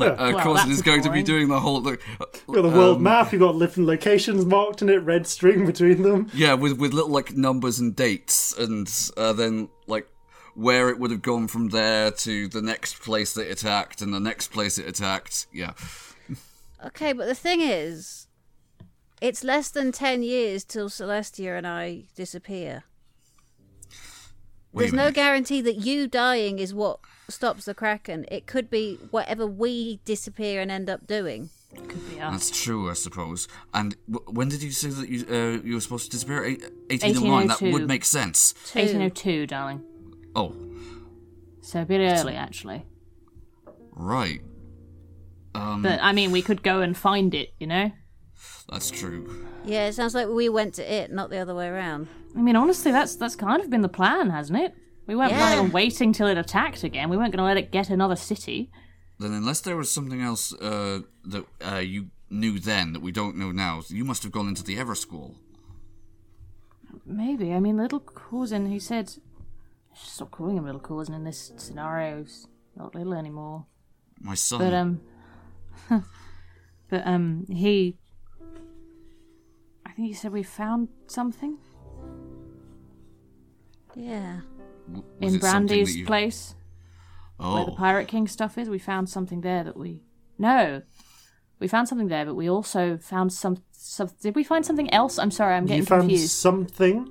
uh, 0.00 0.14
Well, 0.16 0.16
Coulson 0.40 0.68
that's 0.68 0.78
is 0.78 0.82
going 0.82 1.02
to 1.02 1.10
be 1.10 1.22
doing 1.22 1.48
the 1.48 1.58
whole. 1.58 1.80
The, 1.80 1.98
You've 2.46 2.54
got 2.54 2.62
the 2.62 2.68
world 2.68 2.96
um, 2.98 3.02
map, 3.02 3.32
you've 3.32 3.40
got 3.40 3.58
different 3.58 3.88
locations 3.88 4.44
marked 4.46 4.82
in 4.82 4.88
it, 4.88 4.98
red 4.98 5.26
string 5.26 5.66
between 5.66 6.02
them. 6.02 6.30
Yeah, 6.32 6.54
with 6.54 6.78
with 6.78 6.92
little 6.92 7.10
like 7.10 7.36
numbers 7.36 7.80
and 7.80 7.94
dates, 7.96 8.56
and 8.56 8.88
uh, 9.16 9.32
then 9.32 9.68
like 9.86 10.06
where 10.54 10.88
it 10.88 10.98
would 10.98 11.10
have 11.10 11.22
gone 11.22 11.48
from 11.48 11.68
there 11.68 12.10
to 12.10 12.48
the 12.48 12.62
next 12.62 13.00
place 13.00 13.34
that 13.34 13.48
it 13.48 13.52
attacked, 13.52 14.00
and 14.02 14.14
the 14.14 14.20
next 14.20 14.48
place 14.48 14.78
it 14.78 14.86
attacked. 14.86 15.46
Yeah, 15.52 15.72
okay, 16.86 17.12
but 17.12 17.26
the 17.26 17.34
thing 17.34 17.60
is, 17.60 18.27
it's 19.20 19.42
less 19.44 19.70
than 19.70 19.92
ten 19.92 20.22
years 20.22 20.64
till 20.64 20.88
Celestia 20.88 21.56
and 21.56 21.66
I 21.66 22.04
disappear. 22.14 22.84
Wait 24.72 24.82
There's 24.82 24.92
no 24.92 25.10
guarantee 25.10 25.62
that 25.62 25.76
you 25.76 26.06
dying 26.06 26.58
is 26.58 26.74
what 26.74 27.00
stops 27.28 27.64
the 27.64 27.74
Kraken. 27.74 28.26
It 28.30 28.46
could 28.46 28.68
be 28.68 28.96
whatever 29.10 29.46
we 29.46 30.00
disappear 30.04 30.60
and 30.60 30.70
end 30.70 30.90
up 30.90 31.06
doing. 31.06 31.48
Could 31.74 32.10
be 32.10 32.20
us. 32.20 32.32
That's 32.32 32.62
true, 32.62 32.90
I 32.90 32.92
suppose. 32.94 33.48
And 33.72 33.96
w- 34.10 34.30
when 34.30 34.48
did 34.48 34.62
you 34.62 34.70
say 34.70 34.88
that 34.88 35.08
you 35.08 35.24
uh, 35.28 35.62
you 35.66 35.74
were 35.74 35.80
supposed 35.80 36.04
to 36.06 36.10
disappear? 36.10 36.44
Eight- 36.44 36.62
1809. 36.90 37.46
That 37.48 37.60
1802. 37.60 37.72
would 37.72 37.88
make 37.88 38.04
sense. 38.04 38.52
Two. 38.66 38.78
1802, 38.80 39.46
darling. 39.46 39.82
Oh, 40.36 40.54
So 41.62 41.82
a 41.82 41.84
bit 41.84 42.00
early, 42.00 42.34
actually. 42.34 42.84
right. 43.92 44.40
Um, 45.54 45.82
But 45.82 45.98
I 46.02 46.12
mean, 46.12 46.30
we 46.30 46.42
could 46.42 46.62
go 46.62 46.80
and 46.82 46.96
find 46.96 47.34
it. 47.34 47.52
You 47.58 47.66
know. 47.66 47.92
That's 48.70 48.90
true. 48.90 49.44
Yeah, 49.64 49.86
it 49.88 49.94
sounds 49.94 50.14
like 50.14 50.28
we 50.28 50.48
went 50.48 50.74
to 50.74 50.92
it, 50.94 51.10
not 51.12 51.30
the 51.30 51.38
other 51.38 51.54
way 51.54 51.68
around. 51.68 52.08
I 52.36 52.40
mean, 52.40 52.56
honestly, 52.56 52.92
that's 52.92 53.16
that's 53.16 53.36
kind 53.36 53.62
of 53.62 53.70
been 53.70 53.82
the 53.82 53.88
plan, 53.88 54.30
hasn't 54.30 54.58
it? 54.58 54.74
We 55.06 55.16
weren't 55.16 55.30
Yeah. 55.32 55.38
planning 55.38 55.58
on 55.60 55.72
waiting 55.72 56.12
till 56.12 56.26
it 56.26 56.36
attacked 56.38 56.84
again. 56.84 57.08
We 57.08 57.16
weren't 57.16 57.32
going 57.32 57.38
to 57.38 57.44
let 57.44 57.56
it 57.56 57.70
get 57.72 57.88
another 57.90 58.16
city. 58.16 58.70
Then, 59.18 59.32
unless 59.32 59.60
there 59.62 59.76
was 59.76 59.90
something 59.90 60.20
else 60.22 60.52
uh, 60.54 61.00
that 61.24 61.44
uh, 61.66 61.76
you 61.76 62.10
knew 62.30 62.58
then 62.58 62.92
that 62.92 63.00
we 63.00 63.10
don't 63.10 63.36
know 63.36 63.50
now, 63.50 63.82
you 63.88 64.04
must 64.04 64.22
have 64.22 64.32
gone 64.32 64.46
into 64.48 64.62
the 64.62 64.78
Ever 64.78 64.94
School. 64.94 65.36
Maybe. 67.04 67.52
I 67.52 67.60
mean, 67.60 67.76
little 67.78 68.00
cousin. 68.00 68.70
He 68.70 68.78
said, 68.78 69.12
"Stop 69.94 70.30
calling 70.30 70.56
him 70.56 70.64
little 70.66 70.80
cousin 70.80 71.14
in 71.14 71.24
this 71.24 71.52
scenario. 71.56 72.20
He's 72.22 72.46
not 72.76 72.94
little 72.94 73.14
anymore." 73.14 73.66
My 74.20 74.34
son. 74.34 74.58
But 74.60 74.74
um, 74.74 75.00
but 76.90 77.06
um, 77.06 77.46
he. 77.48 77.96
I 79.98 80.00
think 80.00 80.08
he 80.10 80.14
said 80.14 80.30
we 80.32 80.44
found 80.44 80.90
something 81.08 81.58
Yeah. 83.96 84.42
w- 84.86 85.04
in 85.20 85.38
Brandy's 85.40 85.92
that 85.92 85.98
you- 85.98 86.06
place 86.06 86.54
where 87.36 87.64
the 87.64 87.72
Oh, 87.72 87.74
Pirate 87.76 88.06
King 88.06 88.28
stuff 88.28 88.56
is. 88.58 88.68
We 88.70 88.78
found 88.78 89.08
something 89.08 89.40
there 89.40 89.64
that 89.64 89.76
we 89.76 90.02
no. 90.38 90.82
We 91.58 91.66
found 91.66 91.88
something 91.88 92.06
there, 92.06 92.24
but 92.24 92.36
we 92.36 92.48
also 92.48 92.96
found 92.96 93.32
some. 93.32 93.56
some 93.72 94.08
did 94.20 94.36
we 94.36 94.44
find 94.44 94.64
something 94.64 94.88
else? 94.94 95.18
I'm 95.18 95.32
sorry, 95.32 95.56
I'm 95.56 95.66
getting 95.66 95.82
you 95.82 95.86
found 95.86 96.02
confused. 96.02 96.30
something. 96.30 97.08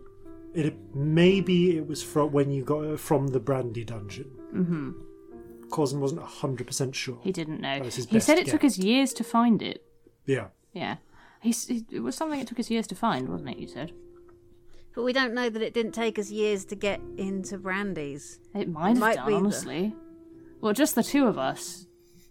It 0.53 0.95
maybe 0.95 1.75
it 1.75 1.85
was 1.87 2.01
from 2.01 2.31
when 2.31 2.51
you 2.51 2.63
got 2.63 2.85
it 2.85 3.01
from 3.01 3.27
the 3.27 3.41
brandy 3.41 3.83
dungeon. 3.83 4.31
Mm-hmm. 4.55 4.91
Cousin 5.71 5.99
wasn't 5.99 6.21
hundred 6.23 6.67
percent 6.67 6.95
sure. 6.95 7.19
He 7.21 7.33
didn't 7.33 7.59
know. 7.59 7.75
That 7.79 7.83
was 7.83 7.95
his 7.95 8.05
He 8.07 8.21
said 8.21 8.35
best 8.37 8.47
it 8.47 8.51
took 8.51 8.61
guess. 8.61 8.77
us 8.79 8.85
years 8.85 9.11
to 9.15 9.25
find 9.25 9.61
it. 9.61 9.83
Yeah. 10.25 10.47
Yeah. 10.71 10.97
He's, 11.41 11.67
he, 11.67 11.85
it 11.91 11.99
was 12.01 12.15
something 12.15 12.39
it 12.39 12.47
took 12.47 12.59
us 12.59 12.69
years 12.69 12.87
to 12.87 12.95
find, 12.95 13.29
wasn't 13.29 13.51
it? 13.51 13.57
You 13.57 13.67
said 13.67 13.91
But 14.95 15.03
we 15.03 15.13
don't 15.13 15.33
know 15.33 15.49
that 15.49 15.61
it 15.61 15.73
didn't 15.73 15.91
take 15.93 16.17
us 16.19 16.29
years 16.31 16.65
to 16.65 16.75
get 16.75 16.99
into 17.17 17.57
Brandy's. 17.57 18.39
it 18.55 18.67
might 18.69 18.89
have 18.89 18.97
Might 18.99 19.15
done, 19.15 19.25
be 19.27 19.33
the- 19.33 19.37
honestly. 19.39 19.95
Well, 20.61 20.73
just 20.73 20.95
the 20.95 21.03
two 21.03 21.27
of 21.27 21.37
us. 21.37 21.85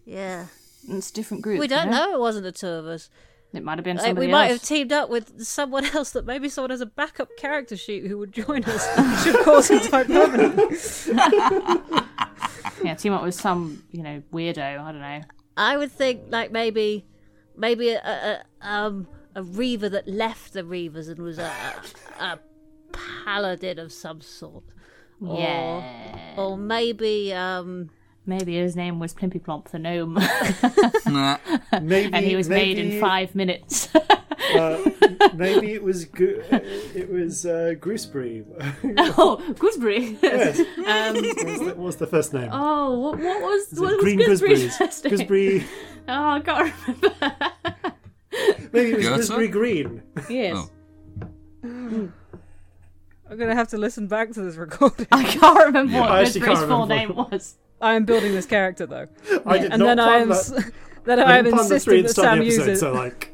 Yeah. 0.05 0.47
It's 0.89 1.11
different 1.11 1.43
groups. 1.43 1.59
we 1.59 1.67
don't 1.67 1.89
know 1.89 2.13
it 2.13 2.19
wasn't 2.19 2.43
the 2.43 2.51
two 2.51 2.67
of 2.67 2.85
us. 2.85 3.09
It 3.53 3.63
might 3.63 3.77
have 3.77 3.85
been 3.85 3.95
Like, 3.95 4.05
somebody 4.07 4.27
we 4.27 4.31
might 4.31 4.47
have 4.47 4.61
teamed 4.61 4.91
up 4.91 5.09
with 5.09 5.41
someone 5.41 5.85
else 5.85 6.11
that 6.11 6.25
maybe 6.25 6.49
someone 6.49 6.69
has 6.71 6.81
a 6.81 6.85
backup 6.85 7.29
character 7.37 7.77
sheet 7.77 8.05
who 8.05 8.17
would 8.17 8.33
join 8.33 8.63
us. 8.65 9.23
Should 9.23 9.43
cause 9.45 9.71
it 9.71 9.89
time 9.89 10.05
permanently. 10.05 10.77
yeah, 12.83 12.93
team 12.95 13.13
up 13.13 13.23
with 13.23 13.35
some, 13.35 13.83
you 13.91 14.03
know, 14.03 14.21
weirdo. 14.33 14.79
I 14.81 14.91
don't 14.91 15.01
know. 15.01 15.21
I 15.55 15.77
would 15.77 15.91
think 15.91 16.23
like 16.29 16.51
maybe, 16.51 17.05
maybe 17.57 17.89
a, 17.89 17.99
a, 18.01 18.43
um 18.67 19.07
a 19.35 19.43
reaver 19.43 19.89
that 19.89 20.07
left 20.07 20.53
the 20.53 20.63
reavers 20.63 21.09
and 21.09 21.19
was 21.19 21.37
a 21.39 21.51
a, 22.19 22.23
a 22.23 22.39
paladin 22.91 23.79
of 23.79 23.91
some 23.91 24.21
sort. 24.21 24.63
Or, 25.19 25.39
Yeah. 25.39 26.35
Or 26.37 26.57
maybe 26.57 27.33
um 27.33 27.89
Maybe 28.27 28.55
his 28.57 28.75
name 28.75 28.99
was 28.99 29.13
Plimpy 29.13 29.41
Plomp 29.41 29.69
the 29.69 29.79
gnome, 29.79 30.15
nah. 31.07 31.37
Maybe 31.81 32.13
and 32.13 32.25
he 32.25 32.35
was 32.35 32.49
made 32.49 32.77
in 32.77 32.99
five 32.99 33.33
minutes. 33.35 33.87
Uh, 33.95 34.89
maybe 35.33 35.71
it 35.73 35.81
was 35.81 36.03
Gu- 36.05 36.43
it 36.51 37.09
was 37.09 37.45
uh, 37.45 37.73
Gooseberry. 37.79 38.43
oh, 38.97 39.41
gooseberry. 39.57 40.17
yes. 40.21 40.59
um, 40.59 40.65
What 41.15 41.45
was, 41.45 41.59
the, 41.59 41.65
what 41.65 41.77
was 41.77 41.95
the 41.95 42.07
first 42.07 42.33
name? 42.33 42.49
oh, 42.51 42.99
what, 42.99 43.19
what 43.19 43.41
was 43.41 43.67
Was 43.71 43.79
it 43.79 43.81
what 43.81 43.91
was 43.95 44.03
Green 44.03 44.17
gooseberry's 44.19 44.77
first 44.77 45.03
name? 45.05 45.11
Gooseberry. 45.11 45.65
Oh, 46.09 46.29
I 46.29 46.39
can't 46.41 46.73
remember. 46.87 47.15
Maybe 48.73 48.91
it 48.91 48.97
was 48.97 49.29
Gooseberry 49.29 49.47
Green. 49.47 50.03
yes. 50.29 50.69
Oh. 51.63 52.11
I'm 53.29 53.37
gonna 53.37 53.55
have 53.55 53.69
to 53.69 53.77
listen 53.77 54.07
back 54.07 54.31
to 54.33 54.41
this 54.41 54.55
recording. 54.55 55.07
I 55.11 55.23
can't 55.23 55.65
remember 55.65 55.93
Yeah. 55.93 55.99
what 56.01 56.11
I 56.11 56.23
Gooseberry's 56.25 56.59
full 56.59 56.83
remember. 56.83 56.95
name 56.95 57.15
was. 57.15 57.55
I 57.81 57.93
am 57.95 58.05
building 58.05 58.31
this 58.33 58.45
character 58.45 58.85
though, 58.85 59.07
I 59.45 59.57
did 59.59 59.71
and 59.71 59.79
not 59.79 59.85
then 59.85 59.99
I 59.99 60.17
am 60.17 60.29
that. 60.29 60.71
then 61.05 61.19
I 61.19 61.23
I 61.23 61.37
am 61.37 61.45
didn't 61.45 61.57
plan 61.57 61.69
the 61.69 61.79
three 61.79 61.99
insisting 61.99 62.23
that 62.23 62.29
Sam 62.29 62.39
the 62.39 62.45
use 62.45 62.57
episode, 62.59 62.71
it. 62.71 62.77
so 62.77 62.93
like. 62.93 63.33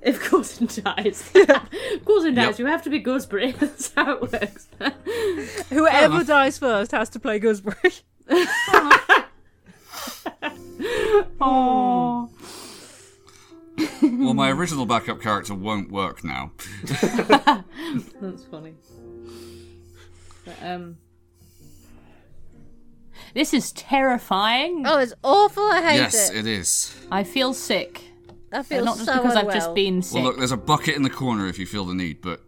If 0.00 0.20
Coulson 0.20 0.66
dies. 0.84 1.30
Coulson 2.06 2.34
dies, 2.34 2.46
Yep. 2.52 2.58
you 2.60 2.66
have 2.66 2.82
to 2.84 2.88
be 2.90 2.98
Gooseberry. 2.98 3.52
That's 3.52 3.92
how 3.94 4.12
it 4.14 4.32
works. 4.32 4.68
Whoever 5.68 6.14
enough. 6.14 6.26
dies 6.26 6.56
first 6.58 6.92
has 6.92 7.10
to 7.10 7.20
play 7.20 7.38
Gooseberry. 7.38 7.92
oh. 11.40 12.30
Well, 14.02 14.34
my 14.34 14.50
original 14.50 14.86
backup 14.86 15.20
character 15.20 15.54
won't 15.54 15.90
work 15.90 16.24
now. 16.24 16.52
That's 18.20 18.44
funny. 18.50 18.74
But, 20.44 20.56
um. 20.62 20.96
This 23.34 23.54
is 23.54 23.72
terrifying. 23.72 24.84
oh, 24.86 24.98
it's 24.98 25.14
awful. 25.22 25.62
I 25.64 25.82
hate 25.82 25.96
it. 25.96 26.00
yes, 26.02 26.30
it. 26.30 26.36
it 26.38 26.46
is. 26.46 26.96
I 27.10 27.24
feel 27.24 27.52
sick. 27.54 28.02
I 28.52 28.62
feel 28.64 28.84
Not 28.84 28.96
just 28.96 29.06
so 29.06 29.16
because 29.16 29.36
unwell. 29.36 29.48
I've 29.48 29.54
just 29.54 29.74
been 29.74 30.02
sick. 30.02 30.14
Well, 30.16 30.24
look, 30.24 30.38
there's 30.38 30.50
a 30.52 30.56
bucket 30.56 30.96
in 30.96 31.02
the 31.02 31.10
corner 31.10 31.46
if 31.46 31.58
you 31.58 31.66
feel 31.66 31.84
the 31.84 31.94
need, 31.94 32.20
but 32.20 32.40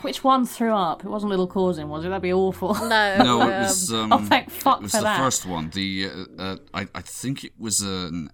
Which 0.00 0.24
one 0.24 0.46
threw 0.46 0.72
up? 0.74 1.04
It 1.04 1.08
wasn't 1.08 1.28
Little 1.30 1.46
Cousin, 1.46 1.88
was 1.90 2.04
it? 2.06 2.08
That'd 2.08 2.22
be 2.22 2.32
awful. 2.32 2.74
No, 2.74 2.88
no, 3.22 3.40
it 3.42 3.52
um, 3.54 3.62
was. 3.62 3.92
Um, 3.92 4.12
oh, 4.12 4.18
thank 4.18 4.50
fuck 4.50 4.78
it 4.78 4.84
was 4.84 4.92
for 4.92 4.98
the 4.98 5.04
that. 5.04 5.18
first 5.18 5.44
one. 5.44 5.68
The 5.70 6.08
uh, 6.38 6.42
uh, 6.42 6.56
I, 6.72 6.86
I 6.94 7.00
think 7.02 7.44
it 7.44 7.52
was 7.58 7.80
an 7.82 8.30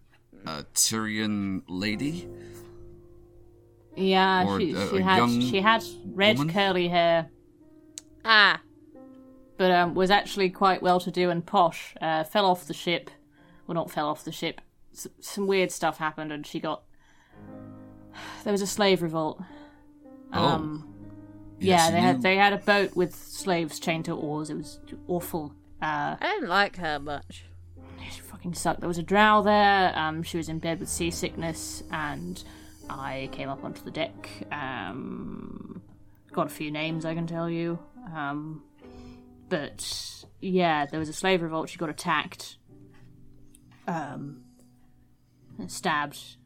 a 0.46 0.64
Tyrian 0.74 1.62
lady. 1.68 2.28
Yeah, 3.96 4.44
Or 4.46 4.60
she, 4.60 4.72
a- 4.74 4.88
she 4.90 4.96
a 4.98 5.02
had 5.02 5.28
she 5.42 5.60
had 5.60 5.84
red 6.04 6.38
woman? 6.38 6.52
curly 6.52 6.88
hair, 6.88 7.30
Ah, 8.24 8.60
but 9.56 9.70
um, 9.70 9.94
was 9.94 10.10
actually 10.10 10.50
quite 10.50 10.82
well 10.82 11.00
to 11.00 11.10
do 11.10 11.30
and 11.30 11.44
posh. 11.44 11.94
Uh, 12.00 12.24
fell 12.24 12.46
off 12.46 12.66
the 12.66 12.74
ship. 12.74 13.10
Well, 13.66 13.74
not 13.74 13.90
fell 13.90 14.08
off 14.08 14.24
the 14.24 14.32
ship. 14.32 14.60
S- 14.92 15.08
some 15.20 15.46
weird 15.46 15.70
stuff 15.70 15.98
happened, 15.98 16.32
and 16.32 16.46
she 16.46 16.60
got. 16.60 16.82
There 18.44 18.52
was 18.52 18.62
a 18.62 18.66
slave 18.66 19.02
revolt. 19.02 19.42
Um, 20.32 20.96
Yes, 21.58 21.80
yeah, 21.80 21.86
you 21.86 21.92
they 21.92 22.00
had 22.00 22.22
they 22.22 22.36
had 22.36 22.52
a 22.52 22.58
boat 22.58 22.94
with 22.96 23.14
slaves 23.14 23.80
chained 23.80 24.04
to 24.06 24.12
oars. 24.12 24.50
It 24.50 24.56
was 24.56 24.78
awful. 25.08 25.52
Uh, 25.82 26.16
I 26.20 26.32
didn't 26.34 26.48
like 26.48 26.76
her 26.76 26.98
much. 26.98 27.44
she 28.10 28.20
fucking 28.20 28.54
sucked. 28.54 28.80
There 28.80 28.88
was 28.88 28.98
a 28.98 29.02
drow 29.02 29.42
there. 29.42 29.96
Um, 29.98 30.22
she 30.22 30.36
was 30.36 30.48
in 30.48 30.58
bed 30.58 30.80
with 30.80 30.88
seasickness, 30.88 31.82
and 31.90 32.42
I 32.90 33.28
came 33.32 33.48
up 33.48 33.64
onto 33.64 33.82
the 33.82 33.90
deck. 33.90 34.28
Um, 34.52 35.80
got 36.32 36.46
a 36.46 36.50
few 36.50 36.70
names 36.70 37.04
I 37.04 37.14
can 37.14 37.26
tell 37.26 37.48
you. 37.48 37.78
Um, 38.14 38.62
but 39.48 40.24
yeah, 40.40 40.86
there 40.86 40.98
was 40.98 41.08
a 41.08 41.12
slave 41.12 41.42
revolt. 41.42 41.68
She 41.68 41.78
got 41.78 41.88
attacked, 41.88 42.56
um, 43.86 44.42
and 45.58 45.70
stabbed 45.70 46.36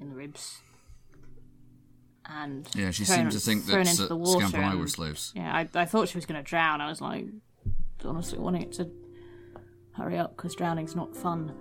in 0.00 0.08
the 0.08 0.14
ribs, 0.14 0.60
and 2.24 2.68
Yeah, 2.74 2.90
she 2.90 3.04
thrown- 3.04 3.18
seemed 3.18 3.32
to 3.32 3.38
think 3.40 3.64
thrown 3.64 3.84
that 3.84 3.90
into 3.90 4.06
the 4.06 4.16
water 4.16 4.46
Scamp 4.46 4.54
and 4.54 4.64
I 4.64 4.74
were 4.74 4.86
slaves. 4.88 5.32
yeah, 5.34 5.52
I, 5.54 5.68
I 5.74 5.84
thought 5.84 6.08
she 6.08 6.16
was 6.16 6.26
going 6.26 6.42
to 6.42 6.48
drown. 6.48 6.80
I 6.80 6.88
was 6.88 7.00
like, 7.00 7.26
honestly, 8.04 8.38
wanting 8.38 8.62
it 8.62 8.72
to 8.72 8.90
hurry 9.92 10.18
up 10.18 10.36
because 10.36 10.54
drowning's 10.54 10.96
not 10.96 11.14
fun. 11.16 11.52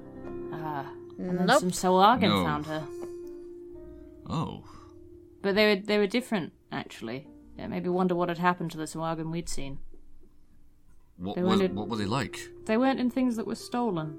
Uh, 0.53 0.85
and 1.17 1.38
then 1.40 1.45
Nope. 1.45 1.59
some 1.59 1.72
Sahuagin 1.72 2.22
No. 2.30 2.43
found 2.43 2.65
her, 2.67 2.83
Oh, 4.27 4.64
but 5.41 5.56
they 5.56 5.75
were 5.75 5.81
they 5.81 5.98
were 5.98 6.07
different 6.07 6.53
actually. 6.72 7.27
Yeah, 7.57 7.67
maybe 7.67 7.90
wonder 7.90 8.15
what 8.15 8.30
had 8.30 8.38
happened 8.38 8.72
to 8.72 8.77
the 8.77 8.85
Sahuagin 8.85 9.31
we'd 9.31 9.49
seen. 9.49 9.80
What 11.22 11.35
They 11.35 11.41
were, 11.43 11.48
wanted- 11.50 11.75
what 11.75 11.88
were 11.90 11.98
they 11.98 12.06
like? 12.06 12.40
They 12.66 12.77
weren't 12.77 13.00
in 13.00 13.09
things 13.11 13.35
that 13.35 13.45
were 13.48 13.56
stolen. 13.56 14.17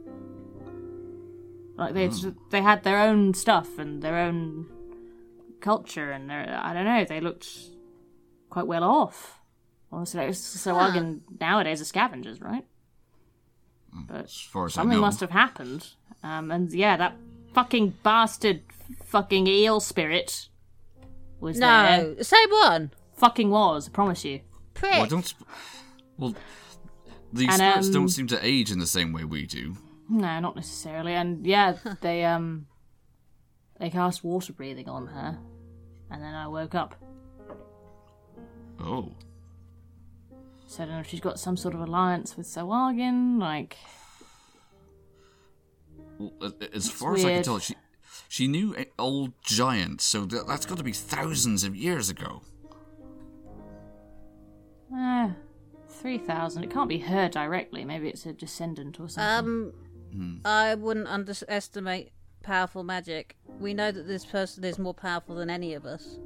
Like 1.76 1.94
they 1.94 2.08
they 2.50 2.62
had 2.62 2.84
their 2.84 2.98
own 2.98 3.34
stuff 3.34 3.78
and 3.78 4.02
their 4.02 4.16
own 4.18 4.66
culture, 5.60 6.10
and 6.12 6.28
their, 6.28 6.60
I 6.62 6.72
don't 6.74 6.84
know. 6.84 7.04
They 7.04 7.20
looked 7.20 7.48
quite 8.50 8.66
well 8.66 8.84
off. 8.84 9.40
Honestly, 9.90 10.20
Sahuagin 10.28 11.20
nowadays 11.40 11.80
are 11.80 11.84
scavengers, 11.84 12.40
right? 12.40 12.64
But 14.08 14.24
As 14.24 14.40
far 14.40 14.66
as 14.66 14.74
Something 14.74 14.92
I 14.92 14.94
know. 14.96 15.00
must 15.02 15.20
have 15.20 15.30
happened. 15.30 15.88
Um, 16.22 16.50
and 16.50 16.70
yeah, 16.72 16.96
that 16.96 17.16
fucking 17.52 17.94
bastard 18.02 18.62
fucking 19.04 19.46
eel 19.46 19.80
spirit 19.80 20.48
was 21.40 21.58
there. 21.58 21.98
No, 22.02 22.14
the 22.14 22.24
same 22.24 22.48
one. 22.50 22.90
Fucking 23.16 23.50
was, 23.50 23.88
I 23.88 23.90
promise 23.90 24.24
you. 24.24 24.40
Prick. 24.74 24.92
Well, 24.92 25.02
I 25.04 25.08
don't. 25.08 25.26
sp- 25.28 25.44
Well, 26.18 26.34
these 27.32 27.48
And, 27.48 27.56
spirits 27.56 27.86
um, 27.88 27.92
don't 27.92 28.08
seem 28.08 28.26
to 28.28 28.44
age 28.44 28.70
in 28.70 28.78
the 28.78 28.86
same 28.86 29.12
way 29.12 29.24
we 29.24 29.46
do. 29.46 29.76
No, 30.08 30.38
not 30.40 30.56
necessarily. 30.56 31.14
And 31.14 31.46
yeah, 31.46 31.76
they 32.00 32.24
um 32.24 32.66
they 33.78 33.90
cast 33.90 34.22
water 34.24 34.52
breathing 34.52 34.88
on 34.88 35.06
her. 35.08 35.38
And 36.10 36.22
then 36.22 36.34
I 36.34 36.46
woke 36.48 36.74
up. 36.74 36.94
Oh, 38.80 39.12
So 40.66 40.82
I 40.82 40.86
don't 40.86 40.94
know 40.96 41.00
if 41.00 41.06
she's 41.08 41.20
got 41.20 41.38
some 41.38 41.56
sort 41.56 41.74
of 41.74 41.80
alliance 41.80 42.36
with 42.36 42.46
Sahuagin, 42.46 43.38
like 43.40 43.76
well, 46.18 46.52
as 46.74 46.90
far 46.90 47.14
as 47.14 47.24
I 47.24 47.30
can 47.34 47.42
tell, 47.42 47.58
she 47.58 47.74
she 48.28 48.46
knew 48.48 48.74
a- 48.76 48.86
old 48.98 49.32
giants, 49.42 50.04
so 50.04 50.24
that, 50.26 50.46
that's 50.46 50.66
got 50.66 50.78
to 50.78 50.84
be 50.84 50.92
thousands 50.92 51.64
of 51.64 51.74
years 51.76 52.10
ago. 52.10 52.42
eh, 54.94 55.30
three 56.02 56.18
thousand. 56.18 56.64
It 56.64 56.70
can't 56.70 56.88
be 56.88 56.98
her 56.98 57.28
directly. 57.28 57.84
Maybe 57.84 58.08
it's 58.08 58.26
a 58.26 58.32
descendant 58.32 59.00
or 59.00 59.08
something. 59.08 59.72
Um, 60.14 60.40
I 60.44 60.74
wouldn't 60.74 61.06
underestimate 61.08 62.12
powerful 62.42 62.82
magic. 62.82 63.36
We 63.60 63.72
know 63.72 63.90
that 63.92 64.06
this 64.06 64.26
person 64.26 64.64
is 64.64 64.78
more 64.78 64.92
powerful 64.94 65.36
than 65.36 65.48
any 65.48 65.72
of 65.74 65.86
us. 65.86 66.18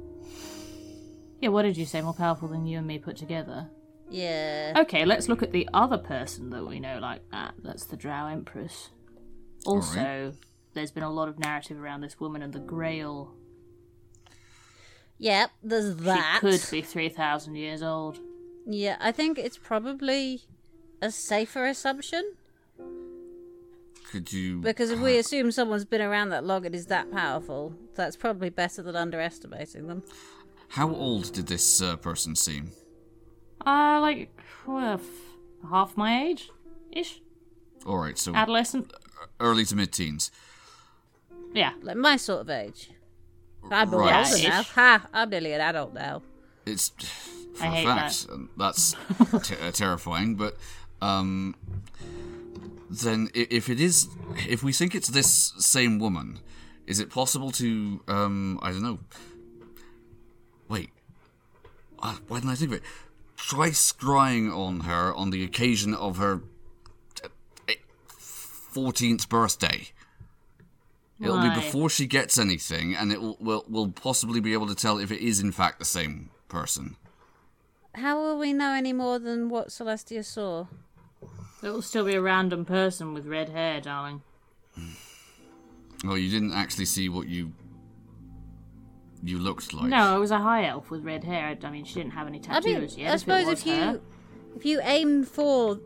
yeah, 1.39 1.49
what 1.49 1.61
did 1.61 1.77
you 1.77 1.85
say? 1.85 2.01
More 2.01 2.13
powerful 2.13 2.47
than 2.47 2.65
you 2.65 2.79
and 2.79 2.87
me 2.87 2.97
put 2.99 3.15
together? 3.15 3.69
Yeah. 4.09 4.73
Okay, 4.77 5.05
let's 5.05 5.29
look 5.29 5.43
at 5.43 5.51
the 5.51 5.69
other 5.73 5.97
person 5.97 6.49
that 6.49 6.65
we 6.65 6.79
know 6.79 6.97
like 6.99 7.21
that. 7.31 7.53
That's 7.63 7.85
the 7.85 7.95
Drow 7.97 8.27
Empress. 8.27 8.89
Also, 9.65 10.33
there's 10.73 10.91
been 10.91 11.03
a 11.03 11.11
lot 11.11 11.27
of 11.27 11.39
narrative 11.39 11.79
around 11.79 12.01
this 12.01 12.19
woman 12.19 12.41
and 12.41 12.53
the 12.53 12.59
Grail. 12.59 13.33
Yep, 15.19 15.49
there's 15.63 15.95
that. 15.97 16.39
She 16.41 16.57
could 16.59 16.71
be 16.71 16.81
3,000 16.81 17.55
years 17.55 17.83
old. 17.83 18.19
Yeah, 18.69 18.97
I 18.99 19.11
think 19.11 19.37
it's 19.39 19.57
probably 19.57 20.41
a 21.01 21.09
safer 21.11 21.65
assumption 21.65 22.33
Could 24.11 24.33
you? 24.33 24.59
because 24.59 24.89
if 24.91 24.99
we 24.99 25.17
assume 25.17 25.51
someone's 25.51 25.85
been 25.85 26.01
around 26.01 26.29
that 26.29 26.43
long 26.43 26.65
and 26.65 26.75
is 26.75 26.87
that 26.87 27.11
powerful, 27.11 27.73
that's 27.95 28.15
probably 28.17 28.49
better 28.49 28.81
than 28.81 28.95
underestimating 28.95 29.87
them. 29.87 30.03
How 30.69 30.93
old 30.93 31.31
did 31.33 31.47
this 31.47 31.81
uh, 31.81 31.95
person 31.97 32.35
seem? 32.35 32.71
Uh, 33.65 33.99
like, 34.01 34.29
well, 34.65 34.99
half 35.69 35.95
my 35.95 36.23
age 36.25 36.49
ish. 36.91 37.21
All 37.85 37.97
right, 37.97 38.17
so 38.17 38.35
Adolescent. 38.35 38.91
early 39.39 39.63
to 39.65 39.75
mid-teens. 39.75 40.29
Yeah. 41.53 41.71
Like 41.81 41.95
my 41.95 42.17
sort 42.17 42.41
of 42.41 42.49
age. 42.49 42.91
I'm 43.71 43.93
all 43.93 44.01
Right. 44.01 44.25
older 44.29 44.47
now. 44.49 44.63
Ha! 44.63 45.07
I'm 45.13 45.29
nearly 45.29 45.53
an 45.53 45.61
adult 45.61 45.93
now. 45.93 46.21
It's 46.67 46.89
for 47.55 47.63
I 47.63 47.67
hate 47.67 47.85
fact 47.85 48.27
and 48.29 48.49
that's 48.57 48.95
te- 49.43 49.55
uh, 49.55 49.71
terrifying. 49.71 50.35
But 50.35 50.57
um, 51.01 51.55
then, 52.89 53.29
if 53.33 53.69
it 53.69 53.79
is, 53.79 54.07
if 54.47 54.63
we 54.63 54.71
think 54.71 54.95
it's 54.95 55.07
this 55.07 55.53
same 55.57 55.99
woman, 55.99 56.39
is 56.85 56.99
it 56.99 57.09
possible 57.09 57.51
to 57.51 58.01
um, 58.07 58.59
I 58.61 58.71
don't 58.71 58.83
know. 58.83 58.99
Wait, 60.69 60.89
uh, 62.01 62.17
why 62.27 62.39
didn't 62.39 62.51
I 62.51 62.55
think 62.55 62.71
of 62.71 62.77
it? 62.77 62.83
Try 63.37 63.69
scrying 63.69 64.55
on 64.55 64.81
her 64.81 65.13
on 65.13 65.29
the 65.29 65.43
occasion 65.43 65.93
of 65.93 66.17
her 66.17 66.41
fourteenth 68.77 69.29
birthday. 69.29 69.89
It'll 71.19 71.41
be 71.41 71.49
before 71.49 71.89
she 71.89 72.05
gets 72.05 72.37
anything, 72.37 72.95
and 72.95 73.11
it 73.11 73.19
will 73.19 73.37
will 73.39 73.65
will 73.67 73.89
possibly 73.89 74.39
be 74.39 74.53
able 74.53 74.67
to 74.67 74.75
tell 74.75 74.99
if 74.99 75.11
it 75.11 75.19
is 75.19 75.39
in 75.39 75.51
fact 75.51 75.79
the 75.79 75.85
same 75.85 76.29
person. 76.47 76.95
How 77.95 78.19
will 78.21 78.37
we 78.37 78.53
know 78.53 78.73
any 78.73 78.93
more 78.93 79.17
than 79.19 79.49
what 79.49 79.69
Celestia 79.69 80.23
saw? 80.23 80.67
It 81.63 81.69
will 81.69 81.81
still 81.81 82.05
be 82.05 82.13
a 82.13 82.21
random 82.21 82.65
person 82.65 83.13
with 83.13 83.25
red 83.25 83.49
hair, 83.49 83.81
darling. 83.81 84.21
Oh, 86.05 86.13
you 86.15 86.29
didn't 86.29 86.53
actually 86.53 86.85
see 86.85 87.09
what 87.09 87.27
you 87.27 87.53
you 89.23 89.39
looked 89.39 89.73
like. 89.73 89.89
No, 89.89 90.15
it 90.15 90.19
was 90.19 90.29
a 90.29 90.37
high 90.37 90.65
elf 90.67 90.91
with 90.91 91.03
red 91.03 91.23
hair. 91.23 91.57
I 91.63 91.71
mean, 91.71 91.83
she 91.85 91.95
didn't 91.95 92.11
have 92.13 92.27
any 92.27 92.39
I 92.47 92.59
mean, 92.59 92.75
tattoos 92.75 92.97
yet. 92.97 93.09
I 93.11 93.13
if 93.15 93.19
suppose 93.21 93.45
was 93.47 93.59
if 93.61 93.65
you 93.65 93.73
her. 93.73 94.01
if 94.55 94.65
you 94.65 94.79
aim 94.83 95.23
for 95.23 95.79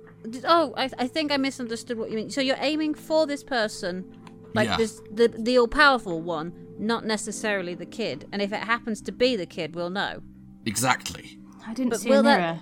oh, 0.43 0.73
I, 0.75 0.89
I 0.99 1.07
think 1.07 1.31
I 1.31 1.37
misunderstood 1.37 1.97
what 1.97 2.09
you 2.11 2.17
mean. 2.17 2.29
So 2.29 2.41
you're 2.41 2.57
aiming 2.59 2.95
for 2.95 3.25
this 3.25 3.43
person, 3.43 4.05
like 4.53 4.67
Yeah. 4.67 4.77
this 4.77 5.01
the 5.09 5.29
the 5.29 5.57
all 5.57 5.69
powerful 5.69 6.21
one, 6.21 6.53
not 6.77 7.05
necessarily 7.05 7.73
the 7.73 7.85
kid. 7.85 8.27
And 8.33 8.41
if 8.41 8.51
it 8.51 8.59
happens 8.65 9.01
to 9.03 9.13
be 9.13 9.37
the 9.37 9.45
kid, 9.45 9.75
we'll 9.75 9.89
know. 9.89 10.21
Exactly. 10.65 11.37
I 11.65 11.73
didn't 11.73 11.89
but 11.91 11.99
see 12.01 12.09
will 12.09 12.19
a 12.19 12.23
that- 12.23 12.39
mirror. 12.39 12.59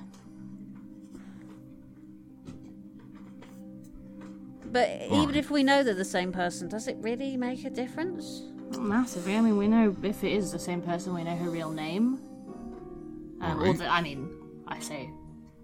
But 4.72 4.90
even 5.06 5.11
Alright. 5.19 5.36
if 5.36 5.50
we 5.50 5.64
know 5.64 5.82
they're 5.84 5.95
the 5.95 6.06
same 6.06 6.32
person, 6.32 6.68
does 6.69 6.88
it 6.88 6.98
really 7.00 7.36
make 7.38 7.66
a 7.66 7.69
difference? 7.72 8.44
Not 8.72 8.82
massively. 8.82 9.36
I 9.36 9.42
mean, 9.42 9.58
we 9.58 9.68
know 9.68 9.95
if 10.03 10.24
it 10.24 10.32
is 10.32 10.52
the 10.52 10.60
same 10.60 10.82
person, 10.82 11.14
we 11.16 11.24
know 11.24 11.36
her 11.36 11.50
real 11.50 11.72
name. 11.72 12.19
Um, 13.42 13.64
or 13.64 13.74
the, 13.74 13.88
I 13.88 14.02
mean, 14.02 14.30
I 14.68 14.80
say 14.80 15.10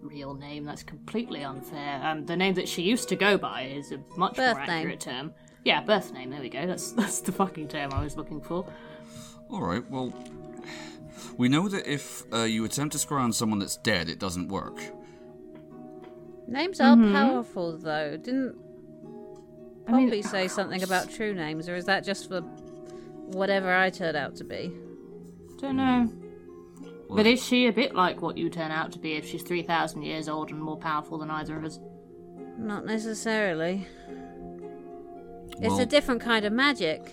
real 0.02 0.34
name. 0.34 0.66
That's 0.66 0.82
completely 0.82 1.44
unfair. 1.44 2.02
Um, 2.04 2.26
the 2.26 2.36
name 2.36 2.56
that 2.56 2.68
she 2.68 2.82
used 2.82 3.08
to 3.10 3.16
go 3.16 3.38
by 3.38 3.64
is 3.64 3.92
a 3.92 4.00
much 4.18 4.38
Birth 4.38 4.58
more 4.58 4.66
name. 4.66 4.78
accurate 4.78 5.00
term. 5.02 5.34
Yeah, 5.64 5.82
birth 5.82 6.12
name. 6.12 6.32
There 6.32 6.42
we 6.42 6.50
go. 6.50 6.66
That's 6.66 6.92
that's 6.94 7.20
the 7.20 7.32
fucking 7.32 7.68
term 7.68 7.94
I 7.94 8.04
was 8.04 8.18
looking 8.18 8.42
for. 8.42 8.66
All 9.52 9.62
right. 9.62 9.88
Well, 9.92 10.12
we 11.38 11.50
know 11.50 11.68
that 11.70 11.86
if 11.92 12.24
uh, 12.34 12.44
you 12.44 12.66
attempt 12.66 12.96
to 12.98 13.06
scry 13.06 13.22
on 13.22 13.34
someone 13.34 13.60
that's 13.60 13.78
dead, 13.78 14.10
it 14.10 14.20
doesn't 14.20 14.48
work. 14.50 14.80
Names 16.48 16.80
are 16.80 16.96
Mm-hmm. 16.96 17.14
powerful, 17.14 17.78
though. 17.78 18.18
Didn't 18.18 18.56
I 19.88 19.92
mean- 20.06 20.24
say 20.24 20.48
something 20.48 20.84
about 20.84 21.10
true 21.12 21.34
names, 21.34 21.68
or 21.70 21.76
is 21.76 21.86
that 21.86 22.04
just 22.04 22.30
for 22.30 22.42
whatever 22.42 23.74
I 23.74 23.90
turn 23.90 24.16
out 24.16 24.36
to 24.38 24.44
be? 24.44 24.72
Don't 25.60 25.78
know. 25.78 26.12
Well- 27.08 27.18
But 27.18 27.26
is 27.28 27.44
she 27.44 27.68
a 27.68 27.72
bit 27.74 27.94
like 27.96 28.22
what 28.22 28.38
you 28.38 28.50
turn 28.50 28.72
out 28.72 28.92
to 28.94 29.00
be 29.00 29.14
if 29.14 29.28
she's 29.28 29.42
three 29.44 29.64
thousand 29.64 30.04
years 30.04 30.28
old 30.30 30.52
and 30.52 30.60
more 30.62 30.78
powerful 30.78 31.18
than 31.18 31.30
either 31.32 31.58
of 31.58 31.64
us? 31.66 31.80
Not 32.58 32.86
necessarily. 32.86 33.88
It's 35.60 35.70
Well- 35.70 35.80
a 35.80 35.86
different 35.86 36.22
kind 36.22 36.46
of 36.46 36.54
magic. 36.54 37.12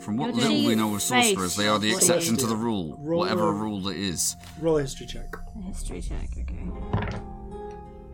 From 0.00 0.16
what 0.16 0.34
You're 0.34 0.48
little 0.48 0.66
we 0.66 0.74
know 0.74 0.94
of 0.94 1.02
face. 1.02 1.34
sorcerers, 1.34 1.56
they 1.56 1.66
are 1.66 1.78
the 1.78 1.92
exception 1.92 2.36
to 2.36 2.46
the 2.46 2.56
rule, 2.56 2.96
Roll 3.00 3.20
whatever 3.20 3.48
a- 3.48 3.52
rule 3.52 3.88
it 3.88 3.96
is. 3.96 4.36
Roll 4.60 4.78
a 4.78 4.82
history 4.82 5.06
check. 5.06 5.34
History 5.66 6.00
check, 6.00 6.28
okay. 6.38 6.70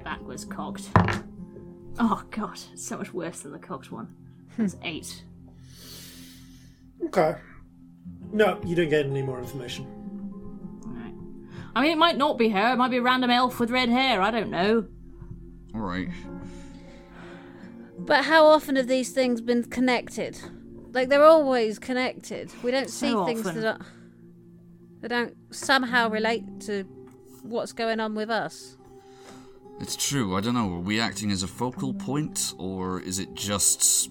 That 0.02 0.22
was 0.24 0.44
cocked. 0.44 0.88
Oh 1.98 2.22
god, 2.30 2.58
it's 2.72 2.86
so 2.86 2.98
much 2.98 3.12
worse 3.12 3.40
than 3.40 3.52
the 3.52 3.58
cocked 3.58 3.92
one. 3.92 4.14
That's 4.56 4.74
hmm. 4.74 4.84
eight. 4.84 5.24
Okay. 7.06 7.36
No, 8.32 8.60
you 8.64 8.74
don't 8.74 8.88
get 8.88 9.06
any 9.06 9.22
more 9.22 9.38
information. 9.38 9.86
Alright. 10.86 11.14
I 11.76 11.82
mean, 11.82 11.92
it 11.92 11.98
might 11.98 12.16
not 12.16 12.38
be 12.38 12.48
her. 12.48 12.72
It 12.72 12.76
might 12.76 12.90
be 12.90 12.96
a 12.96 13.02
random 13.02 13.30
elf 13.30 13.60
with 13.60 13.70
red 13.70 13.90
hair. 13.90 14.20
I 14.20 14.30
don't 14.30 14.50
know. 14.50 14.86
All 15.74 15.80
right. 15.80 16.08
But 17.98 18.24
how 18.24 18.46
often 18.46 18.76
have 18.76 18.88
these 18.88 19.10
things 19.10 19.40
been 19.40 19.64
connected? 19.64 20.38
Like 20.94 21.08
they're 21.08 21.24
always 21.24 21.78
connected. 21.78 22.50
We 22.62 22.70
don't 22.70 22.88
see 22.88 23.10
So 23.10 23.26
things 23.26 23.46
often. 23.46 23.60
that 23.62 23.80
are, 23.80 23.86
that 25.00 25.08
don't 25.08 25.36
somehow 25.50 26.08
relate 26.08 26.60
to 26.62 26.84
what's 27.42 27.72
going 27.72 28.00
on 28.00 28.14
with 28.14 28.30
us. 28.30 28.78
It's 29.80 29.96
true. 29.96 30.36
I 30.36 30.40
don't 30.40 30.54
know. 30.54 30.72
Are 30.72 30.78
we 30.78 31.00
acting 31.00 31.32
as 31.32 31.42
a 31.42 31.48
focal 31.48 31.92
point, 31.92 32.54
or 32.58 33.00
is 33.00 33.18
it 33.18 33.34
just? 33.34 34.08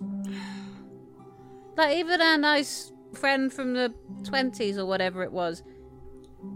Like 1.78 1.95
even 1.95 2.22
our 2.22 2.38
nice 2.38 2.92
friend 3.14 3.52
from 3.52 3.74
the 3.74 3.94
twenties 4.26 4.78
or 4.78 4.86
whatever 4.86 5.24
it 5.24 5.32
was, 5.32 5.64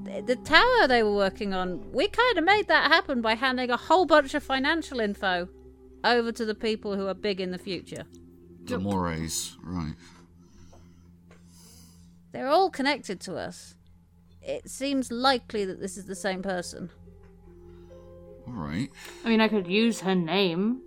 the, 0.04 0.22
the 0.22 0.36
tower 0.36 0.88
they 0.90 1.04
were 1.04 1.16
working 1.16 1.54
on, 1.54 1.90
we 1.94 2.10
kind 2.10 2.38
of 2.38 2.44
made 2.44 2.68
that 2.68 2.92
happen 2.92 3.22
by 3.22 3.36
handing 3.36 3.70
a 3.72 3.78
whole 3.78 4.06
bunch 4.06 4.34
of 4.34 4.44
financial 4.44 5.00
info 5.00 5.48
over 6.04 6.34
to 6.34 6.46
the 6.46 6.54
people 6.56 6.96
who 6.98 7.08
are 7.08 7.14
big 7.14 7.40
in 7.40 7.52
the 7.52 7.58
future. 7.58 8.04
The 8.66 8.78
mores, 8.78 9.56
right? 9.64 9.94
They're 12.32 12.48
all 12.48 12.70
connected 12.70 13.20
to 13.22 13.36
us. 13.38 13.76
It 14.42 14.70
seems 14.70 15.12
likely 15.12 15.66
that 15.66 15.80
this 15.80 15.98
is 15.98 16.06
the 16.06 16.16
same 16.16 16.42
person. 16.42 16.90
All 18.48 18.54
right. 18.54 18.90
I 19.26 19.30
mean, 19.30 19.42
I 19.42 19.48
could 19.48 19.68
use 19.68 20.02
her 20.02 20.16
name, 20.16 20.82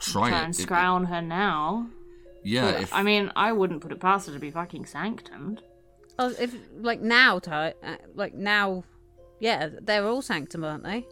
Try 0.00 0.30
try 0.30 0.38
it. 0.40 0.44
and 0.44 0.54
It- 0.54 0.62
scrown 0.62 1.04
her 1.06 1.22
now. 1.22 1.88
yeah. 2.42 2.72
But, 2.72 2.82
If 2.82 2.92
I 2.94 3.02
mean, 3.02 3.30
I 3.36 3.52
wouldn't 3.52 3.80
put 3.82 3.92
it 3.92 4.00
past 4.00 4.26
her 4.26 4.32
to 4.32 4.38
be 4.40 4.50
fucking 4.50 4.86
sanctumed. 4.86 5.62
Oh, 6.18 6.34
if 6.38 6.54
like 6.80 7.00
now, 7.00 7.38
Ty, 7.38 7.74
uh, 7.82 7.96
like 8.14 8.34
now, 8.34 8.82
yeah, 9.38 9.68
they're 9.80 10.04
all 10.06 10.22
sanctum, 10.22 10.64
aren't 10.64 10.82
they? 10.82 11.06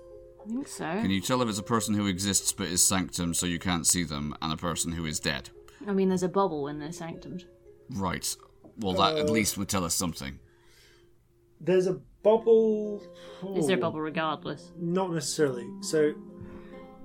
I 0.44 0.48
think 0.48 0.66
so. 0.68 0.84
can 0.84 1.10
you 1.10 1.20
tell 1.20 1.42
if 1.42 1.48
it's 1.48 1.58
a 1.58 1.62
person 1.62 1.94
who 1.94 2.06
exists 2.06 2.52
but 2.52 2.66
is 2.68 2.84
sanctum, 2.84 3.34
so 3.34 3.46
you 3.46 3.58
can't 3.60 3.86
see 3.86 4.02
them, 4.04 4.34
and 4.42 4.52
a 4.52 4.56
person 4.56 4.92
who 4.92 5.04
is 5.06 5.20
dead? 5.20 5.50
I 5.86 5.92
mean, 5.92 6.08
there's 6.08 6.22
a 6.24 6.28
bubble 6.28 6.64
when 6.64 6.78
they're 6.80 6.92
sanctumed. 6.92 7.44
Right. 7.90 8.36
Well, 8.78 8.94
that 8.94 9.16
at 9.16 9.30
least 9.30 9.56
would 9.58 9.68
tell 9.68 9.84
us 9.84 9.94
something. 9.94 10.38
There's 11.60 11.86
a 11.86 11.94
bubble. 12.22 13.02
Is 13.56 13.66
there 13.66 13.76
a 13.76 13.80
bubble 13.80 14.00
regardless? 14.00 14.72
Not 14.78 15.12
necessarily. 15.12 15.66
So, 15.80 16.12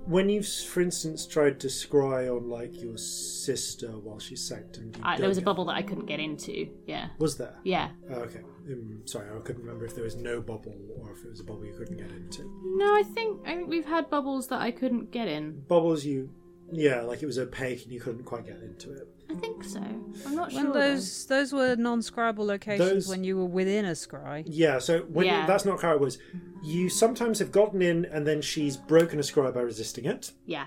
when 0.06 0.28
you've, 0.28 0.46
for 0.46 0.80
instance, 0.80 1.26
tried 1.26 1.60
to 1.60 1.68
scry 1.68 2.34
on 2.34 2.48
like 2.50 2.80
your 2.80 2.98
sister 2.98 3.88
while 3.88 4.18
she's 4.18 4.46
sanctum, 4.46 4.92
you 4.96 5.02
I, 5.02 5.16
there 5.16 5.28
was 5.28 5.38
a 5.38 5.42
bubble 5.42 5.64
that 5.66 5.76
I 5.76 5.82
couldn't 5.82 6.06
get 6.06 6.20
into. 6.20 6.68
Yeah. 6.86 7.08
Was 7.18 7.36
there? 7.36 7.54
Yeah. 7.64 7.90
Oh, 8.10 8.16
okay. 8.16 8.40
Um, 8.68 9.02
sorry, 9.04 9.28
I 9.34 9.40
couldn't 9.40 9.62
remember 9.62 9.84
if 9.84 9.94
there 9.94 10.04
was 10.04 10.16
no 10.16 10.40
bubble 10.40 10.76
or 11.00 11.12
if 11.12 11.24
it 11.24 11.30
was 11.30 11.40
a 11.40 11.44
bubble 11.44 11.64
you 11.64 11.74
couldn't 11.74 11.96
get 11.96 12.10
into. 12.10 12.42
No, 12.76 12.94
I 12.94 13.02
think 13.02 13.40
I 13.46 13.56
think 13.56 13.68
we've 13.68 13.86
had 13.86 14.10
bubbles 14.10 14.48
that 14.48 14.60
I 14.60 14.70
couldn't 14.70 15.10
get 15.10 15.28
in. 15.28 15.60
Bubbles, 15.68 16.04
you, 16.04 16.30
yeah, 16.70 17.00
like 17.02 17.22
it 17.22 17.26
was 17.26 17.38
opaque 17.38 17.84
and 17.84 17.92
you 17.92 18.00
couldn't 18.00 18.24
quite 18.24 18.46
get 18.46 18.60
into 18.60 18.92
it. 18.92 19.08
I 19.32 19.34
think 19.36 19.64
so. 19.64 19.80
I'm 20.26 20.34
not 20.34 20.52
When 20.52 20.66
sure. 20.66 20.74
those 20.74 21.26
those 21.26 21.52
were 21.52 21.74
non-scribal 21.76 22.38
locations 22.44 22.78
Those- 22.90 23.08
when 23.08 23.24
you 23.24 23.36
were 23.36 23.46
within 23.46 23.84
a 23.86 23.92
scry. 23.92 24.42
Yeah, 24.46 24.78
so 24.78 25.00
when 25.02 25.26
Yeah. 25.26 25.46
that's 25.46 25.64
not 25.64 25.80
how 25.80 25.94
it 25.94 26.00
was. 26.00 26.18
You 26.62 26.88
sometimes 26.88 27.38
have 27.38 27.50
gotten 27.50 27.80
in 27.82 28.04
and 28.04 28.26
then 28.26 28.42
she's 28.42 28.76
broken 28.76 29.18
a 29.18 29.22
scry 29.22 29.52
by 29.52 29.60
resisting 29.62 30.04
it. 30.04 30.32
Yeah. 30.46 30.66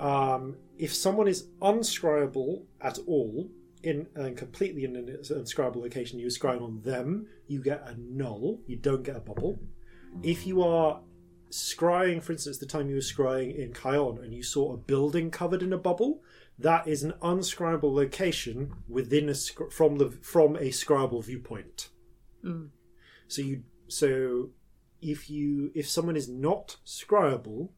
Um, 0.00 0.56
if 0.78 0.94
someone 0.94 1.28
is 1.28 1.48
unscryable 1.60 2.62
at 2.80 2.98
all, 3.06 3.50
in 3.82 4.06
and 4.16 4.36
completely 4.36 4.84
in 4.84 4.96
an 4.96 5.06
unscryable 5.22 5.76
location, 5.76 6.18
you 6.18 6.26
scry 6.28 6.60
on 6.60 6.80
them, 6.82 7.26
you 7.46 7.62
get 7.62 7.82
a 7.86 7.94
null. 7.98 8.60
You 8.66 8.76
don't 8.76 9.02
get 9.02 9.16
a 9.16 9.20
bubble. 9.20 9.60
If 10.22 10.46
you 10.46 10.62
are 10.62 11.02
scrying, 11.50 12.22
for 12.22 12.32
instance, 12.32 12.58
the 12.58 12.66
time 12.66 12.88
you 12.88 12.96
were 12.96 13.00
scrying 13.00 13.54
in 13.56 13.72
Kion 13.72 14.22
and 14.22 14.34
you 14.34 14.42
saw 14.42 14.72
a 14.72 14.76
building 14.76 15.30
covered 15.30 15.62
in 15.62 15.72
a 15.72 15.78
bubble, 15.78 16.22
that 16.58 16.88
is 16.88 17.02
an 17.02 17.12
unscryable 17.22 17.94
location 17.94 18.72
within 18.88 19.28
a 19.28 19.34
from 19.70 19.96
the 19.96 20.10
from 20.22 20.56
a 20.56 20.70
scryable 20.70 21.24
viewpoint. 21.24 21.88
Mm. 22.44 22.70
So 23.28 23.42
you 23.42 23.62
so 23.86 24.50
if 25.00 25.30
you 25.30 25.70
if 25.74 25.88
someone 25.88 26.16
is 26.16 26.28
not 26.28 26.76
scryable 26.84 27.70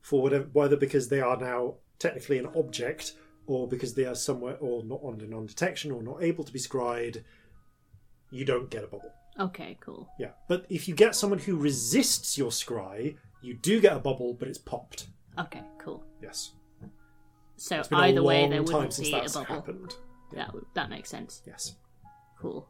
for 0.00 0.22
whatever 0.22 0.48
whether 0.52 0.76
because 0.76 1.08
they 1.08 1.20
are 1.20 1.36
now 1.36 1.74
technically 1.98 2.38
an 2.38 2.48
object 2.56 3.14
or 3.46 3.68
because 3.68 3.94
they 3.94 4.04
are 4.04 4.14
somewhere 4.14 4.56
or 4.60 4.82
not 4.84 5.00
under 5.06 5.26
non-detection 5.26 5.90
or 5.90 6.02
not 6.02 6.22
able 6.22 6.44
to 6.44 6.52
be 6.52 6.58
scried, 6.58 7.24
you 8.30 8.44
don't 8.44 8.70
get 8.70 8.84
a 8.84 8.86
bubble. 8.86 9.12
Okay. 9.38 9.76
Cool. 9.80 10.08
Yeah, 10.18 10.30
but 10.48 10.66
if 10.68 10.88
you 10.88 10.94
get 10.94 11.14
someone 11.14 11.38
who 11.38 11.56
resists 11.56 12.38
your 12.38 12.50
scry, 12.50 13.16
you 13.42 13.54
do 13.54 13.80
get 13.80 13.96
a 13.96 13.98
bubble, 13.98 14.34
but 14.34 14.48
it's 14.48 14.58
popped. 14.58 15.08
Okay. 15.38 15.62
Cool. 15.78 16.04
Yes, 16.22 16.52
So 17.56 17.78
it's 17.78 17.88
been 17.88 17.98
either 17.98 18.20
a 18.20 18.22
way, 18.24 18.40
long 18.42 18.50
there 18.50 18.64
time 18.64 18.74
wouldn't 18.74 18.92
since 18.94 19.08
be 19.08 19.14
a 19.14 19.20
that's 19.20 19.34
bubble. 19.34 19.54
happened. 19.54 19.94
That 20.32 20.50
that 20.74 20.90
makes 20.90 21.08
sense. 21.10 21.42
Yes. 21.46 21.76
Cool. 22.40 22.68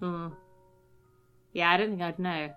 Hmm. 0.00 0.28
Yeah, 1.52 1.70
I 1.70 1.76
don't 1.76 1.90
think 1.90 2.02
I'd 2.02 2.18
know. 2.18 2.50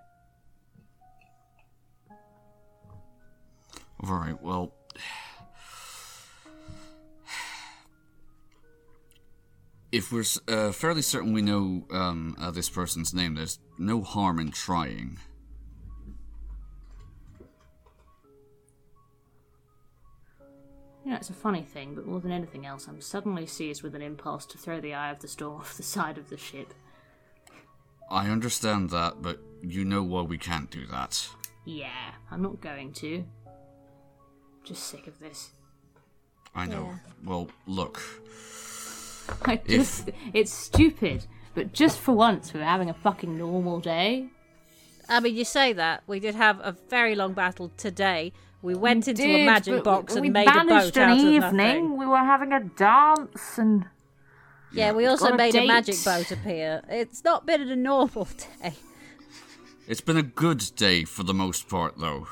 All 4.02 4.14
right. 4.14 4.40
Well. 4.42 4.74
If 9.92 10.10
we're 10.10 10.24
uh, 10.48 10.72
fairly 10.72 11.02
certain 11.02 11.32
we 11.32 11.40
know 11.40 11.86
um, 11.92 12.34
uh, 12.40 12.50
this 12.50 12.68
person's 12.68 13.14
name, 13.14 13.36
there's 13.36 13.60
no 13.78 14.02
harm 14.02 14.40
in 14.40 14.50
trying. 14.50 15.20
You 21.04 21.10
know, 21.10 21.16
it's 21.16 21.30
a 21.30 21.34
funny 21.34 21.62
thing, 21.62 21.94
but 21.94 22.06
more 22.06 22.20
than 22.20 22.32
anything 22.32 22.64
else, 22.64 22.88
I'm 22.88 23.00
suddenly 23.00 23.46
seized 23.46 23.82
with 23.82 23.94
an 23.94 24.00
impulse 24.00 24.46
to 24.46 24.58
throw 24.58 24.80
the 24.80 24.94
Eye 24.94 25.10
of 25.10 25.20
the 25.20 25.28
Storm 25.28 25.56
off 25.60 25.76
the 25.76 25.82
side 25.82 26.16
of 26.16 26.30
the 26.30 26.38
ship. 26.38 26.72
I 28.10 28.28
understand 28.28 28.90
that, 28.90 29.20
but 29.20 29.38
you 29.62 29.84
know 29.84 30.02
why 30.02 30.22
we 30.22 30.38
can't 30.38 30.70
do 30.70 30.86
that. 30.86 31.28
Yeah, 31.64 32.12
I'm 32.30 32.42
not 32.42 32.60
going 32.60 32.92
to. 32.94 33.24
Just 34.62 34.84
sick 34.84 35.06
of 35.06 35.18
this. 35.18 35.50
I 36.54 36.66
know. 36.66 36.94
Well, 37.24 37.48
look. 37.66 38.00
I 39.42 39.56
just, 39.56 40.10
it's 40.32 40.52
stupid, 40.52 41.26
but 41.54 41.72
just 41.72 41.98
for 41.98 42.12
once, 42.12 42.52
we're 42.54 42.62
having 42.62 42.90
a 42.90 42.94
fucking 42.94 43.36
normal 43.36 43.80
day. 43.80 44.28
I 45.08 45.20
mean, 45.20 45.34
you 45.34 45.44
say 45.44 45.72
that 45.74 46.02
we 46.06 46.20
did 46.20 46.34
have 46.34 46.60
a 46.60 46.76
very 46.88 47.14
long 47.14 47.34
battle 47.34 47.70
today. 47.76 48.32
We 48.64 48.74
went 48.74 49.06
into 49.06 49.22
a 49.22 49.44
magic 49.44 49.84
box 49.84 50.14
and 50.14 50.22
we 50.22 50.30
made 50.30 50.48
a 50.48 50.64
managed 50.64 50.94
boat 50.94 51.02
out 51.02 51.10
an 51.10 51.18
of 51.18 51.18
evening. 51.18 51.56
nothing. 51.56 51.96
We 51.98 52.06
were 52.06 52.16
having 52.16 52.50
a 52.54 52.60
dance 52.64 53.58
and 53.58 53.84
Yeah, 54.72 54.92
we 54.92 55.04
also 55.04 55.34
a 55.34 55.36
made 55.36 55.54
a 55.54 55.66
magic 55.66 56.02
boat 56.02 56.30
appear. 56.30 56.80
It's 56.88 57.22
not 57.22 57.44
been 57.44 57.60
a 57.68 57.76
normal 57.76 58.26
day. 58.62 58.72
It's 59.86 60.00
been 60.00 60.16
a 60.16 60.22
good 60.22 60.70
day 60.76 61.04
for 61.04 61.24
the 61.24 61.34
most 61.34 61.68
part, 61.68 61.98
though. 61.98 62.26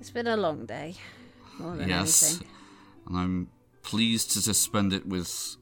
It's 0.00 0.10
been 0.10 0.26
a 0.26 0.36
long 0.36 0.66
day, 0.66 0.96
more 1.60 1.76
than 1.76 1.88
yes. 1.88 2.24
anything. 2.24 2.48
And 3.06 3.16
I'm 3.16 3.50
pleased 3.82 4.32
to 4.32 4.52
spend 4.52 4.92
it 4.92 5.06
with 5.06 5.54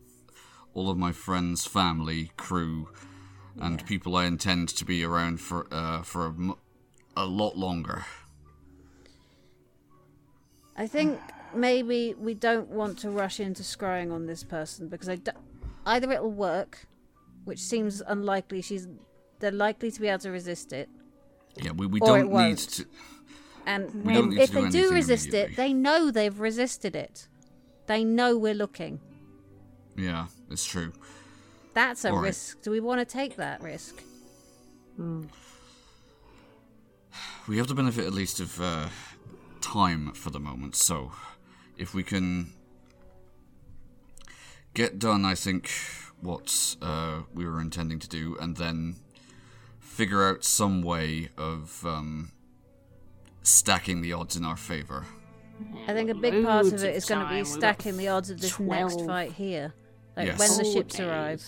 all 0.73 0.89
of 0.89 0.97
my 0.97 1.13
friends, 1.13 1.67
family, 1.67 2.31
crew, 2.39 2.89
and 3.61 3.85
people 3.85 4.17
I 4.17 4.25
intend 4.25 4.71
to 4.71 4.87
be 4.87 5.05
around 5.05 5.43
for 5.43 5.67
uh, 5.71 6.01
for 6.03 6.25
a, 6.25 6.31
m- 6.31 6.55
a 7.17 7.25
lot 7.25 7.57
longer. 7.57 8.05
I 10.77 10.87
think 10.87 11.21
maybe 11.55 12.15
we 12.19 12.35
don't 12.35 12.69
want 12.69 12.99
to 13.01 13.11
rush 13.11 13.41
into 13.41 13.63
scrying 13.63 14.13
on 14.13 14.27
this 14.27 14.43
person 14.43 14.89
because 14.89 15.09
I 15.09 15.17
d- 15.17 15.31
either 15.87 16.11
it'll 16.13 16.31
work, 16.31 16.87
which 17.45 17.59
seems 17.61 18.01
unlikely. 18.07 18.63
She's 18.63 18.89
they're 19.39 19.51
likely 19.51 19.91
to 19.91 20.01
be 20.01 20.09
able 20.09 20.21
to 20.21 20.31
resist 20.31 20.73
it, 20.73 20.89
Yeah, 21.57 21.73
we, 21.73 21.87
we 21.87 22.01
Or 22.01 22.07
don't 22.07 22.27
need 22.27 22.33
won't. 22.33 22.59
to. 22.59 22.87
and 23.67 24.05
We 24.05 24.13
don't 24.15 24.31
need 24.31 24.41
if 24.41 24.51
to 24.51 24.57
do 24.57 24.63
they 24.63 24.71
do 24.71 24.93
resist 24.93 25.35
it, 25.35 25.57
they 25.57 25.73
know 25.73 26.11
they've 26.11 26.39
resisted 26.39 26.95
it. 26.97 27.29
They 27.87 28.05
know 28.05 28.39
we're 28.39 28.55
looking. 28.55 29.01
Yeah, 29.97 30.27
it's 30.51 30.65
true. 30.65 30.93
That's 31.75 32.05
a 32.05 32.11
All 32.11 32.17
right. 32.17 32.23
risk. 32.25 32.63
Do 32.63 32.71
we 32.71 32.81
want 32.81 33.01
to 33.01 33.05
take 33.05 33.37
that 33.37 33.61
risk? 33.63 34.01
Hmm. 34.97 35.25
We 37.49 37.59
have 37.59 37.67
the 37.67 37.75
benefit, 37.75 38.07
at 38.07 38.13
least, 38.13 38.41
of 38.41 38.61
uh, 38.61 38.89
time 39.61 40.13
for 40.13 40.31
the 40.31 40.39
moment. 40.39 40.77
So, 40.77 41.13
if 41.77 41.93
we 41.95 42.03
can 42.03 42.53
get 44.75 44.99
done, 44.99 45.25
I 45.25 45.35
think 45.35 45.71
what 46.21 46.77
uh, 46.81 47.23
we 47.35 47.45
were 47.45 47.61
intending 47.61 47.99
to 47.99 48.09
do, 48.09 48.37
and 48.41 48.57
then 48.57 48.97
figure 49.81 50.25
out 50.27 50.45
some 50.45 50.83
way 50.83 51.31
of 51.37 51.85
um, 51.85 52.31
stacking 53.43 54.03
the 54.03 54.13
odds 54.13 54.37
in 54.37 54.45
our 54.45 54.57
favor. 54.57 55.05
I 55.87 55.93
think 55.93 56.11
a 56.11 56.15
big 56.15 56.45
part 56.45 56.67
of 56.67 56.73
Loads 56.73 56.83
it 56.83 56.91
of 56.91 56.95
is 56.97 57.05
going 57.05 57.27
to 57.27 57.33
be 57.33 57.45
stacking 57.45 57.97
the 57.97 58.09
odds 58.09 58.31
of 58.31 58.41
this 58.41 58.59
next 58.59 59.05
fight 59.05 59.33
here. 59.33 59.75
Like 60.17 60.27
Yes. 60.29 60.39
when 60.39 60.49
the 60.59 60.65
Four 60.65 60.73
ships 60.73 60.97
days. 60.97 61.07
arrive. 61.07 61.45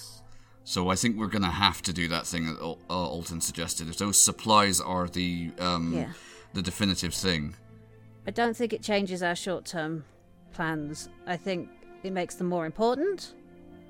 So 0.65 0.89
I 0.89 0.95
think 0.97 1.19
we're 1.19 1.29
gonna 1.29 1.51
have 1.51 1.83
to 1.83 1.93
do 1.93 2.09
that 2.09 2.27
thing 2.27 2.47
that 2.47 2.59
Al- 2.61 2.79
uh, 2.89 2.95
Alton 2.95 3.41
suggested. 3.41 3.89
If 3.89 3.99
those 3.99 4.19
supplies 4.21 4.81
are 4.81 5.07
the 5.09 5.51
um, 5.59 5.93
Yeah. 5.95 6.13
the 6.55 6.63
definitive 6.63 7.13
thing, 7.15 7.55
I 8.27 8.31
don't 8.31 8.57
think 8.57 8.73
it 8.73 8.83
changes 8.83 9.23
our 9.23 9.35
short 9.37 9.67
term 9.67 10.05
plans. 10.53 11.09
I 11.27 11.37
think 11.37 11.69
it 12.03 12.13
makes 12.13 12.37
them 12.37 12.47
more 12.49 12.65
important. 12.65 13.35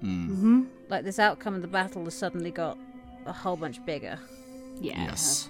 Mm-hmm. 0.03 0.65
Like 0.89 1.05
this 1.05 1.19
outcome 1.19 1.55
of 1.55 1.63
the 1.63 1.69
battle 1.69 2.05
has 2.05 2.15
suddenly 2.15 2.51
got 2.51 2.77
a 3.25 3.33
whole 3.33 3.57
bunch 3.57 3.85
bigger. 3.87 4.19
Yeah. 4.81 5.05
yes. 5.05 5.49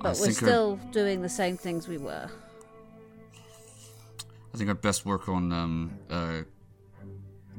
But 0.00 0.08
I 0.16 0.20
we're 0.20 0.26
think 0.26 0.42
our- 0.42 0.48
still 0.48 0.76
doing 0.92 1.22
the 1.22 1.28
same 1.28 1.56
things 1.56 1.86
we 1.88 1.98
were. 1.98 2.28
I 4.54 4.56
think 4.58 4.70
I'd 4.70 4.80
best 4.80 5.06
work 5.06 5.28
on 5.28 5.52
um, 5.52 5.98
uh, 6.10 6.42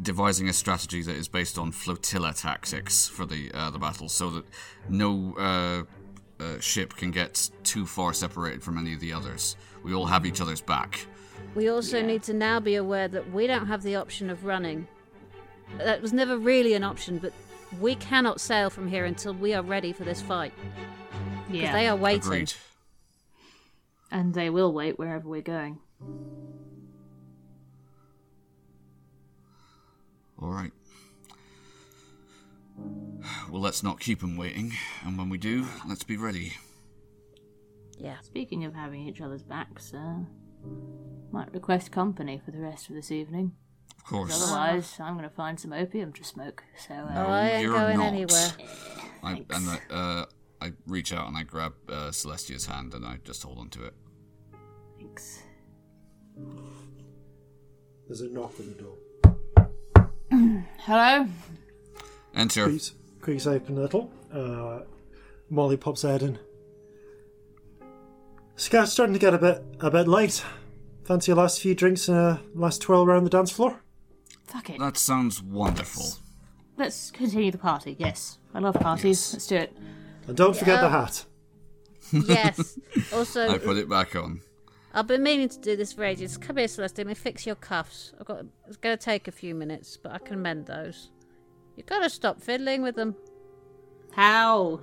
devising 0.02 0.50
a 0.50 0.54
strategy 0.54 1.02
that 1.02 1.16
is 1.16 1.28
based 1.28 1.58
on 1.58 1.72
flotilla 1.72 2.34
tactics 2.34 3.08
for 3.08 3.26
the 3.26 3.52
uh, 3.54 3.70
the 3.70 3.80
battle, 3.80 4.10
so 4.10 4.30
that 4.30 4.46
no 4.90 5.36
uh, 5.38 6.44
uh, 6.44 6.60
ship 6.60 6.96
can 6.96 7.12
get 7.12 7.50
too 7.64 7.86
far 7.86 8.14
separated 8.14 8.64
from 8.64 8.78
any 8.78 8.94
of 8.94 9.00
the 9.00 9.14
others. 9.14 9.56
We 9.84 9.94
all 9.94 10.06
have 10.06 10.26
each 10.26 10.42
other's 10.42 10.62
back. 10.62 11.06
We 11.56 11.70
also 11.70 12.02
need 12.02 12.24
to 12.24 12.34
now 12.34 12.60
be 12.60 12.76
aware 12.76 13.08
that 13.08 13.32
we 13.32 13.48
don't 13.48 13.68
have 13.68 13.82
the 13.82 13.96
option 13.96 14.30
of 14.30 14.46
running. 14.46 14.88
That 15.78 16.02
was 16.02 16.14
never 16.14 16.38
really 16.38 16.74
an 16.74 16.84
option, 16.84 17.18
but 17.18 17.34
we 17.80 17.96
cannot 17.96 18.42
sail 18.42 18.70
from 18.70 18.88
here 18.88 19.06
until 19.06 19.34
we 19.34 19.54
are 19.54 19.62
ready 19.62 19.94
for 19.94 20.04
this 20.04 20.22
fight. 20.22 20.54
Because 21.48 21.62
Yeah. 21.62 21.74
they 21.74 21.88
are 21.88 21.96
waiting. 21.96 22.26
Agreed. 22.26 22.54
And 24.12 24.34
they 24.34 24.50
will 24.50 24.74
wait 24.74 24.98
wherever 24.98 25.28
we're 25.28 25.42
going. 25.42 25.80
All 30.42 30.50
right. 30.50 30.72
Well, 33.50 33.62
let's 33.62 33.84
not 33.84 34.00
keep 34.00 34.22
them 34.22 34.38
waiting, 34.38 34.74
and 35.04 35.18
when 35.18 35.30
we 35.30 35.38
do, 35.38 35.68
let's 35.88 36.04
be 36.04 36.16
ready. 36.18 36.54
Yeah. 37.98 38.20
Speaking 38.22 38.64
of 38.64 38.74
having 38.74 39.06
each 39.08 39.20
other's 39.20 39.44
backs, 39.44 39.94
uh, 39.94 40.20
might 41.32 41.52
request 41.54 41.92
company 41.92 42.42
for 42.44 42.52
the 42.52 42.60
rest 42.60 42.90
of 42.90 42.96
this 42.96 43.12
evening. 43.12 43.52
Of 43.98 44.06
course. 44.06 44.42
Otherwise, 44.42 44.98
I'm 45.02 45.18
going 45.18 45.28
to 45.28 45.36
find 45.36 45.60
some 45.60 45.74
opium 45.74 46.14
to 46.14 46.24
smoke. 46.24 46.64
So, 46.88 46.94
uh, 46.94 47.12
Oh, 47.16 47.26
I 47.28 47.50
ain't 47.50 47.64
you're 47.64 47.74
going 47.74 47.98
not. 47.98 48.06
anywhere. 48.08 48.50
I, 49.24 49.44
and 49.50 49.70
I, 49.70 49.94
uh, 49.94 50.26
I 50.62 50.72
reach 50.88 51.12
out 51.12 51.28
and 51.28 51.36
I 51.38 51.44
grab 51.44 51.74
uh, 51.90 52.10
Celestia's 52.12 52.66
hand 52.66 52.94
and 52.94 53.06
I 53.06 53.18
just 53.26 53.44
hold 53.44 53.60
on 53.60 53.70
to 53.72 53.84
it. 53.86 53.94
thanks. 54.98 55.44
There's 58.08 58.22
a 58.22 58.30
knock 58.30 58.54
on 58.60 58.68
the 58.68 58.82
door. 58.82 58.96
Hello? 60.80 61.28
Enter. 62.36 62.66
Creaks, 62.66 62.94
creaks 63.22 63.48
open 63.48 63.78
a 63.78 63.82
little. 63.82 64.12
Uh, 64.34 64.82
Molly 65.50 65.78
pops 65.78 66.06
out 66.06 66.22
in. 66.22 66.38
Scout's 68.56 68.92
starting 68.92 69.14
to 69.14 69.20
get 69.20 69.34
a 69.34 69.38
bit 69.38 69.64
a 69.80 69.90
bit 69.90 70.08
late. 70.08 70.44
Fancy 71.04 71.32
a 71.32 71.36
last 71.36 71.62
few 71.62 71.74
drinks 71.74 72.08
and 72.08 72.18
a 72.18 72.42
last 72.54 72.82
twirl 72.82 73.04
around 73.04 73.24
the 73.24 73.30
dance 73.30 73.52
floor? 73.52 73.82
Fuck 74.46 74.70
it. 74.70 74.80
That 74.80 74.98
sounds 74.98 75.42
wonderful. 75.42 76.06
Let's 76.78 77.10
continue 77.12 77.52
the 77.52 77.58
party. 77.58 77.96
Yes. 77.98 78.38
I 78.54 78.60
love 78.60 78.76
parties. 78.76 79.34
Let's 79.34 79.48
do 79.48 79.56
it. 79.56 79.76
And 80.28 80.38
don't 80.38 80.56
forget 80.56 80.82
the 80.82 80.90
hat. 80.90 81.26
yes. 82.12 82.80
Also, 83.12 83.50
I 83.50 83.58
put 83.58 83.78
it 83.78 83.90
back 83.90 84.16
on. 84.16 84.42
I've 84.94 85.08
been 85.08 85.22
meaning 85.24 85.50
to 85.50 85.60
do 85.60 85.76
this 85.76 85.94
for 85.94 86.04
ages. 86.04 86.38
Come 86.38 86.58
here, 86.58 86.68
Celeste. 86.68 86.98
Let 86.98 87.08
me 87.08 87.14
fix 87.14 87.46
your 87.46 87.56
cuffs. 87.56 88.12
I've 88.20 88.26
got. 88.26 88.46
It's 88.68 88.78
going 88.78 88.98
to 88.98 89.04
take 89.04 89.28
a 89.28 89.32
few 89.32 89.54
minutes, 89.54 89.98
but 89.98 90.12
I 90.12 90.18
can 90.18 90.42
mend 90.42 90.66
those. 90.66 91.12
You've 91.76 91.86
got 91.86 92.00
to 92.00 92.10
stop 92.10 92.42
fiddling 92.42 92.82
with 92.82 92.96
them. 92.96 93.16
How? 94.14 94.80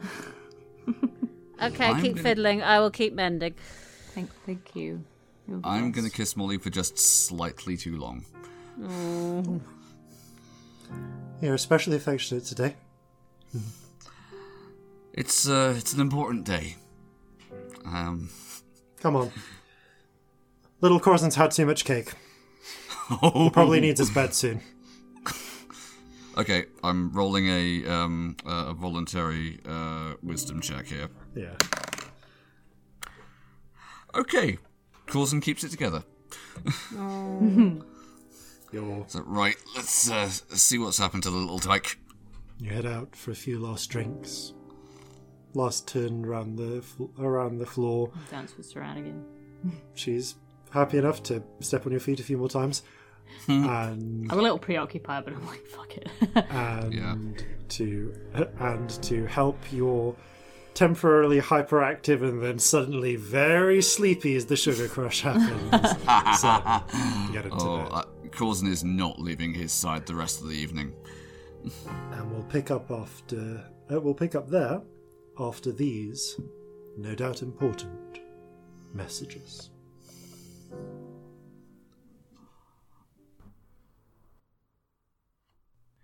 Okay, 1.61 1.87
I'm 1.87 2.01
keep 2.03 2.13
gonna- 2.17 2.23
fiddling. 2.23 2.63
I 2.63 2.79
will 2.81 2.91
keep 2.91 3.15
mending. 3.15 3.55
Thank, 4.15 4.31
thank 4.45 4.77
you. 4.77 5.05
You're 5.49 5.61
I'm 5.65 5.91
gonna 5.93 6.11
kiss 6.11 6.37
Molly 6.37 6.59
for 6.59 6.71
just 6.71 6.99
slightly 6.99 7.77
too 7.77 7.97
long. 7.97 8.25
You're 11.41 11.55
especially 11.55 11.97
affectionate 11.97 12.45
today. 12.45 12.77
It's 15.13 15.49
uh, 15.49 15.75
it's 15.77 15.93
an 15.93 16.01
important 16.01 16.45
day. 16.45 16.77
Um, 17.85 18.29
Come 19.01 19.17
on. 19.17 19.33
Little 20.81 21.01
Corzin's 21.01 21.35
had 21.37 21.51
too 21.51 21.67
much 21.67 21.85
cake. 21.85 22.13
He 23.23 23.51
probably 23.51 23.81
needs 23.81 24.01
his 24.01 24.11
bed 24.11 24.35
soon. 24.35 24.61
okay, 26.37 26.67
I'm 26.83 27.13
rolling 27.13 27.47
a 27.49 27.87
um 27.89 28.37
a 28.45 28.73
voluntary 28.75 29.61
uh 29.67 30.15
wisdom 30.23 30.61
check 30.61 30.87
here. 30.87 31.09
Yeah. 31.35 31.55
Okay, 34.15 34.59
Coulson 35.07 35.41
keeps 35.41 35.63
it 35.63 35.71
together. 35.71 36.03
You're, 38.73 39.05
So 39.07 39.21
right, 39.21 39.57
let's 39.77 40.11
uh, 40.11 40.29
see 40.29 40.79
what's 40.79 40.99
happened 40.99 41.23
to 41.23 41.31
the 41.31 41.37
little 41.37 41.59
tyke. 41.61 41.99
you 42.59 42.71
head 42.71 42.85
out 42.87 43.15
for 43.15 43.31
a 43.31 43.35
few 43.35 43.61
last 43.61 43.87
drinks. 43.91 44.53
Last 45.55 45.87
turn 45.87 46.25
around 46.25 46.57
the 46.57 46.83
fl- 46.83 47.05
around 47.19 47.59
the 47.59 47.67
floor. 47.67 48.11
Dance 48.31 48.57
with 48.57 48.73
Saran 48.73 48.99
again. 48.99 49.25
She's 49.95 50.35
happy 50.77 50.99
enough 50.99 51.23
to 51.25 51.43
step 51.61 51.87
on 51.87 51.93
your 51.93 52.01
feet 52.01 52.21
a 52.21 52.23
few 52.23 52.37
more 52.39 52.49
times. 52.49 52.83
and 53.49 54.31
I'm 54.31 54.39
a 54.39 54.43
little 54.43 54.59
preoccupied, 54.59 55.25
but 55.25 55.35
I'm 55.35 55.47
like, 55.47 55.67
fuck 55.67 55.97
it. 55.97 56.09
and 56.51 56.95
Yeah. 56.95 57.17
to 57.71 58.15
and 58.61 58.89
to 59.03 59.27
help 59.27 59.59
your 59.73 60.15
temporarily 60.75 61.41
hyperactive 61.41 62.23
and 62.23 62.43
then 62.43 62.59
suddenly 62.59 63.17
very 63.17 63.81
sleepy 63.83 64.37
as 64.37 64.45
the 64.47 64.57
sugar 64.57 64.87
crush 64.89 65.23
happens. 65.23 65.71
so, 66.41 67.33
get 67.33 67.45
into 67.47 67.57
Oh, 67.59 67.79
bed. 67.79 67.89
uh, 67.93 68.03
Coulson 68.31 68.69
is 68.69 68.85
not 68.85 69.19
leaving 69.19 69.55
his 69.55 69.73
side 69.73 70.05
the 70.07 70.15
rest 70.15 70.43
of 70.43 70.49
the 70.49 70.55
evening. 70.55 70.95
and 72.13 72.31
we'll 72.31 72.45
pick 72.45 72.71
up 72.71 72.91
after. 72.91 73.65
Uh, 73.91 74.01
we'll 74.01 74.15
pick 74.15 74.35
up 74.35 74.49
there 74.51 74.83
after 75.39 75.73
these, 75.73 76.39
no 76.99 77.15
doubt 77.15 77.41
important 77.43 78.21
messages. 78.93 79.71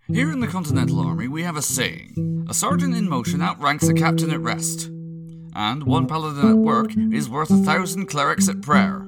Here 0.08 0.32
in 0.32 0.40
the 0.40 0.48
Continental 0.48 0.98
Army, 0.98 1.28
we 1.28 1.44
have 1.44 1.56
a 1.56 1.62
saying 1.62 2.46
a 2.50 2.54
sergeant 2.54 2.94
in 2.94 3.08
motion 3.08 3.40
outranks 3.40 3.88
a 3.88 3.94
captain 3.94 4.32
at 4.32 4.40
rest. 4.40 4.90
And 5.54 5.84
one 5.84 6.08
paladin 6.08 6.50
at 6.50 6.56
work 6.56 6.90
is 6.96 7.30
worth 7.30 7.50
a 7.50 7.58
thousand 7.58 8.06
clerics 8.06 8.48
at 8.48 8.62
prayer. 8.62 9.06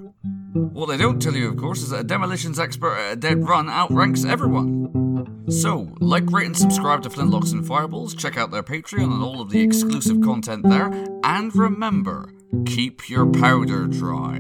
What 0.53 0.87
they 0.87 0.97
don't 0.97 1.21
tell 1.21 1.35
you, 1.35 1.49
of 1.49 1.57
course, 1.57 1.83
is 1.83 1.91
that 1.91 2.01
a 2.01 2.05
demolitions 2.05 2.61
expert 2.61 2.97
at 2.97 3.13
a 3.13 3.17
dead 3.17 3.47
run 3.47 3.69
outranks 3.69 4.25
everyone. 4.25 5.45
So, 5.51 5.95
like, 5.99 6.31
rate, 6.31 6.47
and 6.47 6.57
subscribe 6.57 7.03
to 7.03 7.11
Flintlocks 7.11 7.53
and 7.53 7.67
Fireballs, 7.67 8.15
check 8.15 8.39
out 8.39 8.53
their 8.53 8.63
Patreon 8.63 9.13
and 9.13 9.23
all 9.23 9.41
of 9.41 9.51
the 9.51 9.61
exclusive 9.61 10.21
content 10.23 10.63
there, 10.69 10.91
and 11.25 11.55
remember 11.57 12.33
keep 12.67 13.11
your 13.11 13.27
powder 13.27 13.89
dry. 13.89 14.37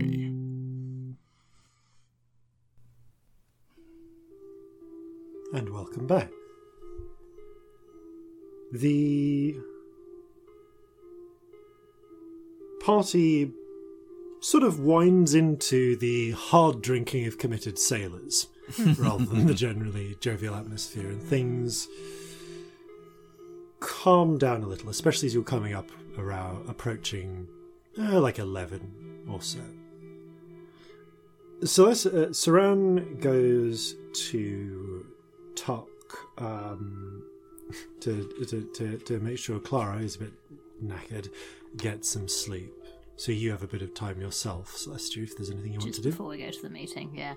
And 5.53 5.71
welcome 5.71 6.07
back. 6.07 6.31
The 8.75 9.57
party 12.81 13.53
sort 14.41 14.65
of 14.65 14.81
winds 14.81 15.33
into 15.33 15.95
the 15.95 16.33
hard 16.33 16.83
drinking 16.83 17.27
of 17.27 17.39
committed 17.39 17.79
sailors 17.79 18.49
rather 18.99 19.27
than 19.27 19.47
the 19.47 19.55
generally 19.55 20.17
jovial 20.19 20.57
atmosphere, 20.57 21.07
and 21.07 21.23
things 21.23 21.87
calm 23.79 24.39
down 24.39 24.65
a 24.65 24.67
little, 24.67 24.91
especially 24.91 25.27
as 25.27 25.35
you're 25.35 25.45
coming 25.45 25.73
up 25.73 25.89
around 26.19 26.69
approaching 26.69 27.47
uh, 27.97 28.21
like 28.21 28.41
11 28.41 29.25
or 29.31 29.41
so. 29.41 29.61
So 31.63 31.91
as, 31.91 32.07
uh, 32.07 32.31
Saran 32.33 33.21
goes 33.21 33.95
to 34.31 35.07
Tuck 35.55 35.89
um, 36.39 37.23
to, 38.01 38.29
to, 38.47 38.63
to, 38.75 38.99
to 38.99 39.21
make 39.21 39.39
sure 39.39 39.59
Clara, 39.59 39.99
is 39.99 40.17
a 40.17 40.21
bit 40.21 40.33
knackered, 40.85 41.29
gets 41.77 42.09
some 42.11 42.29
sleep. 42.29 42.73
So 43.17 43.31
you 43.33 43.51
have 43.53 43.63
a 43.63 43.67
bit 43.69 43.81
of 43.83 43.95
time 43.95 44.21
yourself, 44.21 44.75
Celestia, 44.75 45.23
if 45.23 45.37
there's 45.37 45.51
anything 45.51 45.73
you 45.73 45.79
want 45.79 45.95
to 45.95 46.03
do. 46.03 46.11
before 46.11 46.27
we 46.29 46.39
go 46.39 46.51
to 46.51 46.63
the 46.63 46.71
meeting, 46.71 47.13
yeah. 47.15 47.35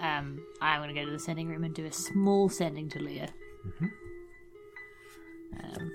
Um, 0.00 0.44
I'm 0.60 0.80
going 0.80 0.92
to 0.94 1.00
go 1.00 1.04
to 1.06 1.12
the 1.12 1.18
sending 1.18 1.48
room 1.48 1.62
and 1.64 1.74
do 1.74 1.84
a 1.84 1.92
small 1.92 2.48
sending 2.48 2.88
to 2.90 2.98
Leah. 2.98 3.28
Um, 5.62 5.92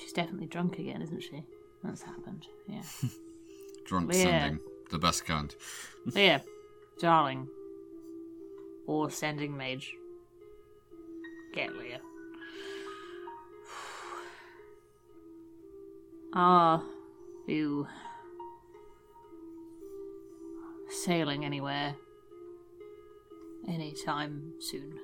she's 0.00 0.12
definitely 0.12 0.46
drunk 0.46 0.78
again, 0.78 1.02
isn't 1.02 1.22
she? 1.22 1.42
That's 1.82 2.02
happened. 2.02 2.46
Yeah. 2.66 2.82
Drunk 3.86 4.12
Yeah. 4.12 4.22
sending. 4.22 4.60
The 4.90 4.98
best 4.98 5.24
kind. 5.26 5.54
Leah, 6.06 6.42
darling, 6.98 7.48
or 8.88 9.08
sending 9.10 9.56
mage. 9.56 9.94
Get 11.54 11.76
Leah. 11.76 12.00
Are 16.32 16.82
you 17.46 17.86
sailing 20.88 21.44
anywhere 21.44 21.94
anytime 23.68 24.54
soon? 24.58 24.98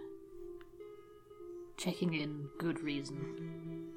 Checking 1.76 2.14
in, 2.14 2.48
good 2.56 2.80
reason. 2.80 3.90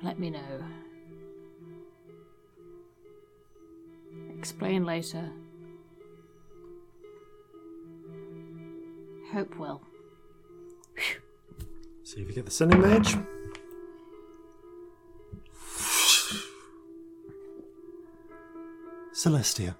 Let 0.00 0.20
me 0.20 0.30
know. 0.30 0.62
Explain 4.36 4.84
later. 4.84 5.32
Hope 9.32 9.56
well. 9.58 9.82
See 12.02 12.22
if 12.22 12.28
you 12.28 12.34
get 12.34 12.46
the 12.46 12.50
sending 12.50 12.80
mage. 12.80 13.14
Celestia. 19.12 19.74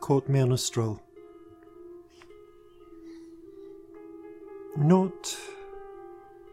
Caught 0.00 0.28
me 0.28 0.40
on 0.40 0.52
a 0.52 0.58
stroll. 0.58 1.02
Not 4.76 5.36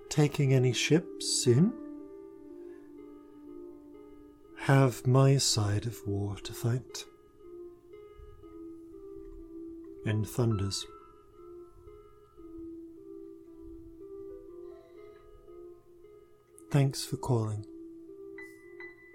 taking 0.09 0.53
any 0.53 0.73
ships 0.73 1.47
in. 1.47 1.71
Have 4.57 5.07
my 5.07 5.37
side 5.37 5.85
of 5.85 6.05
war 6.05 6.35
to 6.43 6.51
fight. 6.51 7.05
And 10.07 10.25
thunders. 10.25 10.85
Thanks 16.71 17.03
for 17.03 17.17
calling. 17.17 17.65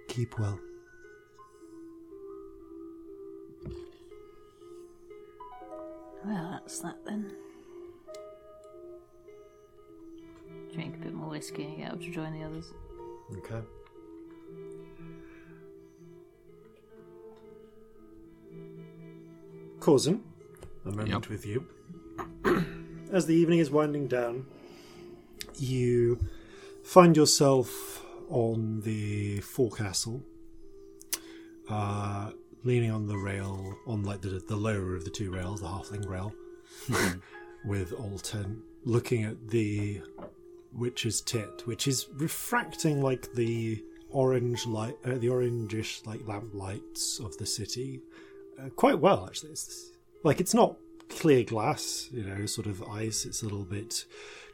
Keep 0.08 0.38
well. 0.38 0.60
Well, 6.26 6.50
that's 6.50 6.80
that 6.80 7.02
then. 7.06 7.32
Drink 10.74 10.96
a 10.96 10.98
bit 10.98 11.14
more 11.14 11.30
whiskey 11.30 11.64
and 11.64 11.76
get 11.78 11.92
up 11.92 12.00
to 12.02 12.10
join 12.10 12.34
the 12.38 12.44
others. 12.44 12.66
Okay. 13.38 13.62
Corzin, 19.80 20.20
a 20.85 20.91
moment 20.91 21.09
Yep. 21.09 21.28
with 21.28 21.47
you. 21.47 21.67
As 23.12 23.27
the 23.27 23.35
evening 23.35 23.59
is 23.59 23.70
winding 23.70 24.09
down, 24.09 24.47
you 25.57 26.19
find 26.83 27.17
yourself 27.17 28.05
on 28.31 28.81
the 28.81 29.41
forecastle, 29.41 30.23
uh, 31.69 32.31
leaning 32.65 32.91
on 32.91 33.07
the 33.07 33.17
rail, 33.19 33.77
on 33.86 34.02
like 34.02 34.23
the, 34.23 34.43
the 34.49 34.57
lower 34.57 34.94
of 34.94 35.05
the 35.05 35.11
two 35.11 35.31
rails, 35.31 35.61
the 35.61 35.67
halfling 35.67 36.09
rail, 36.09 36.33
with 37.65 37.93
Alton 37.93 38.62
looking 38.85 39.25
at 39.25 39.49
the 39.49 40.01
witch's 40.73 41.20
tit, 41.20 41.62
which 41.67 41.86
is 41.86 42.09
refracting 42.15 43.02
like 43.02 43.33
the 43.35 43.83
orange 44.11 44.67
light, 44.67 44.97
uh, 45.05 45.11
the 45.19 45.28
orangish 45.28 46.05
like 46.07 46.27
lamp 46.27 46.52
lights 46.55 47.20
of 47.20 47.36
the 47.39 47.47
city, 47.47 48.01
uh, 48.61 48.69
quite 48.70 48.99
well 48.99 49.27
actually. 49.27 49.51
It's 49.52 49.91
like 50.23 50.41
it's 50.41 50.55
not 50.55 50.76
clear 51.09 51.44
glass, 51.44 52.09
you 52.12 52.23
know, 52.23 52.47
sort 52.47 52.67
of 52.67 52.83
ice. 52.84 53.25
It's 53.25 53.42
a 53.42 53.44
little 53.44 53.65
bit 53.65 54.05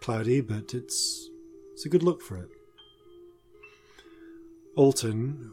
cloudy, 0.00 0.40
but 0.40 0.74
it's 0.74 1.28
it's 1.72 1.86
a 1.86 1.88
good 1.88 2.02
look 2.02 2.22
for 2.22 2.36
it. 2.36 2.48
Alton. 4.76 5.52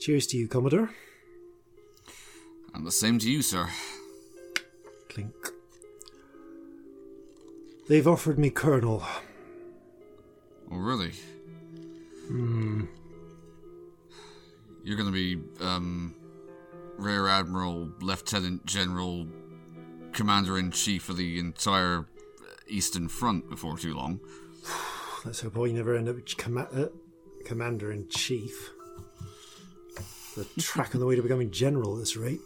Cheers 0.00 0.26
to 0.28 0.36
you, 0.36 0.48
Commodore. 0.48 0.90
And 2.74 2.86
the 2.86 2.92
same 2.92 3.18
to 3.18 3.30
you, 3.30 3.42
sir. 3.42 3.68
Clink. 5.08 5.34
They've 7.88 8.06
offered 8.06 8.38
me 8.38 8.50
Colonel. 8.50 9.02
Oh, 10.70 10.76
really? 10.76 11.12
Hmm. 12.28 12.84
You're 14.88 14.96
gonna 14.96 15.10
be, 15.10 15.38
um, 15.60 16.14
Rear 16.96 17.28
Admiral, 17.28 17.90
Lieutenant 18.00 18.64
General, 18.64 19.26
Commander 20.14 20.56
in 20.56 20.70
Chief 20.70 21.10
of 21.10 21.18
the 21.18 21.38
entire 21.38 22.06
Eastern 22.68 23.06
Front 23.08 23.50
before 23.50 23.76
too 23.76 23.92
long. 23.92 24.18
Let's 25.26 25.42
hope 25.42 25.58
I 25.58 25.72
never 25.72 25.94
end 25.94 26.08
up 26.08 26.16
comma- 26.38 26.70
uh, 26.72 26.86
commander 27.44 27.92
in 27.92 28.08
chief. 28.08 28.70
The 30.34 30.46
track 30.58 30.94
on 30.94 31.02
the 31.02 31.06
way 31.06 31.16
to 31.16 31.22
becoming 31.22 31.50
general 31.50 31.96
at 31.96 32.00
this 32.00 32.16
rate. 32.16 32.40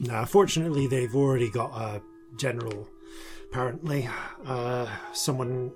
Now, 0.00 0.24
fortunately, 0.24 0.86
they've 0.86 1.14
already 1.14 1.50
got 1.50 1.72
a 1.78 2.00
general. 2.38 2.88
Apparently, 3.50 4.08
uh, 4.46 4.86
someone, 5.12 5.72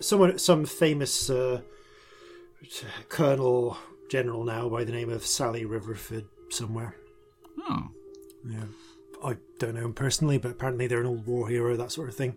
someone, 0.00 0.38
some 0.38 0.66
famous 0.66 1.30
uh, 1.30 1.62
colonel 3.08 3.78
general 4.12 4.44
now 4.44 4.68
by 4.68 4.84
the 4.84 4.92
name 4.92 5.08
of 5.08 5.24
Sally 5.24 5.64
Riverford 5.64 6.26
somewhere. 6.50 6.94
Oh, 7.60 7.88
Yeah, 8.46 8.64
I 9.24 9.36
don't 9.58 9.74
know 9.74 9.86
him 9.86 9.94
personally, 9.94 10.36
but 10.36 10.50
apparently 10.50 10.86
they're 10.86 11.00
an 11.00 11.06
old 11.06 11.26
war 11.26 11.48
hero, 11.48 11.76
that 11.78 11.90
sort 11.92 12.10
of 12.10 12.14
thing. 12.14 12.36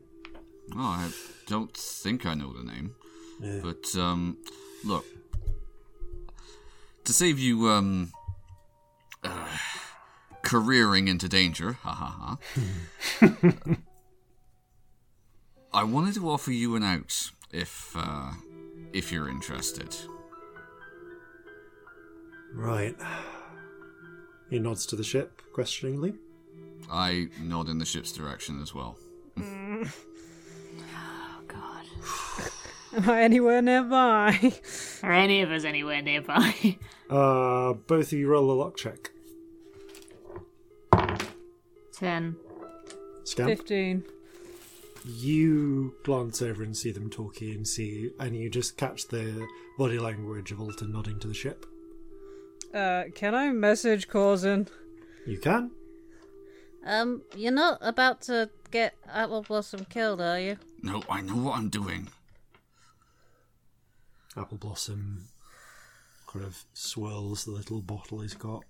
oh 0.74 0.80
I 0.80 1.10
don't 1.48 1.76
think 1.76 2.26
I 2.26 2.34
know 2.34 2.54
the 2.54 2.64
name. 2.64 2.96
Yeah. 3.42 3.60
But, 3.62 3.94
um, 4.02 4.38
look. 4.86 5.04
To 7.04 7.12
save 7.12 7.40
you, 7.40 7.68
um, 7.68 8.14
uh, 9.22 9.46
careering 10.44 11.10
into 11.10 11.28
danger, 11.28 11.74
ha 11.74 11.92
ha 11.92 12.38
ha. 13.20 13.34
I 15.74 15.84
wanted 15.84 16.14
to 16.16 16.30
offer 16.30 16.54
you 16.54 16.78
an 16.78 16.84
out 16.84 17.32
if, 17.52 17.94
uh, 17.98 18.32
if 18.94 19.12
you're 19.12 19.28
interested. 19.28 19.94
Right. 22.56 22.96
He 24.50 24.60
nods 24.60 24.86
to 24.88 24.96
the 24.96 25.04
ship 25.04 25.42
questioningly. 25.54 26.16
I 26.90 27.28
nod 27.42 27.68
in 27.68 27.78
the 27.80 27.86
ship's 27.86 28.12
direction 28.12 28.62
as 28.62 28.74
well. 28.74 28.98
Oh, 30.98 31.42
God. 31.48 31.86
Am 32.96 33.10
I 33.10 33.22
anywhere 33.24 33.62
nearby? 33.62 34.54
Are 35.04 35.12
any 35.12 35.42
of 35.42 35.52
us 35.52 35.64
anywhere 35.64 36.02
nearby? 36.02 36.78
Uh, 37.08 37.74
both 37.74 38.08
of 38.08 38.14
you 38.14 38.28
roll 38.28 38.50
a 38.50 38.54
luck 38.54 38.76
check. 38.78 39.12
Ten. 41.94 42.36
Scamp. 43.24 43.48
15. 43.50 44.04
You 45.06 45.94
glance 46.04 46.42
over 46.42 46.64
and 46.64 46.76
see 46.76 46.90
them 46.92 47.12
talking 47.12 47.52
and 47.52 47.68
see, 47.68 48.10
and 48.20 48.36
you 48.36 48.50
just 48.50 48.76
catch 48.78 49.08
the 49.08 49.48
body 49.78 50.00
language 50.00 50.52
of 50.52 50.60
Alton 50.60 50.94
nodding 50.94 51.20
to 51.20 51.28
the 51.28 51.34
ship. 51.36 51.68
Uh, 52.76 53.06
can 53.16 53.34
I 53.34 53.54
message 53.54 54.10
Corzin? 54.10 54.68
You 55.26 55.38
can. 55.38 55.72
Um, 56.86 57.22
you're 57.34 57.54
not 57.54 57.78
about 57.82 58.22
to 58.24 58.50
get 58.70 58.96
Apple 59.10 59.44
Blossom 59.44 59.86
killed, 59.86 60.20
are 60.20 60.40
you? 60.40 60.58
No, 60.82 61.02
I 61.10 61.22
know 61.22 61.38
what 61.38 61.58
I'm 61.58 61.70
doing. 61.70 62.10
Apple 64.36 64.58
Blossom 64.58 65.30
kind 66.28 66.44
of 66.44 66.66
swirls 66.74 67.46
the 67.46 67.52
little 67.52 67.82
bottle 67.82 68.20
he's 68.20 68.34
got. 68.34 68.64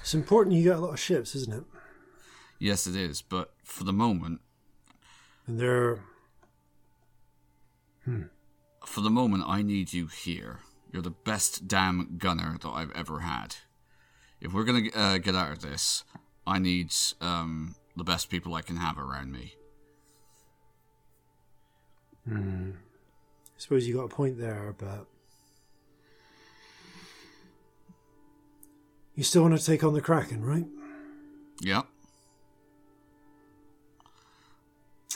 It's 0.00 0.14
important 0.14 0.56
you 0.56 0.64
get 0.64 0.76
a 0.76 0.80
lot 0.80 0.94
of 0.94 1.00
ships, 1.00 1.34
isn't 1.34 1.52
it? 1.52 1.64
Yes, 2.58 2.86
it 2.86 2.96
is, 2.96 3.20
but 3.20 3.52
for 3.62 3.84
the 3.84 3.92
moment, 3.92 4.40
And 5.46 5.60
they're 5.60 6.00
for 8.86 9.02
the 9.02 9.10
moment, 9.10 9.44
I 9.46 9.60
need 9.60 9.92
you 9.92 10.06
here. 10.06 10.60
You're 10.92 11.02
the 11.02 11.10
best 11.10 11.68
damn 11.68 12.16
gunner 12.18 12.58
that 12.60 12.68
I've 12.68 12.90
ever 12.92 13.20
had. 13.20 13.56
If 14.40 14.52
we're 14.52 14.64
gonna 14.64 14.88
uh, 14.94 15.18
get 15.18 15.34
out 15.34 15.52
of 15.52 15.62
this, 15.62 16.04
I 16.46 16.58
need 16.58 16.92
um, 17.20 17.74
the 17.96 18.04
best 18.04 18.30
people 18.30 18.54
I 18.54 18.62
can 18.62 18.76
have 18.76 18.98
around 18.98 19.32
me. 19.32 19.54
I 22.30 22.72
suppose 23.56 23.86
you 23.86 23.94
got 23.94 24.04
a 24.04 24.08
point 24.08 24.38
there, 24.38 24.74
but 24.78 25.06
you 29.14 29.22
still 29.22 29.42
want 29.42 29.58
to 29.58 29.64
take 29.64 29.84
on 29.84 29.94
the 29.94 30.00
Kraken, 30.00 30.44
right? 30.44 30.66
Yep. 31.60 31.86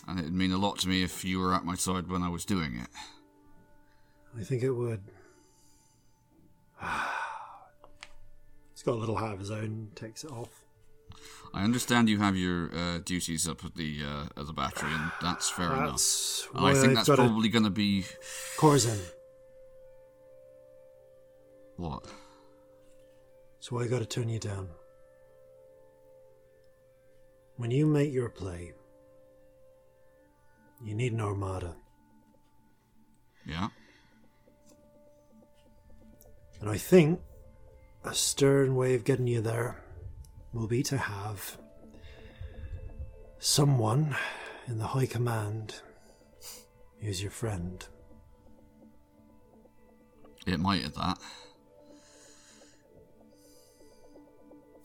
And 0.06 0.18
it'd 0.18 0.34
mean 0.34 0.52
a 0.52 0.58
lot 0.58 0.78
to 0.80 0.88
me 0.88 1.02
if 1.02 1.24
you 1.24 1.40
were 1.40 1.54
at 1.54 1.64
my 1.64 1.74
side 1.74 2.08
when 2.08 2.22
I 2.22 2.28
was 2.28 2.44
doing 2.44 2.76
it. 2.76 2.88
I 4.38 4.42
think 4.42 4.62
it 4.62 4.72
would. 4.72 5.00
He's 8.72 8.82
got 8.82 8.94
a 8.94 8.98
little 8.98 9.16
hat 9.16 9.32
of 9.32 9.38
his 9.38 9.50
own, 9.50 9.90
takes 9.94 10.24
it 10.24 10.30
off. 10.30 10.64
I 11.52 11.62
understand 11.62 12.08
you 12.08 12.18
have 12.18 12.36
your 12.36 12.74
uh, 12.74 12.98
duties 12.98 13.46
up 13.46 13.64
at 13.64 13.76
the 13.76 14.02
uh, 14.04 14.40
at 14.40 14.46
the 14.46 14.52
battery, 14.52 14.90
and 14.92 15.12
that's 15.22 15.48
fair 15.48 15.66
enough. 15.66 15.90
That's 15.92 16.48
And 16.52 16.66
I 16.66 16.74
think 16.74 16.94
that's 16.94 17.08
probably 17.08 17.48
going 17.48 17.64
to 17.64 17.70
be 17.70 18.04
Corzin. 18.56 19.00
what. 21.76 22.04
Why 23.70 23.84
I 23.84 23.86
got 23.86 24.00
to 24.00 24.06
turn 24.06 24.28
you 24.28 24.38
down. 24.38 24.68
When 27.56 27.70
you 27.70 27.86
make 27.86 28.12
your 28.12 28.28
play, 28.28 28.74
you 30.82 30.94
need 30.94 31.12
an 31.12 31.20
armada. 31.20 31.74
Yeah. 33.46 33.68
And 36.64 36.72
I 36.72 36.78
think 36.78 37.20
a 38.04 38.14
stern 38.14 38.74
way 38.74 38.94
of 38.94 39.04
getting 39.04 39.26
you 39.26 39.42
there 39.42 39.84
will 40.54 40.66
be 40.66 40.82
to 40.84 40.96
have 40.96 41.58
someone 43.38 44.16
in 44.66 44.78
the 44.78 44.86
high 44.86 45.04
command 45.04 45.82
who's 47.02 47.20
your 47.20 47.30
friend. 47.30 47.86
It 50.46 50.58
might 50.58 50.86
at 50.86 50.94
that. 50.94 51.18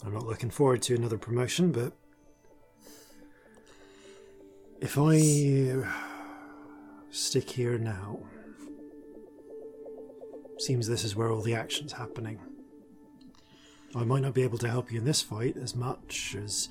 I'm 0.04 0.14
not 0.14 0.26
looking 0.26 0.50
forward 0.50 0.82
to 0.82 0.96
another 0.96 1.18
promotion, 1.18 1.72
but 1.72 1.94
if 4.82 4.98
I 5.00 5.86
stick 7.10 7.50
here 7.50 7.78
now, 7.78 8.20
seems 10.62 10.88
this 10.88 11.04
is 11.04 11.16
where 11.16 11.32
all 11.32 11.42
the 11.42 11.56
action's 11.56 11.94
happening. 11.94 12.40
I 13.96 14.04
might 14.04 14.22
not 14.22 14.34
be 14.34 14.44
able 14.44 14.58
to 14.60 14.70
help 14.70 14.92
you 14.92 15.00
in 15.00 15.06
this 15.06 15.22
fight 15.22 15.58
as 15.58 15.76
much 15.76 16.36
as, 16.42 16.70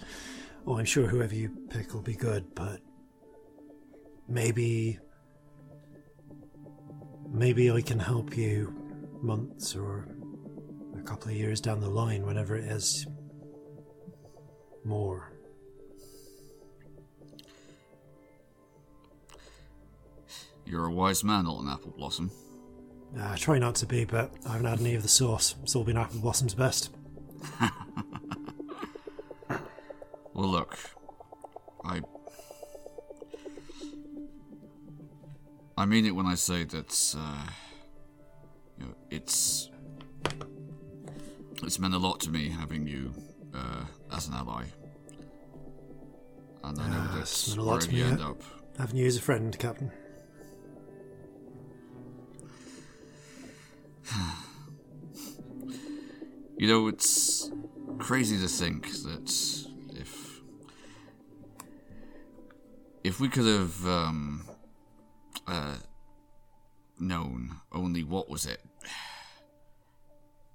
oh, 0.66 0.78
I'm 0.78 0.84
sure 0.84 1.06
whoever 1.06 1.34
you 1.34 1.50
pick 1.70 1.92
will 1.92 2.02
be 2.02 2.14
good, 2.14 2.54
but 2.54 2.80
maybe, 4.28 4.98
maybe 7.28 7.70
I 7.70 7.80
can 7.80 7.98
help 7.98 8.36
you 8.36 8.74
months 9.20 9.74
or 9.74 10.08
a 10.96 11.02
couple 11.02 11.30
of 11.30 11.36
years 11.36 11.60
down 11.60 11.80
the 11.80 11.88
line, 11.88 12.24
whenever 12.24 12.56
it 12.56 12.64
is 12.64 13.06
more. 14.84 15.32
You're 20.64 20.86
a 20.86 20.92
wise 20.92 21.24
man, 21.24 21.46
Alton 21.46 21.68
Apple 21.68 21.94
Blossom. 21.96 22.30
Uh, 23.16 23.30
I 23.32 23.36
try 23.36 23.58
not 23.58 23.74
to 23.76 23.86
be, 23.86 24.04
but 24.04 24.32
I 24.46 24.52
haven't 24.52 24.66
had 24.66 24.80
any 24.80 24.94
of 24.94 25.02
the 25.02 25.08
sauce. 25.08 25.54
It's 25.62 25.74
all 25.76 25.84
been 25.84 25.96
Apple 25.96 26.20
Blossom's 26.20 26.54
best. 26.54 26.90
Well, 30.38 30.50
look, 30.50 30.78
I. 31.84 32.00
I 35.76 35.84
mean 35.84 36.06
it 36.06 36.14
when 36.14 36.26
I 36.26 36.36
say 36.36 36.62
that, 36.62 37.14
uh, 37.18 37.46
you 38.78 38.84
know, 38.84 38.94
it's. 39.10 39.68
It's 41.64 41.80
meant 41.80 41.94
a 41.94 41.98
lot 41.98 42.20
to 42.20 42.30
me 42.30 42.50
having 42.50 42.86
you 42.86 43.12
uh, 43.52 43.82
as 44.12 44.28
an 44.28 44.34
ally. 44.34 44.66
And 46.62 46.78
I 46.78 46.88
know 46.88 47.20
it's 47.20 47.46
that 47.46 47.56
meant 47.56 47.68
a 47.68 47.70
lot 47.72 47.80
to 47.80 47.90
you 47.90 48.04
me, 48.04 48.10
end 48.12 48.22
up, 48.22 48.40
Having 48.78 48.96
you 48.96 49.06
as 49.08 49.16
a 49.16 49.20
friend, 49.20 49.58
Captain. 49.58 49.90
You 56.60 56.66
know, 56.66 56.88
it's 56.88 57.52
crazy 57.98 58.36
to 58.36 58.48
think 58.48 58.90
that 59.04 59.32
if 59.94 60.40
if 63.04 63.20
we 63.20 63.28
could 63.28 63.46
have 63.46 63.86
um, 63.86 64.44
uh, 65.46 65.76
known 66.98 67.54
only 67.70 68.02
what 68.02 68.28
was 68.28 68.44
it 68.44 68.60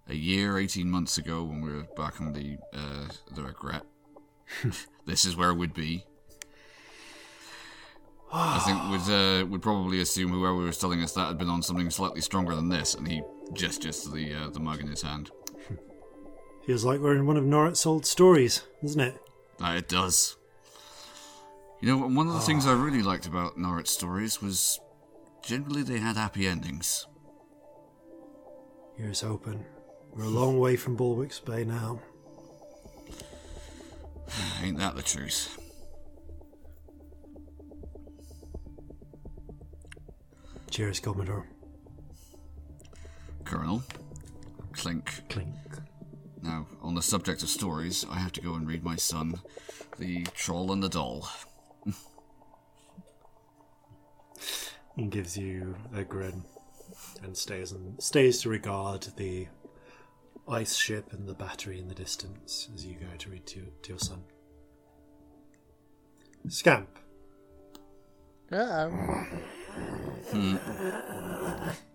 a 0.09 0.13
year, 0.13 0.57
eighteen 0.57 0.91
months 0.91 1.17
ago 1.17 1.41
when 1.43 1.61
we 1.61 1.71
were 1.71 1.87
back 1.95 2.19
on 2.19 2.33
the 2.33 2.57
uh, 2.73 3.07
the 3.33 3.43
regret, 3.43 3.83
this 5.05 5.23
is 5.23 5.37
where 5.37 5.53
we'd 5.53 5.73
be. 5.73 6.03
I 8.35 8.59
think 8.59 8.91
we'd 8.91 9.13
uh, 9.13 9.45
would 9.45 9.61
probably 9.61 10.01
assume 10.01 10.31
whoever 10.31 10.55
was 10.55 10.79
telling 10.79 11.01
us 11.01 11.13
that 11.13 11.27
had 11.27 11.37
been 11.37 11.49
on 11.49 11.61
something 11.61 11.89
slightly 11.89 12.19
stronger 12.19 12.55
than 12.55 12.67
this, 12.67 12.93
and 12.93 13.07
he 13.07 13.21
gestures 13.51 14.01
to 14.03 14.09
the 14.09 14.33
uh, 14.33 14.49
the 14.49 14.59
mug 14.59 14.79
in 14.79 14.87
his 14.87 15.01
hand. 15.01 15.31
Feels 16.65 16.85
like 16.85 17.01
we're 17.01 17.15
in 17.15 17.27
one 17.27 17.35
of 17.35 17.43
Norrit's 17.43 17.85
old 17.85 18.05
stories, 18.05 18.63
doesn't 18.81 19.01
it? 19.01 19.21
Uh, 19.61 19.75
it 19.77 19.89
does. 19.89 20.37
You 21.81 21.89
know, 21.89 22.07
one 22.07 22.27
of 22.27 22.33
the 22.33 22.39
things 22.39 22.65
I 22.65 22.71
really 22.71 23.01
liked 23.01 23.25
about 23.25 23.57
Norwich 23.57 23.89
stories 23.89 24.41
was 24.41 24.79
generally 25.43 25.83
they 25.83 25.99
had 25.99 26.15
happy 26.15 26.47
endings. 26.47 27.05
Here's 28.95 29.23
open. 29.23 29.65
We're 30.13 30.23
a 30.23 30.29
long 30.29 30.59
way 30.59 30.77
from 30.77 30.95
Bulwark's 30.95 31.39
Bay 31.39 31.65
now. 31.65 31.99
Ain't 34.63 34.77
that 34.77 34.95
the 34.95 35.01
truth? 35.01 35.59
Cheers, 40.69 41.01
Commodore. 41.01 41.52
Colonel, 43.45 43.83
clink. 44.73 45.23
Clink. 45.29 45.53
Now, 46.41 46.67
on 46.81 46.95
the 46.95 47.01
subject 47.01 47.43
of 47.43 47.49
stories, 47.49 48.05
I 48.09 48.19
have 48.19 48.31
to 48.33 48.41
go 48.41 48.55
and 48.55 48.67
read 48.67 48.83
my 48.83 48.95
son, 48.95 49.35
The 49.97 50.23
Troll 50.35 50.71
and 50.71 50.83
the 50.83 50.89
Doll. 50.89 51.29
He 54.95 55.05
gives 55.05 55.37
you 55.37 55.75
a 55.95 56.03
grin 56.03 56.43
and 57.23 57.35
stays 57.35 57.71
and 57.71 58.01
stays 58.01 58.41
to 58.41 58.49
regard 58.49 59.07
the 59.17 59.47
ice 60.47 60.75
ship 60.75 61.13
and 61.13 61.27
the 61.27 61.33
battery 61.33 61.79
in 61.79 61.87
the 61.87 61.95
distance 61.95 62.69
as 62.73 62.85
you 62.85 62.95
go 62.95 63.07
to 63.17 63.29
read 63.29 63.45
to, 63.47 63.61
to 63.81 63.89
your 63.89 63.99
son. 63.99 64.23
Scamp. 66.47 66.89
Uh 68.51 68.89
oh. 70.33 70.53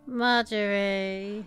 Marjorie. 0.08 1.46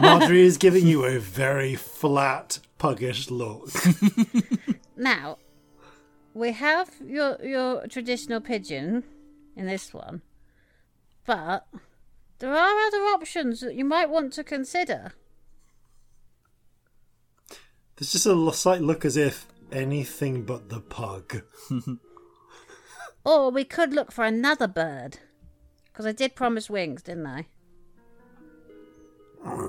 Marjorie 0.00 0.42
is 0.42 0.58
giving 0.58 0.84
you 0.84 1.04
a 1.04 1.20
very 1.20 1.76
flat, 1.76 2.58
puggish 2.78 3.30
look. 3.30 3.70
Now, 4.96 5.38
we 6.34 6.50
have 6.52 6.90
your 7.04 7.38
your 7.40 7.86
traditional 7.86 8.40
pigeon 8.40 9.04
in 9.56 9.66
this 9.66 9.94
one, 9.94 10.22
but 11.24 11.68
there 12.40 12.52
are 12.52 12.78
other 12.86 13.02
options 13.14 13.60
that 13.60 13.76
you 13.76 13.84
might 13.84 14.10
want 14.10 14.32
to 14.32 14.42
consider. 14.42 15.12
There's 17.96 18.10
just 18.10 18.26
a 18.26 18.52
slight 18.52 18.80
look 18.80 19.04
as 19.04 19.16
if 19.16 19.46
anything 19.70 20.42
but 20.42 20.68
the 20.68 20.80
pug. 20.80 21.42
Or 23.26 23.50
we 23.50 23.64
could 23.64 23.94
look 23.94 24.12
for 24.12 24.22
another 24.26 24.68
bird. 24.68 25.18
Because 25.94 26.06
I 26.06 26.12
did 26.12 26.34
promise 26.34 26.68
wings, 26.68 27.02
didn't 27.02 27.28
I? 27.28 27.46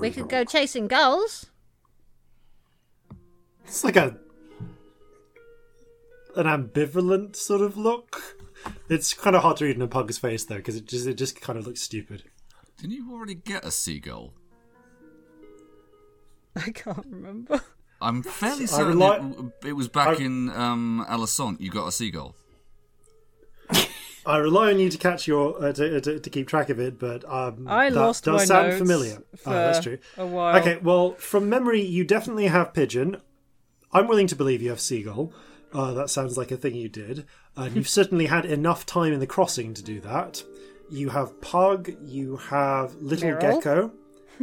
We 0.00 0.10
could 0.10 0.28
go 0.28 0.42
chasing 0.42 0.88
gulls. 0.88 1.46
It's 3.64 3.84
like 3.84 3.94
a 3.94 4.16
an 6.34 6.46
ambivalent 6.46 7.36
sort 7.36 7.60
of 7.60 7.76
look. 7.76 8.36
It's 8.88 9.14
kind 9.14 9.36
of 9.36 9.42
hard 9.42 9.58
to 9.58 9.66
read 9.66 9.76
in 9.76 9.82
a 9.82 9.86
pug's 9.86 10.18
face 10.18 10.44
though, 10.44 10.56
because 10.56 10.74
it 10.74 10.86
just 10.86 11.06
it 11.06 11.14
just 11.14 11.40
kind 11.40 11.56
of 11.60 11.64
looks 11.64 11.80
stupid. 11.82 12.24
Didn't 12.76 12.96
you 12.96 13.12
already 13.12 13.36
get 13.36 13.64
a 13.64 13.70
seagull? 13.70 14.34
I 16.56 16.70
can't 16.72 17.06
remember. 17.08 17.60
I'm 18.00 18.24
fairly 18.24 18.66
certain 18.66 18.98
rely- 18.98 19.18
it, 19.62 19.68
it 19.68 19.72
was 19.74 19.86
back 19.86 20.20
I- 20.20 20.24
in 20.24 20.50
um, 20.50 21.06
Alisant 21.08 21.60
you 21.60 21.70
got 21.70 21.86
a 21.86 21.92
seagull. 21.92 22.34
I 24.26 24.38
rely 24.38 24.70
on 24.70 24.78
you 24.78 24.90
to 24.90 24.98
catch 24.98 25.26
your 25.28 25.62
uh, 25.64 25.72
to, 25.72 26.00
to, 26.00 26.18
to 26.18 26.30
keep 26.30 26.48
track 26.48 26.68
of 26.68 26.80
it, 26.80 26.98
but 26.98 27.24
um, 27.30 27.66
I 27.68 27.90
that 27.90 27.96
lost 27.96 28.24
does 28.24 28.40
my 28.40 28.44
sound 28.44 28.68
notes 28.68 28.78
familiar. 28.78 29.22
for 29.36 29.50
oh, 29.50 29.52
that's 29.52 29.80
true. 29.80 29.98
a 30.16 30.26
while. 30.26 30.58
Okay, 30.60 30.78
well, 30.82 31.12
from 31.14 31.48
memory, 31.48 31.80
you 31.82 32.04
definitely 32.04 32.48
have 32.48 32.74
pigeon. 32.74 33.18
I'm 33.92 34.08
willing 34.08 34.26
to 34.26 34.36
believe 34.36 34.60
you 34.62 34.70
have 34.70 34.80
seagull. 34.80 35.32
Uh, 35.72 35.92
that 35.94 36.10
sounds 36.10 36.36
like 36.36 36.50
a 36.50 36.56
thing 36.56 36.74
you 36.74 36.88
did, 36.88 37.24
and 37.56 37.76
you've 37.76 37.88
certainly 37.98 38.26
had 38.26 38.44
enough 38.44 38.84
time 38.84 39.12
in 39.12 39.20
the 39.20 39.26
crossing 39.26 39.74
to 39.74 39.82
do 39.82 40.00
that. 40.00 40.42
You 40.90 41.10
have 41.10 41.40
pug. 41.40 41.92
You 42.02 42.36
have 42.36 42.94
little 42.96 43.30
Meryl? 43.30 43.40
gecko, 43.40 43.92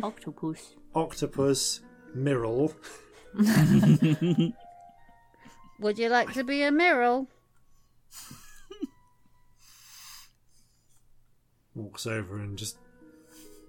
Octopus. 0.02 0.76
octopus, 0.96 1.82
miral. 2.16 2.74
Would 5.80 5.98
you 6.00 6.10
like 6.10 6.34
to 6.34 6.44
be 6.44 6.62
a 6.64 6.72
Miral? 6.72 7.28
Walks 11.76 12.06
over 12.06 12.38
and 12.38 12.58
just 12.58 12.78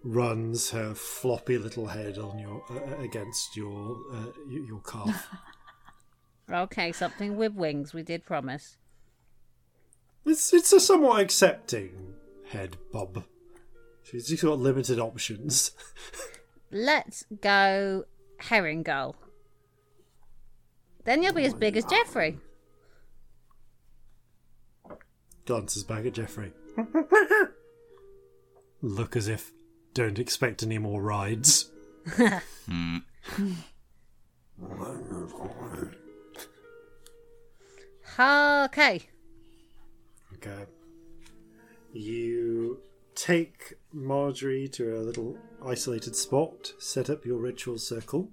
runs 0.02 0.70
her 0.70 0.94
floppy 0.94 1.56
little 1.56 1.86
head 1.86 2.18
on 2.18 2.38
your 2.38 2.62
uh, 2.70 3.02
against 3.02 3.56
your 3.56 3.96
uh, 4.12 4.26
your 4.48 4.80
calf. 4.80 5.28
Okay, 6.52 6.92
something 6.92 7.36
with 7.36 7.54
wings. 7.54 7.94
We 7.94 8.02
did 8.02 8.26
promise. 8.26 8.76
it's 10.26 10.52
it's 10.52 10.74
a 10.74 10.78
somewhat 10.80 11.22
accepting 11.22 12.12
head, 12.50 12.76
Bob. 12.92 13.24
She's 14.02 14.28
just 14.28 14.42
got 14.42 14.58
limited 14.58 14.98
options. 14.98 15.70
Let's 16.70 17.24
go 17.40 18.04
herring 18.36 18.82
gull. 18.82 19.16
Then 21.04 21.22
you'll 21.22 21.32
be 21.32 21.46
as 21.46 21.54
big 21.54 21.76
as 21.76 21.84
Jeffrey. 21.86 22.38
Glances 25.46 25.84
back 25.84 26.04
at 26.06 26.12
Jeffrey. 26.12 26.52
Look 28.84 29.16
as 29.16 29.28
if 29.28 29.50
don't 29.94 30.18
expect 30.18 30.62
any 30.62 30.76
more 30.76 31.00
rides. 31.00 31.70
Okay. 38.18 39.00
Okay. 40.34 40.66
You 41.94 42.78
take 43.14 43.72
Marjorie 43.90 44.68
to 44.68 44.98
a 44.98 45.00
little 45.00 45.38
isolated 45.64 46.14
spot, 46.14 46.74
set 46.78 47.08
up 47.08 47.24
your 47.24 47.38
ritual 47.38 47.78
circle. 47.78 48.28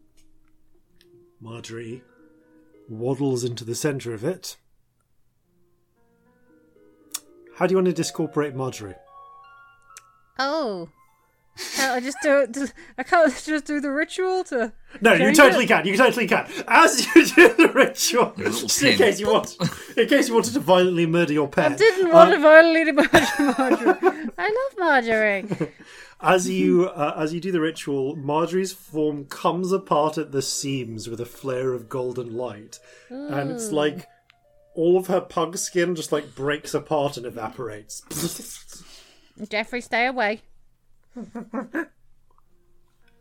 Marjorie 1.40 2.04
waddles 2.90 3.46
into 3.46 3.64
the 3.64 3.74
centre 3.74 4.14
of 4.14 4.26
it. 4.26 4.58
How 7.56 7.68
do 7.68 7.72
you 7.72 7.78
want 7.78 7.88
to 7.88 7.94
discorporate 7.94 8.54
Marjorie? 8.54 8.96
Oh. 10.44 10.90
Can't 11.76 11.92
I 11.92 12.00
just 12.00 12.18
do 12.24 12.40
it? 12.40 12.74
I 12.98 13.04
can't 13.04 13.32
just 13.46 13.66
do 13.66 13.80
the 13.80 13.92
ritual 13.92 14.44
to. 14.46 14.74
No, 15.02 15.14
you 15.14 15.34
totally 15.34 15.66
it? 15.66 15.68
can. 15.68 15.86
You 15.86 15.98
totally 15.98 16.28
can. 16.28 16.48
As 16.68 17.06
you 17.06 17.26
do 17.36 17.54
the 17.54 17.72
ritual, 17.74 18.34
just 18.38 18.82
in 18.82 18.98
case 18.98 19.20
you 19.20 19.28
want, 19.32 19.58
in 19.98 20.08
case 20.08 20.30
you 20.30 20.34
wanted 20.34 20.54
to 20.54 20.60
violently 20.60 21.06
murder 21.06 21.34
your 21.34 21.48
pet. 21.48 21.74
I 21.74 21.76
didn't 21.76 22.12
want 22.12 22.32
to 22.32 22.40
violently 22.40 22.92
murder 22.92 23.24
Marjorie. 23.58 24.30
I 24.38 24.48
love 24.48 24.80
Marjorie. 24.80 25.46
As 26.22 26.50
you 26.50 26.88
uh, 26.88 27.16
as 27.18 27.34
you 27.34 27.42
do 27.42 27.52
the 27.52 27.62
ritual, 27.62 28.16
Marjorie's 28.16 28.72
form 28.74 29.26
comes 29.26 29.72
apart 29.72 30.18
at 30.18 30.32
the 30.32 30.42
seams 30.42 31.10
with 31.10 31.20
a 31.20 31.26
flare 31.26 31.74
of 31.74 31.90
golden 31.90 32.36
light, 32.36 32.80
and 33.10 33.52
it's 33.52 33.72
like 33.72 34.08
all 34.74 34.98
of 34.98 35.08
her 35.08 35.20
pug 35.22 35.58
skin 35.58 35.96
just 35.96 36.12
like 36.12 36.34
breaks 36.34 36.74
apart 36.74 37.18
and 37.18 37.26
evaporates. 37.26 38.04
Jeffrey, 39.50 39.82
stay 39.82 40.06
away. 40.06 40.42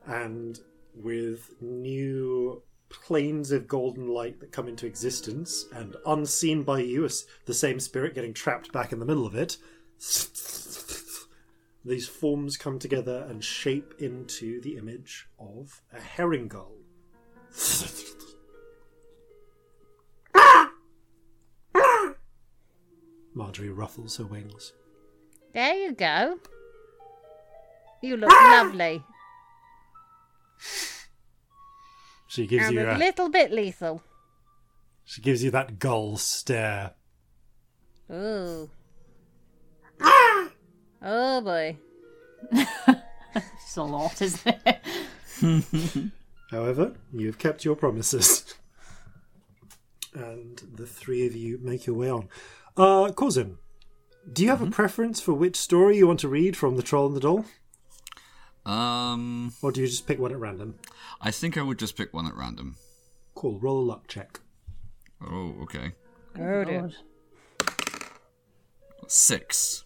and 0.06 0.60
with 0.94 1.54
new 1.60 2.62
planes 2.88 3.52
of 3.52 3.68
golden 3.68 4.08
light 4.08 4.40
that 4.40 4.52
come 4.52 4.68
into 4.68 4.86
existence, 4.86 5.64
and 5.72 5.96
unseen 6.06 6.62
by 6.62 6.80
you, 6.80 7.08
the 7.46 7.54
same 7.54 7.80
spirit 7.80 8.14
getting 8.14 8.34
trapped 8.34 8.72
back 8.72 8.92
in 8.92 8.98
the 8.98 9.06
middle 9.06 9.26
of 9.26 9.34
it, 9.34 9.56
these 11.84 12.08
forms 12.08 12.56
come 12.56 12.78
together 12.78 13.26
and 13.28 13.44
shape 13.44 13.94
into 13.98 14.60
the 14.60 14.76
image 14.76 15.28
of 15.38 15.82
a 15.92 16.00
herring 16.00 16.48
gull. 16.48 16.72
Marjorie 23.34 23.70
ruffles 23.70 24.16
her 24.16 24.26
wings. 24.26 24.72
There 25.52 25.74
you 25.74 25.92
go. 25.92 26.38
You 28.02 28.16
look 28.16 28.30
lovely. 28.30 29.02
She 32.28 32.46
gives 32.46 32.66
And 32.66 32.74
you 32.74 32.86
a 32.86 32.94
a, 32.94 32.98
little 32.98 33.28
bit 33.28 33.50
lethal. 33.50 34.02
she 35.04 35.20
gives 35.20 35.42
you 35.42 35.50
that 35.50 35.78
gull 35.78 36.16
stare. 36.16 36.92
Ooh. 38.12 38.70
Oh 41.02 41.40
boy. 41.42 41.76
It's 42.52 43.76
a 43.76 43.82
lot, 43.82 44.20
isn't 44.20 44.56
it? 44.66 44.80
However, 46.50 46.94
you 47.12 47.26
have 47.26 47.38
kept 47.38 47.64
your 47.64 47.74
promises. 47.76 48.54
and 50.14 50.60
the 50.74 50.86
three 50.86 51.26
of 51.26 51.34
you 51.34 51.58
make 51.62 51.86
your 51.86 51.96
way 51.96 52.10
on. 52.10 52.28
Uh, 52.76 53.10
Corzin, 53.12 53.56
do 54.32 54.42
you 54.42 54.48
have 54.48 54.62
a 54.62 54.70
preference 54.70 55.20
for 55.20 55.32
which 55.34 55.56
story 55.56 55.96
you 55.96 56.06
want 56.06 56.20
to 56.20 56.28
read 56.28 56.56
from 56.56 56.76
The 56.76 56.82
Troll 56.82 57.06
and 57.06 57.16
the 57.16 57.20
Doll? 57.20 57.44
Um, 58.66 59.52
Or 59.62 59.72
do 59.72 59.80
you 59.80 59.86
just 59.86 60.06
pick 60.06 60.18
one 60.18 60.32
at 60.32 60.38
random? 60.38 60.74
I 61.20 61.30
think 61.30 61.56
I 61.56 61.62
would 61.62 61.78
just 61.78 61.96
pick 61.96 62.12
one 62.14 62.26
at 62.26 62.34
random. 62.36 62.76
Cool, 63.34 63.58
roll 63.58 63.80
a 63.80 63.84
luck 63.86 64.06
check. 64.06 64.40
Oh, 65.22 65.54
okay. 65.62 65.92
Oh 66.38 66.64
dear. 66.64 66.90
Six. 69.06 69.84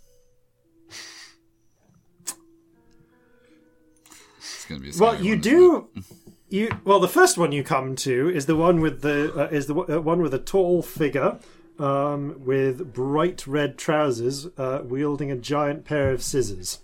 It's 4.38 4.66
gonna 4.68 4.80
be 4.80 4.90
a 4.90 4.92
Well, 4.98 5.22
you 5.22 5.32
one, 5.32 5.40
do. 5.40 5.88
You 6.50 6.70
well, 6.84 7.00
the 7.00 7.08
first 7.08 7.36
one 7.36 7.50
you 7.50 7.64
come 7.64 7.96
to 7.96 8.28
is 8.28 8.46
the 8.46 8.54
one 8.54 8.80
with 8.80 9.00
the 9.00 9.32
uh, 9.34 9.48
is 9.48 9.66
the 9.66 9.74
uh, 9.74 10.00
one 10.00 10.22
with 10.22 10.32
a 10.34 10.38
tall 10.38 10.82
figure 10.82 11.38
um, 11.78 12.36
with 12.44 12.92
bright 12.92 13.46
red 13.46 13.76
trousers, 13.78 14.46
uh, 14.58 14.82
wielding 14.84 15.30
a 15.30 15.36
giant 15.36 15.84
pair 15.84 16.10
of 16.12 16.22
scissors. 16.22 16.78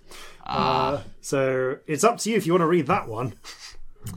Uh, 0.45 1.03
so 1.21 1.79
it's 1.87 2.03
up 2.03 2.19
to 2.19 2.31
you 2.31 2.37
if 2.37 2.47
you 2.47 2.53
want 2.53 2.63
to 2.63 2.67
read 2.67 2.87
that 2.89 3.07
one. 3.09 3.35
it? 4.07 4.13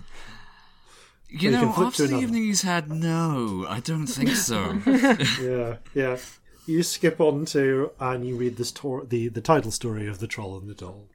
You 1.29 1.39
you 1.39 1.39
can 1.39 1.51
know, 1.51 1.71
flip 1.71 1.93
to 1.93 2.03
after 2.03 2.03
the 2.03 2.09
another. 2.09 2.23
evening 2.23 2.43
he's 2.43 2.61
had, 2.61 2.91
no, 2.91 3.65
I 3.67 3.79
don't 3.79 4.07
think 4.07 4.29
so. 4.29 4.79
Yeah, 5.41 5.77
yeah. 5.93 6.17
You 6.65 6.81
skip 6.83 7.19
on 7.19 7.45
to 7.45 7.91
and 7.99 8.25
you 8.25 8.35
read 8.37 8.55
the 8.57 8.65
sto- 8.65 9.03
the 9.03 9.27
the 9.27 9.41
title 9.41 9.71
story 9.71 10.07
of 10.07 10.19
the 10.19 10.27
Troll 10.27 10.57
and 10.57 10.69
the 10.69 10.73
Doll, 10.73 11.07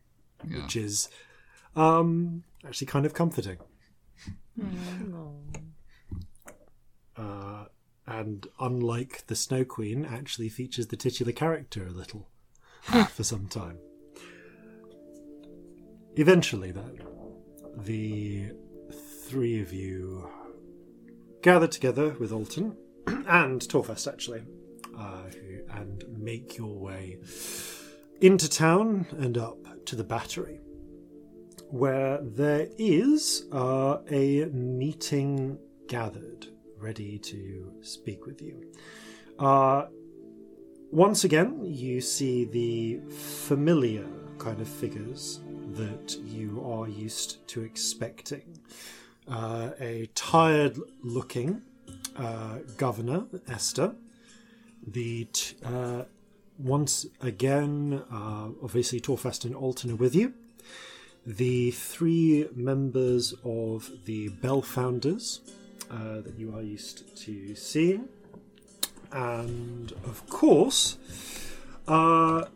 yeah. 0.47 0.63
which 0.63 0.77
is 0.77 1.09
um, 1.75 2.45
actually 2.67 2.87
kind 2.89 3.07
of 3.07 3.15
comforting. 3.15 3.57
Uh, 8.09 8.19
and 8.19 8.47
unlike 8.61 9.27
the 9.27 9.37
Snow 9.37 9.65
Queen, 9.65 10.05
actually 10.05 10.49
features 10.49 10.89
the 10.89 10.97
titular 10.97 11.33
character 11.33 11.87
a 11.87 11.91
little 11.91 12.29
for 13.11 13.25
some 13.25 13.47
time. 13.47 13.79
Eventually, 16.17 16.73
then, 16.73 17.01
the 17.77 18.51
three 19.27 19.61
of 19.61 19.73
you 19.73 20.29
gather 21.43 21.69
together 21.69 22.17
with 22.19 22.33
Alton 22.33 22.77
and 23.07 23.61
Torfest, 23.61 24.09
actually, 24.09 24.43
uh, 24.99 25.23
and 25.77 26.05
make 26.19 26.57
your 26.57 26.77
way 26.77 27.19
into 28.21 28.49
town 28.49 29.07
and 29.19 29.39
up 29.39 29.85
to 29.87 29.95
the 29.95 30.03
battery, 30.03 30.59
where 31.71 32.19
there 32.23 32.67
is 32.79 33.47
uh, 33.53 33.99
a 34.11 34.47
meeting 34.47 35.57
gathered, 35.87 36.49
ready 36.81 37.19
to 37.19 37.73
speak 37.83 38.27
with 38.27 38.41
you. 38.41 38.73
Uh, 39.39 39.87
once 40.91 41.25
again, 41.25 41.61
you 41.63 42.01
see 42.01 42.45
the 42.45 43.01
familiar 43.11 44.07
kind 44.39 44.61
of 44.61 44.69
figures 44.69 45.41
that 45.73 46.17
you 46.25 46.65
are 46.65 46.89
used 46.89 47.47
to 47.49 47.63
expecting. 47.63 48.59
Uh, 49.29 49.71
a 49.81 50.09
tired 50.15 50.79
looking 51.03 51.61
uh, 52.17 52.59
governor, 52.77 53.25
Esther. 53.49 53.95
The 54.87 55.25
t- 55.27 55.57
uh, 55.65 56.05
once 56.59 57.07
again, 57.21 58.03
uh, 58.11 58.49
obviously, 58.63 59.01
Torfest 59.01 59.45
and 59.45 59.55
Alton 59.55 59.93
are 59.93 59.97
with 59.97 60.15
you. 60.15 60.33
The 61.27 61.73
three 61.73 62.49
members 62.55 63.35
of 63.45 63.91
the 64.07 64.31
Bell 64.31 64.63
Founders 64.63 65.41
uh, 65.91 66.21
that 66.21 66.35
you 66.37 66.55
are 66.55 66.63
used 66.63 67.17
to 67.25 67.55
seeing. 67.55 68.09
And 69.13 69.93
of 70.05 70.27
course, 70.29 70.99
are 71.87 72.49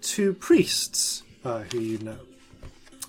two 0.00 0.34
priests 0.34 1.22
uh, 1.44 1.62
who 1.72 1.80
you 1.80 1.98
know. 1.98 2.18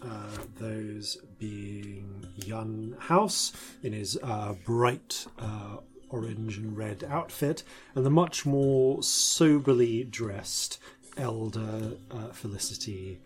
Uh, 0.06 0.38
those 0.60 1.18
being 1.40 2.28
Jan 2.38 2.94
House 3.00 3.54
in 3.82 3.94
his 3.94 4.20
uh, 4.22 4.54
bright 4.66 5.26
uh, 5.40 5.78
orange 6.10 6.58
and 6.58 6.76
red 6.76 7.06
outfit, 7.06 7.64
and 7.96 8.06
the 8.06 8.10
much 8.10 8.46
more 8.46 9.02
soberly 9.02 10.04
dressed 10.04 10.78
elder 11.18 11.94
uh, 12.12 12.28
Felicity 12.34 13.20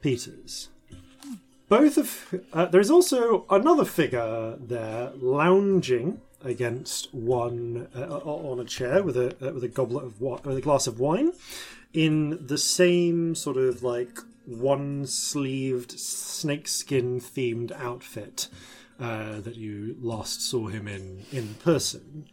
Peters. 0.00 0.68
Both 1.72 1.96
of 1.96 2.34
uh, 2.52 2.66
there's 2.66 2.90
also 2.90 3.46
another 3.48 3.86
figure 3.86 4.58
there 4.60 5.10
lounging 5.16 6.20
against 6.44 7.14
one 7.14 7.88
uh, 7.96 8.18
on 8.18 8.60
a 8.60 8.64
chair 8.66 9.02
with 9.02 9.16
a 9.16 9.28
uh, 9.40 9.54
with 9.54 9.64
a 9.64 9.68
goblet 9.68 10.04
of 10.04 10.20
wa- 10.20 10.38
with 10.44 10.58
a 10.58 10.60
glass 10.60 10.86
of 10.86 11.00
wine, 11.00 11.32
in 11.94 12.46
the 12.46 12.58
same 12.58 13.34
sort 13.34 13.56
of 13.56 13.82
like 13.82 14.18
one 14.44 15.06
sleeved 15.06 15.92
snakeskin 15.98 17.22
themed 17.22 17.72
outfit 17.72 18.48
uh, 19.00 19.40
that 19.40 19.56
you 19.56 19.96
last 20.02 20.42
saw 20.42 20.66
him 20.66 20.86
in 20.86 21.24
in 21.32 21.54
person, 21.54 22.26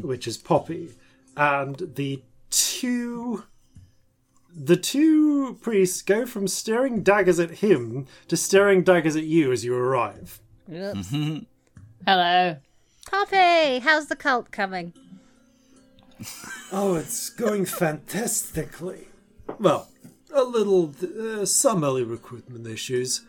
which 0.00 0.26
is 0.26 0.38
Poppy, 0.38 0.94
and 1.36 1.92
the 1.96 2.22
two 2.48 3.44
the 4.56 4.76
two 4.76 5.58
priests 5.60 6.00
go 6.00 6.24
from 6.24 6.48
staring 6.48 7.02
daggers 7.02 7.38
at 7.38 7.58
him 7.58 8.06
to 8.28 8.36
staring 8.36 8.82
daggers 8.82 9.14
at 9.14 9.24
you 9.24 9.52
as 9.52 9.64
you 9.64 9.76
arrive. 9.76 10.40
Oops. 10.72 11.14
Hello. 12.06 12.56
Poppy, 13.10 13.80
how's 13.80 14.06
the 14.06 14.16
cult 14.16 14.50
coming? 14.50 14.94
Oh, 16.72 16.94
it's 16.94 17.28
going 17.30 17.66
fantastically. 17.66 19.08
Well, 19.60 19.88
a 20.34 20.42
little, 20.42 20.92
uh, 21.20 21.44
some 21.44 21.84
early 21.84 22.02
recruitment 22.02 22.66
issues. 22.66 23.24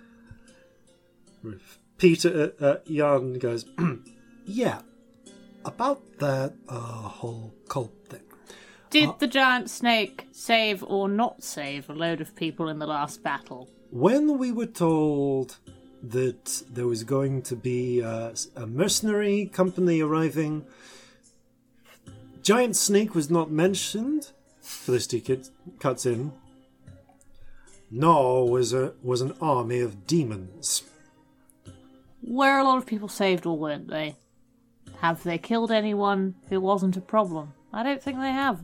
Peter, 1.97 2.53
uh, 2.59 2.64
uh, 2.64 2.77
Jan 2.88 3.33
goes, 3.39 3.65
yeah, 4.45 4.81
about 5.65 6.01
that 6.19 6.53
uh, 6.69 6.73
whole 6.73 7.53
cult 7.67 7.93
thing. 8.09 8.26
Did 8.90 9.19
the 9.19 9.27
giant 9.27 9.69
snake 9.69 10.27
save 10.32 10.83
or 10.83 11.09
not 11.09 11.43
save 11.43 11.90
a 11.90 11.93
load 11.93 12.22
of 12.22 12.35
people 12.35 12.69
in 12.69 12.80
the 12.80 12.88
last 12.88 13.22
battle? 13.22 13.69
When 13.91 14.38
we 14.38 14.51
were 14.51 14.66
told 14.66 15.57
that 16.03 16.64
there 16.69 16.88
was 16.88 17.03
going 17.03 17.41
to 17.43 17.56
be 17.56 18.01
uh, 18.01 18.32
a 18.56 18.66
mercenary 18.66 19.48
company 19.48 20.01
arriving, 20.01 20.66
Giant 22.41 22.75
Snake 22.75 23.14
was 23.14 23.30
not 23.30 23.51
mentioned. 23.51 24.32
Felicity 24.61 25.19
kid 25.22 25.49
cuts 25.80 26.06
in. 26.06 26.32
No, 27.90 28.45
was 28.45 28.74
a 28.74 28.93
was 29.01 29.22
an 29.22 29.33
army 29.41 29.80
of 29.80 30.07
demons. 30.07 30.83
Were 32.22 32.57
a 32.57 32.64
lot 32.64 32.77
of 32.77 32.85
people 32.85 33.07
saved 33.07 33.45
or 33.45 33.57
weren't 33.57 33.88
they? 33.88 34.16
Have 34.99 35.24
they 35.24 35.38
killed 35.38 35.72
anyone 35.72 36.35
who 36.49 36.59
wasn't 36.59 36.98
a 36.98 37.01
problem? 37.01 37.53
I 37.72 37.83
don't 37.83 38.01
think 38.01 38.19
they 38.19 38.32
have. 38.32 38.64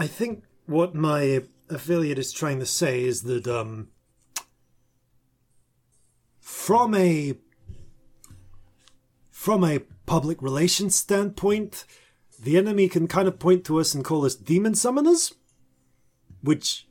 I 0.00 0.06
think 0.06 0.44
what 0.64 0.94
my 0.94 1.42
affiliate 1.68 2.18
is 2.18 2.32
trying 2.32 2.58
to 2.58 2.66
say 2.66 3.04
is 3.04 3.22
that 3.24 3.46
um 3.46 3.88
from 6.40 6.94
a 6.94 7.34
from 9.30 9.62
a 9.62 9.80
public 10.06 10.40
relations 10.40 10.94
standpoint, 10.94 11.84
the 12.42 12.56
enemy 12.56 12.88
can 12.88 13.08
kind 13.08 13.28
of 13.28 13.38
point 13.38 13.62
to 13.66 13.78
us 13.78 13.94
and 13.94 14.02
call 14.02 14.24
us 14.24 14.34
demon 14.34 14.72
summoners. 14.72 15.34
Which 16.42 16.88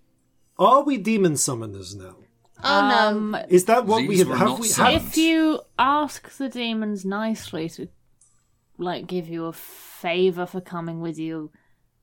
are 0.60 0.84
we 0.84 0.98
demon 0.98 1.34
summoners 1.34 1.96
now? 1.96 2.16
Oh 2.64 2.82
no. 2.90 3.08
Um, 3.08 3.38
Is 3.50 3.66
that 3.66 3.86
what 3.88 4.08
we 4.08 4.20
have? 4.20 4.28
Have 4.28 4.60
we? 4.60 4.70
Have, 4.70 4.94
if 4.94 5.18
you 5.18 5.62
ask 5.80 6.30
the 6.38 6.50
demons 6.50 7.06
nicely 7.06 7.70
to, 7.70 7.88
like, 8.78 9.08
give 9.08 9.28
you 9.28 9.46
a 9.46 9.54
favor 9.54 10.46
for 10.46 10.62
coming 10.62 11.00
with 11.02 11.18
you, 11.18 11.52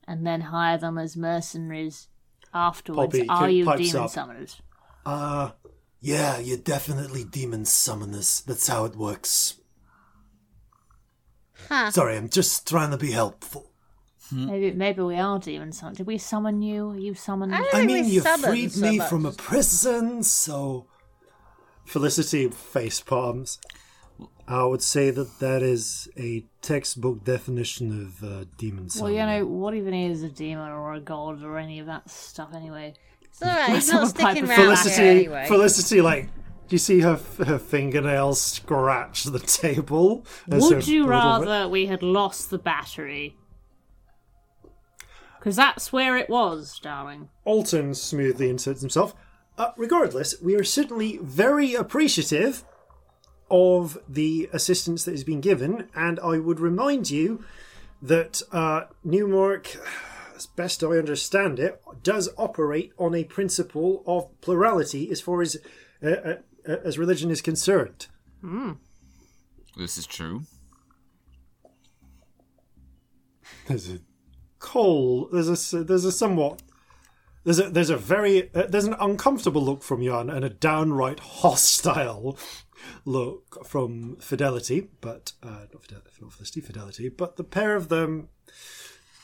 and 0.06 0.26
then 0.26 0.40
hire 0.42 0.78
them 0.78 0.98
as 0.98 1.16
mercenaries 1.16 2.08
afterwards, 2.54 3.16
Poppy 3.18 3.28
are 3.28 3.50
you 3.50 3.64
demon 3.76 4.02
up. 4.02 4.10
summoners? 4.10 4.60
uh, 5.04 5.50
yeah, 6.00 6.38
you're 6.38 6.58
definitely 6.58 7.24
demon 7.24 7.64
summoners. 7.64 8.44
That's 8.44 8.66
how 8.68 8.84
it 8.84 8.96
works. 8.96 9.58
Huh. 11.68 11.90
Sorry, 11.90 12.16
I'm 12.16 12.28
just 12.28 12.66
trying 12.68 12.90
to 12.90 12.96
be 12.98 13.10
helpful. 13.10 13.72
Maybe, 14.32 14.72
maybe 14.72 15.02
we 15.02 15.16
are 15.16 15.38
demon 15.38 15.70
summoners. 15.70 15.96
Did 15.98 16.06
we 16.06 16.18
summon 16.18 16.60
you? 16.62 16.94
You 16.94 17.14
summoned? 17.14 17.54
I 17.54 17.64
I 17.72 17.86
mean, 17.86 18.04
you 18.08 18.20
summoned 18.20 18.52
freed 18.52 18.72
so 18.72 18.80
me 18.80 18.98
much. 18.98 19.08
from 19.08 19.26
a 19.26 19.32
prison, 19.32 20.22
so. 20.22 20.86
Felicity 21.84 22.48
face 22.50 23.00
palms. 23.00 23.58
I 24.48 24.64
would 24.64 24.82
say 24.82 25.10
that 25.10 25.40
that 25.40 25.62
is 25.62 26.08
a 26.16 26.44
textbook 26.62 27.24
definition 27.24 28.00
of 28.02 28.22
uh, 28.22 28.44
demon 28.56 28.88
Well, 29.00 29.10
you 29.10 29.18
know, 29.18 29.44
what 29.44 29.74
even 29.74 29.92
is 29.92 30.22
a 30.22 30.28
demon 30.28 30.70
or 30.70 30.94
a 30.94 31.00
god 31.00 31.42
or 31.42 31.58
any 31.58 31.80
of 31.80 31.86
that 31.86 32.08
stuff 32.08 32.54
anyway? 32.54 32.94
It's 33.22 33.42
alright, 33.42 33.70
he's 33.70 33.88
not 33.92 34.08
of 34.08 34.14
Piper 34.14 34.30
sticking 34.30 34.48
around 34.48 34.56
Felicity, 34.60 35.02
here 35.02 35.10
anyway. 35.10 35.44
Felicity, 35.48 36.00
like, 36.00 36.26
do 36.68 36.74
you 36.74 36.78
see 36.78 37.00
her 37.00 37.18
her 37.44 37.58
fingernails 37.58 38.40
scratch 38.40 39.24
the 39.24 39.38
table? 39.40 40.24
Would 40.48 40.86
you 40.86 41.00
little- 41.04 41.08
rather 41.08 41.68
we 41.68 41.86
had 41.86 42.02
lost 42.02 42.50
the 42.50 42.58
battery? 42.58 43.36
Because 45.38 45.56
that's 45.56 45.92
where 45.92 46.16
it 46.16 46.28
was, 46.28 46.78
darling. 46.80 47.28
Alton 47.44 47.94
smoothly 47.94 48.48
inserts 48.50 48.80
himself. 48.80 49.14
Uh, 49.56 49.70
regardless, 49.76 50.40
we 50.42 50.54
are 50.56 50.64
certainly 50.64 51.18
very 51.22 51.74
appreciative 51.74 52.64
of 53.50 53.98
the 54.08 54.48
assistance 54.52 55.04
that 55.04 55.12
has 55.12 55.24
been 55.24 55.40
given, 55.40 55.88
and 55.94 56.18
I 56.20 56.38
would 56.38 56.60
remind 56.60 57.10
you 57.10 57.44
that 58.02 58.42
uh, 58.52 58.82
Newmark, 59.04 59.76
as 60.34 60.46
best 60.46 60.82
I 60.82 60.98
understand 60.98 61.58
it, 61.58 61.80
does 62.02 62.28
operate 62.36 62.92
on 62.98 63.14
a 63.14 63.24
principle 63.24 64.02
of 64.06 64.28
plurality 64.40 65.10
as 65.10 65.20
far 65.20 65.42
as 65.42 65.56
uh, 66.02 66.06
uh, 66.08 66.36
uh, 66.68 66.76
as 66.84 66.98
religion 66.98 67.30
is 67.30 67.40
concerned. 67.40 68.06
This 69.76 69.96
is 69.98 70.06
true. 70.06 70.42
There's 73.68 73.90
a 73.90 73.98
cold. 74.58 75.30
There's 75.32 75.48
a 75.48 75.52
s- 75.52 75.74
there's 75.76 76.04
a 76.04 76.12
somewhat. 76.12 76.62
There's 77.44 77.58
a 77.60 77.70
there's 77.70 77.90
a 77.90 77.96
very 77.96 78.52
uh, 78.54 78.66
there's 78.68 78.84
an 78.86 78.96
uncomfortable 79.00 79.62
look 79.62 79.82
from 79.82 80.02
Jan 80.02 80.30
and 80.30 80.44
a 80.44 80.50
downright 80.50 81.20
hostile 81.20 82.38
look 83.04 83.66
from 83.66 84.16
Fidelity, 84.16 84.88
but 85.00 85.32
uh, 85.42 85.66
not 85.72 85.82
Fidelity, 85.82 86.10
not 86.20 86.32
Felicity, 86.32 86.60
Fidelity. 86.60 87.08
But 87.08 87.36
the 87.36 87.44
pair 87.44 87.76
of 87.76 87.88
them 87.88 88.28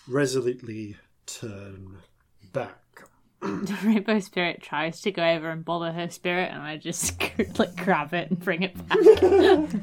resolutely 0.09 0.97
turn 1.27 1.99
back. 2.53 2.79
The 3.43 3.77
rainbow 3.85 4.21
Spirit 4.21 4.63
tries 4.63 5.01
to 5.01 5.11
go 5.11 5.25
over 5.25 5.51
and 5.51 5.65
bother 5.65 5.91
her 5.91 6.09
spirit, 6.11 6.53
and 6.53 6.63
I 6.63 6.77
just 6.77 7.21
like 7.59 7.75
grab 7.75 8.15
it 8.15 8.31
and 8.31 8.39
bring 8.39 8.63
it 8.63 8.89
back. 8.89 9.69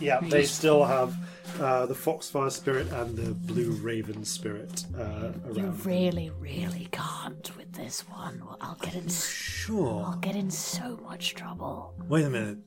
Yeah, 0.00 0.20
they 0.20 0.46
still 0.46 0.84
have 0.84 1.14
uh, 1.58 1.86
the 1.86 1.94
Foxfire 1.94 2.50
spirit 2.50 2.90
and 2.92 3.16
the 3.16 3.32
Blue 3.32 3.70
Raven 3.72 4.24
spirit 4.24 4.84
uh, 4.98 5.32
you 5.54 5.66
really, 5.84 6.30
really 6.38 6.88
can't 6.92 7.50
with 7.56 7.72
this 7.72 8.00
one. 8.08 8.42
Well, 8.44 8.56
I'll 8.60 8.76
get 8.76 8.94
in. 8.94 9.08
Sure. 9.08 10.04
I'll 10.04 10.16
get 10.18 10.36
in 10.36 10.50
so 10.50 10.98
much 11.02 11.34
trouble. 11.34 11.94
Wait 12.08 12.24
a 12.24 12.30
minute. 12.30 12.58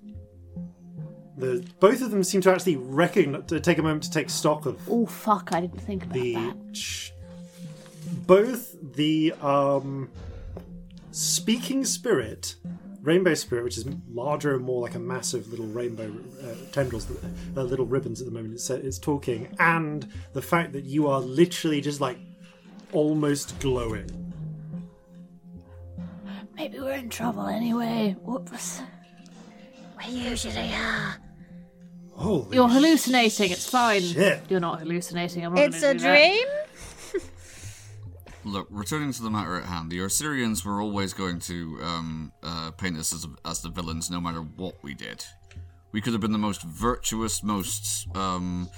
The, 1.38 1.66
both 1.80 2.02
of 2.02 2.12
them 2.12 2.24
seem 2.24 2.42
to 2.42 2.52
actually 2.52 2.76
recognize, 2.76 3.46
to 3.48 3.60
take 3.60 3.80
a 3.80 3.82
moment 3.84 4.04
to 4.04 4.12
take 4.12 4.30
stock 4.30 4.66
of 4.68 4.80
Oh 4.90 5.06
fuck! 5.08 5.50
I 5.52 5.62
didn't 5.62 5.82
think 5.82 6.04
about 6.04 6.14
the 6.14 6.34
that. 6.36 6.74
ch- 6.74 7.12
both 8.28 8.76
the 8.96 9.34
um 9.42 10.10
speaking 11.12 11.86
spirit 11.86 12.56
rainbow 13.04 13.34
spirit 13.34 13.64
which 13.64 13.78
is 13.78 13.86
larger 14.12 14.56
and 14.56 14.64
more 14.64 14.82
like 14.82 14.96
a 14.96 15.00
massive 15.00 15.48
little 15.50 15.68
rainbow 15.68 16.12
uh, 16.44 16.54
tendrils 16.72 17.06
uh, 17.56 17.62
little 17.62 17.86
ribbons 17.86 18.20
at 18.22 18.26
the 18.26 18.32
moment 18.34 18.54
it's, 18.54 18.70
it's 18.70 18.98
talking 18.98 19.54
and 19.60 20.08
the 20.34 20.42
fact 20.42 20.72
that 20.74 20.86
you 20.86 21.08
are 21.08 21.20
literally 21.20 21.82
just 21.82 22.00
like 22.02 22.18
almost 22.94 23.60
glowing 23.60 24.10
Maybe 26.56 26.80
we're 26.80 26.94
in 26.94 27.10
trouble 27.10 27.48
anyway. 27.48 28.16
Whoops. 28.22 28.80
We 29.98 30.14
usually 30.14 30.72
are. 30.74 31.18
Holy 32.12 32.56
You're 32.56 32.70
hallucinating. 32.70 33.52
It's 33.52 33.68
fine. 33.68 34.02
shit. 34.02 34.44
You're 34.50 34.60
not 34.60 34.80
hallucinating. 34.80 35.44
I'm 35.46 35.56
not 35.56 35.64
It's 35.64 35.82
gonna 35.82 35.92
a 35.92 35.94
do 35.96 36.00
that. 36.02 36.16
dream? 36.16 36.48
Look, 38.46 38.68
returning 38.70 39.14
to 39.14 39.24
the 39.24 39.30
matter 39.30 39.56
at 39.56 39.66
hand, 39.66 39.90
the 39.90 40.00
Arcurians 40.00 40.66
were 40.66 40.82
always 40.82 41.14
going 41.14 41.40
to 41.42 41.80
um, 41.82 42.32
uh, 42.44 42.72
paint 42.72 42.98
us 42.98 43.14
as, 43.14 43.26
as 43.46 43.62
the 43.62 43.70
villains 43.70 44.12
no 44.12 44.20
matter 44.20 44.42
what 44.42 44.76
we 44.82 44.94
did. 44.94 45.24
We 45.92 46.02
could 46.02 46.14
have 46.14 46.22
been 46.22 46.32
the 46.32 46.38
most 46.38 46.64
virtuous, 46.64 47.44
most 47.44 48.08
um, 48.16 48.70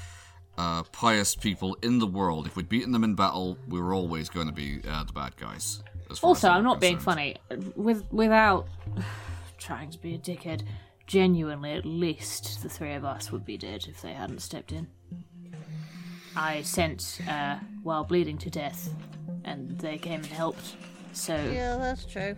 uh, 0.58 0.84
pious 0.84 1.36
people 1.36 1.78
in 1.82 2.00
the 2.00 2.08
world. 2.08 2.46
If 2.46 2.56
we'd 2.56 2.70
beaten 2.70 2.92
them 2.92 3.04
in 3.04 3.16
battle, 3.16 3.58
we 3.68 3.80
were 3.80 3.94
always 3.94 4.30
going 4.30 4.48
to 4.48 4.54
be 4.54 4.82
uh, 4.88 5.04
the 5.04 5.14
bad 5.14 5.36
guys. 5.38 5.82
as 6.12 6.20
far 6.20 6.32
as 6.32 6.36
Also, 6.36 6.50
I'm 6.50 6.64
not 6.64 6.80
being 6.80 7.00
funny. 7.00 7.38
With 7.76 8.04
without 8.12 8.68
trying 9.58 9.90
to 9.92 9.98
be 9.98 10.14
a 10.14 10.20
dickhead, 10.20 10.64
genuinely, 11.08 11.72
at 11.72 11.86
least 11.86 12.62
the 12.62 12.70
three 12.70 12.94
of 12.94 13.06
us 13.06 13.32
would 13.32 13.46
be 13.46 13.58
dead 13.58 13.86
if 13.88 14.02
they 14.02 14.14
hadn't 14.14 14.42
stepped 14.42 14.72
in. 14.72 14.88
I 16.36 16.64
sent 16.64 17.20
uh, 17.30 17.58
while 17.82 18.04
bleeding 18.04 18.38
to 18.40 18.50
death, 18.50 18.90
and 19.46 19.78
they 19.80 19.98
came 19.98 20.22
and 20.22 20.26
helped. 20.26 20.76
So 21.14 21.36
Yeah, 21.36 21.78
that's 21.78 22.04
true. 22.06 22.36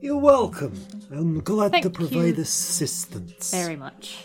You're 0.00 0.18
welcome. 0.18 0.74
I'm 1.10 1.40
glad 1.40 1.70
Thank 1.72 1.84
to 1.84 1.90
provide 1.90 2.36
you. 2.36 2.42
assistance. 2.42 3.50
very 3.50 3.76
much. 3.76 4.18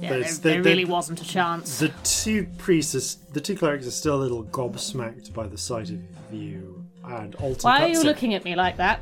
Yeah, 0.00 0.10
there, 0.10 0.20
there 0.22 0.32
there- 0.38 0.62
really 0.62 0.84
wasn't 0.84 1.20
a 1.20 1.24
chance. 1.24 1.78
The 1.78 1.92
two 2.02 2.46
priests, 2.58 3.14
the 3.32 3.40
two 3.40 3.54
clerics 3.56 3.86
are 3.86 3.90
still 3.92 4.16
a 4.16 4.22
little 4.22 4.44
gobsmacked 4.44 5.32
by 5.32 5.46
the 5.46 5.58
sight 5.58 5.90
of 5.90 6.00
you 6.32 6.84
and 7.04 7.34
Alton 7.36 7.58
Why 7.62 7.82
are 7.82 7.88
you 7.88 8.02
looking 8.02 8.34
at 8.34 8.44
me 8.44 8.54
like 8.56 8.76
that? 8.78 9.00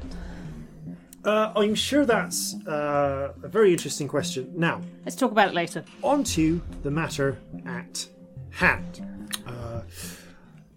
Uh, 1.25 1.53
I'm 1.55 1.75
sure 1.75 2.05
that's 2.07 2.55
uh, 2.67 3.35
a 3.43 3.49
very 3.49 3.73
interesting 3.73 4.09
question. 4.09 4.53
Now, 4.57 4.81
Let's 5.05 5.17
talk 5.17 5.31
about 5.33 5.49
it 5.49 5.55
later. 5.55 5.85
on 6.03 6.25
to 6.25 6.61
the 6.83 6.91
matter 6.91 7.39
at 7.67 8.07
hand. 8.51 9.07
Uh, 9.47 9.83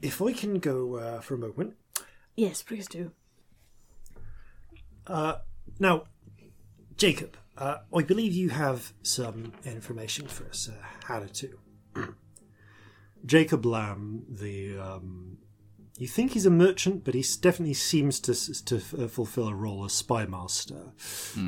if 0.02 0.22
I 0.22 0.34
can 0.34 0.60
go 0.60 0.96
uh, 0.98 1.22
for 1.22 1.36
a 1.36 1.38
moment. 1.38 1.76
Yes, 2.36 2.62
please 2.62 2.88
do. 2.88 3.12
Now, 5.80 6.04
Jacob, 6.98 7.38
uh, 7.58 7.78
I 7.96 8.04
believe 8.04 8.34
you 8.34 8.50
have 8.50 8.94
some 9.02 9.54
information 9.66 10.28
for 10.28 10.46
us, 10.50 10.70
uh, 10.70 10.74
Hannah 11.08 11.28
too. 11.30 11.58
Jacob 13.26 13.66
Lamb, 13.66 14.26
the 14.30 14.78
um, 14.78 15.33
you 15.98 16.08
think 16.08 16.32
he's 16.32 16.46
a 16.46 16.52
merchant, 16.52 17.04
but 17.04 17.14
he 17.14 17.24
definitely 17.42 17.76
seems 17.76 18.20
to 18.22 18.34
to 18.66 18.76
uh, 18.78 19.08
fulfill 19.08 19.48
a 19.48 19.56
role 19.56 19.86
as 19.86 19.94
spy 19.94 20.26
master, 20.26 20.94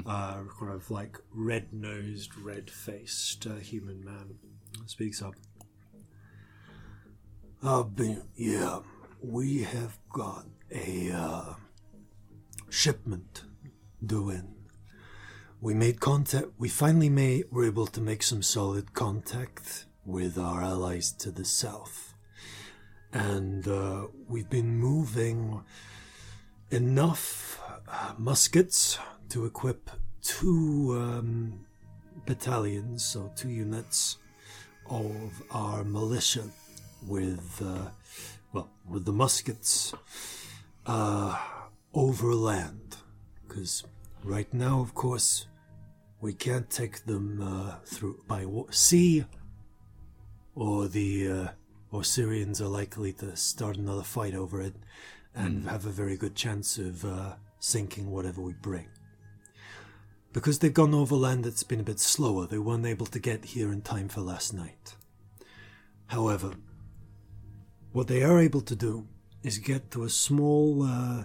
uh, 0.06 0.44
kind 0.60 0.72
of 0.72 0.92
like 0.92 1.18
red 1.34 1.74
nosed, 1.74 2.38
red 2.38 2.70
faced 2.70 3.48
uh, 3.48 3.56
human 3.56 4.04
man. 4.04 4.36
Speaks 4.86 5.22
up. 5.22 5.36
Uh, 7.64 7.82
been, 7.84 8.22
yeah, 8.36 8.80
we 9.22 9.64
have 9.64 9.98
got 10.14 10.46
a 10.72 11.12
uh, 11.12 11.54
shipment 12.70 13.44
due 14.06 14.30
in. 14.30 14.54
We 15.62 15.74
made 15.74 16.00
contact. 16.00 16.48
We 16.60 16.70
finally 16.70 17.10
made, 17.10 17.46
were 17.50 17.66
able 17.66 17.88
to 17.88 18.02
make 18.02 18.22
some 18.22 18.44
solid 18.44 18.94
contact 18.94 19.86
with 20.06 20.38
our 20.38 20.62
allies 20.62 21.12
to 21.14 21.32
the 21.32 21.46
south, 21.46 22.14
and 23.16 23.66
uh, 23.70 24.08
we've 24.28 24.50
been 24.50 24.78
moving 24.78 25.64
enough 26.70 27.62
uh, 27.88 28.14
muskets 28.18 29.00
to 29.30 29.46
equip 29.46 29.90
two 30.22 30.98
um, 31.00 31.66
battalions, 32.26 33.06
so 33.06 33.32
two 33.34 33.50
units 33.50 34.18
of 34.90 35.42
our 35.52 35.86
militia 35.86 36.44
with, 37.08 37.62
uh, 37.66 37.90
well, 38.52 38.70
with 38.90 39.06
the 39.06 39.14
muskets 39.14 39.94
uh, 40.86 41.40
overland. 41.94 42.98
Because 43.48 43.86
right 44.26 44.54
now, 44.54 44.82
of 44.82 44.94
course, 44.94 45.48
we 46.20 46.34
can't 46.34 46.70
take 46.70 47.06
them 47.06 47.42
uh, 47.42 47.76
through 47.86 48.20
by 48.28 48.46
sea, 48.72 49.24
or 50.54 50.90
the 50.90 51.32
uh, 51.32 51.48
or 51.96 52.04
Syrians 52.04 52.62
are 52.62 52.68
likely 52.68 53.14
to 53.14 53.38
start 53.38 53.78
another 53.78 54.04
fight 54.04 54.36
over 54.36 54.60
it, 54.60 54.76
and 55.34 55.64
have 55.64 55.86
a 55.86 55.90
very 55.90 56.18
good 56.18 56.36
chance 56.36 56.78
of 56.78 57.06
uh, 57.06 57.36
sinking 57.60 58.12
whatever 58.12 58.42
we 58.42 58.52
bring. 58.52 58.88
Because 60.34 60.60
they've 60.60 60.74
gone 60.74 60.94
overland, 60.94 61.46
that's 61.46 61.64
been 61.64 61.80
a 61.80 61.84
bit 61.84 62.02
slower. 62.02 62.48
They 62.48 62.58
weren't 62.58 62.86
able 62.86 63.06
to 63.06 63.20
get 63.20 63.46
here 63.46 63.72
in 63.72 63.82
time 63.82 64.10
for 64.10 64.20
last 64.20 64.54
night. 64.54 64.96
However, 66.08 66.52
what 67.94 68.10
they 68.10 68.24
are 68.24 68.42
able 68.42 68.62
to 68.62 68.76
do 68.76 69.08
is 69.42 69.58
get 69.58 69.90
to 69.92 70.04
a 70.04 70.10
small 70.10 70.84
uh, 70.84 71.24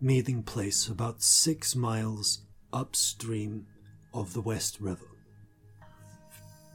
meeting 0.00 0.42
place 0.42 0.88
about 0.88 1.22
six 1.22 1.76
miles 1.76 2.40
upstream 2.72 3.66
of 4.12 4.32
the 4.32 4.40
West 4.40 4.80
River. 4.80 5.11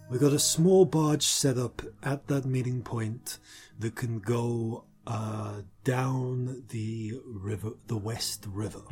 We 0.10 0.19
got 0.19 0.32
a 0.32 0.40
small 0.40 0.86
barge 0.86 1.24
set 1.24 1.58
up 1.58 1.82
at 2.02 2.27
that 2.27 2.45
meeting 2.45 2.82
point 2.82 3.40
that 3.77 3.95
can 3.95 4.19
go 4.19 4.86
uh, 5.06 5.64
down 5.84 6.64
the 6.69 7.19
river, 7.26 7.72
the 7.88 7.98
West 7.98 8.48
River. 8.50 8.84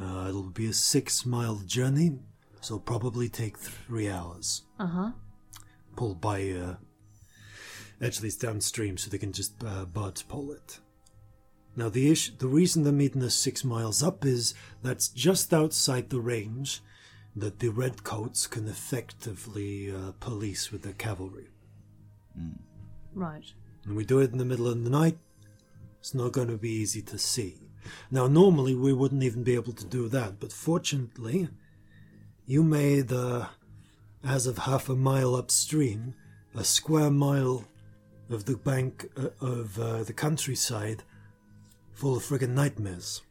Uh, 0.00 0.26
it'll 0.28 0.44
be 0.44 0.66
a 0.66 0.72
six-mile 0.72 1.62
journey, 1.66 2.20
so 2.60 2.74
it'll 2.74 2.84
probably 2.84 3.28
take 3.28 3.58
three 3.58 4.08
hours. 4.08 4.62
Uh 4.78 4.86
huh. 4.86 5.10
Pulled 5.96 6.20
by 6.20 6.50
uh, 6.50 6.76
actually 8.00 8.28
it's 8.28 8.36
downstream, 8.36 8.96
so 8.96 9.10
they 9.10 9.18
can 9.18 9.32
just 9.32 9.54
uh, 9.64 9.86
barge 9.86 10.28
pull 10.28 10.52
it. 10.52 10.78
Now 11.74 11.88
the 11.88 12.12
issue, 12.12 12.32
the 12.38 12.46
reason 12.46 12.84
they're 12.84 12.92
meeting 12.92 13.24
us 13.24 13.34
six 13.34 13.64
miles 13.64 14.04
up 14.04 14.24
is 14.24 14.54
that's 14.84 15.08
just 15.08 15.52
outside 15.52 16.10
the 16.10 16.20
range 16.20 16.80
that 17.34 17.58
the 17.58 17.68
redcoats 17.68 18.46
can 18.46 18.68
effectively 18.68 19.90
uh, 19.90 20.12
police 20.20 20.70
with 20.70 20.82
their 20.82 20.92
cavalry. 20.92 21.48
Right. 23.14 23.44
And 23.84 23.96
we 23.96 24.04
do 24.04 24.20
it 24.20 24.32
in 24.32 24.38
the 24.38 24.44
middle 24.44 24.68
of 24.68 24.84
the 24.84 24.90
night. 24.90 25.18
It's 25.98 26.14
not 26.14 26.32
going 26.32 26.48
to 26.48 26.56
be 26.56 26.70
easy 26.70 27.02
to 27.02 27.18
see. 27.18 27.56
Now, 28.10 28.26
normally 28.26 28.74
we 28.74 28.92
wouldn't 28.92 29.22
even 29.22 29.42
be 29.42 29.54
able 29.54 29.72
to 29.72 29.84
do 29.84 30.08
that, 30.08 30.38
but 30.40 30.52
fortunately, 30.52 31.48
you 32.46 32.62
made, 32.62 33.12
uh, 33.12 33.46
as 34.24 34.46
of 34.46 34.58
half 34.58 34.88
a 34.88 34.94
mile 34.94 35.34
upstream, 35.34 36.14
a 36.54 36.64
square 36.64 37.10
mile 37.10 37.64
of 38.30 38.44
the 38.44 38.56
bank 38.56 39.10
uh, 39.16 39.28
of 39.40 39.78
uh, 39.78 40.02
the 40.04 40.12
countryside 40.12 41.02
full 41.92 42.16
of 42.16 42.22
friggin' 42.22 42.50
nightmares, 42.50 43.22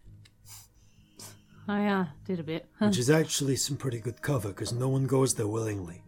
I 1.72 1.86
uh, 1.88 2.06
did 2.26 2.38
a 2.40 2.44
bit. 2.44 2.66
which 2.80 2.98
is 2.98 3.10
actually 3.10 3.56
some 3.56 3.78
pretty 3.78 4.00
good 4.02 4.22
cover 4.22 4.50
because 4.50 4.74
no 4.74 4.90
one 4.90 5.06
goes 5.08 5.36
there 5.36 5.48
willingly, 5.48 6.04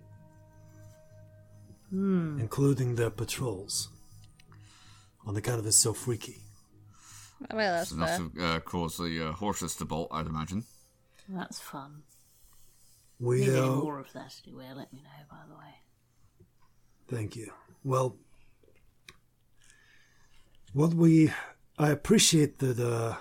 including 1.89 2.95
their 2.95 3.09
patrols, 3.09 3.87
on 5.25 5.37
account 5.37 5.59
of 5.59 5.65
it's 5.65 5.77
so 5.77 5.93
freaky. 5.93 6.41
I 7.49 7.53
mean, 7.53 7.59
that's 7.65 7.91
It's 7.91 7.97
enough 7.97 8.17
fair. 8.17 8.29
to 8.35 8.45
uh, 8.45 8.59
cause 8.59 8.97
the 8.97 9.29
uh, 9.29 9.31
horses 9.31 9.75
to 9.77 9.85
bolt, 9.85 10.09
I'd 10.11 10.27
imagine. 10.27 10.65
That's 11.29 11.59
fun. 11.59 12.03
We 13.19 13.41
Need 13.41 13.49
any 13.51 13.59
uh, 13.59 13.75
more 13.75 13.99
of 13.99 14.11
that 14.11 14.41
anywhere, 14.45 14.73
let 14.75 14.91
me 14.91 15.01
know, 15.01 15.23
by 15.31 15.43
the 15.47 15.55
way. 15.55 15.73
Thank 17.07 17.37
you. 17.37 17.51
Well, 17.85 18.17
what 20.73 20.93
we. 20.93 21.31
I 21.79 21.89
appreciate 21.89 22.59
that. 22.59 22.79
Uh, 22.79 23.15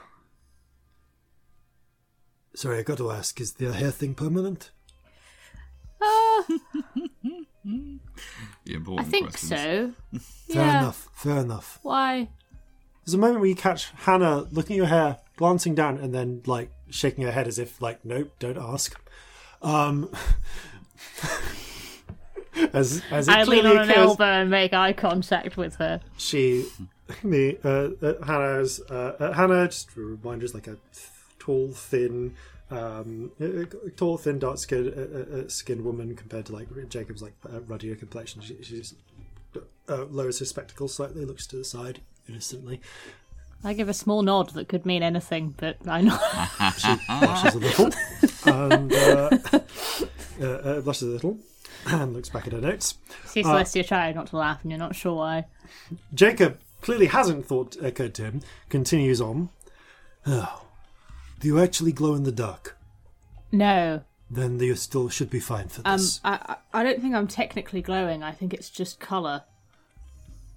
sorry, 2.55 2.79
I 2.79 2.83
got 2.83 2.99
to 2.99 3.11
ask 3.11 3.41
is 3.41 3.55
the 3.55 3.73
hair 3.73 3.91
thing 3.91 4.15
permanent? 4.15 4.71
The 7.65 8.75
I 8.75 8.77
important 8.77 9.09
think 9.09 9.31
questions. 9.31 9.95
so. 10.13 10.19
Fair 10.53 10.65
yeah. 10.65 10.79
enough. 10.81 11.09
Fair 11.15 11.37
enough. 11.39 11.79
Why? 11.83 12.29
There's 13.05 13.15
a 13.15 13.19
moment 13.19 13.41
where 13.41 13.49
you 13.49 13.55
catch 13.57 13.91
Hannah 13.91 14.47
looking 14.51 14.75
at 14.75 14.79
your 14.79 14.87
hair, 14.87 15.19
glancing 15.37 15.75
down, 15.75 15.99
and 15.99 16.15
then, 16.15 16.43
like, 16.47 16.71
shaking 16.91 17.25
her 17.25 17.33
head 17.33 17.49
as 17.49 17.59
if, 17.59 17.81
like, 17.83 18.05
nope, 18.05 18.33
don't 18.39 18.59
ask. 18.59 18.99
Um. 19.63 20.11
as, 22.73 23.03
as 23.11 23.29
it 23.29 23.35
I 23.35 23.45
lean 23.45 23.61
clearly 23.63 23.79
on 23.79 23.85
an 23.85 23.91
occurs- 23.91 23.97
elbow 23.97 24.25
and 24.25 24.51
make 24.51 24.73
eye 24.73 24.93
contact 24.93 25.57
with 25.57 25.77
her. 25.77 26.01
she 26.17 26.67
the 27.25 27.59
uh, 27.65 28.07
uh, 28.07 28.25
Hannah's 28.25 28.81
uh, 28.91 29.17
uh, 29.19 29.33
Hannah 29.33 29.67
just 29.67 29.97
a 29.97 30.01
reminder 30.01 30.45
is 30.45 30.55
like 30.55 30.67
a 30.67 30.77
tall 31.43 31.73
thin 31.73 32.35
um 32.71 33.33
uh, 33.41 33.65
tall 33.97 34.17
thin 34.17 34.39
dark 34.39 34.59
skinned 34.59 34.93
uh, 34.97 35.37
uh, 35.39 35.49
skinned 35.49 35.85
woman 35.85 36.15
compared 36.15 36.47
to 36.47 36.53
like 36.53 36.69
Jacob's 36.89 37.23
like 37.23 37.35
uh, 37.53 37.61
ruddier 37.63 37.97
complexion 37.97 38.41
she, 38.41 38.57
she 38.63 38.77
just 38.79 38.95
uh, 39.89 40.05
lowers 40.05 40.39
her 40.39 40.45
spectacles 40.45 40.95
slightly 40.95 41.25
looks 41.25 41.47
to 41.49 41.57
the 41.57 41.65
side 41.65 42.01
innocently 42.29 42.81
I 43.65 43.75
give 43.75 43.89
a 43.89 43.95
small 43.95 44.23
nod 44.23 44.51
that 44.55 44.67
could 44.67 44.85
mean 44.85 45.05
anything, 45.05 45.55
but 45.57 45.77
I 45.87 46.01
know. 46.01 46.19
she 46.79 46.97
blushes 47.07 47.55
a 47.55 47.59
little 47.59 47.91
and 48.45 48.93
uh, 48.93 49.39
uh, 50.41 50.45
uh, 50.45 50.81
blushes 50.81 51.03
a 51.03 51.13
little 51.13 51.39
and 51.87 52.13
looks 52.13 52.29
back 52.29 52.49
at 52.49 52.55
her 52.55 52.61
notes 52.61 52.97
See, 53.27 53.45
Celestia 53.45 53.87
tried 53.87 54.17
not 54.17 54.27
to 54.29 54.37
laugh, 54.37 54.63
and 54.63 54.73
you're 54.73 54.81
not 54.81 54.97
sure 54.97 55.15
why. 55.15 55.47
Jacob 56.13 56.59
clearly 56.81 57.07
hasn't 57.07 57.47
thought 57.47 57.77
occurred 57.81 58.15
to 58.15 58.25
him. 58.25 58.41
Continues 58.69 59.21
on. 59.21 59.51
Oh, 60.25 60.62
do 61.43 61.49
you 61.49 61.59
actually 61.61 61.93
glow 61.93 62.15
in 62.15 62.23
the 62.23 62.33
dark? 62.33 62.79
No. 63.51 64.03
then 64.31 64.59
you 64.59 64.75
still 64.77 65.11
should 65.11 65.29
be 65.29 65.41
fine 65.41 65.69
for 65.69 65.83
Um, 65.85 65.99
this. 65.99 66.21
I, 66.25 66.57
I 66.73 66.81
I 66.81 66.83
don't 66.85 67.03
think 67.03 67.15
I'm 67.15 67.27
technically 67.29 67.83
glowing. 67.83 68.23
I 68.23 68.33
think 68.33 68.55
it's 68.55 68.71
just 68.71 68.99
color. 69.01 69.43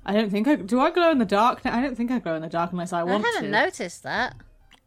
I 0.06 0.14
don't 0.14 0.30
think 0.30 0.48
I 0.48 0.56
do. 0.56 0.80
I 0.80 0.92
glow 0.92 1.10
in 1.12 1.18
the 1.18 1.26
dark. 1.26 1.66
I 1.66 1.82
don't 1.82 1.96
think 1.98 2.12
I 2.12 2.20
glow 2.20 2.36
in 2.36 2.42
the 2.44 2.48
dark 2.48 2.72
unless 2.72 2.94
I 2.94 3.04
want 3.04 3.24
to. 3.24 3.28
I 3.30 3.34
haven't 3.34 3.52
to. 3.52 3.58
noticed 3.66 4.04
that. 4.04 4.36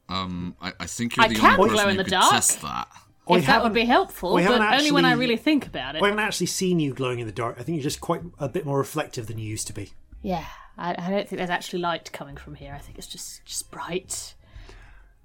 Um, 0.08 0.54
I, 0.62 0.72
I 0.80 0.86
think 0.86 1.16
you're 1.16 1.24
I 1.26 1.28
the 1.28 1.34
can 1.34 1.60
only 1.60 1.68
glow 1.68 1.84
person 1.84 1.90
in 1.90 1.96
who 1.96 1.98
the 1.98 2.04
could 2.04 2.10
dark. 2.12 2.30
test 2.30 2.62
that. 2.62 2.88
We 3.28 3.38
if 3.40 3.46
that 3.46 3.62
would 3.62 3.74
be 3.74 3.84
helpful, 3.84 4.32
we 4.34 4.42
but 4.42 4.52
haven't 4.62 4.78
only 4.78 4.90
when 4.90 5.04
I 5.04 5.12
really 5.12 5.36
think 5.36 5.66
about 5.66 5.96
it. 5.96 6.02
I 6.02 6.06
haven't 6.06 6.20
actually 6.24 6.46
seen 6.46 6.80
you 6.80 6.94
glowing 6.94 7.18
in 7.18 7.26
the 7.26 7.32
dark. 7.32 7.56
I 7.58 7.62
think 7.62 7.76
you're 7.76 7.82
just 7.82 8.00
quite 8.00 8.22
a 8.38 8.48
bit 8.48 8.64
more 8.64 8.78
reflective 8.78 9.26
than 9.26 9.36
you 9.38 9.46
used 9.46 9.66
to 9.66 9.74
be. 9.74 9.90
Yeah, 10.22 10.46
I, 10.78 10.92
I 10.92 11.10
don't 11.10 11.28
think 11.28 11.36
there's 11.38 11.50
actually 11.50 11.80
light 11.80 12.10
coming 12.12 12.36
from 12.36 12.54
here. 12.54 12.72
I 12.74 12.78
think 12.78 12.96
it's 12.96 13.06
just 13.06 13.44
just 13.44 13.70
bright. 13.70 14.34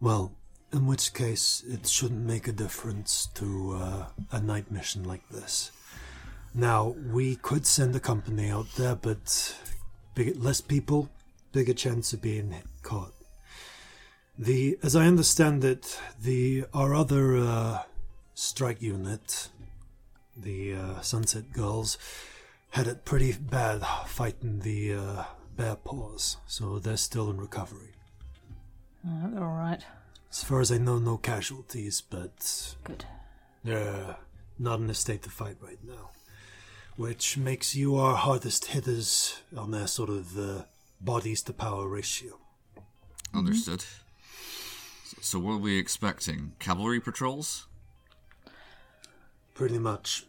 Well, 0.01 0.33
in 0.73 0.87
which 0.87 1.13
case, 1.13 1.63
it 1.67 1.87
shouldn't 1.87 2.25
make 2.25 2.47
a 2.47 2.51
difference 2.51 3.27
to 3.35 3.73
uh, 3.73 4.05
a 4.31 4.41
night 4.41 4.71
mission 4.71 5.03
like 5.03 5.27
this. 5.29 5.71
Now, 6.53 6.95
we 7.11 7.35
could 7.35 7.65
send 7.65 7.95
a 7.95 7.99
company 7.99 8.49
out 8.49 8.67
there, 8.75 8.95
but 8.95 9.55
big, 10.15 10.35
less 10.41 10.61
people, 10.61 11.09
bigger 11.51 11.73
chance 11.73 12.11
of 12.13 12.21
being 12.21 12.55
caught. 12.81 13.13
The, 14.37 14.77
as 14.81 14.95
I 14.95 15.05
understand 15.05 15.63
it, 15.63 15.99
the 16.19 16.65
our 16.73 16.95
other 16.95 17.37
uh, 17.37 17.83
strike 18.33 18.81
unit, 18.81 19.49
the 20.35 20.73
uh, 20.73 21.01
Sunset 21.01 21.53
Girls, 21.53 21.99
had 22.71 22.87
it 22.87 23.05
pretty 23.05 23.33
bad 23.33 23.85
fighting 24.07 24.59
the 24.59 24.95
uh, 24.95 25.23
bear 25.55 25.75
paws, 25.75 26.37
so 26.47 26.79
they're 26.79 26.97
still 26.97 27.29
in 27.29 27.39
recovery. 27.39 27.93
They're 29.03 29.43
all 29.43 29.55
right. 29.55 29.83
As 30.33 30.43
far 30.43 30.61
as 30.61 30.71
I 30.71 30.79
know, 30.79 30.97
no 30.97 31.17
casualties, 31.17 32.01
but 32.01 32.75
Good. 32.83 33.05
they're 33.63 34.17
not 34.57 34.79
in 34.79 34.89
a 34.89 34.95
state 34.95 35.21
to 35.23 35.29
fight 35.29 35.57
right 35.61 35.77
now. 35.83 36.09
Which 36.95 37.37
makes 37.37 37.75
you 37.75 37.97
our 37.97 38.15
hardest 38.15 38.65
hitters 38.65 39.41
on 39.55 39.69
their 39.69 39.85
sort 39.85 40.09
of 40.09 40.37
uh, 40.37 40.63
bodies 40.99 41.43
to 41.43 41.53
power 41.53 41.87
ratio. 41.87 42.39
Understood. 43.31 43.81
So, 45.05 45.17
so 45.21 45.39
what 45.39 45.53
are 45.53 45.57
we 45.59 45.77
expecting? 45.77 46.53
Cavalry 46.57 46.99
patrols? 46.99 47.67
Pretty 49.53 49.77
much. 49.77 50.25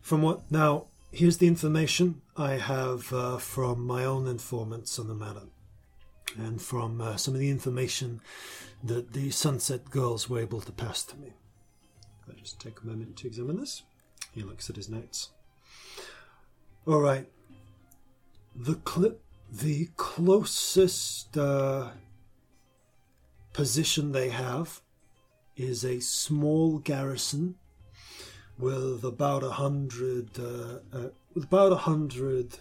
From 0.00 0.22
what. 0.22 0.48
Now, 0.48 0.84
here's 1.10 1.38
the 1.38 1.48
information 1.48 2.22
I 2.36 2.52
have 2.52 3.12
uh, 3.12 3.38
from 3.38 3.84
my 3.84 4.04
own 4.04 4.28
informants 4.28 4.96
on 5.00 5.08
the 5.08 5.14
matter. 5.14 5.48
And 6.36 6.62
from 6.62 7.00
uh, 7.00 7.16
some 7.16 7.34
of 7.34 7.40
the 7.40 7.50
information 7.50 8.20
that 8.84 9.14
the 9.14 9.30
Sunset 9.30 9.90
Girls 9.90 10.28
were 10.28 10.40
able 10.40 10.60
to 10.60 10.70
pass 10.70 11.02
to 11.04 11.16
me. 11.16 11.32
I'll 12.28 12.34
just 12.34 12.60
take 12.60 12.80
a 12.82 12.86
moment 12.86 13.16
to 13.16 13.26
examine 13.26 13.58
this. 13.58 13.82
He 14.32 14.42
looks 14.42 14.68
at 14.68 14.76
his 14.76 14.90
notes. 14.90 15.30
All 16.86 17.00
right. 17.00 17.26
The 18.54 18.78
cl- 18.86 19.16
the 19.50 19.88
closest 19.96 21.36
uh, 21.36 21.90
position 23.52 24.12
they 24.12 24.28
have 24.28 24.82
is 25.56 25.84
a 25.84 26.00
small 26.00 26.78
garrison 26.78 27.54
with 28.58 29.02
about 29.04 29.42
a 29.42 29.52
hundred 29.52 30.38
uh, 30.38 30.78
uh, 30.92 31.08
with 31.34 31.44
about 31.44 31.72
a 31.72 31.76
hundred 31.76 32.58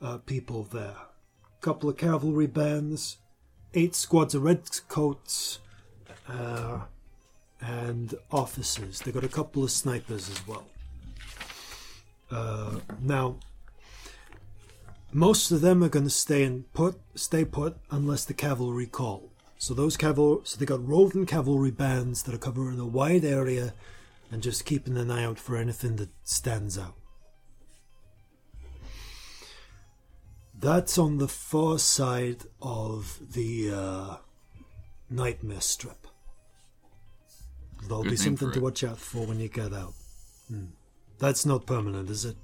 uh, 0.00 0.18
people 0.18 0.62
there. 0.62 0.96
A 1.58 1.60
couple 1.60 1.90
of 1.90 1.96
cavalry 1.96 2.46
bands, 2.46 3.18
eight 3.74 3.94
squads 3.94 4.34
of 4.34 4.42
redcoats, 4.42 5.58
uh, 6.28 6.80
and 7.60 8.14
officers. 8.30 9.00
They 9.00 9.12
got 9.12 9.24
a 9.24 9.28
couple 9.28 9.64
of 9.64 9.70
snipers 9.70 10.30
as 10.30 10.46
well. 10.46 10.64
Uh, 12.30 12.80
now, 13.00 13.36
most 15.12 15.50
of 15.50 15.60
them 15.60 15.84
are 15.84 15.88
going 15.88 16.04
to 16.04 16.10
stay 16.10 16.42
in 16.42 16.64
put, 16.74 17.00
stay 17.14 17.44
put 17.44 17.76
unless 17.90 18.24
the 18.24 18.34
cavalry 18.34 18.86
call. 18.86 19.30
So 19.58 19.72
those 19.72 19.96
cavalry, 19.96 20.40
so 20.44 20.58
they 20.58 20.66
got 20.66 20.86
roving 20.86 21.26
cavalry 21.26 21.70
bands 21.70 22.24
that 22.24 22.34
are 22.34 22.38
covering 22.38 22.80
a 22.80 22.86
wide 22.86 23.24
area 23.24 23.74
and 24.30 24.42
just 24.42 24.64
keeping 24.64 24.96
an 24.96 25.10
eye 25.10 25.24
out 25.24 25.38
for 25.38 25.56
anything 25.56 25.96
that 25.96 26.10
stands 26.24 26.76
out. 26.76 26.96
That's 30.58 30.98
on 30.98 31.18
the 31.18 31.28
far 31.28 31.78
side 31.78 32.44
of 32.60 33.20
the 33.32 33.70
uh, 33.72 34.16
nightmare 35.08 35.60
strip. 35.60 36.06
There'll 37.86 38.02
Good 38.02 38.10
be 38.10 38.16
something 38.16 38.50
to 38.52 38.60
watch 38.60 38.82
out 38.84 38.98
for 38.98 39.26
when 39.26 39.38
you 39.40 39.48
get 39.48 39.72
out. 39.72 39.94
Hmm. 40.48 40.66
That's 41.18 41.44
not 41.46 41.66
permanent, 41.66 42.10
is 42.10 42.24
it? 42.24 42.36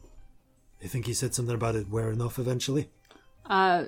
I 0.83 0.86
think 0.86 1.07
he 1.07 1.15
said 1.15 1.35
something 1.35 1.55
about 1.55 1.77
it 1.77 1.89
wearing 1.89 2.20
off 2.20 2.39
eventually. 2.39 2.91
Uh, 3.47 3.86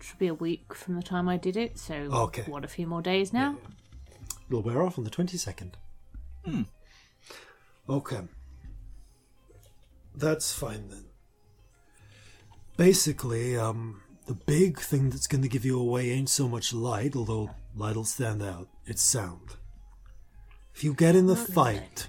should 0.00 0.18
be 0.18 0.28
a 0.28 0.34
week 0.34 0.74
from 0.74 0.94
the 0.96 1.02
time 1.02 1.28
I 1.28 1.36
did 1.36 1.56
it. 1.56 1.78
So 1.78 1.94
Okay. 1.94 2.42
what? 2.42 2.64
A 2.64 2.68
few 2.68 2.86
more 2.86 3.02
days 3.02 3.32
now. 3.32 3.56
It'll 4.48 4.62
wear 4.62 4.82
off 4.82 4.98
on 4.98 5.04
the 5.04 5.10
22nd. 5.10 5.72
Okay. 7.88 8.20
That's 10.14 10.52
fine 10.52 10.88
then. 10.88 11.04
Basically, 12.76 13.56
um, 13.56 14.02
the 14.26 14.34
big 14.34 14.78
thing 14.78 15.10
that's 15.10 15.26
going 15.26 15.42
to 15.42 15.48
give 15.48 15.64
you 15.64 15.78
away 15.80 16.10
ain't 16.10 16.28
so 16.28 16.48
much 16.48 16.72
light, 16.72 17.16
although 17.16 17.50
light'll 17.74 18.04
stand 18.04 18.42
out. 18.42 18.68
It's 18.86 19.02
sound. 19.02 19.56
If 20.78 20.84
you 20.84 20.94
get 20.94 21.16
in 21.16 21.26
the 21.26 21.34
fight, 21.34 22.06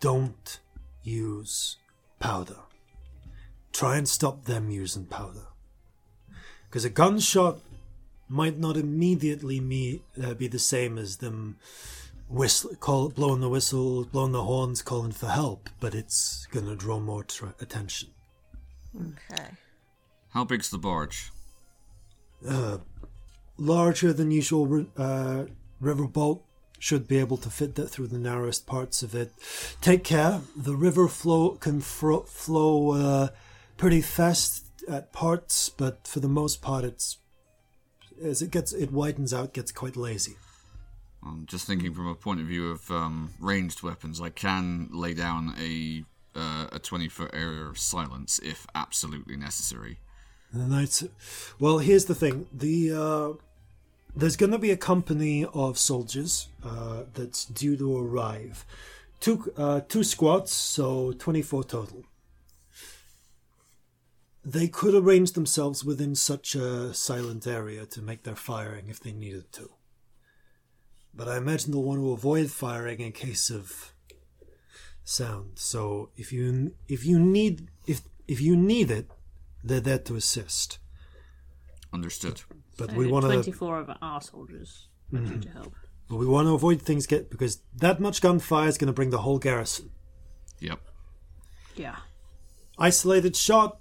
don't 0.00 0.58
use 1.04 1.76
powder. 2.18 2.56
Try 3.72 3.98
and 3.98 4.08
stop 4.08 4.46
them 4.46 4.68
using 4.68 5.04
powder. 5.06 5.46
Because 6.68 6.84
a 6.84 6.90
gunshot 6.90 7.60
might 8.28 8.58
not 8.58 8.76
immediately 8.76 9.60
me, 9.60 10.02
uh, 10.20 10.34
be 10.34 10.48
the 10.48 10.58
same 10.58 10.98
as 10.98 11.18
them 11.18 11.58
whistle, 12.28 12.74
call, 12.80 13.10
blowing 13.10 13.40
the 13.40 13.48
whistle, 13.48 14.06
blowing 14.06 14.32
the 14.32 14.42
horns, 14.42 14.82
calling 14.82 15.12
for 15.12 15.28
help, 15.28 15.70
but 15.78 15.94
it's 15.94 16.48
going 16.50 16.66
to 16.66 16.74
draw 16.74 16.98
more 16.98 17.22
tr- 17.22 17.54
attention. 17.60 18.08
Okay. 18.96 19.50
How 20.30 20.42
big's 20.42 20.68
the 20.68 20.78
barge? 20.78 21.30
Larger 23.56 24.12
than 24.12 24.32
usual 24.32 24.66
ri- 24.66 24.90
uh, 24.96 25.44
riverboat 25.80 26.40
should 26.82 27.06
be 27.06 27.16
able 27.16 27.36
to 27.36 27.48
fit 27.48 27.76
that 27.76 27.88
through 27.88 28.08
the 28.08 28.18
narrowest 28.18 28.66
parts 28.66 29.04
of 29.04 29.14
it. 29.14 29.32
Take 29.80 30.02
care. 30.02 30.40
The 30.56 30.74
river 30.74 31.06
flow 31.06 31.50
can 31.50 31.80
fro- 31.80 32.24
flow 32.24 32.90
uh, 32.90 33.28
pretty 33.76 34.00
fast 34.00 34.66
at 34.88 35.12
parts, 35.12 35.68
but 35.68 36.08
for 36.08 36.18
the 36.18 36.28
most 36.28 36.60
part, 36.60 36.84
it's 36.84 37.18
as 38.20 38.42
it 38.42 38.50
gets 38.50 38.72
it 38.72 38.90
widens 38.90 39.32
out, 39.32 39.54
gets 39.54 39.70
quite 39.70 39.96
lazy. 39.96 40.34
I'm 41.24 41.46
just 41.46 41.68
thinking 41.68 41.94
from 41.94 42.08
a 42.08 42.16
point 42.16 42.40
of 42.40 42.46
view 42.46 42.72
of 42.72 42.90
um, 42.90 43.32
ranged 43.38 43.84
weapons. 43.84 44.20
I 44.20 44.30
can 44.30 44.88
lay 44.90 45.14
down 45.14 45.54
a 45.60 46.02
uh, 46.34 46.66
a 46.72 46.80
20 46.80 47.08
foot 47.08 47.30
area 47.32 47.62
of 47.62 47.78
silence 47.78 48.40
if 48.42 48.66
absolutely 48.74 49.36
necessary. 49.36 50.00
The 50.52 50.66
knights. 50.66 51.04
Well, 51.60 51.78
here's 51.78 52.06
the 52.06 52.16
thing. 52.16 52.48
The 52.52 52.92
uh, 52.92 53.42
there's 54.14 54.36
going 54.36 54.52
to 54.52 54.58
be 54.58 54.70
a 54.70 54.76
company 54.76 55.44
of 55.52 55.78
soldiers 55.78 56.48
uh, 56.64 57.04
that's 57.14 57.44
due 57.44 57.76
to 57.76 57.96
arrive. 57.98 58.64
Two 59.20 59.52
uh, 59.56 59.80
two 59.88 60.04
squads, 60.04 60.52
so 60.52 61.12
twenty 61.12 61.42
four 61.42 61.64
total. 61.64 62.04
They 64.44 64.66
could 64.66 64.94
arrange 64.94 65.32
themselves 65.32 65.84
within 65.84 66.16
such 66.16 66.56
a 66.56 66.92
silent 66.92 67.46
area 67.46 67.86
to 67.86 68.02
make 68.02 68.24
their 68.24 68.34
firing 68.34 68.86
if 68.88 68.98
they 68.98 69.12
needed 69.12 69.52
to. 69.52 69.70
But 71.14 71.28
I 71.28 71.36
imagine 71.36 71.70
they'll 71.70 71.82
want 71.82 72.00
to 72.00 72.10
avoid 72.10 72.50
firing 72.50 73.00
in 73.00 73.12
case 73.12 73.50
of 73.50 73.92
sound. 75.04 75.52
So 75.54 76.10
if 76.16 76.32
you 76.32 76.74
if 76.88 77.06
you 77.06 77.20
need 77.20 77.68
if 77.86 78.02
if 78.26 78.40
you 78.40 78.56
need 78.56 78.90
it, 78.90 79.10
they're 79.62 79.80
there 79.80 79.98
to 79.98 80.16
assist. 80.16 80.78
Understood. 81.92 82.42
But 82.78 82.90
So 82.90 82.96
we 82.96 83.06
want 83.10 83.24
to 83.26 83.32
24 83.32 83.78
of 83.80 83.90
our 84.00 84.20
soldiers 84.20 84.88
ready 85.10 85.26
Mm-hmm. 85.26 85.40
to 85.40 85.48
help. 85.50 85.74
but 86.08 86.16
we 86.16 86.26
want 86.26 86.46
to 86.46 86.54
avoid 86.54 86.80
things 86.82 87.06
get 87.06 87.30
because 87.30 87.60
that 87.76 88.00
much 88.00 88.20
gunfire 88.22 88.68
is 88.68 88.78
going 88.78 88.86
to 88.86 88.92
bring 88.92 89.10
the 89.10 89.18
whole 89.22 89.38
garrison. 89.38 89.90
Yep. 90.60 90.80
Yeah. 91.76 91.96
Isolated 92.78 93.36
shot, 93.36 93.78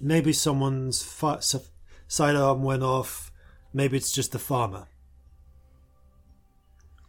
maybe 0.00 0.32
someone's 0.32 1.02
fi- 1.02 1.36
s- 1.36 1.70
sidearm 2.08 2.62
went 2.62 2.82
off. 2.82 3.30
Maybe 3.72 3.96
it's 3.96 4.12
just 4.12 4.32
the 4.32 4.38
farmer. 4.38 4.86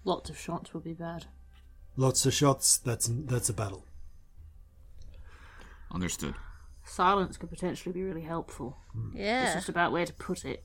Lots 0.05 0.29
of 0.29 0.37
shots 0.37 0.73
will 0.73 0.81
be 0.81 0.93
bad. 0.93 1.25
Lots 1.95 2.25
of 2.25 2.33
shots. 2.33 2.77
That's 2.77 3.09
that's 3.11 3.49
a 3.49 3.53
battle. 3.53 3.85
Understood. 5.91 6.35
Silence 6.85 7.37
could 7.37 7.49
potentially 7.49 7.93
be 7.93 8.03
really 8.03 8.21
helpful. 8.23 8.77
It's 9.11 9.15
Yeah. 9.19 9.45
It's 9.45 9.53
just 9.55 9.69
about 9.69 9.91
where 9.91 10.05
to 10.05 10.13
put 10.13 10.43
it. 10.45 10.63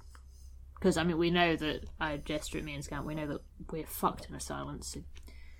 Because, 0.78 0.96
I 0.96 1.02
mean, 1.04 1.18
we 1.18 1.30
know 1.30 1.56
that, 1.56 1.86
I 2.00 2.16
gesture 2.18 2.58
at 2.58 2.64
me 2.64 2.74
and 2.74 2.84
Scamp, 2.84 3.04
we 3.06 3.14
know 3.14 3.26
that 3.26 3.40
we're 3.70 3.86
fucked 3.86 4.28
in 4.28 4.34
a 4.34 4.40
silence. 4.40 4.96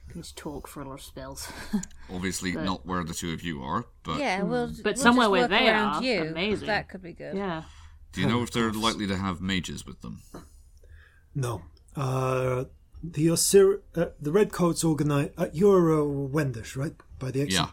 can 0.08 0.22
just 0.22 0.36
talk 0.36 0.66
for 0.68 0.80
a 0.80 0.88
lot 0.88 0.94
of 0.94 1.02
spells. 1.02 1.50
Obviously, 2.12 2.52
not 2.52 2.86
where 2.86 3.05
the 3.05 3.14
two 3.14 3.32
of 3.32 3.42
you 3.42 3.62
are, 3.62 3.84
but 4.05 4.18
Yeah, 4.18 4.42
we'll. 4.42 4.68
But 4.68 4.84
we'll 4.84 4.97
somewhere 4.97 5.24
just 5.24 5.32
where 5.32 5.40
work 5.42 5.50
they 5.50 5.68
around 5.68 5.97
are, 5.97 6.02
You. 6.02 6.22
amazing. 6.22 6.66
That 6.66 6.88
could 6.88 7.02
be 7.02 7.12
good. 7.12 7.36
yeah. 7.36 7.64
do 8.12 8.20
you 8.22 8.26
know 8.28 8.42
if 8.42 8.50
they're 8.50 8.72
likely 8.72 9.06
to 9.06 9.16
have 9.16 9.40
mages 9.40 9.84
with 9.84 10.00
them? 10.00 10.22
No. 11.34 11.62
Uh, 11.94 12.64
the 13.02 13.26
Osir- 13.26 13.80
uh, 13.94 14.06
the 14.20 14.32
Redcoats 14.32 14.82
organize. 14.84 15.30
Uh, 15.36 15.48
you're 15.52 16.00
uh, 16.00 16.05
Wendish, 16.05 16.74
right? 16.76 16.94
By 17.18 17.30
the 17.30 17.42
accent. 17.42 17.70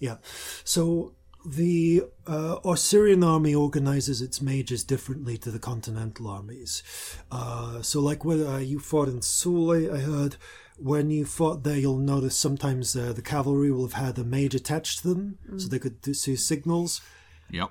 Yeah. 0.00 0.10
Yeah. 0.10 0.16
So 0.64 1.14
the 1.44 2.04
uh, 2.26 2.56
Osirian 2.64 3.22
army 3.22 3.54
organizes 3.54 4.22
its 4.22 4.40
mages 4.40 4.82
differently 4.82 5.36
to 5.38 5.50
the 5.50 5.58
continental 5.58 6.28
armies. 6.28 6.82
Uh, 7.30 7.82
so, 7.82 8.00
like 8.00 8.24
when 8.24 8.46
uh, 8.46 8.58
you 8.58 8.78
fought 8.78 9.08
in 9.08 9.20
Sule, 9.20 9.94
I 9.94 10.00
heard 10.00 10.36
when 10.78 11.10
you 11.10 11.24
fought 11.24 11.62
there, 11.62 11.76
you'll 11.76 11.98
notice 11.98 12.36
sometimes 12.36 12.96
uh, 12.96 13.12
the 13.12 13.22
cavalry 13.22 13.70
will 13.70 13.86
have 13.86 13.92
had 13.92 14.18
a 14.18 14.24
mage 14.24 14.54
attached 14.54 15.00
to 15.00 15.08
them, 15.08 15.38
so 15.56 15.68
they 15.68 15.78
could 15.78 16.00
do, 16.00 16.14
see 16.14 16.36
signals. 16.36 17.00
Yep. 17.50 17.70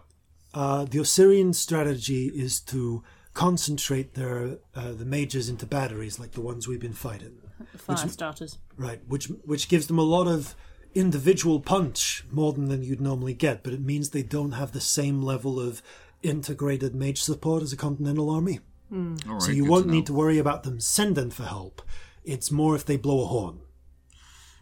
Uh, 0.54 0.86
the 0.86 1.00
Osirian 1.00 1.54
strategy 1.54 2.28
is 2.28 2.60
to 2.62 3.04
concentrate 3.34 4.14
their 4.14 4.60
uh, 4.76 4.92
the 4.92 5.06
mages 5.06 5.50
into 5.50 5.66
batteries 5.66 6.20
like 6.20 6.34
the 6.34 6.42
ones 6.42 6.68
we've 6.68 6.80
been 6.80 6.94
fighting. 6.94 7.40
Fire 7.78 7.98
starters. 8.08 8.60
Right, 8.78 9.02
which 9.08 9.26
which 9.46 9.68
gives 9.68 9.88
them 9.88 9.98
a 9.98 10.04
lot 10.04 10.28
of 10.28 10.56
individual 10.96 11.60
punch 11.60 12.24
more 12.32 12.54
than, 12.54 12.68
than 12.70 12.84
you'd 12.84 13.02
normally 13.02 13.34
get, 13.34 13.64
but 13.64 13.74
it 13.74 13.82
means 13.82 14.10
they 14.10 14.24
don't 14.24 14.54
have 14.54 14.72
the 14.72 14.82
same 14.82 15.22
level 15.22 15.60
of 15.60 15.82
integrated 16.22 16.96
mage 16.96 17.22
support 17.22 17.64
as 17.64 17.74
a 17.74 17.78
continental 17.78 18.30
army. 18.30 18.60
All 18.92 19.00
right. 19.28 19.42
so 19.42 19.52
you 19.52 19.66
won't 19.66 19.86
to 19.88 19.92
need 19.92 20.06
to 20.06 20.14
worry 20.14 20.38
about 20.38 20.64
them 20.64 20.80
sending 20.80 21.32
for 21.32 21.44
help. 21.46 21.82
It's 22.24 22.52
more 22.52 22.76
if 22.76 22.86
they 22.86 22.96
blow 22.96 23.24
a 23.24 23.26
horn. 23.26 23.62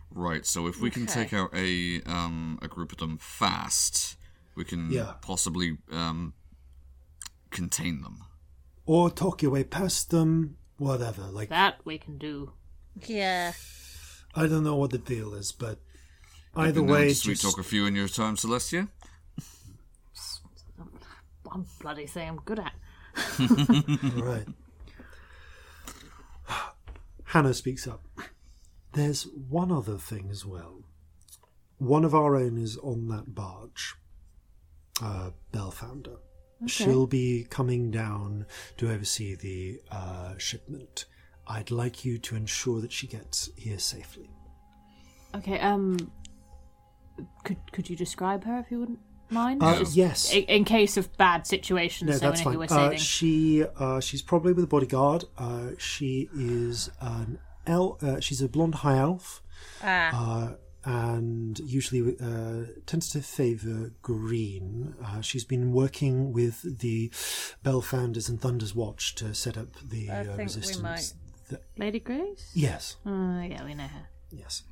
Right. 0.10 0.46
So 0.46 0.68
if 0.68 0.80
we 0.80 0.90
can 0.90 1.06
take 1.06 1.34
out 1.34 1.50
a 1.54 2.02
um 2.06 2.58
a 2.62 2.68
group 2.70 2.92
of 2.94 2.98
them 3.00 3.18
fast, 3.20 4.16
we 4.56 4.64
can 4.64 4.90
Yeah. 4.90 5.14
possibly 5.22 5.78
um 5.92 6.34
contain 7.50 8.02
them. 8.02 8.24
Or 8.86 9.10
talk 9.10 9.42
your 9.42 9.52
way 9.52 9.64
past 9.66 10.10
them, 10.12 10.58
whatever. 10.78 11.24
Like 11.24 11.50
That 11.50 11.80
we 11.86 11.98
can 11.98 12.18
do. 12.18 12.54
Yeah. 13.06 13.52
I 14.34 14.48
don't 14.48 14.64
know 14.64 14.76
what 14.78 14.92
the 14.92 14.98
deal 14.98 15.34
is, 15.34 15.52
but 15.52 15.80
either 16.56 16.84
way, 16.84 17.10
to 17.10 17.16
sweet 17.16 17.34
just, 17.34 17.44
talk 17.44 17.60
a 17.60 17.64
few 17.64 17.86
in 17.86 17.96
your 17.96 18.08
time, 18.08 18.36
Celestia. 18.36 18.88
One 21.44 21.66
bloody 21.82 22.08
thing 22.08 22.30
I'm 22.30 22.38
good 22.38 22.60
at. 22.60 22.74
Right. 24.16 24.46
Hannah 27.26 27.54
speaks 27.54 27.88
up. 27.88 28.06
There's 28.94 29.24
one 29.24 29.72
other 29.72 29.98
thing 29.98 30.30
as 30.30 30.46
well. 30.46 30.84
One 31.78 32.04
of 32.04 32.14
our 32.14 32.36
own 32.36 32.58
is 32.58 32.78
on 32.78 33.08
that 33.08 33.34
barge, 33.34 33.96
uh, 35.02 35.32
Bellfounder. 35.54 36.18
She'll 36.68 37.08
be 37.08 37.48
coming 37.50 37.90
down 37.90 38.46
to 38.78 38.92
oversee 38.92 39.36
the 39.36 39.82
uh, 39.90 40.38
shipment. 40.38 41.06
I'd 41.48 41.72
like 41.72 42.06
you 42.06 42.18
to 42.20 42.36
ensure 42.36 42.82
that 42.82 42.92
she 42.92 43.08
gets 43.08 43.50
here 43.56 43.80
safely. 43.80 44.30
Okay, 45.34 45.60
um 45.60 46.12
could 47.44 47.58
could 47.72 47.90
you 47.90 47.96
describe 47.96 48.44
her 48.46 48.60
if 48.60 48.72
you 48.72 48.80
wouldn't 48.80 49.00
mind? 49.30 49.62
Uh, 49.64 49.78
Just 49.80 49.96
yes. 49.96 50.34
In, 50.34 50.44
in 50.44 50.64
case 50.66 50.98
of 50.98 51.16
bad 51.18 51.46
situations, 51.48 52.10
No, 52.12 52.18
so 52.18 52.20
that's 52.20 52.42
fine. 52.42 52.62
Uh, 52.70 52.96
she 52.98 53.64
uh, 53.78 54.00
she's 54.00 54.22
probably 54.22 54.54
with 54.54 54.64
a 54.66 54.68
bodyguard. 54.68 55.26
Uh, 55.38 55.70
she 55.78 56.30
is 56.36 56.90
an 57.02 57.40
el- 57.68 57.98
uh, 58.02 58.20
She's 58.20 58.42
a 58.42 58.48
blonde 58.50 58.76
high 58.76 58.98
elf. 58.98 59.42
Ah. 59.84 60.48
uh, 60.50 60.56
and 60.84 61.60
usually 61.60 62.18
uh, 62.20 62.64
tends 62.88 63.08
to 63.10 63.22
favour 63.22 63.92
green. 64.02 64.96
Uh, 65.06 65.22
she's 65.22 65.44
been 65.46 65.72
working 65.74 66.34
with 66.34 66.80
the 66.80 67.12
Bell 67.62 67.82
Founders 67.82 68.28
and 68.28 68.42
Thunder's 68.42 68.74
Watch 68.74 69.14
to 69.16 69.36
set 69.36 69.58
up 69.60 69.68
the 69.88 70.10
I 70.10 70.22
uh, 70.22 70.24
think 70.24 70.38
we 70.38 70.44
resistance. 70.46 70.82
might. 70.82 71.14
The- 71.50 71.62
Lady 71.78 72.00
Grace? 72.00 72.50
yes, 72.56 72.96
Uh, 73.06 73.42
yeah, 73.48 73.64
we 73.64 73.76
know 73.76 73.84
her. 73.84 74.08
yes. 74.32 74.64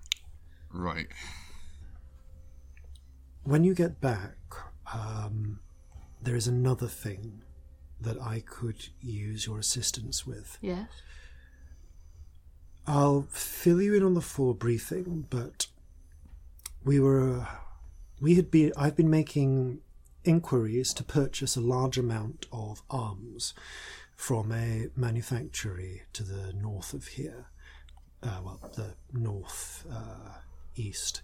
Right. 0.73 1.07
When 3.49 3.63
you 3.63 3.73
get 3.73 3.99
back, 3.99 4.37
um, 4.93 5.59
there 6.21 6.35
is 6.35 6.45
another 6.45 6.85
thing 6.85 7.41
that 7.99 8.21
I 8.21 8.43
could 8.45 8.89
use 9.01 9.47
your 9.47 9.57
assistance 9.57 10.23
with. 10.23 10.59
Yes. 10.61 10.87
I'll 12.85 13.25
fill 13.31 13.81
you 13.81 13.95
in 13.95 14.03
on 14.03 14.13
the 14.13 14.21
full 14.21 14.53
briefing, 14.53 15.25
but 15.31 15.65
we 16.85 16.99
were 16.99 17.47
we 18.21 18.35
had 18.35 18.51
been 18.51 18.71
I've 18.77 18.95
been 18.95 19.09
making 19.09 19.79
inquiries 20.23 20.93
to 20.93 21.03
purchase 21.03 21.55
a 21.55 21.61
large 21.61 21.97
amount 21.97 22.45
of 22.51 22.83
arms 22.91 23.55
from 24.15 24.51
a 24.51 24.89
manufactory 24.95 26.03
to 26.13 26.21
the 26.21 26.53
north 26.53 26.93
of 26.93 27.07
here. 27.07 27.47
Uh, 28.21 28.41
well, 28.43 28.59
the 28.75 28.93
north 29.11 29.87
uh, 29.91 30.37
east. 30.75 31.23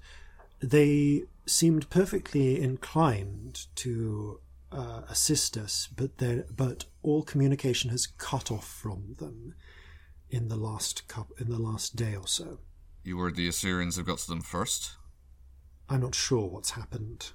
They 0.59 1.25
seemed 1.45 1.89
perfectly 1.89 2.61
inclined 2.61 3.67
to 3.75 4.39
uh, 4.71 5.01
assist 5.09 5.57
us, 5.57 5.87
but 5.95 6.17
they 6.17 6.43
but 6.55 6.85
all 7.01 7.23
communication 7.23 7.89
has 7.89 8.07
cut 8.07 8.51
off 8.51 8.67
from 8.67 9.15
them 9.19 9.55
in 10.29 10.47
the 10.47 10.55
last 10.57 11.07
cup 11.07 11.31
in 11.39 11.49
the 11.49 11.59
last 11.59 11.95
day 11.95 12.15
or 12.15 12.27
so. 12.27 12.59
You 13.03 13.17
were 13.17 13.31
the 13.31 13.47
Osirians 13.47 13.97
have 13.97 14.05
got 14.05 14.17
to 14.19 14.27
them 14.27 14.41
first. 14.41 14.93
I'm 15.87 16.01
not 16.01 16.15
sure 16.15 16.47
what's 16.47 16.71
happened. 16.71 17.31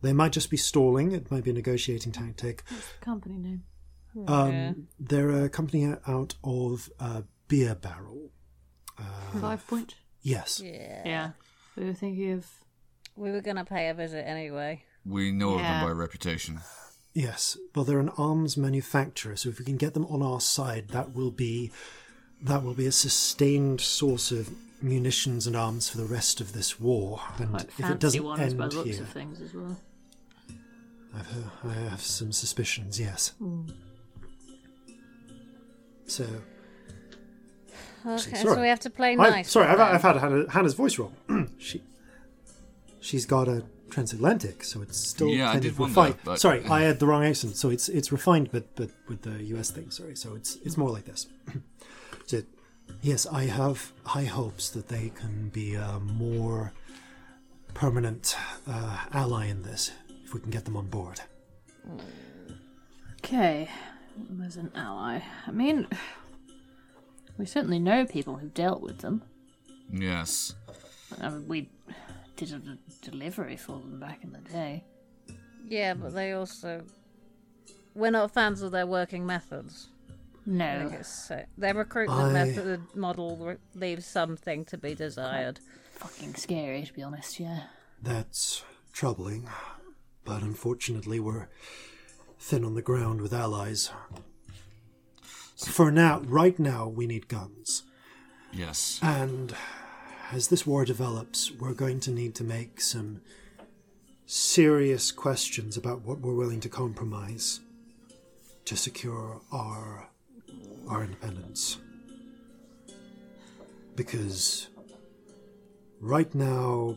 They 0.00 0.12
might 0.12 0.32
just 0.32 0.50
be 0.50 0.56
stalling. 0.56 1.12
It 1.12 1.30
might 1.30 1.44
be 1.44 1.50
a 1.50 1.54
negotiating 1.54 2.12
tactic. 2.12 2.64
What's 2.68 2.92
the 2.98 3.04
company 3.04 3.36
name? 3.36 3.62
Um, 4.26 4.88
They're 4.98 5.44
a 5.44 5.48
company 5.48 5.94
out 6.06 6.34
of 6.42 6.90
uh, 6.98 7.22
Beer 7.48 7.74
Barrel. 7.74 8.30
Five 9.40 9.66
Point? 9.66 9.94
Yes. 10.22 10.60
Yeah. 10.60 11.02
Yeah. 11.04 11.30
We 11.76 11.84
were 11.84 11.94
thinking 11.94 12.32
of. 12.32 12.46
We 13.16 13.30
were 13.30 13.40
gonna 13.40 13.64
pay 13.64 13.88
a 13.88 13.94
visit 13.94 14.26
anyway. 14.26 14.84
We 15.04 15.32
know 15.32 15.54
of 15.54 15.60
them 15.60 15.84
by 15.84 15.90
reputation. 15.90 16.60
Yes. 17.14 17.58
Well, 17.74 17.84
they're 17.84 17.98
an 18.00 18.10
arms 18.16 18.56
manufacturer, 18.56 19.36
so 19.36 19.48
if 19.50 19.58
we 19.58 19.64
can 19.64 19.76
get 19.76 19.94
them 19.94 20.06
on 20.06 20.22
our 20.22 20.40
side, 20.40 20.88
that 20.88 21.14
will 21.14 21.30
be 21.30 21.70
that 22.40 22.62
will 22.62 22.74
be 22.74 22.86
a 22.86 22.92
sustained 22.92 23.80
source 23.80 24.32
of 24.32 24.50
munitions 24.82 25.46
and 25.46 25.54
arms 25.54 25.88
for 25.88 25.98
the 25.98 26.04
rest 26.04 26.40
of 26.40 26.52
this 26.52 26.80
war. 26.80 27.20
And 27.38 27.50
Quite 27.50 27.62
if 27.64 27.70
fancy 27.74 27.92
it 27.92 28.00
doesn't 28.00 28.24
ones 28.24 28.40
end 28.40 28.58
by 28.58 28.66
looks 28.66 28.90
here, 28.90 29.02
of 29.02 29.08
things 29.10 29.40
as 29.40 29.54
well. 29.54 29.78
I've 31.14 31.26
heard, 31.26 31.44
I 31.64 31.74
have 31.90 32.00
some 32.00 32.32
suspicions. 32.32 32.98
Yes. 32.98 33.34
Hmm. 33.38 33.68
So 36.06 36.26
Okay, 38.04 38.18
Sorry. 38.18 38.54
so 38.56 38.60
we 38.60 38.68
have 38.68 38.80
to 38.80 38.90
play 38.90 39.12
I, 39.12 39.14
nice. 39.14 39.50
sorry, 39.50 39.68
I've. 39.68 39.78
I've 39.78 40.02
had 40.02 40.48
Hannah's 40.48 40.74
voice 40.74 40.98
wrong. 40.98 41.14
she, 41.58 41.80
she's 43.02 43.26
got 43.26 43.46
a 43.48 43.64
transatlantic, 43.90 44.64
so 44.64 44.80
it's 44.80 44.96
still 44.96 45.28
Yeah, 45.28 45.48
I 45.50 45.52
kind 45.52 45.62
did 45.62 45.72
of 45.72 45.78
wonder, 45.78 46.00
refined. 46.00 46.16
but- 46.24 46.40
Sorry, 46.40 46.64
I 46.64 46.80
had 46.82 46.98
the 46.98 47.06
wrong 47.06 47.24
accent, 47.24 47.56
so 47.56 47.68
it's 47.68 47.88
it's 47.90 48.10
refined, 48.10 48.48
but 48.50 48.74
but 48.74 48.90
with 49.08 49.20
the 49.22 49.42
US 49.56 49.70
thing. 49.70 49.90
Sorry, 49.90 50.16
so 50.16 50.34
it's 50.34 50.56
it's 50.64 50.76
more 50.78 50.88
like 50.90 51.04
this. 51.04 51.26
so, 52.26 52.42
yes, 53.02 53.26
I 53.26 53.44
have 53.46 53.92
high 54.04 54.24
hopes 54.24 54.70
that 54.70 54.88
they 54.88 55.10
can 55.10 55.50
be 55.50 55.74
a 55.74 55.98
more 56.00 56.72
permanent 57.74 58.36
uh, 58.66 58.98
ally 59.12 59.46
in 59.46 59.62
this 59.62 59.90
if 60.24 60.32
we 60.34 60.40
can 60.40 60.50
get 60.50 60.64
them 60.64 60.76
on 60.76 60.86
board. 60.88 61.20
Okay. 63.24 63.68
As 64.44 64.56
an 64.56 64.70
ally. 64.74 65.20
I 65.46 65.50
mean, 65.52 65.86
we 67.38 67.46
certainly 67.46 67.78
know 67.78 68.04
people 68.04 68.36
who've 68.36 68.52
dealt 68.54 68.82
with 68.82 68.98
them. 68.98 69.22
Yes. 69.90 70.54
I 71.20 71.28
mean, 71.30 71.48
we 71.48 71.70
did 72.36 72.52
a 72.52 72.58
d- 72.58 72.78
delivery 73.02 73.56
for 73.56 73.78
them 73.78 73.98
back 74.00 74.22
in 74.24 74.32
the 74.32 74.38
day. 74.38 74.84
Yeah, 75.68 75.94
but 75.94 76.14
they 76.14 76.32
also. 76.32 76.82
We're 77.94 78.10
not 78.10 78.32
fans 78.32 78.62
of 78.62 78.72
their 78.72 78.86
working 78.86 79.26
methods. 79.26 79.88
No. 80.44 80.88
think 80.88 81.00
it's 81.00 81.28
so. 81.28 81.44
Their 81.56 81.74
recruitment 81.74 82.20
I- 82.20 82.32
method 82.32 82.80
model 82.94 83.36
re- 83.36 83.56
leaves 83.74 84.06
something 84.06 84.64
to 84.66 84.78
be 84.78 84.94
desired. 84.94 85.60
Fucking 85.94 86.34
scary, 86.34 86.84
to 86.84 86.92
be 86.92 87.02
honest, 87.02 87.38
yeah. 87.38 87.64
That's 88.02 88.64
troubling, 88.92 89.48
but 90.24 90.42
unfortunately, 90.42 91.20
we're 91.20 91.48
thin 92.40 92.64
on 92.64 92.74
the 92.74 92.82
ground 92.82 93.20
with 93.20 93.32
allies. 93.32 93.90
For 95.56 95.92
now, 95.92 96.20
right 96.22 96.58
now, 96.58 96.88
we 96.88 97.06
need 97.06 97.28
guns. 97.28 97.84
Yes. 98.52 98.98
And 99.00 99.54
as 100.32 100.48
this 100.48 100.66
war 100.66 100.84
develops, 100.84 101.52
we're 101.52 101.74
going 101.74 102.00
to 102.00 102.10
need 102.10 102.34
to 102.36 102.44
make 102.44 102.80
some 102.80 103.20
serious 104.26 105.12
questions 105.12 105.76
about 105.76 106.02
what 106.02 106.20
we're 106.20 106.34
willing 106.34 106.60
to 106.60 106.68
compromise 106.68 107.60
to 108.64 108.76
secure 108.76 109.40
our 109.52 110.08
our 110.88 111.04
independence. 111.04 111.78
Because 113.94 114.68
Right 116.02 116.34
now, 116.34 116.96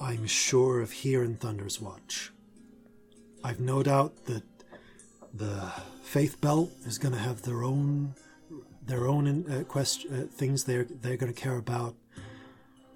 I'm 0.00 0.26
sure 0.26 0.80
of 0.80 0.90
here 0.90 1.22
in 1.22 1.36
Thunder's 1.36 1.80
Watch. 1.80 2.32
I've 3.44 3.60
no 3.60 3.84
doubt 3.84 4.26
that 4.26 4.42
the 5.32 5.70
Faith 6.02 6.40
Belt 6.40 6.72
is 6.84 6.98
going 6.98 7.14
to 7.14 7.20
have 7.20 7.42
their 7.42 7.62
own 7.62 8.16
their 8.84 9.06
own 9.06 9.48
uh, 9.48 9.62
quest- 9.68 10.06
uh, 10.12 10.22
things 10.22 10.64
they're 10.64 10.82
they're 10.82 11.16
going 11.16 11.32
to 11.32 11.40
care 11.40 11.58
about, 11.58 11.94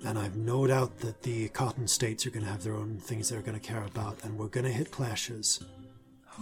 and 0.04 0.18
I've 0.18 0.36
no 0.36 0.66
doubt 0.66 0.98
that 1.00 1.22
the 1.22 1.48
Cotton 1.48 1.88
States 1.88 2.26
are 2.26 2.30
going 2.30 2.44
to 2.44 2.50
have 2.50 2.62
their 2.62 2.74
own 2.74 2.98
things 2.98 3.28
they're 3.28 3.40
going 3.40 3.58
to 3.58 3.66
care 3.66 3.84
about, 3.84 4.22
and 4.22 4.38
we're 4.38 4.48
going 4.48 4.66
to 4.66 4.72
hit 4.72 4.90
clashes. 4.90 5.64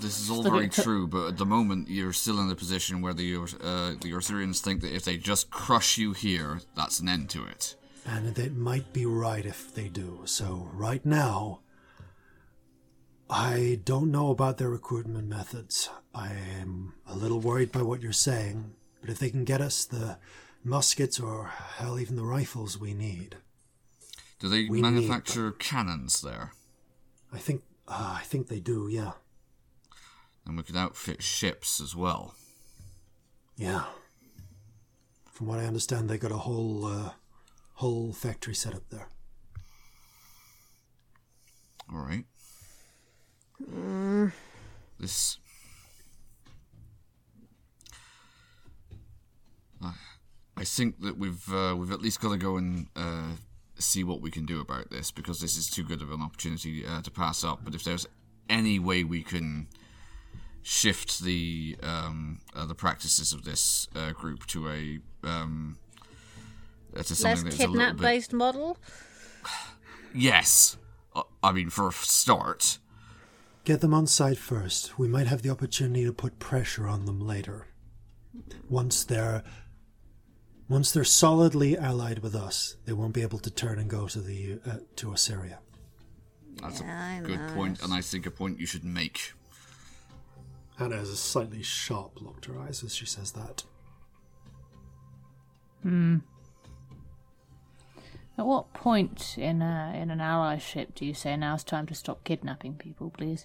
This 0.00 0.18
is 0.18 0.30
all 0.30 0.42
very 0.42 0.68
true, 0.68 1.06
but 1.06 1.28
at 1.28 1.38
the 1.38 1.46
moment 1.46 1.88
you're 1.88 2.14
still 2.14 2.40
in 2.40 2.48
the 2.48 2.56
position 2.56 3.02
where 3.02 3.12
the 3.12 3.34
Ur- 3.34 3.62
uh, 3.62 3.90
the 4.00 4.12
Ursurians 4.12 4.60
think 4.60 4.80
that 4.80 4.94
if 4.94 5.04
they 5.04 5.16
just 5.16 5.50
crush 5.50 5.98
you 5.98 6.12
here, 6.12 6.60
that's 6.74 7.00
an 7.00 7.08
end 7.08 7.28
to 7.30 7.44
it. 7.44 7.76
And 8.06 8.36
it 8.36 8.56
might 8.56 8.92
be 8.92 9.06
right 9.06 9.44
if 9.44 9.74
they 9.74 9.88
do. 9.88 10.22
So, 10.24 10.70
right 10.72 11.04
now, 11.04 11.60
I 13.30 13.80
don't 13.84 14.10
know 14.10 14.30
about 14.30 14.58
their 14.58 14.70
recruitment 14.70 15.28
methods. 15.28 15.88
I 16.14 16.32
am 16.60 16.94
a 17.06 17.14
little 17.14 17.40
worried 17.40 17.70
by 17.70 17.82
what 17.82 18.02
you're 18.02 18.12
saying, 18.12 18.74
but 19.00 19.10
if 19.10 19.18
they 19.18 19.30
can 19.30 19.44
get 19.44 19.60
us 19.60 19.84
the 19.84 20.18
muskets 20.64 21.20
or 21.20 21.46
hell, 21.76 21.98
even 21.98 22.16
the 22.16 22.24
rifles 22.24 22.78
we 22.78 22.92
need, 22.92 23.36
Do 24.42 24.48
they 24.48 24.64
We 24.68 24.80
need- 24.80 24.90
manufacture 24.90 25.52
cannons 25.52 26.20
there? 26.20 26.52
I 27.32 27.38
think 27.38 27.62
uh, 27.86 28.16
I 28.20 28.24
think 28.24 28.48
they 28.48 28.58
do. 28.58 28.88
Yeah, 28.90 29.12
And 30.44 30.56
we 30.56 30.64
could 30.64 30.76
outfit 30.76 31.22
ships 31.22 31.80
as 31.80 31.94
well. 31.94 32.34
yeah. 33.56 33.84
From 35.30 35.46
what 35.46 35.60
I 35.60 35.64
understand, 35.66 36.10
they 36.10 36.18
got 36.18 36.32
a 36.32 36.38
whole 36.38 36.84
uh, 36.86 37.12
whole 37.74 38.12
factory 38.12 38.54
set 38.54 38.74
up 38.74 38.82
there. 38.90 39.06
All 41.92 42.00
right. 42.00 42.24
This. 44.98 45.38
I- 49.80 49.94
I 50.56 50.64
think 50.64 51.00
that 51.00 51.16
we've 51.16 51.48
uh, 51.52 51.74
we've 51.78 51.92
at 51.92 52.00
least 52.02 52.20
got 52.20 52.30
to 52.32 52.36
go 52.36 52.56
and 52.56 52.88
uh, 52.96 53.36
see 53.78 54.04
what 54.04 54.20
we 54.20 54.30
can 54.30 54.46
do 54.46 54.60
about 54.60 54.90
this 54.90 55.10
because 55.10 55.40
this 55.40 55.56
is 55.56 55.68
too 55.68 55.82
good 55.82 56.02
of 56.02 56.10
an 56.10 56.20
opportunity 56.20 56.84
uh, 56.86 57.02
to 57.02 57.10
pass 57.10 57.44
up. 57.44 57.60
But 57.64 57.74
if 57.74 57.84
there's 57.84 58.06
any 58.48 58.78
way 58.78 59.04
we 59.04 59.22
can 59.22 59.68
shift 60.62 61.20
the 61.20 61.76
um, 61.82 62.40
uh, 62.54 62.66
the 62.66 62.74
practices 62.74 63.32
of 63.32 63.44
this 63.44 63.88
uh, 63.96 64.12
group 64.12 64.46
to 64.46 64.68
a 64.68 65.00
um, 65.24 65.78
uh, 66.96 67.02
to 67.02 67.14
something 67.14 67.44
Less 67.44 67.56
that's 67.56 67.56
a 67.56 67.58
little 67.58 67.74
kidnap 67.74 67.96
bit 67.96 68.02
based 68.02 68.32
model. 68.32 68.78
yes. 70.14 70.76
Uh, 71.14 71.22
I 71.42 71.52
mean, 71.52 71.70
for 71.70 71.88
a 71.88 71.92
start. 71.92 72.78
Get 73.64 73.80
them 73.80 73.94
on 73.94 74.06
site 74.06 74.38
first. 74.38 74.98
We 74.98 75.06
might 75.06 75.28
have 75.28 75.42
the 75.42 75.50
opportunity 75.50 76.04
to 76.04 76.12
put 76.12 76.38
pressure 76.38 76.86
on 76.88 77.06
them 77.06 77.20
later. 77.20 77.68
Once 78.68 79.04
they're 79.04 79.44
once 80.72 80.90
they're 80.90 81.04
solidly 81.04 81.76
allied 81.76 82.20
with 82.20 82.34
us, 82.34 82.76
they 82.86 82.94
won't 82.94 83.12
be 83.12 83.20
able 83.20 83.38
to 83.38 83.50
turn 83.50 83.78
and 83.78 83.90
go 83.90 84.08
to 84.08 84.20
the 84.20 84.58
uh, 84.66 84.78
to 84.96 85.08
Osiria. 85.08 85.58
That's 86.62 86.80
Yeah, 86.80 87.06
I 87.06 87.14
a 87.18 87.22
good 87.22 87.38
know. 87.38 87.54
point, 87.54 87.82
and 87.82 87.92
I 87.92 88.00
think 88.00 88.24
a 88.24 88.30
point 88.30 88.58
you 88.58 88.64
should 88.66 88.82
make. 88.84 89.34
Anna 90.78 90.96
has 90.96 91.10
a 91.10 91.16
slightly 91.16 91.62
sharp 91.62 92.22
look 92.22 92.40
to 92.42 92.54
her 92.54 92.60
eyes 92.60 92.82
as 92.82 92.94
she 92.94 93.04
says 93.04 93.32
that. 93.32 93.64
Hmm. 95.82 96.18
At 98.38 98.46
what 98.46 98.72
point 98.72 99.36
in 99.36 99.60
a, 99.60 99.92
in 99.94 100.10
an 100.10 100.20
allyship 100.20 100.94
do 100.94 101.04
you 101.04 101.12
say 101.12 101.36
now's 101.36 101.62
time 101.62 101.86
to 101.86 101.94
stop 101.94 102.24
kidnapping 102.24 102.74
people, 102.76 103.10
please? 103.10 103.44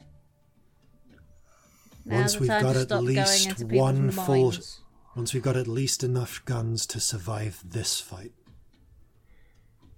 Now's 2.06 2.40
once 2.40 2.40
we've 2.40 2.48
got 2.48 2.78
at 2.78 3.04
least 3.04 3.64
one 3.66 4.12
full 4.12 4.52
minds. 4.52 4.80
Once 5.18 5.34
we've 5.34 5.42
got 5.42 5.58
at 5.58 5.68
least 5.68 6.04
enough 6.04 6.46
guns 6.46 6.86
to 6.86 7.00
survive 7.00 7.64
this 7.66 8.00
fight. 8.00 8.34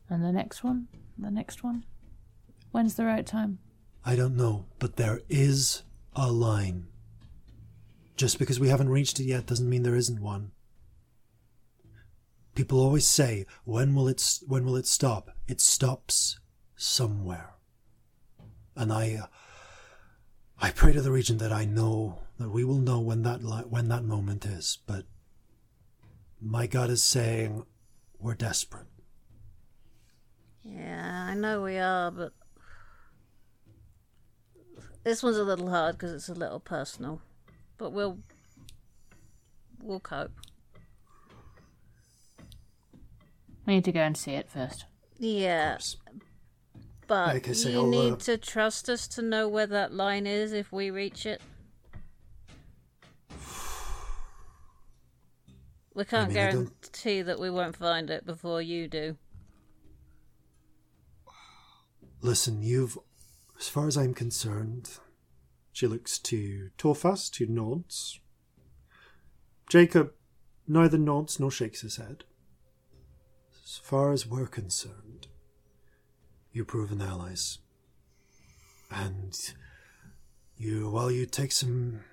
And 0.09 0.23
the 0.23 0.31
next 0.31 0.63
one? 0.63 0.87
The 1.17 1.29
next 1.29 1.61
one? 1.61 1.83
When's 2.71 2.95
the 2.95 3.03
right 3.03 3.25
time? 3.25 3.59
I 4.05 4.15
don't 4.15 4.37
know, 4.37 4.67
but 4.79 4.95
there 4.95 5.19
is 5.27 5.83
a 6.15 6.31
line. 6.31 6.87
Just 8.15 8.39
because 8.39 8.61
we 8.61 8.69
haven't 8.69 8.87
reached 8.87 9.19
it 9.19 9.25
yet 9.25 9.45
doesn't 9.45 9.69
mean 9.69 9.83
there 9.83 9.93
isn't 9.93 10.21
one. 10.21 10.51
People 12.55 12.79
always 12.79 13.05
say, 13.05 13.45
"When 13.65 13.93
will 13.95 14.07
it? 14.07 14.39
When 14.47 14.63
will 14.63 14.77
it 14.77 14.87
stop?" 14.87 15.31
It 15.47 15.59
stops 15.59 16.39
somewhere. 16.77 17.55
And 18.73 18.91
I, 18.91 19.15
uh, 19.15 19.27
I 20.59 20.71
pray 20.71 20.93
to 20.93 21.01
the 21.01 21.11
region 21.11 21.37
that 21.39 21.51
I 21.51 21.65
know 21.65 22.19
that 22.39 22.49
we 22.49 22.63
will 22.63 22.77
know 22.79 22.99
when 22.99 23.21
that 23.23 23.43
li- 23.43 23.65
when 23.69 23.89
that 23.89 24.03
moment 24.03 24.45
is. 24.45 24.79
But 24.87 25.05
my 26.41 26.65
God 26.67 26.89
is 26.89 27.03
saying, 27.03 27.65
we're 28.17 28.33
desperate. 28.33 28.87
Yeah, 30.63 31.27
I 31.29 31.35
know 31.35 31.61
we 31.61 31.77
are, 31.77 32.11
but 32.11 32.33
this 35.03 35.21
one's 35.21 35.37
a 35.37 35.43
little 35.43 35.69
hard 35.69 35.97
because 35.97 36.13
it's 36.13 36.29
a 36.29 36.33
little 36.33 36.59
personal. 36.59 37.21
But 37.77 37.91
we'll 37.91 38.19
we'll 39.81 39.99
cope. 39.99 40.31
We 43.65 43.75
need 43.75 43.85
to 43.85 43.91
go 43.91 44.01
and 44.01 44.17
see 44.17 44.31
it 44.31 44.49
first. 44.49 44.85
Yeah, 45.19 45.77
but 47.07 47.33
Like 47.33 47.53
say, 47.53 47.71
you 47.73 47.79
I'll, 47.79 47.87
need 47.87 48.13
uh, 48.13 48.17
to 48.17 48.37
trust 48.37 48.89
us 48.89 49.07
to 49.09 49.21
know 49.21 49.47
where 49.49 49.67
that 49.67 49.93
line 49.93 50.25
is 50.25 50.53
if 50.53 50.71
we 50.71 50.89
reach 50.89 51.25
it. 51.25 51.41
We 55.99 56.05
can't 56.05 56.29
mean, 56.29 56.37
I 56.37 56.51
don't- 56.51 56.81
guarantee 56.81 57.21
that 57.23 57.41
we 57.41 57.49
won't 57.49 57.75
find 57.75 58.09
it 58.09 58.25
before 58.25 58.61
you 58.61 58.87
do. 58.87 59.17
Listen, 62.21 62.63
you've, 62.63 62.97
as 63.59 63.67
far 63.67 63.85
as 63.85 63.97
I'm 63.97 64.13
concerned, 64.13 64.91
she 65.73 65.87
looks 65.87 66.17
to 66.19 66.69
Torfas, 66.77 67.35
who 67.35 67.47
nods. 67.47 68.21
Jacob 69.67 70.13
neither 70.65 70.97
nods 70.97 71.37
nor 71.37 71.51
shakes 71.51 71.81
his 71.81 71.97
head. 71.97 72.23
As 73.61 73.75
far 73.83 74.13
as 74.13 74.25
we're 74.25 74.47
concerned, 74.47 75.27
you're 76.53 76.63
proven 76.63 77.01
allies. 77.01 77.57
And 78.89 79.37
you, 80.55 80.89
while 80.89 81.11
you 81.11 81.25
take 81.25 81.51
some, 81.51 82.05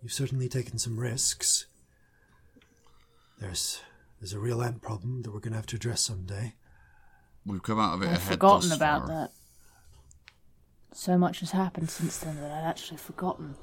you've 0.00 0.12
certainly 0.12 0.48
taken 0.48 0.78
some 0.78 1.00
risks. 1.00 1.66
There's, 3.38 3.80
there's 4.20 4.32
a 4.32 4.38
real 4.38 4.62
ant 4.62 4.80
problem 4.82 5.22
that 5.22 5.32
we're 5.32 5.40
going 5.40 5.52
to 5.52 5.58
have 5.58 5.66
to 5.66 5.76
address 5.76 6.00
someday. 6.00 6.54
We've 7.46 7.62
come 7.62 7.78
out 7.78 7.94
of 7.94 8.02
it 8.02 8.06
I've 8.06 8.16
ahead 8.16 8.32
forgotten 8.32 8.68
thus 8.70 8.78
about 8.78 9.00
far. 9.00 9.08
that. 9.08 9.30
So 10.92 11.18
much 11.18 11.40
has 11.40 11.50
happened 11.50 11.90
since 11.90 12.18
then 12.18 12.36
that 12.40 12.50
I'd 12.50 12.68
actually 12.68 12.98
forgotten. 12.98 13.56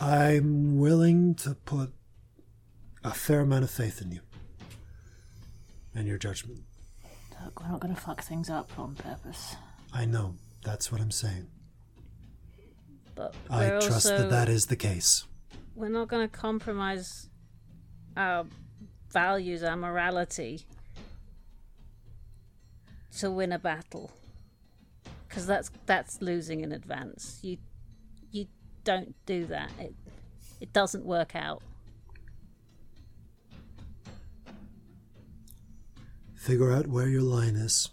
I'm 0.00 0.78
willing 0.78 1.34
to 1.36 1.54
put 1.54 1.92
a 3.02 3.12
fair 3.12 3.40
amount 3.40 3.64
of 3.64 3.70
faith 3.70 4.00
in 4.02 4.12
you 4.12 4.20
and 5.94 6.06
your 6.06 6.18
judgment. 6.18 6.60
Look, 7.42 7.62
we're 7.62 7.68
not 7.70 7.80
going 7.80 7.94
to 7.94 8.00
fuck 8.00 8.22
things 8.22 8.50
up 8.50 8.70
on 8.78 8.94
purpose. 8.94 9.56
I 9.92 10.04
know, 10.04 10.34
that's 10.62 10.92
what 10.92 11.00
I'm 11.00 11.10
saying. 11.10 11.46
But 13.14 13.34
I 13.48 13.70
trust 13.80 14.06
also, 14.06 14.18
that 14.18 14.30
that 14.30 14.48
is 14.50 14.66
the 14.66 14.76
case. 14.76 15.24
we're 15.74 15.88
not 15.88 16.08
going 16.08 16.28
to 16.28 16.36
compromise 16.36 17.29
our 18.16 18.46
values, 19.10 19.62
our 19.62 19.76
morality 19.76 20.62
to 23.18 23.30
win 23.30 23.52
a 23.52 23.58
battle. 23.58 24.10
Because 25.28 25.46
that's 25.46 25.70
that's 25.86 26.20
losing 26.20 26.60
in 26.60 26.72
advance. 26.72 27.38
You 27.42 27.58
you 28.32 28.46
don't 28.84 29.14
do 29.26 29.44
that. 29.46 29.70
It 29.78 29.94
it 30.60 30.72
doesn't 30.72 31.04
work 31.04 31.34
out. 31.36 31.62
Figure 36.34 36.72
out 36.72 36.86
where 36.86 37.06
your 37.08 37.22
line 37.22 37.54
is. 37.56 37.90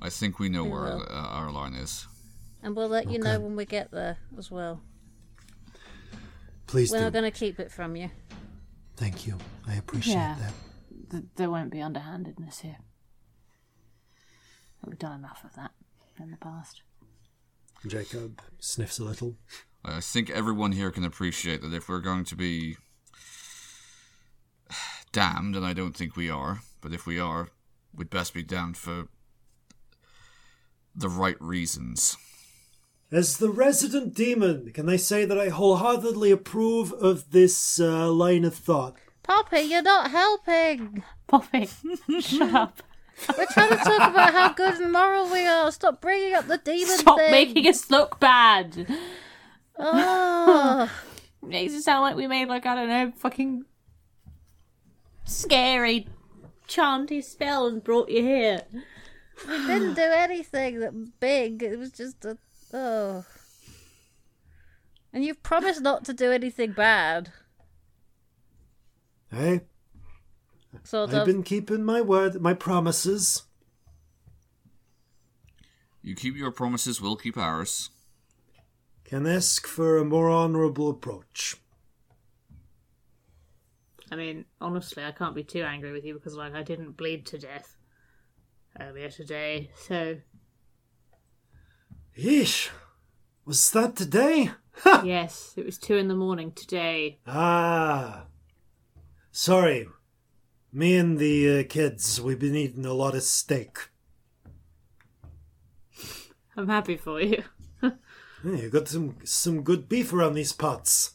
I 0.00 0.10
think 0.10 0.38
we 0.38 0.48
know 0.48 0.64
We 0.64 0.70
where 0.70 0.82
will. 0.96 1.02
uh, 1.08 1.14
our 1.38 1.50
line 1.50 1.74
is. 1.74 2.06
And 2.62 2.74
we'll 2.76 2.88
let 2.88 3.08
you 3.10 3.18
know 3.18 3.38
when 3.40 3.54
we 3.56 3.64
get 3.64 3.90
there 3.90 4.18
as 4.36 4.50
well. 4.50 4.80
Please 6.68 6.92
We're 6.92 6.98
do. 6.98 7.04
not 7.04 7.12
going 7.14 7.24
to 7.24 7.36
keep 7.36 7.58
it 7.58 7.72
from 7.72 7.96
you. 7.96 8.10
Thank 8.96 9.26
you. 9.26 9.36
I 9.66 9.74
appreciate 9.74 10.14
Yeah. 10.14 10.36
that. 10.38 10.52
Th- 11.10 11.24
there 11.36 11.50
won't 11.50 11.70
be 11.70 11.80
underhandedness 11.80 12.60
here. 12.60 12.76
We've 14.84 14.98
done 14.98 15.18
enough 15.18 15.42
of 15.44 15.54
that 15.56 15.72
in 16.20 16.30
the 16.30 16.36
past. 16.36 16.82
Jacob 17.86 18.40
sniffs 18.60 18.98
a 18.98 19.04
little. 19.04 19.36
I 19.84 20.00
think 20.00 20.30
everyone 20.30 20.72
here 20.72 20.90
can 20.90 21.04
appreciate 21.04 21.62
that 21.62 21.72
if 21.72 21.88
we're 21.88 22.00
going 22.00 22.24
to 22.26 22.36
be 22.36 22.76
damned, 25.12 25.56
and 25.56 25.64
I 25.64 25.72
don't 25.72 25.96
think 25.96 26.16
we 26.16 26.28
are, 26.28 26.60
but 26.80 26.92
if 26.92 27.06
we 27.06 27.18
are, 27.18 27.48
we'd 27.94 28.10
best 28.10 28.34
be 28.34 28.42
damned 28.42 28.76
for 28.76 29.08
the 30.94 31.08
right 31.08 31.40
reasons. 31.40 32.16
As 33.10 33.38
the 33.38 33.48
resident 33.50 34.14
demon, 34.14 34.70
can 34.72 34.88
I 34.88 34.96
say 34.96 35.24
that 35.24 35.38
I 35.38 35.48
wholeheartedly 35.48 36.30
approve 36.30 36.92
of 36.92 37.30
this 37.30 37.80
uh, 37.80 38.10
line 38.12 38.44
of 38.44 38.54
thought? 38.54 38.96
Poppy, 39.22 39.60
you're 39.60 39.82
not 39.82 40.10
helping. 40.10 41.02
Poppy, 41.26 41.68
shut 42.20 42.54
up. 42.54 42.82
We're 43.36 43.46
trying 43.46 43.70
to 43.70 43.76
talk 43.76 44.10
about 44.10 44.32
how 44.32 44.52
good 44.52 44.74
and 44.80 44.92
moral 44.92 45.28
we 45.30 45.44
are. 45.46 45.72
Stop 45.72 46.00
bringing 46.00 46.34
up 46.34 46.46
the 46.46 46.58
demon 46.58 46.98
Stop 46.98 47.18
thing. 47.18 47.30
making 47.30 47.66
us 47.66 47.90
look 47.90 48.18
bad. 48.20 48.86
Oh. 49.80 50.90
Makes 51.40 51.72
it 51.74 51.82
sound 51.82 52.02
like 52.02 52.16
we 52.16 52.26
made 52.26 52.48
like 52.48 52.66
I 52.66 52.74
don't 52.74 52.88
know, 52.88 53.12
fucking 53.16 53.64
scary 55.24 56.08
chanty 56.66 57.20
spell 57.20 57.68
and 57.68 57.84
brought 57.84 58.08
you 58.08 58.20
here. 58.22 58.62
we 59.46 59.56
didn't 59.68 59.94
do 59.94 60.02
anything 60.02 60.80
that 60.80 61.20
big. 61.20 61.62
It 61.62 61.78
was 61.78 61.92
just 61.92 62.24
a 62.24 62.38
oh. 62.72 63.24
And 65.12 65.24
you've 65.24 65.42
promised 65.42 65.80
not 65.80 66.04
to 66.04 66.12
do 66.12 66.30
anything 66.30 66.72
bad. 66.72 67.32
Hey, 69.30 69.62
Sort 70.84 71.10
I've 71.10 71.16
of. 71.20 71.26
been 71.26 71.42
keeping 71.42 71.84
my 71.84 72.00
word, 72.00 72.40
my 72.40 72.54
promises. 72.54 73.42
You 76.02 76.14
keep 76.14 76.36
your 76.36 76.50
promises, 76.50 77.00
we'll 77.00 77.16
keep 77.16 77.36
ours. 77.36 77.90
Can 79.04 79.26
ask 79.26 79.66
for 79.66 79.98
a 79.98 80.04
more 80.04 80.30
honourable 80.30 80.90
approach. 80.90 81.56
I 84.10 84.16
mean, 84.16 84.46
honestly, 84.60 85.04
I 85.04 85.12
can't 85.12 85.34
be 85.34 85.44
too 85.44 85.62
angry 85.62 85.92
with 85.92 86.04
you 86.04 86.14
because 86.14 86.34
like 86.34 86.54
I 86.54 86.62
didn't 86.62 86.96
bleed 86.96 87.26
to 87.26 87.38
death 87.38 87.76
earlier 88.80 89.10
today, 89.10 89.70
so 89.76 90.16
Yeesh, 92.18 92.70
was 93.44 93.70
that 93.70 93.94
today? 93.94 94.50
yes, 95.04 95.54
it 95.56 95.64
was 95.64 95.78
two 95.78 95.96
in 95.96 96.08
the 96.08 96.16
morning 96.16 96.50
today. 96.50 97.20
Ah, 97.28 98.24
sorry. 99.30 99.86
Me 100.72 100.96
and 100.96 101.18
the 101.18 101.60
uh, 101.60 101.62
kids, 101.68 102.20
we've 102.20 102.40
been 102.40 102.56
eating 102.56 102.84
a 102.84 102.92
lot 102.92 103.14
of 103.14 103.22
steak. 103.22 103.90
I'm 106.56 106.66
happy 106.66 106.96
for 106.96 107.20
you. 107.20 107.44
Hey, 107.80 108.62
you 108.62 108.70
got 108.70 108.88
some 108.88 109.16
some 109.24 109.62
good 109.62 109.88
beef 109.88 110.12
around 110.12 110.34
these 110.34 110.52
parts. 110.52 111.14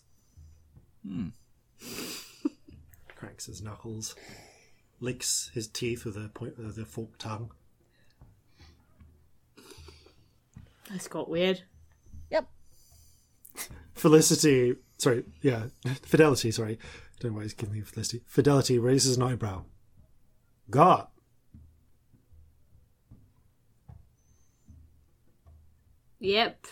Cracks 3.15 3.47
his 3.47 3.61
knuckles, 3.61 4.15
licks 5.01 5.51
his 5.53 5.67
teeth 5.67 6.05
with 6.05 6.15
a 6.15 6.29
point 6.33 6.57
with 6.57 6.77
a 6.77 6.85
forked 6.85 7.19
tongue. 7.19 7.51
That's 10.89 11.07
got 11.07 11.29
weird. 11.29 11.61
Yep. 12.29 12.47
Felicity, 13.93 14.75
sorry, 14.97 15.23
yeah, 15.41 15.67
Fidelity, 16.01 16.51
sorry. 16.51 16.77
Don't 17.19 17.31
know 17.31 17.37
why 17.37 17.43
he's 17.43 17.53
giving 17.53 17.75
me 17.75 17.81
Felicity. 17.81 18.23
Fidelity 18.25 18.77
raises 18.79 19.17
an 19.17 19.23
eyebrow. 19.23 19.63
God. 20.69 21.07
Yep. 26.19 26.67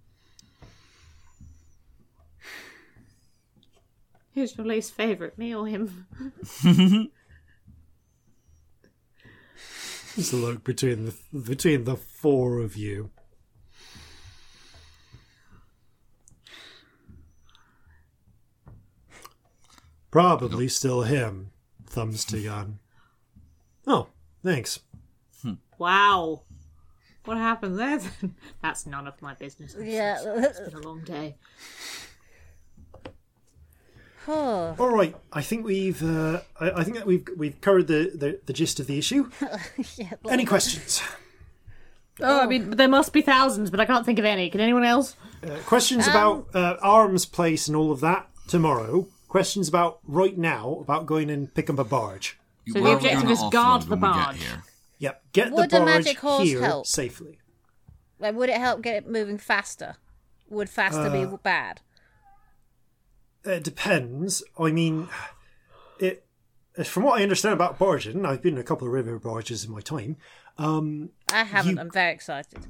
Who's 4.35 4.57
your 4.57 4.67
least 4.67 4.93
favourite, 4.95 5.37
me 5.39 5.55
or 5.55 5.67
him? 5.67 6.07
Just 10.19 10.33
a 10.33 10.37
look 10.37 10.65
between 10.65 11.05
the 11.05 11.15
between 11.39 11.85
the 11.85 11.95
four 11.95 12.59
of 12.59 12.77
you. 12.77 13.11
Probably 20.11 20.67
still 20.67 21.03
him. 21.03 21.53
Thumbs 21.87 22.25
to 22.25 22.43
gun. 22.43 22.81
Oh, 23.87 24.09
thanks. 24.43 24.81
Wow. 25.79 26.43
What 27.25 27.37
happened 27.37 27.79
there? 27.79 28.01
That's 28.61 28.87
none 28.87 29.07
of 29.07 29.23
my 29.23 29.35
business. 29.35 29.77
I'm 29.79 29.87
Yeah. 29.87 30.19
It's 30.21 30.59
been 30.59 30.75
a 30.75 30.81
long 30.81 31.05
day. 31.05 31.37
Oh. 34.31 34.77
All 34.79 34.91
right, 34.95 35.17
I 35.33 35.41
think 35.41 35.65
we've 35.65 36.03
uh, 36.03 36.41
I, 36.61 36.71
I 36.71 36.85
think 36.85 36.99
that 36.99 37.07
we've 37.07 37.27
we've 37.37 37.59
covered 37.63 37.87
the, 37.87 38.13
the, 38.15 38.39
the 38.45 38.53
gist 38.53 38.79
of 38.79 38.87
the 38.87 38.99
issue. 38.99 39.31
yeah. 39.97 40.13
Any 40.29 40.45
questions? 40.45 41.03
Oh, 42.21 42.41
I 42.41 42.47
mean, 42.47 42.71
there 42.71 42.89
must 42.89 43.13
be 43.13 43.23
thousands, 43.23 43.71
but 43.71 43.81
I 43.81 43.87
can't 43.87 44.05
think 44.05 44.19
of 44.19 44.25
any. 44.25 44.51
Can 44.51 44.61
anyone 44.61 44.85
else? 44.85 45.17
Uh, 45.43 45.57
questions 45.65 46.07
about 46.07 46.49
uh, 46.55 46.77
arms 46.83 47.25
place 47.25 47.69
and 47.69 47.77
all 47.77 47.91
of 47.91 48.01
that 48.01 48.29
tomorrow. 48.49 49.07
Questions 49.29 49.69
about 49.69 50.01
right 50.07 50.37
now 50.37 50.79
about 50.81 51.07
going 51.07 51.31
and 51.31 51.53
pick 51.55 51.71
up 51.71 51.79
a 51.79 51.85
barge. 51.85 52.39
So 52.67 52.75
the 52.75 52.81
Where 52.83 52.93
are 52.93 52.99
we 52.99 53.09
objective 53.09 53.23
gonna 53.23 53.33
is 53.33 53.39
offload 53.41 53.53
guard 53.53 53.83
the 53.83 53.91
when 53.91 54.01
we 54.01 54.09
get 54.09 54.15
barge. 54.15 54.43
here? 54.43 54.63
Yep, 54.99 55.23
get 55.33 55.53
Would 55.53 55.71
the 55.71 55.77
a 55.77 55.81
barge 55.81 56.05
magic 56.05 56.19
horse 56.19 56.43
here 56.43 56.61
help? 56.61 56.87
safely. 56.87 57.39
Like, 58.19 58.35
would 58.35 58.49
it 58.49 58.57
help 58.59 58.83
get 58.83 58.97
it 58.97 59.09
moving 59.09 59.39
faster? 59.39 59.97
Would 60.51 60.69
faster 60.69 61.09
be 61.11 61.25
bad? 61.43 61.81
It 63.45 63.65
depends. 63.65 64.43
I 64.59 64.71
mean, 64.71 65.09
it. 65.99 66.25
From 66.85 67.03
what 67.03 67.19
I 67.19 67.23
understand 67.23 67.55
about 67.55 67.79
barging, 67.79 68.25
I've 68.25 68.43
been 68.43 68.55
in 68.55 68.61
a 68.61 68.65
couple 68.65 68.87
of 68.87 68.93
river 68.93 69.19
barges 69.19 69.65
in 69.65 69.73
my 69.73 69.81
time. 69.81 70.17
Um, 70.59 71.11
I 71.33 71.45
haven't. 71.45 71.75
you- 71.75 71.81
I'm 71.81 71.91
very 71.91 72.13
excited. 72.13 72.67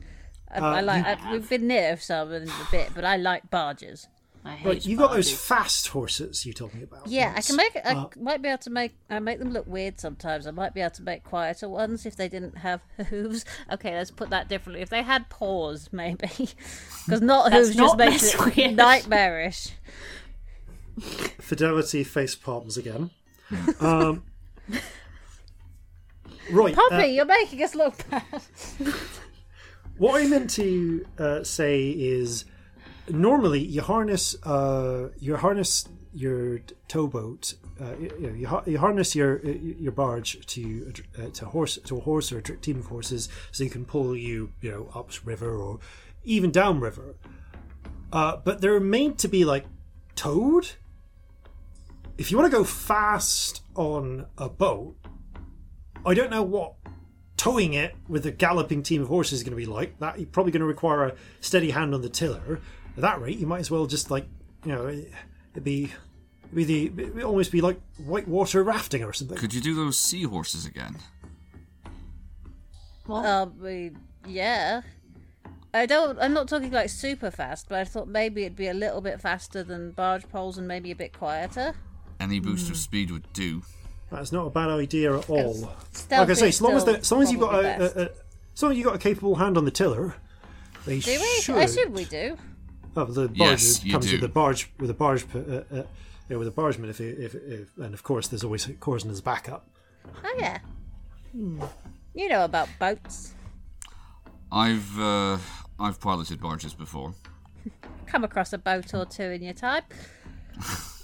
I, 0.51 0.59
Uh, 0.61 0.63
I 0.77 0.81
like. 0.81 1.05
I, 1.05 1.33
we've 1.33 1.49
been 1.49 1.67
near 1.67 1.97
some 1.99 2.33
in 2.33 2.49
a 2.49 2.67
bit, 2.71 2.91
but 2.95 3.05
I 3.05 3.17
like 3.17 3.51
barges. 3.51 4.09
I 4.45 4.53
hate 4.53 4.67
right, 4.69 4.87
you 4.87 4.97
got 4.97 5.11
those 5.13 5.31
fast 5.33 5.89
horses 5.89 6.47
you 6.47 6.53
told 6.55 6.73
me 6.73 6.85
about. 6.85 7.07
Yeah, 7.09 7.35
I 7.37 7.43
can 7.43 7.57
make. 7.57 7.77
I 7.85 7.93
Uh, 7.95 8.09
might 8.17 8.41
be 8.41 8.49
able 8.49 8.59
to 8.59 8.71
make. 8.71 8.97
I 9.11 9.19
make 9.19 9.41
them 9.41 9.53
look 9.53 9.67
weird 9.67 10.01
sometimes. 10.01 10.47
I 10.47 10.53
might 10.53 10.73
be 10.73 10.81
able 10.81 10.93
to 10.95 11.03
make 11.03 11.25
quieter 11.25 11.69
ones 11.69 12.07
if 12.07 12.17
they 12.17 12.29
didn't 12.29 12.59
have 12.59 12.81
hooves. 13.11 13.45
Okay, 13.71 13.95
let's 13.95 14.11
put 14.13 14.31
that 14.31 14.49
differently. 14.49 14.81
If 14.81 14.89
they 14.91 15.03
had 15.03 15.29
paws, 15.29 15.91
maybe, 15.93 16.29
because 17.05 17.21
not 17.21 17.53
hooves 17.53 17.77
not 17.77 17.99
just 17.99 17.99
makes 17.99 18.35
it 18.35 18.57
weird. 18.57 18.77
nightmarish. 18.77 19.73
Fidelity 21.01 22.05
face 22.05 22.35
palms 22.35 22.77
again. 22.77 23.11
Um, 23.81 24.25
right. 26.51 26.77
uh, 26.77 26.89
Poppy, 26.89 27.09
you're 27.09 27.25
making 27.25 27.63
us 27.63 27.75
look 27.75 28.09
bad. 28.11 28.23
What 29.99 30.23
I 30.23 30.29
meant 30.29 30.51
to 30.51 31.05
uh, 31.19 31.43
say 31.43 31.89
is, 31.91 32.45
normally 33.09 33.59
you 33.59 33.81
harness, 33.81 34.37
uh, 34.45 35.09
you 35.19 35.37
harness 35.37 35.89
your 36.15 36.61
towboat, 36.87 37.55
uh, 37.81 37.97
you, 37.99 38.11
you, 38.21 38.27
know, 38.29 38.35
you, 38.35 38.73
you 38.73 38.79
harness 38.79 39.17
your 39.17 39.41
uh, 39.45 39.51
your 39.51 39.91
barge 39.91 40.47
to 40.47 40.93
a 41.19 41.27
uh, 41.27 41.31
to 41.31 41.47
horse 41.47 41.79
to 41.85 41.97
a 41.97 42.01
horse 42.01 42.31
or 42.31 42.39
a 42.39 42.43
team 42.43 42.79
of 42.79 42.87
horses, 42.87 43.29
so 43.51 43.65
you 43.65 43.71
can 43.71 43.85
pull 43.85 44.17
you 44.17 44.53
you 44.61 44.71
know 44.71 44.89
up 44.95 45.11
river 45.25 45.57
or 45.57 45.81
even 46.25 46.53
down 46.53 46.79
river. 46.79 47.17
Uh, 48.13 48.37
but 48.37 48.61
they're 48.61 48.81
made 48.81 49.19
to 49.19 49.29
be 49.29 49.45
like 49.45 49.67
towed. 50.15 50.77
If 52.19 52.31
you 52.33 52.37
want 52.37 52.51
to 52.51 52.57
go 52.59 52.65
fast 52.65 53.63
on 53.77 54.27
a 54.37 54.49
boat, 54.49 54.97
I 56.05 56.15
don't 56.15 56.31
know 56.31 56.43
what 56.43 56.75
towing 57.37 57.75
it 57.75 57.95
with 58.09 58.27
a 58.27 58.33
galloping 58.33 58.83
team 58.83 59.03
of 59.03 59.09
horses 59.09 59.35
is 59.39 59.43
going 59.45 59.53
to 59.53 59.57
be 59.57 59.67
like. 59.67 59.99
That 60.01 60.19
you're 60.19 60.27
probably 60.27 60.51
going 60.51 60.61
to 60.61 60.67
require 60.67 61.05
a 61.07 61.15
steady 61.41 61.71
hand 61.71 61.95
on 61.95 62.03
the 62.03 62.09
tiller. 62.09 62.61
At 62.97 63.03
that 63.03 63.21
rate, 63.21 63.39
you 63.39 63.47
might 63.47 63.61
as 63.61 63.71
well 63.71 63.87
just 63.87 64.11
like 64.11 64.27
you 64.65 64.73
know 64.73 64.89
it'd 64.89 65.63
be 65.65 65.93
it'd 66.43 66.55
be 66.55 66.65
the 66.65 66.87
it'd 67.03 67.23
almost 67.23 67.53
be 67.53 67.61
like 67.61 67.81
whitewater 68.05 68.65
rafting 68.65 69.05
or 69.05 69.13
something. 69.13 69.39
Could 69.39 69.55
you 69.55 69.61
do 69.61 69.75
those 69.77 69.97
seahorses 69.99 70.67
again? 70.67 70.97
Um, 73.09 73.55
we- 73.63 73.93
yeah. 74.27 74.83
I 75.73 75.87
don't. 75.87 76.19
I'm 76.19 76.33
not 76.33 76.49
talking 76.49 76.73
like 76.73 76.89
super 76.89 77.31
fast, 77.31 77.69
but 77.69 77.79
I 77.79 77.85
thought 77.85 78.09
maybe 78.09 78.43
it'd 78.43 78.57
be 78.57 78.69
a 78.69 78.75
little 78.75 79.01
bit 79.01 79.21
faster 79.21 79.63
than 79.63 79.93
barge 79.93 80.29
poles 80.29 80.59
and 80.59 80.67
maybe 80.67 80.91
a 80.91 80.97
bit 80.97 81.13
quieter. 81.13 81.75
Any 82.21 82.41
boost 82.41 82.67
Hmm. 82.67 82.73
of 82.73 82.79
speed 82.79 83.11
would 83.11 83.33
do. 83.33 83.63
That's 84.11 84.33
not 84.33 84.47
a 84.47 84.51
bad 84.51 84.71
idea 84.71 85.17
at 85.19 85.29
all. 85.29 85.71
Like 86.11 86.31
I 86.31 86.33
say, 86.35 86.49
as 86.49 86.61
long 86.63 86.73
as 86.73 86.85
the, 86.85 86.99
as 86.99 87.13
long 87.13 87.23
as 87.23 87.31
you've 87.31 87.41
got 87.41 87.55
a, 87.55 87.59
a, 88.01 88.05
a 88.05 88.11
as 88.55 88.63
long 88.63 88.73
as 88.73 88.79
you've 88.79 88.87
got 88.87 88.95
a 88.97 88.99
capable 88.99 89.35
hand 89.37 89.57
on 89.59 89.65
the 89.65 89.71
tiller, 89.71 90.15
they 90.87 90.99
Do 91.01 91.11
we? 91.21 91.41
should. 91.43 91.57
I 91.57 91.63
assume 91.65 91.93
we 91.93 92.05
do. 92.07 92.37
Oh, 92.97 93.05
the 93.05 93.29
barge 93.29 93.37
Yes, 93.39 93.85
you 93.85 93.93
comes 93.93 94.07
do. 94.07 94.13
with 94.17 94.25
a 94.25 94.29
barge 94.29 94.71
with 94.81 94.91
a 94.91 94.95
barge 94.95 95.25
uh, 95.35 95.39
uh, 95.39 95.83
yeah, 96.29 96.37
with 96.39 96.49
a 96.49 96.51
bargeman 96.51 96.89
if, 96.91 97.01
if, 97.01 97.35
if 97.35 97.77
and 97.77 97.93
of 97.95 98.03
course 98.03 98.29
there's 98.29 98.43
always 98.43 98.67
Corzin 98.67 99.11
as 99.11 99.21
backup. 99.21 99.69
Oh 100.25 100.35
yeah. 100.39 100.59
You 101.35 102.29
know 102.29 102.45
about 102.45 102.69
boats. 102.81 103.35
I've 104.51 104.99
uh, 104.99 105.37
I've 105.79 106.01
piloted 106.01 106.41
barges 106.41 106.73
before. 106.75 107.13
Come 108.07 108.25
across 108.25 108.53
a 108.55 108.59
boat 108.59 108.95
or 108.95 109.05
two 109.05 109.25
in 109.25 109.43
your 109.43 109.53
time. 109.55 109.83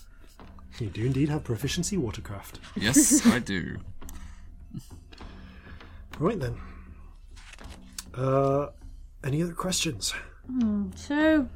You 0.78 0.88
do 0.88 1.06
indeed 1.06 1.28
have 1.28 1.44
proficiency 1.44 1.96
watercraft. 1.96 2.58
Yes, 2.76 3.24
I 3.26 3.38
do. 3.38 3.76
Right 6.18 6.38
then. 6.38 6.56
Uh, 8.12 8.68
any 9.22 9.42
other 9.42 9.52
questions? 9.52 10.14
So, 10.96 11.48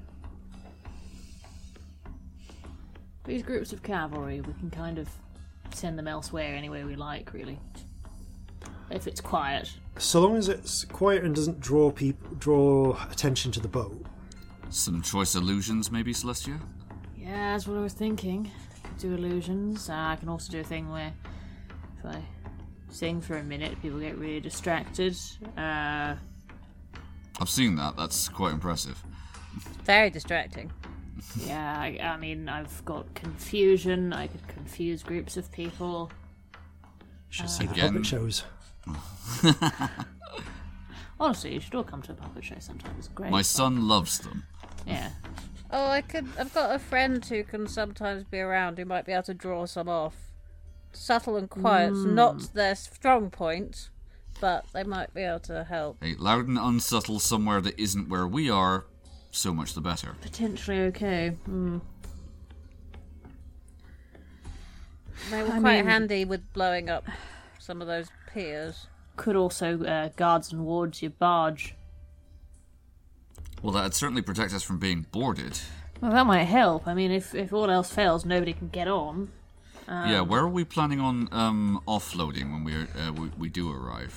these 3.25 3.43
groups 3.43 3.73
of 3.73 3.83
cavalry, 3.83 4.41
we 4.41 4.53
can 4.55 4.71
kind 4.71 4.99
of 4.99 5.09
send 5.75 5.99
them 5.99 6.09
elsewhere 6.09 6.55
anywhere 6.55 6.87
we 6.87 6.97
like, 6.97 7.33
really. 7.33 7.59
If 8.91 9.07
it's 9.07 9.21
quiet. 9.21 9.71
So 9.99 10.21
long 10.21 10.37
as 10.37 10.49
it's 10.49 10.85
quiet 10.85 11.25
and 11.25 11.35
doesn't 11.35 11.61
draw 11.61 11.91
people 11.91 12.35
draw 12.37 12.97
attention 13.11 13.53
to 13.53 13.61
the 13.61 13.69
boat. 13.69 14.07
Some 14.71 15.03
choice 15.03 15.35
illusions, 15.35 15.91
maybe, 15.91 16.15
Celestia? 16.15 16.59
Yeah, 17.17 17.53
that's 17.53 17.67
what 17.67 17.77
I 17.77 17.81
was 17.81 17.93
thinking. 17.93 18.51
Could 18.99 19.11
do 19.11 19.15
illusions. 19.15 19.89
Uh, 19.89 19.95
I 19.95 20.17
can 20.17 20.29
also 20.29 20.51
do 20.51 20.61
a 20.61 20.65
thing 20.65 20.91
where 20.91 21.13
if 21.99 22.05
I 22.05 22.21
sing 22.91 23.21
for 23.21 23.37
a 23.37 23.45
minute, 23.45 23.81
people 23.81 24.01
get 24.01 24.19
really 24.19 24.41
distracted. 24.41 25.17
Uh, 25.57 26.17
I've 27.41 27.49
seen 27.49 27.77
that. 27.77 27.97
That's 27.97 28.29
quite 28.29 28.53
impressive. 28.53 29.01
Very 29.85 30.11
distracting. 30.11 30.73
yeah, 31.47 31.79
I, 31.79 31.99
I 32.03 32.17
mean, 32.17 32.49
I've 32.49 32.85
got 32.85 33.15
confusion. 33.15 34.13
I 34.13 34.27
could 34.27 34.47
confuse 34.49 35.03
groups 35.05 35.37
of 35.37 35.53
people. 35.53 36.11
Should 37.29 37.51
see 37.51 37.67
the 37.67 37.73
Again. 37.73 37.93
puppet 37.93 38.07
shows. 38.07 38.43
Honestly, 41.21 41.55
you 41.55 41.61
should 41.61 41.75
all 41.75 41.85
come 41.85 42.03
to 42.03 42.13
a 42.13 42.15
puppet 42.17 42.45
show 42.45 42.57
sometime. 42.59 42.95
It's 42.99 43.09
great. 43.09 43.31
My 43.31 43.43
son 43.43 43.87
loves 43.87 44.19
them. 44.19 44.45
Yeah. 44.87 45.11
Oh, 45.71 45.87
I 45.89 46.01
could. 46.01 46.27
I've 46.39 46.55
got 46.55 46.75
a 46.75 46.79
friend 46.79 47.25
who 47.25 47.45
can 47.45 47.67
sometimes 47.67 48.25
be 48.25 48.41
around 48.41 48.79
who 48.79 48.85
might 48.85 49.05
be 49.05 49.13
able 49.13 49.23
to 49.25 49.35
draw 49.35 49.67
some 49.67 49.89
off. 49.89 50.15
Subtle 50.93 51.37
and 51.37 51.51
quiet's 51.51 51.99
not 51.99 52.55
their 52.55 52.75
strong 52.75 53.31
point, 53.31 53.91
but 54.41 54.65
they 54.73 54.83
might 54.85 55.13
be 55.13 55.21
able 55.23 55.41
to 55.41 55.65
help. 55.65 55.99
Hey, 56.03 56.15
loud 56.19 56.49
and 56.49 56.59
unsubtle 56.59 57.19
somewhere 57.21 57.61
that 57.61 57.79
isn't 57.79 58.09
where 58.09 58.27
we 58.27 58.49
are, 58.49 58.87
so 59.31 59.53
much 59.53 59.75
the 59.75 59.83
better. 59.83 60.17
Potentially 60.23 60.81
okay. 60.81 61.37
Hmm. 61.45 61.79
They 65.31 65.43
were 65.43 65.49
I 65.53 65.61
quite 65.61 65.77
mean- 65.79 65.87
handy 65.87 66.25
with 66.25 66.51
blowing 66.55 66.89
up 66.89 67.05
some 67.59 67.83
of 67.83 67.87
those 67.87 68.09
piers. 68.33 68.87
Could 69.17 69.37
also 69.37 69.83
uh, 69.85 70.09
guards 70.17 70.53
and 70.53 70.65
wards 70.65 71.03
your 71.03 71.11
barge. 71.11 71.75
Well, 73.63 73.73
that'd 73.73 73.95
certainly 73.95 74.23
protect 74.23 74.53
us 74.55 74.63
from 74.63 74.79
being 74.79 75.07
boarded. 75.11 75.59
Well, 76.01 76.13
that 76.13 76.27
might 76.27 76.45
help. 76.45 76.87
I 76.87 76.95
mean, 76.95 77.11
if 77.11 77.35
if 77.35 77.53
all 77.53 77.71
else 77.71 77.93
fails, 77.93 78.25
nobody 78.25 78.53
can 78.53 78.69
get 78.69 78.89
on. 78.89 79.31
yeah, 79.89 80.21
where 80.21 80.43
are 80.43 80.49
we 80.49 80.65
planning 80.65 81.01
on 81.01 81.29
um, 81.33 81.81
offloading 81.89 82.53
when 82.53 82.65
we, 82.65 82.75
uh, 82.75 83.13
we 83.13 83.31
we 83.37 83.49
do 83.49 83.73
arrive? 83.73 84.15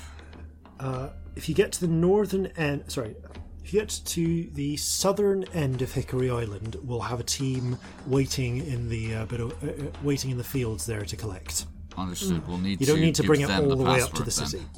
If 1.36 1.48
you 1.48 1.56
get 1.56 1.72
to 1.74 1.82
the 1.82 1.88
northern 1.88 2.48
end, 2.58 2.92
sorry, 2.92 3.16
if 3.64 3.74
you 3.74 3.80
get 3.80 3.90
to 3.90 4.44
the 4.54 4.76
southern 4.78 5.46
end 5.54 5.82
of 5.82 5.94
Hickory 5.94 6.30
Island, 6.30 6.76
we'll 6.84 7.00
have 7.00 7.20
a 7.20 7.24
team 7.24 7.78
waiting 8.06 8.58
in 8.66 8.90
the 8.90 9.16
uh, 9.16 9.26
bit 9.26 9.40
of, 9.40 9.52
uh, 9.64 9.68
uh, 9.68 9.92
waiting 10.04 10.32
in 10.32 10.38
the 10.38 10.44
fields 10.44 10.86
there 10.86 11.06
to 11.06 11.16
collect. 11.16 11.66
Understood. 11.98 12.46
We'll 12.48 12.58
need 12.58 12.82
You 12.82 12.88
don't 12.88 12.98
to 12.98 13.02
need 13.02 13.16
to 13.16 13.24
bring 13.24 13.42
it 13.42 13.50
all 13.50 13.76
the 13.76 13.84
way 13.84 14.02
up 14.02 14.12
to 14.14 14.24
password 14.24 14.52
the 14.52 14.58
then. 14.58 14.70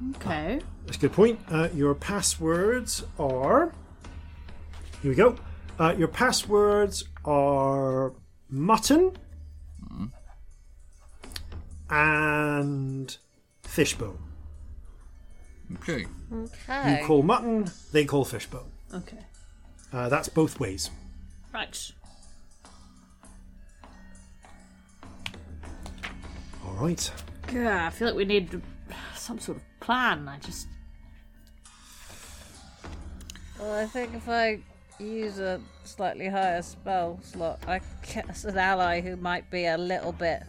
City. 0.00 0.16
Okay. 0.16 0.60
That's 0.86 0.96
a 0.96 1.00
good 1.00 1.12
point. 1.12 1.40
Uh, 1.50 1.68
your 1.74 1.94
passwords 1.94 3.04
are. 3.18 3.72
Here 5.02 5.10
we 5.10 5.14
go. 5.14 5.36
Uh, 5.78 5.94
your 5.96 6.08
passwords 6.08 7.04
are 7.24 8.12
mutton 8.48 9.12
and 11.88 13.16
fishbone. 13.62 14.18
Okay. 15.76 16.06
Okay. 16.32 17.00
You 17.00 17.06
call 17.06 17.22
mutton, 17.22 17.70
they 17.92 18.04
call 18.04 18.24
fishbone. 18.24 18.70
Okay. 18.92 19.18
Uh, 19.92 20.08
that's 20.08 20.28
both 20.28 20.60
ways. 20.60 20.90
Right. 21.52 21.92
All 26.64 26.74
right. 26.74 27.10
Yeah, 27.52 27.86
I 27.86 27.90
feel 27.90 28.08
like 28.08 28.16
we 28.16 28.24
need 28.24 28.62
some 29.20 29.38
sort 29.38 29.58
of 29.58 29.64
plan. 29.80 30.28
I 30.28 30.38
just 30.38 30.66
Well, 33.58 33.72
I 33.74 33.86
think 33.86 34.14
if 34.14 34.28
I 34.28 34.60
use 34.98 35.38
a 35.38 35.60
slightly 35.84 36.28
higher 36.28 36.62
spell 36.62 37.18
slot, 37.22 37.60
I 37.66 37.80
guess 38.14 38.44
an 38.44 38.56
ally 38.58 39.00
who 39.00 39.16
might 39.16 39.50
be 39.50 39.66
a 39.66 39.76
little 39.76 40.12
bit. 40.12 40.42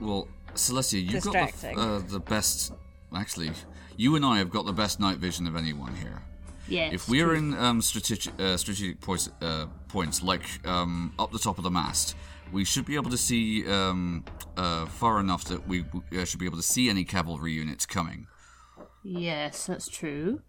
Well, 0.00 0.28
Celestia, 0.54 1.02
you've 1.04 1.24
got 1.24 1.52
the, 1.52 1.78
uh, 1.78 1.98
the 2.00 2.20
best. 2.20 2.72
Actually, 3.14 3.50
you 3.96 4.16
and 4.16 4.24
I 4.24 4.38
have 4.38 4.50
got 4.50 4.66
the 4.66 4.72
best 4.72 5.00
night 5.00 5.18
vision 5.18 5.46
of 5.46 5.56
anyone 5.56 5.94
here. 5.96 6.22
yeah. 6.68 6.90
If 6.92 7.08
we 7.08 7.22
are 7.22 7.34
in 7.34 7.54
um, 7.54 7.80
strategic 7.82 8.32
uh, 8.40 8.56
strategic 8.56 9.00
points, 9.00 9.30
uh, 9.40 9.66
points 9.88 10.22
like 10.22 10.44
um, 10.66 11.12
up 11.18 11.30
the 11.30 11.38
top 11.38 11.58
of 11.58 11.64
the 11.64 11.70
mast, 11.70 12.16
we 12.54 12.64
should 12.64 12.86
be 12.86 12.94
able 12.94 13.10
to 13.10 13.18
see 13.18 13.66
um, 13.66 14.24
uh, 14.56 14.86
far 14.86 15.18
enough 15.18 15.44
that 15.44 15.66
we 15.66 15.84
uh, 16.16 16.24
should 16.24 16.38
be 16.38 16.46
able 16.46 16.56
to 16.56 16.62
see 16.62 16.88
any 16.88 17.04
cavalry 17.04 17.52
units 17.52 17.84
coming. 17.84 18.28
Yes, 19.02 19.66
that's 19.66 19.88
true. 19.88 20.40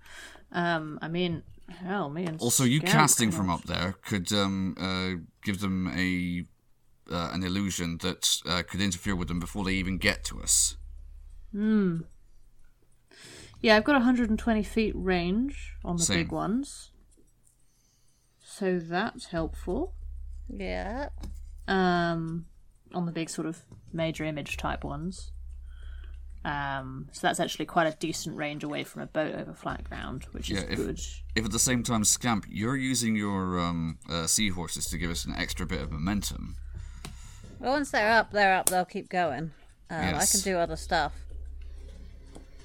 Um, 0.52 1.00
I 1.02 1.08
mean, 1.08 1.42
hell, 1.68 2.10
me 2.10 2.26
and 2.26 2.40
Also, 2.40 2.64
you 2.64 2.80
casting 2.80 3.32
from 3.32 3.50
up 3.50 3.64
there 3.64 3.96
could 4.04 4.32
um, 4.32 4.76
uh, 4.80 5.26
give 5.44 5.60
them 5.60 5.92
a 5.96 6.46
uh, 7.12 7.30
an 7.34 7.44
illusion 7.44 7.98
that 8.02 8.38
uh, 8.48 8.64
could 8.64 8.82
interfere 8.82 9.16
with 9.16 9.28
them 9.28 9.40
before 9.40 9.64
they 9.66 9.74
even 9.74 9.98
get 9.98 10.24
to 10.26 10.42
us. 10.42 10.78
Hmm. 11.52 12.02
Yeah, 13.62 13.78
I've 13.78 13.84
got 13.84 13.94
120 13.94 14.64
feet 14.64 14.94
range 14.96 15.74
on 15.84 15.98
the 15.98 16.04
Same. 16.04 16.18
big 16.18 16.32
ones, 16.32 16.92
so 18.44 18.80
that's 18.80 19.28
helpful. 19.28 19.94
Yeah. 20.48 21.10
Um, 21.68 22.46
on 22.94 23.06
the 23.06 23.12
big 23.12 23.30
sort 23.30 23.48
of 23.48 23.64
major 23.92 24.24
image 24.24 24.58
type 24.58 24.84
ones. 24.84 25.32
Um, 26.46 27.10
so 27.12 27.26
that's 27.26 27.40
actually 27.40 27.66
quite 27.66 27.88
a 27.88 27.98
decent 27.98 28.38
range 28.38 28.64
away 28.64 28.84
from 28.84 29.02
a 29.02 29.08
boat 29.08 29.34
over 29.34 29.54
flat 29.54 29.84
ground, 29.84 30.28
which 30.32 30.52
is 30.52 30.62
if- 30.64 30.76
good. 30.76 31.00
If 31.36 31.44
at 31.44 31.52
the 31.52 31.60
same 31.60 31.82
time, 31.84 32.04
Scamp, 32.06 32.46
you're 32.48 32.78
using 32.78 33.16
your 33.16 33.60
um, 33.60 33.98
uh, 34.10 34.28
seahorses 34.28 34.86
to 34.88 34.98
give 34.98 35.10
us 35.10 35.26
an 35.26 35.34
extra 35.36 35.66
bit 35.66 35.82
of 35.82 35.92
momentum. 35.92 36.56
Well, 37.60 37.72
once 37.72 37.90
they're 37.90 38.12
up, 38.12 38.32
they're 38.32 38.54
up. 38.54 38.68
They'll 38.68 38.86
keep 38.86 39.10
going. 39.10 39.52
Um, 39.90 40.16
I 40.16 40.26
can 40.26 40.42
do 40.42 40.58
other 40.58 40.76
stuff. 40.76 41.14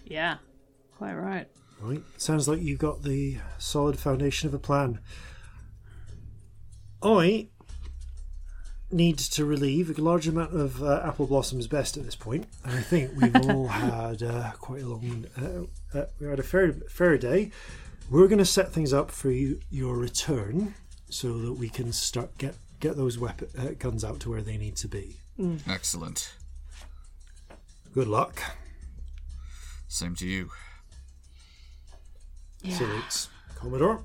Yeah, 0.05 0.37
quite 0.99 1.15
right. 1.15 1.49
Right. 1.81 2.03
Sounds 2.19 2.49
like 2.49 2.61
you've 2.61 2.79
got 2.79 3.03
the 3.03 3.39
solid 3.59 3.99
foundation 3.99 4.49
of 4.49 4.55
a 4.55 4.59
plan. 4.59 5.01
I 7.03 7.49
need 8.93 9.19
to 9.19 9.44
relieve 9.44 9.97
a 9.97 10.02
large 10.02 10.27
amount 10.27 10.55
of 10.55 10.83
uh, 10.83 11.02
apple 11.05 11.27
blossoms 11.27 11.67
best 11.67 11.97
at 11.97 12.05
this 12.05 12.17
point, 12.17 12.47
and 12.65 12.78
I 12.78 12.83
think 12.83 13.12
we've 13.17 13.36
all 13.51 13.69
had 13.69 14.23
uh, 14.23 14.52
quite 14.60 14.83
a 14.83 14.89
long. 14.89 15.27
Uh, 15.41 15.99
uh, 15.99 16.07
we 16.20 16.27
had 16.27 16.39
a 16.39 16.43
fair 16.44 16.73
fair 16.89 17.19
day. 17.19 17.51
We're 18.10 18.28
going 18.28 18.39
to 18.39 18.44
set 18.44 18.73
things 18.73 18.93
up 18.93 19.10
for 19.10 19.31
you, 19.31 19.60
your 19.70 19.97
return, 19.97 20.75
so 21.09 21.39
that 21.39 21.52
we 21.52 21.69
can 21.69 21.93
start 21.93 22.36
get 22.39 22.57
get 22.81 22.97
those 22.97 23.19
weapon 23.19 23.49
uh, 23.59 23.69
guns 23.78 24.05
out 24.05 24.20
to 24.20 24.31
where 24.31 24.43
they 24.43 24.57
need 24.57 24.77
to 24.77 24.89
be. 24.89 25.17
Excellent. 25.69 26.35
Good 27.93 28.09
luck. 28.09 28.43
Same 29.89 30.15
to 30.17 30.27
you. 30.27 30.51
Salutes, 32.69 33.28
Commodore. 33.57 34.05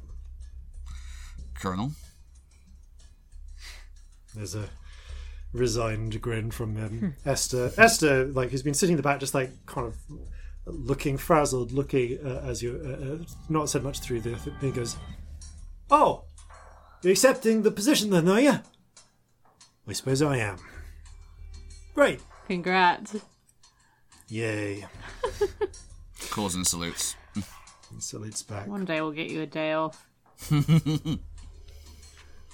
Colonel. 1.56 1.92
There's 4.36 4.56
a 4.56 4.70
resigned 5.54 6.22
grin 6.22 6.52
from 6.52 6.78
um, 6.78 7.16
Esther. 7.26 7.72
Esther, 7.78 8.26
like, 8.28 8.52
who's 8.52 8.64
been 8.64 8.74
sitting 8.74 8.94
in 8.94 8.98
the 8.98 9.04
back, 9.04 9.20
just 9.20 9.34
like 9.34 9.50
kind 9.66 9.88
of 9.88 9.96
looking 10.66 11.18
frazzled, 11.18 11.72
looking 11.72 12.20
uh, 12.26 12.42
as 12.46 12.62
you 12.62 12.82
uh, 12.84 13.14
uh, 13.14 13.18
not 13.50 13.70
said 13.70 13.84
much 13.84 14.00
through 14.00 14.22
the 14.22 14.36
thing. 14.36 14.72
Goes, 14.72 14.98
"Oh, 15.90 16.24
you're 17.02 17.12
accepting 17.12 17.62
the 17.62 17.72
position 17.72 18.10
then, 18.10 18.28
are 18.28 18.42
you?" 18.42 18.60
I 19.88 19.94
suppose 19.94 20.22
I 20.22 20.38
am. 20.38 20.58
Great, 21.94 22.20
Congrats. 22.48 23.16
yay! 24.28 24.86
Calls 26.32 26.56
and 26.56 26.66
salutes. 26.68 27.16
Salutes 28.00 28.42
back, 28.42 28.68
One 28.68 28.84
day 28.84 29.00
we'll 29.00 29.12
get 29.12 29.30
you 29.30 29.42
a 29.42 29.46
day 29.46 29.72
off. 29.74 30.06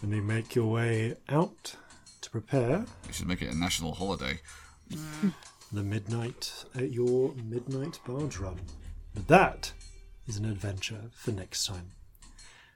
and 0.02 0.12
you 0.14 0.22
make 0.22 0.56
your 0.56 0.68
way 0.68 1.16
out 1.30 1.76
to 2.22 2.30
prepare 2.30 2.86
We 3.08 3.14
should 3.14 3.28
make 3.28 3.42
it 3.42 3.52
a 3.54 3.58
national 3.58 3.94
holiday. 3.94 4.40
the 5.72 5.84
midnight 5.84 6.66
at 6.76 6.92
your 6.92 7.34
midnight 7.36 8.00
barge 8.06 8.38
run. 8.38 8.60
But 9.14 9.28
that 9.28 9.74
is 10.28 10.38
an 10.38 10.46
adventure 10.46 11.02
for 11.14 11.32
next 11.32 11.66
time. 11.66 11.92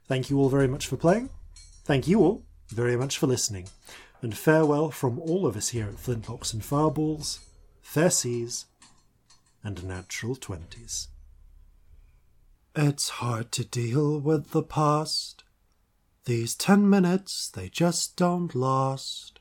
Thank 0.08 0.30
you 0.30 0.40
all 0.40 0.50
very 0.50 0.68
much 0.68 0.88
for 0.88 0.98
playing. 0.98 1.30
Thank 1.84 2.08
you 2.08 2.20
all 2.22 2.44
very 2.70 2.96
much 2.98 3.18
for 3.18 3.28
listening. 3.28 3.68
and 4.22 4.36
farewell 4.36 4.90
from 4.90 5.20
all 5.20 5.46
of 5.46 5.56
us 5.56 5.70
here 5.70 5.86
at 5.88 5.98
Flintlocks 5.98 6.52
and 6.54 6.64
Fireballs, 6.66 7.40
Fair 7.84 8.10
Seas, 8.10 8.66
and 9.64 9.84
Natural 9.84 10.36
Twenties. 10.36 11.10
It's 12.76 13.10
hard 13.10 13.52
to 13.54 13.64
deal 13.66 14.20
with 14.20 14.50
the 14.52 14.64
past. 14.64 15.44
These 16.26 16.56
ten 16.56 16.90
minutes, 16.90 17.50
they 17.50 17.70
just 17.70 18.16
don't 18.16 18.56
last. 18.56 19.40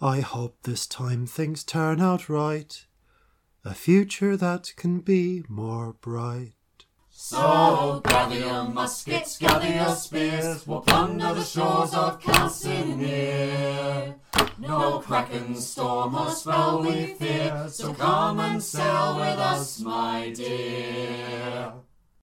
I 0.00 0.20
hope 0.20 0.56
this 0.64 0.88
time 0.88 1.24
things 1.24 1.62
turn 1.62 2.00
out 2.00 2.28
right. 2.28 2.84
A 3.64 3.74
future 3.74 4.36
that 4.36 4.72
can 4.76 4.98
be 4.98 5.44
more 5.48 5.92
bright. 6.00 6.52
So 7.10 8.02
gather 8.04 8.36
your 8.36 8.64
muskets, 8.64 9.38
gather 9.38 9.68
your 9.68 9.94
spears, 9.94 10.66
we'll 10.66 10.80
plunder 10.80 11.32
the 11.32 11.44
shores 11.44 11.94
of 11.94 12.20
Calcinear. 12.20 14.16
No 14.58 14.98
kraken, 14.98 15.54
storm, 15.54 16.16
or 16.16 16.30
spell 16.30 16.82
we 16.82 17.06
fear, 17.06 17.68
so 17.68 17.94
come 17.94 18.40
and 18.40 18.60
sail 18.60 19.14
with 19.14 19.38
us, 19.38 19.78
my 19.78 20.32
dear. 20.34 21.72